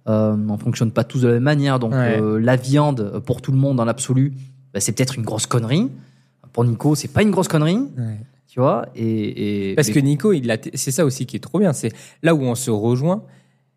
euh, 0.08 0.36
on 0.50 0.58
fonctionne 0.58 0.92
pas 0.92 1.04
tous 1.04 1.22
de 1.22 1.28
la 1.28 1.34
même 1.36 1.44
manière, 1.44 1.80
donc 1.80 1.92
Ouais. 1.94 2.20
euh, 2.22 2.40
la 2.40 2.56
viande 2.56 3.02
euh, 3.02 3.20
pour 3.20 3.42
tout 3.42 3.52
le 3.52 3.58
monde 3.58 3.78
dans 3.78 3.86
l'absolu, 3.86 4.34
bah, 4.74 4.80
c'est 4.80 4.92
peut-être 4.94 5.16
une 5.16 5.24
grosse 5.24 5.46
connerie. 5.48 5.90
Pour 6.54 6.64
Nico, 6.66 6.96
c'est 6.96 7.08
pas 7.10 7.22
une 7.22 7.32
grosse 7.32 7.48
connerie, 7.48 7.80
tu 8.48 8.60
vois. 8.60 8.86
Et, 8.96 9.72
et 9.72 9.76
Parce 9.76 9.90
que 9.90 10.00
Nico, 10.00 10.34
il 10.34 10.58
c'est 10.74 10.92
ça 10.92 11.06
aussi 11.06 11.26
qui 11.26 11.36
est 11.36 11.40
trop 11.40 11.60
bien. 11.60 11.74
C'est 11.74 11.92
là 12.24 12.34
où 12.34 12.42
on 12.42 12.56
se 12.56 12.72
rejoint, 12.72 13.24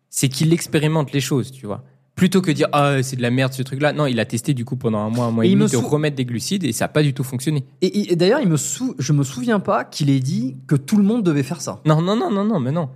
c'est 0.09 0.29
qu'il 0.29 0.51
expérimente 0.53 1.11
les 1.11 1.19
choses, 1.21 1.51
tu 1.51 1.65
vois. 1.67 1.83
Plutôt 2.15 2.41
que 2.41 2.51
dire 2.51 2.67
ah 2.73 3.01
c'est 3.03 3.15
de 3.15 3.21
la 3.21 3.29
merde 3.31 3.53
ce 3.53 3.61
truc-là. 3.63 3.93
Non, 3.93 4.05
il 4.05 4.19
a 4.19 4.25
testé 4.25 4.53
du 4.53 4.65
coup 4.65 4.75
pendant 4.77 4.99
un 4.99 5.09
mois, 5.09 5.25
un 5.25 5.31
mois 5.31 5.45
Et 5.45 5.49
et, 5.49 5.51
il 5.51 5.57
demi 5.59 5.69
de 5.71 5.75
sou- 5.77 5.87
remettre 5.87 6.15
des 6.15 6.25
glucides 6.25 6.63
et 6.63 6.71
ça 6.71 6.85
a 6.85 6.87
pas 6.87 7.03
du 7.03 7.13
tout 7.13 7.23
fonctionné. 7.23 7.63
et, 7.81 8.11
et 8.11 8.15
d'ailleurs, 8.15 8.41
il 8.41 8.49
me 8.49 8.57
sou... 8.57 8.95
je 8.99 9.13
me 9.13 9.23
souviens 9.23 9.59
pas 9.59 9.83
qu'il 9.85 10.09
ait 10.09 10.19
dit 10.19 10.55
que 10.67 10.75
tout 10.75 10.97
le 10.97 11.03
monde 11.03 11.23
devait 11.23 11.43
faire 11.43 11.61
ça. 11.61 11.79
Non, 11.85 12.01
non, 12.01 12.15
non, 12.15 12.29
non, 12.31 12.43
non, 12.43 12.59
mais 12.59 12.71
non. 12.71 12.89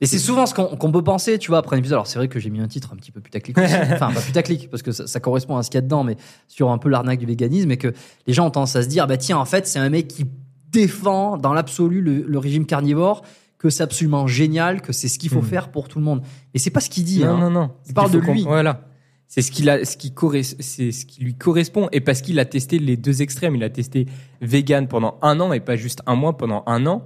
Et 0.00 0.06
c'est 0.06 0.18
souvent 0.18 0.46
ce 0.46 0.54
qu'on 0.54 0.92
peut 0.92 1.02
penser, 1.02 1.38
tu 1.38 1.48
vois, 1.50 1.58
après 1.58 1.74
un 1.74 1.80
épisode. 1.80 1.94
Alors 1.96 2.06
c'est 2.06 2.18
vrai 2.18 2.28
que 2.28 2.38
j'ai 2.38 2.50
mis 2.50 2.60
un 2.60 2.68
titre 2.68 2.90
un 2.92 2.96
petit 2.96 3.10
peu 3.10 3.20
putaclic 3.20 3.58
aussi. 3.58 3.74
enfin, 3.92 4.12
pas 4.12 4.20
putaclic, 4.20 4.70
parce 4.70 4.82
que 4.82 4.92
ça, 4.92 5.06
ça 5.08 5.18
correspond 5.18 5.56
à 5.56 5.62
ce 5.64 5.70
qu'il 5.70 5.78
y 5.78 5.78
a 5.78 5.82
dedans, 5.82 6.04
mais 6.04 6.16
sur 6.46 6.70
un 6.70 6.78
peu 6.78 6.88
l'arnaque 6.88 7.18
du 7.18 7.26
véganisme, 7.26 7.70
et 7.72 7.76
que 7.78 7.92
les 8.26 8.32
gens 8.32 8.46
ont 8.46 8.50
tendance 8.50 8.76
à 8.76 8.82
se 8.82 8.88
dire, 8.88 9.06
bah 9.08 9.16
tiens, 9.16 9.38
en 9.38 9.44
fait, 9.44 9.66
c'est 9.66 9.80
un 9.80 9.90
mec 9.90 10.06
qui 10.06 10.26
défend 10.70 11.36
dans 11.36 11.52
l'absolu 11.52 12.00
le, 12.00 12.22
le 12.28 12.38
régime 12.38 12.64
carnivore, 12.66 13.22
que 13.58 13.70
c'est 13.70 13.82
absolument 13.82 14.28
génial, 14.28 14.82
que 14.82 14.92
c'est 14.92 15.08
ce 15.08 15.18
qu'il 15.18 15.30
faut 15.30 15.40
Mhm. 15.40 15.46
faire 15.48 15.70
pour 15.72 15.88
tout 15.88 15.98
le 15.98 16.04
monde. 16.04 16.22
Et 16.54 16.60
c'est 16.60 16.70
pas 16.70 16.78
ce 16.80 16.90
qu'il 16.90 17.02
dit. 17.04 17.20
non, 17.24 17.30
hein. 17.30 17.38
non, 17.38 17.50
non. 17.50 17.70
Il 17.88 17.94
parle 17.94 18.12
de 18.12 18.18
lui. 18.20 18.44
Voilà. 18.44 18.82
C'est 19.26 19.42
ce 19.42 19.50
qu'il 19.50 19.68
a, 19.68 19.84
ce 19.84 19.96
qui 19.96 20.14
c'est 20.42 20.92
ce 20.92 21.04
qui 21.04 21.22
lui 21.22 21.34
correspond 21.34 21.88
et 21.92 22.00
parce 22.00 22.22
qu'il 22.22 22.38
a 22.38 22.44
testé 22.46 22.78
les 22.78 22.96
deux 22.96 23.20
extrêmes. 23.20 23.56
Il 23.56 23.64
a 23.64 23.68
testé 23.68 24.06
vegan 24.40 24.86
pendant 24.88 25.18
un 25.22 25.38
an 25.40 25.52
et 25.52 25.60
pas 25.60 25.76
juste 25.76 26.00
un 26.06 26.14
mois 26.14 26.36
pendant 26.38 26.62
un 26.66 26.86
an 26.86 27.02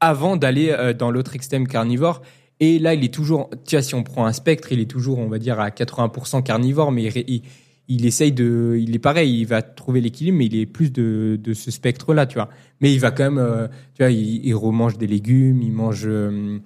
avant 0.00 0.36
d'aller 0.36 0.70
euh, 0.70 0.92
dans 0.92 1.10
l'autre 1.10 1.34
extrême 1.34 1.66
carnivore. 1.66 2.22
Et 2.60 2.78
là, 2.78 2.94
il 2.94 3.04
est 3.04 3.12
toujours, 3.12 3.50
tu 3.66 3.76
vois, 3.76 3.82
si 3.82 3.94
on 3.94 4.02
prend 4.02 4.26
un 4.26 4.32
spectre, 4.32 4.72
il 4.72 4.80
est 4.80 4.90
toujours, 4.90 5.18
on 5.18 5.28
va 5.28 5.38
dire, 5.38 5.60
à 5.60 5.68
80% 5.68 6.42
carnivore, 6.42 6.90
mais 6.90 7.04
il, 7.04 7.42
il 7.88 8.06
essaye 8.06 8.32
de, 8.32 8.76
il 8.80 8.94
est 8.94 8.98
pareil, 8.98 9.40
il 9.40 9.46
va 9.46 9.62
trouver 9.62 10.00
l'équilibre, 10.00 10.38
mais 10.38 10.46
il 10.46 10.56
est 10.56 10.66
plus 10.66 10.90
de, 10.90 11.38
de 11.42 11.54
ce 11.54 11.70
spectre-là, 11.70 12.26
tu 12.26 12.34
vois. 12.34 12.48
Mais 12.80 12.92
il 12.92 12.98
va 12.98 13.10
quand 13.10 13.24
même, 13.24 13.38
euh, 13.38 13.68
tu 13.94 14.02
vois, 14.02 14.10
il, 14.10 14.44
il 14.44 14.54
remange 14.54 14.98
des 14.98 15.06
légumes, 15.06 15.62
il 15.62 15.72
mange 15.72 16.04
euh, 16.06 16.58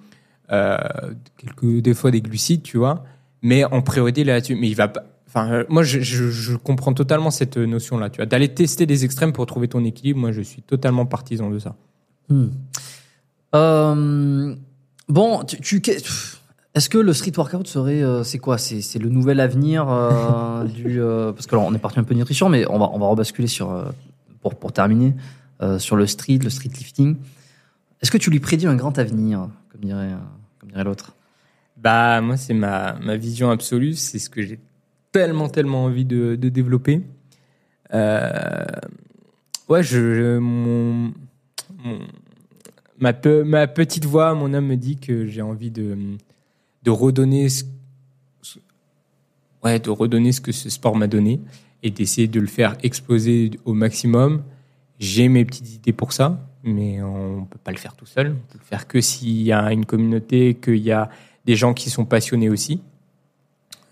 euh, 0.51 0.77
quelques, 1.37 1.81
des 1.81 1.93
fois 1.93 2.11
des 2.11 2.21
glucides, 2.21 2.63
tu 2.63 2.77
vois, 2.77 3.03
mais 3.41 3.63
en 3.65 3.81
priorité 3.81 4.23
là-dessus. 4.23 4.55
Mais 4.55 4.67
il 4.67 4.75
va 4.75 4.87
pas, 4.87 5.03
enfin, 5.27 5.51
euh, 5.51 5.63
moi, 5.69 5.83
je, 5.83 5.99
je, 5.99 6.29
je 6.29 6.55
comprends 6.55 6.93
totalement 6.93 7.31
cette 7.31 7.57
notion-là, 7.57 8.09
tu 8.09 8.17
vois, 8.17 8.25
d'aller 8.25 8.49
tester 8.49 8.85
des 8.85 9.05
extrêmes 9.05 9.33
pour 9.33 9.45
trouver 9.45 9.67
ton 9.67 9.83
équilibre. 9.85 10.19
Moi, 10.19 10.31
je 10.31 10.41
suis 10.41 10.61
totalement 10.61 11.05
partisan 11.05 11.49
de 11.49 11.59
ça. 11.59 11.75
Hmm. 12.29 12.47
Euh, 13.55 14.55
bon, 15.09 15.43
tu, 15.43 15.81
tu- 15.81 15.81
est-ce 16.73 16.89
que 16.89 16.97
le 16.97 17.13
street 17.13 17.33
workout 17.37 17.67
serait, 17.67 18.01
euh, 18.01 18.23
c'est 18.23 18.39
quoi? 18.39 18.57
C'est 18.57 18.81
c'est 18.81 18.99
le 18.99 19.09
nouvel 19.09 19.39
avenir 19.39 19.87
euh, 19.89 20.63
du 20.65 21.01
euh, 21.01 21.31
parce 21.33 21.47
que 21.47 21.55
alors, 21.55 21.65
on 21.67 21.73
est 21.73 21.79
parti 21.79 21.99
un 21.99 22.03
peu 22.03 22.13
nutrition, 22.13 22.49
mais 22.49 22.65
on 22.69 22.79
va 22.79 22.89
on 22.93 22.99
va 22.99 23.07
rebasculer 23.07 23.47
sur 23.47 23.71
pour 24.41 24.55
pour 24.55 24.71
terminer 24.71 25.13
euh, 25.61 25.79
sur 25.79 25.95
le 25.95 26.07
street, 26.07 26.39
le 26.43 26.49
street 26.49 26.69
lifting. 26.77 27.17
Est-ce 28.01 28.09
que 28.11 28.17
tu 28.17 28.29
lui 28.31 28.39
prédis 28.39 28.67
un 28.67 28.75
grand 28.75 28.97
avenir, 28.97 29.49
comme 29.71 29.81
dirait 29.81 30.11
comme 30.59 30.69
dirait 30.71 30.83
l'autre? 30.83 31.13
Bah, 31.77 32.21
moi, 32.21 32.37
c'est 32.37 32.53
ma, 32.53 32.93
ma 33.01 33.17
vision 33.17 33.49
absolue. 33.49 33.93
C'est 33.95 34.19
ce 34.19 34.29
que 34.29 34.41
j'ai 34.43 34.59
tellement, 35.11 35.49
tellement 35.49 35.85
envie 35.85 36.05
de, 36.05 36.35
de 36.35 36.49
développer. 36.49 37.01
Euh, 37.93 38.63
ouais, 39.67 39.81
je, 39.83 39.97
je- 40.15 40.37
mon, 40.37 41.11
mon- 41.83 42.07
ma, 43.01 43.11
pe- 43.11 43.43
ma 43.43 43.67
petite 43.67 44.05
voix, 44.05 44.33
mon 44.33 44.53
âme 44.53 44.67
me 44.67 44.77
dit 44.77 44.97
que 44.97 45.25
j'ai 45.27 45.41
envie 45.41 45.71
de, 45.71 45.97
redonner 46.87 47.49
ce, 47.49 47.65
ouais, 49.63 49.79
de 49.79 49.89
redonner 49.89 50.31
ce 50.31 50.39
que 50.39 50.53
ce 50.53 50.69
sport 50.69 50.95
m'a 50.95 51.07
donné 51.07 51.41
et 51.83 51.89
d'essayer 51.89 52.27
de 52.27 52.39
le 52.39 52.47
faire 52.47 52.77
exploser 52.83 53.51
au 53.65 53.73
maximum. 53.73 54.43
J'ai 54.99 55.27
mes 55.27 55.43
petites 55.43 55.73
idées 55.73 55.93
pour 55.93 56.13
ça, 56.13 56.39
mais 56.63 57.01
on 57.01 57.45
peut 57.45 57.59
pas 57.61 57.71
le 57.71 57.77
faire 57.77 57.95
tout 57.95 58.05
seul. 58.05 58.27
On 58.27 58.51
peut 58.53 58.59
le 58.59 58.65
faire 58.65 58.87
que 58.87 59.01
s'il 59.01 59.41
y 59.41 59.51
a 59.51 59.73
une 59.73 59.85
communauté, 59.85 60.53
qu'il 60.53 60.77
y 60.77 60.91
a 60.91 61.09
des 61.45 61.55
gens 61.55 61.73
qui 61.73 61.89
sont 61.89 62.05
passionnés 62.05 62.49
aussi. 62.49 62.81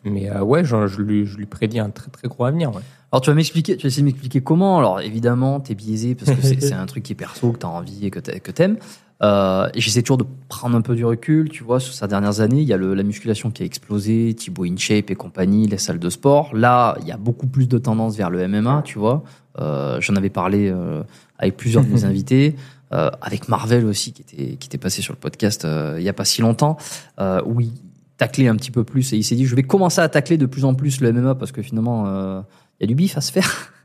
Mais 0.06 0.30
euh, 0.30 0.42
ouais, 0.44 0.64
je, 0.64 1.02
lui, 1.02 1.46
prédis 1.46 1.80
un 1.80 1.90
très 1.90 2.10
très 2.10 2.28
gros 2.28 2.46
avenir. 2.46 2.72
Alors 3.12 3.22
tu 3.22 3.30
vas 3.30 3.36
m'expliquer, 3.36 3.76
tu 3.78 3.84
vas 3.84 3.88
essayer 3.88 4.04
de 4.04 4.08
m'expliquer 4.08 4.42
comment. 4.42 4.78
Alors 4.78 5.02
évidemment, 5.02 5.60
t'es 5.60 5.74
biaisé 5.76 6.16
parce 6.16 6.32
que 6.32 6.42
c'est 6.60 6.74
un 6.74 6.86
truc 6.86 7.04
qui 7.04 7.14
est 7.14 7.16
perso, 7.16 7.52
que 7.52 7.58
t'as 7.60 7.68
envie 7.68 8.06
et 8.06 8.12
que 8.12 8.20
t'a- 8.20 8.40
que 8.40 8.52
t'aimes. 8.52 8.78
Euh, 9.22 9.68
et 9.74 9.82
j'essaie 9.82 10.02
toujours 10.02 10.18
de 10.20 10.26
prendre 10.48 10.78
un 10.78 10.82
peu 10.82 10.96
du 10.96 11.04
recul, 11.04 11.50
tu 11.50 11.64
vois, 11.64 11.82
sur 11.82 11.94
ces 11.94 12.08
dernières 12.08 12.40
années, 12.40 12.62
il 12.62 12.68
y 12.68 12.72
a 12.72 12.78
le- 12.78 12.94
la 12.94 13.04
musculation 13.04 13.52
qui 13.52 13.64
a 13.64 13.66
explosé, 13.66 14.34
Thibaut 14.34 14.64
InShape 14.64 15.10
et 15.12 15.16
compagnie, 15.16 15.68
les 15.68 15.78
salles 15.78 16.00
de 16.00 16.10
sport. 16.10 16.56
Là, 16.56 16.96
il 17.02 17.08
y 17.08 17.12
a 17.12 17.18
beaucoup 17.18 17.48
plus 17.48 17.68
de 17.68 17.78
tendance 17.78 18.16
vers 18.16 18.30
le 18.30 18.40
MMA, 18.48 18.82
tu 18.86 18.98
vois. 18.98 19.24
Euh, 19.60 20.00
J'en 20.00 20.16
avais 20.16 20.30
parlé 20.30 20.70
euh, 20.70 21.04
avec 21.38 21.58
plusieurs 21.58 21.84
de 21.84 21.90
mes 21.90 22.06
invités, 22.06 22.56
euh, 22.94 23.10
avec 23.22 23.50
Marvel 23.50 23.86
aussi, 23.88 24.14
qui 24.14 24.22
était, 24.22 24.56
qui 24.56 24.68
était 24.68 24.78
passé 24.78 25.02
sur 25.02 25.14
le 25.14 25.20
podcast 25.20 25.66
euh, 25.66 25.96
il 25.98 26.04
y 26.04 26.10
a 26.10 26.14
pas 26.14 26.24
si 26.26 26.42
longtemps, 26.42 26.78
euh, 27.20 27.42
où 27.46 27.60
il 27.60 27.74
taclait 28.16 28.48
un 28.48 28.56
petit 28.56 28.72
peu 28.72 28.84
plus 28.86 29.12
et 29.14 29.18
il 29.18 29.24
s'est 29.24 29.36
dit, 29.36 29.46
je 29.46 29.56
vais 29.56 29.64
commencer 29.64 30.00
à 30.00 30.08
tacler 30.10 30.38
de 30.38 30.46
plus 30.46 30.64
en 30.64 30.76
plus 30.76 31.02
le 31.02 31.12
MMA 31.12 31.36
parce 31.36 31.52
que 31.52 31.62
finalement, 31.62 32.06
euh, 32.08 32.42
il 32.80 32.84
y 32.84 32.86
a 32.86 32.88
du 32.88 32.96
bif 32.96 33.18
à 33.18 33.22
se 33.22 33.32
faire. 33.32 33.74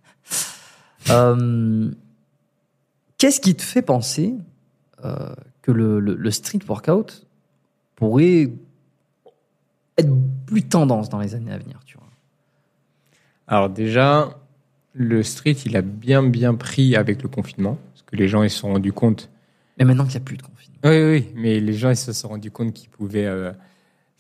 Euh, 1.11 1.91
Qu'est-ce 3.19 3.39
qui 3.41 3.55
te 3.55 3.61
fait 3.63 3.83
penser 3.83 4.35
euh, 5.05 5.35
que 5.61 5.71
le, 5.71 6.01
le- 6.01 6.15
le 6.15 6.31
street 6.31 6.61
workout 6.67 7.27
pourrait 7.95 8.51
être 9.99 10.09
plus 10.47 10.63
tendance 10.63 11.11
dans 11.11 11.19
les 11.21 11.35
années 11.35 11.53
à 11.53 11.59
venir, 11.59 11.79
tu 11.85 11.99
vois? 11.99 12.09
Alors 13.47 13.69
déjà, 13.69 14.39
le 14.95 15.23
street, 15.23 15.57
il 15.67 15.77
a 15.77 15.83
bien 15.83 16.23
bien 16.23 16.55
pris 16.55 16.97
avec 16.97 17.23
le 17.23 17.29
confinement, 17.29 17.79
parce 17.93 18.03
que 18.03 18.17
les 18.17 18.27
gens 18.27 18.43
ils 18.43 18.49
se 18.51 18.61
sont 18.61 18.73
rendus 18.73 18.93
compte. 18.95 19.29
Mais 19.79 19.85
maintenant 19.85 20.05
qu'il 20.05 20.13
n'y 20.15 20.23
a 20.23 20.25
plus 20.25 20.39
de 20.39 20.43
confinement. 20.43 20.79
Oui, 20.85 20.91
oui, 20.91 21.11
oui, 21.11 21.33
mais 21.35 21.61
les 21.61 21.75
gens 21.75 21.91
ils 21.91 21.97
se 21.97 22.13
sont 22.15 22.29
rendus 22.29 22.51
compte 22.51 22.73
qu'ils 22.73 22.89
pouvaient. 22.89 23.27
euh, 23.27 23.53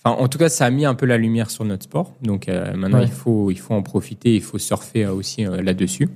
Enfin, 0.05 0.23
en 0.23 0.29
tout 0.29 0.37
cas, 0.39 0.49
ça 0.51 0.67
a 0.67 0.71
mis 0.71 0.85
un 0.85 0.95
peu 0.95 1.07
la 1.07 1.17
lumière 1.17 1.51
sur 1.51 1.65
notre 1.65 1.85
sport. 1.85 2.13
Donc 2.23 2.49
euh, 2.49 2.75
maintenant, 2.77 2.99
Ouais. 2.99 3.05
il 3.07 3.11
faut 3.13 3.51
il 3.51 3.59
faut 3.59 3.75
en 3.75 3.83
profiter, 3.83 4.35
il 4.35 4.43
faut 4.43 4.59
surfer 4.59 5.05
euh, 5.07 5.13
aussi 5.15 5.47
euh, 5.47 5.63
là-dessus. 5.63 6.09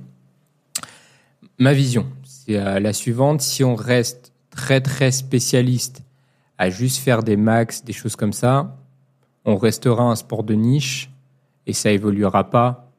Ma 1.57 1.73
vision, 1.73 2.05
c'est 2.23 2.53
la 2.79 2.93
suivante. 2.93 3.41
Si 3.41 3.63
on 3.63 3.75
reste 3.75 4.31
très 4.49 4.79
très 4.81 5.11
spécialiste 5.11 6.03
à 6.57 6.69
juste 6.69 6.97
faire 6.99 7.21
des 7.23 7.35
max, 7.37 7.83
des 7.83 7.91
choses 7.93 8.15
comme 8.15 8.31
ça, 8.33 8.77
on 9.45 9.55
restera 9.57 10.03
un 10.03 10.15
sport 10.15 10.43
de 10.43 10.53
niche 10.53 11.09
et 11.67 11.73
ça 11.73 11.91
évoluera 11.91 12.49
pas 12.49 12.91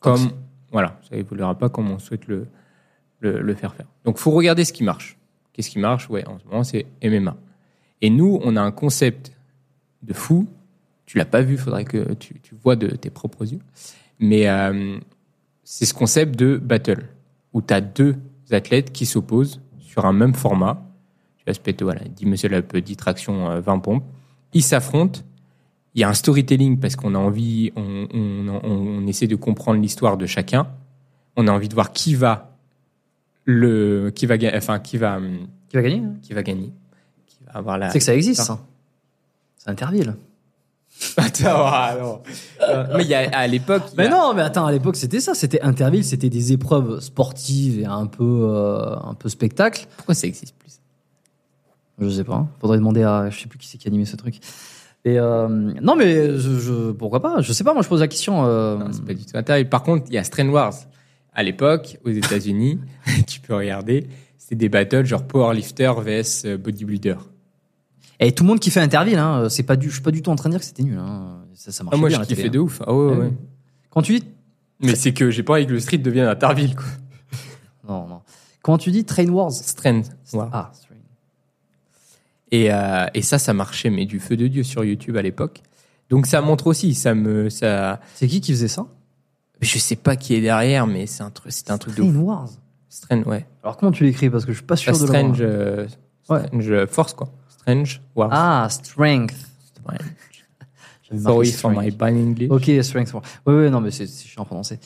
comme 0.00 0.30
voilà, 0.72 0.98
ça 1.08 1.16
évoluera 1.16 1.56
pas 1.56 1.68
comme 1.68 1.90
on 1.90 1.98
souhaite 1.98 2.26
le 2.26 2.46
le, 3.20 3.40
le 3.40 3.54
faire 3.54 3.74
faire. 3.74 3.86
Donc, 4.06 4.16
faut 4.16 4.30
regarder 4.30 4.64
ce 4.64 4.72
qui 4.72 4.82
marche. 4.82 5.18
Qu'est-ce 5.52 5.68
qui 5.68 5.78
marche? 5.78 6.08
Ouais, 6.08 6.26
en 6.26 6.38
ce 6.38 6.44
moment, 6.46 6.64
c'est 6.64 6.86
MMA. 7.04 7.36
Et 8.00 8.08
nous, 8.08 8.40
on 8.42 8.56
a 8.56 8.62
un 8.62 8.70
concept 8.72 9.32
de 10.02 10.12
fou. 10.12 10.48
Tu 11.06 11.18
l'as 11.18 11.24
pas 11.24 11.42
vu, 11.42 11.56
faudrait 11.56 11.84
que 11.84 12.14
tu, 12.14 12.40
tu 12.40 12.54
vois 12.54 12.76
de 12.76 12.88
tes 12.88 13.10
propres 13.10 13.50
yeux. 13.50 13.60
Mais 14.18 14.48
euh, 14.48 14.98
c'est 15.64 15.86
ce 15.86 15.94
concept 15.94 16.38
de 16.38 16.56
battle, 16.56 17.08
où 17.52 17.62
tu 17.62 17.74
as 17.74 17.80
deux 17.80 18.16
athlètes 18.50 18.92
qui 18.92 19.06
s'opposent 19.06 19.60
sur 19.78 20.04
un 20.04 20.12
même 20.12 20.34
format. 20.34 20.86
Tu 21.36 21.44
vas 21.46 21.54
se 21.54 21.60
péter, 21.60 21.84
voilà, 21.84 22.02
10 22.04 22.26
muscle 22.26 22.54
up, 22.54 22.76
10 22.76 22.96
tractions, 22.96 23.50
euh, 23.50 23.60
20 23.60 23.78
pompes. 23.80 24.04
Ils 24.52 24.62
s'affrontent. 24.62 25.20
Il 25.94 26.00
y 26.00 26.04
a 26.04 26.08
un 26.08 26.14
storytelling 26.14 26.78
parce 26.78 26.94
qu'on 26.94 27.14
a 27.14 27.18
envie, 27.18 27.72
on, 27.74 28.06
on, 28.12 28.48
on, 28.48 28.60
on 28.62 29.06
essaie 29.06 29.26
de 29.26 29.34
comprendre 29.36 29.80
l'histoire 29.80 30.16
de 30.16 30.26
chacun. 30.26 30.68
On 31.36 31.48
a 31.48 31.52
envie 31.52 31.68
de 31.68 31.74
voir 31.74 31.92
qui 31.92 32.14
va 32.14 32.56
le, 33.44 34.10
qui 34.14 34.26
va, 34.26 34.36
enfin, 34.54 34.78
qui 34.78 34.96
va, 34.98 35.18
Qui 35.68 35.76
va 35.76 35.82
gagner 35.82 35.98
hein 35.98 36.14
qui 36.22 36.32
va 36.32 36.42
gagner, 36.42 36.72
qui 37.26 37.38
va 37.44 37.52
avoir 37.52 37.78
la. 37.78 37.90
C'est 37.90 37.98
que 37.98 38.04
ça 38.04 38.14
existe, 38.14 38.42
ça. 38.42 38.60
C'est 39.62 39.68
Interville. 39.70 40.14
Attends, 41.16 41.64
ah, 41.66 41.94
non. 42.00 42.20
Euh, 42.62 42.86
mais 42.96 43.04
il 43.04 43.08
y 43.10 43.14
a, 43.14 43.30
à 43.36 43.46
l'époque. 43.46 43.82
Mais 43.96 44.06
a- 44.06 44.10
non, 44.10 44.34
mais 44.34 44.42
attends, 44.42 44.66
à 44.66 44.72
l'époque, 44.72 44.96
c'était 44.96 45.20
ça. 45.20 45.34
C'était 45.34 45.60
Interville, 45.62 46.04
c'était 46.04 46.28
des 46.30 46.52
épreuves 46.52 47.00
sportives 47.00 47.80
et 47.80 47.84
un 47.86 48.06
peu, 48.06 48.24
euh, 48.50 48.96
un 49.04 49.14
peu 49.14 49.28
spectacle. 49.28 49.86
Pourquoi 49.96 50.14
ça 50.14 50.26
existe 50.26 50.54
plus? 50.58 50.80
Je 52.00 52.08
sais 52.10 52.24
pas. 52.24 52.46
Faudrait 52.60 52.78
demander 52.78 53.02
à. 53.02 53.28
Je 53.30 53.38
sais 53.38 53.46
plus 53.48 53.58
qui 53.58 53.66
c'est 53.68 53.78
qui 53.78 53.86
animait 53.88 54.04
ce 54.06 54.16
truc. 54.16 54.40
Et 55.04 55.18
euh, 55.18 55.48
non, 55.48 55.94
mais 55.96 56.36
je, 56.38 56.58
je- 56.58 56.90
pourquoi 56.92 57.20
pas? 57.22 57.40
Je 57.40 57.52
sais 57.52 57.64
pas. 57.64 57.72
Moi, 57.72 57.82
je 57.82 57.88
pose 57.88 58.00
la 58.00 58.08
question. 58.08 58.44
euh, 58.46 58.76
Non, 58.78 58.86
c'est 58.92 59.04
pas 59.04 59.14
du 59.14 59.24
tout 59.24 59.36
intéressant. 59.36 59.68
Par 59.68 59.82
contre, 59.82 60.04
il 60.08 60.14
y 60.14 60.18
a 60.18 60.24
Strain 60.24 60.48
Wars. 60.48 60.74
À 61.32 61.42
l'époque, 61.42 61.98
aux 62.04 62.10
États-Unis, 62.10 62.80
tu 63.26 63.40
peux 63.40 63.54
regarder, 63.54 64.08
c'est 64.36 64.56
des 64.56 64.68
battles 64.68 65.06
genre 65.06 65.22
powerlifter 65.26 65.92
vs 65.98 66.56
bodybuilder. 66.58 67.16
Et 68.22 68.32
tout 68.32 68.44
le 68.44 68.48
monde 68.48 68.60
qui 68.60 68.70
fait 68.70 68.80
Interville, 68.80 69.16
hein, 69.18 69.48
c'est 69.48 69.62
pas 69.62 69.76
du, 69.76 69.88
je 69.88 69.94
suis 69.94 70.02
pas 70.02 70.10
du 70.10 70.20
tout 70.22 70.30
en 70.30 70.36
train 70.36 70.48
de 70.50 70.54
dire 70.54 70.60
que 70.60 70.66
c'était 70.66 70.82
nul. 70.82 70.98
Hein. 70.98 71.38
Ça, 71.54 71.72
ça 71.72 71.82
marche 71.84 71.94
Ah, 71.96 71.98
moi, 71.98 72.08
bien. 72.10 72.16
je 72.18 72.20
la 72.20 72.26
télé, 72.26 72.36
kiffais 72.36 72.48
hein. 72.48 72.52
de 72.52 72.58
ouf. 72.58 72.82
Ah 72.86 72.92
ouais, 72.94 73.14
ouais. 73.16 73.26
oui. 73.28 73.32
Quand 73.88 74.02
tu 74.02 74.18
dis, 74.18 74.26
Mais 74.80 74.94
c'est 74.94 75.12
que 75.14 75.30
j'ai 75.30 75.42
pas 75.42 75.54
envie 75.54 75.66
que 75.66 75.72
le 75.72 75.80
street 75.80 75.98
devienne 75.98 76.26
Interville, 76.26 76.74
quoi. 76.76 76.84
non, 77.88 78.06
non. 78.06 78.20
Quand 78.62 78.76
tu 78.78 78.90
dis 78.90 79.04
Train 79.04 79.28
Wars, 79.28 79.50
Strain 79.52 80.02
Wars. 80.34 80.50
ah, 80.52 80.70
Strain. 80.74 80.94
Et, 82.52 82.72
euh, 82.72 83.06
et 83.14 83.22
ça, 83.22 83.38
ça 83.38 83.54
marchait, 83.54 83.90
mais 83.90 84.06
du 84.06 84.20
feu 84.20 84.36
de 84.36 84.46
Dieu 84.48 84.62
sur 84.64 84.84
YouTube 84.84 85.16
à 85.16 85.22
l'époque. 85.22 85.62
Donc 86.10 86.26
ça 86.26 86.40
montre 86.42 86.66
aussi, 86.66 86.94
ça 86.94 87.14
me, 87.14 87.48
ça, 87.48 88.00
c'est 88.14 88.26
qui 88.26 88.40
qui 88.40 88.52
faisait 88.52 88.66
ça? 88.68 88.86
Je 89.60 89.78
sais 89.78 89.94
pas 89.96 90.16
qui 90.16 90.34
est 90.34 90.40
derrière, 90.40 90.86
mais 90.86 91.06
c'est 91.06 91.22
un 91.22 91.30
truc, 91.30 91.52
c'était 91.52 91.70
un 91.70 91.78
truc 91.78 91.94
de 91.94 92.02
Train 92.02 92.10
ouf. 92.10 92.16
Wars. 92.16 92.48
Strange, 92.88 93.26
ouais. 93.28 93.46
Alors 93.62 93.76
comment 93.76 93.92
tu 93.92 94.02
l'écris? 94.04 94.28
Parce 94.28 94.44
que 94.44 94.50
je 94.52 94.56
suis 94.58 94.66
pas 94.66 94.74
sûr 94.76 94.92
de 94.92 94.98
strange, 94.98 95.38
euh, 95.40 95.86
Ouais. 96.28 96.44
strange 96.48 96.86
force, 96.86 97.14
quoi. 97.14 97.28
Strange 97.60 98.00
Wars. 98.16 98.28
Ah, 98.32 98.66
Strength. 98.70 99.48
Strange. 99.64 100.00
Sorry 101.22 101.50
for 101.52 101.70
my 101.70 101.76
Strength. 101.90 101.98
bad 101.98 102.14
English. 102.14 102.50
Ok, 102.50 102.70
Strength. 102.84 103.14
Ouais, 103.46 103.54
ouais, 103.54 103.70
non, 103.70 103.80
mais 103.80 103.90
c'est 103.90 104.06
chiant 104.06 104.42
à 104.42 104.46
prononcer. 104.46 104.78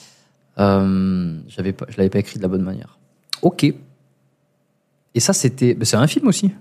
Euh, 0.59 1.39
j'avais 1.49 1.73
pas, 1.73 1.87
je 1.89 1.97
l'avais 1.99 2.11
pas 2.11 2.19
écrit 2.21 2.39
de 2.39 2.43
la 2.43 2.49
bonne 2.49 2.63
manière. 2.63 2.99
Ok. 3.43 3.65
Et 3.65 5.21
ça, 5.21 5.33
c'était, 5.33 5.77
c'est 5.83 5.97
un 5.97 6.07
film 6.07 6.27
aussi. 6.29 6.53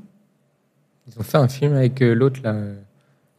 Ils 1.08 1.20
ont 1.20 1.24
fait 1.24 1.38
un 1.38 1.48
film 1.48 1.74
avec 1.74 2.02
euh, 2.02 2.14
l'autre, 2.14 2.40
là, 2.44 2.52
euh, 2.52 2.76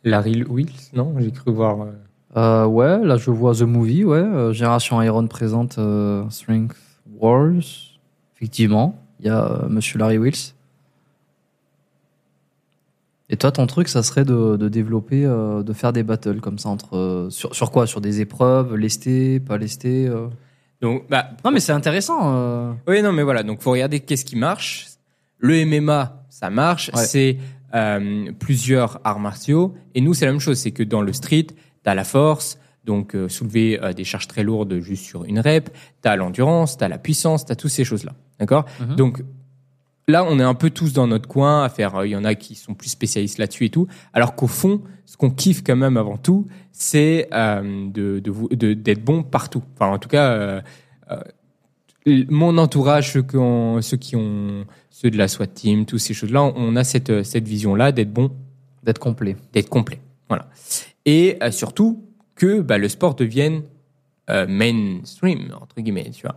Larry 0.02 0.42
Wills, 0.44 0.72
non? 0.92 1.14
J'ai 1.18 1.30
cru 1.30 1.52
voir. 1.52 1.80
euh, 1.82 1.92
Euh, 2.36 2.66
ouais, 2.66 3.04
là 3.04 3.16
je 3.16 3.30
vois 3.30 3.54
The 3.54 3.62
Movie, 3.62 4.04
ouais. 4.04 4.52
Génération 4.52 5.00
Iron 5.02 5.26
présente 5.28 5.78
Strength 6.30 6.76
Wars. 7.20 7.62
Effectivement, 8.36 8.98
il 9.20 9.26
y 9.26 9.28
a 9.28 9.66
Monsieur 9.68 9.98
Larry 9.98 10.18
Wills. 10.18 10.53
Et 13.30 13.36
toi, 13.36 13.50
ton 13.52 13.66
truc, 13.66 13.88
ça 13.88 14.02
serait 14.02 14.24
de, 14.24 14.56
de 14.56 14.68
développer, 14.68 15.24
euh, 15.24 15.62
de 15.62 15.72
faire 15.72 15.92
des 15.92 16.02
battles 16.02 16.40
comme 16.40 16.58
ça 16.58 16.68
entre 16.68 16.96
euh, 16.96 17.30
sur, 17.30 17.54
sur 17.54 17.70
quoi? 17.70 17.86
Sur 17.86 18.00
des 18.00 18.20
épreuves, 18.20 18.74
lesté, 18.76 19.40
pas 19.40 19.56
lesté. 19.56 20.06
euh? 20.06 20.28
Donc, 20.82 21.04
bah, 21.08 21.30
Non, 21.44 21.50
mais 21.50 21.60
c'est 21.60 21.72
intéressant. 21.72 22.18
euh. 22.34 22.72
oui, 22.86 23.00
non, 23.02 23.12
mais 23.12 23.22
voilà. 23.22 23.42
Donc, 23.42 23.62
faut 23.62 23.70
regarder 23.70 24.00
qu'est-ce 24.00 24.24
qui 24.26 24.36
marche. 24.36 24.88
Le 25.38 25.64
MMA, 25.64 26.24
ça 26.28 26.50
marche. 26.50 26.90
Ouais. 26.94 27.02
C'est 27.04 27.38
euh, 27.74 28.30
plusieurs 28.38 29.00
arts 29.04 29.20
martiaux. 29.20 29.74
Et 29.94 30.00
nous, 30.02 30.12
c'est 30.12 30.26
la 30.26 30.32
même 30.32 30.40
chose. 30.40 30.58
C'est 30.58 30.72
que 30.72 30.82
dans 30.82 31.00
le 31.00 31.12
street, 31.14 31.46
t'as 31.82 31.94
la 31.94 32.04
force. 32.04 32.58
Donc, 32.84 33.14
euh, 33.16 33.30
soulever 33.30 33.82
euh, 33.82 33.94
des 33.94 34.04
charges 34.04 34.28
très 34.28 34.42
lourdes 34.42 34.80
juste 34.80 35.04
sur 35.06 35.24
une 35.24 35.40
rep. 35.40 35.70
T'as 36.02 36.16
l'endurance, 36.16 36.76
t'as 36.76 36.88
la 36.88 36.98
puissance, 36.98 37.46
t'as 37.46 37.54
toutes 37.54 37.70
ces 37.70 37.84
choses-là. 37.84 38.12
D'accord? 38.38 38.66
Mhm. 38.80 38.96
Donc, 38.96 39.22
là, 40.08 40.24
on 40.24 40.38
est 40.38 40.42
un 40.44 40.54
peu 40.54 40.70
tous 40.70 40.92
dans 40.92 41.06
notre 41.06 41.28
coin 41.28 41.64
à 41.64 41.68
faire. 41.68 41.96
euh, 41.96 42.06
Il 42.06 42.10
y 42.10 42.16
en 42.16 42.24
a 42.24 42.34
qui 42.34 42.54
sont 42.54 42.74
plus 42.74 42.88
spécialistes 42.90 43.38
là-dessus 43.38 43.66
et 43.66 43.70
tout. 43.70 43.86
Alors 44.12 44.34
qu'au 44.34 44.46
fond, 44.46 44.82
ce 45.06 45.16
qu'on 45.16 45.30
kiffe 45.30 45.62
quand 45.64 45.76
même 45.76 45.96
avant 45.96 46.16
tout, 46.16 46.46
c'est 46.72 47.28
euh, 47.32 47.88
de 47.90 48.20
de 48.20 48.74
d'être 48.74 49.04
bon 49.04 49.22
partout. 49.22 49.62
Enfin, 49.74 49.92
en 49.92 49.98
tout 49.98 50.08
cas, 50.08 50.30
euh, 50.30 50.60
euh, 51.10 51.20
mon 52.28 52.58
entourage, 52.58 53.12
ceux 53.12 53.22
qui 53.22 53.36
ont, 53.36 53.80
ceux 53.80 53.96
qui 53.96 54.14
ont, 54.16 54.66
ceux 54.90 55.10
de 55.10 55.16
la 55.16 55.26
SWAT 55.28 55.46
team, 55.46 55.86
toutes 55.86 56.00
ces 56.00 56.12
choses-là, 56.14 56.42
on 56.42 56.76
a 56.76 56.84
cette 56.84 57.10
euh, 57.10 57.22
cette 57.24 57.46
vision-là 57.48 57.92
d'être 57.92 58.12
bon, 58.12 58.30
D'être 58.82 58.98
complet. 58.98 59.36
d'être 59.54 59.70
complet. 59.70 60.00
Voilà. 60.28 60.48
Et 61.06 61.38
euh, 61.42 61.50
surtout 61.50 62.04
que 62.34 62.60
bah, 62.60 62.76
le 62.78 62.88
sport 62.88 63.14
devienne 63.14 63.62
euh, 64.30 64.46
mainstream 64.46 65.52
entre 65.60 65.80
guillemets, 65.80 66.10
tu 66.10 66.22
vois. 66.26 66.36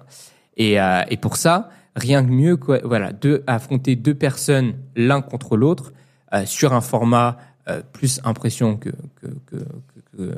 Et, 0.57 0.79
euh, 0.79 1.01
et 1.09 1.17
pour 1.17 1.37
ça, 1.37 1.69
rien 1.95 2.21
de 2.21 2.29
mieux 2.29 2.57
que 2.57 2.85
voilà, 2.85 3.13
de 3.13 3.43
affronter 3.47 3.95
deux 3.95 4.15
personnes 4.15 4.73
l'un 4.95 5.21
contre 5.21 5.55
l'autre 5.55 5.93
euh, 6.33 6.45
sur 6.45 6.73
un 6.73 6.81
format 6.81 7.37
euh, 7.69 7.81
plus 7.93 8.19
impression 8.23 8.75
que 8.77 8.89
que, 8.89 9.27
que, 9.45 9.55
que, 9.55 10.17
que, 10.17 10.33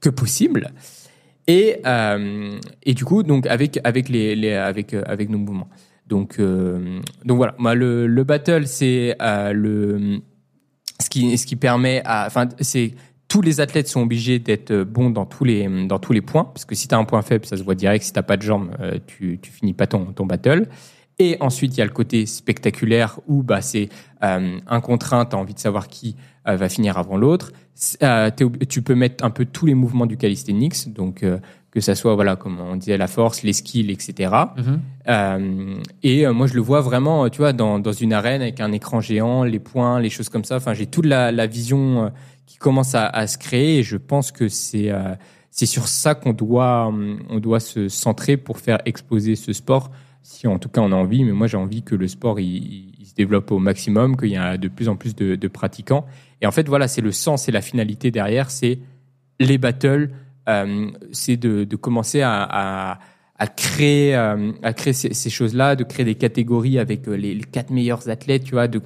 que 0.00 0.10
possible. 0.10 0.72
Et, 1.46 1.80
et 2.82 2.92
du 2.92 3.04
coup, 3.06 3.22
donc 3.22 3.46
avec 3.46 3.80
avec 3.82 4.10
les, 4.10 4.52
avec 4.52 4.92
avec 4.92 5.30
nos 5.30 5.38
mouvements. 5.38 5.70
Donc 6.06 6.38
donc 6.38 7.36
voilà, 7.38 7.54
moi 7.56 7.74
le 7.74 8.06
le 8.06 8.24
battle 8.24 8.66
c'est 8.66 9.16
le 9.18 10.20
ce 11.00 11.08
qui 11.08 11.38
ce 11.38 11.46
qui 11.46 11.56
permet 11.56 12.02
à 12.04 12.26
enfin 12.26 12.50
c'est 12.60 12.92
tous 13.28 13.42
les 13.42 13.60
athlètes 13.60 13.88
sont 13.88 14.00
obligés 14.02 14.38
d'être 14.38 14.74
bons 14.82 15.10
dans 15.10 15.26
tous 15.26 15.44
les 15.44 15.86
dans 15.86 15.98
tous 15.98 16.12
les 16.12 16.22
points 16.22 16.44
parce 16.44 16.64
que 16.64 16.74
si 16.74 16.88
tu 16.88 16.94
as 16.94 16.98
un 16.98 17.04
point 17.04 17.22
faible 17.22 17.44
ça 17.44 17.56
se 17.56 17.62
voit 17.62 17.74
direct. 17.74 18.04
Si 18.04 18.12
t'as 18.12 18.22
pas 18.22 18.36
de 18.36 18.42
jambes 18.42 18.70
euh, 18.80 18.98
tu 19.06 19.38
tu 19.40 19.50
finis 19.52 19.74
pas 19.74 19.86
ton 19.86 20.06
ton 20.06 20.26
battle. 20.26 20.66
Et 21.18 21.36
ensuite 21.40 21.76
il 21.76 21.78
y 21.78 21.82
a 21.82 21.84
le 21.84 21.92
côté 21.92 22.26
spectaculaire 22.26 23.20
où 23.26 23.42
bah 23.42 23.60
c'est 23.60 23.88
euh, 24.22 24.58
un 24.66 24.80
contraint 24.80 25.26
t'as 25.26 25.36
envie 25.36 25.54
de 25.54 25.58
savoir 25.58 25.88
qui 25.88 26.16
euh, 26.48 26.56
va 26.56 26.68
finir 26.68 26.96
avant 26.96 27.16
l'autre. 27.16 27.52
Euh, 28.02 28.30
tu 28.68 28.82
peux 28.82 28.94
mettre 28.94 29.24
un 29.24 29.30
peu 29.30 29.44
tous 29.44 29.66
les 29.66 29.74
mouvements 29.74 30.06
du 30.06 30.16
calisthenics 30.16 30.92
donc 30.92 31.22
euh, 31.22 31.38
que 31.70 31.80
ça 31.80 31.94
soit 31.94 32.16
voilà 32.16 32.34
comme 32.34 32.58
on 32.58 32.74
disait 32.74 32.96
la 32.96 33.06
force 33.06 33.44
les 33.44 33.52
skills 33.52 33.92
etc 33.92 34.32
euh, 35.08 35.74
et 36.02 36.26
euh, 36.26 36.32
moi, 36.32 36.46
je 36.46 36.54
le 36.54 36.60
vois 36.60 36.80
vraiment, 36.80 37.24
euh, 37.24 37.28
tu 37.28 37.38
vois, 37.38 37.52
dans, 37.52 37.78
dans 37.78 37.92
une 37.92 38.12
arène 38.12 38.42
avec 38.42 38.60
un 38.60 38.72
écran 38.72 39.00
géant, 39.00 39.42
les 39.42 39.58
points, 39.58 40.00
les 40.00 40.10
choses 40.10 40.28
comme 40.28 40.44
ça. 40.44 40.56
Enfin, 40.56 40.74
j'ai 40.74 40.86
toute 40.86 41.06
la, 41.06 41.32
la 41.32 41.46
vision 41.46 42.04
euh, 42.04 42.08
qui 42.48 42.56
commence 42.56 42.94
à, 42.94 43.06
à 43.06 43.26
se 43.26 43.36
créer 43.36 43.78
et 43.78 43.82
je 43.82 43.98
pense 43.98 44.32
que 44.32 44.48
c'est 44.48 44.90
euh, 44.90 45.14
c'est 45.50 45.66
sur 45.66 45.86
ça 45.86 46.14
qu'on 46.14 46.32
doit 46.32 46.86
hum, 46.86 47.20
on 47.28 47.40
doit 47.40 47.60
se 47.60 47.88
centrer 47.88 48.36
pour 48.38 48.58
faire 48.58 48.78
exploser 48.86 49.36
ce 49.36 49.52
sport. 49.52 49.90
Si 50.22 50.46
en 50.46 50.58
tout 50.58 50.68
cas 50.70 50.80
on 50.80 50.90
a 50.92 50.96
envie, 50.96 51.24
mais 51.24 51.32
moi 51.32 51.46
j'ai 51.46 51.58
envie 51.58 51.82
que 51.82 51.94
le 51.94 52.08
sport 52.08 52.40
il, 52.40 52.46
il- 53.00 53.06
se 53.08 53.14
développe 53.14 53.50
au 53.50 53.58
maximum, 53.58 54.16
qu'il 54.16 54.28
y 54.30 54.36
a 54.36 54.56
de 54.58 54.68
plus 54.68 54.88
en 54.88 54.96
plus 54.96 55.14
de, 55.16 55.34
de 55.34 55.48
pratiquants. 55.48 56.04
Et 56.42 56.46
en 56.46 56.52
fait, 56.52 56.68
voilà, 56.68 56.86
c'est 56.86 57.00
le 57.00 57.10
sens 57.10 57.48
et 57.48 57.52
la 57.52 57.62
finalité 57.62 58.10
derrière, 58.10 58.50
c'est 58.50 58.78
les 59.40 59.56
battles, 59.58 60.10
euh, 60.48 60.90
c'est 61.10 61.36
de, 61.38 61.64
de 61.64 61.76
commencer 61.76 62.20
à, 62.20 62.42
à, 62.48 62.98
à 63.38 63.46
créer, 63.46 64.14
euh, 64.14 64.52
à 64.62 64.72
créer 64.74 64.92
ces, 64.92 65.14
ces 65.14 65.30
choses-là, 65.30 65.74
de 65.74 65.84
créer 65.84 66.04
des 66.04 66.16
catégories 66.16 66.78
avec 66.78 67.08
euh, 67.08 67.16
les, 67.16 67.34
les 67.34 67.44
quatre 67.44 67.70
meilleurs 67.70 68.08
athlètes, 68.10 68.44
tu 68.44 68.52
vois, 68.52 68.68
de 68.68 68.80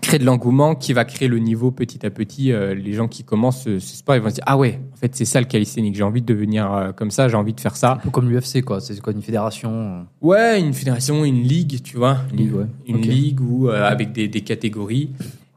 créer 0.00 0.18
de 0.18 0.24
l'engouement 0.24 0.74
qui 0.74 0.92
va 0.92 1.04
créer 1.04 1.28
le 1.28 1.38
niveau 1.38 1.70
petit 1.70 2.04
à 2.04 2.10
petit. 2.10 2.52
Euh, 2.52 2.74
les 2.74 2.92
gens 2.92 3.08
qui 3.08 3.22
commencent 3.24 3.62
ce, 3.64 3.78
ce 3.78 3.96
sport, 3.96 4.16
ils 4.16 4.22
vont 4.22 4.30
se 4.30 4.34
dire 4.34 4.44
ah 4.46 4.56
ouais, 4.56 4.80
en 4.92 4.96
fait 4.96 5.14
c'est 5.14 5.24
ça 5.24 5.40
le 5.40 5.46
calisthenics. 5.46 5.94
J'ai 5.94 6.02
envie 6.02 6.22
de 6.22 6.26
devenir 6.26 6.72
euh, 6.72 6.92
comme 6.92 7.10
ça, 7.10 7.28
j'ai 7.28 7.36
envie 7.36 7.52
de 7.54 7.60
faire 7.60 7.76
ça. 7.76 7.92
Un 7.92 7.96
peu 7.96 8.10
comme 8.10 8.30
l'UFC, 8.30 8.62
quoi. 8.64 8.80
C'est 8.80 9.00
quoi 9.00 9.12
une 9.12 9.22
fédération? 9.22 9.70
Euh, 9.72 10.02
Ouais, 10.20 10.60
une 10.60 10.72
fédération, 10.72 11.24
une 11.24 11.42
ligue, 11.42 11.82
tu 11.82 11.96
vois, 11.96 12.18
Ligue, 12.32 12.54
ouais. 12.54 12.66
une 12.86 13.00
ligue 13.00 13.40
où 13.40 13.68
euh, 13.68 13.84
avec 13.84 14.12
des, 14.12 14.28
des 14.28 14.40
catégories. 14.40 15.10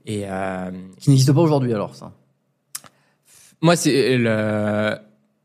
Et 0.06 0.24
euh, 0.26 0.70
qui 1.00 1.10
n'existe 1.10 1.32
pas 1.34 1.42
aujourd'hui, 1.42 1.74
alors 1.74 1.96
ça? 1.96 2.12
moi 3.62 3.76
c'est 3.76 4.18
le 4.18 4.96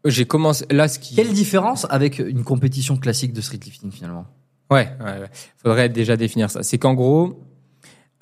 j'ai 0.05 0.25
commencé 0.25 0.65
là 0.71 0.89
ce 0.89 0.99
qui 0.99 1.15
Quelle 1.15 1.33
différence 1.33 1.87
avec 1.91 2.19
une 2.19 2.43
compétition 2.43 2.97
classique 2.97 3.33
de 3.33 3.41
streetlifting 3.41 3.91
finalement? 3.91 4.27
Ouais, 4.71 4.89
ouais, 5.01 5.21
ouais. 5.21 5.31
faudrait 5.63 5.89
déjà 5.89 6.17
définir 6.17 6.51
ça. 6.51 6.63
C'est 6.63 6.79
qu'en 6.79 6.95
gros, 6.95 7.39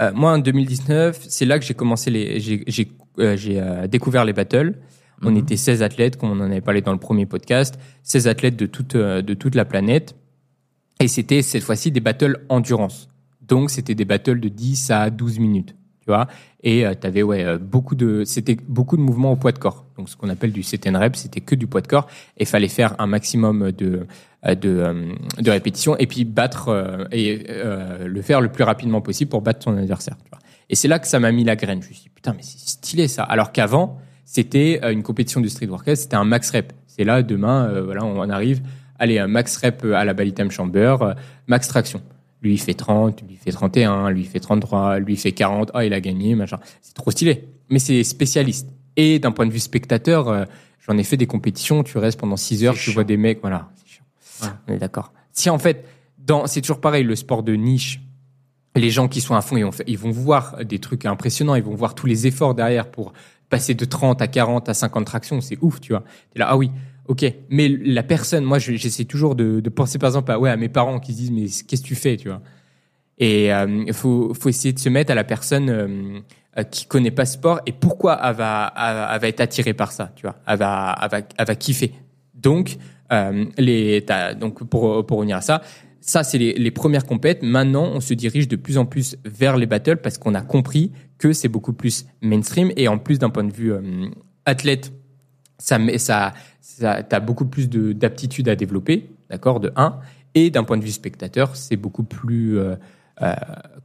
euh, 0.01 0.13
moi 0.15 0.33
en 0.33 0.39
2019, 0.39 1.27
c'est 1.29 1.45
là 1.45 1.59
que 1.59 1.65
j'ai 1.65 1.75
commencé 1.75 2.11
les, 2.11 2.41
j'ai, 2.41 2.63
j'ai, 2.67 2.89
euh, 3.19 3.37
j'ai 3.37 3.61
euh, 3.61 3.87
découvert 3.87 4.25
les 4.25 4.33
battles. 4.33 4.75
On 5.23 5.31
Mhm. 5.33 5.37
était 5.39 5.57
16 5.57 5.83
athlètes, 5.83 6.17
comme 6.17 6.31
on 6.31 6.41
en 6.41 6.51
avait 6.51 6.61
parlé 6.61 6.81
dans 6.81 6.93
le 6.93 6.99
premier 6.99 7.27
podcast, 7.27 7.79
16 8.05 8.29
athlètes 8.29 8.57
de 8.57 8.67
toute 8.67 8.95
euh, 8.95 9.21
de 9.23 9.35
toute 9.35 9.57
la 9.57 9.65
planète, 9.65 10.15
et 11.01 11.09
c'était 11.09 11.43
cette 11.43 11.63
fois-ci 11.65 11.91
des 11.91 12.01
battles 12.01 12.45
endurance. 12.49 13.09
Donc 13.43 13.71
c'était 13.71 13.95
des 13.97 14.05
battles 14.05 14.39
de 14.41 14.49
10 14.49 14.91
à 14.93 15.11
12 15.11 15.41
minutes, 15.41 15.75
tu 16.01 16.07
vois. 16.07 16.29
Et 16.63 16.87
euh, 16.87 16.95
t'avais 16.95 17.23
ouais 17.25 17.45
euh, 17.45 17.59
beaucoup 17.59 17.97
de, 17.97 18.23
c'était 18.25 18.57
beaucoup 18.69 18.97
de 18.97 19.03
mouvements 19.03 19.33
au 19.33 19.37
poids 19.37 19.51
de 19.53 19.59
corps. 19.59 19.87
Donc 19.97 20.09
ce 20.09 20.17
qu'on 20.17 20.29
appelle 20.29 20.53
du 20.53 20.63
set 20.63 20.87
and 20.87 20.97
rep, 20.99 21.17
c'était 21.17 21.41
que 21.41 21.57
du 21.57 21.67
poids 21.67 21.81
de 21.81 21.89
corps, 21.89 22.07
et 22.37 22.45
fallait 22.45 22.69
faire 22.69 22.95
un 23.01 23.07
maximum 23.09 23.73
de 23.73 24.07
de, 24.45 24.69
euh, 24.69 25.13
de 25.39 25.51
répétitions 25.51 25.97
et 25.97 26.07
puis 26.07 26.25
battre 26.25 26.69
euh, 26.69 27.05
et 27.11 27.45
euh, 27.49 28.07
le 28.07 28.23
faire 28.23 28.41
le 28.41 28.49
plus 28.49 28.65
rapidement 28.65 29.01
possible 29.01 29.31
pour 29.31 29.43
battre 29.43 29.63
son 29.65 29.77
adversaire. 29.77 30.17
Tu 30.23 30.31
vois. 30.31 30.39
Et 30.71 30.75
c'est 30.75 30.89
là 30.89 30.99
que 30.99 31.07
ça 31.07 31.19
m'a 31.19 31.33
mis 31.33 31.45
la 31.45 31.57
graine. 31.57 31.83
Je 31.83 31.89
me 31.89 31.93
suis 31.93 32.05
dit 32.05 32.11
putain 32.15 32.33
mais 32.35 32.43
c'est 32.43 32.59
stylé 32.59 33.09
ça. 33.09 33.25
Alors 33.25 33.53
qu'avant 33.53 33.99
c'était 34.25 34.81
euh, 34.85 34.93
une 34.93 35.03
compétition 35.03 35.41
du 35.41 35.49
street 35.49 35.67
workout, 35.67 35.97
c'était 35.97 36.17
un 36.17 36.25
max 36.25 36.51
rep. 36.51 36.73
C'est 36.87 37.05
là 37.05 37.23
demain 37.23 37.69
euh, 37.69 37.83
voilà 37.83 38.05
on 38.05 38.29
arrive. 38.29 38.63
Allez 38.99 39.19
un 39.19 39.29
max 39.29 39.57
rep 39.57 39.85
à 39.85 40.05
la 40.05 40.15
Balitam 40.15 40.51
Chamber, 40.51 40.97
euh, 41.03 41.15
max 41.47 41.69
traction. 41.69 42.03
Lui 42.43 42.53
il 42.53 42.59
fait 42.59 42.75
30, 42.75 43.23
lui 43.23 43.31
il 43.33 43.37
fait 43.37 43.51
31, 43.51 44.11
lui 44.11 44.21
il 44.23 44.27
fait 44.27 44.41
33, 44.41 44.99
lui 44.99 45.15
il 45.15 45.17
fait 45.17 45.33
40. 45.33 45.71
Ah 45.75 45.85
il 45.85 45.93
a 45.93 46.01
gagné 46.01 46.35
machin. 46.35 46.59
C'est 46.81 46.95
trop 46.95 47.11
stylé. 47.11 47.49
Mais 47.71 47.79
c'est 47.79 48.05
spécialiste. 48.05 48.69
Et 48.97 49.19
d'un 49.19 49.31
point 49.33 49.47
de 49.47 49.53
vue 49.53 49.61
spectateur, 49.61 50.29
euh, 50.29 50.45
j'en 50.87 50.99
ai 50.99 51.05
fait 51.05 51.17
des 51.17 51.27
compétitions. 51.27 51.83
Tu 51.83 51.99
restes 51.99 52.19
pendant 52.19 52.37
6 52.37 52.65
heures, 52.65 52.75
tu 52.75 52.81
chiant. 52.81 52.95
vois 52.95 53.05
des 53.05 53.17
mecs 53.17 53.41
voilà. 53.41 53.69
On 54.67 54.73
est 54.73 54.79
d'accord. 54.79 55.13
Si 55.33 55.51
en 55.51 55.59
fait, 55.59 55.87
dans, 56.19 56.47
c'est 56.47 56.61
toujours 56.61 56.81
pareil, 56.81 57.05
le 57.05 57.17
sport 57.17 57.43
de 57.43 57.55
niche, 57.55 58.01
les 58.77 58.91
gens 58.91 59.09
qui 59.09 59.21
sont 59.21 59.35
à 59.35 59.41
fond, 59.41 59.57
ils 59.57 59.65
vont, 59.65 59.71
ils 59.87 59.99
vont 59.99 60.11
voir 60.11 60.65
des 60.65 60.79
trucs 60.79 61.05
impressionnants, 61.07 61.55
ils 61.55 61.63
vont 61.63 61.75
voir 61.75 61.95
tous 61.95 62.07
les 62.07 62.27
efforts 62.27 62.55
derrière 62.55 62.91
pour 62.91 63.13
passer 63.49 63.75
de 63.75 63.85
30 63.85 64.21
à 64.23 64.27
40 64.29 64.69
à 64.69 64.75
50 64.75 65.05
tractions, 65.07 65.41
c'est 65.41 65.59
ouf, 65.63 65.81
tu 65.81 65.93
vois. 65.93 66.05
T'es 66.33 66.39
là, 66.39 66.49
ah 66.51 66.57
oui, 66.57 66.71
ok. 67.07 67.25
Mais 67.49 67.69
la 67.69 68.03
personne, 68.03 68.45
moi, 68.45 68.59
je- 68.59 68.75
j'essaie 68.75 69.05
toujours 69.07 69.35
de, 69.35 69.61
penser 69.71 69.99
par 69.99 70.09
exemple 70.09 70.31
à, 70.33 70.39
ouais, 70.39 70.51
à 70.51 70.57
mes 70.57 70.69
parents 70.69 71.01
qui 71.01 71.13
se 71.13 71.19
disent, 71.19 71.31
mais 71.31 71.47
qu'est-ce 71.67 71.83
que 71.83 71.87
tu 71.87 71.95
fais, 71.95 72.17
tu 72.17 72.29
vois. 72.29 72.43
Et 73.19 73.53
euh, 73.53 73.85
il 73.87 73.93
faut, 73.95 74.33
faut 74.35 74.49
essayer 74.49 74.73
de 74.73 74.79
se 74.79 74.89
mettre 74.89 75.11
à 75.11 75.15
la 75.15 75.25
personne 75.25 75.71
euh, 75.71 76.21
euh, 76.59 76.63
qui 76.63 76.87
connaît 76.87 77.11
pas 77.11 77.25
sport 77.25 77.61
et 77.67 77.73
pourquoi 77.73 78.21
elle 78.23 78.37
va, 78.37 78.73
elle, 78.77 79.21
va 79.21 79.29
être 79.29 79.41
attirée 79.41 79.75
par 79.75 79.91
ça, 79.93 80.13
tu 80.15 80.23
vois. 80.23 80.37
Elle 80.47 80.59
va, 80.59 80.97
elle 81.03 81.11
va, 81.11 81.27
elle 81.37 81.47
va 81.47 81.55
kiffer. 81.57 81.95
Donc, 82.35 82.77
euh, 82.77 82.77
les, 83.57 84.05
t'as- 84.07 84.35
donc 84.35 84.65
pour, 84.69 85.05
pour 85.07 85.19
revenir 85.19 85.37
à 85.37 85.41
ça, 85.41 85.63
ça 86.01 86.23
c'est 86.25 86.39
les, 86.39 86.53
les 86.55 86.71
premières 86.71 87.07
compètes. 87.07 87.43
Maintenant, 87.43 87.85
on 87.95 88.01
se 88.01 88.15
dirige 88.15 88.49
de 88.49 88.57
plus 88.57 88.79
en 88.79 88.87
plus 88.87 89.17
vers 89.25 89.57
les 89.57 89.67
battles 89.67 89.99
parce 89.99 90.19
qu'on 90.19 90.35
a 90.35 90.43
compris 90.43 90.93
que 91.19 91.33
c'est 91.33 91.49
beaucoup 91.49 91.73
plus 91.73 92.07
mainstream 92.23 92.73
et 92.77 92.89
en 92.89 92.99
plus 92.99 93.19
d'un 93.19 93.31
point 93.31 93.45
de 93.45 93.53
vue 93.53 93.73
euh, 93.73 94.09
athlète, 94.45 94.93
ça, 95.59 95.79
ça, 95.99 96.35
ça 96.61 97.03
t'as 97.03 97.21
beaucoup 97.21 97.47
plus 97.47 97.69
de 97.69 97.93
d'aptitudes 97.93 98.49
à 98.49 98.55
développer, 98.57 99.11
d'accord, 99.29 99.59
de 99.61 99.73
1 99.77 99.99
et 100.35 100.51
d'un 100.51 100.63
point 100.65 100.77
de 100.77 100.85
vue 100.85 100.91
spectateur, 100.93 101.57
c'est 101.57 101.77
beaucoup 101.77 102.05
plus 102.05 102.59
euh, 102.59 102.77
euh, 103.23 103.35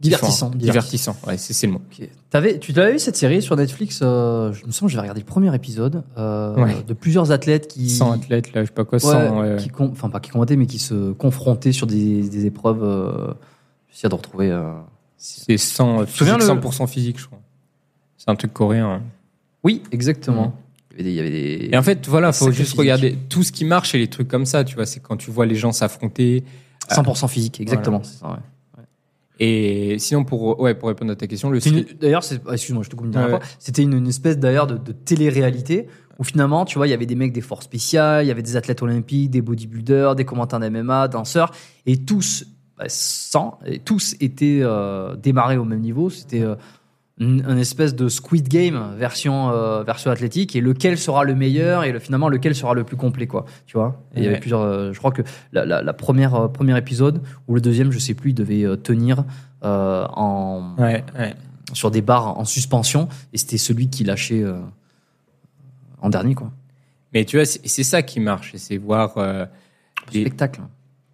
Divertissant, 0.01 0.49
divertissant. 0.49 1.15
Ouais, 1.25 1.37
c'est 1.37 1.65
le 1.65 1.73
mot. 1.73 1.81
Ok. 1.91 2.07
T'avais, 2.29 2.59
tu 2.59 2.71
l'avais 2.73 2.93
vu 2.93 2.99
cette 2.99 3.15
série 3.15 3.41
sur 3.41 3.55
Netflix 3.55 3.99
euh, 4.03 4.51
Je 4.51 4.65
me 4.65 4.71
sens 4.71 4.81
que 4.81 4.87
j'avais 4.89 5.03
regardé 5.03 5.21
le 5.21 5.25
premier 5.25 5.53
épisode 5.55 6.03
euh, 6.17 6.55
Ouais. 6.55 6.75
de 6.85 6.93
plusieurs 6.93 7.31
athlètes 7.31 7.67
qui, 7.69 7.89
100 7.89 8.11
athlètes, 8.11 8.53
là, 8.53 8.61
je 8.63 8.67
sais 8.67 8.73
pas 8.73 8.83
quoi, 8.83 8.97
Ouais, 8.97 9.11
100. 9.29 9.39
ouais. 9.39 9.55
qui 9.57 9.69
com- 9.69 9.89
enfin 9.91 10.09
pas 10.09 10.19
qui 10.19 10.29
combattaient, 10.31 10.57
mais 10.57 10.65
qui 10.65 10.77
se 10.79 11.13
confrontaient 11.13 11.71
sur 11.71 11.87
des, 11.87 12.27
des 12.27 12.45
épreuves. 12.45 12.83
Euh, 12.83 13.33
J'essaie 13.91 14.09
de 14.09 14.15
retrouver. 14.15 14.49
euh, 14.51 14.71
C'est 15.17 15.57
100, 15.57 16.05
te 16.05 16.09
souviens 16.09 16.35
physique, 16.37 16.53
le- 16.55 16.61
100% 16.69 16.87
physique, 16.87 17.19
je 17.19 17.25
crois. 17.27 17.39
C'est 18.17 18.29
un 18.29 18.35
truc 18.35 18.51
coréen. 18.53 18.87
hein. 18.95 19.01
Oui, 19.63 19.83
exactement. 19.91 20.47
Mhm. 20.47 20.51
Il 20.99 21.09
y 21.11 21.19
avait 21.19 21.31
des. 21.31 21.43
il 21.45 21.49
y 21.49 21.55
avait 21.55 21.59
des- 21.69 21.69
Et 21.73 21.77
en 21.77 21.81
fait, 21.83 22.07
voilà, 22.07 22.33
faut 22.33 22.47
juste 22.51 22.61
physique. 22.61 22.79
regarder 22.79 23.17
tout 23.29 23.41
ce 23.43 23.51
qui 23.53 23.63
marche 23.65 23.95
et 23.95 23.99
les 23.99 24.07
trucs 24.09 24.27
comme 24.27 24.45
ça, 24.45 24.63
tu 24.65 24.75
vois. 24.75 24.85
C'est 24.85 24.99
quand 24.99 25.15
tu 25.17 25.31
vois 25.31 25.45
les 25.45 25.55
gens 25.55 25.71
s'affronter. 25.71 26.43
100% 26.89 27.27
physique, 27.29 27.61
exactement. 27.61 28.01
c'est 28.03 28.19
ça, 28.19 28.27
ouais. 28.31 28.37
Et 29.39 29.97
sinon, 29.99 30.23
pour, 30.23 30.59
ouais, 30.59 30.75
pour 30.75 30.89
répondre 30.89 31.11
à 31.11 31.15
ta 31.15 31.27
question, 31.27 31.49
le 31.49 31.59
street- 31.59 31.87
D'ailleurs, 31.99 32.23
ah, 32.47 32.53
excuse-moi, 32.53 32.83
je 32.83 32.89
te 32.89 32.95
coupe 32.95 33.05
une 33.07 33.11
dernière 33.11 33.33
Ouais. 33.33 33.39
fois. 33.39 33.47
C'était 33.59 33.81
une, 33.81 33.93
une 33.93 34.07
espèce 34.07 34.37
d'ailleurs 34.37 34.67
de, 34.67 34.77
de 34.77 34.91
télé-réalité 34.91 35.87
où 36.19 36.23
finalement, 36.23 36.65
tu 36.65 36.77
vois, 36.77 36.85
il 36.87 36.91
y 36.91 36.93
avait 36.93 37.07
des 37.07 37.15
mecs 37.15 37.33
des 37.33 37.41
forces 37.41 37.65
spéciales, 37.65 38.23
il 38.23 38.27
y 38.27 38.31
avait 38.31 38.43
des 38.43 38.55
athlètes 38.55 38.83
olympiques, 38.83 39.31
des 39.31 39.41
bodybuilders, 39.41 40.15
des 40.15 40.25
combattants 40.25 40.59
d'MMA, 40.59 41.07
danseurs, 41.07 41.51
et 41.87 41.97
tous, 42.05 42.45
bah, 42.77 42.85
sans, 42.87 43.57
et 43.65 43.79
tous 43.79 44.15
étaient 44.21 44.59
euh, 44.61 45.15
démarrés 45.15 45.57
au 45.57 45.65
même 45.65 45.79
niveau. 45.81 46.11
C'était 46.11 46.41
euh, 46.41 46.55
une, 47.19 47.45
une 47.47 47.57
espèce 47.59 47.93
de 47.95 48.09
Squid 48.09 48.47
Game 48.47 48.95
version 48.97 49.51
euh, 49.51 49.83
version 49.83 50.09
athlétique 50.09 50.55
et 50.55 50.61
lequel 50.61 50.97
sera 50.97 51.23
le 51.23 51.35
meilleur 51.35 51.83
et 51.83 51.91
le, 51.91 51.99
finalement 51.99 52.27
lequel 52.27 52.55
sera 52.55 52.73
le 52.73 52.83
plus 52.83 52.97
complet 52.97 53.27
quoi 53.27 53.45
tu 53.67 53.77
vois 53.77 54.01
et 54.15 54.19
il 54.19 54.23
y 54.23 54.27
avait 54.27 54.39
plusieurs 54.39 54.61
euh, 54.61 54.91
je 54.93 54.97
crois 54.97 55.11
que 55.11 55.21
la, 55.51 55.63
la, 55.63 55.83
la 55.83 55.93
première 55.93 56.33
euh, 56.35 56.47
premier 56.47 56.75
épisode 56.77 57.21
ou 57.47 57.53
le 57.53 57.61
deuxième 57.61 57.91
je 57.91 57.99
sais 57.99 58.15
plus 58.15 58.31
il 58.31 58.33
devait 58.33 58.65
tenir 58.77 59.25
en 59.61 60.75
Ouais, 60.79 61.03
ouais. 61.17 61.33
sur 61.73 61.91
des 61.91 62.01
barres 62.01 62.37
en 62.39 62.45
suspension 62.45 63.07
et 63.31 63.37
c'était 63.37 63.57
celui 63.59 63.89
qui 63.89 64.03
lâchait 64.03 64.43
en 66.01 66.09
dernier 66.09 66.35
quoi. 66.35 66.51
Mais 67.13 67.25
tu 67.25 67.37
vois, 67.37 67.45
c'est 67.45 67.83
ça 67.83 68.01
qui 68.01 68.19
marche. 68.19 68.53
C'est 68.57 68.77
voir. 68.77 69.13
des- 70.11 70.21
Spectacle. 70.21 70.61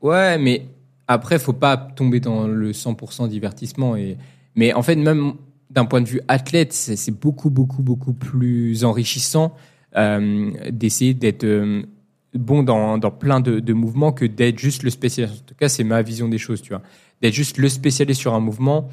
Ouais, 0.02 0.38
mais 0.38 0.66
après, 1.10 1.38
faut 1.40 1.52
pas 1.54 1.76
tomber 1.76 2.22
dans 2.22 2.48
le 2.48 2.72
100% 2.72 3.28
divertissement. 3.28 3.98
Et... 3.98 4.18
Mais 4.56 4.74
en 4.74 4.82
fait, 4.82 4.96
même 4.96 5.34
d'un 5.70 5.86
point 5.86 6.02
de 6.02 6.08
vue 6.08 6.22
athlète, 6.28 6.74
c'est 6.74 7.12
beaucoup, 7.12 7.50
beaucoup, 7.50 7.84
beaucoup 7.84 8.14
plus 8.14 8.84
enrichissant 8.84 9.56
euh, 9.96 10.52
d'essayer 10.72 11.14
d'être 11.14 11.44
euh, 11.44 11.84
bon 12.34 12.64
dans, 12.64 12.98
dans 12.98 13.12
plein 13.12 13.40
de, 13.40 13.74
mouvements 13.74 14.12
que 14.12 14.26
d'être 14.26 14.58
juste 14.58 14.84
le 14.84 14.90
spécialiste. 14.90 15.44
En 15.44 15.46
tout 15.46 15.56
cas, 15.56 15.70
c'est 15.70 15.84
ma 15.84 16.02
vision 16.02 16.28
des 16.28 16.38
choses, 16.38 16.62
tu 16.62 16.70
vois. 16.70 16.82
D'être 17.22 17.34
juste 17.34 17.58
le 17.58 17.70
spécialiste 17.70 18.20
sur 18.20 18.34
un 18.34 18.40
mouvement, 18.40 18.90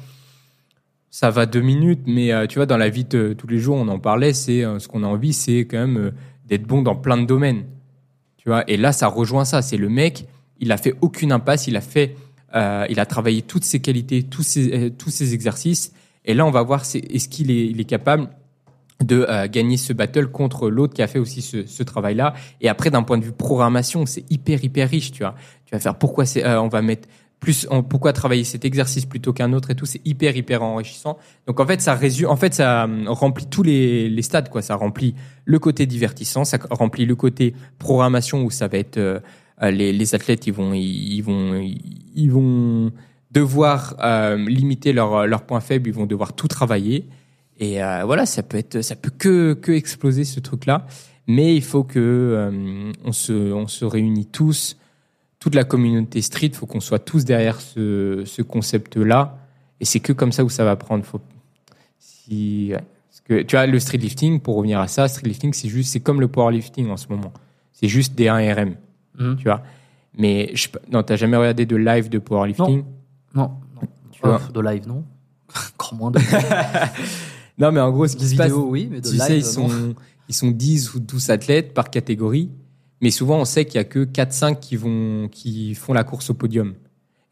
ça 1.09 1.31
va 1.31 1.45
deux 1.45 1.61
minutes, 1.61 2.01
mais 2.05 2.31
euh, 2.31 2.45
tu 2.45 2.59
vois, 2.59 2.65
dans 2.65 2.77
la 2.77 2.89
vie 2.89 3.05
de 3.05 3.33
tous 3.33 3.47
les 3.47 3.57
jours, 3.57 3.77
on 3.77 3.87
en 3.87 3.99
parlait, 3.99 4.33
c'est 4.33 4.63
ce 4.79 4.87
qu'on 4.87 5.03
a 5.03 5.07
envie, 5.07 5.33
c'est 5.33 5.61
quand 5.61 5.77
même 5.77 6.11
d'être 6.45 6.63
bon 6.63 6.83
dans 6.83 6.95
plein 6.95 7.17
de 7.17 7.25
domaines. 7.25 7.63
Tu 8.37 8.49
vois, 8.49 8.63
et 8.69 8.77
là, 8.77 8.91
ça 8.91 9.07
rejoint 9.07 9.45
ça. 9.45 9.61
C'est 9.63 9.77
le 9.77 9.89
mec, 9.89 10.27
il 10.59 10.71
a 10.71 10.77
fait 10.77 10.93
aucune 11.01 11.31
impasse, 11.31 11.67
il 11.67 11.75
a 11.75 11.81
fait, 11.81 12.15
il 12.53 12.99
a 12.99 13.05
travaillé 13.05 13.41
toutes 13.41 13.63
ses 13.63 13.79
qualités, 13.79 14.23
tous 14.23 14.43
ses, 14.43 14.91
tous 14.91 15.09
ses 15.09 15.33
exercices. 15.33 15.91
Et 16.27 16.35
là, 16.35 16.45
on 16.45 16.51
va 16.51 16.61
voir 16.61 16.81
est-ce 16.81 17.27
qu'il 17.27 17.49
est, 17.49 17.65
il 17.65 17.81
est 17.81 17.85
capable 17.85 18.29
de 19.03 19.25
euh, 19.27 19.47
gagner 19.47 19.77
ce 19.77 19.93
battle 19.93 20.27
contre 20.27 20.69
l'autre 20.69 20.93
qui 20.93 21.01
a 21.01 21.07
fait 21.07 21.19
aussi 21.19 21.41
ce, 21.41 21.65
ce 21.65 21.83
travail-là. 21.83 22.33
Et 22.61 22.69
après, 22.69 22.91
d'un 22.91 23.03
point 23.03 23.17
de 23.17 23.25
vue 23.25 23.31
programmation, 23.31 24.05
c'est 24.05 24.29
hyper 24.31 24.63
hyper 24.63 24.89
riche. 24.89 25.11
Tu 25.11 25.23
vois, 25.23 25.35
tu 25.65 25.73
vas 25.73 25.79
faire 25.79 25.97
pourquoi 25.97 26.25
c'est, 26.25 26.45
euh, 26.45 26.61
on 26.61 26.67
va 26.67 26.83
mettre 26.83 27.07
plus, 27.39 27.67
pourquoi 27.89 28.13
travailler 28.13 28.43
cet 28.43 28.65
exercice 28.65 29.05
plutôt 29.05 29.33
qu'un 29.33 29.53
autre 29.53 29.71
et 29.71 29.75
tout. 29.75 29.85
C'est 29.85 30.01
hyper 30.05 30.35
hyper 30.35 30.63
enrichissant. 30.63 31.17
Donc 31.45 31.59
en 31.59 31.65
fait, 31.65 31.81
ça 31.81 31.93
résume, 31.93 32.29
en 32.29 32.35
fait, 32.35 32.53
ça 32.53 32.85
euh, 32.85 33.05
remplit 33.07 33.45
tous 33.45 33.63
les, 33.63 34.09
les 34.09 34.21
stades 34.21 34.49
quoi. 34.49 34.61
Ça 34.61 34.75
remplit 34.75 35.13
le 35.45 35.59
côté 35.59 35.85
divertissant, 35.85 36.45
ça 36.45 36.57
remplit 36.71 37.05
le 37.05 37.15
côté 37.15 37.53
programmation 37.77 38.43
où 38.43 38.49
ça 38.49 38.67
va 38.67 38.77
être 38.77 38.97
euh, 38.97 39.19
euh, 39.61 39.71
les, 39.71 39.93
les 39.93 40.15
athlètes 40.15 40.45
ils 40.45 40.53
vont 40.53 40.73
ils 40.73 41.21
vont 41.21 41.59
ils 42.15 42.31
vont 42.31 42.91
devoir 43.31 43.95
euh, 44.03 44.37
limiter 44.37 44.93
leurs 44.93 45.27
leurs 45.27 45.43
points 45.43 45.59
faibles, 45.61 45.89
ils 45.89 45.93
vont 45.93 46.05
devoir 46.05 46.33
tout 46.33 46.47
travailler 46.47 47.07
et 47.59 47.83
euh, 47.83 48.03
voilà 48.05 48.25
ça 48.25 48.43
peut 48.43 48.57
être 48.57 48.81
ça 48.81 48.95
peut 48.95 49.11
que 49.17 49.53
que 49.53 49.71
exploser 49.71 50.23
ce 50.23 50.39
truc 50.39 50.65
là, 50.65 50.85
mais 51.27 51.55
il 51.55 51.63
faut 51.63 51.83
que 51.83 51.99
euh, 51.99 52.91
on 53.03 53.11
se 53.11 53.51
on 53.53 53.67
se 53.67 53.83
réunit 53.85 54.25
tous 54.27 54.77
toute 55.39 55.55
la 55.55 55.63
communauté 55.65 56.21
street, 56.21 56.51
faut 56.53 56.65
qu'on 56.65 56.79
soit 56.79 56.99
tous 56.99 57.25
derrière 57.25 57.59
ce 57.61 58.23
ce 58.25 58.41
concept 58.41 58.97
là 58.97 59.37
et 59.79 59.85
c'est 59.85 59.99
que 59.99 60.13
comme 60.13 60.31
ça 60.31 60.43
où 60.43 60.49
ça 60.49 60.63
va 60.63 60.75
prendre. 60.75 61.03
Faut 61.05 61.21
si 61.99 62.69
ouais. 62.71 62.79
Parce 63.09 63.21
que 63.21 63.41
tu 63.43 63.55
vois, 63.55 63.65
le 63.67 63.79
street 63.79 63.97
lifting, 63.97 64.39
pour 64.39 64.55
revenir 64.55 64.79
à 64.79 64.87
ça, 64.87 65.07
street 65.07 65.27
lifting, 65.27 65.51
c'est 65.53 65.69
juste, 65.69 65.91
c'est 65.91 65.99
comme 65.99 66.21
le 66.21 66.27
powerlifting 66.27 66.89
en 66.89 66.97
ce 66.97 67.07
moment. 67.09 67.33
C'est 67.73 67.87
juste 67.87 68.15
des 68.15 68.27
1 68.27 68.37
RM, 68.53 68.75
Mhm. 69.19 69.35
tu 69.37 69.43
vois. 69.45 69.61
Mais 70.17 70.51
je, 70.53 70.67
non, 70.91 71.03
t'as 71.03 71.15
jamais 71.15 71.35
regardé 71.37 71.65
de 71.65 71.75
live 71.75 72.09
de 72.09 72.19
powerlifting 72.19 72.77
Non, 72.77 72.85
non. 73.37 73.51
Tu 74.11 74.21
vois. 74.21 74.41
de 74.53 74.61
live 74.61 74.87
non. 74.87 75.03
Encore 75.75 75.93
moins 75.95 76.11
de, 76.11 76.19
Non, 77.57 77.71
mais 77.71 77.79
en 77.79 77.91
gros, 77.91 78.07
ce 78.07 78.15
qui 78.15 78.27
se 78.27 78.35
passe, 78.35 78.51
oui, 78.51 78.87
mais 78.91 79.01
de 79.01 79.07
tu 79.07 79.13
live 79.13 79.21
sais, 79.21 79.37
ils 79.39 79.61
non. 79.61 79.69
sont, 79.69 79.95
ils 80.29 80.35
sont 80.35 80.51
10 80.51 80.93
ou 80.95 80.99
12 80.99 81.29
athlètes 81.29 81.73
par 81.73 81.89
catégorie. 81.89 82.49
Mais 83.01 83.11
souvent, 83.11 83.39
on 83.39 83.45
sait 83.45 83.65
qu'il 83.65 83.75
y 83.75 83.79
a 83.79 83.83
que 83.83 84.05
4-5 84.05 84.59
qui 84.59 84.75
vont, 84.75 85.29
qui 85.31 85.75
font 85.75 85.93
la 85.93 86.03
course 86.03 86.29
au 86.29 86.33
podium. 86.33 86.73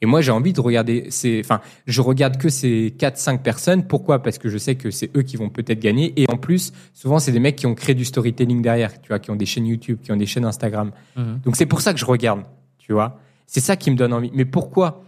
Et 0.02 0.06
moi, 0.06 0.22
j'ai 0.22 0.32
envie 0.32 0.53
de 0.53 0.61
regarder 0.61 1.07
ces, 1.10 1.41
enfin, 1.44 1.61
je 1.88 2.02
regarde 2.02 2.38
que 2.38 2.49
ces 2.49 2.94
4-5 2.99 3.41
personnes. 3.41 3.88
Pourquoi? 3.88 4.22
Parce 4.22 4.38
que 4.38 4.49
je 4.49 4.57
sais 4.57 4.76
que 4.76 4.91
c'est 4.91 5.15
eux 5.18 5.23
qui 5.23 5.38
vont 5.38 5.49
peut-être 5.49 5.80
gagner. 5.80 6.14
Et 6.22 6.30
en 6.30 6.38
plus, 6.38 6.73
souvent, 6.94 7.18
c'est 7.18 7.32
des 7.32 7.40
mecs 7.40 7.56
qui 7.56 7.65
ont 7.65 7.73
créé 7.76 7.95
du 7.95 8.06
storytelling 8.06 8.61
derrière, 8.61 9.02
tu 9.02 9.07
vois, 9.07 9.19
qui 9.19 9.32
ont 9.32 9.36
des 9.36 9.45
chaînes 9.45 9.65
YouTube, 9.65 9.99
qui 10.03 10.11
ont 10.11 10.18
des 10.18 10.26
chaînes 10.26 10.45
Instagram. 10.45 10.91
Mhm. 11.15 11.40
Donc 11.45 11.56
c'est 11.56 11.65
pour 11.65 11.82
ça 11.82 11.94
que 11.94 11.99
je 11.99 12.06
regarde, 12.06 12.44
tu 12.77 12.94
vois. 12.94 13.19
C'est 13.48 13.61
ça 13.61 13.76
qui 13.76 13.90
me 13.90 13.95
donne 13.95 14.14
envie. 14.14 14.32
Mais 14.34 14.45
pourquoi? 14.45 15.05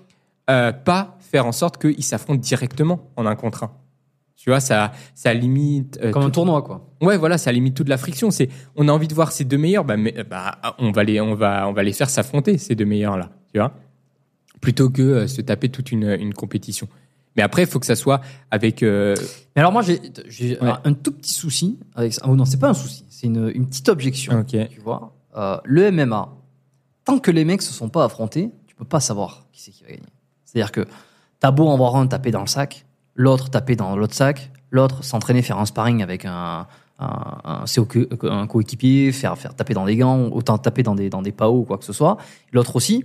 Euh, 0.49 0.71
pas 0.71 1.17
faire 1.19 1.45
en 1.45 1.51
sorte 1.51 1.77
qu'ils 1.81 2.03
s'affrontent 2.03 2.39
directement 2.39 3.09
en 3.15 3.25
un 3.25 3.35
contre 3.35 3.63
un 3.63 3.71
Tu 4.35 4.49
vois, 4.49 4.59
ça, 4.59 4.91
ça 5.13 5.33
limite. 5.33 5.99
euh, 6.01 6.11
Comme 6.11 6.23
un 6.23 6.29
tournoi 6.29 6.61
quoi. 6.61 6.87
Ouais, 7.01 7.17
voilà, 7.17 7.37
ça 7.37 7.51
limite 7.51 7.75
toute 7.75 7.89
la 7.89 7.97
friction. 7.97 8.31
C'est, 8.31 8.49
on 8.75 8.87
a 8.87 8.91
envie 8.91 9.07
de 9.07 9.13
voir 9.13 9.31
ces 9.31 9.43
deux 9.43 9.57
meilleurs, 9.57 9.83
bah, 9.85 9.97
mais, 9.97 10.13
bah, 10.29 10.57
on 10.79 10.91
va 10.91 11.03
les, 11.03 11.19
on 11.21 11.35
va, 11.35 11.67
on 11.67 11.73
va 11.73 11.83
les 11.83 11.93
faire 11.93 12.09
s'affronter 12.09 12.57
ces 12.57 12.75
deux 12.75 12.85
meilleurs 12.85 13.17
là, 13.17 13.29
tu 13.53 13.59
vois, 13.59 13.73
plutôt 14.61 14.89
que 14.89 15.01
euh, 15.01 15.27
se 15.27 15.41
taper 15.41 15.69
toute 15.69 15.91
une, 15.91 16.09
une 16.19 16.33
compétition. 16.33 16.87
Mais 17.35 17.43
après, 17.43 17.63
il 17.63 17.67
faut 17.67 17.79
que 17.79 17.85
ça 17.85 17.95
soit 17.95 18.21
avec. 18.49 18.81
euh, 18.81 19.15
Mais 19.55 19.59
alors 19.59 19.71
moi 19.71 19.83
j'ai 19.83 19.99
Ouais. 20.59 20.71
un, 20.83 20.93
tout 20.93 21.11
petit 21.11 21.33
souci 21.33 21.77
avec 21.93 22.13
ça. 22.13 22.23
Oh 22.27 22.35
non, 22.35 22.45
c'est 22.45 22.57
pas 22.59 22.69
un 22.69 22.73
souci, 22.73 23.05
c'est 23.09 23.27
une, 23.27 23.51
une 23.53 23.67
petite 23.67 23.89
objection. 23.89 24.43
Tu 24.43 24.79
vois, 24.83 25.13
Euh, 25.35 25.57
le 25.65 25.91
MMA, 25.91 26.29
tant 27.05 27.19
que 27.19 27.29
les 27.29 27.45
mecs 27.45 27.61
se 27.61 27.73
sont 27.73 27.89
pas 27.89 28.05
affrontés, 28.05 28.49
tu 28.65 28.73
peux 28.75 28.85
pas 28.85 28.99
savoir 28.99 29.45
qui 29.51 29.61
c'est 29.61 29.69
qui 29.71 29.83
va 29.83 29.89
gagner. 29.89 30.01
C'est-à-dire 30.47 30.71
que 30.71 30.85
t'as 31.39 31.51
beau 31.51 31.67
en 31.67 31.77
voir 31.77 31.95
un 31.97 32.07
taper 32.07 32.31
dans 32.31 32.41
le 32.41 32.47
sac, 32.47 32.85
l'autre 33.15 33.49
taper 33.49 33.75
dans 33.75 33.95
l'autre 33.95 34.15
sac, 34.15 34.49
l'autre 34.71 35.03
s'entraîner 35.03 35.41
faire 35.43 35.59
un 35.59 35.65
sparring 35.65 36.01
avec 36.01 36.25
un 36.25 36.65
un, 36.99 37.37
un, 37.43 37.65
CO- 37.67 37.87
un 38.23 38.47
coéquipier, 38.47 39.11
faire 39.11 39.37
faire 39.37 39.53
taper 39.55 39.75
dans 39.75 39.85
des 39.85 39.95
gants, 39.97 40.29
autant 40.31 40.57
taper 40.57 40.81
dans 40.81 40.95
des 40.95 41.11
dans 41.11 41.21
des 41.21 41.31
paos 41.31 41.59
ou 41.59 41.63
quoi 41.63 41.77
que 41.77 41.85
ce 41.85 41.93
soit. 41.93 42.17
L'autre 42.53 42.75
aussi. 42.75 43.03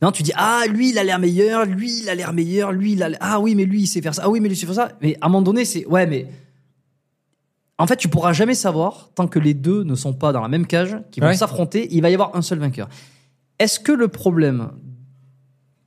Non, 0.00 0.12
tu 0.12 0.22
dis 0.22 0.30
ah 0.36 0.62
lui 0.70 0.90
il 0.90 0.98
a 0.98 1.02
l'air 1.02 1.18
meilleur, 1.18 1.64
lui 1.64 2.02
il 2.02 2.08
a 2.08 2.14
l'air 2.14 2.32
meilleur, 2.32 2.70
lui 2.70 2.92
il 2.92 3.02
a 3.02 3.08
ah 3.20 3.40
oui 3.40 3.54
mais 3.56 3.64
lui 3.64 3.80
il 3.80 3.86
sait 3.88 4.00
faire 4.00 4.14
ça, 4.14 4.22
ah 4.26 4.28
oui 4.30 4.38
mais 4.38 4.48
lui 4.48 4.54
il 4.54 4.58
sait 4.60 4.66
faire 4.66 4.74
ça. 4.76 4.92
Mais 5.02 5.16
à 5.20 5.26
un 5.26 5.28
moment 5.28 5.42
donné 5.42 5.64
c'est 5.64 5.84
ouais 5.86 6.06
mais 6.06 6.28
en 7.78 7.86
fait 7.86 7.96
tu 7.96 8.08
pourras 8.08 8.32
jamais 8.32 8.54
savoir 8.54 9.10
tant 9.14 9.26
que 9.26 9.38
les 9.38 9.54
deux 9.54 9.82
ne 9.82 9.94
sont 9.94 10.12
pas 10.12 10.32
dans 10.32 10.40
la 10.40 10.48
même 10.48 10.66
cage, 10.66 10.96
qui 11.10 11.18
vont 11.20 11.26
Ouais. 11.26 11.34
s'affronter, 11.36 11.88
il 11.94 12.02
va 12.02 12.10
y 12.10 12.14
avoir 12.14 12.36
un 12.36 12.42
seul 12.42 12.58
vainqueur. 12.58 12.88
Est-ce 13.58 13.80
que 13.80 13.90
le 13.92 14.06
problème 14.08 14.70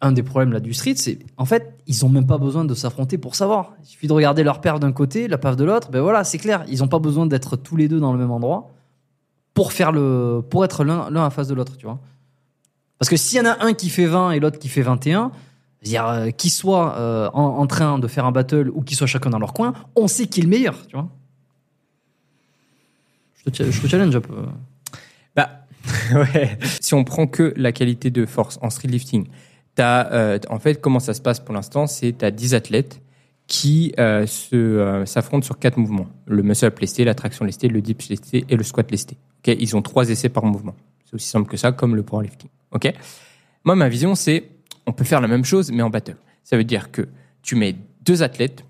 un 0.01 0.11
des 0.11 0.23
problèmes 0.23 0.53
là 0.53 0.59
du 0.59 0.73
street, 0.73 0.95
c'est 0.95 1.19
en 1.37 1.45
fait, 1.45 1.77
ils 1.87 2.05
ont 2.05 2.09
même 2.09 2.25
pas 2.25 2.37
besoin 2.37 2.63
de 2.63 2.73
s'affronter 2.73 3.17
pour 3.17 3.35
savoir. 3.35 3.73
Il 3.81 3.85
suffit 3.87 4.07
de 4.07 4.13
regarder 4.13 4.43
leur 4.43 4.61
perf 4.61 4.79
d'un 4.79 4.93
côté, 4.93 5.27
la 5.27 5.37
perf 5.37 5.55
de 5.55 5.65
l'autre. 5.65 5.91
Ben 5.91 6.01
voilà, 6.01 6.23
c'est 6.23 6.37
clair. 6.37 6.63
Ils 6.69 6.83
ont 6.83 6.87
pas 6.87 6.99
besoin 6.99 7.25
d'être 7.25 7.57
tous 7.57 7.75
les 7.75 7.87
deux 7.87 7.99
dans 7.99 8.13
le 8.13 8.19
même 8.19 8.31
endroit 8.31 8.71
pour 9.53 9.73
faire 9.73 9.91
le, 9.91 10.41
pour 10.49 10.63
être 10.63 10.83
l'un 10.85 11.09
l'un 11.09 11.25
à 11.25 11.29
face 11.29 11.47
de 11.49 11.53
l'autre, 11.53 11.75
tu 11.75 11.85
vois. 11.85 11.99
Parce 12.97 13.09
que 13.09 13.17
s'il 13.17 13.39
y 13.39 13.41
en 13.41 13.45
a 13.45 13.65
un 13.65 13.73
qui 13.73 13.89
fait 13.89 14.05
20 14.05 14.31
et 14.31 14.39
l'autre 14.39 14.59
qui 14.59 14.69
fait 14.69 14.81
21, 14.81 15.31
c'est-à-dire 15.81 16.07
euh, 16.07 16.29
qu'ils 16.31 16.51
soient 16.51 16.97
euh, 16.97 17.29
en, 17.33 17.65
train 17.67 17.99
de 17.99 18.07
faire 18.07 18.25
un 18.25 18.31
battle 18.31 18.69
ou 18.73 18.81
qu'ils 18.81 18.97
soient 18.97 19.07
chacun 19.07 19.29
dans 19.29 19.39
leur 19.39 19.53
coin, 19.53 19.73
on 19.95 20.07
sait 20.07 20.27
qui 20.27 20.41
est 20.41 20.43
le 20.43 20.49
meilleur, 20.49 20.85
tu 20.87 20.95
vois. 20.95 21.09
Je 23.45 23.51
te, 23.51 23.87
challenge 23.87 24.15
un 24.15 24.21
peu. 24.21 24.33
Bah, 25.35 25.65
ouais. 26.13 26.57
Si 26.81 26.93
on 26.93 27.05
prend 27.05 27.25
que 27.25 27.53
la 27.55 27.71
qualité 27.71 28.11
de 28.11 28.25
force 28.25 28.59
en 28.61 28.69
street 28.69 28.89
lifting, 28.89 29.27
euh, 29.79 30.39
en 30.49 30.59
fait, 30.59 30.81
comment 30.81 30.99
ça 30.99 31.13
se 31.13 31.21
passe 31.21 31.39
pour 31.39 31.53
l'instant 31.53 31.87
C'est 31.87 32.17
tu 32.17 32.25
as 32.25 32.31
10 32.31 32.53
athlètes 32.53 33.01
qui 33.47 33.93
euh, 33.99 34.25
euh, 34.53 35.05
s'affrontent 35.05 35.45
sur 35.45 35.57
quatre 35.57 35.77
mouvements. 35.77 36.07
Le 36.25 36.43
muscle-up 36.43 36.77
lesté, 36.79 37.03
la 37.03 37.15
traction 37.15 37.45
lestée, 37.45 37.67
le 37.67 37.81
dips 37.81 38.09
lesté 38.09 38.45
et 38.47 38.55
le 38.55 38.63
squat 38.63 38.89
lesté. 38.91 39.17
Ok, 39.39 39.55
Ils 39.59 39.75
ont 39.75 39.81
trois 39.81 40.09
essais 40.09 40.29
par 40.29 40.45
mouvement. 40.45 40.75
C'est 41.05 41.15
aussi 41.15 41.27
simple 41.27 41.49
que 41.49 41.57
ça, 41.57 41.71
comme 41.71 41.95
le 41.95 42.03
powerlifting. 42.03 42.49
Ok? 42.71 42.93
Moi, 43.63 43.75
ma 43.75 43.89
vision, 43.89 44.13
c'est 44.13 44.49
on 44.85 44.93
peut 44.93 45.03
faire 45.03 45.21
la 45.21 45.27
même 45.27 45.45
chose, 45.45 45.71
mais 45.71 45.81
en 45.81 45.89
battle. 45.89 46.17
Ça 46.43 46.57
veut 46.57 46.63
dire 46.63 46.91
que 46.91 47.07
tu 47.41 47.55
mets 47.55 47.75
deux 48.01 48.21
athlètes 48.21 48.63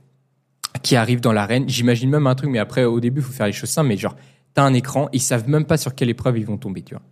qui 0.81 0.95
arrivent 0.95 1.22
dans 1.22 1.34
l'arène. 1.34 1.68
J'imagine 1.68 2.10
même 2.10 2.27
un 2.27 2.36
truc, 2.36 2.49
mais 2.49 2.60
après, 2.60 2.86
au 2.86 2.99
début, 2.99 3.19
il 3.19 3.23
faut 3.23 3.34
faire 3.34 3.48
les 3.48 3.52
choses 3.52 3.69
simples. 3.69 3.90
Mais 3.90 3.98
genre, 3.98 4.15
t'as 4.53 4.64
un 4.64 4.73
écran, 4.73 5.10
ils 5.11 5.22
savent 5.22 5.49
même 5.49 5.65
pas 5.65 5.77
sur 5.77 5.94
quelle 5.94 6.10
épreuve 6.10 6.38
ils 6.38 6.45
vont 6.45 6.57
tomber, 6.57 6.81
tu 6.81 6.94
vois. 6.94 7.03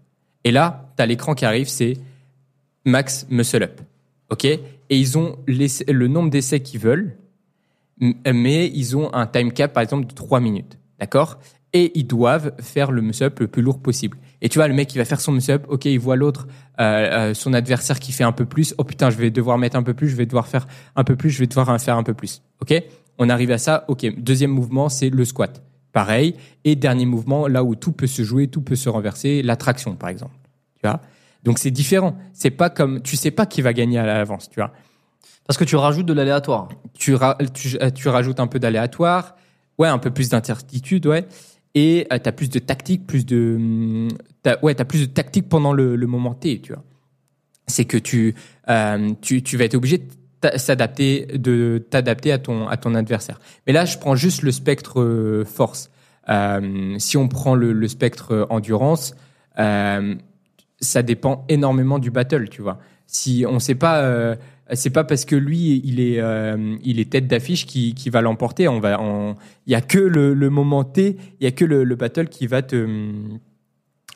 Et 0.44 0.52
là, 0.52 0.92
t'as 0.96 1.06
l'écran 1.06 1.36
qui 1.36 1.46
arrive, 1.46 1.68
c'est 1.68 1.98
max 2.88 3.28
muscle 3.30 3.64
up. 3.64 3.82
OK? 4.30 4.46
Et 4.46 4.60
ils 4.90 5.18
ont 5.18 5.38
le 5.48 6.08
nombre 6.08 6.30
d'essais 6.30 6.60
qu'ils 6.62 6.80
veulent, 6.80 7.18
mais 8.00 8.68
ils 8.68 8.98
ont 8.98 9.14
un 9.14 9.28
time 9.28 9.52
cap, 9.52 9.74
par 9.74 9.84
exemple, 9.84 10.08
de 10.08 10.14
3 10.14 10.40
minutes. 10.40 10.80
D'accord? 11.00 11.40
Et 11.74 11.92
ils 11.96 12.08
doivent 12.08 12.54
faire 12.60 12.92
le 12.92 13.02
muscle 13.02 13.26
up 13.26 13.40
le 13.40 13.48
plus 13.48 13.62
lourd 13.62 13.80
possible. 13.80 14.18
Et 14.42 14.50
tu 14.50 14.58
vois, 14.58 14.68
le 14.68 14.74
mec, 14.74 14.94
il 14.96 14.98
va 14.98 15.06
faire 15.06 15.20
son 15.20 15.32
muscle 15.32 15.52
up. 15.52 15.66
OK, 15.68 15.86
il 15.86 16.00
voit 16.00 16.16
l'autre, 16.16 16.48
euh, 16.80 16.84
euh, 17.30 17.34
son 17.34 17.54
adversaire 17.54 18.00
qui 18.00 18.12
fait 18.12 18.24
un 18.24 18.32
peu 18.32 18.46
plus. 18.46 18.74
Oh 18.78 18.84
putain, 18.84 19.10
je 19.10 19.18
vais 19.18 19.30
devoir 19.30 19.58
mettre 19.58 19.76
un 19.76 19.84
peu 19.84 19.94
plus, 19.94 20.10
je 20.10 20.16
vais 20.16 20.26
devoir 20.26 20.48
faire 20.48 20.68
un 20.96 21.04
peu 21.04 21.16
plus, 21.16 21.30
je 21.30 21.40
vais 21.40 21.48
devoir 21.48 21.80
faire 21.80 21.98
un 21.98 22.04
peu 22.04 22.14
plus. 22.14 22.42
OK? 22.62 22.74
On 23.18 23.30
arrive 23.30 23.52
à 23.52 23.58
ça. 23.58 23.86
OK. 23.88 24.06
Deuxième 24.18 24.52
mouvement, 24.52 24.90
c'est 24.90 25.10
le 25.10 25.26
squat. 25.26 25.62
Pareil. 25.92 26.36
Et 26.64 26.76
dernier 26.76 27.06
mouvement, 27.06 27.48
là 27.48 27.64
où 27.64 27.76
tout 27.76 27.92
peut 27.92 28.08
se 28.08 28.24
jouer, 28.24 28.48
tout 28.48 28.62
peut 28.62 28.76
se 28.76 28.90
renverser, 28.90 29.42
la 29.42 29.56
traction, 29.56 29.96
par 29.96 30.10
exemple. 30.10 30.36
Tu 30.76 30.88
vois? 30.88 31.02
Donc 31.48 31.60
c'est 31.60 31.72
différent. 31.72 32.18
C'est 32.34 32.52
pas 32.52 32.70
comme, 32.70 33.02
tu 33.02 33.16
sais 33.16 33.32
pas 33.32 33.46
qui 33.46 33.62
va 33.62 33.72
gagner 33.72 33.98
à 33.98 34.06
l'avance, 34.06 34.50
tu 34.50 34.60
vois. 34.60 34.74
Parce 35.46 35.58
que 35.58 35.64
tu 35.64 35.78
rajoutes 35.78 36.06
de 36.06 36.12
l'aléatoire. 36.12 36.68
Tu, 36.94 37.16
ra- 37.16 37.38
tu, 37.54 37.78
euh, 37.82 37.90
tu 37.90 38.10
rajoutes 38.10 38.42
un 38.42 38.48
peu 38.48 38.60
d'aléatoire, 38.60 39.38
ouais, 39.78 39.88
un 39.88 39.98
peu 39.98 40.12
plus 40.12 40.28
d'incertitude, 40.28 41.08
ouais. 41.08 41.26
Et 41.74 42.06
tu 42.10 42.28
as 42.28 42.32
plus 42.34 42.50
de 42.50 42.60
tactique, 42.60 43.08
plus 43.08 43.26
de, 43.26 43.56
hum, 43.56 44.10
ouais, 44.62 44.76
t'as 44.76 44.84
plus 44.84 45.08
de 45.08 45.14
tactique 45.14 45.48
pendant 45.48 45.72
le, 45.72 45.96
le 45.96 46.06
moment 46.08 46.34
T, 46.34 46.60
tu 46.60 46.74
vois. 46.74 46.84
C'est 47.66 47.86
que 47.86 47.98
tu, 47.98 48.36
euh, 48.68 49.14
tu, 49.22 49.42
tu 49.42 49.56
vas 49.56 49.64
être 49.64 49.76
obligé 49.76 50.00
de 50.00 50.58
s'adapter, 50.58 51.28
de 51.28 51.82
t'adapter 51.90 52.34
à 52.34 52.40
ton, 52.40 52.68
à 52.68 52.76
ton 52.76 52.94
adversaire. 52.94 53.40
Mais 53.66 53.72
là, 53.72 53.86
je 53.86 53.98
prends 53.98 54.18
juste 54.18 54.42
le 54.42 54.52
spectre 54.52 55.00
euh, 55.00 55.46
force. 55.46 55.92
Euh, 56.28 56.96
si 57.00 57.16
on 57.16 57.30
prend 57.30 57.56
le, 57.56 57.72
le 57.72 57.88
spectre 57.88 58.34
euh, 58.34 58.46
endurance, 58.50 59.16
euh, 59.60 60.16
ça 60.80 61.02
dépend 61.02 61.46
énormément 61.50 62.00
du 62.00 62.12
battle, 62.12 62.50
tu 62.50 62.62
vois. 62.62 62.80
Si 63.06 63.46
on 63.48 63.60
sait 63.60 63.76
pas, 63.76 64.02
euh, 64.02 64.36
c'est 64.74 64.90
pas 64.90 65.04
parce 65.04 65.26
que 65.26 65.36
lui 65.36 65.82
il 65.84 66.00
est, 66.00 66.20
euh, 66.20 66.76
il 66.84 67.00
est 67.00 67.10
tête 67.10 67.28
d'affiche 67.28 67.66
qui, 67.66 68.10
va 68.10 68.22
l'emporter. 68.22 68.68
On 68.68 68.80
va, 68.80 69.00
il 69.66 69.72
y 69.72 69.76
a 69.76 69.82
que 69.82 70.00
le, 70.00 70.50
moment 70.50 70.84
T, 70.84 71.18
il 71.40 71.44
y 71.44 71.48
a 71.48 71.52
que 71.52 71.66
le, 71.66 71.84
le 71.84 71.96
battle 71.96 72.28
qui 72.28 72.48
va 72.48 72.62
te, 72.62 72.86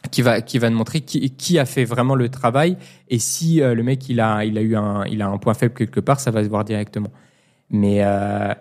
qui 0.10 0.22
va, 0.22 0.42
qui 0.42 0.58
va 0.58 0.70
te 0.70 0.74
montrer 0.74 1.02
qui, 1.02 1.60
a 1.60 1.66
fait 1.66 1.86
vraiment 1.86 2.16
le 2.16 2.30
travail. 2.30 2.78
Et 3.10 3.20
si 3.20 3.62
euh, 3.62 3.76
le 3.76 3.84
mec 3.84 4.10
il 4.10 4.20
a, 4.20 4.44
il 4.46 4.58
a 4.58 4.62
eu 4.62 4.76
un, 4.76 5.06
il 5.06 5.22
a 5.22 5.28
un 5.28 5.38
point 5.38 5.54
faible 5.54 5.74
quelque 5.74 6.00
part, 6.00 6.20
ça 6.20 6.32
va 6.32 6.44
se 6.44 6.50
voir 6.50 6.66
directement. 6.66 7.12
Mais 7.70 8.00
euh, 8.02 8.54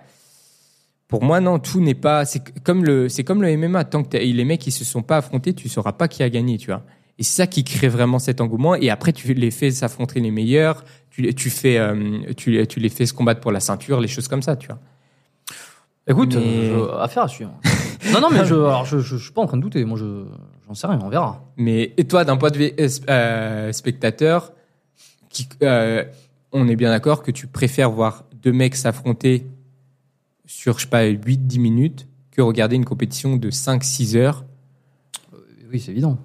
pour 1.08 1.24
moi, 1.24 1.40
non, 1.40 1.58
tout 1.58 1.80
n'est 1.80 1.94
pas. 1.94 2.24
C'est 2.24 2.62
comme 2.62 2.84
le, 2.84 3.08
c'est 3.08 3.24
comme 3.24 3.42
le 3.42 3.56
MMA. 3.56 3.84
Tant 3.84 4.04
que 4.04 4.16
les 4.16 4.44
mecs 4.44 4.66
ils 4.66 4.72
se 4.72 4.84
sont 4.84 5.02
pas 5.02 5.18
affrontés, 5.18 5.54
tu 5.54 5.68
sauras 5.68 5.92
pas 5.92 6.08
qui 6.08 6.22
a 6.22 6.28
gagné, 6.28 6.58
tu 6.58 6.68
vois. 6.68 6.84
Et 7.20 7.22
c'est 7.22 7.42
ça 7.42 7.46
qui 7.46 7.62
crée 7.64 7.88
vraiment 7.88 8.18
cet 8.18 8.40
engouement. 8.40 8.74
Et 8.74 8.88
après, 8.90 9.12
tu 9.12 9.32
les 9.34 9.50
fais 9.50 9.70
s'affronter 9.70 10.20
les 10.20 10.30
meilleurs. 10.30 10.84
Tu, 11.10 11.20
les- 11.20 11.34
tu 11.34 11.50
fais, 11.50 11.76
euh, 11.76 12.22
tu, 12.34 12.50
les- 12.52 12.66
tu 12.66 12.80
les 12.80 12.88
fais 12.88 13.04
se 13.04 13.12
combattre 13.12 13.40
pour 13.42 13.52
la 13.52 13.60
ceinture, 13.60 14.00
les 14.00 14.08
choses 14.08 14.26
comme 14.26 14.40
ça, 14.42 14.56
tu 14.56 14.68
vois. 14.68 14.78
Écoute, 16.08 16.34
Mais- 16.34 16.64
je- 16.70 16.98
affaire 16.98 17.24
à 17.24 17.28
suivre. 17.28 17.52
non, 18.12 18.20
non, 18.22 18.30
mais 18.30 18.44
je, 18.46 18.54
alors 18.54 18.86
je, 18.86 18.98
je, 19.00 19.16
je 19.18 19.22
suis 19.22 19.32
pas 19.32 19.42
en 19.42 19.46
train 19.46 19.58
de 19.58 19.62
douter. 19.62 19.84
Moi, 19.84 19.98
je, 19.98 20.24
j'en 20.66 20.74
sais 20.74 20.86
rien. 20.86 20.98
On 21.02 21.10
verra. 21.10 21.44
Mais 21.58 21.92
et 21.98 22.04
toi, 22.04 22.24
d'un 22.24 22.38
point 22.38 22.50
de 22.50 22.56
vue 22.56 22.72
euh, 22.80 22.88
euh, 23.10 23.72
spectateur, 23.72 24.52
qui, 25.28 25.46
euh, 25.62 26.04
on 26.52 26.66
est 26.68 26.76
bien 26.76 26.88
d'accord 26.88 27.22
que 27.22 27.30
tu 27.30 27.46
préfères 27.46 27.90
voir 27.90 28.24
deux 28.42 28.52
mecs 28.52 28.74
s'affronter 28.76 29.46
sur, 30.46 30.78
je 30.78 30.84
sais 30.84 30.88
pas, 30.90 31.04
8-10 31.04 31.58
minutes 31.60 32.08
que 32.30 32.40
regarder 32.40 32.76
une 32.76 32.86
compétition 32.86 33.36
de 33.36 33.50
5-6 33.50 34.16
heures? 34.16 34.44
Oui, 35.70 35.78
c'est 35.80 35.92
évident. 35.92 36.18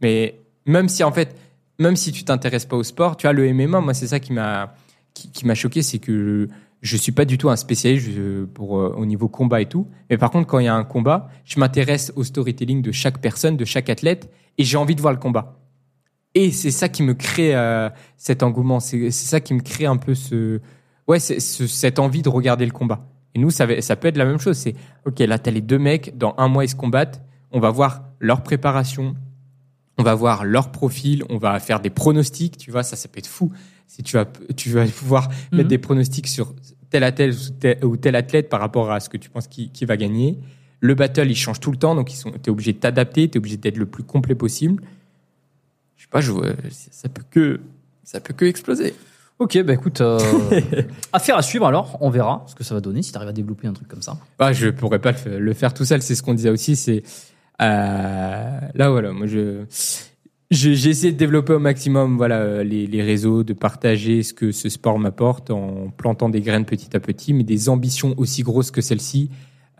Mais 0.00 0.40
même 0.66 0.88
si, 0.88 1.02
en 1.04 1.12
fait, 1.12 1.36
même 1.78 1.96
si 1.96 2.12
tu 2.12 2.24
t'intéresses 2.24 2.66
pas 2.66 2.76
au 2.76 2.82
sport, 2.82 3.16
tu 3.16 3.26
vois, 3.26 3.32
le 3.32 3.52
MMA, 3.52 3.80
moi, 3.80 3.94
c'est 3.94 4.06
ça 4.06 4.20
qui 4.20 4.32
m'a 4.32 4.74
qui, 5.14 5.46
m'a 5.46 5.54
choqué, 5.54 5.82
c'est 5.82 5.98
que 5.98 6.48
je 6.82 6.96
suis 6.96 7.12
pas 7.12 7.24
du 7.24 7.36
tout 7.36 7.50
un 7.50 7.56
spécialiste 7.56 8.08
pour 8.54 8.78
euh, 8.78 8.94
au 8.96 9.04
niveau 9.04 9.28
combat 9.28 9.60
et 9.60 9.66
tout. 9.66 9.86
Mais 10.08 10.16
par 10.16 10.30
contre, 10.30 10.46
quand 10.46 10.58
il 10.58 10.64
y 10.64 10.68
a 10.68 10.74
un 10.74 10.84
combat, 10.84 11.28
je 11.44 11.60
m'intéresse 11.60 12.12
au 12.16 12.24
storytelling 12.24 12.80
de 12.80 12.92
chaque 12.92 13.18
personne, 13.18 13.56
de 13.56 13.64
chaque 13.64 13.90
athlète, 13.90 14.30
et 14.56 14.64
j'ai 14.64 14.76
envie 14.76 14.94
de 14.94 15.00
voir 15.00 15.12
le 15.12 15.18
combat. 15.18 15.58
Et 16.34 16.52
c'est 16.52 16.70
ça 16.70 16.88
qui 16.88 17.02
me 17.02 17.14
crée 17.14 17.54
euh, 17.54 17.90
cet 18.16 18.42
engouement. 18.42 18.80
C'est 18.80 19.10
ça 19.10 19.40
qui 19.40 19.52
me 19.52 19.60
crée 19.60 19.86
un 19.86 19.96
peu 19.96 20.14
ce 20.14 20.60
ouais, 21.08 21.18
cette 21.18 21.98
envie 21.98 22.22
de 22.22 22.28
regarder 22.28 22.64
le 22.64 22.72
combat. 22.72 23.06
Et 23.34 23.38
nous, 23.38 23.50
ça, 23.50 23.66
ça 23.80 23.96
peut 23.96 24.08
être 24.08 24.16
la 24.16 24.24
même 24.24 24.38
chose. 24.38 24.56
C'est 24.56 24.74
ok, 25.06 25.18
là, 25.20 25.38
t'as 25.38 25.50
les 25.50 25.60
deux 25.60 25.78
mecs, 25.78 26.16
dans 26.16 26.34
un 26.38 26.48
mois 26.48 26.64
ils 26.64 26.68
se 26.68 26.76
combattent. 26.76 27.22
On 27.50 27.58
va 27.58 27.70
voir 27.70 28.04
leur 28.20 28.42
préparation, 28.42 29.16
on 30.00 30.04
va 30.04 30.14
voir 30.14 30.44
leur 30.44 30.70
profil, 30.72 31.24
on 31.28 31.36
va 31.38 31.58
faire 31.60 31.80
des 31.80 31.90
pronostics, 31.90 32.56
tu 32.56 32.70
vois, 32.70 32.82
ça, 32.82 32.96
ça 32.96 33.08
peut 33.08 33.18
être 33.18 33.26
fou. 33.26 33.52
Si 33.86 34.02
tu 34.02 34.16
vas, 34.16 34.24
tu 34.56 34.70
vas 34.70 34.86
pouvoir 34.86 35.28
Mhm. 35.52 35.58
mettre 35.58 35.68
des 35.68 35.78
pronostics 35.78 36.26
sur 36.28 36.54
tel 36.90 37.04
athlète 37.04 37.34
ou 37.34 37.50
tel, 37.58 37.84
ou 37.84 37.96
tel 37.96 38.16
athlète 38.16 38.48
par 38.48 38.60
rapport 38.60 38.90
à 38.90 39.00
ce 39.00 39.08
que 39.08 39.16
tu 39.16 39.30
penses 39.30 39.46
qui, 39.48 39.70
qui 39.70 39.84
va 39.84 39.96
gagner. 39.96 40.38
Le 40.80 40.94
battle, 40.94 41.30
il 41.30 41.36
change 41.36 41.60
tout 41.60 41.70
le 41.70 41.76
temps, 41.76 41.94
donc 41.94 42.12
ils 42.12 42.16
sont, 42.16 42.30
t'es 42.30 42.50
obligé 42.50 42.72
de 42.72 42.78
t'adapter, 42.78 43.28
t'es 43.28 43.38
obligé 43.38 43.56
d'être 43.58 43.76
le 43.76 43.86
plus 43.86 44.02
complet 44.02 44.34
possible. 44.34 44.82
Je 45.96 46.04
sais 46.04 46.08
pas, 46.10 46.20
je 46.20 46.32
vois, 46.32 46.46
ça 46.70 47.08
peut 47.08 47.22
que, 47.30 47.60
ça 48.04 48.20
peut 48.20 48.32
que 48.32 48.44
exploser. 48.46 48.94
Ok, 49.38 49.58
bah 49.62 49.72
écoute, 49.72 50.00
euh, 50.00 50.60
affaire 51.12 51.36
à 51.36 51.42
suivre 51.42 51.66
alors. 51.66 51.96
On 52.00 52.10
verra 52.10 52.44
ce 52.46 52.54
que 52.54 52.62
ça 52.64 52.74
va 52.74 52.80
donner 52.80 53.02
si 53.02 53.10
tu 53.10 53.16
arrives 53.16 53.28
à 53.30 53.32
développer 53.32 53.66
un 53.66 53.72
truc 53.72 53.88
comme 53.88 54.02
ça. 54.02 54.16
Ah, 54.38 54.52
je 54.52 54.68
pourrais 54.68 54.98
pas 54.98 55.12
le 55.12 55.16
fa- 55.16 55.30
le 55.30 55.52
faire 55.54 55.72
tout 55.74 55.84
seul, 55.84 56.02
c'est 56.02 56.14
ce 56.14 56.22
qu'on 56.22 56.34
disait 56.34 56.50
aussi, 56.50 56.76
c'est, 56.76 57.02
là, 57.60 58.90
voilà, 58.90 59.12
moi, 59.12 59.26
je, 59.26 59.64
j'ai 60.50 60.72
de 61.12 61.16
développer 61.16 61.52
au 61.52 61.58
maximum, 61.58 62.16
voilà, 62.16 62.38
euh, 62.38 62.64
les, 62.64 62.86
les 62.86 63.02
réseaux, 63.02 63.42
de 63.44 63.52
partager 63.52 64.22
ce 64.22 64.34
que 64.34 64.50
ce 64.52 64.68
sport 64.68 64.98
m'apporte 64.98 65.50
en 65.50 65.90
plantant 65.96 66.28
des 66.28 66.40
graines 66.40 66.64
petit 66.64 66.96
à 66.96 67.00
petit, 67.00 67.32
mais 67.32 67.44
des 67.44 67.68
ambitions 67.68 68.14
aussi 68.16 68.42
grosses 68.42 68.70
que 68.70 68.80
celle-ci. 68.80 69.30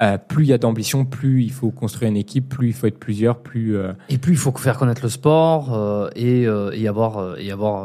euh, 0.03 0.17
plus 0.17 0.45
il 0.45 0.49
y 0.49 0.53
a 0.53 0.59
d'ambition, 0.59 1.05
plus 1.05 1.43
il 1.43 1.51
faut 1.53 1.71
construire 1.71 2.11
une 2.11 2.17
équipe, 2.17 2.49
plus 2.49 2.69
il 2.69 2.73
faut 2.73 2.87
être 2.87 2.99
plusieurs, 2.99 3.39
plus. 3.43 3.77
euh, 3.77 3.93
Et 4.09 4.19
puis 4.19 4.33
il 4.33 4.39
faut 4.39 4.53
faire 4.53 4.79
connaître 4.79 5.03
le 5.03 5.09
sport 5.11 5.75
euh, 5.75 6.09
et, 6.17 6.47
euh, 6.47 6.71
et 6.73 6.87
avoir 6.89 7.19
euh, 7.19 7.37
et 7.39 7.51
avoir 7.51 7.85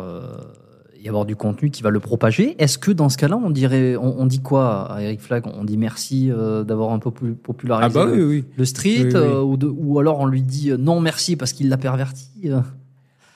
et 1.06 1.10
avoir 1.10 1.23
du 1.26 1.36
contenu 1.36 1.69
qui 1.69 1.84
va 1.84 1.91
le 1.91 1.99
propager. 1.99 2.56
Est-ce 2.61 2.77
que 2.80 2.91
dans 2.91 3.10
ce 3.10 3.18
cas-là, 3.18 3.38
on 3.38 3.52
dirait, 3.52 3.95
on, 3.95 4.19
on 4.19 4.26
dit 4.26 4.40
quoi 4.41 4.91
à 4.91 5.02
Eric 5.03 5.22
Flag 5.22 5.44
On 5.45 5.64
dit 5.64 5.77
merci 5.77 6.32
euh, 6.32 6.64
d'avoir 6.64 6.91
un 6.91 6.99
peu 6.99 7.11
popularisé 7.11 7.86
Ah 7.86 8.06
bah 8.06 8.11
le, 8.11 8.26
oui, 8.26 8.38
oui. 8.40 8.45
le 8.57 8.65
street, 8.65 9.03
Oui, 9.06 9.11
euh, 9.15 9.41
ou, 9.41 9.56
de- 9.56 9.68
ou 9.68 9.99
alors 9.99 10.19
on 10.19 10.26
lui 10.26 10.41
dit 10.41 10.72
euh, 10.72 10.77
non 10.77 10.99
merci 10.99 11.36
parce 11.36 11.53
qu'il 11.53 11.69
l'a 11.69 11.77
perverti. 11.77 12.27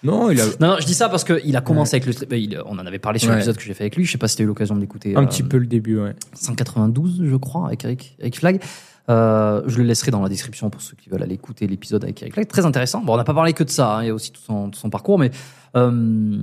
Non, 0.02 0.32
il 0.32 0.40
a 0.40 0.46
Non, 0.60 0.68
non, 0.68 0.76
je 0.80 0.86
dis 0.86 0.94
ça 0.94 1.10
parce 1.10 1.24
qu'il 1.26 1.56
a 1.56 1.62
commencé 1.62 1.96
avec 1.96 2.06
le 2.06 2.14
street. 2.14 2.28
bah, 2.30 2.38
il- 2.38 2.60
on 2.66 2.80
en 2.80 2.86
avait 2.88 3.00
parlé 3.00 3.20
sur 3.20 3.30
Ouais. 3.30 3.36
l'épisode 3.36 3.58
que 3.58 3.64
j'ai 3.64 3.74
fait 3.74 3.84
avec 3.84 3.96
lui. 3.98 4.06
Je 4.06 4.12
sais 4.12 4.18
pas 4.18 4.28
si 4.30 4.38
tu 4.38 4.42
as 4.42 4.46
eu 4.46 4.48
l'occasion 4.48 4.76
de 4.76 4.82
l'écouter. 4.82 5.16
un 5.16 5.26
petit 5.26 5.44
peu 5.44 5.58
le 5.58 5.68
début, 5.68 6.00
ouais. 6.00 6.16
192, 6.34 7.22
je 7.24 7.36
crois, 7.36 7.68
avec 7.68 7.84
Eric, 7.86 8.16
Eric 8.20 8.38
Flag. 8.40 8.62
Euh, 9.10 9.64
je 9.66 9.78
le 9.80 9.84
laisserai 9.86 10.12
dans 10.12 10.22
la 10.22 10.30
description 10.30 10.70
pour 10.70 10.82
ceux 10.82 10.96
qui 10.96 11.10
veulent 11.10 11.24
aller 11.24 11.34
écouter 11.34 11.66
l'épisode 11.66 12.04
avec 12.04 12.22
Eric 12.22 12.34
Flag. 12.34 12.48
Très 12.48 12.66
intéressant. 12.66 13.02
Bon, 13.02 13.14
on 13.14 13.18
n'a 13.18 13.24
pas 13.24 13.34
parlé 13.34 13.54
que 13.54 13.64
de 13.64 13.70
ça, 13.70 13.96
hein, 13.98 14.04
il 14.04 14.08
y 14.08 14.10
a 14.10 14.14
aussi 14.14 14.32
tout 14.32 14.42
son, 14.42 14.70
tout 14.70 14.78
son 14.80 14.92
parcours, 14.92 15.18
mais 15.18 15.32
euh, 15.76 16.38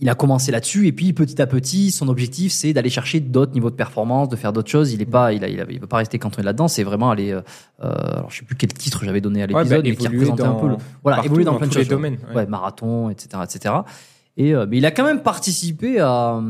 il 0.00 0.08
a 0.08 0.14
commencé 0.16 0.50
là-dessus 0.50 0.86
et 0.88 0.92
puis 0.92 1.12
petit 1.12 1.40
à 1.40 1.46
petit, 1.46 1.90
son 1.92 2.08
objectif 2.08 2.52
c'est 2.52 2.72
d'aller 2.72 2.90
chercher 2.90 3.20
d'autres 3.20 3.52
niveaux 3.52 3.70
de 3.70 3.76
performance, 3.76 4.28
de 4.28 4.34
faire 4.36 4.52
d'autres 4.52 4.70
choses. 4.70 4.92
Il 4.92 5.02
est 5.02 5.06
pas, 5.06 5.32
il, 5.32 5.44
a, 5.44 5.48
il, 5.48 5.60
a- 5.60 5.66
il 5.70 5.78
veut 5.80 5.86
pas 5.86 5.98
rester 5.98 6.18
cantonné 6.18 6.44
là-dedans. 6.44 6.66
C'est 6.68 6.82
vraiment 6.82 7.10
aller. 7.12 7.30
Euh, 7.30 7.42
euh, 7.84 7.92
alors 8.18 8.30
je 8.30 8.38
sais 8.38 8.44
plus 8.44 8.56
quel 8.56 8.72
titre 8.72 9.04
j'avais 9.04 9.20
donné 9.20 9.42
à 9.42 9.46
l'épisode, 9.46 9.68
bah, 9.68 9.88
mais 9.88 9.94
qui 9.96 10.08
représentait 10.08 10.42
un 10.42 10.54
peu 10.54 10.68
le, 10.68 10.76
voilà, 11.02 11.16
partout, 11.18 11.26
évoluer 11.30 11.44
dans, 11.44 11.52
dans 11.52 11.58
plein 11.58 11.66
de 11.68 11.72
choses. 11.72 11.86
domaines, 11.88 12.18
Ouais, 12.30 12.36
ouais. 12.36 12.46
marathon, 12.46 13.10
etc., 13.10 13.42
etc. 13.44 13.74
Et 14.36 14.52
mais 14.68 14.78
il 14.78 14.86
a 14.86 14.90
quand 14.90 15.04
même 15.04 15.22
participé 15.22 16.00
à 16.00 16.40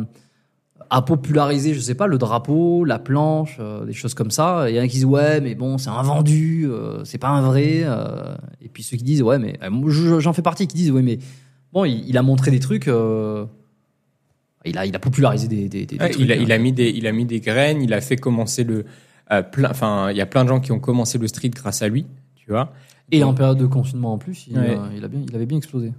à 0.96 1.02
populariser, 1.02 1.74
je 1.74 1.80
sais 1.80 1.96
pas, 1.96 2.06
le 2.06 2.18
drapeau, 2.18 2.84
la 2.84 2.98
planche, 3.00 3.56
euh, 3.58 3.84
des 3.84 3.92
choses 3.92 4.14
comme 4.14 4.30
ça. 4.30 4.66
Il 4.70 4.76
y 4.76 4.78
en 4.78 4.82
a 4.82 4.86
qui 4.86 4.94
disent 4.96 5.04
ouais, 5.06 5.40
mais 5.40 5.54
bon, 5.56 5.76
c'est 5.76 5.90
un 5.90 6.02
vendu, 6.02 6.66
euh, 6.68 7.02
c'est 7.04 7.18
pas 7.18 7.28
un 7.30 7.42
vrai. 7.42 7.80
euh, 7.84 8.34
et 8.62 8.68
puis 8.68 8.82
ceux 8.84 8.96
qui 8.96 9.02
disent 9.02 9.22
ouais, 9.22 9.38
mais 9.40 9.58
j'en 10.20 10.32
fais 10.32 10.42
partie 10.42 10.66
qui 10.68 10.76
disent 10.76 10.92
ouais, 10.92 11.02
mais 11.02 11.18
bon, 11.72 11.84
il, 11.84 12.08
il 12.08 12.16
a 12.16 12.22
montré 12.22 12.50
des 12.52 12.60
trucs. 12.60 12.86
il 14.64 14.78
a 14.78 14.86
il 14.86 14.94
a 14.94 14.98
popularisé 14.98 15.48
des, 15.48 15.68
des, 15.68 15.84
des 15.86 15.96
Ouais, 15.98 16.10
trucs. 16.10 16.22
il, 16.24 16.30
a, 16.32 16.36
hein. 16.36 16.38
il 16.40 16.52
a 16.52 16.58
mis 16.58 16.72
des, 16.72 16.90
il 16.90 17.06
a 17.06 17.12
mis 17.12 17.24
des 17.24 17.40
graines, 17.40 17.82
il 17.82 17.92
a 17.92 18.00
fait 18.00 18.16
commencer 18.16 18.62
le, 18.64 18.84
enfin, 19.30 20.10
il 20.10 20.16
y 20.16 20.20
a 20.20 20.26
plein 20.26 20.44
de 20.44 20.48
gens 20.48 20.60
qui 20.60 20.70
ont 20.72 20.78
commencé 20.80 21.18
le 21.18 21.26
street 21.26 21.50
grâce 21.50 21.82
à 21.82 21.88
lui, 21.88 22.06
tu 22.36 22.50
vois. 22.50 22.72
Et 23.10 23.22
en 23.24 23.34
période 23.34 23.58
de 23.58 23.66
confinement 23.66 24.12
en 24.14 24.18
plus, 24.18 24.46
il, 24.48 24.56
Ouais. 24.58 24.76
a, 24.76 24.88
il 24.96 25.04
a 25.04 25.08
bien, 25.08 25.20
il 25.28 25.34
avait 25.34 25.44
bien 25.46 25.58
explosé. 25.58 25.92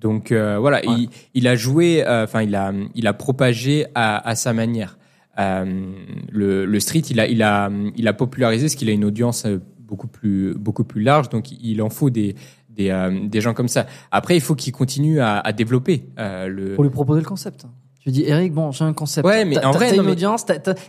Donc 0.00 0.32
euh, 0.32 0.58
voilà, 0.58 0.78
Ouais. 0.78 0.94
il, 1.02 1.08
il 1.34 1.46
a 1.46 1.54
joué, 1.56 2.06
euh, 2.06 2.24
enfin 2.24 2.42
il 2.42 2.54
a, 2.54 2.72
il 2.94 3.06
a 3.06 3.12
propagé 3.12 3.86
à, 3.94 4.26
à 4.26 4.34
sa 4.34 4.52
manière. 4.52 4.98
Euh, 5.38 5.64
le, 6.32 6.64
le 6.64 6.80
street, 6.80 7.02
il 7.10 7.20
a, 7.20 7.26
il 7.26 7.42
a, 7.42 7.70
il 7.96 8.08
a 8.08 8.12
popularisé 8.12 8.66
parce 8.66 8.74
qu'il 8.74 8.88
a 8.88 8.92
une 8.92 9.04
audience 9.04 9.44
euh, 9.46 9.58
beaucoup 9.78 10.08
plus, 10.08 10.54
beaucoup 10.54 10.84
plus 10.84 11.02
large. 11.02 11.28
Donc 11.28 11.50
il 11.52 11.80
en 11.82 11.90
faut 11.90 12.10
des, 12.10 12.34
des, 12.70 12.90
euh, 12.90 13.26
des 13.28 13.40
gens 13.40 13.52
comme 13.54 13.68
ça. 13.68 13.86
Après, 14.10 14.36
il 14.36 14.40
faut 14.40 14.54
qu'il 14.54 14.72
continue 14.72 15.20
à, 15.20 15.38
à 15.38 15.52
développer 15.52 16.04
euh, 16.18 16.46
le. 16.48 16.74
Pour 16.74 16.84
lui 16.84 16.90
proposer 16.90 17.20
le 17.20 17.26
concept. 17.26 17.66
Tu 18.00 18.10
dis 18.10 18.24
Eric, 18.24 18.54
bon, 18.54 18.70
j'ai 18.72 18.84
un 18.84 18.94
concept. 18.94 19.26
Ouais, 19.26 19.44
mais 19.44 19.62
en 19.62 19.72
vrai, 19.72 19.90
t'as 19.90 19.96
une 19.96 20.02
mais- 20.04 20.12
audience. 20.12 20.44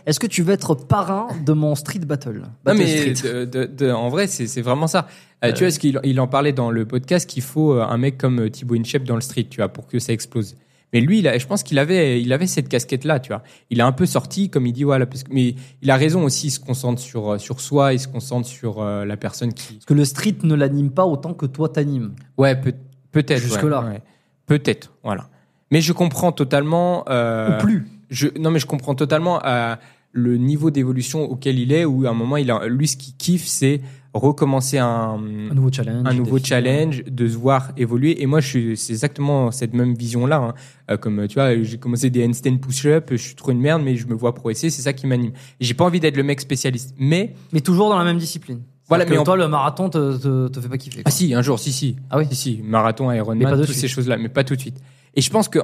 Est-ce 0.06 0.18
que 0.18 0.26
tu 0.26 0.42
veux 0.42 0.54
être 0.54 0.74
parrain 0.74 1.28
de 1.44 1.52
mon 1.52 1.74
street 1.74 1.98
battle? 2.00 2.42
Non 2.66 2.74
mais 2.74 3.14
Street. 3.14 3.30
de, 3.30 3.44
de- 3.44 3.64
de- 3.66 3.90
en 3.92 4.08
vrai 4.08 4.26
c'est 4.26 4.62
vraiment 4.62 4.86
ça. 4.86 5.06
Euh, 5.44 5.52
Tu 5.52 5.64
vois 5.64 5.70
ce 5.70 5.78
qu'il 5.78 6.00
il 6.04 6.18
en 6.20 6.26
parlait 6.28 6.52
dans 6.54 6.70
le 6.70 6.86
podcast 6.86 7.28
qu'il 7.28 7.42
faut 7.42 7.74
euh, 7.74 7.82
un 7.82 7.98
mec 7.98 8.16
comme 8.16 8.40
euh, 8.40 8.48
Thibaut 8.48 8.76
Inchep 8.76 9.04
dans 9.04 9.14
le 9.16 9.20
street, 9.20 9.48
tu 9.50 9.58
vois, 9.58 9.68
pour 9.68 9.86
que 9.88 9.98
ça 9.98 10.12
explose. 10.14 10.56
Mais 10.94 11.00
lui, 11.00 11.18
il 11.20 11.28
a, 11.28 11.36
je 11.38 11.46
pense 11.46 11.62
qu'il 11.62 11.78
avait, 11.78 12.20
il 12.22 12.32
avait 12.34 12.46
cette 12.46 12.68
casquette-là, 12.68 13.18
tu 13.18 13.28
vois. 13.28 13.42
Il 13.70 13.80
a 13.80 13.86
un 13.86 13.92
peu 13.92 14.04
sorti, 14.06 14.50
comme 14.50 14.66
il 14.66 14.72
dit, 14.74 14.84
voilà, 14.84 15.06
parce 15.06 15.22
que, 15.22 15.32
mais 15.32 15.54
il 15.80 15.90
a 15.90 15.96
raison 15.96 16.22
aussi, 16.24 16.48
il 16.48 16.50
se 16.50 16.60
concentre 16.60 17.00
sur 17.00 17.32
euh, 17.32 17.38
sur 17.38 17.60
soi, 17.60 17.92
il 17.94 17.98
se 17.98 18.08
concentre 18.08 18.46
sur 18.46 18.80
euh, 18.82 19.04
la 19.04 19.16
personne 19.16 19.52
qui. 19.52 19.74
Parce 19.74 19.86
que 19.86 19.94
le 19.94 20.04
street 20.04 20.36
ne 20.44 20.54
l'anime 20.54 20.90
pas 20.90 21.04
autant 21.06 21.34
que 21.34 21.46
toi 21.46 21.68
t'animes. 21.68 22.14
Ouais, 22.38 22.54
peut, 22.58 22.74
peut-être. 23.10 23.40
Jusque-là. 23.42 23.82
ouais, 23.82 23.88
ouais. 23.90 24.02
Peut-être, 24.46 24.92
voilà. 25.02 25.28
Mais 25.72 25.80
je 25.80 25.92
comprends 25.92 26.30
totalement. 26.30 27.04
euh, 27.08 27.56
Ou 27.58 27.62
plus. 27.62 27.86
je, 28.10 28.28
non, 28.38 28.50
mais 28.52 28.60
je 28.60 28.66
comprends 28.66 28.94
totalement 28.94 29.40
euh, 29.44 29.74
le 30.12 30.36
niveau 30.36 30.70
d'évolution 30.70 31.22
auquel 31.24 31.58
il 31.58 31.72
est, 31.72 31.84
où 31.84 32.06
à 32.06 32.10
un 32.10 32.14
moment, 32.14 32.36
il 32.36 32.50
a, 32.50 32.66
lui, 32.68 32.86
ce 32.86 32.96
qu'il 32.96 33.14
kiffe, 33.16 33.46
c'est 33.46 33.80
recommencer 34.14 34.76
un, 34.76 35.18
Un 35.50 35.54
nouveau 35.54 35.72
challenge. 35.72 36.06
un 36.06 36.12
nouveau 36.12 36.38
challenge, 36.38 37.02
de 37.04 37.26
se 37.26 37.36
voir 37.36 37.72
évoluer. 37.78 38.22
Et 38.22 38.26
moi, 38.26 38.40
je 38.40 38.46
suis, 38.48 38.76
c'est 38.76 38.92
exactement 38.92 39.50
cette 39.50 39.72
même 39.72 39.94
vision-là. 39.94 40.36
hein. 40.36 40.54
Euh, 40.90 40.98
comme 40.98 41.26
tu 41.26 41.34
vois, 41.36 41.60
j'ai 41.62 41.78
commencé 41.78 42.10
des 42.10 42.26
handstand 42.26 42.58
push-up, 42.58 43.08
je 43.12 43.16
suis 43.16 43.34
trop 43.34 43.52
une 43.52 43.60
merde, 43.60 43.80
mais 43.82 43.96
je 43.96 44.06
me 44.06 44.12
vois 44.14 44.34
progresser. 44.34 44.68
C'est 44.68 44.82
ça 44.82 44.92
qui 44.92 45.06
m'anime. 45.06 45.32
J'ai 45.60 45.72
pas 45.72 45.84
envie 45.86 45.98
d'être 46.00 46.18
le 46.18 46.22
mec 46.24 46.40
spécialiste, 46.42 46.94
mais 46.98 47.32
Mais 47.54 47.60
toujours 47.62 47.88
dans 47.88 47.96
la 47.98 48.04
même 48.04 48.18
discipline. 48.18 48.60
Voilà, 48.88 49.06
mais 49.06 49.12
mais 49.12 49.18
on- 49.18 49.24
toi, 49.24 49.38
le 49.38 49.48
marathon 49.48 49.88
te, 49.88 50.18
te, 50.18 50.48
te 50.48 50.60
fait 50.60 50.68
pas 50.68 50.76
kiffer. 50.76 51.00
ah 51.06 51.10
si, 51.10 51.32
un 51.32 51.40
jour, 51.40 51.58
si 51.58 51.72
si, 51.72 51.96
Ah 52.10 52.18
oui 52.18 52.26
si 52.28 52.34
si, 52.36 52.60
marathon, 52.62 53.10
Ironman, 53.10 53.48
toutes 53.56 53.64
suite. 53.64 53.78
ces 53.78 53.88
choses-là, 53.88 54.18
mais 54.18 54.28
pas 54.28 54.44
tout 54.44 54.54
de 54.56 54.60
suite. 54.60 54.76
Et 55.14 55.20
je 55.20 55.30
pense 55.30 55.48
que 55.48 55.60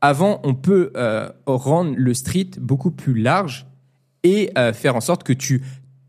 avant, 0.00 0.40
on 0.44 0.54
peut 0.54 0.92
euh, 0.96 1.28
rendre 1.46 1.94
le 1.96 2.14
street 2.14 2.50
beaucoup 2.58 2.90
plus 2.90 3.20
large 3.20 3.66
et 4.22 4.50
euh, 4.56 4.72
faire 4.72 4.96
en 4.96 5.00
sorte 5.00 5.24
que 5.24 5.32
tu 5.32 5.62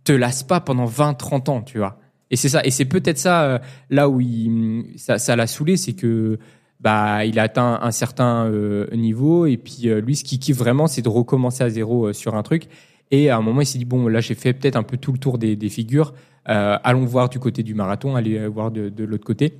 te 0.03 0.11
lasses 0.11 0.43
pas 0.43 0.61
pendant 0.61 0.85
20, 0.85 1.13
30 1.15 1.49
ans, 1.49 1.61
tu 1.61 1.77
vois. 1.77 1.99
Et 2.29 2.37
c'est 2.37 2.49
ça. 2.49 2.63
Et 2.63 2.71
c'est 2.71 2.85
peut-être 2.85 3.17
ça 3.17 3.43
euh, 3.43 3.59
là 3.89 4.07
où 4.07 4.21
il, 4.21 4.85
ça, 4.95 5.35
l'a 5.35 5.47
saoulé, 5.47 5.75
c'est 5.75 5.93
que 5.93 6.39
bah 6.79 7.25
il 7.25 7.37
a 7.37 7.43
atteint 7.43 7.79
un 7.83 7.91
certain 7.91 8.49
niveau 8.91 9.45
et 9.45 9.57
puis 9.57 9.83
lui, 10.01 10.15
ce 10.15 10.23
qu'il 10.23 10.39
kiffe 10.39 10.57
vraiment, 10.57 10.87
c'est 10.87 11.03
de 11.03 11.09
recommencer 11.09 11.63
à 11.63 11.69
zéro 11.69 12.11
sur 12.11 12.35
un 12.35 12.41
truc. 12.41 12.69
Et 13.11 13.29
à 13.29 13.37
un 13.37 13.41
moment, 13.41 13.61
il 13.61 13.67
s'est 13.67 13.77
dit 13.77 13.85
bon, 13.85 14.07
là, 14.07 14.19
j'ai 14.19 14.33
fait 14.33 14.53
peut-être 14.53 14.77
un 14.77 14.83
peu 14.83 14.97
tout 14.97 15.11
le 15.11 15.19
tour 15.19 15.37
des, 15.37 15.69
figures. 15.69 16.13
Allons 16.45 17.05
voir 17.05 17.29
du 17.29 17.37
côté 17.37 17.61
du 17.61 17.75
marathon, 17.75 18.15
allez 18.15 18.47
voir 18.47 18.71
de, 18.71 18.89
de 18.89 19.03
l'autre 19.03 19.25
côté. 19.25 19.59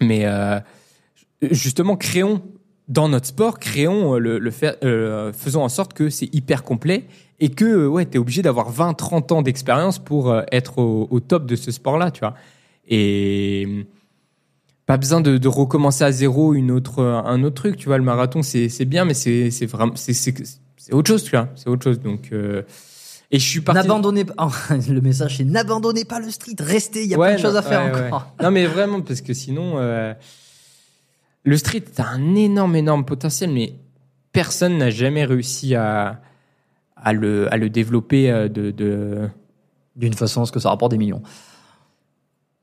Mais 0.00 0.26
justement, 1.52 1.96
créons 1.96 2.42
dans 2.88 3.08
notre 3.08 3.26
sport, 3.26 3.58
créons 3.58 4.14
euh, 4.14 4.18
le, 4.18 4.38
le 4.38 4.50
euh, 4.84 5.32
faisons 5.32 5.62
en 5.62 5.68
sorte 5.68 5.94
que 5.94 6.10
c'est 6.10 6.28
hyper 6.34 6.62
complet 6.62 7.04
et 7.40 7.48
que 7.48 7.64
euh, 7.64 7.86
ouais, 7.88 8.04
tu 8.06 8.16
es 8.16 8.18
obligé 8.18 8.42
d'avoir 8.42 8.70
20, 8.70 8.94
30 8.94 9.32
ans 9.32 9.42
d'expérience 9.42 9.98
pour 9.98 10.34
être 10.52 10.78
au, 10.78 11.08
au 11.10 11.20
top 11.20 11.46
de 11.46 11.56
ce 11.56 11.70
sport-là, 11.70 12.10
tu 12.10 12.20
vois. 12.20 12.34
Et 12.88 13.86
pas 14.86 14.98
besoin 14.98 15.22
de, 15.22 15.38
de 15.38 15.48
recommencer 15.48 16.04
à 16.04 16.12
zéro 16.12 16.52
une 16.52 16.70
autre, 16.70 17.02
un 17.02 17.42
autre 17.42 17.54
truc, 17.54 17.76
tu 17.76 17.86
vois. 17.86 17.96
Le 17.96 18.04
marathon, 18.04 18.42
c'est 18.42 18.84
bien, 18.84 19.06
mais 19.06 19.14
c'est 19.14 19.50
c'est 19.50 19.64
vraiment 19.66 19.94
c'est 19.96 20.92
autre 20.92 21.08
chose, 21.08 21.22
tu 21.24 21.30
vois. 21.30 21.48
C'est 21.56 21.68
autre 21.70 21.84
chose. 21.84 22.00
Donc 22.00 22.28
euh, 22.32 22.60
et 23.30 23.38
je 23.38 23.48
suis 23.48 23.62
parti. 23.62 23.80
N'abandonnez 23.80 24.26
pas. 24.26 24.34
le 24.90 25.00
message 25.00 25.38
c'est 25.38 25.44
n'abandonnez 25.44 26.04
pas 26.04 26.20
le 26.20 26.30
street. 26.30 26.56
Restez. 26.60 27.04
Il 27.04 27.08
y 27.10 27.14
a 27.14 27.18
Ouais, 27.18 27.28
plein 27.28 27.36
de 27.36 27.40
choses 27.40 27.56
à 27.56 27.62
faire 27.62 27.82
ouais, 27.82 28.04
encore. 28.06 28.26
ouais. 28.38 28.44
Non, 28.44 28.50
mais 28.50 28.66
vraiment, 28.66 29.00
parce 29.00 29.22
que 29.22 29.32
sinon, 29.32 29.76
euh, 29.78 30.12
le 31.44 31.56
street, 31.56 31.84
t'as 31.94 32.08
un 32.08 32.34
énorme, 32.34 32.74
énorme 32.74 33.04
potentiel, 33.04 33.50
mais 33.50 33.74
personne 34.32 34.78
n'a 34.78 34.90
jamais 34.90 35.24
réussi 35.24 35.74
à, 35.74 36.20
à, 36.96 37.12
le, 37.12 37.52
à 37.52 37.56
le 37.56 37.70
développer 37.70 38.30
euh, 38.30 38.48
de. 38.48 38.70
de... 38.70 39.28
D'une 39.96 40.14
façon, 40.14 40.42
à 40.42 40.46
ce 40.46 40.50
que 40.50 40.58
ça 40.58 40.70
rapporte 40.70 40.90
des 40.90 40.98
millions. 40.98 41.22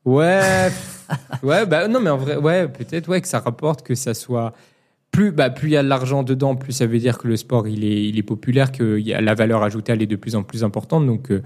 Ouais, 0.03 0.70
ouais, 1.44 1.66
bah 1.66 1.88
non, 1.88 2.02
mais 2.02 2.10
en 2.10 2.18
vrai, 2.18 2.36
ouais, 2.36 2.68
peut-être, 2.68 3.08
ouais, 3.08 3.22
que 3.22 3.28
ça 3.28 3.40
rapporte, 3.40 3.84
que 3.84 3.95
ça 3.95 4.14
soit. 4.14 4.53
Plus, 5.12 5.32
bah, 5.32 5.49
plus 5.49 5.70
il 5.70 5.72
y 5.72 5.78
a 5.78 5.84
de 5.84 5.88
l'argent 5.88 6.24
dedans, 6.24 6.58
plus 6.58 6.74
ça 6.74 6.88
veut 6.88 6.99
dire 6.99 7.18
que 7.18 7.28
le 7.28 7.38
sport 7.38 7.68
il 7.68 7.86
est, 7.86 8.06
il 8.08 8.18
est 8.18 8.24
populaire, 8.24 8.72
que 8.72 8.98
y 8.99 9.14
a 9.14 9.22
la 9.22 9.34
valeur 9.34 9.62
ajoutée 9.62 9.91
elle 9.91 10.02
est 10.02 10.08
de 10.08 10.16
plus 10.16 10.36
en 10.36 10.44
plus 10.44 10.64
importante. 10.64 11.06
Donc, 11.06 11.32
euh, 11.32 11.41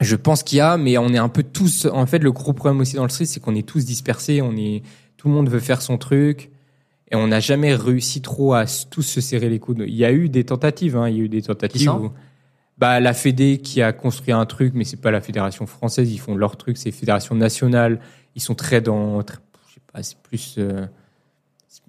je 0.00 0.16
pense 0.16 0.42
qu'il 0.42 0.58
y 0.58 0.60
a, 0.60 0.76
mais 0.76 0.96
on 0.96 1.08
est 1.08 1.18
un 1.18 1.28
peu 1.28 1.42
tous. 1.42 1.86
En 1.86 2.06
fait, 2.06 2.18
le 2.18 2.32
gros 2.32 2.52
problème 2.52 2.80
aussi 2.80 2.96
dans 2.96 3.02
le 3.02 3.08
street, 3.10 3.26
c'est 3.26 3.40
qu'on 3.40 3.54
est 3.54 3.66
tous 3.66 3.84
dispersés. 3.84 4.40
On 4.42 4.56
est, 4.56 4.82
tout 5.24 5.30
le 5.30 5.34
monde 5.36 5.48
veut 5.48 5.58
faire 5.60 5.80
son 5.80 5.96
truc, 5.96 6.50
et 7.10 7.16
on 7.16 7.28
n'a 7.28 7.40
jamais 7.40 7.74
réussi 7.74 8.20
trop 8.20 8.52
à 8.52 8.66
tous 8.90 9.00
se 9.00 9.22
serrer 9.22 9.48
les 9.48 9.58
coudes. 9.58 9.82
Il 9.86 9.94
y 9.94 10.04
a 10.04 10.12
eu 10.12 10.28
des 10.28 10.44
tentatives, 10.44 10.98
hein, 10.98 11.08
il 11.08 11.16
y 11.16 11.20
a 11.20 11.24
eu 11.24 11.28
des 11.30 11.40
tentatives. 11.40 11.80
où- 11.98 12.12
bah, 12.76 13.00
la 13.00 13.14
Fédé 13.14 13.56
qui 13.56 13.80
a 13.80 13.94
construit 13.94 14.32
un 14.32 14.44
truc, 14.44 14.74
mais 14.74 14.84
c'est 14.84 15.00
pas 15.00 15.10
la 15.10 15.22
fédération 15.22 15.64
française. 15.66 16.12
Ils 16.12 16.18
font 16.18 16.36
leur 16.36 16.58
truc, 16.58 16.76
c'est 16.76 16.90
fédération 16.90 17.34
nationale. 17.36 18.00
Ils 18.34 18.42
sont 18.42 18.54
très 18.54 18.82
dans, 18.82 19.22
très- 19.22 19.38
je 19.70 19.74
sais 19.74 19.80
pas, 19.90 20.02
c'est 20.02 20.18
plus. 20.18 20.56
euh, 20.58 20.84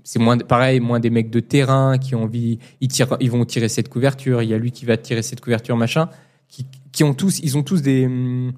c'est 0.05 0.19
moins 0.19 0.37
pareil, 0.37 0.79
moins 0.79 1.01
des 1.01 1.09
mecs 1.09 1.29
de 1.29 1.41
terrain 1.41 1.97
qui 1.97 2.15
ont 2.15 2.23
envie, 2.23 2.59
ils 2.79 2.87
tirent, 2.87 3.17
ils 3.19 3.31
vont 3.31 3.43
tirer 3.43 3.67
cette 3.67 3.89
couverture. 3.89 4.41
Il 4.43 4.49
y 4.49 4.53
a 4.53 4.57
lui 4.57 4.71
qui 4.71 4.85
va 4.85 4.95
tirer 4.95 5.23
cette 5.23 5.41
couverture, 5.41 5.75
machin. 5.75 6.07
Qui, 6.47 6.65
qui 6.93 7.03
ont 7.03 7.13
tous, 7.13 7.39
ils 7.39 7.57
ont 7.57 7.63
tous 7.63 7.81
des 7.81 8.05
hum, 8.05 8.53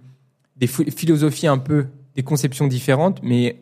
des 0.55 0.67
phi- 0.67 0.91
philosophies 0.91 1.47
un 1.47 1.57
peu, 1.57 1.87
des 2.15 2.21
conceptions 2.23 2.67
différentes. 2.67 3.21
Mais 3.23 3.61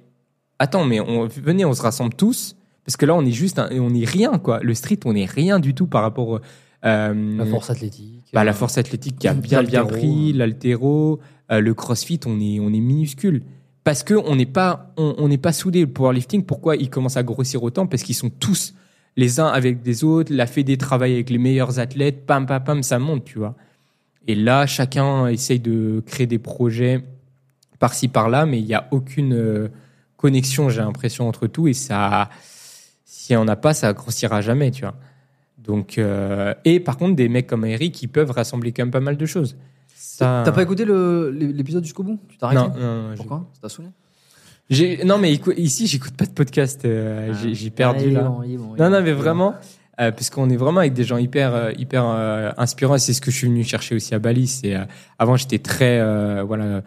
attends, 0.60 0.86
mais 0.86 1.00
on, 1.00 1.28
venez, 1.28 1.66
on 1.66 1.74
se 1.74 1.82
rassemble 1.82 2.14
tous 2.14 2.56
parce 2.86 2.98
que 2.98 3.06
là, 3.06 3.16
on 3.16 3.26
est 3.26 3.32
juste, 3.32 3.58
un- 3.60 3.70
on 3.80 3.94
est 3.94 4.06
rien 4.06 4.38
quoi. 4.38 4.60
Le 4.62 4.74
street, 4.74 5.00
on 5.06 5.16
est 5.16 5.26
rien 5.26 5.60
du 5.60 5.74
tout 5.74 5.88
par 5.88 6.02
rapport. 6.04 6.40
euh, 6.86 7.38
La 7.38 7.46
force 7.46 7.70
athlétique. 7.70 8.30
bah, 8.34 8.44
la 8.44 8.52
euh, 8.52 8.54
force 8.54 8.78
athlétique 8.78 9.18
qui 9.20 9.28
a 9.28 9.34
bien 9.34 9.64
bien 9.64 9.86
pris, 9.86 10.34
l'altéro, 10.34 11.20
euh, 11.52 11.60
le 11.60 11.74
crossfit, 11.74 12.20
on 12.26 12.40
est 12.40 12.60
on 12.60 12.68
est 12.74 12.80
minuscule 12.80 13.42
parce 13.84 14.04
que 14.04 14.14
on 14.14 14.36
n'est 14.36 14.46
pas 14.46 14.94
on 14.98 15.16
on 15.18 15.28
n'est 15.28 15.38
pas 15.40 15.54
soudé 15.54 15.82
le 15.82 15.88
powerlifting. 15.88 16.44
Pourquoi 16.44 16.76
il 16.76 16.90
commence 16.90 17.18
à 17.18 17.24
grossir 17.24 17.64
autant? 17.64 17.88
Parce 17.88 18.04
qu'ils 18.04 18.16
sont 18.16 18.30
tous 18.30 18.74
les 19.18 19.40
uns 19.40 19.48
avec 19.48 19.82
des 19.82 20.04
autres. 20.04 20.32
La 20.34 20.46
fédé 20.48 20.78
travaille 20.78 21.14
avec 21.14 21.30
les 21.30 21.38
meilleurs 21.40 21.80
athlètes. 21.80 22.26
Pam 22.26 22.46
pam 22.46 22.64
pam, 22.64 22.84
ça 22.84 23.00
monte, 23.00 23.26
tu 23.26 23.40
vois. 23.40 23.56
Et 24.28 24.36
là, 24.36 24.66
chacun 24.66 25.28
essaye 25.28 25.60
de 25.60 26.02
créer 26.06 26.26
des 26.28 26.40
projets 26.40 27.04
par-ci 27.80 28.08
par-là, 28.08 28.46
mais 28.46 28.60
il 28.60 28.66
n'y 28.66 28.74
a 28.74 28.88
aucune 28.92 29.34
euh, 29.34 29.68
connexion, 30.26 30.70
j'ai 30.70 30.82
l'impression 30.82 31.28
entre 31.28 31.46
tout 31.48 31.68
et 31.68 31.74
ça 31.74 32.30
si 33.06 33.36
on 33.36 33.46
n'a 33.46 33.56
pas, 33.56 33.74
ça 33.74 33.94
grossira 33.94 34.42
jamais, 34.42 34.72
tu 34.72 34.82
vois. 34.82 34.96
Donc, 35.58 35.98
euh, 35.98 36.54
et 36.64 36.80
par 36.80 36.96
contre, 36.98 37.16
des 37.16 37.28
mecs 37.30 37.48
comme 37.48 37.66
Eric, 37.66 38.02
ils 38.04 38.08
peuvent 38.08 38.32
rassembler 38.32 38.72
quand 38.72 38.84
même 38.84 38.92
pas 38.92 39.00
mal 39.00 39.18
de 39.18 39.26
choses. 39.26 39.56
Ça... 39.96 40.44
T'as 40.46 40.52
pas 40.52 40.62
écouté 40.64 40.86
l'épisode 40.86 41.84
jusqu'au 41.84 42.04
bout? 42.04 42.20
Tu 42.30 42.38
t'es 42.38 42.46
arrêté 42.46 42.62
Non, 42.62 42.70
non, 42.80 43.02
non, 43.04 43.10
j'ai- 43.12 43.18
Pourquoi? 43.18 43.50
Ça 43.54 43.62
t'a 43.62 43.70
saoulé? 43.70 43.90
Non, 45.06 45.18
mais 45.18 45.34
ici, 45.58 45.88
j'écoute 45.88 46.14
pas 46.16 46.26
de 46.26 46.32
podcast. 46.32 46.86
euh, 46.86 47.34
j'ai- 47.42 47.54
j'ai 47.56 47.70
perdu 47.72 48.06
Ah, 48.10 48.22
là. 48.22 48.24
bon, 48.30 48.42
bon, 48.58 48.76
Non, 48.78 48.90
non, 48.90 49.02
mais 49.02 49.12
vraiment, 49.12 49.54
euh, 50.00 50.12
parce 50.12 50.30
qu'on 50.30 50.50
est 50.50 50.58
vraiment 50.58 50.80
avec 50.82 50.94
des 50.94 51.04
gens 51.04 51.18
hyper, 51.18 51.72
hyper 51.80 52.04
inspirants. 52.58 52.98
C'est 52.98 53.14
ce 53.14 53.22
que 53.22 53.32
je 53.32 53.38
suis 53.38 53.48
venu 53.48 53.64
chercher 53.64 53.96
aussi 53.96 54.14
à 54.16 54.20
Bali. 54.20 54.48
C'est 54.48 54.76
avant, 55.20 55.36
j'étais 55.36 55.60
très, 55.60 55.94
voilà, 56.44 56.82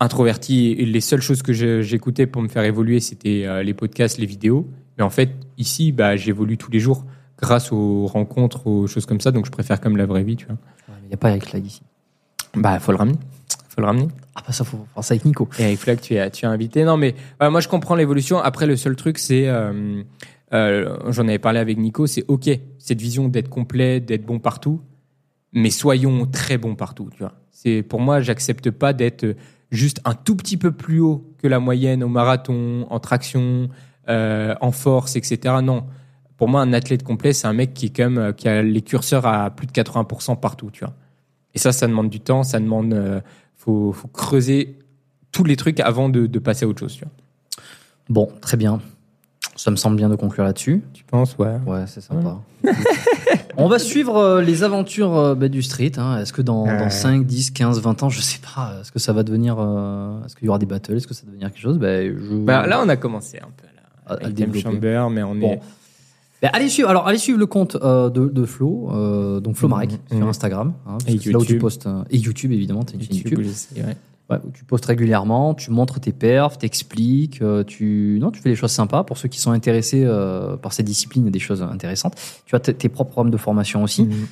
introverti. 0.00 0.72
Et 0.72 0.86
les 0.86 1.00
seules 1.00 1.22
choses 1.22 1.42
que 1.42 1.52
j'écoutais 1.82 2.26
pour 2.26 2.42
me 2.42 2.48
faire 2.48 2.64
évoluer, 2.64 3.00
c'était 3.00 3.44
euh, 3.46 3.62
les 3.62 3.74
podcasts, 3.74 4.18
les 4.18 4.26
vidéos. 4.26 4.68
Mais 4.98 5.04
en 5.04 5.10
fait, 5.10 5.30
ici, 5.58 5.92
bah, 5.92 6.16
j'évolue 6.16 6.58
tous 6.58 6.70
les 6.70 6.80
jours 6.80 7.04
grâce 7.38 7.72
aux 7.72 8.06
rencontres, 8.06 8.66
aux 8.66 8.86
choses 8.86 9.06
comme 9.06 9.20
ça. 9.20 9.30
Donc, 9.30 9.46
je 9.46 9.50
préfère 9.50 9.80
comme 9.80 9.96
la 9.96 10.06
vraie 10.06 10.24
vie, 10.24 10.36
tu 10.36 10.46
vois. 10.46 10.56
Il 11.04 11.08
n'y 11.08 11.14
a 11.14 11.16
pas 11.16 11.30
Eric 11.30 11.46
Flag 11.46 11.64
ici. 11.64 11.82
Bah, 12.54 12.78
faut 12.80 12.92
le 12.92 12.98
ramener. 12.98 13.18
Faut 13.68 13.80
le 13.80 13.86
ramener. 13.86 14.08
Ah, 14.34 14.42
bah 14.46 14.52
ça, 14.52 14.64
faut 14.64 14.84
faire 14.94 15.04
ça 15.04 15.14
avec 15.14 15.24
Nico. 15.24 15.48
Et 15.58 15.64
avec 15.64 15.78
Flag, 15.78 16.00
tu 16.00 16.14
es, 16.14 16.30
tu 16.30 16.44
es 16.44 16.48
invité. 16.48 16.84
Non, 16.84 16.96
mais 16.96 17.14
voilà, 17.38 17.50
moi, 17.50 17.60
je 17.60 17.68
comprends 17.68 17.94
l'évolution. 17.94 18.38
Après, 18.38 18.66
le 18.66 18.76
seul 18.76 18.96
truc, 18.96 19.18
c'est 19.18 19.48
euh, 19.48 20.02
euh, 20.52 20.96
j'en 21.10 21.28
avais 21.28 21.38
parlé 21.38 21.58
avec 21.60 21.78
Nico, 21.78 22.06
c'est 22.06 22.24
ok, 22.28 22.50
cette 22.78 23.00
vision 23.00 23.28
d'être 23.28 23.48
complet, 23.48 24.00
d'être 24.00 24.24
bon 24.24 24.38
partout, 24.38 24.80
mais 25.52 25.70
soyons 25.70 26.26
très 26.26 26.58
bons 26.58 26.74
partout, 26.74 27.08
tu 27.12 27.18
vois. 27.20 27.34
C'est 27.50 27.82
pour 27.82 28.00
moi, 28.00 28.20
j'accepte 28.20 28.70
pas 28.70 28.92
d'être 28.92 29.36
juste 29.70 30.00
un 30.04 30.14
tout 30.14 30.36
petit 30.36 30.56
peu 30.56 30.72
plus 30.72 31.00
haut 31.00 31.32
que 31.38 31.46
la 31.46 31.60
moyenne 31.60 32.02
au 32.02 32.08
marathon, 32.08 32.86
en 32.90 33.00
traction, 33.00 33.68
euh, 34.08 34.54
en 34.60 34.72
force, 34.72 35.16
etc. 35.16 35.56
Non, 35.62 35.84
pour 36.36 36.48
moi, 36.48 36.60
un 36.60 36.72
athlète 36.72 37.02
complet, 37.02 37.32
c'est 37.32 37.46
un 37.46 37.52
mec 37.52 37.74
qui 37.74 37.86
est 37.86 37.90
quand 37.90 38.04
même 38.04 38.18
euh, 38.18 38.32
qui 38.32 38.48
a 38.48 38.62
les 38.62 38.82
curseurs 38.82 39.26
à 39.26 39.50
plus 39.50 39.66
de 39.66 39.72
80% 39.72 40.38
partout, 40.38 40.70
tu 40.72 40.84
vois. 40.84 40.94
Et 41.54 41.58
ça, 41.58 41.72
ça 41.72 41.86
demande 41.86 42.10
du 42.10 42.20
temps, 42.20 42.42
ça 42.42 42.60
demande, 42.60 42.92
euh, 42.92 43.20
faut, 43.56 43.92
faut 43.92 44.08
creuser 44.08 44.78
tous 45.32 45.44
les 45.44 45.56
trucs 45.56 45.80
avant 45.80 46.08
de, 46.08 46.26
de 46.26 46.38
passer 46.38 46.64
à 46.64 46.68
autre 46.68 46.80
chose, 46.80 46.94
tu 46.94 47.04
vois. 47.04 47.12
Bon, 48.08 48.28
très 48.40 48.56
bien. 48.56 48.80
Ça 49.54 49.70
me 49.70 49.76
semble 49.76 49.96
bien 49.96 50.08
de 50.08 50.16
conclure 50.16 50.44
là-dessus. 50.44 50.82
Tu 50.92 51.04
penses, 51.04 51.36
ouais. 51.38 51.58
Ouais, 51.66 51.84
c'est 51.86 52.00
sympa. 52.00 52.38
On 53.60 53.68
va 53.68 53.78
suivre 53.78 54.16
euh, 54.16 54.40
les 54.42 54.62
aventures 54.64 55.16
euh, 55.16 55.34
bah, 55.34 55.48
du 55.48 55.62
street. 55.62 55.92
hein. 55.98 56.18
Est-ce 56.18 56.32
que 56.32 56.42
dans, 56.42 56.64
Ouais. 56.66 56.78
dans 56.78 56.90
5, 56.90 57.26
10, 57.26 57.50
15, 57.52 57.80
20 57.80 58.02
ans, 58.02 58.08
je 58.08 58.20
sais 58.20 58.40
pas, 58.54 58.74
est-ce 58.80 58.90
que 58.92 58.98
ça 58.98 59.12
va 59.12 59.22
devenir. 59.22 59.56
euh, 59.58 60.22
est-ce 60.24 60.34
qu'il 60.36 60.46
y 60.46 60.48
aura 60.48 60.58
des 60.58 60.66
battles 60.66 60.94
Est-ce 60.96 61.06
que 61.06 61.14
ça 61.14 61.22
va 61.24 61.28
devenir 61.32 61.48
quelque 61.52 61.60
chose? 61.62 61.78
Bah, 61.78 62.02
je... 62.04 62.44
Bah, 62.44 62.66
là, 62.66 62.80
on 62.84 62.88
a 62.88 62.96
commencé 62.96 63.38
un 63.38 63.48
peu 63.56 63.66
là, 63.74 63.82
À- 64.06 64.12
à 64.12 64.16
le 64.16 64.24
avec 64.24 64.36
Game 64.36 64.50
développer. 64.50 64.74
Chamber, 64.76 65.08
mais 65.10 65.22
on 65.22 65.34
Bon. 65.34 65.52
est. 65.52 65.60
Bah, 66.42 66.48
allez 66.54 66.68
suivre, 66.70 66.88
alors 66.88 67.06
allez 67.06 67.18
suivre 67.18 67.38
le 67.38 67.44
compte 67.46 67.76
euh, 67.82 68.08
de, 68.08 68.26
de 68.28 68.44
Flo, 68.46 68.88
euh, 68.92 69.40
donc 69.40 69.56
Flo 69.56 69.68
Marek 69.68 69.90
Mhm. 70.10 70.18
sur 70.18 70.26
Instagram, 70.28 70.72
hein, 70.86 70.96
parce 70.98 71.04
Et 71.08 71.18
que 71.18 71.24
c'est 71.24 71.32
là 71.32 71.38
où 71.38 71.42
tu 71.44 71.48
YouTube. 71.52 71.60
postes 71.60 71.86
euh, 71.86 72.02
et 72.10 72.16
YouTube 72.16 72.50
évidemment, 72.52 72.82
t'as 72.82 72.94
une 72.94 73.02
chaîne 73.02 73.14
YouTube, 73.16 73.38
YouTube, 73.40 73.52
sais, 73.52 73.82
ouais. 73.84 73.96
Ouais, 74.30 74.38
tu 74.54 74.64
postes 74.64 74.86
régulièrement, 74.86 75.54
tu 75.54 75.72
montres 75.72 75.98
tes 75.98 76.12
perfs, 76.12 76.56
t'expliques, 76.56 77.42
euh, 77.42 77.64
tu 77.64 78.18
non, 78.20 78.30
tu 78.30 78.40
fais 78.40 78.50
des 78.50 78.56
choses 78.56 78.70
sympas 78.70 79.02
pour 79.02 79.18
ceux 79.18 79.28
qui 79.28 79.40
sont 79.40 79.50
intéressés 79.50 80.04
euh, 80.04 80.56
par 80.56 80.72
ces 80.72 80.84
disciplines, 80.84 81.28
des 81.30 81.38
choses 81.40 81.62
intéressantes. 81.62 82.14
Tu 82.46 82.54
as 82.54 82.60
tes 82.60 82.88
propres 82.88 83.10
programmes 83.10 83.32
de 83.32 83.36
formation 83.36 83.82
aussi. 83.82 84.04
Mhm. 84.04 84.26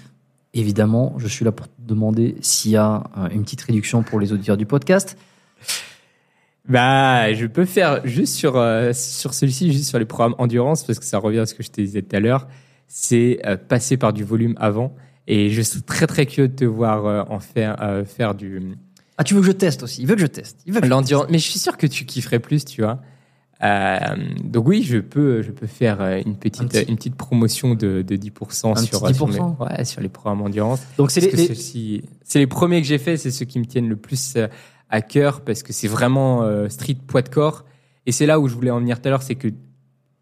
Évidemment, 0.54 1.14
je 1.18 1.28
suis 1.28 1.44
là 1.44 1.52
pour 1.52 1.68
te 1.68 1.72
demander 1.80 2.36
s'il 2.40 2.70
y 2.70 2.76
a 2.76 3.04
euh, 3.18 3.28
une 3.30 3.42
petite 3.42 3.60
réduction 3.62 4.02
pour 4.02 4.18
les 4.18 4.32
auditeurs 4.32 4.56
du 4.56 4.64
podcast. 4.64 5.18
Bah, 6.66 7.32
je 7.34 7.46
peux 7.46 7.66
faire 7.66 8.06
juste 8.06 8.34
sur, 8.34 8.56
euh, 8.56 8.92
sur 8.94 9.34
celui-ci, 9.34 9.72
juste 9.72 9.88
sur 9.88 9.98
les 9.98 10.04
programmes 10.04 10.34
endurance, 10.38 10.84
parce 10.84 10.98
que 10.98 11.04
ça 11.04 11.18
revient 11.18 11.40
à 11.40 11.46
ce 11.46 11.54
que 11.54 11.62
je 11.62 11.70
te 11.70 11.80
disais 11.80 12.02
tout 12.02 12.16
à 12.16 12.20
l'heure. 12.20 12.48
C'est 12.86 13.40
euh, 13.46 13.56
passer 13.56 13.98
par 13.98 14.12
du 14.14 14.24
volume 14.24 14.54
avant. 14.58 14.94
Et 15.26 15.50
je 15.50 15.60
suis 15.60 15.82
très 15.82 16.06
très 16.06 16.24
curieux 16.24 16.48
de 16.48 16.56
te 16.56 16.64
voir 16.64 17.30
en 17.30 17.38
faire, 17.38 17.76
faire 18.06 18.34
du 18.34 18.78
Ah, 19.19 19.24
tu 19.24 19.35
veux 19.35 19.40
que 19.40 19.47
je 19.47 19.53
teste 19.53 19.82
aussi 19.82 20.01
Il 20.03 20.07
veut 20.09 20.15
que 20.15 20.20
je 20.20 20.27
teste. 20.27 20.61
Il 20.66 20.73
veut 20.73 20.81
que 20.81 20.86
je 20.86 20.90
l'endurance. 20.90 21.27
Mais 21.28 21.39
je 21.39 21.51
suis 21.51 21.59
sûr 21.59 21.77
que 21.77 21.86
tu 21.86 22.05
kifferais 22.07 22.39
plus, 22.39 22.65
tu 22.65 22.82
vois. 22.82 23.01
Euh, 23.65 23.99
donc 24.45 24.69
oui, 24.69 24.85
je 24.85 24.99
peux, 24.99 25.43
je 25.43 25.51
peux 25.51 25.66
faire 25.66 26.01
euh, 26.01 26.20
une 26.24 26.36
petite, 26.36 26.62
Un 26.62 26.66
petit- 26.69 26.85
une 26.89 26.95
petite 26.97 27.16
promotion 27.16 27.74
de, 27.74 28.03
de 28.03 28.15
10% 28.16 28.70
Un 28.70 28.77
sur, 28.77 29.03
petit 29.03 29.15
sur, 29.15 29.28
10%? 29.28 29.32
mes- 29.59 29.65
ouais, 29.78 29.85
sur 29.85 30.01
les 30.01 30.09
programmes 30.09 30.43
endurance. 30.43 30.81
Donc 30.97 31.11
c'est 31.11 31.20
les, 31.20 31.32
les- 31.32 32.05
les 32.36 32.47
premiers 32.47 32.81
que 32.81 32.86
j'ai 32.86 32.99
fait, 32.99 33.16
c'est 33.16 33.32
ceux 33.32 33.45
qui 33.47 33.59
me 33.59 33.65
tiennent 33.65 33.89
le 33.89 33.97
plus 33.97 34.35
euh, 34.36 34.47
à 34.90 35.03
cœur 35.03 35.40
parce 35.40 35.65
que 35.65 35.73
c'est 35.73 35.89
vraiment 35.89 36.45
euh, 36.45 36.69
street 36.69 36.99
poids 37.09 37.23
de 37.23 37.28
corps. 37.28 37.65
Et 38.07 38.12
c'est 38.12 38.27
là 38.27 38.39
où 38.39 38.47
je 38.47 38.55
voulais 38.55 38.70
en 38.70 38.78
venir 38.78 39.01
tout 39.03 39.09
à 39.09 39.11
l'heure, 39.11 39.23
c'est 39.24 39.35
que 39.35 39.49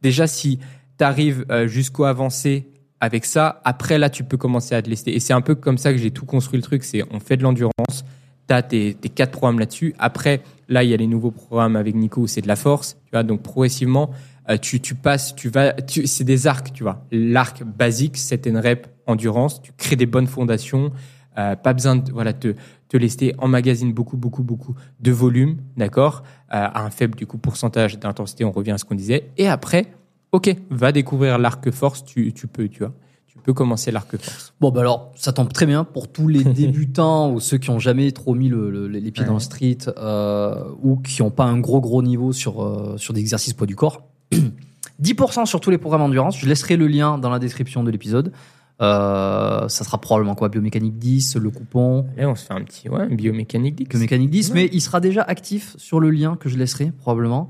déjà 0.01 0.27
si 0.27 0.59
tu 0.99 1.05
arrives 1.05 1.45
jusqu'au 1.67 2.05
avancé 2.05 2.71
avec 3.01 3.27
ça, 3.27 3.61
après 3.65 3.99
là 3.99 4.09
tu 4.09 4.25
peux 4.25 4.39
commencer 4.39 4.75
à 4.75 4.81
te 4.81 4.89
lester. 4.89 5.15
Et 5.15 5.21
c'est 5.21 5.35
un 5.35 5.43
peu 5.43 5.55
comme 5.55 5.77
ça 5.77 5.93
que 5.93 5.99
j'ai 5.99 6.11
tout 6.11 6.25
construit 6.25 6.57
le 6.59 6.63
truc, 6.63 6.83
c'est 6.85 7.03
on 7.13 7.21
fait 7.21 7.37
de 7.37 7.43
l'endurance, 7.43 8.05
tu 8.49 8.55
as 8.55 8.63
tes, 8.63 8.95
tes 8.95 9.09
quatre 9.09 9.33
programmes 9.33 9.59
là-dessus. 9.59 9.95
Après, 9.99 10.43
là 10.69 10.83
il 10.83 10.91
y 10.91 10.95
a 10.95 10.97
les 10.97 11.07
nouveaux 11.07 11.31
programmes 11.31 11.77
avec 11.77 11.95
Nico 11.95 12.27
c'est 12.27 12.43
de 12.43 12.49
la 12.49 12.57
force, 12.57 12.97
tu 13.05 13.11
vois, 13.13 13.23
donc 13.23 13.43
progressivement 13.43 14.11
euh, 14.49 14.57
tu, 14.59 14.81
tu 14.81 14.95
passes, 14.95 15.35
tu 15.35 15.49
vas, 15.49 15.73
tu, 15.73 16.07
c'est 16.07 16.25
des 16.25 16.47
arcs, 16.47 16.73
tu 16.73 16.85
vois. 16.85 17.05
L'arc 17.11 17.65
basique, 17.65 18.17
c'est 18.17 18.47
une 18.47 18.59
rep 18.59 18.87
endurance, 19.07 19.61
tu 19.61 19.73
crées 19.77 19.97
des 19.97 20.07
bonnes 20.07 20.29
fondations, 20.29 20.93
euh, 21.39 21.57
pas 21.57 21.73
besoin 21.73 21.97
de 21.97 22.13
voilà 22.13 22.33
te 22.33 22.55
te 22.89 22.97
lester, 22.97 23.35
emmagasine 23.39 23.93
beaucoup 23.93 24.17
beaucoup 24.17 24.45
beaucoup 24.45 24.77
de 25.01 25.11
volume, 25.11 25.57
d'accord, 25.77 26.23
euh, 26.55 26.69
à 26.73 26.85
un 26.85 26.91
faible 26.91 27.17
du 27.17 27.27
coup 27.27 27.39
pourcentage 27.39 27.99
d'intensité. 27.99 28.45
On 28.45 28.53
revient 28.53 28.71
à 28.71 28.79
ce 28.79 28.85
qu'on 28.85 28.95
disait. 28.95 29.31
Et 29.37 29.49
après, 29.49 29.87
ok, 30.31 30.55
va 30.71 30.93
découvrir 30.93 31.39
l'arc 31.39 31.69
force. 31.73 32.05
Tu 32.05 32.33
tu 32.33 32.47
peux, 32.47 32.69
tu 32.69 32.81
vois, 32.81 32.95
peux 33.47 33.55
commencer 33.55 33.91
l'arc. 33.91 34.15
Bon, 34.61 34.71
bah 34.71 34.81
alors, 34.83 35.13
ça 35.17 35.33
tombe 35.33 35.53
très 35.53 35.65
bien 35.67 35.85
pour 35.85 36.09
tous 36.09 36.29
les 36.29 36.45
débutants 36.63 37.33
ou 37.33 37.41
ceux 37.41 37.57
qui 37.59 37.71
ont 37.71 37.79
jamais 37.79 38.13
trop 38.13 38.35
mis 38.35 38.49
le, 38.49 38.71
le- 38.71 38.89
les 38.89 39.11
pieds 39.11 39.23
Ouais. 39.23 39.29
dans 39.29 39.35
le 39.35 39.41
street 39.41 39.79
euh, 39.97 40.65
ou 40.83 40.97
qui 40.97 41.23
n'ont 41.23 41.31
pas 41.31 41.45
un 41.45 41.59
gros 41.59 41.81
gros 41.81 42.03
niveau 42.03 42.33
sur, 42.33 42.63
euh, 42.63 42.97
sur 42.99 43.15
des 43.15 43.21
exercices 43.21 43.55
poids 43.55 43.67
du 43.67 43.77
corps. 43.77 44.03
10% 45.03 45.47
sur 45.47 45.61
tous 45.61 45.71
les 45.71 45.79
programmes 45.79 46.03
endurance. 46.03 46.39
Je 46.39 46.47
laisserai 46.47 46.77
le 46.77 46.87
lien 46.87 47.19
dans 47.19 47.31
la 47.31 47.39
description 47.39 47.83
de 47.85 47.91
l'épisode. 47.91 48.33
Euh, 48.83 49.69
ça 49.69 49.85
sera 49.85 49.99
probablement 49.99 50.35
quoi? 50.35 50.49
Biomécanique 50.51 50.99
10, 50.99 51.37
le 51.37 51.51
coupon, 51.51 52.07
Là, 52.17 52.29
on 52.29 52.35
se 52.35 52.45
fait 52.45 52.53
un 52.53 52.61
petit 52.63 52.89
ouais, 52.91 53.07
biomécanique 53.09 53.75
Dix. 53.77 53.85
Biomécanique 53.89 54.31
10, 54.31 54.49
Ouais. 54.51 54.55
mais 54.55 54.71
il 54.73 54.81
sera 54.83 55.01
déjà 55.01 55.23
actif 55.23 55.75
sur 55.79 55.99
le 56.01 56.11
lien 56.11 56.37
que 56.37 56.49
je 56.51 56.59
laisserai 56.59 56.93
probablement. 56.99 57.49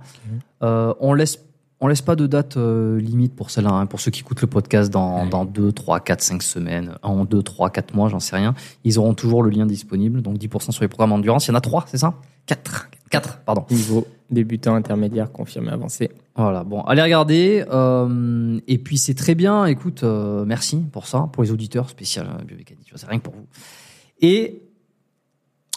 Euh, 0.62 0.94
on 1.00 1.14
laisse 1.14 1.40
on 1.80 1.88
laisse 1.88 2.00
pas 2.02 2.16
de 2.16 2.26
date 2.26 2.56
euh, 2.56 2.98
limite 2.98 3.34
pour 3.36 3.50
celle-là, 3.50 3.70
hein, 3.72 3.86
pour 3.86 4.00
ceux 4.00 4.10
qui 4.10 4.20
écoutent 4.20 4.40
le 4.40 4.46
podcast 4.46 4.90
dans, 4.90 5.24
Ouais. 5.24 5.28
dans 5.28 5.44
2, 5.44 5.72
3, 5.72 6.00
4, 6.00 6.22
5 6.22 6.42
semaines, 6.42 6.94
en 7.02 7.24
2, 7.24 7.42
3, 7.42 7.70
4 7.70 7.94
mois, 7.94 8.08
j'en 8.08 8.20
sais 8.20 8.36
rien. 8.36 8.54
Ils 8.84 8.98
auront 8.98 9.14
toujours 9.14 9.42
le 9.42 9.50
lien 9.50 9.66
disponible, 9.66 10.22
donc 10.22 10.38
10% 10.38 10.70
sur 10.72 10.82
les 10.82 10.88
programmes 10.88 11.12
endurance. 11.12 11.46
Il 11.46 11.50
y 11.50 11.52
en 11.52 11.56
a 11.56 11.60
3, 11.60 11.84
c'est 11.88 11.98
ça? 11.98 12.14
4. 12.46 12.88
4, 13.10 13.38
pardon. 13.44 13.64
Niveau 13.70 14.06
débutant, 14.30 14.74
intermédiaire, 14.74 15.30
confirmé, 15.30 15.70
avancé. 15.70 16.10
Voilà, 16.34 16.64
bon, 16.64 16.80
allez 16.82 17.02
regarder. 17.02 17.64
euh, 17.70 18.58
et 18.66 18.78
puis 18.78 18.98
c'est 18.98 19.14
très 19.14 19.34
bien, 19.34 19.66
écoute, 19.66 20.02
euh, 20.02 20.44
merci 20.44 20.78
pour 20.92 21.06
ça, 21.06 21.28
pour 21.32 21.42
les 21.44 21.52
auditeurs 21.52 21.88
spécial 21.90 22.26
euh, 22.26 22.42
biomécanique, 22.44 22.90
c'est 22.94 23.06
rien 23.06 23.18
que 23.18 23.24
pour 23.24 23.34
vous. 23.34 23.46
Et 24.20 24.62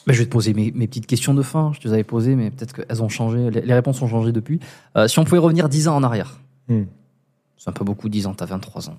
ben, 0.09 0.15
je 0.15 0.19
vais 0.19 0.25
te 0.25 0.31
poser 0.31 0.53
mes, 0.55 0.71
mes 0.71 0.87
petites 0.87 1.05
questions 1.05 1.35
de 1.35 1.41
fin, 1.43 1.71
je 1.73 1.79
te 1.79 1.87
les 1.87 1.93
avais 1.93 2.03
posées, 2.03 2.35
mais 2.35 2.49
peut-être 2.49 2.73
qu'elles 2.73 3.03
ont 3.03 3.09
changé, 3.09 3.51
les, 3.51 3.61
les 3.61 3.73
réponses 3.75 4.01
ont 4.01 4.07
changé 4.07 4.31
depuis. 4.31 4.59
Euh, 4.97 5.07
si 5.07 5.19
on 5.19 5.23
pouvait 5.23 5.37
revenir 5.37 5.69
10 5.69 5.87
ans 5.87 5.95
en 5.95 6.03
arrière, 6.03 6.39
Hmm. 6.67 6.83
c'est 7.57 7.69
un 7.69 7.73
peu 7.73 7.83
beaucoup, 7.85 8.09
10 8.09 8.25
ans, 8.27 8.33
t'as 8.35 8.45
23 8.45 8.89
ans. 8.89 8.97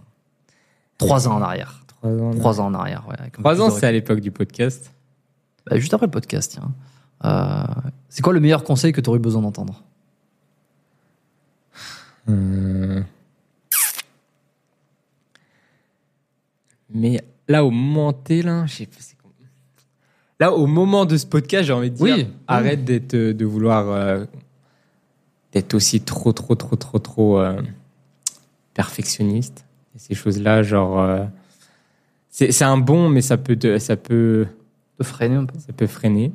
3 0.98 1.28
ans 1.28 1.36
en 1.36 1.42
arrière. 1.42 1.82
Trois 1.86 2.10
ans. 2.10 2.30
3 2.34 2.60
ans 2.60 2.66
en 2.66 2.74
arrière, 2.74 3.04
ouais. 3.08 3.16
avec 3.18 3.34
un 3.34 3.36
peu 3.36 3.42
Trois 3.42 3.54
plus 3.54 3.60
ans, 3.62 3.68
de 3.68 3.72
c'est 3.72 3.86
à 3.86 3.92
l'époque 3.92 4.20
du 4.20 4.30
podcast. 4.30 4.92
Bah, 5.66 5.76
juste 5.78 5.92
après 5.94 6.06
le 6.06 6.10
podcast, 6.12 6.52
tiens. 6.52 6.72
Euh, 7.24 7.62
c'est 8.08 8.22
quoi 8.22 8.32
le 8.32 8.40
meilleur 8.40 8.62
conseil 8.64 8.92
que 8.92 9.00
tu 9.00 9.08
aurais 9.10 9.18
besoin 9.18 9.42
d'entendre? 9.42 9.82
Euh, 12.28 13.02
Mais 16.92 17.20
là, 17.48 17.64
au 17.64 17.70
moment 17.70 18.12
T, 18.12 18.42
là, 18.42 18.64
c'est 18.68 18.86
là, 20.40 20.52
au 20.52 20.66
moment 20.66 21.04
de 21.04 21.16
ce 21.16 21.26
podcast, 21.26 21.64
j'ai 21.66 21.72
envie 21.72 21.90
de 21.90 21.96
dire, 21.96 22.16
Oui. 22.16 22.26
arrête 22.48 22.84
d'être, 22.84 23.14
euh, 23.14 23.32
de 23.34 23.44
vouloir 23.44 23.88
euh, 23.90 24.24
d'être 25.52 25.74
aussi 25.74 26.00
trop, 26.00 26.32
trop, 26.32 26.54
trop, 26.54 26.76
trop, 26.76 26.98
trop 26.98 27.38
euh, 27.40 27.60
perfectionniste. 28.74 29.64
Et 29.94 29.98
ces 29.98 30.14
choses-là, 30.14 30.62
genre, 30.62 31.00
euh, 31.00 31.24
c'est, 32.30 32.62
un 32.62 32.78
bon, 32.78 33.08
mais 33.08 33.20
ça 33.22 33.36
peut, 33.36 33.56
te- 33.56 33.78
ça 33.78 33.96
peut, 33.96 34.46
freiner 35.02 35.36
un 35.36 35.44
peu 35.44 35.58
ça 35.58 35.72
peut 35.72 35.86
freiner. 35.86 36.32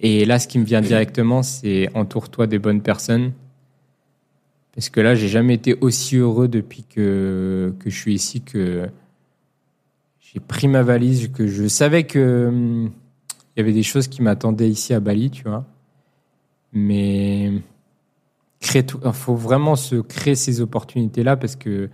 Et 0.00 0.24
là, 0.24 0.38
ce 0.38 0.46
qui 0.46 0.58
me 0.58 0.64
vient 0.64 0.80
directement, 0.80 1.42
c'est 1.42 1.88
entoure-toi 1.94 2.46
des 2.46 2.58
bonnes 2.58 2.82
personnes. 2.82 3.32
Parce 4.74 4.90
que 4.90 5.00
là, 5.00 5.14
j'ai 5.16 5.28
jamais 5.28 5.54
été 5.54 5.76
aussi 5.80 6.16
heureux 6.16 6.46
depuis 6.46 6.84
que, 6.84 7.74
que 7.80 7.90
je 7.90 7.96
suis 7.96 8.14
ici 8.14 8.40
que 8.42 8.88
j'ai 10.32 10.40
pris 10.40 10.68
ma 10.68 10.82
valise, 10.82 11.28
que 11.28 11.46
je 11.46 11.68
savais 11.68 12.04
que 12.04 12.48
hum, 12.48 12.90
il 13.56 13.60
y 13.60 13.62
avait 13.62 13.72
des 13.72 13.82
choses 13.82 14.08
qui 14.08 14.22
m'attendaient 14.22 14.68
ici 14.68 14.94
à 14.94 15.00
Bali, 15.00 15.30
tu 15.30 15.44
vois. 15.44 15.64
Mais 16.72 17.52
il 18.74 19.12
faut 19.12 19.34
vraiment 19.34 19.74
se 19.74 19.96
créer 19.96 20.34
ces 20.34 20.60
opportunités-là 20.60 21.36
parce 21.36 21.56
que 21.56 21.88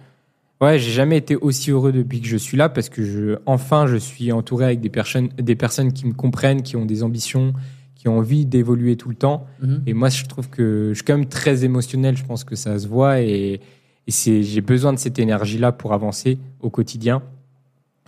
ouais, 0.61 0.79
j'ai 0.79 0.91
jamais 0.91 1.17
été 1.17 1.37
aussi 1.37 1.71
heureux 1.71 1.93
depuis 1.93 2.21
que 2.21 2.27
je 2.27 2.37
suis 2.37 2.57
là 2.57 2.69
parce 2.69 2.89
que 2.89 3.05
je, 3.05 3.37
enfin, 3.47 3.87
je 3.87 3.97
suis 3.97 4.33
entouré 4.33 4.65
avec 4.65 4.81
des 4.81 4.91
personnes, 4.91 5.29
des 5.39 5.57
personnes 5.57 5.93
qui 5.93 6.07
me 6.07 6.13
comprennent, 6.13 6.63
qui 6.63 6.77
ont 6.77 6.87
des 6.87 7.03
ambitions, 7.03 7.53
qui 7.95 8.09
ont 8.09 8.19
envie 8.19 8.47
d'évoluer 8.47 8.97
tout 8.97 9.09
le 9.09 9.15
temps. 9.15 9.47
Et 9.87 9.95
moi, 9.95 10.09
je 10.09 10.25
trouve 10.25 10.49
que 10.51 10.89
je 10.91 10.95
suis 10.95 11.05
quand 11.05 11.17
même 11.17 11.29
très 11.29 11.65
émotionnel. 11.65 12.17
Je 12.17 12.25
pense 12.25 12.45
que 12.45 12.57
ça 12.57 12.79
se 12.79 12.89
voit 12.89 13.21
et, 13.21 13.61
et 14.07 14.11
c'est, 14.11 14.43
j'ai 14.43 14.61
besoin 14.61 14.93
de 14.93 14.99
cette 14.99 15.19
énergie-là 15.19 15.73
pour 15.73 15.93
avancer 15.93 16.39
au 16.61 16.69
quotidien. 16.69 17.23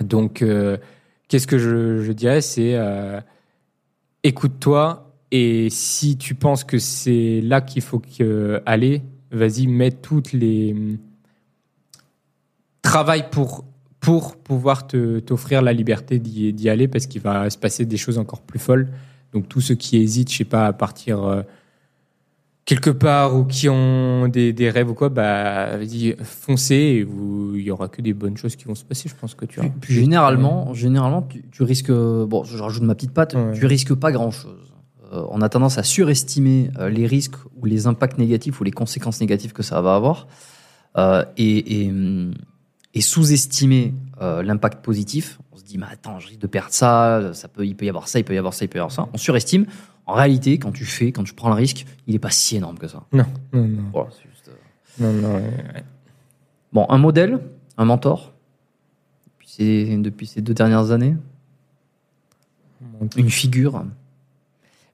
Donc, 0.01 0.43
euh, 0.43 0.77
qu'est-ce 1.29 1.47
que 1.47 1.59
je, 1.59 2.03
je 2.03 2.13
dirais 2.13 2.41
C'est 2.41 2.75
euh, 2.75 3.21
écoute-toi 4.23 5.15
et 5.31 5.69
si 5.71 6.17
tu 6.17 6.35
penses 6.35 6.65
que 6.65 6.79
c'est 6.79 7.41
là 7.43 7.61
qu'il 7.61 7.83
faut 7.83 7.99
que, 7.99 8.63
aller, 8.67 9.03
vas-y, 9.31 9.67
mets 9.67 9.91
toutes 9.91 10.33
les 10.33 10.75
travaille 12.83 13.29
pour 13.31 13.65
pour 14.01 14.37
pouvoir 14.37 14.87
t'offrir 14.87 15.63
la 15.63 15.73
liberté 15.73 16.21
d'y, 16.21 16.69
aller 16.69 16.87
parce 16.87 17.07
qu'il 17.09 17.21
va 17.21 17.51
se 17.51 17.59
passer 17.59 17.85
des 17.85 17.97
choses 17.97 18.19
encore 18.19 18.43
plus 18.43 18.61
folles. 18.61 18.89
Donc 19.33 19.49
tous 19.49 19.61
ceux 19.61 19.75
qui 19.75 19.97
hésitent, 19.97 20.31
je 20.31 20.37
sais 20.37 20.45
pas, 20.45 20.67
à 20.67 20.73
partir 20.73 21.25
euh, 21.25 21.43
quelque 22.67 22.91
part 22.91 23.37
ou 23.37 23.45
qui 23.45 23.69
ont 23.69 24.27
des, 24.29 24.53
des 24.53 24.69
rêves 24.69 24.91
ou 24.91 24.95
quoi, 24.95 25.09
bah, 25.09 25.77
vas-y, 25.77 26.17
foncez 26.23 26.75
et 26.75 27.05
vous, 27.05 27.55
il 27.55 27.63
y 27.63 27.71
aura 27.71 27.89
que 27.89 28.03
des 28.03 28.13
bonnes 28.13 28.37
choses 28.37 28.57
qui 28.57 28.65
vont 28.65 28.75
se 28.75 28.85
passer, 28.85 29.09
je 29.09 29.15
pense 29.15 29.35
que 29.35 29.47
tu 29.47 29.61
puis 29.81 29.95
généralement, 29.95 30.75
généralement, 30.75 31.23
tu, 31.23 31.45
tu 31.51 31.63
risques. 31.63 31.93
Bon, 31.93 32.43
je 32.45 32.59
rajoute 32.59 32.83
ma 32.83 32.97
petite 32.97 33.13
patte. 33.13 33.35
Ouais. 33.35 33.53
Tu 33.55 33.65
risques 33.67 33.95
pas 33.95 34.11
grand 34.11 34.33
chose. 34.33 34.75
on 35.13 35.41
a 35.41 35.49
tendance 35.49 35.79
à 35.79 35.85
surestimer 35.85 36.71
euh, 36.79 36.91
les 36.91 37.07
risques 37.07 37.37
ou 37.57 37.65
les 37.67 37.87
impacts 37.87 38.19
négatifs 38.19 38.61
ou 38.61 38.65
les 38.65 38.73
conséquences 38.73 39.21
négatives 39.21 39.53
que 39.53 39.63
ça 39.63 39.81
va 39.81 39.95
avoir, 39.95 40.27
euh, 40.99 41.25
et, 41.37 41.85
et, 41.85 41.91
hum, 41.91 42.35
et 42.95 43.01
sous-estimer 43.01 43.95
euh, 44.21 44.43
l'impact 44.43 44.85
positif. 44.85 45.39
On 45.53 45.57
se 45.57 45.63
dit, 45.63 45.79
mais 45.79 45.87
attends, 45.89 46.19
je 46.19 46.27
risque 46.27 46.41
de 46.41 46.49
perdre 46.49 46.73
ça. 46.73 47.31
Ça 47.33 47.47
peut, 47.47 47.65
il 47.65 47.77
peut 47.77 47.87
y 47.87 47.89
avoir 47.89 48.09
ça, 48.09 48.19
il 48.19 48.25
peut 48.25 48.35
y 48.35 48.39
avoir 48.39 48.55
ça, 48.55 48.65
il 48.65 48.69
peut 48.69 48.79
y 48.79 48.81
avoir 48.81 48.93
ça. 48.93 49.09
On 49.13 49.19
surestime. 49.19 49.67
En 50.07 50.15
réalité, 50.15 50.59
quand 50.59 50.73
tu 50.73 50.85
fais, 50.85 51.11
quand 51.13 51.25
tu 51.25 51.35
prends 51.35 51.49
le 51.49 51.55
risque, 51.57 51.85
il 52.07 52.15
est 52.15 52.21
pas 52.21 52.31
si 52.31 52.57
énorme 52.57 52.79
que 52.79 52.87
ça. 52.87 53.05
Non, 53.13 53.27
non, 53.53 53.67
non. 53.67 53.83
Voilà, 53.93 54.11
c'est 54.13 54.29
juste, 54.31 54.49
euh, 54.49 54.53
non, 55.01 55.13
non, 55.13 55.35
ouais, 55.35 55.43
ouais. 55.43 55.85
Bon, 56.73 56.87
un 56.89 56.99
modèle, 56.99 57.41
un 57.77 57.85
mentor, 57.85 58.33
depuis 59.27 59.49
ces, 59.49 59.97
depuis 59.97 60.27
ces 60.27 60.43
deux 60.43 60.55
dernières 60.55 60.93
années, 60.93 61.17
une 63.17 63.31
figure. 63.31 63.85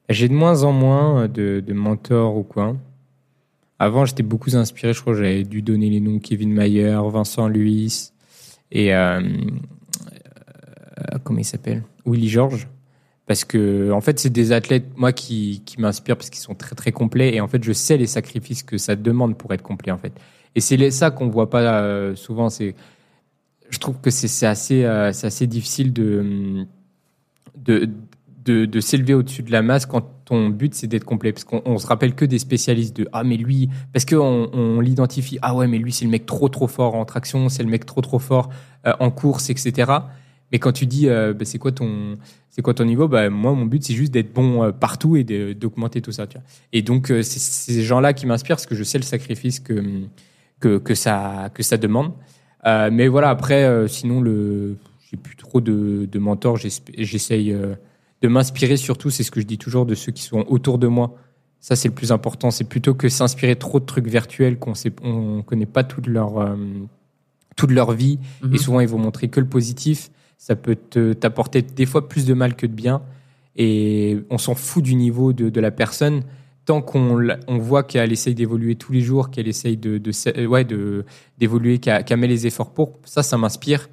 J'ai 0.08 0.28
de 0.28 0.34
moins 0.34 0.62
en 0.64 0.72
moins 0.72 1.28
de, 1.28 1.62
de 1.64 1.72
mentors 1.72 2.36
ou 2.36 2.42
quoi. 2.42 2.76
Avant, 3.78 4.04
j'étais 4.04 4.22
beaucoup 4.22 4.54
inspiré. 4.56 4.92
Je 4.92 5.00
crois 5.00 5.12
que 5.12 5.18
j'avais 5.18 5.44
dû 5.44 5.60
donner 5.62 5.90
les 5.90 6.00
noms 6.00 6.18
Kevin 6.18 6.52
Mayer, 6.52 7.00
Vincent 7.10 7.48
Luis 7.48 8.12
et 8.70 8.94
euh, 8.94 9.20
euh, 9.20 11.18
comment 11.24 11.40
il 11.40 11.44
s'appelle? 11.44 11.82
Willy 12.06 12.28
George. 12.28 12.68
Parce 13.26 13.44
que 13.44 13.92
en 13.92 14.00
fait, 14.00 14.18
c'est 14.18 14.30
des 14.30 14.52
athlètes 14.52 14.86
moi 14.96 15.12
qui, 15.12 15.62
qui 15.64 15.80
m'inspirent 15.80 16.16
parce 16.16 16.30
qu'ils 16.30 16.42
sont 16.42 16.54
très 16.54 16.74
très 16.74 16.92
complets 16.92 17.34
et 17.34 17.40
en 17.40 17.48
fait, 17.48 17.62
je 17.62 17.72
sais 17.72 17.96
les 17.96 18.06
sacrifices 18.06 18.62
que 18.62 18.78
ça 18.78 18.96
demande 18.96 19.38
pour 19.38 19.52
être 19.54 19.62
complet 19.62 19.92
en 19.92 19.98
fait. 19.98 20.12
Et 20.54 20.60
c'est 20.60 20.90
ça 20.90 21.10
qu'on 21.10 21.28
voit 21.28 21.48
pas 21.48 21.82
euh, 21.82 22.14
souvent. 22.16 22.50
C'est 22.50 22.74
je 23.70 23.78
trouve 23.78 24.00
que 24.00 24.10
c'est 24.10 24.46
assez 24.46 24.84
euh, 24.84 25.12
c'est 25.12 25.26
assez 25.26 25.46
difficile 25.46 25.92
de 25.92 26.66
de 27.56 27.88
de, 28.44 28.80
s'élever 28.80 29.14
au-dessus 29.14 29.44
de 29.44 29.52
la 29.52 29.62
masse 29.62 29.86
quand 29.86 30.02
ton 30.24 30.48
but 30.48 30.74
c'est 30.74 30.88
d'être 30.88 31.04
complet 31.04 31.32
parce 31.32 31.44
qu'on 31.44 31.62
on 31.64 31.78
se 31.78 31.86
rappelle 31.86 32.14
que 32.14 32.24
des 32.24 32.40
spécialistes 32.40 32.96
de 32.96 33.08
ah 33.12 33.22
mais 33.22 33.36
lui 33.36 33.68
parce 33.92 34.04
que 34.04 34.16
on 34.16 34.80
l'identifie 34.80 35.38
ah 35.42 35.54
ouais 35.54 35.68
mais 35.68 35.78
lui 35.78 35.92
c'est 35.92 36.04
le 36.04 36.10
mec 36.10 36.26
trop 36.26 36.48
trop 36.48 36.66
fort 36.66 36.96
en 36.96 37.04
traction 37.04 37.48
c'est 37.48 37.62
le 37.62 37.68
mec 37.68 37.86
trop 37.86 38.00
trop 38.00 38.18
fort 38.18 38.50
euh, 38.86 38.94
en 38.98 39.12
course 39.12 39.48
etc 39.48 39.92
mais 40.52 40.58
quand 40.58 40.72
tu 40.72 40.86
dis 40.86 41.08
euh, 41.08 41.32
bah, 41.32 41.44
c'est 41.44 41.58
quoi 41.58 41.72
ton 41.72 42.16
c'est 42.50 42.62
quoi 42.62 42.74
ton 42.74 42.84
niveau 42.84 43.08
bah 43.08 43.30
moi 43.30 43.52
mon 43.54 43.64
but 43.64 43.82
c'est 43.82 43.94
juste 43.94 44.12
d'être 44.12 44.32
bon 44.32 44.62
euh, 44.62 44.70
partout 44.70 45.16
et 45.16 45.24
d'augmenter 45.54 46.02
tout 46.02 46.12
ça 46.12 46.26
tu 46.26 46.36
vois 46.36 46.46
et 46.72 46.82
donc 46.82 47.10
euh, 47.10 47.22
c'est 47.22 47.40
ces 47.40 47.82
gens 47.82 48.00
là 48.00 48.12
qui 48.12 48.26
m'inspirent 48.26 48.56
parce 48.56 48.66
que 48.66 48.74
je 48.74 48.84
sais 48.84 48.98
le 48.98 49.04
sacrifice 49.04 49.58
que 49.58 49.82
que, 50.60 50.78
que 50.78 50.94
ça 50.94 51.50
que 51.54 51.62
ça 51.62 51.76
demande 51.78 52.12
mais 52.64 53.08
voilà 53.08 53.30
après 53.30 53.88
sinon 53.88 54.20
le 54.20 54.76
j'ai 55.10 55.16
plus 55.16 55.34
trop 55.34 55.60
de, 55.60 56.06
de 56.10 56.18
mentors 56.20 56.56
j'essaye 56.56 57.52
de 58.22 58.28
m'inspirer 58.28 58.76
surtout, 58.76 59.10
c'est 59.10 59.24
ce 59.24 59.32
que 59.32 59.40
je 59.40 59.46
dis 59.46 59.58
toujours, 59.58 59.84
de 59.84 59.96
ceux 59.96 60.12
qui 60.12 60.22
sont 60.22 60.44
autour 60.48 60.78
de 60.78 60.86
moi. 60.86 61.16
Ça, 61.58 61.74
c'est 61.74 61.88
le 61.88 61.94
plus 61.94 62.12
important. 62.12 62.52
C'est 62.52 62.64
plutôt 62.64 62.94
que 62.94 63.08
s'inspirer 63.08 63.56
trop 63.56 63.80
de 63.80 63.84
trucs 63.84 64.06
virtuels 64.06 64.60
qu'on 64.60 64.74
sait, 64.74 64.92
on 65.02 65.42
connaît 65.42 65.66
pas 65.66 65.82
toute 65.82 66.06
leur, 66.06 66.56
toute 67.56 67.72
leur 67.72 67.90
vie. 67.92 68.20
Mhm. 68.42 68.54
Et 68.54 68.58
souvent, 68.58 68.78
ils 68.78 68.88
vont 68.88 68.98
montrer 68.98 69.26
que 69.26 69.40
le 69.40 69.46
positif. 69.46 70.10
Ça 70.42 70.56
peut 70.56 70.74
te- 70.74 71.12
t'apporter 71.12 71.62
des 71.62 71.86
fois 71.86 72.08
plus 72.08 72.26
de 72.26 72.34
mal 72.34 72.56
que 72.56 72.66
de 72.66 72.72
bien. 72.74 73.00
Et 73.54 74.18
on 74.28 74.38
s'en 74.38 74.56
fout 74.56 74.82
du 74.82 74.96
niveau 74.96 75.32
de, 75.32 75.50
de 75.50 75.60
la 75.60 75.70
personne. 75.70 76.24
Tant 76.64 76.82
qu'on 76.82 77.24
on 77.46 77.58
voit 77.58 77.84
qu'elle 77.84 78.10
essaye 78.10 78.34
d'évoluer 78.34 78.74
tous 78.74 78.92
les 78.92 79.02
jours, 79.02 79.30
qu'elle 79.30 79.46
essaye 79.46 79.76
de, 79.76 79.98
de, 79.98 80.10
euh, 80.36 80.46
ouais, 80.46 80.64
de, 80.64 81.04
d'évoluer, 81.38 81.78
qu'elle 81.78 82.16
met 82.16 82.26
les 82.26 82.48
efforts 82.48 82.74
pour, 82.74 82.98
ça, 83.04 83.22
ça 83.22 83.38
m'inspire. 83.38 83.88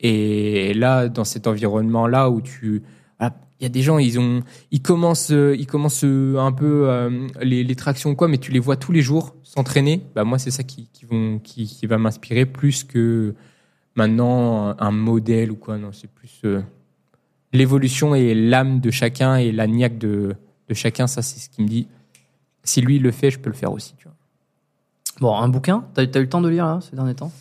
Et 0.00 0.74
là, 0.74 1.08
dans 1.08 1.24
cet 1.24 1.46
environnement-là 1.46 2.28
où 2.28 2.42
tu, 2.42 2.82
voilà, 3.18 3.34
il 3.58 3.62
y 3.62 3.66
a 3.66 3.70
des 3.70 3.80
gens, 3.80 3.96
ils 3.96 4.20
ont, 4.20 4.42
ils 4.72 4.82
commencent, 4.82 5.32
euh, 5.32 5.56
ils 5.58 5.66
commencent 5.66 6.04
euh, 6.04 6.36
un 6.36 6.52
peu 6.52 6.90
les, 7.40 7.64
les 7.64 7.74
tractions 7.74 8.14
quoi, 8.14 8.28
mais 8.28 8.36
tu 8.36 8.52
les 8.52 8.60
vois 8.60 8.76
tous 8.76 8.92
les 8.92 9.00
jours 9.00 9.34
s'entraîner. 9.42 10.02
Bah 10.14 10.24
moi, 10.24 10.38
c'est 10.38 10.50
ça 10.50 10.62
qui, 10.62 10.90
qui 10.92 11.06
vont, 11.06 11.38
qui, 11.38 11.64
qui 11.64 11.86
va 11.86 11.96
m'inspirer 11.96 12.44
plus 12.44 12.84
que 12.84 13.34
maintenant 13.96 14.76
un, 14.78 14.90
modèle 14.90 15.50
ou 15.50 15.56
quoi. 15.56 15.78
Non, 15.78 15.90
c'est 15.92 16.10
plus 16.10 16.40
euh, 16.44 16.60
l'évolution 17.52 18.14
et 18.14 18.34
l'âme 18.34 18.80
de 18.80 18.90
chacun 18.90 19.36
et 19.36 19.52
la 19.52 19.66
niaque 19.66 19.98
de, 19.98 20.34
de 20.68 20.74
chacun. 20.74 21.06
Ça, 21.06 21.22
c'est 21.22 21.40
ce 21.40 21.48
qui 21.48 21.62
me 21.62 21.68
dit. 21.68 21.88
Si 22.62 22.80
lui 22.80 22.98
le 22.98 23.10
fait, 23.10 23.30
je 23.30 23.38
peux 23.38 23.50
le 23.50 23.56
faire 23.56 23.72
aussi. 23.72 23.94
Tu 23.96 24.04
vois. 24.04 24.14
Bon, 25.20 25.36
un 25.36 25.48
bouquin 25.48 25.84
T'as 25.94 26.02
as 26.02 26.18
eu 26.18 26.22
le 26.22 26.28
temps 26.28 26.40
de 26.40 26.48
lire 26.48 26.66
là, 26.66 26.80
ces 26.80 26.94
derniers 26.94 27.14
temps? 27.14 27.32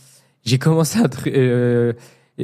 J'ai 0.45 0.59
commencé 0.59 0.99
à 0.99 1.09
euh, 1.27 1.93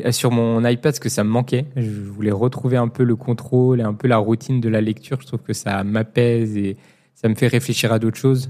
sur 0.10 0.32
mon 0.32 0.60
iPad 0.60 0.82
parce 0.82 1.00
que 1.00 1.10
ça 1.10 1.24
me 1.24 1.30
manquait. 1.30 1.68
Je 1.76 2.02
voulais 2.02 2.32
retrouver 2.32 2.78
un 2.78 2.88
peu 2.88 3.04
le 3.04 3.16
contrôle 3.16 3.80
et 3.80 3.84
un 3.84 3.94
peu 3.94 4.08
la 4.08 4.18
routine 4.18 4.60
de 4.60 4.70
la 4.70 4.82
lecture. 4.82 5.22
Je 5.22 5.28
trouve 5.28 5.42
que 5.42 5.54
ça 5.54 5.84
m'apaise 5.84 6.58
et 6.58 6.78
ça 7.14 7.30
me 7.30 7.36
fait 7.36 7.48
réfléchir 7.48 7.94
à 7.94 8.00
d'autres 8.00 8.18
choses 8.18 8.50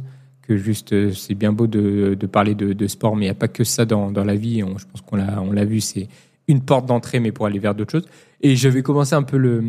que 0.55 0.57
juste. 0.57 0.93
euh, 0.93 1.11
C'est 1.13 1.35
bien 1.35 1.51
beau 1.53 1.67
de, 1.67 2.15
de 2.19 2.27
parler 2.27 2.55
de, 2.55 2.73
de 2.73 2.87
sport, 2.87 3.15
mais 3.15 3.25
il 3.25 3.27
n'y 3.27 3.31
a 3.31 3.35
pas 3.35 3.47
que 3.47 3.63
ça 3.63 3.85
dans, 3.85 4.11
dans 4.11 4.23
la 4.23 4.35
vie. 4.35 4.63
On- 4.63 4.77
je 4.77 4.85
pense 4.85 5.01
qu'on 5.01 5.15
l'a 5.17 5.41
on 5.41 5.51
l'a 5.51 5.65
vu. 5.65 5.81
C'est 5.81 6.07
une 6.47 6.61
porte 6.61 6.85
d'entrée, 6.85 7.19
mais 7.19 7.31
pour 7.31 7.45
aller 7.45 7.59
vers 7.59 7.75
d'autres 7.75 7.91
choses. 7.91 8.07
Et 8.41 8.55
j'avais 8.55 8.81
commencé 8.83 9.13
un 9.15 9.23
peu 9.23 9.37
le, 9.37 9.63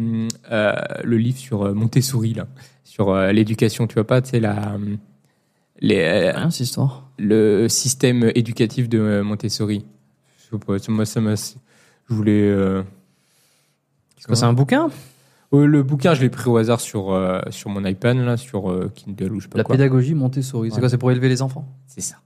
euh, 0.50 0.72
le 1.04 1.16
livre 1.18 1.38
sur 1.38 1.62
euh, 1.62 1.74
Montessori, 1.74 2.34
là, 2.34 2.46
sur 2.84 3.10
euh, 3.10 3.30
l'éducation. 3.32 3.86
Tu 3.86 3.94
vois 3.94 4.06
pas, 4.06 4.20
tu 4.22 4.30
sais, 4.30 4.40
la, 4.40 4.76
les, 5.80 6.32
cette 6.50 6.60
histoire. 6.60 7.10
le 7.18 7.68
système 7.68 8.30
éducatif 8.34 8.88
de 8.88 9.20
Montessori. 9.20 9.84
Je 10.38 10.56
sais 10.56 10.64
pas, 10.66 10.78
ça 10.78 10.92
m'a- 10.92 11.04
ça 11.04 11.20
m'a- 11.20 11.34
je 11.34 12.14
voulais. 12.14 12.42
euh, 12.42 12.82
C'est 14.18 14.44
un 14.44 14.52
bouquin? 14.52 14.88
Le 15.52 15.82
bouquin, 15.82 16.14
je 16.14 16.20
l'ai 16.22 16.30
pris 16.30 16.48
au 16.48 16.56
hasard 16.56 16.80
sur, 16.80 17.12
euh, 17.12 17.40
sur 17.50 17.68
mon 17.70 17.84
iPad, 17.84 18.16
là, 18.18 18.36
sur 18.36 18.70
euh, 18.70 18.90
Kindle 18.94 19.32
ou 19.32 19.40
je 19.40 19.44
sais 19.44 19.48
pas 19.50 19.58
La 19.58 19.64
quoi. 19.64 19.74
pédagogie 19.76 20.14
Montessori. 20.14 20.70
C'est 20.70 20.74
Ouais. 20.76 20.80
quoi 20.80 20.88
C'est 20.88 20.98
pour 20.98 21.10
élever 21.12 21.28
les 21.28 21.42
enfants? 21.42 21.66
C'est 21.86 22.00
ça. 22.00 22.16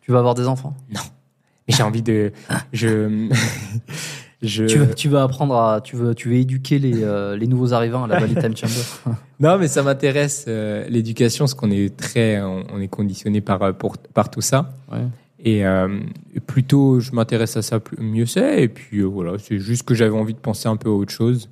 Tu 0.00 0.10
vas 0.12 0.18
avoir 0.18 0.34
des 0.34 0.46
enfants? 0.48 0.74
Mais 0.90 1.74
j'ai 1.74 1.82
envie 1.82 2.02
de. 2.02 2.32
Je. 2.72 3.28
je... 4.42 4.64
tu, 4.64 4.78
veux, 4.78 4.94
tu 4.94 5.08
veux 5.08 5.18
apprendre 5.18 5.54
à. 5.56 5.80
Tu 5.80 5.96
veux, 5.96 6.14
tu 6.14 6.28
veux 6.28 6.34
éduquer 6.36 6.78
les, 6.78 7.02
euh, 7.04 7.36
les 7.36 7.46
nouveaux 7.46 7.72
arrivants 7.72 8.04
à 8.04 8.06
la 8.08 8.18
Valley 8.18 8.40
Time 8.40 8.56
Chamber? 8.56 8.74
Non, 9.40 9.58
mais 9.58 9.66
ça 9.68 9.82
m'intéresse 9.82 10.44
euh, 10.48 10.86
l'éducation, 10.88 11.44
parce 11.44 11.54
qu'on 11.54 11.70
est 11.72 11.96
très, 11.96 12.40
on, 12.40 12.62
on 12.72 12.80
est 12.80 12.86
conditionné 12.88 13.40
par 13.40 13.60
euh, 13.62 13.72
pour, 13.72 13.96
par 13.98 14.30
tout 14.30 14.40
ça. 14.40 14.70
Ouais. 14.90 15.00
Et 15.44 15.66
euh, 15.66 15.98
plutôt, 16.46 17.00
je 17.00 17.10
m'intéresse 17.12 17.56
à 17.56 17.62
ça, 17.62 17.80
plus- 17.80 17.96
mieux 18.02 18.26
c'est. 18.26 18.62
Et 18.62 18.68
puis 18.68 18.98
euh, 19.00 19.04
voilà, 19.06 19.32
c'est 19.38 19.58
juste 19.58 19.82
que 19.82 19.94
j'avais 19.94 20.16
envie 20.16 20.34
de 20.34 20.38
penser 20.38 20.68
un 20.68 20.76
peu 20.76 20.88
à 20.88 20.92
autre 20.92 21.12
chose, 21.12 21.48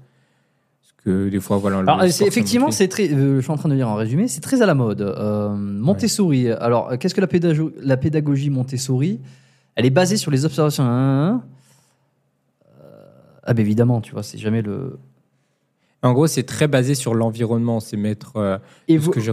que 1.05 1.29
des 1.29 1.41
fois, 1.41 1.57
voilà. 1.59 1.79
Alors, 1.79 2.03
effectivement, 2.05 2.71
c'est 2.71 2.89
très. 2.89 3.11
euh, 3.13 3.37
je 3.37 3.41
suis 3.43 3.51
en 3.51 3.57
train 3.57 3.69
de 3.69 3.75
lire 3.75 3.89
en 3.89 3.95
résumé. 3.95 4.29
C'est 4.29 4.41
très 4.41 4.61
à 4.63 4.67
la 4.67 4.75
mode. 4.75 5.01
Euh, 5.01 5.49
Montessori. 5.55 6.51
Alors, 6.51 6.91
euh, 6.91 6.97
qu'est-ce 6.97 7.15
que 7.15 7.21
la, 7.21 7.27
pédago- 7.27 7.73
la 7.83 7.97
pédagogie 7.97 8.51
Montessori? 8.51 9.21
Elle 9.77 9.87
est 9.87 9.91
basée 9.91 10.17
sur 10.17 10.31
les 10.31 10.45
observations. 10.45 10.85
Hein, 10.85 11.27
hein. 11.29 11.43
Euh, 12.83 13.07
ah, 13.45 13.55
ben 13.55 13.63
évidemment, 13.63 14.01
tu 14.01 14.13
vois, 14.13 14.23
c'est 14.23 14.39
jamais 14.39 14.63
le. 14.63 14.99
En 16.03 16.13
gros, 16.13 16.27
c'est 16.27 16.45
très 16.45 16.67
basé 16.67 16.95
sur 16.95 17.15
l'environnement. 17.15 17.79
C'est 17.81 17.97
mettre. 17.97 18.37
euh. 18.37 18.59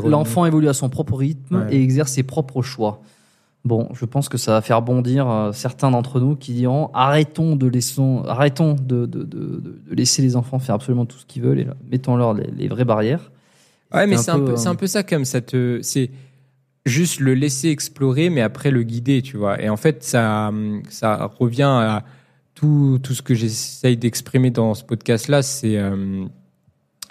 L'enfant 0.05 0.45
évolue 0.45 0.67
à 0.69 0.73
son 0.73 0.89
propre 0.89 1.15
rythme 1.15 1.63
Ouais. 1.65 1.75
et 1.75 1.81
exerce 1.81 2.11
ses 2.11 2.23
propres 2.23 2.61
choix. 2.61 3.01
Bon, 3.67 3.89
je 3.93 4.05
pense 4.05 4.29
que 4.29 4.37
ça 4.37 4.51
va 4.53 4.61
faire 4.61 4.81
bondir 4.81 5.29
euh, 5.29 5.51
certains 5.51 5.91
d'entre 5.91 6.19
nous 6.21 6.35
qui 6.35 6.53
diront 6.53 6.89
arrêtons 6.93 7.55
de 7.57 7.67
laisser, 7.67 8.01
arrêtons 8.27 8.73
de, 8.73 9.05
de, 9.05 9.23
de- 9.23 9.23
de- 9.23 9.81
de 9.89 9.95
laisser 9.95 10.21
les 10.21 10.35
enfants 10.37 10.57
faire 10.59 10.75
absolument 10.75 11.05
tout 11.05 11.17
ce 11.17 11.25
qu'ils 11.25 11.41
veulent 11.41 11.59
et 11.59 11.67
mettons-leur 11.91 12.33
les, 12.33 12.49
les 12.51 12.67
vraies 12.69 12.85
barrières. 12.85 13.31
Ouais, 13.93 14.07
mais 14.07 14.15
c'est 14.17 14.31
un, 14.31 14.39
peu, 14.39 14.53
euh, 14.53 14.67
un 14.67 14.75
peu 14.75 14.87
ça 14.87 15.03
comme 15.03 15.25
ça 15.25 15.41
te, 15.41 15.79
c'est 15.81 16.09
juste 16.85 17.19
le 17.19 17.33
laisser 17.33 17.69
explorer, 17.69 18.29
mais 18.29 18.41
après 18.41 18.71
le 18.71 18.83
guider, 18.83 19.21
tu 19.21 19.35
vois. 19.37 19.61
Et 19.61 19.69
en 19.69 19.77
fait, 19.77 20.03
ça, 20.03 20.51
ça 20.89 21.31
revient 21.39 21.63
à 21.63 22.05
tout, 22.55 22.99
tout 23.03 23.13
ce 23.13 23.21
que 23.21 23.33
j'essaye 23.35 23.97
d'exprimer 23.97 24.49
dans 24.51 24.73
ce 24.75 24.83
podcast-là, 24.85 25.41
c'est, 25.41 25.77
euh, 25.77 26.25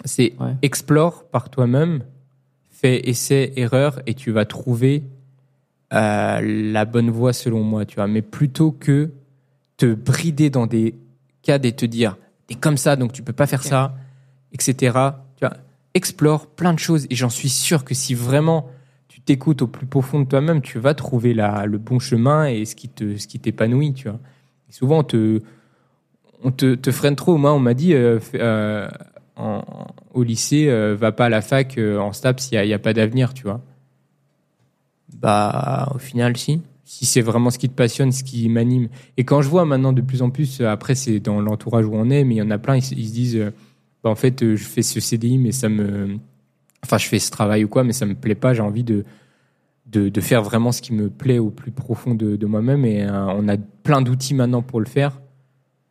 c'est 0.05 0.33
Ouais. 0.39 0.55
explore 0.61 1.25
par 1.29 1.49
toi-même, 1.49 2.01
fais 2.69 3.07
essai, 3.09 3.53
erreur, 3.55 3.99
et 4.07 4.13
tu 4.13 4.31
vas 4.31 4.45
trouver 4.45 5.03
euh, 5.93 6.41
la 6.71 6.85
bonne 6.85 7.09
voie 7.09 7.33
selon 7.33 7.63
moi, 7.63 7.85
tu 7.85 7.95
vois. 7.95 8.07
Mais 8.07 8.21
plutôt 8.21 8.71
que 8.71 9.11
te 9.77 9.93
brider 9.93 10.49
dans 10.49 10.67
des 10.67 10.95
cadres 11.43 11.65
et 11.65 11.71
te 11.71 11.85
dire, 11.85 12.17
t'es 12.47 12.55
comme 12.55 12.77
ça, 12.77 12.95
donc 12.95 13.13
tu 13.13 13.21
peux 13.23 13.33
pas 13.33 13.47
faire 13.47 13.63
ça, 13.63 13.95
etc. 14.53 14.97
Tu 15.37 15.45
vois, 15.45 15.53
explore 15.93 16.47
plein 16.47 16.73
de 16.73 16.79
choses 16.79 17.05
et 17.09 17.15
j'en 17.15 17.29
suis 17.29 17.49
sûr 17.49 17.83
que 17.85 17.93
si 17.93 18.13
vraiment 18.15 18.69
tu 19.07 19.21
t'écoutes 19.21 19.61
au 19.61 19.67
plus 19.67 19.85
profond 19.87 20.19
de 20.19 20.25
toi-même, 20.25 20.61
tu 20.61 20.79
vas 20.79 20.93
trouver 20.93 21.33
la, 21.33 21.65
le 21.65 21.77
bon 21.77 21.99
chemin 21.99 22.45
et 22.47 22.65
ce 22.65 22.75
qui 22.75 22.89
te, 22.89 23.17
ce 23.17 23.27
qui 23.27 23.39
t'épanouit, 23.39 23.93
tu 23.93 24.09
vois. 24.09 24.19
Et 24.69 24.73
souvent, 24.73 24.99
on 24.99 25.03
te, 25.03 25.41
on 26.43 26.51
te, 26.51 26.75
te 26.75 26.91
freine 26.91 27.15
trop. 27.15 27.37
Moi, 27.37 27.53
on 27.53 27.59
m'a 27.59 27.73
dit 27.73 27.93
euh, 27.93 28.19
euh, 28.35 28.87
en- 29.37 29.63
au 30.13 30.23
lycée, 30.23 30.67
euh, 30.69 30.95
va 30.99 31.11
pas 31.11 31.25
à 31.25 31.29
la 31.29 31.41
fac 31.41 31.77
en 31.77 32.11
STAPS, 32.13 32.51
il 32.51 32.61
n'y 32.65 32.73
a, 32.73 32.75
a 32.75 32.79
pas 32.79 32.93
d'avenir, 32.93 33.33
tu 33.33 33.43
vois. 33.43 33.61
Bah, 35.13 35.91
au 35.95 35.97
final, 35.97 36.37
si. 36.37 36.61
Si 36.85 37.05
c'est 37.05 37.21
vraiment 37.21 37.49
ce 37.49 37.59
qui 37.59 37.67
te 37.67 37.73
passionne, 37.73 38.13
ce 38.13 38.23
qui 38.23 38.47
m'anime. 38.47 38.87
Et 39.17 39.25
quand 39.25 39.41
je 39.41 39.49
vois 39.49 39.65
maintenant 39.65 39.91
de 39.91 40.01
plus 40.01 40.21
en 40.21 40.29
plus, 40.29 40.61
euh, 40.61 40.69
après, 40.69 40.95
c'est 40.95 41.19
dans 41.19 41.41
l'entourage 41.41 41.85
où 41.85 41.91
on 41.93 42.09
est, 42.09 42.23
mais 42.23 42.35
il 42.35 42.37
y 42.37 42.41
en 42.41 42.49
a 42.49 42.57
plein, 42.57 42.77
ils, 42.77 42.81
se- 42.81 42.95
disent, 42.95 43.35
euh, 43.35 43.51
bah, 44.03 44.09
en 44.09 44.15
fait, 44.15 44.41
euh, 44.41 44.55
je 44.55 44.63
fais 44.63 44.81
ce 44.83 45.01
CDI, 45.01 45.37
mais 45.37 45.51
ça 45.51 45.67
me. 45.67 46.17
Enfin, 46.83 46.97
je 46.97 47.07
fais 47.07 47.19
ce 47.19 47.29
travail 47.29 47.65
ou 47.65 47.67
quoi, 47.67 47.83
mais 47.83 47.91
ça 47.91 48.05
me 48.05 48.15
plaît 48.15 48.35
pas. 48.35 48.53
J'ai 48.53 48.61
envie 48.61 48.85
de, 48.85 49.03
de, 49.87 50.21
faire 50.21 50.43
vraiment 50.43 50.71
ce 50.71 50.81
qui 50.81 50.93
me 50.93 51.09
plaît 51.09 51.39
au 51.39 51.49
plus 51.49 51.71
profond 51.71 52.15
de, 52.15 52.45
moi-même. 52.45 52.85
Et 52.85 53.05
on 53.09 53.49
a 53.49 53.57
plein 53.57 54.01
d'outils 54.01 54.33
maintenant 54.35 54.61
pour 54.61 54.79
le 54.79 54.85
faire. 54.85 55.19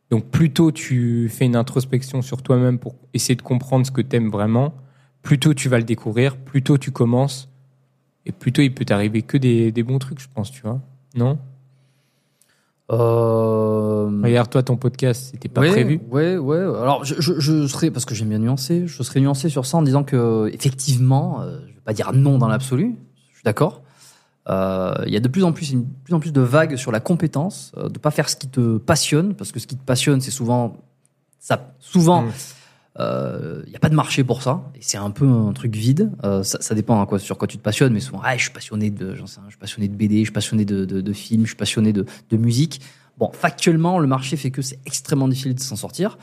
Donc, 0.09 0.31
plus 0.31 0.51
tôt 0.51 0.71
tu 0.71 1.29
fais 1.29 1.45
une 1.45 1.55
introspection 1.55 2.21
sur 2.21 2.41
toi-même 2.41 2.79
pour 2.79 2.95
essayer 3.13 3.35
de 3.35 3.41
comprendre 3.41 3.85
ce 3.85 3.91
que 3.91 4.01
tu 4.01 4.15
aimes 4.15 4.29
vraiment, 4.29 4.73
plus 5.21 5.37
tôt 5.37 5.53
tu 5.53 5.67
vas 5.69 5.77
le 5.77 5.83
découvrir, 5.83 6.37
plus 6.37 6.63
tôt 6.63 6.77
tu 6.77 6.91
commences. 6.91 7.49
Et 8.27 8.33
plutôt, 8.33 8.61
il 8.61 8.73
peut 8.73 8.83
t'arriver 8.83 9.21
que 9.21 9.37
des, 9.37 9.71
des 9.71 9.83
bons 9.83 9.99
trucs, 9.99 10.19
je 10.19 10.27
pense, 10.33 10.51
tu 10.51 10.61
vois. 10.61 10.81
Non? 11.15 11.39
Euh, 12.91 14.09
Regarde, 14.21 14.49
toi, 14.49 14.63
ton 14.63 14.75
podcast, 14.75 15.29
c'était 15.31 15.47
pas 15.47 15.61
ouais, 15.61 15.69
prévu. 15.69 16.01
Ouais, 16.09 16.35
ouais. 16.35 16.57
Alors, 16.57 17.05
je, 17.05 17.15
je, 17.19 17.39
je 17.39 17.67
serais, 17.67 17.89
parce 17.89 18.03
que 18.03 18.13
j'aime 18.13 18.27
bien 18.29 18.39
nuancer, 18.39 18.85
je 18.85 19.01
serais 19.01 19.21
nuancé 19.21 19.47
sur 19.47 19.65
ça 19.65 19.77
en 19.77 19.81
disant 19.81 20.03
que, 20.03 20.49
effectivement, 20.53 21.41
euh, 21.41 21.59
je 21.67 21.73
vais 21.73 21.81
pas 21.85 21.93
dire 21.93 22.11
non 22.11 22.37
dans 22.37 22.49
l'absolu, 22.49 22.95
je 23.29 23.35
suis 23.35 23.43
d'accord. 23.45 23.81
Euh, 24.49 24.93
Il 25.05 25.13
y 25.13 25.17
a 25.17 25.21
de 25.21 25.27
plus 25.29 25.45
en 25.45 25.53
plus, 25.53 25.71
une, 25.71 25.85
plus 25.85 26.13
en 26.13 26.19
plus 26.19 26.33
de 26.33 26.41
vagues 26.41 26.75
sur 26.75 26.91
la 26.91 26.99
compétence, 26.99 27.71
euh, 27.77 27.87
de 27.87 27.97
pas 27.97 28.11
faire 28.11 28.27
ce 28.27 28.35
qui 28.35 28.49
te 28.49 28.77
passionne, 28.77 29.35
parce 29.35 29.53
que 29.53 29.59
ce 29.59 29.67
qui 29.67 29.77
te 29.77 29.83
passionne, 29.85 30.19
c'est 30.19 30.31
souvent, 30.31 30.75
ça, 31.39 31.73
souvent, 31.79 32.25
Mm. 32.97 33.01
euh, 33.01 33.61
il 33.65 33.69
n'y 33.69 33.75
a 33.75 33.79
pas 33.79 33.89
de 33.89 33.95
marché 33.95 34.23
pour 34.23 34.41
ça, 34.41 34.63
c'est 34.79 34.97
un 34.97 35.11
peu 35.11 35.27
un 35.27 35.53
truc 35.53 35.75
vide. 35.75 36.11
Euh, 36.23 36.43
ça, 36.43 36.75
dépend 36.75 37.05
quoi, 37.05 37.19
sur 37.19 37.37
quoi 37.37 37.47
tu 37.47 37.57
te 37.57 37.63
passionnes, 37.63 37.93
mais 37.93 37.99
souvent, 37.99 38.21
ah, 38.23 38.35
je 38.37 38.43
suis 38.43 38.51
passionné 38.51 38.89
de, 38.89 39.15
je 39.15 39.25
suis 39.25 39.57
passionné 39.59 39.87
de 39.87 39.95
BD, 39.95 40.19
je 40.19 40.23
suis 40.23 40.31
passionné 40.31 40.65
de, 40.65 41.13
films, 41.13 41.43
je 41.43 41.49
suis 41.49 41.55
passionné 41.55 41.93
de, 41.93 42.05
musique. 42.37 42.81
Bon, 43.17 43.31
factuellement, 43.33 43.99
le 43.99 44.07
marché 44.07 44.37
fait 44.37 44.51
que 44.51 44.61
c'est 44.61 44.79
extrêmement 44.85 45.27
difficile 45.27 45.55
de 45.55 45.59
s'en 45.59 45.75
sortir. 45.75 46.17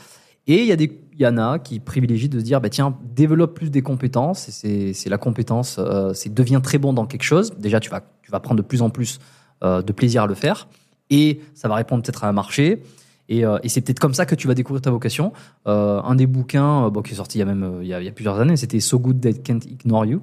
Et 0.47 0.61
il 0.61 0.67
y, 0.67 0.73
a 0.73 0.77
des- 0.77 1.01
il 1.15 1.21
y 1.21 1.27
en 1.27 1.39
a 1.39 1.59
qui 1.59 1.81
privilégient 1.81 2.29
de 2.29 2.39
se 2.39 2.45
dire, 2.45 2.61
bah, 2.61 2.69
tiens, 2.69 2.97
développe 3.15 3.55
plus 3.55 3.71
des 3.71 3.83
compétences. 3.83 4.49
Et 4.65 4.93
c'est- 4.93 5.09
la 5.09 5.19
compétence, 5.19 5.77
euh, 5.79 6.13
c'est 6.13 6.33
deviens 6.33 6.61
très 6.61 6.79
bon 6.79 6.93
dans 6.93 7.07
quelque 7.07 7.23
chose. 7.25 7.53
Déjà, 7.59 7.81
tu 7.81 7.91
vas, 7.91 8.03
tu 8.23 8.31
vas 8.31 8.41
prendre 8.41 8.59
de 8.63 8.67
plus 8.67 8.83
en 8.83 8.91
plus 8.91 9.19
de 9.63 9.93
plaisir 9.93 10.25
à 10.25 10.27
le 10.27 10.35
faire. 10.35 10.69
Et 11.09 11.41
ça 11.55 11.69
va 11.69 11.77
répondre 11.77 12.03
peut-être 12.03 12.25
à 12.25 12.29
un 12.29 12.33
marché. 12.33 12.83
Et, 13.29 13.45
euh, 13.45 13.59
et 13.63 13.69
c'est 13.69 13.81
peut-être 13.81 14.01
comme 14.01 14.15
ça 14.15 14.27
que 14.27 14.35
tu 14.35 14.47
vas 14.47 14.55
découvrir 14.55 14.83
ta 14.83 14.91
vocation. 14.91 15.33
Euh, 15.67 16.01
un 16.03 16.15
des 16.15 16.27
bouquins 16.27 16.87
euh, 16.87 16.91
bon, 16.91 17.03
qui 17.03 17.13
est 17.13 17.17
sorti 17.17 17.39
il 17.39 17.41
y 17.41 17.43
a 17.43 17.47
même 17.47 17.79
il 17.83 17.89
y 17.89 17.95
a, 17.95 18.01
il 18.01 18.05
y 18.05 18.09
a 18.09 18.13
plusieurs 18.13 18.39
années, 18.39 18.57
c'était 18.57 18.81
So 18.81 18.99
Good 18.99 19.21
That 19.21 19.41
Can't 19.45 19.61
Ignore 19.67 20.07
You. 20.07 20.23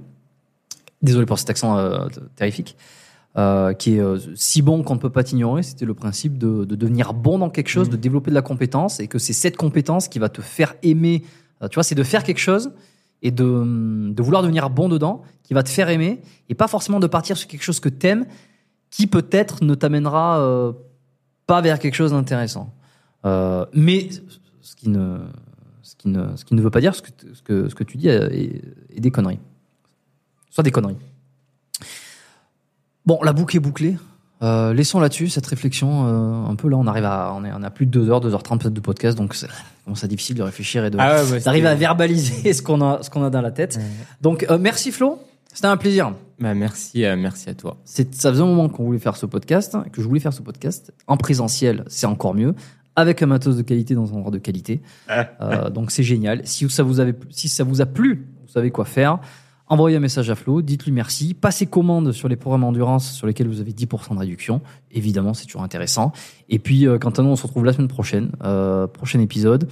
Désolé 1.02 1.26
pour 1.26 1.40
cet 1.40 1.50
accent 1.50 1.78
terrifique. 2.36 2.78
Qui 3.80 3.96
est 3.96 4.02
si 4.36 4.62
bon 4.62 4.84
qu'on 4.84 4.94
ne 4.94 5.00
peut 5.00 5.10
pas 5.10 5.24
t'ignorer. 5.24 5.64
C'était 5.64 5.86
le 5.86 5.96
principe 5.96 6.38
de, 6.38 6.64
de 6.64 6.76
devenir 6.76 7.14
bon 7.14 7.40
dans 7.40 7.50
quelque 7.50 7.70
chose, 7.70 7.90
de 7.90 7.96
développer 7.96 8.30
de 8.30 8.36
la 8.36 8.44
compétence, 8.44 9.00
et 9.00 9.08
que 9.08 9.18
c'est 9.18 9.34
cette 9.34 9.58
compétence 9.58 10.08
qui 10.08 10.20
va 10.20 10.30
te 10.30 10.42
faire 10.42 10.76
aimer. 10.84 11.24
Tu 11.62 11.74
vois, 11.74 11.82
c'est 11.84 11.96
de 11.96 12.04
faire 12.04 12.24
quelque 12.24 12.38
chose 12.38 12.72
et 13.24 13.32
de, 13.32 14.12
de 14.12 14.22
vouloir 14.22 14.44
devenir 14.44 14.70
bon 14.70 14.90
dedans, 14.90 15.24
qui 15.44 15.56
va 15.56 15.64
te 15.64 15.70
faire 15.70 15.90
aimer, 15.90 16.22
et 16.50 16.56
pas 16.56 16.68
forcément 16.68 17.00
de 17.00 17.08
partir 17.08 17.36
sur 17.36 17.48
quelque 17.48 17.64
chose 17.64 17.80
que 17.80 17.90
t'aimes, 17.90 18.26
qui 18.92 19.08
peut-être 19.08 19.64
ne 19.64 19.74
t'amènera 19.74 20.40
euh, 20.40 20.74
pas 21.48 21.62
vers 21.62 21.80
quelque 21.80 21.96
chose 21.96 22.12
d'intéressant. 22.12 22.74
Euh, 23.26 23.66
mais 23.74 24.10
ce 24.62 24.76
qui 24.76 24.90
ne, 24.90 25.20
ce 25.84 25.96
qui 25.96 26.10
ne, 26.10 26.36
ce 26.36 26.46
qui 26.46 26.56
ne 26.56 26.62
veut 26.62 26.72
pas 26.72 26.82
dire 26.82 26.96
ce 26.96 27.02
que, 27.02 27.10
ce 27.34 27.42
que, 27.42 27.70
ce 27.70 27.76
que 27.76 27.84
tu 27.84 27.98
dis 27.98 28.08
est, 28.08 28.62
est 28.96 29.00
des 29.00 29.12
conneries. 29.12 29.40
Soit 30.50 30.64
des 30.64 30.72
conneries. 30.72 30.98
Bon, 33.06 33.20
la 33.24 33.34
boucle 33.34 33.56
est 33.58 33.62
bouclée. 33.62 33.98
Euh, 34.44 34.74
laissons 34.74 35.00
là-dessus 35.00 35.30
cette 35.30 35.46
réflexion. 35.46 36.08
euh, 36.08 36.50
un 36.52 36.56
peu 36.56 36.68
là, 36.68 36.78
on 36.78 36.88
arrive 36.88 37.06
à, 37.06 37.34
on 37.36 37.44
est, 37.46 37.52
on 37.54 37.62
a 37.62 37.70
plus 37.70 37.86
de 37.86 37.92
2 37.92 38.10
heures, 38.10 38.22
2h30 38.22 38.58
peut-être 38.58 38.74
de 38.74 38.80
podcast, 38.80 39.18
donc 39.18 39.36
c'est 39.36 40.08
difficile 40.08 40.36
de 40.36 40.42
réfléchir 40.44 40.84
et 40.84 40.90
de 40.90 40.98
Ah 41.00 41.24
ouais, 41.24 41.40
d'arriver 41.42 41.68
à 41.68 41.76
verbaliser 41.76 42.52
ce 42.54 42.62
qu'on 42.62 42.82
a, 42.82 43.04
ce 43.04 43.10
qu'on 43.10 43.24
a 43.24 43.30
dans 43.30 43.42
la 43.42 43.52
tête. 43.52 43.80
Donc, 44.22 44.46
euh, 44.50 44.58
merci 44.60 44.92
Flo. 44.92 45.20
C'était 45.54 45.68
un 45.68 45.78
plaisir. 45.78 46.14
Bah, 46.40 46.54
merci, 46.56 47.02
merci 47.18 47.50
à 47.50 47.54
toi. 47.54 47.78
C'est, 47.86 48.16
ça 48.16 48.32
faisait 48.32 48.42
un 48.42 48.48
moment 48.48 48.70
qu'on 48.70 48.86
voulait 48.86 49.00
faire 49.00 49.18
ce 49.18 49.26
podcast, 49.26 49.78
que 49.92 50.02
je 50.02 50.08
voulais 50.08 50.22
faire 50.22 50.34
ce 50.34 50.42
podcast. 50.42 50.92
En 51.08 51.18
présentiel, 51.18 51.84
c'est 51.88 52.08
encore 52.08 52.34
mieux. 52.34 52.56
Avec 53.02 53.22
un 53.22 53.26
matos 53.26 53.58
de 53.58 53.62
qualité 53.62 53.96
dans 53.96 54.14
un 54.14 54.18
endroit 54.18 54.32
de 54.32 54.38
qualité. 54.38 54.82
Euh, 55.10 55.70
donc 55.70 55.92
c'est 55.92 56.04
génial. 56.04 56.42
Si 56.46 56.70
ça 56.70 56.84
vous 56.84 57.00
avait, 57.00 57.16
si 57.30 57.50
ça 57.50 57.64
vous 57.64 57.82
a 57.82 57.86
plu, 57.86 58.28
vous 58.42 58.52
savez 58.52 58.72
quoi 58.72 58.86
faire. 58.86 59.20
Envoyez 59.72 59.96
un 59.96 60.02
message 60.02 60.30
à 60.30 60.36
Flo, 60.36 60.62
dites-lui 60.62 60.92
merci. 60.92 61.34
Passez 61.34 61.66
commande 61.66 62.12
sur 62.12 62.28
les 62.28 62.36
programmes 62.36 62.66
endurance 62.66 63.14
sur 63.14 63.26
lesquels 63.26 63.48
vous 63.48 63.62
avez 63.62 63.72
10% 63.72 64.16
de 64.16 64.20
réduction. 64.20 64.60
Évidemment, 64.92 65.34
c'est 65.34 65.46
toujours 65.46 65.64
intéressant. 65.64 66.12
Et 66.50 66.60
puis, 66.60 66.86
euh, 66.86 66.98
quant 66.98 67.12
à 67.12 67.22
nous, 67.22 67.30
on 67.30 67.38
se 67.38 67.44
retrouve 67.44 67.64
la 67.64 67.72
semaine 67.72 67.88
prochaine. 67.88 68.32
Euh, 68.44 68.88
prochain 68.88 69.22
épisode. 69.22 69.70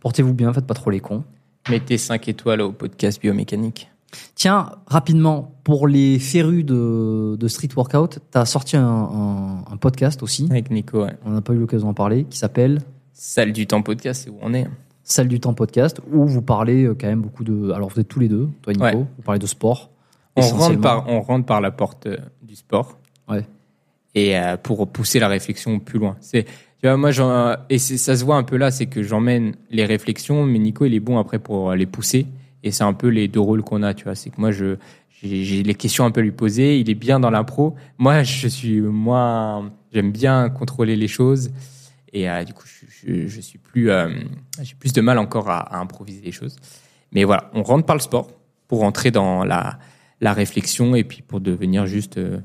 Portez-vous 0.00 0.32
bien, 0.32 0.50
faites 0.54 0.66
pas 0.66 0.72
trop 0.72 0.88
les 0.88 1.00
cons. 1.00 1.22
Mettez 1.68 1.98
5 1.98 2.28
étoiles 2.28 2.62
au 2.62 2.72
podcast 2.72 3.20
biomécanique. 3.20 3.91
Tiens, 4.34 4.70
rapidement, 4.86 5.54
pour 5.64 5.88
les 5.88 6.18
férus 6.18 6.64
de, 6.64 7.36
de 7.38 7.48
street 7.48 7.68
workout, 7.76 8.18
tu 8.30 8.38
as 8.38 8.44
sorti 8.44 8.76
un, 8.76 8.84
un- 8.86 9.64
un 9.70 9.76
podcast 9.78 10.22
aussi, 10.22 10.48
Avec 10.50 10.70
Nico, 10.70 11.04
ouais. 11.04 11.12
on 11.24 11.30
n'a 11.30 11.40
pas 11.40 11.52
eu 11.52 11.58
l'occasion 11.58 11.86
d'en 11.88 11.94
parler, 11.94 12.24
qui 12.24 12.38
s'appelle 12.38 12.80
Salle 13.12 13.52
du 13.52 13.66
temps 13.66 13.82
podcast, 13.82 14.22
c'est 14.24 14.30
où 14.30 14.36
on 14.42 14.52
est. 14.54 14.66
Salle 15.04 15.28
du 15.28 15.40
temps 15.40 15.54
podcast, 15.54 16.00
où 16.12 16.26
vous 16.26 16.42
parlez 16.42 16.84
euh, 16.84 16.96
quand 16.98 17.06
même 17.06 17.20
beaucoup 17.22 17.44
de... 17.44 17.70
Alors 17.72 17.88
vous 17.88 18.00
êtes 18.00 18.08
tous 18.08 18.20
les 18.20 18.28
deux, 18.28 18.48
toi 18.62 18.72
et 18.72 18.76
Nico, 18.76 18.86
Ouais. 18.86 18.94
vous 19.16 19.22
parlez 19.24 19.38
de 19.38 19.46
sport. 19.46 19.90
On 20.36 20.40
rentre, 20.42 20.80
par, 20.80 21.08
on 21.08 21.20
rentre 21.20 21.44
par 21.46 21.60
la 21.60 21.70
porte 21.70 22.06
euh, 22.06 22.16
du 22.42 22.54
sport. 22.56 22.98
Ouais. 23.28 23.44
Et 24.14 24.38
euh, 24.38 24.56
pour 24.56 24.88
pousser 24.88 25.18
la 25.20 25.28
réflexion 25.28 25.78
plus 25.78 25.98
loin. 25.98 26.16
C'est, 26.20 26.44
tu 26.44 26.50
vois, 26.88 26.96
moi, 26.96 27.10
et 27.70 27.78
ça 27.78 28.16
se 28.16 28.24
voit 28.24 28.36
un 28.36 28.42
peu 28.42 28.56
là, 28.56 28.70
c'est 28.70 28.86
que 28.86 29.02
j'emmène 29.02 29.54
les 29.70 29.84
réflexions, 29.84 30.44
mais 30.44 30.58
Nico, 30.58 30.84
il 30.84 30.94
est 30.94 31.00
bon 31.00 31.18
après 31.18 31.38
pour 31.38 31.72
les 31.74 31.86
pousser. 31.86 32.26
Et 32.62 32.70
c'est 32.70 32.84
un 32.84 32.92
peu 32.92 33.08
les 33.08 33.28
deux 33.28 33.40
rôles 33.40 33.62
qu'on 33.62 33.82
a, 33.82 33.94
tu 33.94 34.04
vois. 34.04 34.14
C'est 34.14 34.30
que 34.30 34.40
moi, 34.40 34.50
je, 34.52 34.76
j'ai, 35.22 35.62
les 35.62 35.74
questions 35.74 36.04
un 36.04 36.10
peu 36.10 36.20
à 36.20 36.22
lui 36.22 36.32
poser. 36.32 36.78
Il 36.78 36.90
est 36.90 36.94
bien 36.94 37.20
dans 37.20 37.30
l'impro. 37.30 37.74
Moi, 37.98 38.22
je 38.22 38.48
suis 38.48 38.80
moins, 38.80 39.72
j'aime 39.92 40.12
bien 40.12 40.48
contrôler 40.50 40.96
les 40.96 41.08
choses. 41.08 41.50
Et 42.12 42.28
euh, 42.28 42.44
du 42.44 42.52
coup, 42.52 42.64
je, 42.66 43.40
suis 43.40 43.58
plus, 43.58 43.90
euh, 43.90 44.08
j'ai 44.60 44.74
plus 44.74 44.92
de 44.92 45.00
mal 45.00 45.18
encore 45.18 45.48
à, 45.48 45.78
improviser 45.78 46.20
les 46.22 46.32
choses. 46.32 46.56
Mais 47.12 47.24
voilà, 47.24 47.50
on 47.54 47.62
rentre 47.62 47.86
par 47.86 47.96
le 47.96 48.02
sport 48.02 48.30
pour 48.68 48.80
rentrer 48.80 49.10
dans 49.10 49.44
la, 49.44 49.78
la 50.20 50.32
réflexion 50.32 50.94
et 50.94 51.04
puis 51.04 51.22
pour 51.22 51.40
devenir 51.40 51.86
juste 51.86 52.18
euh, 52.18 52.40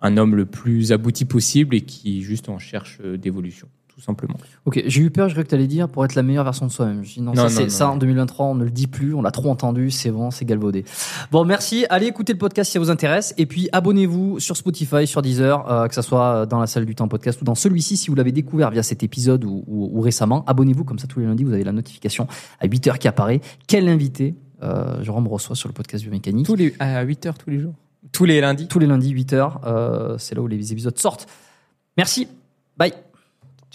un 0.00 0.16
homme 0.16 0.34
le 0.34 0.46
plus 0.46 0.92
abouti 0.92 1.24
possible 1.24 1.74
et 1.74 1.82
qui 1.82 2.22
juste 2.22 2.48
en 2.48 2.58
cherche 2.58 3.00
d'évolution, 3.00 3.68
tout 3.96 4.02
simplement. 4.02 4.34
Ok, 4.66 4.82
j'ai 4.86 5.00
eu 5.00 5.10
peur, 5.10 5.28
je 5.30 5.34
croyais 5.34 5.44
que 5.44 5.48
tu 5.48 5.54
allais 5.54 5.66
dire 5.66 5.88
pour 5.88 6.04
être 6.04 6.14
la 6.14 6.22
meilleure 6.22 6.44
version 6.44 6.66
de 6.66 6.70
soi-même. 6.70 7.02
Non, 7.16 7.32
Non, 7.32 7.34
ça, 7.34 7.42
non, 7.44 7.48
c'est- 7.48 7.62
non, 7.62 7.68
ça 7.70 7.86
non. 7.86 7.92
en 7.92 7.96
2023, 7.96 8.46
on 8.46 8.54
ne 8.54 8.64
le 8.64 8.70
dit 8.70 8.86
plus, 8.88 9.14
on 9.14 9.22
l'a 9.22 9.30
trop 9.30 9.50
entendu, 9.50 9.90
c'est 9.90 10.10
bon, 10.10 10.30
c'est 10.30 10.44
galvaudé. 10.44 10.84
Bon, 11.32 11.46
merci, 11.46 11.86
allez 11.88 12.04
écouter 12.06 12.34
le 12.34 12.38
podcast 12.38 12.68
si 12.68 12.74
ça 12.74 12.78
vous 12.78 12.90
intéresse, 12.90 13.32
et 13.38 13.46
puis 13.46 13.70
abonnez-vous 13.72 14.38
sur 14.38 14.54
Spotify, 14.56 15.06
sur 15.06 15.22
Deezer, 15.22 15.70
euh, 15.72 15.88
que 15.88 15.94
ça 15.94 16.02
soit 16.02 16.44
dans 16.44 16.60
la 16.60 16.66
salle 16.66 16.84
du 16.84 16.94
temps 16.94 17.08
podcast 17.08 17.40
ou 17.40 17.44
dans 17.46 17.54
celui-ci 17.54 17.96
si 17.96 18.10
vous 18.10 18.16
l'avez 18.16 18.32
découvert 18.32 18.70
via 18.70 18.82
cet 18.82 19.02
épisode 19.02 19.44
ou, 19.44 19.64
ou- 19.66 19.90
ou 19.94 20.00
récemment. 20.02 20.44
Abonnez-vous, 20.46 20.84
comme 20.84 20.98
ça 20.98 21.06
tous 21.06 21.20
les 21.20 21.26
lundis, 21.26 21.44
vous 21.44 21.54
avez 21.54 21.64
la 21.64 21.72
notification 21.72 22.26
à 22.60 22.66
8h 22.66 22.98
qui 22.98 23.08
apparaît. 23.08 23.40
Quel 23.66 23.88
invité 23.88 24.34
euh, 24.62 25.02
Jérôme 25.02 25.26
reçoit 25.26 25.56
sur 25.56 25.68
le 25.68 25.74
podcast 25.74 26.04
biomécanique 26.04 26.44
Tous 26.46 26.54
les, 26.54 26.74
à 26.78 27.00
8 27.02 27.26
heures 27.26 27.38
tous 27.38 27.48
les 27.50 27.60
jours 27.60 27.74
Tous 28.12 28.24
les 28.26 28.40
lundis 28.42 28.68
tous 28.68 28.78
les 28.78 28.86
lundis 28.86 29.12
8h, 29.14 29.52
euh, 29.66 30.16
c'est 30.18 30.34
là 30.34 30.42
où 30.42 30.46
les 30.46 30.72
épisodes 30.72 30.98
sortent. 30.98 31.26
Merci, 31.96 32.28
bye 32.76 32.92